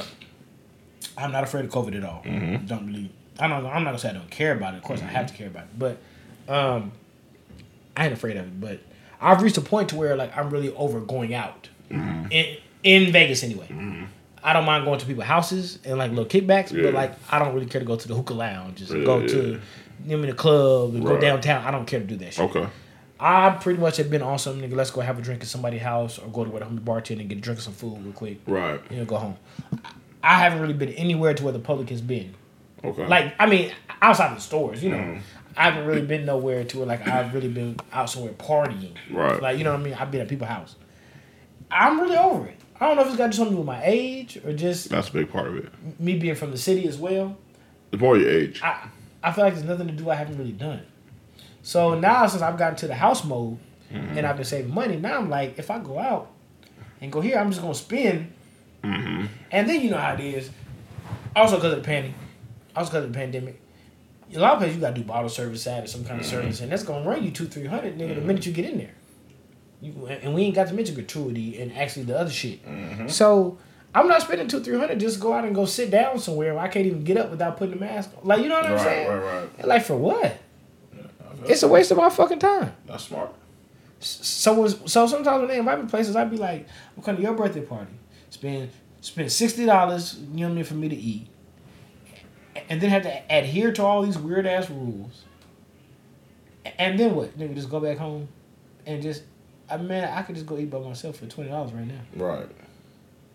I'm 1.17 1.33
not 1.33 1.45
afraid 1.45 1.65
of 1.67 1.71
COVID 1.71 1.97
at 1.97 2.05
all. 2.05 2.23
Don't 2.67 2.87
really. 2.87 3.11
I 3.43 3.49
don't. 3.49 3.67
I'm 3.67 3.83
not 3.83 3.91
gonna 3.91 3.99
say 3.99 4.11
I 4.11 4.13
don't 4.13 4.31
care 4.31 4.53
about 4.53 4.75
it. 4.75 4.79
Of 4.79 4.85
course, 4.85 5.01
I 5.01 5.05
have 5.05 5.27
to 5.27 5.33
mm-hmm. 5.33 5.39
care 5.43 5.49
about 5.49 5.65
it. 5.65 5.79
But 5.79 5.99
um, 6.49 6.93
I 7.97 8.05
ain't 8.05 8.13
afraid 8.13 8.37
of 8.37 8.47
it. 8.47 8.61
But 8.61 8.81
I've 9.21 9.43
reached 9.43 9.57
a 9.57 9.63
point 9.63 9.89
to 9.91 9.97
where 9.97 10.17
like 10.17 10.37
I'm 10.37 10.51
really 10.51 10.75
over 10.75 11.01
going 11.01 11.35
out 11.35 11.69
mm-hmm. 11.91 12.31
in 12.31 12.57
in 12.83 13.13
Vegas 13.13 13.43
anyway. 13.43 13.67
Mm-hmm. 13.69 14.05
I 14.45 14.53
don't 14.53 14.65
mind 14.65 14.85
going 14.85 14.99
to 14.99 15.07
people's 15.07 15.27
houses 15.27 15.79
and 15.85 15.99
like 15.99 16.11
little 16.11 16.25
kickbacks, 16.25 16.73
Yeah. 16.73 16.85
but 16.85 16.95
like 16.95 17.15
I 17.31 17.39
don't 17.39 17.55
really 17.55 17.67
care 17.67 17.81
to 17.81 17.87
go 17.87 17.97
to 17.97 18.09
the 18.09 18.15
hookah 18.15 18.35
lounge, 18.35 18.79
just 18.79 18.93
Yeah, 18.93 19.05
go 19.05 19.21
yeah. 19.21 19.27
to 19.29 19.61
you 20.05 20.17
know, 20.17 20.27
the 20.27 20.33
club 20.33 20.95
and 20.95 21.05
go 21.05 21.19
downtown. 21.19 21.65
I 21.65 21.71
don't 21.71 21.87
care 21.87 22.01
to 22.01 22.07
do 22.07 22.17
that 22.17 22.35
shit. 22.35 22.45
okay. 22.45 22.67
I 23.21 23.51
pretty 23.51 23.81
much 23.81 23.99
have 23.99 24.11
been 24.11 24.23
on 24.23 24.37
some 24.41 24.61
nigga. 24.61 24.75
Let's 24.75 24.91
go 24.91 25.01
have 25.01 25.17
a 25.17 25.23
drink 25.23 25.43
at 25.43 25.47
somebody's 25.47 25.83
house 25.83 26.19
or 26.19 26.27
go 26.29 26.45
to 26.45 26.51
where 26.51 26.59
the 26.59 26.67
homie 26.67 26.85
bartender 26.85 27.21
and 27.21 27.29
get 27.29 27.39
a 27.39 27.41
drink 27.41 27.61
or 27.61 27.63
some 27.63 27.73
food 27.73 28.03
real 28.03 28.13
quick. 28.13 28.39
Right. 28.49 28.81
You 28.91 28.97
know, 28.97 29.05
go 29.05 29.17
home. 29.17 29.37
I 30.25 30.41
haven't 30.41 30.61
really 30.61 30.75
been 30.75 30.89
anywhere 30.91 31.33
to 31.33 31.45
where 31.45 31.53
the 31.53 31.61
public 31.61 31.89
has 31.91 32.01
been. 32.01 32.35
Okay. 32.85 33.07
Like, 33.07 33.35
I 33.39 33.47
mean, 33.47 33.73
outside 34.01 34.37
the 34.37 34.41
stores, 34.41 34.83
you 34.83 34.91
know. 34.91 34.97
Mm. 34.99 35.21
I 35.57 35.65
haven't 35.65 35.87
really 35.87 36.03
been 36.07 36.25
nowhere 36.25 36.65
to 36.65 36.79
where 36.79 36.87
like 36.87 37.07
I've 37.07 37.35
really 37.35 37.49
been 37.49 37.77
out 37.93 38.09
somewhere 38.09 38.33
partying. 38.33 38.97
Right. 39.11 39.41
Like, 39.41 39.59
you 39.59 39.65
know 39.65 39.73
what 39.73 39.81
I 39.81 39.83
mean? 39.83 39.95
I've 39.95 40.11
been 40.11 40.23
at 40.23 40.29
people's 40.29 40.49
house. 40.49 40.77
I'm 41.71 42.01
really 42.01 42.17
over 42.17 42.47
it. 42.47 42.57
I 42.81 42.87
don't 42.87 42.97
know 42.97 43.03
if 43.03 43.09
it's 43.09 43.17
got 43.17 43.27
to 43.27 43.31
do 43.33 43.37
something 43.37 43.57
with 43.57 43.67
my 43.67 43.83
age 43.85 44.39
or 44.45 44.53
just 44.55 44.89
That's 44.89 45.11
a 45.11 45.13
big 45.13 45.31
part 45.31 45.49
of 45.49 45.57
it. 45.57 45.71
me 46.01 46.19
being 46.19 46.35
from 46.35 46.51
the 46.53 46.59
city 46.59 46.89
as 46.89 46.97
well. 46.97 47.37
It's 47.93 48.01
more 48.01 48.17
your 48.17 48.31
age. 48.31 48.61
I 48.63 48.89
I 49.23 49.31
feel 49.33 49.45
like 49.45 49.55
there's 49.55 49.67
nothing 49.67 49.87
to 49.89 49.93
do 49.93 50.09
I 50.11 50.15
haven't 50.15 50.39
really 50.39 50.53
done. 50.53 50.83
So 51.63 51.99
now 51.99 52.27
since 52.27 52.43
I've 52.43 52.57
gotten 52.59 52.77
to 52.77 52.87
the 52.89 52.95
house 52.95 53.23
mode 53.25 53.59
and 53.91 54.27
I've 54.27 54.37
been 54.37 54.45
saving 54.47 54.73
money, 54.73 54.97
now 54.97 55.19
I'm 55.19 55.29
like, 55.29 55.59
if 55.59 55.71
I 55.71 55.79
go 55.81 55.99
out 55.99 56.31
and 57.03 57.13
go 57.13 57.21
here, 57.21 57.37
I'm 57.39 57.51
just 57.51 57.61
gonna 57.61 57.75
spend. 57.75 58.33
And 58.83 59.29
then 59.51 59.81
you 59.83 59.91
know 59.91 59.99
how 59.99 60.15
it 60.15 60.21
is. 60.21 60.51
Also 61.37 61.57
because 61.57 61.73
of 61.75 61.79
the 61.81 61.85
pandemic. 61.85 62.17
Also 62.75 62.91
because 62.91 63.05
of 63.05 63.13
the 63.13 63.19
pandemic. 63.19 63.61
A 64.35 64.39
lot 64.39 64.55
of 64.55 64.59
places 64.61 64.77
you 64.77 64.81
gotta 64.81 64.95
do 64.95 65.05
bottle 65.05 65.29
service 65.29 65.67
at 65.67 65.85
or 65.85 65.87
some 65.87 66.05
kind 66.05 66.21
of 66.21 66.27
mm-hmm. 66.27 66.37
service, 66.37 66.61
and 66.61 66.73
that's 66.73 66.83
gonna 66.83 67.07
run 67.07 67.23
you 67.23 67.31
two, 67.31 67.47
three 67.47 67.67
hundred, 67.67 67.99
nigga, 67.99 68.09
the 68.09 68.15
mm-hmm. 68.15 68.27
minute 68.27 68.47
you 68.47 68.53
get 68.53 68.65
in 68.65 68.79
there. 68.79 68.95
You, 69.83 70.07
and 70.07 70.33
we 70.33 70.43
ain't 70.43 70.55
got 70.55 70.69
to 70.69 70.75
mention 70.75 70.95
gratuity 70.95 71.61
and 71.61 71.77
actually 71.77 72.05
the 72.05 72.19
other 72.19 72.31
shit. 72.31 72.65
Mm-hmm. 72.65 73.09
So 73.09 73.59
I'm 73.95 74.09
not 74.09 74.23
spending 74.23 74.49
two, 74.49 74.61
three 74.61 74.79
hundred 74.79 75.01
just 75.01 75.17
to 75.17 75.21
go 75.21 75.33
out 75.33 75.45
and 75.45 75.55
go 75.55 75.67
sit 75.67 75.91
down 75.91 76.19
somewhere 76.19 76.55
where 76.55 76.63
I 76.63 76.69
can't 76.69 76.87
even 76.87 77.05
get 77.05 77.19
up 77.19 77.31
without 77.31 77.57
putting 77.57 77.75
a 77.75 77.81
mask 77.81 78.11
on. 78.17 78.27
Like 78.27 78.43
you 78.43 78.49
know 78.49 78.55
what 78.57 78.67
I'm 78.67 78.79
saying? 78.79 79.09
right, 79.09 79.45
right. 79.59 79.67
Like 79.67 79.85
for 79.85 79.97
what? 79.97 80.39
Feel 81.43 81.51
It's 81.51 81.63
a 81.63 81.69
waste 81.69 81.91
of 81.91 81.99
my 81.99 82.09
fucking 82.09 82.39
time. 82.39 82.73
That's 82.87 83.05
smart. 83.05 83.35
So 84.01 84.55
was 84.55 84.79
so 84.87 85.07
sometimes 85.07 85.41
when 85.41 85.49
they 85.49 85.59
invite 85.59 85.83
me 85.83 85.89
places, 85.89 86.17
I'd 86.17 86.31
be 86.31 86.37
like, 86.39 86.67
I'm 86.97 87.03
coming 87.03 87.21
to 87.21 87.23
your 87.23 87.35
birthday 87.35 87.61
party. 87.61 87.93
Spend 88.31 88.71
spend 89.01 89.31
sixty 89.31 89.67
dollars, 89.67 90.19
you 90.19 90.41
know 90.41 90.47
what 90.47 90.53
I 90.53 90.55
mean, 90.55 90.65
for 90.65 90.75
me 90.75 90.89
to 90.89 90.97
eat. 90.97 91.29
And 92.69 92.81
then 92.81 92.91
have 92.91 93.03
to 93.03 93.23
adhere 93.35 93.73
to 93.73 93.83
all 93.83 94.03
these 94.03 94.19
weird 94.19 94.47
ass 94.47 94.69
rules. 94.69 95.25
And 96.79 96.99
then 96.99 97.15
what? 97.15 97.39
Nigga 97.39 97.55
just 97.55 97.71
go 97.71 97.81
back 97.81 97.99
home 97.99 98.29
and 98.87 99.03
just 99.03 99.23
I 99.71 99.77
mean 99.77 100.05
I 100.05 100.23
could 100.23 100.35
just 100.35 100.47
go 100.47 100.59
eat 100.59 100.71
by 100.71 100.79
myself 100.79 101.17
for 101.17 101.27
twenty 101.27 101.51
dollars 101.51 101.73
right 101.73 101.87
now. 101.87 102.01
Right. 102.15 102.49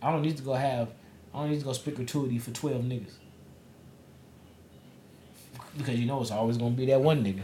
I 0.02 0.12
don't 0.12 0.22
need 0.22 0.38
to 0.38 0.44
go 0.44 0.54
have 0.54 0.90
I 1.34 1.42
don't 1.42 1.52
need 1.52 1.60
to 1.60 1.66
go 1.66 1.74
split 1.74 1.96
gratuity 1.96 2.40
for 2.40 2.52
twelve 2.52 2.84
niggas. 2.84 3.14
Because 5.78 6.00
you 6.00 6.06
know 6.06 6.22
it's 6.22 6.32
always 6.32 6.58
gonna 6.58 6.72
be 6.72 6.86
that 6.88 7.02
one 7.02 7.24
nigga. 7.24 7.42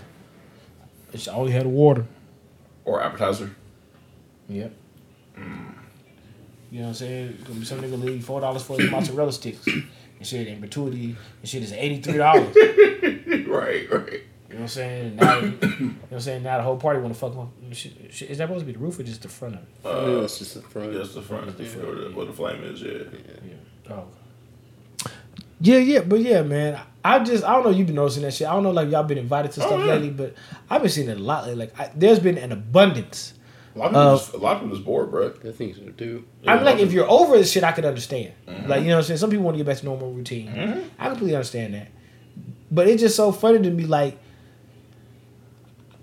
It's 1.12 1.28
always 1.28 1.54
had 1.54 1.68
water. 1.68 2.06
Or 2.86 3.02
appetizer. 3.04 3.56
Yep. 4.50 4.74
Mm. 5.38 5.74
You 6.72 6.80
know 6.80 6.86
what 6.86 6.90
I'm 6.90 6.94
saying? 6.96 7.30
It's 7.40 7.44
gonna 7.44 7.60
be 7.60 7.66
some 7.66 7.82
nigga 7.82 8.02
leave 8.04 8.26
four 8.26 8.42
dollars 8.42 8.64
for 8.64 8.80
his 8.80 8.90
mozzarella 8.90 9.32
sticks. 9.32 9.68
And 10.24 10.28
shit 10.30 10.48
and 10.48 10.62
gratuity 10.62 11.18
and 11.42 11.50
shit 11.50 11.64
is 11.64 11.74
eighty 11.74 12.00
three 12.00 12.18
dollars. 12.18 12.56
you 12.56 13.46
right, 13.50 13.92
right. 13.92 13.92
know 13.92 14.56
what 14.56 14.62
I'm 14.62 14.68
saying? 14.70 15.18
Now, 15.18 15.40
you 15.40 15.48
know 15.50 15.58
what 15.58 16.12
I'm 16.14 16.20
saying? 16.22 16.44
Now 16.44 16.56
the 16.56 16.64
whole 16.64 16.78
party 16.78 17.02
wanna 17.02 17.14
fuck 17.14 17.36
my 17.36 17.46
shit, 17.74 17.92
shit. 18.10 18.30
Is 18.30 18.38
that 18.38 18.48
supposed 18.48 18.62
to 18.62 18.66
be 18.66 18.72
the 18.72 18.80
roof 18.80 18.98
or 18.98 19.04
just 19.04 19.22
the 19.24 19.28
front 19.28 19.56
of 19.56 19.62
it? 19.64 19.68
Uh, 19.84 20.22
that's 20.22 20.40
just 20.40 20.54
the 20.54 20.62
front. 20.62 20.94
That's 20.94 21.14
the 21.14 21.22
front. 21.22 21.48
Where, 21.48 21.96
the, 21.96 22.12
where 22.16 22.26
the 22.26 22.32
flame 22.32 22.64
is, 22.64 22.82
yeah. 22.82 23.00
yeah. 23.44 23.94
Oh. 23.94 24.06
Yeah, 25.60 25.80
yeah, 25.80 26.00
but 26.00 26.22
yeah, 26.22 26.42
man. 26.42 26.80
I 27.04 27.20
just 27.20 27.44
I 27.44 27.52
don't 27.52 27.66
know. 27.66 27.72
You've 27.72 27.88
been 27.88 27.98
noticing 27.98 28.24
that 28.24 28.34
shit. 28.34 28.48
I 28.48 28.54
don't 28.54 28.64
know, 28.64 28.72
like 28.72 28.90
y'all 28.90 29.04
been 29.04 29.18
invited 29.18 29.52
to 29.52 29.60
stuff 29.60 29.78
yeah. 29.78 29.96
lately, 29.96 30.10
but 30.12 30.36
I've 30.70 30.84
been 30.84 30.90
seeing 30.90 31.10
it 31.10 31.18
a 31.18 31.22
lot. 31.22 31.48
Lately. 31.48 31.66
Like 31.66 31.78
I, 31.78 31.92
there's 31.94 32.20
been 32.20 32.38
an 32.38 32.54
abundance. 32.54 33.34
A 33.76 33.80
lot 33.80 33.86
of 33.88 33.92
people, 33.92 34.02
Uh, 34.02 34.18
just, 34.18 34.34
a 34.34 34.38
lot 34.38 34.56
of 34.56 34.62
people 34.62 34.76
just 34.76 34.86
bored, 34.86 35.10
bro. 35.12 35.34
I 35.46 35.52
think 35.52 35.76
so 35.76 35.82
too. 35.98 36.26
I 36.46 36.56
mean, 36.56 36.66
like 36.66 36.80
if 36.80 36.92
you're 36.92 37.10
over 37.10 37.38
this 37.38 37.52
shit, 37.52 37.64
I 37.64 37.72
could 37.72 37.86
understand. 37.86 38.34
Mm-hmm. 38.48 38.70
Like 38.70 38.82
you 38.82 38.88
know 38.90 38.96
what 38.96 39.00
I'm 39.00 39.04
saying. 39.06 39.18
Some 39.18 39.30
people 39.30 39.46
want 39.46 39.56
to 39.56 39.64
get 39.64 39.68
back 39.68 39.78
to 39.78 39.86
normal 39.86 40.12
routine. 40.12 40.50
I 41.00 41.08
completely 41.10 41.36
understand 41.36 41.74
that. 41.74 41.88
But 42.72 42.88
it's 42.88 43.02
just 43.02 43.16
so 43.16 43.32
funny 43.32 43.60
to 43.62 43.70
me. 43.72 43.86
Like 43.86 44.18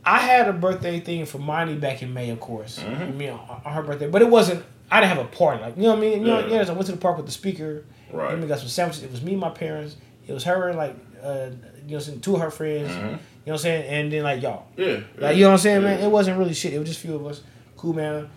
I 0.04 0.18
had 0.18 0.48
a 0.48 0.52
birthday 0.52 1.00
thing 1.00 1.26
for 1.26 1.38
Monty 1.38 1.74
back 1.76 2.02
in 2.02 2.12
May, 2.14 2.30
of 2.30 2.40
course. 2.40 2.78
Mm-hmm. 2.78 3.02
I 3.02 3.06
mean, 3.10 3.30
on 3.30 3.62
on 3.64 3.72
her 3.72 3.82
birthday, 3.82 4.08
but 4.08 4.22
it 4.22 4.28
wasn't. 4.28 4.64
I 4.90 5.00
didn't 5.00 5.16
have 5.16 5.24
a 5.26 5.28
party. 5.28 5.62
Like 5.62 5.76
you 5.76 5.82
know 5.84 5.90
what 5.90 5.98
I 5.98 6.00
mean. 6.00 6.20
You 6.20 6.26
know, 6.26 6.38
Yeah. 6.40 6.62
yeah. 6.62 6.68
I 6.68 6.72
went 6.72 6.86
to 6.86 6.92
the 6.92 6.98
park 6.98 7.16
with 7.16 7.26
the 7.26 7.32
speaker. 7.32 7.84
Right. 8.12 8.32
And 8.32 8.42
we 8.42 8.48
got 8.48 8.58
some 8.58 8.68
sandwiches. 8.68 9.04
It 9.04 9.10
was 9.12 9.22
me, 9.22 9.32
and 9.32 9.40
my 9.40 9.50
parents. 9.50 9.96
It 10.26 10.32
was 10.32 10.42
her, 10.44 10.68
and, 10.68 10.76
like 10.78 10.96
uh, 11.22 11.50
you 11.86 11.92
know, 11.92 11.98
what 11.98 12.08
I'm 12.08 12.20
two 12.20 12.34
of 12.34 12.40
her 12.40 12.50
friends. 12.50 12.90
You 12.90 12.96
know 12.96 13.18
what 13.44 13.52
I'm 13.52 13.58
saying, 13.58 13.84
and 13.88 14.12
then 14.12 14.22
like 14.24 14.42
y'all. 14.42 14.66
Mm-hmm. 14.76 14.82
Yeah. 15.20 15.26
Like 15.28 15.36
you 15.36 15.42
know 15.42 15.48
what 15.50 15.52
I'm 15.54 15.58
saying, 15.58 15.82
yeah. 15.82 15.88
man. 15.96 16.00
It 16.00 16.10
wasn't 16.10 16.38
really 16.38 16.54
shit. 16.54 16.72
It 16.72 16.78
was 16.78 16.88
just 16.88 17.00
a 17.00 17.02
few 17.06 17.14
of 17.14 17.26
us. 17.26 17.42
Cool, 17.80 17.94
man. 17.94 18.28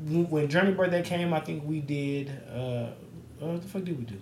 When 0.00 0.48
Journey 0.48 0.72
birthday 0.72 1.02
came, 1.02 1.32
I 1.32 1.38
think 1.38 1.62
we 1.64 1.78
did. 1.78 2.30
Uh, 2.52 2.88
what 3.38 3.62
the 3.62 3.68
fuck 3.68 3.84
did 3.84 3.96
we 3.96 4.04
do? 4.04 4.20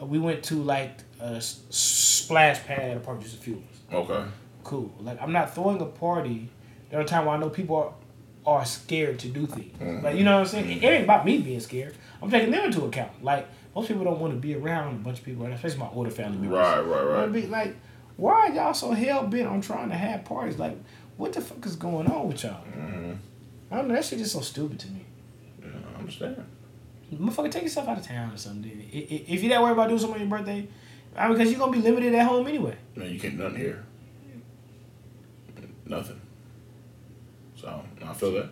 Uh, 0.00 0.06
we 0.06 0.18
went 0.18 0.42
to 0.44 0.54
like 0.54 0.96
a 1.20 1.34
s- 1.34 1.60
splash 1.68 2.64
pad 2.64 3.02
park. 3.02 3.20
Just 3.20 3.34
a 3.34 3.38
few. 3.38 3.62
Okay. 3.92 4.24
Cool. 4.64 4.90
Like 5.00 5.20
I'm 5.20 5.32
not 5.32 5.54
throwing 5.54 5.78
a 5.82 5.84
party 5.84 6.48
at 6.90 7.02
a 7.02 7.04
time 7.04 7.26
where 7.26 7.34
I 7.34 7.38
know 7.38 7.50
people 7.50 7.76
are, 7.76 7.92
are 8.60 8.64
scared 8.64 9.18
to 9.18 9.28
do 9.28 9.44
things. 9.44 9.76
Mm-hmm. 9.76 10.02
Like 10.02 10.16
you 10.16 10.24
know 10.24 10.36
what 10.36 10.40
I'm 10.40 10.46
saying. 10.46 10.82
It 10.82 10.86
ain't 10.86 11.04
about 11.04 11.26
me 11.26 11.36
being 11.42 11.60
scared. 11.60 11.94
I'm 12.22 12.30
taking 12.30 12.50
them 12.50 12.64
into 12.64 12.82
account. 12.86 13.22
Like 13.22 13.46
most 13.74 13.88
people 13.88 14.04
don't 14.04 14.20
want 14.20 14.32
to 14.32 14.40
be 14.40 14.54
around 14.54 14.94
a 14.94 14.98
bunch 15.00 15.18
of 15.18 15.24
people, 15.26 15.44
especially 15.44 15.80
my 15.80 15.90
older 15.92 16.10
family 16.10 16.38
members. 16.38 16.56
Right, 16.60 16.80
right, 16.80 17.04
right. 17.04 17.30
Be 17.30 17.46
like, 17.46 17.76
why 18.16 18.32
are 18.32 18.50
y'all 18.52 18.72
so 18.72 18.92
hell 18.92 19.26
bent 19.26 19.48
on 19.48 19.60
trying 19.60 19.90
to 19.90 19.96
have 19.96 20.24
parties? 20.24 20.58
Like, 20.58 20.78
what 21.16 21.32
the 21.32 21.40
fuck 21.40 21.64
is 21.66 21.76
going 21.76 22.06
on 22.06 22.28
with 22.28 22.42
y'all? 22.44 22.64
Mm-hmm. 22.64 23.12
I 23.70 23.76
don't 23.76 23.88
know. 23.88 23.94
That 23.94 24.04
shit 24.04 24.20
is 24.20 24.32
so 24.32 24.40
stupid 24.40 24.78
to 24.80 24.88
me. 24.90 25.04
Yeah, 25.60 25.68
I 25.94 25.98
understand. 25.98 26.44
Motherfucker, 27.14 27.50
take 27.50 27.64
yourself 27.64 27.88
out 27.88 27.98
of 27.98 28.06
town 28.06 28.32
or 28.32 28.36
something. 28.36 28.88
If 28.90 29.42
you're 29.42 29.50
that 29.50 29.60
worried 29.62 29.72
about 29.72 29.88
doing 29.88 30.00
something 30.00 30.22
on 30.22 30.28
your 30.28 30.38
birthday, 30.38 30.66
because 31.14 31.50
you're 31.50 31.58
gonna 31.58 31.72
be 31.72 31.78
limited 31.78 32.14
at 32.14 32.26
home 32.26 32.46
anyway. 32.46 32.76
Man, 32.96 33.10
you 33.10 33.20
can't 33.20 33.36
do 33.36 33.42
nothing 33.42 33.58
here. 33.58 33.84
Nothing. 35.84 36.20
So 37.56 37.82
I 38.04 38.12
feel 38.14 38.32
that. 38.32 38.50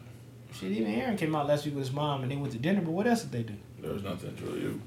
Shit, 0.53 0.73
even 0.73 0.93
Aaron 0.93 1.17
came 1.17 1.35
out 1.35 1.47
last 1.47 1.65
week 1.65 1.75
with 1.75 1.85
his 1.85 1.93
mom 1.93 2.23
and 2.23 2.31
they 2.31 2.37
went 2.37 2.53
to 2.53 2.59
dinner. 2.59 2.83
But 2.83 2.91
what 2.91 3.07
else 3.07 3.23
did 3.23 3.33
they 3.33 3.43
do? 3.45 3.59
There 3.81 3.93
was 3.93 4.03
nothing 4.03 4.37
to 4.37 4.43
do. 4.43 4.81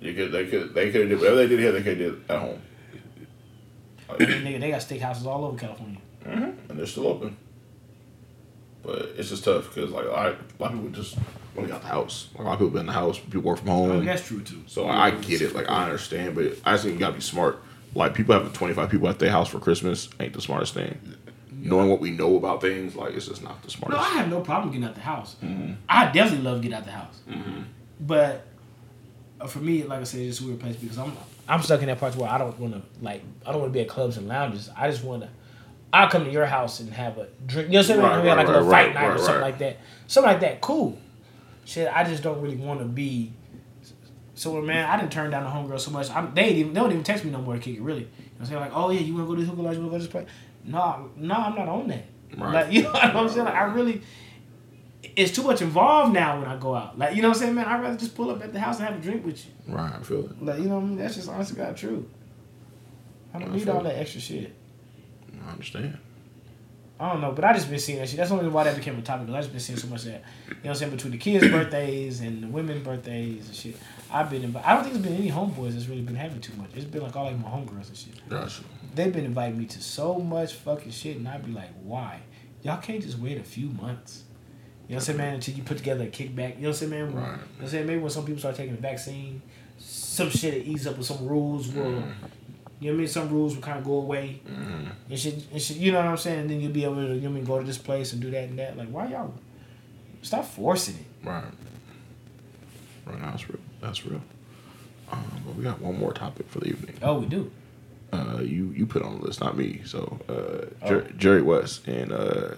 You 0.00 0.14
could, 0.14 0.32
they 0.32 0.46
could, 0.46 0.74
they 0.74 0.90
could 0.90 1.02
have 1.02 1.10
did 1.10 1.18
whatever 1.18 1.36
they 1.36 1.48
did 1.48 1.58
here. 1.58 1.72
They 1.72 1.82
could 1.82 2.00
have 2.00 2.12
did 2.12 2.30
at 2.30 2.38
home. 2.40 2.62
Like, 4.08 4.18
nigga, 4.18 4.60
they 4.60 4.70
got 4.70 4.80
steakhouses 4.80 5.24
all 5.26 5.44
over 5.44 5.58
California. 5.58 5.98
Mm-hmm. 6.30 6.70
and 6.70 6.78
they're 6.78 6.86
still 6.86 7.08
open. 7.08 7.36
But 8.82 9.12
it's 9.16 9.28
just 9.28 9.44
tough 9.44 9.74
because 9.74 9.90
like 9.90 10.06
a 10.06 10.10
lot, 10.10 10.26
a 10.26 10.62
lot 10.62 10.72
of 10.72 10.80
people 10.80 10.90
just 10.90 11.16
want 11.16 11.26
to 11.56 11.66
get 11.66 11.72
out 11.72 11.82
the 11.82 11.88
house. 11.88 12.28
Like, 12.32 12.40
a 12.40 12.44
lot 12.44 12.52
of 12.54 12.58
people 12.60 12.70
been 12.70 12.80
in 12.80 12.86
the 12.86 12.92
house. 12.92 13.18
People 13.18 13.42
work 13.42 13.58
from 13.58 13.68
home. 13.68 14.04
That's 14.04 14.26
true 14.26 14.40
too. 14.40 14.62
So 14.66 14.88
I 14.88 15.10
get 15.10 15.42
it. 15.42 15.54
Like 15.54 15.68
I 15.68 15.84
understand, 15.84 16.34
but 16.34 16.46
I 16.64 16.72
just 16.72 16.84
think 16.84 16.94
you 16.94 17.00
gotta 17.00 17.14
be 17.14 17.20
smart. 17.20 17.62
Like 17.94 18.14
people 18.14 18.34
having 18.34 18.52
twenty 18.52 18.74
five 18.74 18.88
people 18.88 19.08
at 19.08 19.18
their 19.18 19.30
house 19.30 19.48
for 19.48 19.58
Christmas 19.58 20.08
ain't 20.18 20.32
the 20.32 20.40
smartest 20.40 20.74
thing. 20.74 20.98
Knowing 21.52 21.90
what 21.90 22.00
we 22.00 22.10
know 22.10 22.36
about 22.36 22.62
things, 22.62 22.96
like 22.96 23.12
it's 23.14 23.26
just 23.26 23.42
not 23.42 23.62
the 23.62 23.70
smartest. 23.70 24.00
No. 24.00 24.06
I 24.08 24.14
have 24.14 24.30
no 24.30 24.40
problem 24.40 24.70
getting 24.72 24.88
out 24.88 24.94
the 24.94 25.02
house. 25.02 25.36
Mm-hmm. 25.42 25.74
I 25.88 26.10
definitely 26.10 26.44
love 26.44 26.62
getting 26.62 26.76
out 26.76 26.86
the 26.86 26.92
house. 26.92 27.20
Mm-hmm. 27.28 27.62
But 28.00 28.46
uh, 29.40 29.46
for 29.46 29.58
me, 29.58 29.82
like 29.82 30.00
I 30.00 30.04
said, 30.04 30.20
it's 30.20 30.40
a 30.40 30.44
weird 30.44 30.60
place 30.60 30.76
because 30.76 30.96
I'm 30.96 31.12
I'm 31.48 31.62
stuck 31.62 31.80
in 31.80 31.86
that 31.88 31.98
part 31.98 32.16
where 32.16 32.30
I 32.30 32.38
don't 32.38 32.58
want 32.58 32.74
to 32.74 32.82
like 33.04 33.22
I 33.44 33.52
don't 33.52 33.60
want 33.60 33.72
to 33.72 33.76
be 33.76 33.82
at 33.82 33.88
clubs 33.88 34.16
and 34.16 34.26
lounges. 34.26 34.70
I 34.74 34.90
just 34.90 35.04
want 35.04 35.22
to. 35.22 35.28
I'll 35.92 36.08
come 36.08 36.24
to 36.24 36.30
your 36.30 36.46
house 36.46 36.80
and 36.80 36.90
have 36.92 37.18
a 37.18 37.28
drink. 37.46 37.68
You 37.68 37.74
know 37.74 37.78
what 37.78 37.82
I'm 37.82 37.84
saying? 37.84 38.00
Right, 38.00 38.22
we 38.22 38.28
have 38.28 38.38
like 38.38 38.46
right, 38.46 38.54
a 38.54 38.58
little 38.58 38.68
right, 38.68 38.86
fight 38.86 38.94
night 38.94 39.16
or 39.16 39.18
something 39.18 39.40
like 39.40 39.58
that. 39.58 39.78
Something 40.06 40.32
like 40.32 40.40
that. 40.40 40.60
Cool. 40.60 40.98
Shit, 41.64 41.90
I 41.92 42.04
just 42.04 42.22
don't 42.22 42.40
really 42.40 42.56
want 42.56 42.80
to 42.80 42.86
be. 42.86 43.32
So 44.34 44.60
man, 44.60 44.88
I 44.88 44.98
didn't 44.98 45.12
turn 45.12 45.30
down 45.30 45.44
the 45.44 45.50
homegirl 45.50 45.80
so 45.80 45.90
much. 45.90 46.10
I'm, 46.10 46.34
they 46.34 46.50
even 46.50 46.72
they 46.72 46.80
don't 46.80 46.90
even 46.90 47.04
text 47.04 47.24
me 47.24 47.30
no 47.30 47.42
more 47.42 47.54
to 47.54 47.60
kick 47.60 47.76
it. 47.76 47.82
Really, 47.82 48.00
you 48.00 48.06
know 48.06 48.12
what 48.38 48.40
I'm 48.40 48.46
saying? 48.46 48.60
Like, 48.60 48.72
oh 48.74 48.90
yeah, 48.90 49.00
you 49.00 49.14
want 49.14 49.26
to 49.26 49.28
go 49.28 49.34
to 49.34 49.40
this 49.40 49.50
hookah 49.50 49.62
lodge? 49.62 49.76
You 49.76 49.82
want 49.82 49.92
to 49.92 49.98
go 49.98 49.98
to 49.98 50.04
this 50.04 50.12
place? 50.12 50.28
No, 50.64 51.10
no, 51.16 51.34
I'm 51.34 51.54
not 51.54 51.68
on 51.68 51.88
that. 51.88 52.04
Right. 52.36 52.52
Like, 52.54 52.72
you 52.72 52.82
know 52.82 52.92
what 52.92 53.04
I'm 53.04 53.28
saying? 53.28 53.44
Like, 53.44 53.54
I 53.54 53.64
really, 53.64 54.02
it's 55.16 55.32
too 55.32 55.42
much 55.42 55.60
involved 55.60 56.14
now 56.14 56.38
when 56.38 56.48
I 56.48 56.56
go 56.56 56.74
out. 56.74 56.98
Like, 56.98 57.14
you 57.14 57.22
know 57.22 57.28
what 57.28 57.36
I'm 57.36 57.42
saying, 57.42 57.54
man? 57.54 57.66
I'd 57.66 57.82
rather 57.82 57.96
just 57.96 58.14
pull 58.14 58.30
up 58.30 58.42
at 58.42 58.52
the 58.52 58.60
house 58.60 58.78
and 58.78 58.88
have 58.88 58.98
a 58.98 59.02
drink 59.02 59.24
with 59.24 59.44
you. 59.44 59.74
Right, 59.74 59.92
I 59.92 60.02
feel 60.02 60.24
it. 60.24 60.42
Like, 60.42 60.58
you 60.58 60.66
know 60.68 60.76
what 60.76 60.84
I 60.84 60.86
mean? 60.86 60.98
That's 60.98 61.16
just 61.16 61.28
honestly 61.28 61.56
God 61.56 61.76
true. 61.76 62.08
I 63.34 63.38
don't 63.38 63.50
I 63.50 63.56
need 63.56 63.68
all 63.68 63.82
that 63.82 63.98
extra 63.98 64.20
shit. 64.20 64.54
I 65.50 65.52
understand. 65.52 65.98
I 67.00 67.12
don't 67.12 67.22
know, 67.22 67.32
but 67.32 67.44
I 67.44 67.54
just 67.54 67.70
been 67.70 67.78
seeing 67.78 67.98
that 67.98 68.08
shit. 68.08 68.18
That's 68.18 68.28
the 68.30 68.36
only 68.36 68.50
why 68.50 68.64
that 68.64 68.76
became 68.76 68.98
a 68.98 69.02
topic. 69.02 69.26
'cause 69.26 69.34
I 69.34 69.40
just 69.40 69.50
been 69.52 69.60
seeing 69.60 69.78
so 69.78 69.88
much 69.88 70.00
of 70.00 70.12
that. 70.12 70.22
You 70.48 70.54
know 70.54 70.60
what 70.62 70.68
I'm 70.70 70.74
saying? 70.76 70.90
Between 70.92 71.12
the 71.12 71.18
kids' 71.18 71.48
birthdays 71.48 72.20
and 72.20 72.42
the 72.42 72.46
women's 72.48 72.84
birthdays 72.84 73.46
and 73.46 73.56
shit. 73.56 73.76
I've 74.12 74.28
been 74.30 74.44
invited. 74.44 74.68
I 74.68 74.74
don't 74.74 74.82
think 74.82 74.94
there's 74.94 75.06
been 75.06 75.16
any 75.16 75.30
homeboys 75.30 75.72
that's 75.72 75.86
really 75.86 76.02
been 76.02 76.14
having 76.14 76.40
too 76.40 76.52
much. 76.56 76.70
It's 76.74 76.84
been 76.84 77.02
like 77.02 77.16
all 77.16 77.24
like 77.24 77.38
my 77.38 77.48
homegirls 77.48 77.88
and 77.88 77.96
shit. 77.96 78.28
Gotcha. 78.28 78.62
They've 78.94 79.12
been 79.12 79.24
inviting 79.24 79.58
me 79.58 79.64
to 79.66 79.80
so 79.80 80.18
much 80.18 80.52
fucking 80.52 80.90
shit, 80.92 81.16
and 81.16 81.26
I'd 81.26 81.44
be 81.44 81.52
like, 81.52 81.70
why? 81.82 82.20
Y'all 82.62 82.80
can't 82.80 83.02
just 83.02 83.18
wait 83.18 83.38
a 83.38 83.44
few 83.44 83.70
months. 83.70 84.24
You 84.88 84.94
know 84.94 84.96
what 84.96 85.02
I'm 85.02 85.06
saying, 85.06 85.18
man? 85.18 85.34
Until 85.36 85.54
you 85.54 85.62
put 85.62 85.78
together 85.78 86.04
a 86.04 86.08
kickback. 86.08 86.56
You 86.56 86.62
know 86.62 86.68
what 86.68 86.68
I'm 86.68 86.74
saying, 86.74 86.90
man? 86.90 87.04
Right. 87.06 87.14
You 87.14 87.22
know 87.22 87.28
what 87.30 87.62
I'm 87.62 87.68
saying? 87.68 87.86
Maybe 87.86 88.00
when 88.00 88.10
some 88.10 88.26
people 88.26 88.40
start 88.40 88.56
taking 88.56 88.74
the 88.76 88.82
vaccine, 88.82 89.40
some 89.78 90.28
shit 90.28 90.52
will 90.52 90.74
ease 90.74 90.86
up 90.86 90.98
with 90.98 91.06
some 91.06 91.26
rules 91.26 91.68
will, 91.68 91.84
mm-hmm. 91.84 92.26
You 92.80 92.86
know 92.90 92.92
what 92.94 92.96
I 92.96 92.98
mean? 92.98 93.08
Some 93.08 93.28
rules 93.30 93.54
will 93.54 93.62
kind 93.62 93.78
of 93.78 93.84
go 93.84 93.94
away. 93.94 94.40
And 94.46 95.18
shit, 95.18 95.44
and 95.52 95.60
shit, 95.60 95.76
you 95.76 95.92
know 95.92 95.98
what 95.98 96.06
I'm 96.08 96.16
saying? 96.16 96.40
And 96.40 96.50
then 96.50 96.60
you'll 96.60 96.72
be 96.72 96.84
able 96.84 96.96
to, 96.96 97.02
you 97.02 97.08
know 97.08 97.16
what 97.20 97.24
I 97.28 97.28
mean, 97.32 97.44
go 97.44 97.58
to 97.60 97.64
this 97.66 97.78
place 97.78 98.12
and 98.12 98.20
do 98.22 98.30
that 98.30 98.44
and 98.48 98.58
that. 98.58 98.76
Like, 98.76 98.88
why 98.88 99.08
y'all? 99.08 99.34
Stop 100.22 100.44
forcing 100.46 100.96
it. 100.96 101.26
Right. 101.26 101.44
Right. 103.06 103.20
That's 103.20 103.48
real. 103.48 103.58
That's 103.80 104.06
real. 104.06 104.20
Um, 105.10 105.24
but 105.46 105.56
we 105.56 105.64
got 105.64 105.80
one 105.80 105.98
more 105.98 106.12
topic 106.12 106.48
for 106.48 106.60
the 106.60 106.66
evening. 106.68 106.96
Oh, 107.02 107.18
we 107.18 107.26
do. 107.26 107.50
Uh, 108.12 108.38
you 108.42 108.72
you 108.76 108.86
put 108.86 109.02
on 109.02 109.18
the 109.20 109.24
list, 109.26 109.40
not 109.40 109.56
me. 109.56 109.82
So 109.84 110.18
uh, 110.28 110.88
Jer- 110.88 111.06
Oh. 111.08 111.12
Jerry 111.16 111.42
West 111.42 111.86
and 111.88 112.12
uh, 112.12 112.54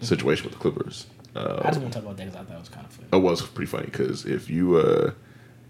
situation 0.00 0.44
with 0.44 0.54
the 0.54 0.58
Clippers. 0.60 1.06
I 1.36 1.40
Uh, 1.40 1.62
just 1.68 1.80
want 1.80 1.92
to 1.92 1.98
talk 1.98 2.04
about 2.04 2.16
that 2.16 2.24
because 2.26 2.40
I 2.40 2.44
thought 2.44 2.56
it 2.56 2.60
was 2.60 2.68
kind 2.68 2.86
of 2.86 2.92
funny. 2.92 3.08
it 3.12 3.16
was 3.22 3.42
pretty 3.42 3.70
funny 3.70 3.86
because 3.86 4.24
if 4.24 4.48
you 4.48 4.76
uh, 4.76 5.10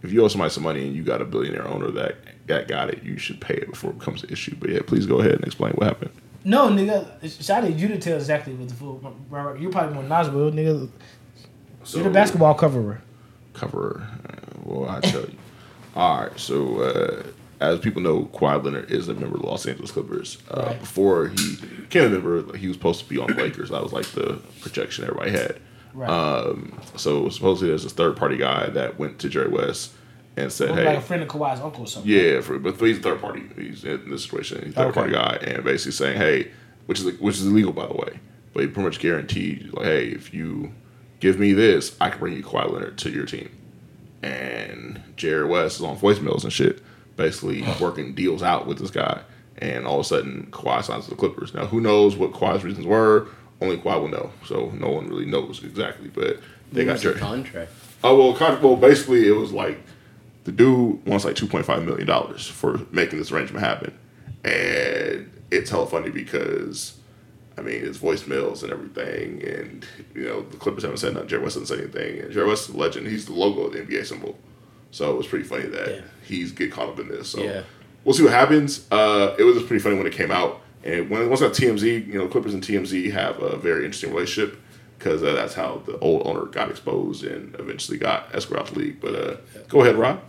if 0.04 0.12
you 0.12 0.22
owe 0.22 0.28
somebody 0.28 0.50
some 0.50 0.62
money 0.62 0.86
and 0.86 0.94
you 0.94 1.02
got 1.02 1.20
a 1.20 1.24
billionaire 1.24 1.66
owner 1.66 1.90
that 1.92 2.16
that 2.46 2.68
got 2.68 2.90
it, 2.90 3.02
you 3.02 3.16
should 3.18 3.40
pay 3.40 3.54
it 3.54 3.70
before 3.70 3.90
it 3.90 3.98
becomes 3.98 4.22
an 4.22 4.30
issue. 4.30 4.54
But 4.60 4.70
yeah, 4.70 4.80
please 4.86 5.06
go 5.06 5.20
ahead 5.20 5.32
and 5.32 5.44
explain 5.44 5.72
what 5.72 5.86
happened. 5.86 6.10
No, 6.44 6.68
nigga. 6.68 7.42
Shout 7.42 7.64
out 7.64 7.74
you 7.74 7.88
to 7.88 7.98
tell 7.98 8.16
exactly 8.16 8.52
what 8.54 8.68
the 8.68 8.74
full. 8.74 9.00
You're 9.58 9.72
probably 9.72 9.94
more 9.94 10.02
knowledgeable, 10.04 10.50
nigga. 10.52 10.90
So, 11.84 11.98
You're 11.98 12.04
the 12.04 12.10
basketball 12.14 12.54
coverer. 12.54 13.00
cover. 13.54 14.06
Uh, 14.28 14.60
well, 14.64 14.90
I 14.90 15.00
tell 15.00 15.22
you. 15.22 15.36
All 15.96 16.20
right. 16.22 16.38
So, 16.38 16.80
uh, 16.80 17.22
as 17.60 17.78
people 17.80 18.02
know, 18.02 18.24
Kawhi 18.34 18.62
Leonard 18.62 18.90
is 18.90 19.08
a 19.08 19.14
member 19.14 19.36
of 19.36 19.42
the 19.42 19.46
Los 19.48 19.64
Angeles 19.66 19.90
Clippers. 19.90 20.38
Uh, 20.50 20.64
Right. 20.66 20.80
Before 20.80 21.28
he 21.28 21.56
became 21.80 22.04
a 22.06 22.08
member, 22.10 22.56
he 22.56 22.68
was 22.68 22.76
supposed 22.76 23.00
to 23.00 23.08
be 23.08 23.18
on 23.18 23.28
the 23.28 23.42
Lakers. 23.42 23.70
That 23.70 23.82
was 23.82 23.92
like 23.92 24.06
the 24.06 24.40
projection 24.60 25.04
everybody 25.04 25.30
had. 25.30 25.58
Right. 25.94 26.10
Um, 26.10 26.78
so 26.96 27.28
supposedly 27.28 27.68
there's 27.68 27.84
this 27.84 27.92
third 27.92 28.16
party 28.16 28.36
guy 28.36 28.66
that 28.70 28.98
went 28.98 29.18
to 29.20 29.28
Jerry 29.28 29.48
West 29.48 29.92
and 30.36 30.52
said, 30.52 30.70
Look 30.70 30.78
"Hey, 30.80 30.86
like 30.86 30.98
a 30.98 31.00
friend 31.00 31.22
of 31.22 31.28
Kawhi's 31.28 31.60
uncle 31.60 31.84
or 31.84 31.86
something. 31.86 32.10
yeah, 32.10 32.40
for, 32.40 32.58
but 32.58 32.74
he's 32.80 32.98
a 32.98 33.02
third 33.02 33.20
party. 33.20 33.44
He's 33.56 33.84
in 33.84 34.10
this 34.10 34.24
situation. 34.24 34.64
He's 34.64 34.72
a 34.72 34.76
third 34.76 34.86
Okay. 34.88 34.94
party 34.94 35.12
guy, 35.12 35.38
and 35.42 35.62
basically 35.64 35.92
saying, 35.92 36.16
"Hey," 36.16 36.50
which 36.86 36.98
is 37.00 37.18
which 37.20 37.36
is 37.36 37.46
illegal 37.46 37.72
by 37.72 37.86
the 37.86 37.94
way, 37.94 38.18
but 38.52 38.62
he 38.62 38.66
pretty 38.66 38.84
much 38.88 38.98
guaranteed, 38.98 39.70
like, 39.72 39.86
"Hey, 39.86 40.06
if 40.08 40.34
you 40.34 40.72
give 41.20 41.38
me 41.38 41.52
this, 41.52 41.96
I 42.00 42.10
can 42.10 42.18
bring 42.18 42.34
you 42.34 42.42
Kawhi 42.42 42.72
Leonard 42.72 42.98
to 42.98 43.10
your 43.10 43.26
team." 43.26 43.48
And 44.22 45.00
Jerry 45.16 45.44
West 45.46 45.76
is 45.76 45.82
on 45.82 45.96
voicemails 45.96 46.44
and 46.44 46.52
shit, 46.52 46.80
basically 47.16 47.64
working 47.80 48.14
deals 48.14 48.42
out 48.42 48.66
with 48.66 48.78
this 48.78 48.90
guy. 48.90 49.20
And 49.58 49.86
all 49.86 50.00
of 50.00 50.06
a 50.06 50.08
sudden, 50.08 50.48
Kawhi 50.50 50.82
signs 50.82 51.08
with 51.08 51.10
the 51.10 51.26
Clippers. 51.28 51.54
Now, 51.54 51.66
who 51.66 51.80
knows 51.80 52.16
what 52.16 52.32
Kawhi's 52.32 52.64
reasons 52.64 52.86
were? 52.86 53.28
Only 53.60 53.76
Kawhi 53.78 54.00
will 54.00 54.08
know. 54.08 54.32
So 54.46 54.70
no 54.78 54.90
one 54.90 55.08
really 55.08 55.26
knows 55.26 55.62
exactly. 55.64 56.08
But 56.08 56.40
they 56.72 56.84
What 56.84 56.94
got 56.94 57.00
Jared. 57.02 57.18
contract. 57.20 57.70
Oh 58.02 58.18
well, 58.18 58.34
con- 58.36 58.60
well, 58.60 58.76
basically, 58.76 59.26
it 59.26 59.32
was 59.36 59.52
like 59.52 59.80
the 60.44 60.52
dude 60.52 61.04
wants 61.06 61.24
like 61.24 61.36
two 61.36 61.46
point 61.46 61.64
five 61.64 61.84
million 61.84 62.06
dollars 62.06 62.46
for 62.46 62.80
making 62.92 63.18
this 63.18 63.32
arrangement 63.32 63.64
happen, 63.64 63.94
and 64.44 65.30
it's 65.50 65.70
hella 65.70 65.86
funny 65.86 66.10
because 66.10 66.98
I 67.56 67.62
mean 67.62 67.84
it's 67.84 67.98
voicemails 67.98 68.62
and 68.62 68.72
everything, 68.72 69.42
and 69.42 69.86
you 70.14 70.24
know 70.24 70.42
the 70.42 70.56
Clippers 70.56 70.82
haven't 70.82 70.98
said 70.98 71.14
nothing. 71.14 71.28
Jerry 71.28 71.42
West 71.42 71.54
hasn't 71.54 71.68
said 71.68 71.78
anything, 71.80 72.20
and 72.24 72.32
Jerry 72.32 72.46
West 72.48 72.68
is 72.68 72.74
a 72.74 72.78
legend. 72.78 73.06
He's 73.06 73.26
the 73.26 73.32
logo 73.32 73.62
of 73.62 73.72
the 73.72 73.80
NBA 73.80 74.04
symbol, 74.06 74.36
so 74.90 75.10
it 75.12 75.16
was 75.16 75.26
pretty 75.26 75.44
funny 75.44 75.66
that 75.68 75.88
Yeah. 75.88 76.00
he's 76.26 76.52
get 76.52 76.72
caught 76.72 76.88
up 76.88 77.00
in 77.00 77.08
this. 77.08 77.28
So 77.28 77.42
Yeah. 77.42 77.62
we'll 78.04 78.14
see 78.14 78.24
what 78.24 78.32
happens. 78.32 78.86
Uh, 78.90 79.34
it 79.38 79.44
was 79.44 79.62
pretty 79.62 79.82
funny 79.82 79.96
when 79.96 80.06
it 80.06 80.12
came 80.12 80.30
out, 80.30 80.60
and 80.84 81.08
when 81.08 81.28
once 81.28 81.40
got 81.40 81.52
TMZ, 81.52 82.06
you 82.06 82.18
know, 82.18 82.28
Clippers 82.28 82.54
and 82.54 82.62
TMZ 82.62 83.10
have 83.12 83.42
a 83.42 83.56
very 83.56 83.84
interesting 83.84 84.10
relationship 84.10 84.60
because 84.98 85.22
uh, 85.22 85.32
that's 85.32 85.54
how 85.54 85.82
the 85.86 85.98
old 85.98 86.26
owner 86.26 86.44
got 86.44 86.70
exposed 86.70 87.24
and 87.24 87.54
eventually 87.58 87.98
got 87.98 88.32
escrow 88.34 88.60
out 88.60 88.66
the 88.66 88.78
league. 88.78 89.00
But 89.00 89.14
uh, 89.14 89.36
go 89.68 89.82
ahead, 89.82 89.96
Rob. 89.96 90.20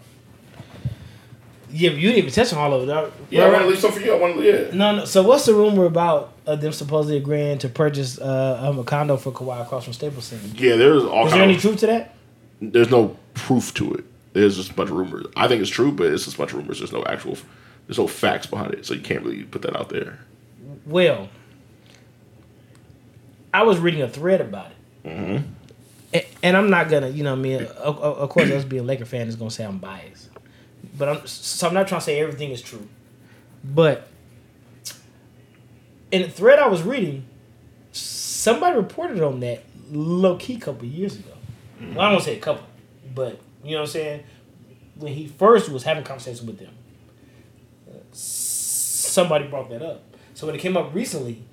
Yeah, 1.71 1.89
but 1.89 1.97
you 1.97 2.07
didn't 2.07 2.19
even 2.19 2.31
touch 2.31 2.53
on 2.53 2.59
all 2.59 2.73
of 2.73 2.87
it. 2.87 3.13
Yeah, 3.29 3.43
I 3.43 3.49
want 3.49 3.63
to 3.63 3.67
leave 3.67 3.79
some 3.79 3.91
for 3.91 3.99
you. 3.99 4.13
I 4.13 4.17
want 4.17 4.37
to, 4.37 4.43
yeah. 4.43 4.73
No, 4.73 4.95
no. 4.95 5.05
So 5.05 5.23
what's 5.23 5.45
the 5.45 5.53
rumor 5.53 5.85
about 5.85 6.31
uh, 6.47 6.55
them 6.55 6.71
supposedly 6.71 7.17
agreeing 7.17 7.57
to 7.59 7.69
purchase 7.69 8.17
uh, 8.17 8.61
um, 8.63 8.79
a 8.79 8.83
condo 8.85 9.17
for 9.17 9.33
Kawhi 9.33 9.61
across 9.61 9.83
from 9.83 9.91
Staples 9.91 10.25
Center? 10.25 10.47
Yeah, 10.55 10.77
there's 10.77 11.03
all 11.03 11.27
Is 11.27 11.33
there 11.33 11.41
any 11.43 11.55
of, 11.55 11.61
truth 11.61 11.79
to 11.79 11.87
that? 11.87 12.15
There's 12.61 12.89
no 12.89 13.17
proof 13.33 13.73
to 13.73 13.93
it. 13.93 14.05
There's 14.31 14.55
just 14.55 14.71
a 14.71 14.73
bunch 14.73 14.89
of 14.89 14.95
rumors. 14.95 15.25
I 15.35 15.49
think 15.49 15.61
it's 15.61 15.69
true, 15.69 15.91
but 15.91 16.07
it's 16.07 16.23
just 16.23 16.35
a 16.35 16.39
bunch 16.39 16.51
of 16.51 16.59
rumors. 16.59 16.79
There's 16.79 16.93
no 16.93 17.03
actual, 17.05 17.37
there's 17.87 17.97
no 17.97 18.07
facts 18.07 18.47
behind 18.47 18.73
it, 18.73 18.85
so 18.85 18.93
you 18.93 19.01
can't 19.01 19.23
really 19.23 19.43
put 19.43 19.61
that 19.63 19.75
out 19.77 19.89
there. 19.89 20.19
Well, 20.85 21.29
I 23.53 23.63
was 23.63 23.79
reading 23.79 24.01
a 24.01 24.09
thread 24.09 24.41
about 24.41 24.71
it, 24.71 24.75
Mm-hmm. 25.05 25.51
And 26.43 26.55
I'm 26.55 26.69
not 26.69 26.89
gonna, 26.89 27.09
you 27.09 27.23
know, 27.23 27.33
I 27.33 27.35
mean, 27.35 27.63
of, 27.63 28.29
course, 28.29 28.49
us 28.49 28.63
being 28.63 28.83
a 28.83 28.85
Laker 28.85 29.05
fan 29.05 29.27
is 29.27 29.35
gonna 29.35 29.51
say 29.51 29.65
I'm 29.65 29.79
biased, 29.79 30.29
but 30.97 31.09
I'm 31.09 31.27
so 31.27 31.67
I'm 31.67 31.73
not 31.73 31.87
trying 31.87 31.99
to 31.99 32.05
say 32.05 32.19
everything 32.21 32.51
is 32.51 32.61
true, 32.61 32.87
but 33.63 34.07
in 36.11 36.21
the 36.21 36.29
thread 36.29 36.59
I 36.59 36.67
was 36.67 36.83
reading, 36.83 37.25
somebody 37.91 38.77
reported 38.77 39.21
on 39.21 39.41
that 39.41 39.63
low 39.91 40.37
key 40.37 40.55
a 40.55 40.59
couple 40.59 40.87
years 40.87 41.15
ago. 41.17 41.33
Well, 41.81 41.89
I 41.99 42.03
don't 42.03 42.13
want 42.13 42.19
to 42.19 42.25
say 42.25 42.37
a 42.37 42.41
couple, 42.41 42.65
but 43.13 43.39
you 43.63 43.71
know 43.71 43.79
what 43.81 43.89
I'm 43.89 43.91
saying. 43.91 44.23
When 44.95 45.11
he 45.11 45.27
first 45.27 45.69
was 45.69 45.83
having 45.83 46.05
conversations 46.05 46.41
with 46.47 46.59
them, 46.59 46.73
somebody 48.13 49.47
brought 49.47 49.69
that 49.69 49.81
up. 49.81 50.14
So 50.35 50.45
when 50.45 50.55
it 50.55 50.59
came 50.59 50.77
up 50.77 50.93
recently, 50.93 51.43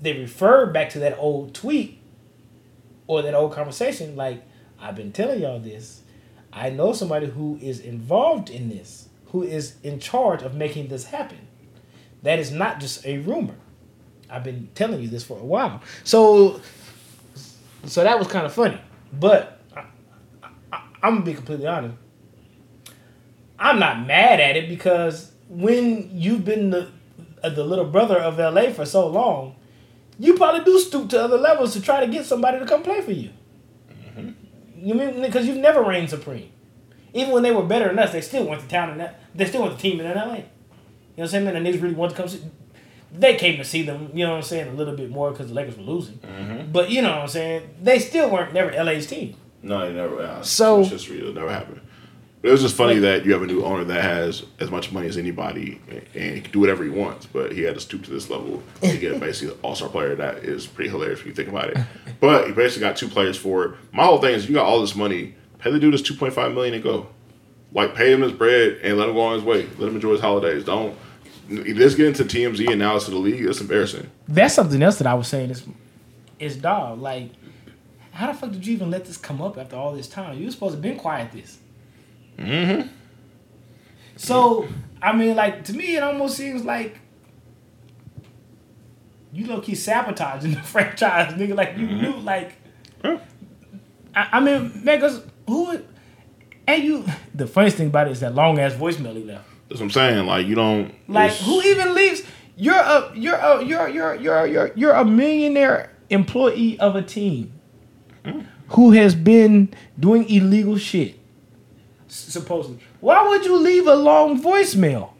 they 0.00 0.12
referred 0.12 0.72
back 0.72 0.90
to 0.90 0.98
that 1.00 1.16
old 1.18 1.54
tweet 1.54 1.98
or 3.06 3.22
that 3.22 3.34
old 3.34 3.52
conversation. 3.52 4.14
Like 4.14 4.44
I've 4.78 4.94
been 4.94 5.12
telling 5.12 5.40
y'all 5.40 5.58
this. 5.58 6.02
I 6.52 6.70
know 6.70 6.92
somebody 6.92 7.26
who 7.26 7.58
is 7.60 7.80
involved 7.80 8.50
in 8.50 8.68
this, 8.68 9.08
who 9.32 9.42
is 9.42 9.74
in 9.82 9.98
charge 9.98 10.42
of 10.42 10.54
making 10.54 10.88
this 10.88 11.06
happen. 11.06 11.48
That 12.22 12.38
is 12.38 12.52
not 12.52 12.80
just 12.80 13.04
a 13.06 13.18
rumor. 13.18 13.56
I've 14.30 14.44
been 14.44 14.68
telling 14.74 15.00
you 15.00 15.08
this 15.08 15.24
for 15.24 15.38
a 15.38 15.44
while. 15.44 15.82
So, 16.04 16.60
so 17.86 18.04
that 18.04 18.18
was 18.18 18.28
kind 18.28 18.44
of 18.44 18.52
funny. 18.52 18.80
But 19.12 19.58
I, 19.74 19.84
I, 20.70 20.82
I'm 21.02 21.14
gonna 21.14 21.24
be 21.24 21.34
completely 21.34 21.66
honest. 21.66 21.96
I'm 23.58 23.78
not 23.78 24.06
mad 24.06 24.38
at 24.38 24.56
it 24.56 24.68
because 24.68 25.32
when 25.48 26.10
you've 26.12 26.44
been 26.44 26.70
the 26.70 26.90
Uh, 27.44 27.48
the 27.50 27.64
little 27.64 27.84
brother 27.84 28.18
of 28.18 28.38
LA 28.38 28.70
for 28.70 28.86
so 28.86 29.06
long, 29.06 29.54
you 30.18 30.34
probably 30.34 30.64
do 30.64 30.78
stoop 30.78 31.10
to 31.10 31.22
other 31.22 31.36
levels 31.36 31.72
to 31.74 31.82
try 31.82 32.00
to 32.04 32.10
get 32.10 32.24
somebody 32.24 32.58
to 32.58 32.66
come 32.66 32.82
play 32.82 33.00
for 33.02 33.12
you. 33.12 33.30
Mm-hmm. 33.90 34.30
You 34.76 34.94
mean 34.94 35.20
because 35.20 35.46
you've 35.46 35.58
never 35.58 35.82
reigned 35.82 36.10
supreme. 36.10 36.50
Even 37.12 37.32
when 37.32 37.42
they 37.42 37.52
were 37.52 37.62
better 37.62 37.88
than 37.88 37.98
us, 37.98 38.12
they 38.12 38.20
still 38.20 38.44
went 38.46 38.62
to 38.62 38.68
town 38.68 38.90
and 38.90 39.00
that 39.00 39.20
they 39.34 39.44
still 39.44 39.62
went 39.62 39.76
to 39.76 39.80
team 39.80 40.00
in 40.00 40.06
LA. 40.06 40.12
You 40.12 40.20
know 40.22 40.24
what 40.26 41.24
I'm 41.24 41.28
saying? 41.28 41.46
And 41.48 41.64
the 41.66 41.70
niggas 41.70 41.82
really 41.82 41.94
want 41.94 42.10
to 42.12 42.16
come 42.16 42.28
see. 42.28 42.40
They 43.12 43.36
came 43.36 43.56
to 43.58 43.64
see 43.64 43.82
them. 43.82 44.10
You 44.12 44.24
know 44.24 44.30
what 44.32 44.36
I'm 44.38 44.42
saying? 44.42 44.68
A 44.68 44.72
little 44.72 44.96
bit 44.96 45.10
more 45.10 45.30
because 45.30 45.48
the 45.48 45.54
Lakers 45.54 45.76
were 45.76 45.84
losing. 45.84 46.18
Mm-hmm. 46.18 46.72
But 46.72 46.90
you 46.90 47.02
know 47.02 47.10
what 47.10 47.18
I'm 47.20 47.28
saying? 47.28 47.68
They 47.80 47.98
still 48.00 48.30
weren't 48.30 48.52
never 48.52 48.72
LA's 48.82 49.06
team. 49.06 49.36
No, 49.62 49.82
it 49.84 49.92
never. 49.92 50.20
Uh, 50.20 50.42
So- 50.42 50.80
it's 50.80 50.90
history. 50.90 51.18
It'll 51.20 51.32
never 51.32 51.50
happen. 51.50 51.80
But 52.44 52.50
it 52.50 52.52
was 52.52 52.60
just 52.60 52.76
funny 52.76 52.98
that 52.98 53.24
you 53.24 53.32
have 53.32 53.40
a 53.40 53.46
new 53.46 53.64
owner 53.64 53.84
that 53.84 54.04
has 54.04 54.44
as 54.60 54.70
much 54.70 54.92
money 54.92 55.08
as 55.08 55.16
anybody 55.16 55.80
and 56.14 56.34
he 56.34 56.42
can 56.42 56.52
do 56.52 56.60
whatever 56.60 56.84
he 56.84 56.90
wants. 56.90 57.24
But 57.24 57.52
he 57.52 57.62
had 57.62 57.72
to 57.72 57.80
stoop 57.80 58.04
to 58.04 58.10
this 58.10 58.28
level 58.28 58.62
to 58.82 58.98
get 58.98 59.18
basically 59.20 59.54
an 59.54 59.60
all 59.62 59.74
star 59.74 59.88
player. 59.88 60.14
That 60.14 60.44
is 60.44 60.66
pretty 60.66 60.90
hilarious 60.90 61.20
when 61.20 61.28
you 61.28 61.34
think 61.34 61.48
about 61.48 61.70
it. 61.70 61.78
But 62.20 62.46
he 62.46 62.52
basically 62.52 62.86
got 62.86 62.98
two 62.98 63.08
players 63.08 63.38
for 63.38 63.64
it. 63.64 63.74
My 63.92 64.04
whole 64.04 64.20
thing 64.20 64.34
is 64.34 64.46
you 64.46 64.54
got 64.54 64.66
all 64.66 64.82
this 64.82 64.94
money, 64.94 65.34
pay 65.58 65.70
the 65.70 65.78
dude 65.78 65.94
this 65.94 66.02
two 66.02 66.12
point 66.12 66.34
five 66.34 66.52
million 66.52 66.74
and 66.74 66.82
go. 66.82 67.06
Like 67.72 67.94
pay 67.94 68.12
him 68.12 68.20
his 68.20 68.32
bread 68.32 68.78
and 68.82 68.98
let 68.98 69.08
him 69.08 69.14
go 69.14 69.22
on 69.22 69.36
his 69.36 69.42
way. 69.42 69.62
Let 69.78 69.88
him 69.88 69.94
enjoy 69.94 70.10
his 70.12 70.20
holidays. 70.20 70.64
Don't. 70.64 70.94
Let's 71.48 71.94
get 71.94 72.08
into 72.08 72.24
TMZ 72.24 72.68
and 72.68 72.78
now 72.78 72.96
it's 72.96 73.06
to 73.06 73.10
the 73.10 73.16
league. 73.16 73.42
That's 73.46 73.62
embarrassing. 73.62 74.10
That's 74.28 74.52
something 74.52 74.82
else 74.82 74.98
that 74.98 75.06
I 75.06 75.14
was 75.14 75.28
saying 75.28 75.48
is 75.48 75.66
is 76.38 76.58
dog. 76.58 77.00
Like, 77.00 77.30
how 78.12 78.30
the 78.30 78.34
fuck 78.38 78.52
did 78.52 78.66
you 78.66 78.74
even 78.74 78.90
let 78.90 79.06
this 79.06 79.16
come 79.16 79.40
up 79.40 79.56
after 79.56 79.76
all 79.76 79.94
this 79.94 80.08
time? 80.08 80.36
You 80.36 80.44
were 80.44 80.52
supposed 80.52 80.74
to 80.74 80.80
been 80.82 80.98
quiet 80.98 81.32
this. 81.32 81.60
Mm-hmm. 82.38 82.88
So 84.16 84.68
I 85.02 85.14
mean, 85.14 85.36
like 85.36 85.64
to 85.64 85.72
me, 85.74 85.96
it 85.96 86.02
almost 86.02 86.36
seems 86.36 86.64
like 86.64 86.98
you 89.32 89.46
low 89.46 89.60
key 89.60 89.74
sabotaging 89.74 90.52
the 90.54 90.60
franchise, 90.62 91.32
nigga. 91.34 91.54
Like 91.56 91.76
you 91.76 91.86
knew, 91.86 92.16
like 92.18 92.54
Yeah. 93.04 93.18
I, 94.14 94.28
I 94.32 94.40
mean, 94.40 94.84
man, 94.84 95.00
cause 95.00 95.22
who? 95.46 95.66
would- 95.66 95.86
And 96.66 96.82
you, 96.84 97.04
the 97.34 97.46
funniest 97.46 97.76
thing 97.76 97.88
about 97.88 98.06
it 98.08 98.12
is 98.12 98.20
that 98.20 98.34
long 98.34 98.58
ass 98.58 98.72
voicemail 98.74 99.14
he 99.16 99.24
left. 99.24 99.44
That's 99.68 99.80
what 99.80 99.86
I'm 99.86 99.90
saying. 99.90 100.26
Like 100.26 100.46
you 100.46 100.54
don't 100.54 100.94
Like 101.08 101.32
who 101.32 101.60
even 101.62 101.94
leaves? 101.94 102.22
You're 102.56 102.74
a 102.76 103.10
you're 103.14 103.34
a 103.34 103.64
you're 103.64 103.88
you're 103.88 104.14
you're 104.14 104.46
you're 104.46 104.70
you're 104.76 104.92
a 104.92 105.04
millionaire 105.04 105.90
employee 106.10 106.78
of 106.78 106.94
a 106.94 107.02
team 107.02 107.52
who 108.68 108.92
has 108.92 109.14
been 109.16 109.74
doing 109.98 110.28
illegal 110.30 110.78
shit. 110.78 111.18
S- 112.14 112.32
Supposedly, 112.32 112.78
why 113.00 113.26
would 113.28 113.44
you 113.44 113.56
leave 113.56 113.86
a 113.86 113.94
long 113.96 114.40
voicemail 114.42 115.10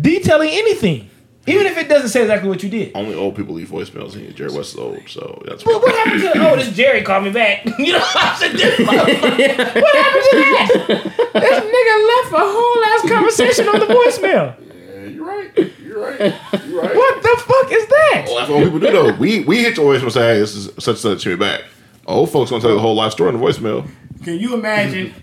detailing 0.00 0.50
anything, 0.52 1.08
even 1.46 1.66
if 1.66 1.76
it 1.78 1.88
doesn't 1.88 2.08
say 2.08 2.22
exactly 2.22 2.48
what 2.48 2.62
you 2.62 2.68
did? 2.68 2.92
only 2.94 3.14
old 3.14 3.36
people 3.36 3.54
leave 3.54 3.68
voicemails 3.68 4.14
and 4.14 4.34
Jerry 4.34 4.52
West 4.52 4.72
is 4.74 4.78
old, 4.78 5.00
so 5.08 5.42
that's 5.46 5.64
What, 5.64 5.82
what 5.82 5.94
happened 5.94 6.22
to? 6.22 6.48
Oh, 6.50 6.56
this 6.56 6.74
Jerry 6.74 7.02
called 7.02 7.24
me 7.24 7.30
back. 7.32 7.64
you 7.78 7.92
know, 7.92 7.98
what 7.98 8.16
I 8.16 8.36
said, 8.36 8.52
this 8.52 8.80
motherfucker- 8.80 9.80
what 9.82 9.96
happened 9.96 10.24
to 10.30 10.36
that? 10.36 11.12
This 11.34 11.60
nigga 11.60 11.96
left 12.12 12.32
a 12.32 12.46
whole 12.46 12.84
ass 12.84 13.08
conversation 13.08 13.68
on 13.68 13.78
the 13.80 13.86
voicemail. 13.86 14.56
Yeah, 14.58 15.04
you're 15.10 15.24
right. 15.24 15.56
You're 15.84 16.00
right. 16.00 16.20
You're 16.66 16.82
right. 16.82 16.96
What 16.96 17.22
the 17.22 17.42
fuck 17.46 17.72
is 17.72 17.86
that? 17.86 18.24
Well, 18.26 18.36
that's 18.38 18.50
what 18.50 18.64
people 18.64 18.78
do 18.80 18.90
though. 18.90 19.12
We 19.14 19.40
we 19.44 19.58
hit 19.62 19.76
your 19.76 19.92
voicemail 19.94 20.02
and 20.04 20.12
say, 20.12 20.34
"Hey, 20.34 20.40
this 20.40 20.54
is 20.56 20.66
such 20.78 20.88
and 20.88 20.98
such 20.98 21.22
to 21.24 21.28
me 21.30 21.36
back." 21.36 21.62
Old 22.06 22.30
folks 22.30 22.50
gonna 22.50 22.60
tell 22.62 22.70
you 22.70 22.76
the 22.76 22.82
whole 22.82 22.94
life 22.94 23.12
story 23.12 23.30
in 23.34 23.38
the 23.40 23.44
voicemail. 23.46 23.86
Can 24.24 24.38
you 24.38 24.54
imagine 24.54 25.14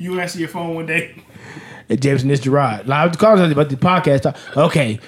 you 0.00 0.18
answer 0.18 0.38
your 0.38 0.48
phone 0.48 0.74
one 0.74 0.86
day? 0.86 1.14
Hey, 1.86 1.96
Jameson, 1.96 2.28
this 2.28 2.40
Gerard. 2.40 2.88
Live 2.88 3.18
calls 3.18 3.38
about 3.38 3.68
the 3.68 3.76
podcast. 3.76 4.22
Talk. 4.22 4.56
Okay, 4.56 4.98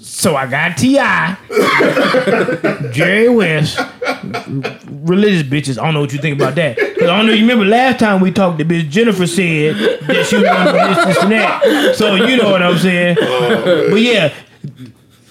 so 0.00 0.34
I 0.34 0.46
got 0.46 0.78
Ti, 0.78 0.94
Jerry 2.92 3.28
West, 3.28 3.78
religious 4.86 5.42
bitches. 5.42 5.78
I 5.78 5.84
don't 5.84 5.94
know 5.94 6.00
what 6.00 6.14
you 6.14 6.18
think 6.18 6.40
about 6.40 6.54
that. 6.54 6.78
Cause 6.78 7.08
I 7.08 7.16
don't 7.18 7.26
know. 7.26 7.32
You 7.32 7.42
remember 7.42 7.66
last 7.66 7.98
time 7.98 8.22
we 8.22 8.32
talked, 8.32 8.56
the 8.56 8.64
bitch 8.64 8.88
Jennifer 8.88 9.26
said 9.26 9.74
that 9.74 10.26
she 10.26 10.36
was 10.36 10.44
going 10.44 10.66
to 10.66 10.72
this, 10.72 11.04
this, 11.04 11.22
and 11.22 11.32
that. 11.32 11.94
So 11.96 12.14
you 12.14 12.38
know 12.38 12.50
what 12.50 12.62
I'm 12.62 12.78
saying. 12.78 13.18
Oh. 13.20 13.88
but 13.90 14.00
yeah. 14.00 14.32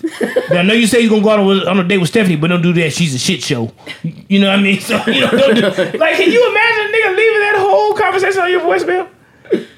Now, 0.49 0.59
I 0.59 0.61
know 0.61 0.73
you 0.73 0.85
say 0.87 0.99
you're 1.01 1.09
gonna 1.09 1.23
go 1.23 1.29
out 1.29 1.39
on, 1.39 1.67
on 1.67 1.79
a 1.79 1.83
date 1.87 1.97
with 1.97 2.09
Stephanie, 2.09 2.35
but 2.35 2.47
don't 2.47 2.61
do 2.61 2.73
that. 2.73 2.93
She's 2.93 3.13
a 3.15 3.19
shit 3.19 3.41
show. 3.41 3.71
You 4.03 4.39
know 4.39 4.49
what 4.49 4.59
I 4.59 4.61
mean? 4.61 4.79
So 4.81 4.97
you 5.07 5.21
know, 5.21 5.31
don't 5.31 5.55
do, 5.55 5.61
like, 5.97 6.15
can 6.17 6.31
you 6.31 6.49
imagine 6.51 6.85
a 6.85 6.97
nigga 6.97 7.17
leaving 7.17 7.39
that 7.41 7.55
whole 7.57 7.93
conversation 7.95 8.41
on 8.41 8.51
your 8.51 8.61
voicemail? 8.61 9.09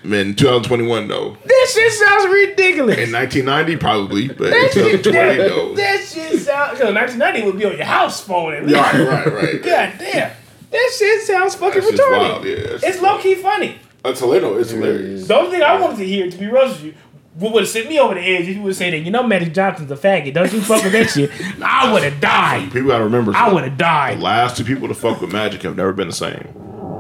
Man, 0.04 0.36
2021 0.36 1.08
though. 1.08 1.38
This 1.46 1.74
shit 1.74 1.92
sounds 1.94 2.26
ridiculous. 2.32 2.98
In 2.98 3.12
1990, 3.12 3.76
probably, 3.78 4.28
but 4.30 4.48
in 4.48 4.52
That 4.52 4.72
shit, 4.74 5.04
2020, 5.04 5.38
that, 5.38 5.48
no. 5.50 5.76
that 5.76 5.98
shit 6.04 6.40
sounds. 6.42 6.80
Cause 6.80 6.94
1990 6.94 7.46
would 7.46 7.58
be 7.60 7.66
on 7.66 7.76
your 7.78 7.86
house 7.86 8.22
phone. 8.24 8.54
At 8.54 8.66
least. 8.66 8.76
Right, 8.80 9.08
right, 9.08 9.34
right. 9.34 9.62
God 9.64 9.94
damn. 10.00 10.32
That 10.72 10.92
shit 10.98 11.22
sounds 11.24 11.56
fucking 11.56 11.82
That's 11.82 11.94
retarded. 11.94 12.18
wild, 12.20 12.46
yeah. 12.46 12.52
It's- 12.54 12.84
It's 12.84 13.02
low 13.02 13.18
key 13.20 13.36
funny. 13.36 13.78
That's 14.04 14.20
hilarious. 14.22 14.62
It's 14.62 14.72
hilarious. 14.72 15.28
The 15.28 15.36
only 15.36 15.52
thing 15.52 15.62
I 15.64 15.80
wanted 15.82 15.98
to 15.98 16.06
hear, 16.06 16.32
to 16.32 16.38
be 16.38 16.46
honest 16.46 16.76
with 16.78 16.86
you, 16.86 16.94
what 17.40 17.54
would 17.54 17.64
have 17.64 17.70
sent 17.70 17.88
me 17.90 18.00
over 18.00 18.16
the 18.16 18.22
edge 18.22 18.48
if 18.48 18.56
you 18.56 18.62
would 18.64 18.76
say 18.76 18.90
that, 18.92 19.00
you 19.00 19.12
know, 19.12 19.24
Magic 19.24 19.54
Johnson's 19.54 19.92
a 19.92 19.96
faggot. 19.96 20.34
Don't 20.34 20.52
you 20.52 20.62
fuck 20.62 20.84
with 20.84 20.94
that 20.94 21.10
shit. 21.10 21.30
I 21.62 21.92
would 21.94 22.04
have 22.04 22.20
died. 22.20 22.72
People 22.72 22.88
gotta 22.90 23.04
remember. 23.04 23.34
I 23.36 23.52
would 23.52 23.64
have 23.64 23.78
died. 23.78 24.18
The 24.18 24.24
last 24.24 24.58
two 24.58 24.64
people 24.64 24.88
to 24.88 24.94
fuck 24.96 25.22
with 25.22 25.32
Magic 25.32 25.62
have 25.64 25.76
never 25.78 25.94
been 25.94 26.08
the 26.08 26.14
same. 26.14 26.48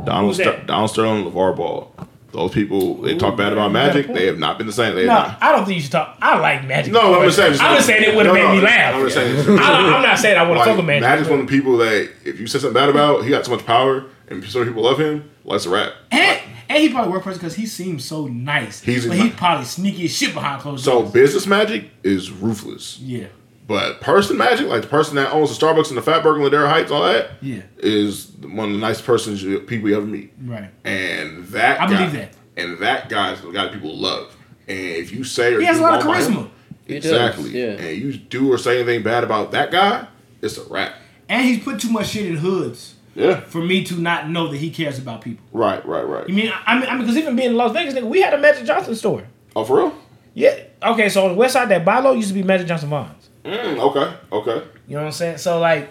Donald? 0.05 0.35
Ster- 0.35 0.63
Donald 0.65 0.89
Sterling, 0.89 1.25
and 1.25 1.33
LaVar 1.33 1.55
Ball. 1.57 1.93
Those 2.33 2.51
people, 2.51 2.95
they 3.01 3.17
talk 3.17 3.35
bad 3.37 3.51
about 3.53 3.67
you 3.69 3.73
got 3.73 3.85
a 3.85 3.87
Magic. 3.87 4.13
They 4.13 4.25
have 4.27 4.37
not 4.37 4.57
been 4.57 4.67
the 4.67 4.73
same. 4.73 4.95
They 4.95 5.05
No, 5.05 5.13
not. 5.13 5.41
I 5.41 5.51
don't 5.53 5.65
think 5.65 5.75
you 5.77 5.81
should 5.81 5.91
talk. 5.93 6.17
I 6.21 6.37
like 6.39 6.65
Magic. 6.67 6.93
No, 6.93 7.15
I'm 7.19 7.23
just 7.25 7.37
saying. 7.37 7.53
I'm 7.59 7.75
just 7.77 7.87
saying 7.87 8.03
it 8.03 8.15
would 8.15 8.25
have 8.25 8.35
No, 8.35 8.41
made 8.41 8.47
no, 8.49 8.55
me 8.55 8.61
laugh. 8.61 8.95
I'm 8.95 9.01
just 9.03 9.15
saying. 9.15 9.59
I, 9.59 9.95
I'm 9.95 10.03
not 10.03 10.19
saying 10.19 10.37
I 10.37 10.43
want 10.43 10.53
to 10.55 10.59
Like, 10.59 10.67
fuck 10.67 10.77
with 10.77 10.85
Magic. 10.85 11.01
Magic's 11.01 11.29
one 11.29 11.39
of 11.39 11.47
the 11.47 11.51
people 11.57 11.77
that 11.77 12.11
if 12.25 12.39
you 12.39 12.45
say 12.47 12.59
something 12.59 12.73
bad 12.73 12.89
about, 12.89 13.23
he 13.23 13.29
got 13.31 13.45
so 13.45 13.51
much 13.51 13.65
power, 13.65 14.05
and 14.27 14.43
so 14.43 14.59
many 14.59 14.71
people 14.71 14.83
love 14.83 14.99
him. 14.99 15.29
Let's 15.45 15.65
a 15.65 15.69
rap. 15.69 15.93
And, 16.11 16.39
and 16.69 16.79
he 16.83 16.89
probably 16.89 17.11
work 17.11 17.23
person 17.23 17.39
because 17.39 17.55
he 17.55 17.65
seems 17.65 18.03
so 18.05 18.27
nice. 18.27 18.81
He's- 18.81 19.05
but 19.05 19.17
he 19.17 19.29
probably 19.29 19.65
sneaky 19.65 20.05
as 20.05 20.15
shit 20.15 20.33
behind 20.33 20.61
closed 20.61 20.83
So 20.83 20.91
doors. 20.99 21.07
So 21.07 21.13
business 21.13 21.47
Magic 21.47 21.89
is 22.03 22.31
ruthless, 22.31 22.99
yeah, 22.99 23.27
but 23.67 24.01
person 24.01 24.37
Magic, 24.37 24.67
like 24.67 24.81
the 24.81 24.87
person 24.87 25.15
that 25.15 25.31
owns 25.31 25.57
the 25.57 25.65
Starbucks 25.65 25.89
and 25.89 25.97
the 25.97 26.01
Fatburger 26.01 26.35
and 26.43 26.51
Ladera 26.53 26.69
Heights, 26.69 26.91
all 26.91 27.03
that, 27.03 27.31
yeah, 27.41 27.61
is 27.77 28.31
one 28.41 28.69
of 28.69 28.73
the 28.73 28.79
nicest 28.81 29.05
persons 29.05 29.43
you, 29.43 29.59
people 29.59 29.89
you 29.89 29.97
ever 29.97 30.05
meet. 30.05 30.31
right. 30.45 30.69
And 30.85 31.45
that 31.47 31.81
I 31.81 31.87
guy, 31.87 31.97
believe 31.97 32.13
that. 32.13 32.33
And 32.55 32.77
that 32.79 33.09
guy's 33.09 33.41
the 33.41 33.51
guy 33.51 33.67
people 33.67 33.95
love. 33.95 34.35
And 34.67 34.79
if 34.79 35.11
you 35.11 35.23
say 35.23 35.53
or 35.53 35.59
He 35.59 35.65
has 35.65 35.79
a 35.79 35.81
lot 35.81 35.99
of 35.99 36.05
wrong 36.05 36.15
by 36.15 36.23
him- 36.23 36.33
charisma, 36.33 36.49
does, 36.87 36.95
exactly. 37.05 37.49
yeah. 37.51 37.71
And 37.73 37.97
you 38.01 38.13
do 38.17 38.51
or 38.51 38.57
say 38.57 38.77
anything 38.79 39.03
bad 39.03 39.23
about 39.23 39.51
that 39.51 39.71
guy, 39.71 40.07
it's 40.41 40.57
a 40.57 40.63
wrap. 40.63 40.95
and 41.29 41.45
he's 41.45 41.63
put 41.63 41.79
too 41.79 41.89
much 41.89 42.07
shit 42.09 42.25
in 42.25 42.37
hoods 42.37 42.95
Yeah. 43.17 43.39
for 43.41 43.61
me 43.61 43.83
to 43.85 43.95
not 43.95 44.29
know 44.29 44.47
that 44.49 44.57
he 44.57 44.69
cares 44.69 44.99
about 44.99 45.21
people. 45.21 45.43
Right, 45.51 45.83
right, 45.85 46.03
right. 46.07 46.29
You 46.29 46.35
mean 46.35 46.51
I 46.65 46.77
mean 46.79 46.87
I 46.87 46.91
mean 46.93 47.01
because 47.01 47.17
even 47.17 47.35
being 47.35 47.49
in 47.51 47.55
Las 47.57 47.73
Vegas, 47.73 47.93
nigga, 47.95 48.03
we 48.07 48.21
had 48.21 48.33
a 48.33 48.37
Magic 48.37 48.65
Johnson 48.65 48.95
store. 48.95 49.23
oh, 49.55 49.63
for 49.65 49.77
real? 49.77 49.95
Yeah. 50.33 50.55
Okay, 50.83 51.09
so 51.09 51.23
on 51.25 51.31
the 51.31 51.35
west 51.37 51.53
side, 51.53 51.69
that 51.69 51.83
Bilo 51.83 52.15
used 52.15 52.27
to 52.27 52.33
be 52.35 52.43
Magic 52.43 52.67
Johnson 52.67 52.89
Vons. 52.89 53.29
Mm, 53.43 53.79
okay, 53.79 54.15
okay. 54.31 54.67
You 54.87 54.95
know 54.95 55.01
what 55.01 55.07
I'm 55.07 55.11
saying? 55.11 55.37
So 55.39 55.59
like, 55.59 55.89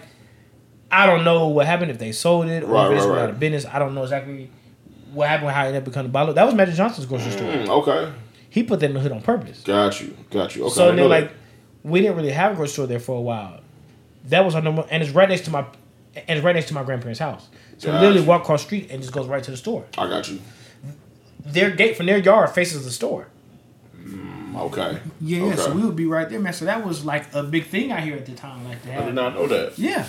I 0.89 1.05
don't 1.05 1.25
know 1.25 1.47
what 1.49 1.65
happened 1.65 1.91
if 1.91 1.99
they 1.99 2.13
sold 2.13 2.47
it 2.47 2.63
or 2.63 2.67
Right, 2.67 2.91
if 2.91 2.97
it's 2.97 3.01
right, 3.05 3.09
went 3.09 3.17
right. 3.17 3.23
out 3.25 3.29
of 3.31 3.39
business. 3.41 3.65
I 3.65 3.77
don't 3.79 3.93
know 3.93 4.03
exactly 4.03 4.49
what 5.11 5.27
happened, 5.27 5.51
how 5.51 5.63
it 5.63 5.67
ended 5.67 5.81
up 5.81 5.85
becoming 5.85 6.11
Bilo. 6.13 6.33
That 6.33 6.45
was 6.45 6.55
Magic 6.55 6.75
Johnson's 6.75 7.07
grocery 7.07 7.31
store. 7.31 7.51
Mm, 7.51 7.67
okay. 7.81 8.13
He 8.49 8.63
put 8.63 8.79
that 8.79 8.85
in 8.85 8.93
the 8.93 9.01
hood 9.01 9.11
on 9.11 9.21
purpose. 9.21 9.61
Got 9.63 9.99
you. 9.99 10.15
Got 10.31 10.55
you. 10.55 10.63
Okay. 10.65 10.73
So 10.75 10.95
then 10.95 11.09
like, 11.09 11.31
we 11.83 11.99
didn't 12.01 12.15
really 12.15 12.31
have 12.31 12.53
a 12.53 12.55
grocery 12.55 12.71
store 12.73 12.87
there 12.87 12.99
for 13.01 13.17
a 13.17 13.21
while. 13.21 13.59
That 14.25 14.45
was 14.45 14.55
our 14.55 14.61
number, 14.61 14.85
and 14.89 15.03
it's 15.03 15.11
right 15.11 15.27
next 15.27 15.41
to 15.45 15.51
my, 15.51 15.65
and 16.27 16.37
it's 16.37 16.43
right 16.45 16.55
next 16.55 16.67
to 16.69 16.73
my 16.73 16.83
grandparents' 16.83 17.19
house. 17.19 17.47
So 17.77 17.87
we 17.89 17.93
Gotcha. 17.93 18.05
literally 18.07 18.27
walk 18.27 18.41
across 18.43 18.61
the 18.61 18.65
street 18.67 18.87
and 18.91 19.01
just 19.01 19.13
goes 19.13 19.27
right 19.27 19.43
to 19.43 19.51
the 19.51 19.57
store. 19.57 19.85
I 19.97 20.07
got 20.07 20.27
you. 20.29 20.39
Their 21.45 21.71
gate 21.71 21.95
from 21.95 22.07
their 22.07 22.17
yard 22.17 22.49
faces 22.51 22.83
the 22.85 22.91
store. 22.91 23.27
Okay. 24.55 24.99
Yeah, 25.21 25.43
okay. 25.43 25.55
so 25.57 25.71
we 25.71 25.83
would 25.83 25.95
be 25.95 26.05
right 26.07 26.27
there, 26.27 26.39
man. 26.39 26.53
So 26.53 26.65
that 26.65 26.83
was 26.83 27.05
like 27.05 27.31
a 27.35 27.43
big 27.43 27.65
thing 27.67 27.91
out 27.91 27.99
here 28.01 28.15
at 28.15 28.25
the 28.25 28.31
time, 28.33 28.65
like 28.67 28.81
that. 28.83 29.03
I 29.03 29.05
did 29.05 29.13
not 29.15 29.35
know 29.35 29.45
that. 29.47 29.77
Yeah, 29.77 30.07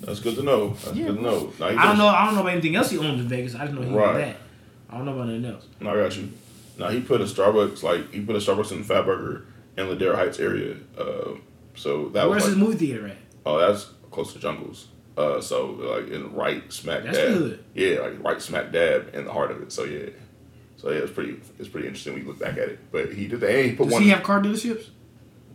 That's 0.00 0.20
good 0.20 0.36
to 0.36 0.42
know. 0.42 0.70
That's 0.84 0.96
Yeah. 0.96 1.06
good 1.08 1.16
to 1.16 1.22
know. 1.22 1.52
Now, 1.58 1.66
I 1.66 1.70
don't 1.72 1.78
does- 1.78 1.98
know. 1.98 2.06
I 2.08 2.24
don't 2.26 2.34
know 2.34 2.40
about 2.42 2.52
anything 2.52 2.76
else 2.76 2.90
he 2.90 2.98
owns 2.98 3.20
in 3.20 3.28
Vegas. 3.28 3.54
I 3.54 3.66
just 3.66 3.72
know 3.74 3.82
he 3.82 3.94
Right. 3.94 4.08
owns 4.08 4.18
that. 4.18 4.36
I 4.90 4.96
don't 4.96 5.04
know 5.06 5.12
about 5.14 5.28
anything 5.28 5.50
else. 5.50 5.64
No, 5.80 5.90
I 5.90 5.94
got 5.96 6.16
you. 6.16 6.30
Now 6.78 6.88
he 6.88 7.00
put 7.00 7.20
a 7.20 7.24
Starbucks 7.24 7.82
like 7.82 8.12
he 8.12 8.20
put 8.20 8.36
a 8.36 8.38
Starbucks 8.38 8.72
in 8.72 8.82
the 8.86 8.94
Fatburger 8.94 9.42
in 9.76 9.86
Ladera 9.86 10.14
Heights 10.16 10.38
area. 10.40 10.74
Uh, 10.98 11.36
so 11.74 12.08
that 12.10 12.28
Where's 12.28 12.42
was 12.44 12.52
his 12.52 12.56
like, 12.56 12.68
movie 12.68 12.86
theater 12.86 13.06
at? 13.08 13.16
oh 13.46 13.58
that's 13.58 13.86
close 14.10 14.32
to 14.32 14.38
Jungles. 14.38 14.88
Uh, 15.16 15.40
so 15.40 15.66
like 15.72 16.08
in 16.08 16.32
right 16.34 16.72
smack 16.72 17.04
That's 17.04 17.16
dab. 17.16 17.28
good. 17.38 17.64
Yeah, 17.74 18.00
like 18.00 18.22
right 18.22 18.42
smack 18.42 18.72
dab 18.72 19.14
in 19.14 19.24
the 19.26 19.32
heart 19.32 19.50
of 19.50 19.62
it. 19.62 19.70
So 19.72 19.84
yeah. 19.84 20.10
So 20.76 20.90
yeah, 20.90 20.98
it's 20.98 21.12
pretty 21.12 21.40
it's 21.58 21.68
pretty 21.68 21.86
interesting 21.86 22.14
when 22.14 22.22
you 22.22 22.28
look 22.28 22.40
back 22.40 22.52
at 22.58 22.68
it. 22.68 22.90
But 22.92 23.12
he 23.12 23.28
did 23.28 23.40
that 23.40 23.50
and 23.50 23.70
he 23.70 23.76
put 23.76 23.84
Does 23.84 23.92
one 23.92 24.02
he 24.02 24.08
have 24.10 24.22
car 24.22 24.40
dealerships? 24.40 24.88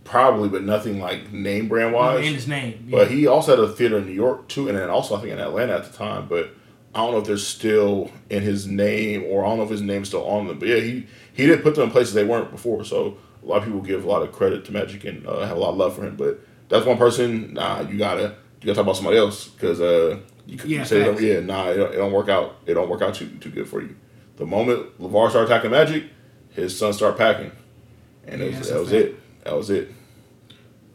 probably, 0.05 0.49
but 0.49 0.63
nothing 0.63 0.99
like 0.99 1.31
name 1.31 1.67
brand 1.67 1.93
wise. 1.93 2.25
in 2.25 2.33
his 2.33 2.47
name. 2.47 2.85
Yeah. 2.87 2.97
But 2.99 3.11
he 3.11 3.27
also 3.27 3.51
had 3.55 3.59
a 3.59 3.71
theater 3.71 3.97
in 3.99 4.05
New 4.07 4.13
York 4.13 4.47
too, 4.47 4.67
and 4.67 4.77
then 4.77 4.89
also 4.89 5.15
I 5.15 5.19
think 5.21 5.33
in 5.33 5.39
Atlanta 5.39 5.73
at 5.75 5.91
the 5.91 5.95
time. 5.95 6.27
But 6.27 6.51
I 6.95 6.99
don't 6.99 7.11
know 7.11 7.19
if 7.19 7.25
they're 7.25 7.37
still 7.37 8.09
in 8.29 8.41
his 8.41 8.65
name, 8.65 9.23
or 9.27 9.45
I 9.45 9.49
don't 9.49 9.57
know 9.57 9.63
if 9.65 9.69
his 9.69 9.81
name's 9.81 10.07
still 10.07 10.25
on 10.27 10.47
them. 10.47 10.57
But 10.57 10.69
yeah, 10.69 10.79
he 10.79 11.05
he 11.33 11.45
did 11.45 11.61
put 11.63 11.75
them 11.75 11.85
in 11.85 11.91
places 11.91 12.13
they 12.13 12.23
weren't 12.23 12.49
before. 12.51 12.83
So 12.85 13.17
a 13.43 13.45
lot 13.45 13.57
of 13.57 13.65
people 13.65 13.81
give 13.81 14.03
a 14.03 14.07
lot 14.07 14.23
of 14.23 14.31
credit 14.31 14.65
to 14.65 14.71
Magic 14.71 15.03
and 15.05 15.27
uh, 15.27 15.45
have 15.45 15.57
a 15.57 15.59
lot 15.59 15.71
of 15.71 15.77
love 15.77 15.95
for 15.95 16.03
him. 16.05 16.15
But 16.15 16.39
that's 16.69 16.85
one 16.85 16.97
person. 16.97 17.53
Nah, 17.53 17.81
you 17.81 17.97
gotta 17.99 18.35
you 18.61 18.65
gotta 18.65 18.75
talk 18.75 18.83
about 18.83 18.95
somebody 18.95 19.17
else 19.17 19.47
because 19.47 19.79
uh, 19.81 20.19
you, 20.45 20.57
could 20.57 20.69
Yeah, 20.69 20.83
say 20.83 21.03
facts. 21.05 21.21
yeah, 21.21 21.39
nah, 21.39 21.69
it 21.69 21.75
don't, 21.77 21.93
it 21.93 21.97
don't 21.97 22.11
work 22.11 22.29
out. 22.29 22.57
It 22.65 22.73
don't 22.73 22.89
work 22.89 23.01
out 23.01 23.15
too 23.15 23.27
too 23.39 23.49
good 23.49 23.67
for 23.67 23.81
you. 23.81 23.95
The 24.37 24.45
moment 24.45 24.99
LaVar 24.99 25.29
started 25.29 25.51
attacking 25.51 25.71
Magic, 25.71 26.03
his 26.49 26.77
son 26.77 26.93
started 26.93 27.17
packing, 27.17 27.51
and 28.25 28.39
Yeah, 28.41 28.47
it 28.47 28.57
was, 28.59 28.69
that 28.69 28.79
was 28.79 28.89
fact. 28.91 29.01
it. 29.05 29.43
That 29.45 29.55
was 29.55 29.69
it. 29.69 29.91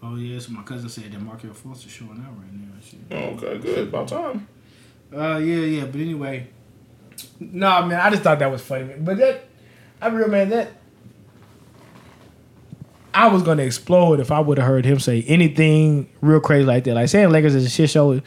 oh 0.03 0.16
yeah, 0.16 0.39
so 0.39 0.53
my 0.53 0.62
cousin 0.62 0.89
said 0.89 1.12
that 1.12 1.20
Markel 1.20 1.51
is 1.51 1.82
showing 1.82 2.11
out 2.27 2.36
right 2.39 2.53
now. 2.53 2.81
Shit. 2.82 3.01
Oh, 3.11 3.36
okay, 3.36 3.59
good. 3.59 3.89
About 3.89 4.09
time. 4.09 4.47
Uh, 5.15 5.39
yeah, 5.39 5.57
yeah. 5.61 5.85
But 5.86 6.01
anyway, 6.01 6.49
no, 7.41 7.85
man. 7.86 8.01
I 8.01 8.11
just 8.11 8.23
thought 8.23 8.39
that 8.41 8.51
was 8.51 8.61
funny. 8.62 8.85
Man. 8.85 9.05
But 9.05 9.16
that, 9.19 9.45
I 10.01 10.09
real 10.09 10.28
man. 10.28 10.51
That 10.51 10.73
I 13.15 13.28
was 13.28 13.43
gonna 13.43 13.62
explode 13.62 14.20
if 14.20 14.31
I 14.32 14.41
would 14.41 14.59
have 14.59 14.66
heard 14.66 14.85
him 14.85 14.99
say 14.99 15.23
anything 15.28 16.09
real 16.20 16.41
crazy 16.41 16.65
like 16.66 16.85
that. 16.85 16.95
Like 16.95 17.09
saying 17.09 17.31
Lakers 17.31 17.55
is 17.55 17.65
a 17.66 17.70
shit 17.70 17.91
show. 17.91 18.20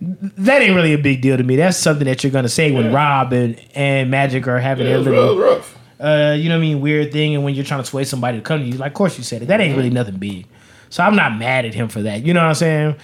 That 0.00 0.62
ain't 0.62 0.74
really 0.74 0.94
a 0.94 0.98
big 0.98 1.20
deal 1.20 1.36
to 1.36 1.42
me. 1.42 1.56
That's 1.56 1.76
something 1.76 2.06
that 2.06 2.24
you're 2.24 2.32
gonna 2.32 2.48
say 2.48 2.72
when 2.72 2.92
Rob 2.92 3.32
and, 3.34 3.60
and 3.74 4.10
Magic 4.10 4.48
are 4.48 4.58
having 4.58 4.86
Yeah, 4.86 4.92
their 4.92 4.98
was, 5.00 5.06
rough, 5.08 5.14
it 5.16 5.20
little, 5.20 5.38
rough. 5.56 5.78
uh, 6.00 6.34
you 6.38 6.48
know 6.48 6.54
what 6.56 6.64
I 6.64 6.66
mean, 6.66 6.80
weird 6.80 7.12
thing, 7.12 7.34
and 7.34 7.44
when 7.44 7.54
you're 7.54 7.64
trying 7.66 7.82
to 7.82 7.86
sway 7.86 8.04
somebody 8.04 8.38
to 8.38 8.42
come 8.42 8.60
to 8.60 8.66
you, 8.66 8.74
like, 8.78 8.92
of 8.92 8.94
course 8.94 9.18
you 9.18 9.24
said 9.24 9.42
it. 9.42 9.46
That 9.48 9.60
ain't 9.60 9.76
really 9.76 9.90
nothing 9.90 10.16
big. 10.16 10.46
So 10.88 11.04
I'm 11.04 11.14
not 11.16 11.36
mad 11.38 11.66
at 11.66 11.74
him 11.74 11.88
for 11.88 12.00
that. 12.02 12.24
You 12.24 12.32
know 12.32 12.40
what 12.40 12.48
I'm 12.48 12.54
saying? 12.54 12.96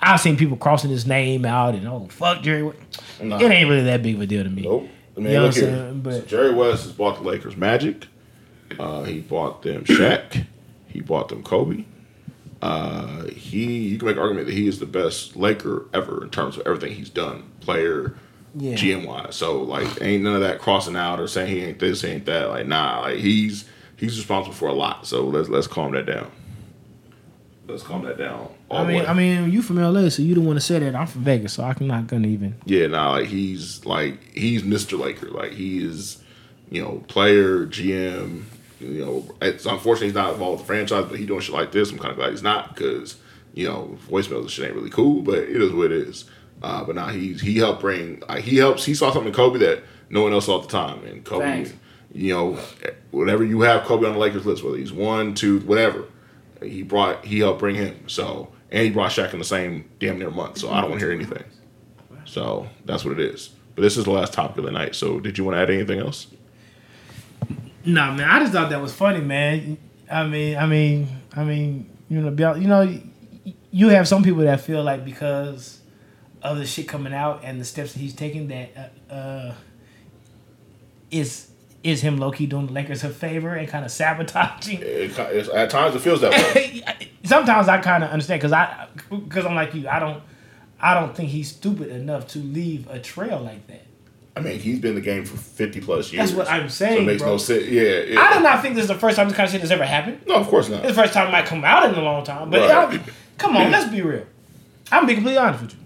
I've 0.00 0.20
seen 0.20 0.36
people 0.38 0.56
crossing 0.56 0.90
his 0.90 1.06
name 1.06 1.44
out 1.44 1.74
and 1.74 1.86
oh 1.86 2.06
fuck 2.10 2.42
Jerry. 2.42 2.62
Nah. 3.22 3.36
It 3.38 3.50
ain't 3.50 3.68
really 3.68 3.84
that 3.84 4.02
big 4.02 4.14
of 4.16 4.22
a 4.22 4.26
deal 4.26 4.42
to 4.42 4.48
me. 4.50 4.62
Nope. 4.62 4.88
I 5.16 5.20
mean, 5.20 5.28
You 5.32 5.38
know 5.38 5.44
look 5.46 5.54
what 5.54 5.62
I'm 5.64 5.68
here. 5.68 5.78
saying? 5.78 6.00
But- 6.00 6.14
So 6.14 6.20
Jerry 6.22 6.54
West 6.54 6.84
has 6.84 6.92
bought 6.92 7.16
the 7.18 7.22
Lakers 7.28 7.56
Magic. 7.58 8.06
Uh, 8.80 9.02
he 9.04 9.20
bought 9.20 9.62
them 9.62 9.84
Shaq. 9.84 10.46
He 10.92 11.00
bought 11.00 11.28
them 11.28 11.42
Kobe. 11.42 11.84
Uh, 12.60 13.24
he 13.26 13.88
you 13.88 13.98
can 13.98 14.06
make 14.06 14.16
an 14.16 14.22
argument 14.22 14.46
that 14.46 14.54
he 14.54 14.68
is 14.68 14.78
the 14.78 14.86
best 14.86 15.34
Laker 15.36 15.86
ever 15.92 16.22
in 16.22 16.30
terms 16.30 16.56
of 16.56 16.64
everything 16.66 16.92
he's 16.94 17.10
done, 17.10 17.50
player, 17.60 18.14
Yeah. 18.54 18.74
GM 18.74 19.04
wise. 19.06 19.34
So 19.34 19.60
like, 19.62 20.00
ain't 20.00 20.22
none 20.22 20.34
of 20.36 20.42
that 20.42 20.60
crossing 20.60 20.94
out 20.96 21.18
or 21.18 21.26
saying 21.26 21.48
he 21.48 21.64
ain't 21.64 21.78
this, 21.80 22.04
ain't 22.04 22.24
that. 22.26 22.50
Like, 22.50 22.66
nah, 22.68 23.00
like 23.00 23.18
he's 23.18 23.64
he's 23.96 24.16
responsible 24.16 24.54
for 24.54 24.68
a 24.68 24.72
lot. 24.74 25.06
So 25.06 25.26
let's 25.26 25.48
let's 25.48 25.66
calm 25.66 25.92
that 25.92 26.06
down. 26.06 26.30
Let's 27.66 27.82
calm 27.82 28.04
that 28.04 28.18
down. 28.18 28.48
I 28.70 28.84
mean, 28.84 28.96
way. 28.98 29.06
I 29.06 29.14
mean, 29.14 29.50
you 29.50 29.62
from 29.62 29.76
LA, 29.76 30.08
so 30.08 30.22
you 30.22 30.34
don't 30.34 30.44
want 30.44 30.56
to 30.56 30.64
say 30.64 30.78
that. 30.78 30.94
I'm 30.94 31.06
from 31.06 31.22
Vegas, 31.24 31.54
so 31.54 31.64
I'm 31.64 31.86
not 31.86 32.06
gonna 32.06 32.28
even. 32.28 32.54
Yeah, 32.64 32.86
nah, 32.86 33.12
like 33.12 33.26
he's 33.26 33.84
like 33.84 34.22
he's 34.34 34.62
Mr. 34.62 34.98
Laker. 34.98 35.30
Like 35.30 35.52
he 35.52 35.84
is, 35.84 36.22
you 36.70 36.82
know, 36.82 37.02
player, 37.08 37.66
GM. 37.66 38.44
You 38.82 39.04
know, 39.04 39.34
it's 39.40 39.66
unfortunately 39.66 40.08
he's 40.08 40.14
not 40.14 40.32
involved 40.32 40.60
with 40.60 40.66
the 40.66 40.74
franchise, 40.74 41.06
but 41.08 41.18
he 41.18 41.26
doing 41.26 41.40
shit 41.40 41.54
like 41.54 41.72
this. 41.72 41.90
I'm 41.90 41.98
kind 41.98 42.10
of 42.10 42.16
glad 42.16 42.30
he's 42.30 42.42
not 42.42 42.74
because 42.74 43.16
you 43.54 43.66
know 43.68 43.98
voicemails 44.08 44.40
and 44.40 44.50
shit 44.50 44.66
ain't 44.66 44.74
really 44.74 44.90
cool, 44.90 45.22
but 45.22 45.38
it 45.38 45.60
is 45.60 45.72
what 45.72 45.86
it 45.86 45.92
is. 45.92 46.24
Uh, 46.62 46.84
but 46.84 46.94
now 46.94 47.08
he's 47.08 47.40
he 47.40 47.58
helped 47.58 47.80
bring 47.80 48.22
like 48.28 48.44
he 48.44 48.56
helps 48.56 48.84
he 48.84 48.94
saw 48.94 49.10
something 49.12 49.28
in 49.28 49.34
Kobe 49.34 49.58
that 49.60 49.82
no 50.10 50.22
one 50.22 50.32
else 50.32 50.46
saw 50.46 50.60
at 50.60 50.68
the 50.68 50.72
time, 50.72 51.04
and 51.04 51.24
Kobe, 51.24 51.64
Facts. 51.64 51.74
you 52.12 52.32
know, 52.32 52.58
whatever 53.10 53.44
you 53.44 53.62
have 53.62 53.84
Kobe 53.84 54.06
on 54.06 54.12
the 54.12 54.18
Lakers 54.18 54.46
list, 54.46 54.62
whether 54.62 54.76
he's 54.76 54.92
one, 54.92 55.34
two, 55.34 55.60
whatever, 55.60 56.04
he 56.62 56.82
brought 56.82 57.24
he 57.24 57.40
helped 57.40 57.60
bring 57.60 57.76
him. 57.76 58.08
So 58.08 58.52
and 58.70 58.84
he 58.84 58.90
brought 58.90 59.10
Shaq 59.10 59.32
in 59.32 59.38
the 59.38 59.44
same 59.44 59.88
damn 59.98 60.18
near 60.18 60.30
month. 60.30 60.58
So 60.58 60.70
I 60.70 60.80
don't 60.80 60.90
want 60.90 61.00
to 61.00 61.06
hear 61.06 61.14
anything. 61.14 61.44
So 62.24 62.68
that's 62.84 63.04
what 63.04 63.18
it 63.18 63.20
is. 63.20 63.50
But 63.74 63.82
this 63.82 63.96
is 63.96 64.04
the 64.04 64.10
last 64.10 64.32
topic 64.32 64.58
of 64.58 64.64
the 64.64 64.70
night. 64.70 64.94
So, 64.94 65.18
did 65.20 65.38
you 65.38 65.44
want 65.44 65.56
to 65.56 65.60
add 65.60 65.70
anything 65.70 65.98
else? 65.98 66.26
Nah, 67.84 68.14
man, 68.14 68.28
I 68.28 68.40
just 68.40 68.52
thought 68.52 68.70
that 68.70 68.80
was 68.80 68.92
funny, 68.92 69.20
man. 69.20 69.78
I 70.10 70.26
mean, 70.26 70.56
I 70.56 70.66
mean, 70.66 71.08
I 71.34 71.44
mean, 71.44 71.90
you 72.08 72.20
know, 72.20 72.54
you 72.54 72.68
know, 72.68 73.00
you 73.70 73.88
have 73.88 74.06
some 74.06 74.22
people 74.22 74.42
that 74.42 74.60
feel 74.60 74.82
like 74.82 75.04
because 75.04 75.80
of 76.42 76.58
the 76.58 76.66
shit 76.66 76.88
coming 76.88 77.14
out 77.14 77.40
and 77.44 77.60
the 77.60 77.64
steps 77.64 77.94
that 77.94 77.98
he's 78.00 78.14
taking, 78.14 78.48
that 78.48 78.92
uh, 79.10 79.12
uh 79.12 79.54
is 81.10 81.50
is 81.82 82.00
him 82.00 82.16
low 82.16 82.30
key 82.30 82.46
doing 82.46 82.66
the 82.66 82.72
Lakers 82.72 83.02
a 83.02 83.10
favor 83.10 83.54
and 83.54 83.68
kind 83.68 83.84
of 83.84 83.90
sabotaging. 83.90 84.80
It, 84.80 85.18
it's, 85.18 85.48
at 85.48 85.70
times, 85.70 85.94
it 85.94 86.00
feels 86.00 86.20
that 86.20 86.30
way. 86.54 86.82
Sometimes 87.24 87.68
I 87.68 87.78
kind 87.78 88.04
of 88.04 88.10
understand 88.10 88.40
because 88.40 88.52
I 88.52 88.88
because 89.10 89.44
I'm 89.44 89.54
like 89.54 89.74
you. 89.74 89.88
I 89.88 89.98
don't 89.98 90.22
I 90.80 90.94
don't 90.94 91.14
think 91.16 91.30
he's 91.30 91.48
stupid 91.48 91.88
enough 91.88 92.28
to 92.28 92.38
leave 92.38 92.88
a 92.90 92.98
trail 92.98 93.40
like 93.40 93.66
that. 93.68 93.86
I 94.34 94.40
mean, 94.40 94.58
he's 94.58 94.78
been 94.78 94.90
in 94.90 94.94
the 94.94 95.00
game 95.02 95.24
for 95.24 95.36
fifty 95.36 95.80
plus 95.80 96.12
years. 96.12 96.30
That's 96.30 96.36
what 96.36 96.48
I'm 96.50 96.68
saying. 96.68 96.96
So 96.96 97.02
it 97.02 97.06
makes 97.06 97.22
bro. 97.22 97.32
no 97.32 97.36
sense. 97.36 97.66
Yeah, 97.66 97.82
yeah. 97.82 98.20
I 98.20 98.34
do 98.34 98.42
not 98.42 98.62
think 98.62 98.74
this 98.74 98.82
is 98.84 98.88
the 98.88 98.94
first 98.94 99.16
time 99.16 99.28
this 99.28 99.36
kind 99.36 99.46
of 99.46 99.52
shit 99.52 99.60
has 99.60 99.70
ever 99.70 99.84
happened. 99.84 100.20
No, 100.26 100.36
of 100.36 100.48
course 100.48 100.68
not. 100.68 100.84
It's 100.84 100.96
the 100.96 101.02
first 101.02 101.12
time 101.12 101.28
it 101.28 101.32
might 101.32 101.44
come 101.46 101.64
out 101.64 101.88
in 101.88 101.94
a 101.94 102.02
long 102.02 102.24
time. 102.24 102.48
But 102.50 102.60
Right. 102.68 103.00
come 103.36 103.56
on, 103.56 103.70
let's 103.70 103.90
be 103.90 104.00
real. 104.00 104.24
I'm 104.90 105.00
gonna 105.00 105.06
be 105.08 105.14
completely 105.14 105.38
honest 105.38 105.62
with 105.62 105.72
you. 105.74 105.78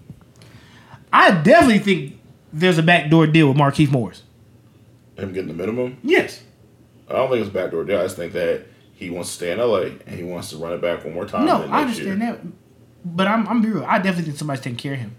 I 1.11 1.31
definitely 1.31 1.79
think 1.79 2.19
there's 2.53 2.77
a 2.77 2.83
backdoor 2.83 3.27
deal 3.27 3.49
with 3.49 3.57
Markieff 3.57 3.91
Morris. 3.91 4.23
Him 5.17 5.33
getting 5.33 5.47
the 5.47 5.53
minimum. 5.53 5.97
Yes. 6.03 6.43
I 7.09 7.13
don't 7.13 7.29
think 7.29 7.41
it's 7.41 7.49
a 7.49 7.53
backdoor 7.53 7.85
deal. 7.85 7.99
I 7.99 8.03
just 8.03 8.15
think 8.17 8.33
that 8.33 8.65
he 8.93 9.09
wants 9.09 9.29
to 9.29 9.35
stay 9.35 9.51
in 9.51 9.59
LA 9.59 9.99
and 10.05 10.15
he 10.15 10.23
wants 10.23 10.49
to 10.51 10.57
run 10.57 10.73
it 10.73 10.81
back 10.81 11.03
one 11.03 11.13
more 11.13 11.25
time. 11.25 11.45
No, 11.45 11.63
I 11.63 11.81
understand 11.81 12.21
year. 12.21 12.31
that. 12.33 12.39
But 13.05 13.27
I'm 13.27 13.47
I'm 13.47 13.61
be 13.61 13.69
real. 13.69 13.85
I 13.85 13.97
definitely 13.97 14.25
think 14.25 14.37
somebody's 14.37 14.61
taking 14.63 14.77
care 14.77 14.93
of 14.93 14.99
him. 14.99 15.15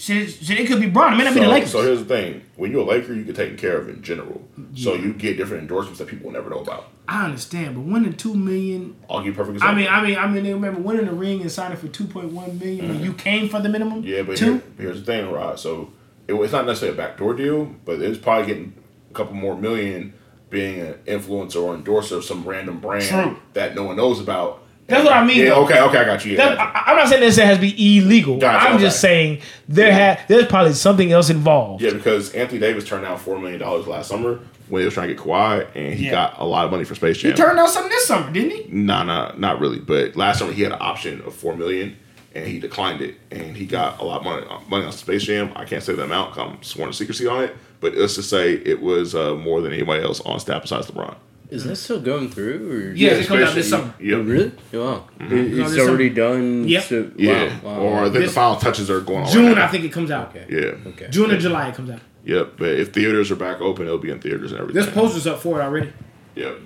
Shit, 0.00 0.30
shit 0.30 0.58
it 0.58 0.66
could 0.66 0.80
be 0.80 0.88
Bron. 0.88 1.12
It 1.12 1.16
may 1.16 1.24
not 1.24 1.34
be 1.34 1.40
the 1.40 1.46
So, 1.46 1.52
Lakers. 1.52 1.70
so 1.72 1.82
here's 1.82 1.98
the 1.98 2.06
thing: 2.06 2.42
when 2.56 2.70
you're 2.72 2.80
a 2.80 2.84
Laker, 2.84 3.12
you 3.12 3.22
get 3.22 3.36
taken 3.36 3.58
care 3.58 3.76
of 3.76 3.90
in 3.90 4.02
general. 4.02 4.42
So 4.74 4.94
you 4.94 5.12
get 5.12 5.36
different 5.36 5.60
endorsements 5.62 5.98
that 5.98 6.08
people 6.08 6.26
will 6.26 6.32
never 6.32 6.48
know 6.48 6.60
about. 6.60 6.88
I 7.06 7.26
understand, 7.26 7.74
but 7.74 7.82
winning 7.82 8.14
two 8.14 8.34
million. 8.34 8.96
I'll 9.10 9.22
give 9.22 9.34
perfect 9.34 9.62
I 9.62 9.74
mean, 9.74 9.88
I 9.88 10.02
mean, 10.02 10.16
I 10.16 10.26
mean. 10.26 10.44
They 10.44 10.54
remember 10.54 10.80
winning 10.80 11.04
the 11.04 11.12
ring 11.12 11.42
and 11.42 11.52
signing 11.52 11.76
for 11.76 11.88
two 11.88 12.06
point 12.06 12.32
one 12.32 12.58
million 12.58 12.88
when 12.88 13.00
you 13.02 13.12
came 13.12 13.50
for 13.50 13.60
the 13.60 13.68
minimum. 13.68 14.02
Mm-hmm. 14.02 14.08
yeah, 14.08 14.22
but 14.22 14.38
here, 14.38 14.62
here's 14.78 15.00
the 15.00 15.04
thing, 15.04 15.30
Rod. 15.30 15.58
So 15.60 15.92
it, 16.26 16.32
it's 16.34 16.52
not 16.52 16.64
necessarily 16.64 16.96
a 16.96 17.00
backdoor 17.02 17.34
deal, 17.34 17.66
but 17.84 18.00
it's 18.00 18.18
probably 18.18 18.46
getting 18.46 18.72
a 19.10 19.12
couple 19.12 19.34
more 19.34 19.54
million 19.54 20.14
being 20.48 20.80
an 20.80 20.94
influencer 21.06 21.62
or 21.62 21.74
endorser 21.74 22.16
of 22.16 22.24
some 22.24 22.44
random 22.44 22.80
brand 22.80 23.04
True. 23.04 23.36
that 23.52 23.74
no 23.74 23.84
one 23.84 23.96
knows 23.96 24.18
about. 24.18 24.62
That's 24.90 25.04
what 25.04 25.12
I 25.14 25.24
mean, 25.24 25.38
Yeah, 25.46 25.52
okay, 25.54 25.80
okay, 25.80 25.98
I 25.98 26.04
got 26.04 26.24
you. 26.24 26.36
Yeah. 26.36 26.56
I, 26.58 26.90
I'm 26.90 26.96
not 26.96 27.08
saying 27.08 27.20
this 27.22 27.36
has 27.38 27.56
to 27.56 27.60
be 27.60 27.98
illegal. 27.98 28.38
Gotcha, 28.38 28.68
I'm 28.68 28.78
just 28.78 29.00
saying 29.00 29.40
there 29.68 29.92
had 29.92 30.20
there's 30.28 30.46
probably 30.46 30.72
something 30.74 31.10
else 31.12 31.30
involved. 31.30 31.82
Yeah, 31.82 31.92
because 31.92 32.32
Anthony 32.34 32.60
Davis 32.60 32.84
turned 32.86 33.04
down 33.04 33.18
four 33.18 33.38
million 33.38 33.60
dollars 33.60 33.86
last 33.86 34.08
summer 34.08 34.40
when 34.68 34.80
he 34.80 34.84
was 34.84 34.94
trying 34.94 35.08
to 35.08 35.14
get 35.14 35.22
Kawhi, 35.24 35.66
and 35.74 35.94
he 35.94 36.06
Yeah. 36.06 36.10
got 36.12 36.38
a 36.40 36.44
lot 36.44 36.64
of 36.64 36.70
money 36.70 36.84
for 36.84 36.94
Space 36.94 37.18
Jam. 37.18 37.32
He 37.32 37.36
turned 37.36 37.58
out 37.58 37.68
something 37.70 37.90
this 37.90 38.06
summer, 38.06 38.30
didn't 38.30 38.50
he? 38.50 38.66
Nah, 38.70 39.02
nah, 39.02 39.32
not 39.36 39.58
really. 39.60 39.78
But 39.80 40.16
last 40.16 40.38
summer 40.38 40.52
he 40.52 40.62
had 40.62 40.72
an 40.72 40.78
option 40.80 41.20
of 41.22 41.34
four 41.34 41.56
million, 41.56 41.96
and 42.34 42.46
he 42.46 42.58
declined 42.60 43.00
it, 43.00 43.16
and 43.32 43.56
he 43.56 43.66
got 43.66 43.98
a 44.00 44.04
lot 44.04 44.18
of 44.18 44.24
money, 44.24 44.46
money 44.68 44.84
on 44.84 44.92
Space 44.92 45.24
Jam. 45.24 45.50
I 45.56 45.64
can't 45.64 45.82
say 45.82 45.94
the 45.94 46.04
amount. 46.04 46.38
I'm 46.38 46.62
sworn 46.62 46.90
to 46.90 46.96
secrecy 46.96 47.26
on 47.26 47.44
it. 47.44 47.56
But 47.80 47.94
let's 47.94 48.14
just 48.16 48.28
say 48.28 48.52
it 48.52 48.80
was 48.82 49.14
uh, 49.14 49.34
more 49.34 49.60
than 49.62 49.72
anybody 49.72 50.02
else 50.04 50.20
on 50.20 50.38
staff 50.38 50.62
besides 50.62 50.86
LeBron. 50.88 51.16
Is 51.50 51.64
that 51.64 51.76
still 51.76 52.00
going 52.00 52.30
through? 52.30 52.70
Or? 52.70 52.80
Yeah. 52.94 53.10
Yes, 53.10 53.24
it 53.24 53.26
comes 53.28 53.42
out 53.42 53.54
this 53.54 53.68
summer. 53.70 53.94
Yep. 54.00 54.18
Oh, 54.18 54.22
really? 54.22 54.52
Wow. 54.72 55.08
It- 55.20 55.32
it's 55.58 55.70
this 55.72 55.80
already 55.88 56.08
summer. 56.14 56.34
done. 56.34 56.68
Yep. 56.68 56.82
So, 56.84 57.10
Yeah. 57.16 57.60
Wow. 57.62 57.72
wow. 57.74 57.80
Or 57.80 57.98
I 57.98 58.02
think 58.04 58.14
This- 58.14 58.26
the 58.30 58.34
final 58.34 58.56
touches 58.56 58.88
are 58.90 59.00
going 59.00 59.24
on. 59.24 59.32
June, 59.32 59.46
right. 59.46 59.58
I 59.58 59.66
think 59.68 59.84
it 59.84 59.92
comes 59.92 60.10
out. 60.10 60.34
Okay. 60.34 60.46
Yeah. 60.48 60.90
Okay. 60.90 61.08
June 61.10 61.30
or 61.32 61.36
July 61.38 61.68
it 61.68 61.74
comes 61.74 61.90
out. 61.90 62.00
Yep. 62.24 62.52
But 62.58 62.68
if 62.68 62.92
theaters 62.92 63.30
are 63.30 63.36
back 63.36 63.60
open, 63.60 63.86
it'll 63.86 63.98
be 63.98 64.10
in 64.10 64.20
theaters 64.20 64.52
and 64.52 64.60
everything. 64.60 64.82
This 64.82 64.92
posters 64.94 65.26
up 65.26 65.40
for 65.40 65.60
it 65.60 65.64
already. 65.64 65.92
Yep. 66.36 66.58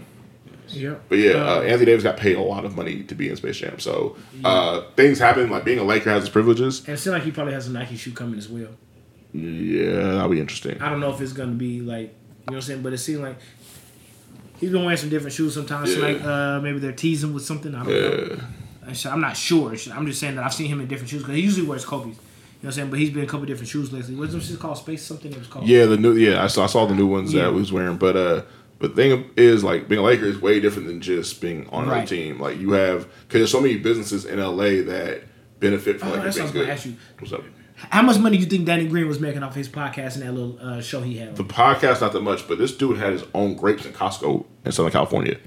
Yeah. 0.68 0.94
But 1.08 1.18
yeah, 1.18 1.32
uh, 1.34 1.60
Anthony 1.60 1.86
Davis 1.86 2.02
got 2.02 2.16
paid 2.16 2.36
a 2.36 2.42
lot 2.42 2.64
of 2.64 2.74
money 2.76 3.02
to 3.04 3.14
be 3.14 3.28
in 3.28 3.36
Space 3.36 3.58
Jam. 3.58 3.78
So 3.78 4.16
uh, 4.44 4.82
things 4.96 5.18
happen. 5.18 5.48
Like 5.50 5.64
being 5.64 5.78
a 5.78 5.84
Laker 5.84 6.10
has 6.10 6.24
its 6.24 6.32
privileges. 6.32 6.80
And 6.86 6.90
it 6.94 6.98
seems 6.98 7.12
like 7.12 7.22
he 7.22 7.30
probably 7.30 7.52
has 7.54 7.68
a 7.68 7.72
Nike 7.72 7.96
shoe 7.96 8.12
coming 8.12 8.38
as 8.38 8.48
well. 8.48 8.70
Yeah, 9.32 9.92
that'll 10.12 10.28
be 10.28 10.40
interesting. 10.40 10.80
I 10.80 10.88
don't 10.90 11.00
know 11.00 11.12
if 11.12 11.20
it's 11.20 11.32
gonna 11.32 11.52
be 11.52 11.80
like 11.80 12.00
you 12.00 12.06
know 12.06 12.12
what 12.46 12.54
I'm 12.56 12.60
saying, 12.62 12.82
but 12.82 12.92
it 12.92 12.98
seems 12.98 13.20
like 13.20 13.36
he's 14.60 14.70
been 14.70 14.82
wearing 14.84 14.96
some 14.96 15.08
different 15.10 15.32
shoes 15.34 15.54
sometimes. 15.54 15.94
So 15.94 16.00
like 16.00 16.22
uh, 16.22 16.60
maybe 16.60 16.78
they're 16.78 16.92
teasing 16.92 17.32
with 17.34 17.44
something. 17.44 17.74
I 17.74 17.84
don't 17.84 17.88
know. 17.88 18.36
Yeah. 18.86 18.92
Sh- 18.92 19.06
I'm 19.06 19.20
not 19.20 19.36
sure. 19.36 19.74
I'm 19.92 20.06
just 20.06 20.20
saying 20.20 20.34
that 20.36 20.44
I've 20.44 20.52
seen 20.54 20.66
him 20.68 20.80
in 20.80 20.86
different 20.88 21.08
shoes 21.10 21.22
because 21.22 21.36
he 21.36 21.42
usually 21.42 21.66
wears 21.66 21.84
Kobe's. 21.84 22.06
You 22.06 22.12
know 22.12 22.16
what 22.18 22.64
I'm 22.66 22.72
saying? 22.72 22.90
But 22.90 22.98
he's 22.98 23.10
been 23.10 23.24
a 23.24 23.26
couple 23.26 23.46
different 23.46 23.68
shoes 23.68 23.92
lately. 23.92 24.14
What's 24.14 24.32
this 24.32 24.56
called? 24.56 24.78
Space 24.78 25.02
something 25.02 25.30
it 25.32 25.38
was 25.38 25.48
called. 25.48 25.66
Yeah, 25.66 25.84
the 25.86 25.96
new 25.96 26.14
yeah, 26.14 26.42
I 26.42 26.46
saw, 26.46 26.64
I 26.64 26.66
saw 26.66 26.86
the 26.86 26.94
new 26.94 27.06
ones 27.06 27.32
Yeah. 27.32 27.44
that 27.44 27.52
we 27.52 27.60
was 27.60 27.72
wearing, 27.72 27.96
but 27.98 28.16
uh, 28.16 28.42
but 28.78 28.94
the 28.94 29.02
thing 29.02 29.30
is 29.36 29.62
like 29.64 29.88
being 29.88 30.00
a 30.00 30.04
Laker 30.04 30.24
is 30.26 30.38
way 30.40 30.60
different 30.60 30.88
than 30.88 31.00
just 31.00 31.40
being 31.40 31.68
on 31.70 31.84
another 31.84 31.98
Right. 32.00 32.08
team. 32.08 32.40
Like 32.40 32.58
you 32.58 32.72
have 32.72 33.02
because 33.28 33.40
there's 33.40 33.50
so 33.52 33.60
many 33.60 33.76
businesses 33.76 34.24
in 34.24 34.38
LA 34.38 34.82
that 34.82 35.22
benefit 35.60 36.00
from 36.00 36.08
Oh, 36.08 36.12
like 36.14 36.24
that's 36.24 36.36
being 36.36 36.46
what 36.48 36.56
I 36.56 36.58
was 36.58 36.60
good. 36.60 36.60
gonna 36.62 36.72
ask 36.72 36.86
you. 36.86 36.94
What's 37.18 37.32
up? 37.32 37.42
How 37.76 38.02
much 38.02 38.18
money 38.18 38.36
do 38.36 38.44
you 38.44 38.48
think 38.48 38.66
Danny 38.66 38.86
Green 38.86 39.08
was 39.08 39.18
making 39.20 39.42
off 39.42 39.54
his 39.54 39.68
podcast 39.68 40.14
and 40.14 40.22
that 40.22 40.32
little 40.32 40.58
uh, 40.60 40.80
show 40.80 41.00
he 41.02 41.18
had? 41.18 41.36
The 41.36 41.44
podcast 41.44 42.00
not 42.00 42.12
that 42.12 42.22
much, 42.22 42.46
but 42.46 42.58
this 42.58 42.72
dude 42.74 42.98
had 42.98 43.12
his 43.12 43.24
own 43.34 43.54
grapes 43.54 43.84
in 43.84 43.92
Costco 43.92 44.44
in 44.64 44.72
Southern 44.72 44.92
California. 44.92 45.38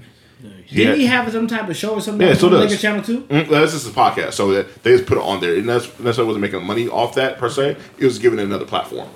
Didn't 0.70 0.86
had- 0.90 0.98
he 0.98 1.06
have 1.06 1.32
some 1.32 1.46
type 1.46 1.68
of 1.68 1.76
show 1.76 1.94
or 1.94 2.00
something? 2.00 2.20
Yeah, 2.24 2.32
on 2.32 2.36
still 2.36 2.50
the 2.50 2.58
does. 2.58 2.66
Lakers 2.66 2.82
channel 2.82 3.02
too. 3.02 3.22
Mm, 3.22 3.48
That's 3.48 3.72
just 3.72 3.88
a 3.88 3.90
podcast, 3.90 4.34
so 4.34 4.52
that 4.52 4.82
they 4.82 4.92
just 4.92 5.06
put 5.06 5.18
it 5.18 5.24
on 5.24 5.40
there, 5.40 5.56
and 5.56 5.68
that's 5.68 5.86
necessarily 5.98 6.26
wasn't 6.28 6.42
making 6.42 6.64
money 6.64 6.86
off 6.88 7.14
that 7.14 7.38
per 7.38 7.48
se. 7.48 7.76
It 7.98 8.04
was 8.04 8.18
giving 8.18 8.38
it 8.38 8.42
another 8.44 8.66
platform. 8.66 9.08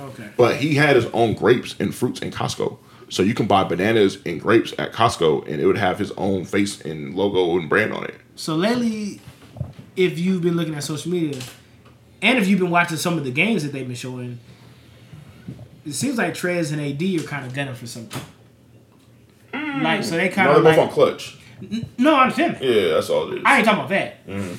Okay. 0.00 0.28
But 0.36 0.56
he 0.56 0.74
had 0.74 0.96
his 0.96 1.06
own 1.12 1.34
grapes 1.34 1.76
and 1.78 1.94
fruits 1.94 2.20
in 2.20 2.30
Costco. 2.32 2.78
So 3.10 3.22
you 3.22 3.34
can 3.34 3.46
buy 3.46 3.62
bananas 3.64 4.18
and 4.26 4.40
grapes 4.40 4.72
at 4.78 4.92
Costco, 4.92 5.46
and 5.46 5.60
it 5.60 5.66
would 5.66 5.78
have 5.78 5.98
his 5.98 6.10
own 6.12 6.44
face 6.46 6.80
and 6.80 7.14
logo 7.14 7.56
and 7.58 7.68
brand 7.68 7.92
on 7.92 8.04
it. 8.04 8.14
So 8.34 8.56
lately, 8.56 9.20
if 9.94 10.18
you've 10.18 10.42
been 10.42 10.56
looking 10.56 10.74
at 10.74 10.82
social 10.82 11.12
media, 11.12 11.40
and 12.24 12.38
if 12.38 12.48
you've 12.48 12.58
been 12.58 12.70
watching 12.70 12.96
some 12.96 13.16
of 13.18 13.24
the 13.24 13.30
games 13.30 13.62
that 13.62 13.72
they've 13.72 13.86
been 13.86 13.94
showing, 13.96 14.38
it 15.86 15.92
seems 15.92 16.16
like 16.18 16.34
Trez 16.34 16.72
and 16.72 16.80
AD 16.80 17.24
are 17.24 17.28
kind 17.28 17.46
of 17.46 17.54
gunning 17.54 17.74
for 17.74 17.86
something. 17.86 18.22
Like 19.52 20.02
so, 20.02 20.16
they 20.16 20.28
kind 20.30 20.50
No, 20.50 20.56
of 20.58 20.64
they're 20.64 20.72
both 20.74 20.78
like, 20.78 20.88
on 20.88 20.94
Klutch. 20.94 21.36
no, 21.98 22.14
I 22.14 22.22
understand 22.22 22.56
that. 22.56 22.62
Yeah, 22.64 22.94
that's 22.94 23.10
all 23.10 23.30
it 23.32 23.38
is. 23.38 23.42
I 23.44 23.56
ain't 23.58 23.64
talking 23.64 23.78
about 23.80 23.88
that. 23.90 24.26
Mm-hmm. 24.26 24.54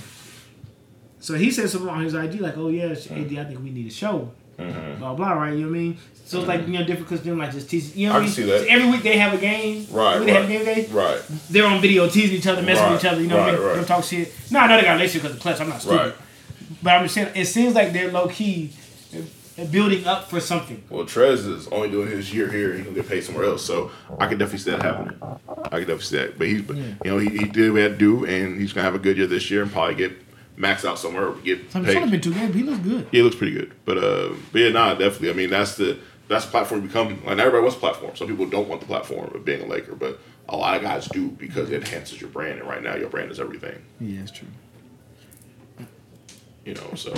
So 1.19 1.33
he 1.33 1.51
said 1.51 1.69
something 1.69 1.89
on 1.89 2.03
his 2.03 2.13
ID 2.15 2.37
like, 2.39 2.55
"Oh 2.57 2.69
yeah, 2.69 2.85
AD, 2.91 2.97
I 3.37 3.43
think 3.45 3.59
we 3.63 3.71
need 3.71 3.87
a 3.87 3.91
show." 3.91 4.31
Mm-hmm. 4.59 4.99
Blah 4.99 5.15
blah, 5.15 5.33
right? 5.33 5.53
You 5.53 5.61
know 5.61 5.67
what 5.67 5.75
I 5.75 5.79
mean? 5.79 5.97
So 6.25 6.39
it's 6.39 6.47
like 6.47 6.61
you 6.67 6.73
know 6.73 6.85
different 6.85 7.09
because 7.09 7.21
they're 7.23 7.35
like 7.35 7.51
just 7.51 7.69
teasing. 7.69 7.99
You 7.99 8.09
know 8.09 8.15
I 8.15 8.19
what 8.19 8.29
I 8.29 8.31
can 8.33 8.43
mean? 8.45 8.47
see 8.47 8.51
that. 8.51 8.59
So 8.61 8.65
every 8.69 8.89
week 8.91 9.03
they 9.03 9.17
have 9.17 9.33
a 9.33 9.37
game. 9.37 9.87
Right, 9.91 10.15
Every 10.15 10.25
week 10.25 10.27
They 10.27 10.33
have 10.41 10.43
a 10.45 10.47
game 10.47 10.65
day. 10.65 10.87
Right. 10.91 11.21
They're 11.49 11.65
on 11.65 11.81
video 11.81 12.07
teasing 12.07 12.37
each 12.37 12.47
other, 12.47 12.61
messing 12.61 12.89
with 12.91 13.01
each 13.01 13.05
other. 13.11 13.21
You 13.21 13.27
know 13.27 13.37
what 13.37 13.49
I 13.49 13.51
mean? 13.53 13.61
right. 13.61 13.75
Don't 13.75 13.87
talk 13.87 14.03
shit. 14.03 14.31
No, 14.51 14.59
I 14.59 14.67
know 14.67 14.77
they 14.77 14.83
got 14.83 14.91
a 14.91 14.93
relationship 14.93 15.23
because 15.23 15.35
of 15.37 15.41
Klutch. 15.41 15.61
I'm 15.61 15.69
not 15.69 15.81
stupid. 15.81 15.97
Right. 15.97 16.15
But 16.85 16.93
I'm 16.93 17.03
just 17.05 17.15
saying, 17.15 17.31
it 17.33 17.45
seems 17.45 17.73
like 17.73 17.93
they're 17.93 18.11
low 18.11 18.27
key 18.27 18.71
building 19.71 20.05
up 20.05 20.29
for 20.29 20.39
something. 20.39 20.83
Well, 20.87 21.03
Trez 21.05 21.47
is 21.51 21.67
only 21.69 21.89
doing 21.89 22.09
his 22.09 22.31
year 22.31 22.47
here. 22.47 22.69
And 22.73 22.79
He 22.79 22.85
can 22.85 22.93
get 22.93 23.09
paid 23.09 23.23
somewhere 23.23 23.45
else. 23.45 23.65
So 23.65 23.89
I 24.19 24.27
could 24.27 24.37
definitely 24.37 24.59
see 24.59 24.69
that 24.69 24.83
happening. 24.83 25.17
I 25.71 25.79
could 25.79 25.87
definitely 25.87 26.01
see 26.03 26.17
that. 26.17 26.37
But 26.37 26.47
he's, 26.47 26.61
you 26.69 26.95
know, 27.11 27.17
he, 27.17 27.29
he 27.29 27.45
did 27.45 27.71
what 27.71 27.77
he 27.77 27.81
had 27.83 27.93
to 27.93 27.97
do, 27.97 28.25
and 28.25 28.61
he's 28.61 28.71
gonna 28.71 28.85
have 28.85 28.93
a 28.93 28.99
good 28.99 29.17
year 29.17 29.25
this 29.25 29.49
year 29.49 29.63
and 29.63 29.71
probably 29.71 29.95
get 29.95 30.11
max 30.57 30.85
out 30.85 30.99
somewhere 30.99 31.29
or 31.29 31.35
get 31.37 31.71
So 31.71 31.79
it's 31.81 31.91
paid. 31.95 32.11
been 32.11 32.21
two 32.21 32.35
games. 32.35 32.53
He 32.53 32.61
looks 32.61 32.79
good. 32.83 33.01
Yeah, 33.05 33.09
he 33.11 33.21
looks 33.23 33.35
pretty 33.35 33.53
good. 33.53 33.71
But 33.85 33.97
uh, 33.97 34.35
but 34.51 34.61
yeah, 34.61 34.69
nah, 34.69 34.93
definitely. 34.93 35.31
I 35.31 35.33
mean, 35.33 35.49
that's 35.49 35.77
the 35.77 35.97
that's 36.27 36.45
the 36.45 36.51
platform 36.51 36.81
you 36.83 36.87
become. 36.87 37.07
Like 37.25 37.39
everybody 37.39 37.63
wants 37.63 37.77
a 37.77 37.79
platform. 37.79 38.15
Some 38.15 38.27
people 38.27 38.45
don't 38.45 38.67
want 38.69 38.81
the 38.81 38.87
platform 38.87 39.33
of 39.33 39.43
being 39.43 39.61
a 39.61 39.65
Laker, 39.65 39.95
but 39.95 40.19
a 40.47 40.55
lot 40.55 40.75
of 40.77 40.83
guys 40.83 41.07
do 41.07 41.29
because 41.29 41.71
it 41.71 41.81
enhances 41.81 42.21
your 42.21 42.29
brand. 42.29 42.59
And 42.59 42.69
right 42.69 42.83
now, 42.83 42.95
your 42.95 43.09
brand 43.09 43.31
is 43.31 43.39
everything. 43.39 43.81
Yeah, 43.99 44.21
it's 44.21 44.29
true. 44.29 44.49
You 46.65 46.73
know. 46.73 46.95
So 46.95 47.13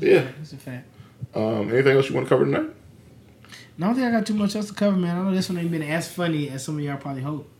yeah. 0.00 0.28
It's 0.40 0.52
a 0.52 0.56
fact. 0.56 0.86
Um, 1.34 1.70
anything 1.72 1.96
else 1.96 2.08
you 2.08 2.14
want 2.14 2.26
to 2.26 2.28
cover 2.28 2.44
tonight? 2.44 2.70
No, 3.78 3.86
I 3.86 3.88
don't 3.88 3.94
think 3.96 4.08
I 4.08 4.10
got 4.10 4.26
too 4.26 4.34
much 4.34 4.54
else 4.54 4.68
to 4.68 4.74
cover, 4.74 4.96
man. 4.96 5.16
I 5.16 5.22
know 5.22 5.34
this 5.34 5.48
one 5.48 5.58
ain't 5.58 5.70
been 5.70 5.82
as 5.82 6.10
funny 6.12 6.50
as 6.50 6.64
some 6.64 6.76
of 6.76 6.84
y'all 6.84 6.96
probably 6.96 7.22
hope. 7.22 7.50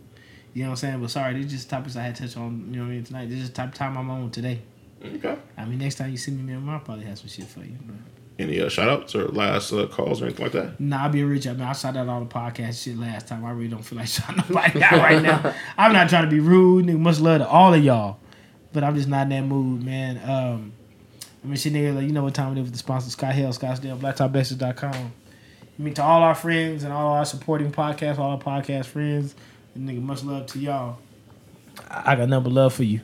You 0.54 0.64
know 0.64 0.70
what 0.70 0.72
I'm 0.72 0.76
saying? 0.76 1.00
But 1.00 1.10
sorry, 1.10 1.34
these 1.34 1.50
just 1.50 1.70
topics 1.70 1.96
I 1.96 2.02
had 2.02 2.16
touched 2.16 2.36
on, 2.36 2.66
you 2.70 2.76
know 2.76 2.82
what 2.82 2.90
I 2.90 2.94
mean, 2.94 3.04
tonight. 3.04 3.28
This 3.30 3.38
is 3.38 3.48
the 3.48 3.54
type 3.54 3.72
time 3.72 3.96
I'm 3.96 4.10
on 4.10 4.30
today. 4.30 4.60
Okay. 5.02 5.36
I 5.56 5.64
mean, 5.64 5.78
next 5.78 5.96
time 5.96 6.10
you 6.10 6.16
see 6.18 6.30
me, 6.30 6.42
man, 6.42 6.68
I'll 6.68 6.80
probably 6.80 7.04
have 7.06 7.18
some 7.18 7.28
shit 7.28 7.46
for 7.46 7.60
you. 7.60 7.76
But 7.86 7.96
Any 8.38 8.60
uh, 8.60 8.68
shout 8.68 8.88
outs 8.88 9.14
or 9.14 9.28
last 9.28 9.72
uh, 9.72 9.86
calls 9.86 10.20
or 10.20 10.26
anything 10.26 10.44
like 10.44 10.52
that? 10.52 10.78
Nah, 10.78 11.04
I'll 11.04 11.10
be 11.10 11.24
rich. 11.24 11.46
I 11.46 11.54
mean, 11.54 11.62
I 11.62 11.72
shot 11.72 11.96
out 11.96 12.08
all 12.08 12.20
the 12.20 12.26
podcast 12.26 12.84
shit 12.84 12.98
last 12.98 13.28
time. 13.28 13.44
I 13.44 13.50
really 13.52 13.68
don't 13.68 13.82
feel 13.82 13.98
like 13.98 14.08
shouting 14.08 14.36
nobody 14.48 14.82
out 14.82 14.92
right 14.92 15.22
now. 15.22 15.54
I'm 15.78 15.94
not 15.94 16.10
trying 16.10 16.24
to 16.24 16.30
be 16.30 16.40
rude. 16.40 16.86
Nigga, 16.86 16.98
much 16.98 17.18
love 17.18 17.40
to 17.40 17.48
all 17.48 17.72
of 17.72 17.82
y'all, 17.82 18.18
but 18.74 18.84
I'm 18.84 18.94
just 18.94 19.08
not 19.08 19.22
in 19.22 19.28
that 19.30 19.44
mood, 19.44 19.82
man. 19.82 20.20
Um, 20.30 20.72
I 21.42 21.46
mean, 21.46 21.56
shit, 21.56 21.72
nigga, 21.72 21.94
like, 21.96 22.04
you 22.04 22.12
know 22.12 22.22
what 22.22 22.34
time 22.34 22.52
it 22.56 22.60
is 22.60 22.64
with 22.66 22.72
the 22.72 22.78
sponsor, 22.78 23.10
Sky 23.10 23.32
Hill, 23.32 23.50
Scottsdale, 23.50 23.98
BlacktopBasics.com. 23.98 24.94
I 24.94 25.82
mean, 25.82 25.94
to 25.94 26.02
all 26.02 26.22
our 26.22 26.34
friends 26.34 26.84
and 26.84 26.92
all 26.92 27.14
our 27.14 27.24
supporting 27.24 27.72
podcasts, 27.72 28.18
all 28.18 28.30
our 28.32 28.38
podcast 28.38 28.86
friends, 28.86 29.34
and 29.74 29.88
nigga, 29.88 30.00
much 30.02 30.22
love 30.22 30.46
to 30.48 30.58
y'all. 30.58 30.98
I 31.90 32.12
I 32.12 32.16
got 32.16 32.28
number 32.28 32.50
love 32.50 32.74
for 32.74 32.84
you. 32.84 33.00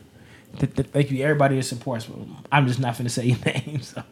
Th- 0.59 0.73
th- 0.73 0.89
Thank 0.89 1.11
you, 1.11 1.23
everybody 1.25 1.57
that 1.57 1.63
supports. 1.65 2.05
But 2.07 2.19
I'm 2.53 2.67
just 2.67 2.79
not 2.79 2.95
finna 2.95 3.11
say 3.11 3.27
your 3.27 3.39
name. 3.47 3.81
So 3.81 4.03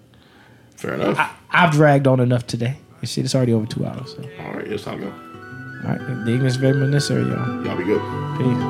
Fair 0.76 0.94
enough. 0.94 1.18
I, 1.18 1.30
I've 1.50 1.70
dragged 1.72 2.06
on 2.06 2.18
enough 2.20 2.46
today. 2.46 2.78
This 3.00 3.10
shit 3.12 3.24
is 3.26 3.34
already 3.34 3.52
over 3.52 3.66
two 3.66 3.86
hours. 3.86 4.12
So. 4.16 4.22
All 4.40 4.54
right, 4.54 4.66
it's 4.66 4.84
time 4.84 5.00
to 5.00 5.04
go. 5.06 5.10
All 5.10 5.94
right, 5.94 6.24
the 6.24 6.32
ignorance 6.32 6.54
is 6.54 6.56
very 6.56 6.74
necessary, 6.86 7.24
y'all. 7.28 7.64
Y'all 7.64 7.76
be 7.76 7.84
good. 7.84 8.00
Peace. 8.38 8.62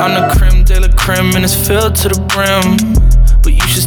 I'm 0.00 0.14
the 0.14 0.34
creme 0.36 0.64
de 0.64 0.80
la 0.80 0.88
creme 0.96 1.34
and 1.36 1.44
it's 1.44 1.54
filled 1.66 1.94
to 1.96 2.08
the 2.08 2.20
brim. 2.28 2.97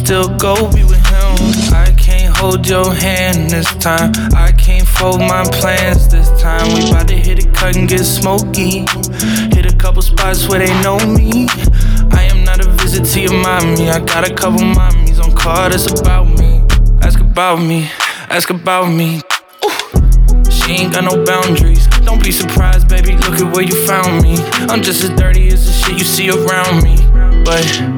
Still 0.04 0.36
go 0.36 0.56
be 0.72 0.82
with 0.82 0.98
him. 1.06 1.72
I 1.72 1.94
can't 1.96 2.36
hold 2.36 2.68
your 2.68 2.92
hand 2.92 3.50
this 3.50 3.72
time. 3.76 4.10
I 4.34 4.50
can't 4.50 4.86
fold 4.86 5.20
my 5.20 5.44
plans 5.52 6.08
this 6.08 6.28
time. 6.42 6.66
We 6.74 6.90
bout 6.90 7.06
to 7.06 7.14
hit 7.14 7.44
a 7.44 7.48
cut 7.52 7.76
and 7.76 7.88
get 7.88 8.00
smoky. 8.00 8.80
Hit 9.54 9.72
a 9.72 9.76
couple 9.78 10.02
spots 10.02 10.48
where 10.48 10.58
they 10.58 10.74
know 10.82 10.98
me. 11.06 11.46
I 12.10 12.24
am 12.32 12.42
not 12.42 12.58
a 12.66 12.68
visit 12.70 13.04
to 13.12 13.20
your 13.20 13.32
mommy. 13.32 13.90
I 13.90 14.00
got 14.00 14.28
a 14.28 14.34
couple 14.34 14.58
mommies 14.58 15.22
on 15.22 15.36
call 15.36 15.70
that's 15.70 15.86
about 16.00 16.26
me. 16.36 16.60
Ask 17.00 17.20
about 17.20 17.60
me. 17.60 17.88
Ask 18.28 18.50
about 18.50 18.88
me. 18.88 19.20
She 20.50 20.72
ain't 20.72 20.94
got 20.94 21.04
no 21.04 21.24
boundaries. 21.24 21.86
Don't 22.04 22.22
be 22.24 22.32
surprised, 22.32 22.88
baby. 22.88 23.12
Look 23.12 23.38
at 23.38 23.54
where 23.54 23.62
you 23.62 23.86
found 23.86 24.20
me. 24.20 24.34
I'm 24.68 24.82
just 24.82 25.04
as 25.04 25.10
dirty 25.10 25.46
as 25.46 25.64
the 25.64 25.72
shit 25.72 25.96
you 25.96 26.04
see 26.04 26.28
around 26.28 26.82
me. 26.82 26.96
But 27.44 27.91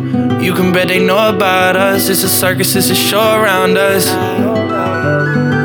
you 0.45 0.53
can 0.53 0.73
bet 0.73 0.89
they 0.89 1.05
know 1.05 1.35
about 1.35 1.75
us. 1.75 2.11
It's 2.11 2.23
a 2.23 2.29
circus, 2.29 2.77
it's 2.77 2.91
a 2.91 2.95
show 2.95 3.41
around 3.41 3.79
us. 3.79 4.05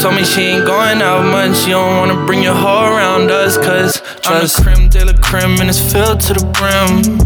Told 0.02 0.16
me 0.16 0.24
she 0.24 0.42
ain't 0.42 0.66
going 0.66 1.02
out 1.02 1.26
much. 1.26 1.58
She 1.58 1.72
don't 1.72 1.98
wanna 1.98 2.26
bring 2.26 2.42
your 2.42 2.54
hoe 2.54 2.96
around 2.96 3.30
us. 3.30 3.58
Cause 3.58 4.02
I'm 4.26 4.48
the 4.48 4.62
creme 4.64 4.90
de 4.90 5.04
la 5.04 5.14
creme 5.22 5.60
and 5.60 5.70
it's 5.70 5.82
filled 5.92 6.22
to 6.22 6.34
the 6.34 6.46
brim. 6.56 7.18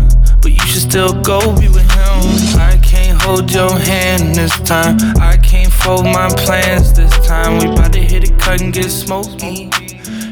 But 0.42 0.52
you 0.52 0.66
should 0.66 0.82
still 0.82 1.14
go 1.22 1.40
be 1.60 1.68
with 1.68 1.90
him. 1.92 2.60
I 2.60 2.80
can't 2.82 3.22
hold 3.22 3.52
your 3.52 3.78
hand 3.78 4.36
this 4.36 4.60
time. 4.62 4.98
I 5.22 5.38
can't 5.38 5.72
fold 5.72 6.06
my 6.06 6.30
plans 6.30 6.94
this 6.94 7.14
time. 7.28 7.60
We 7.60 7.68
bout 7.76 7.94
to 7.94 8.00
hit 8.00 8.28
a 8.28 8.34
cut 8.38 8.62
and 8.62 8.74
get 8.74 8.90
smoky. 8.90 9.70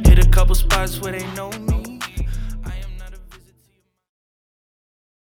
Hit 0.10 0.18
a 0.18 0.27
couple 0.31 0.56
spots 0.56 0.99
where 0.99 1.11
they 1.11 1.26
know 1.35 1.52
me. 1.52 1.61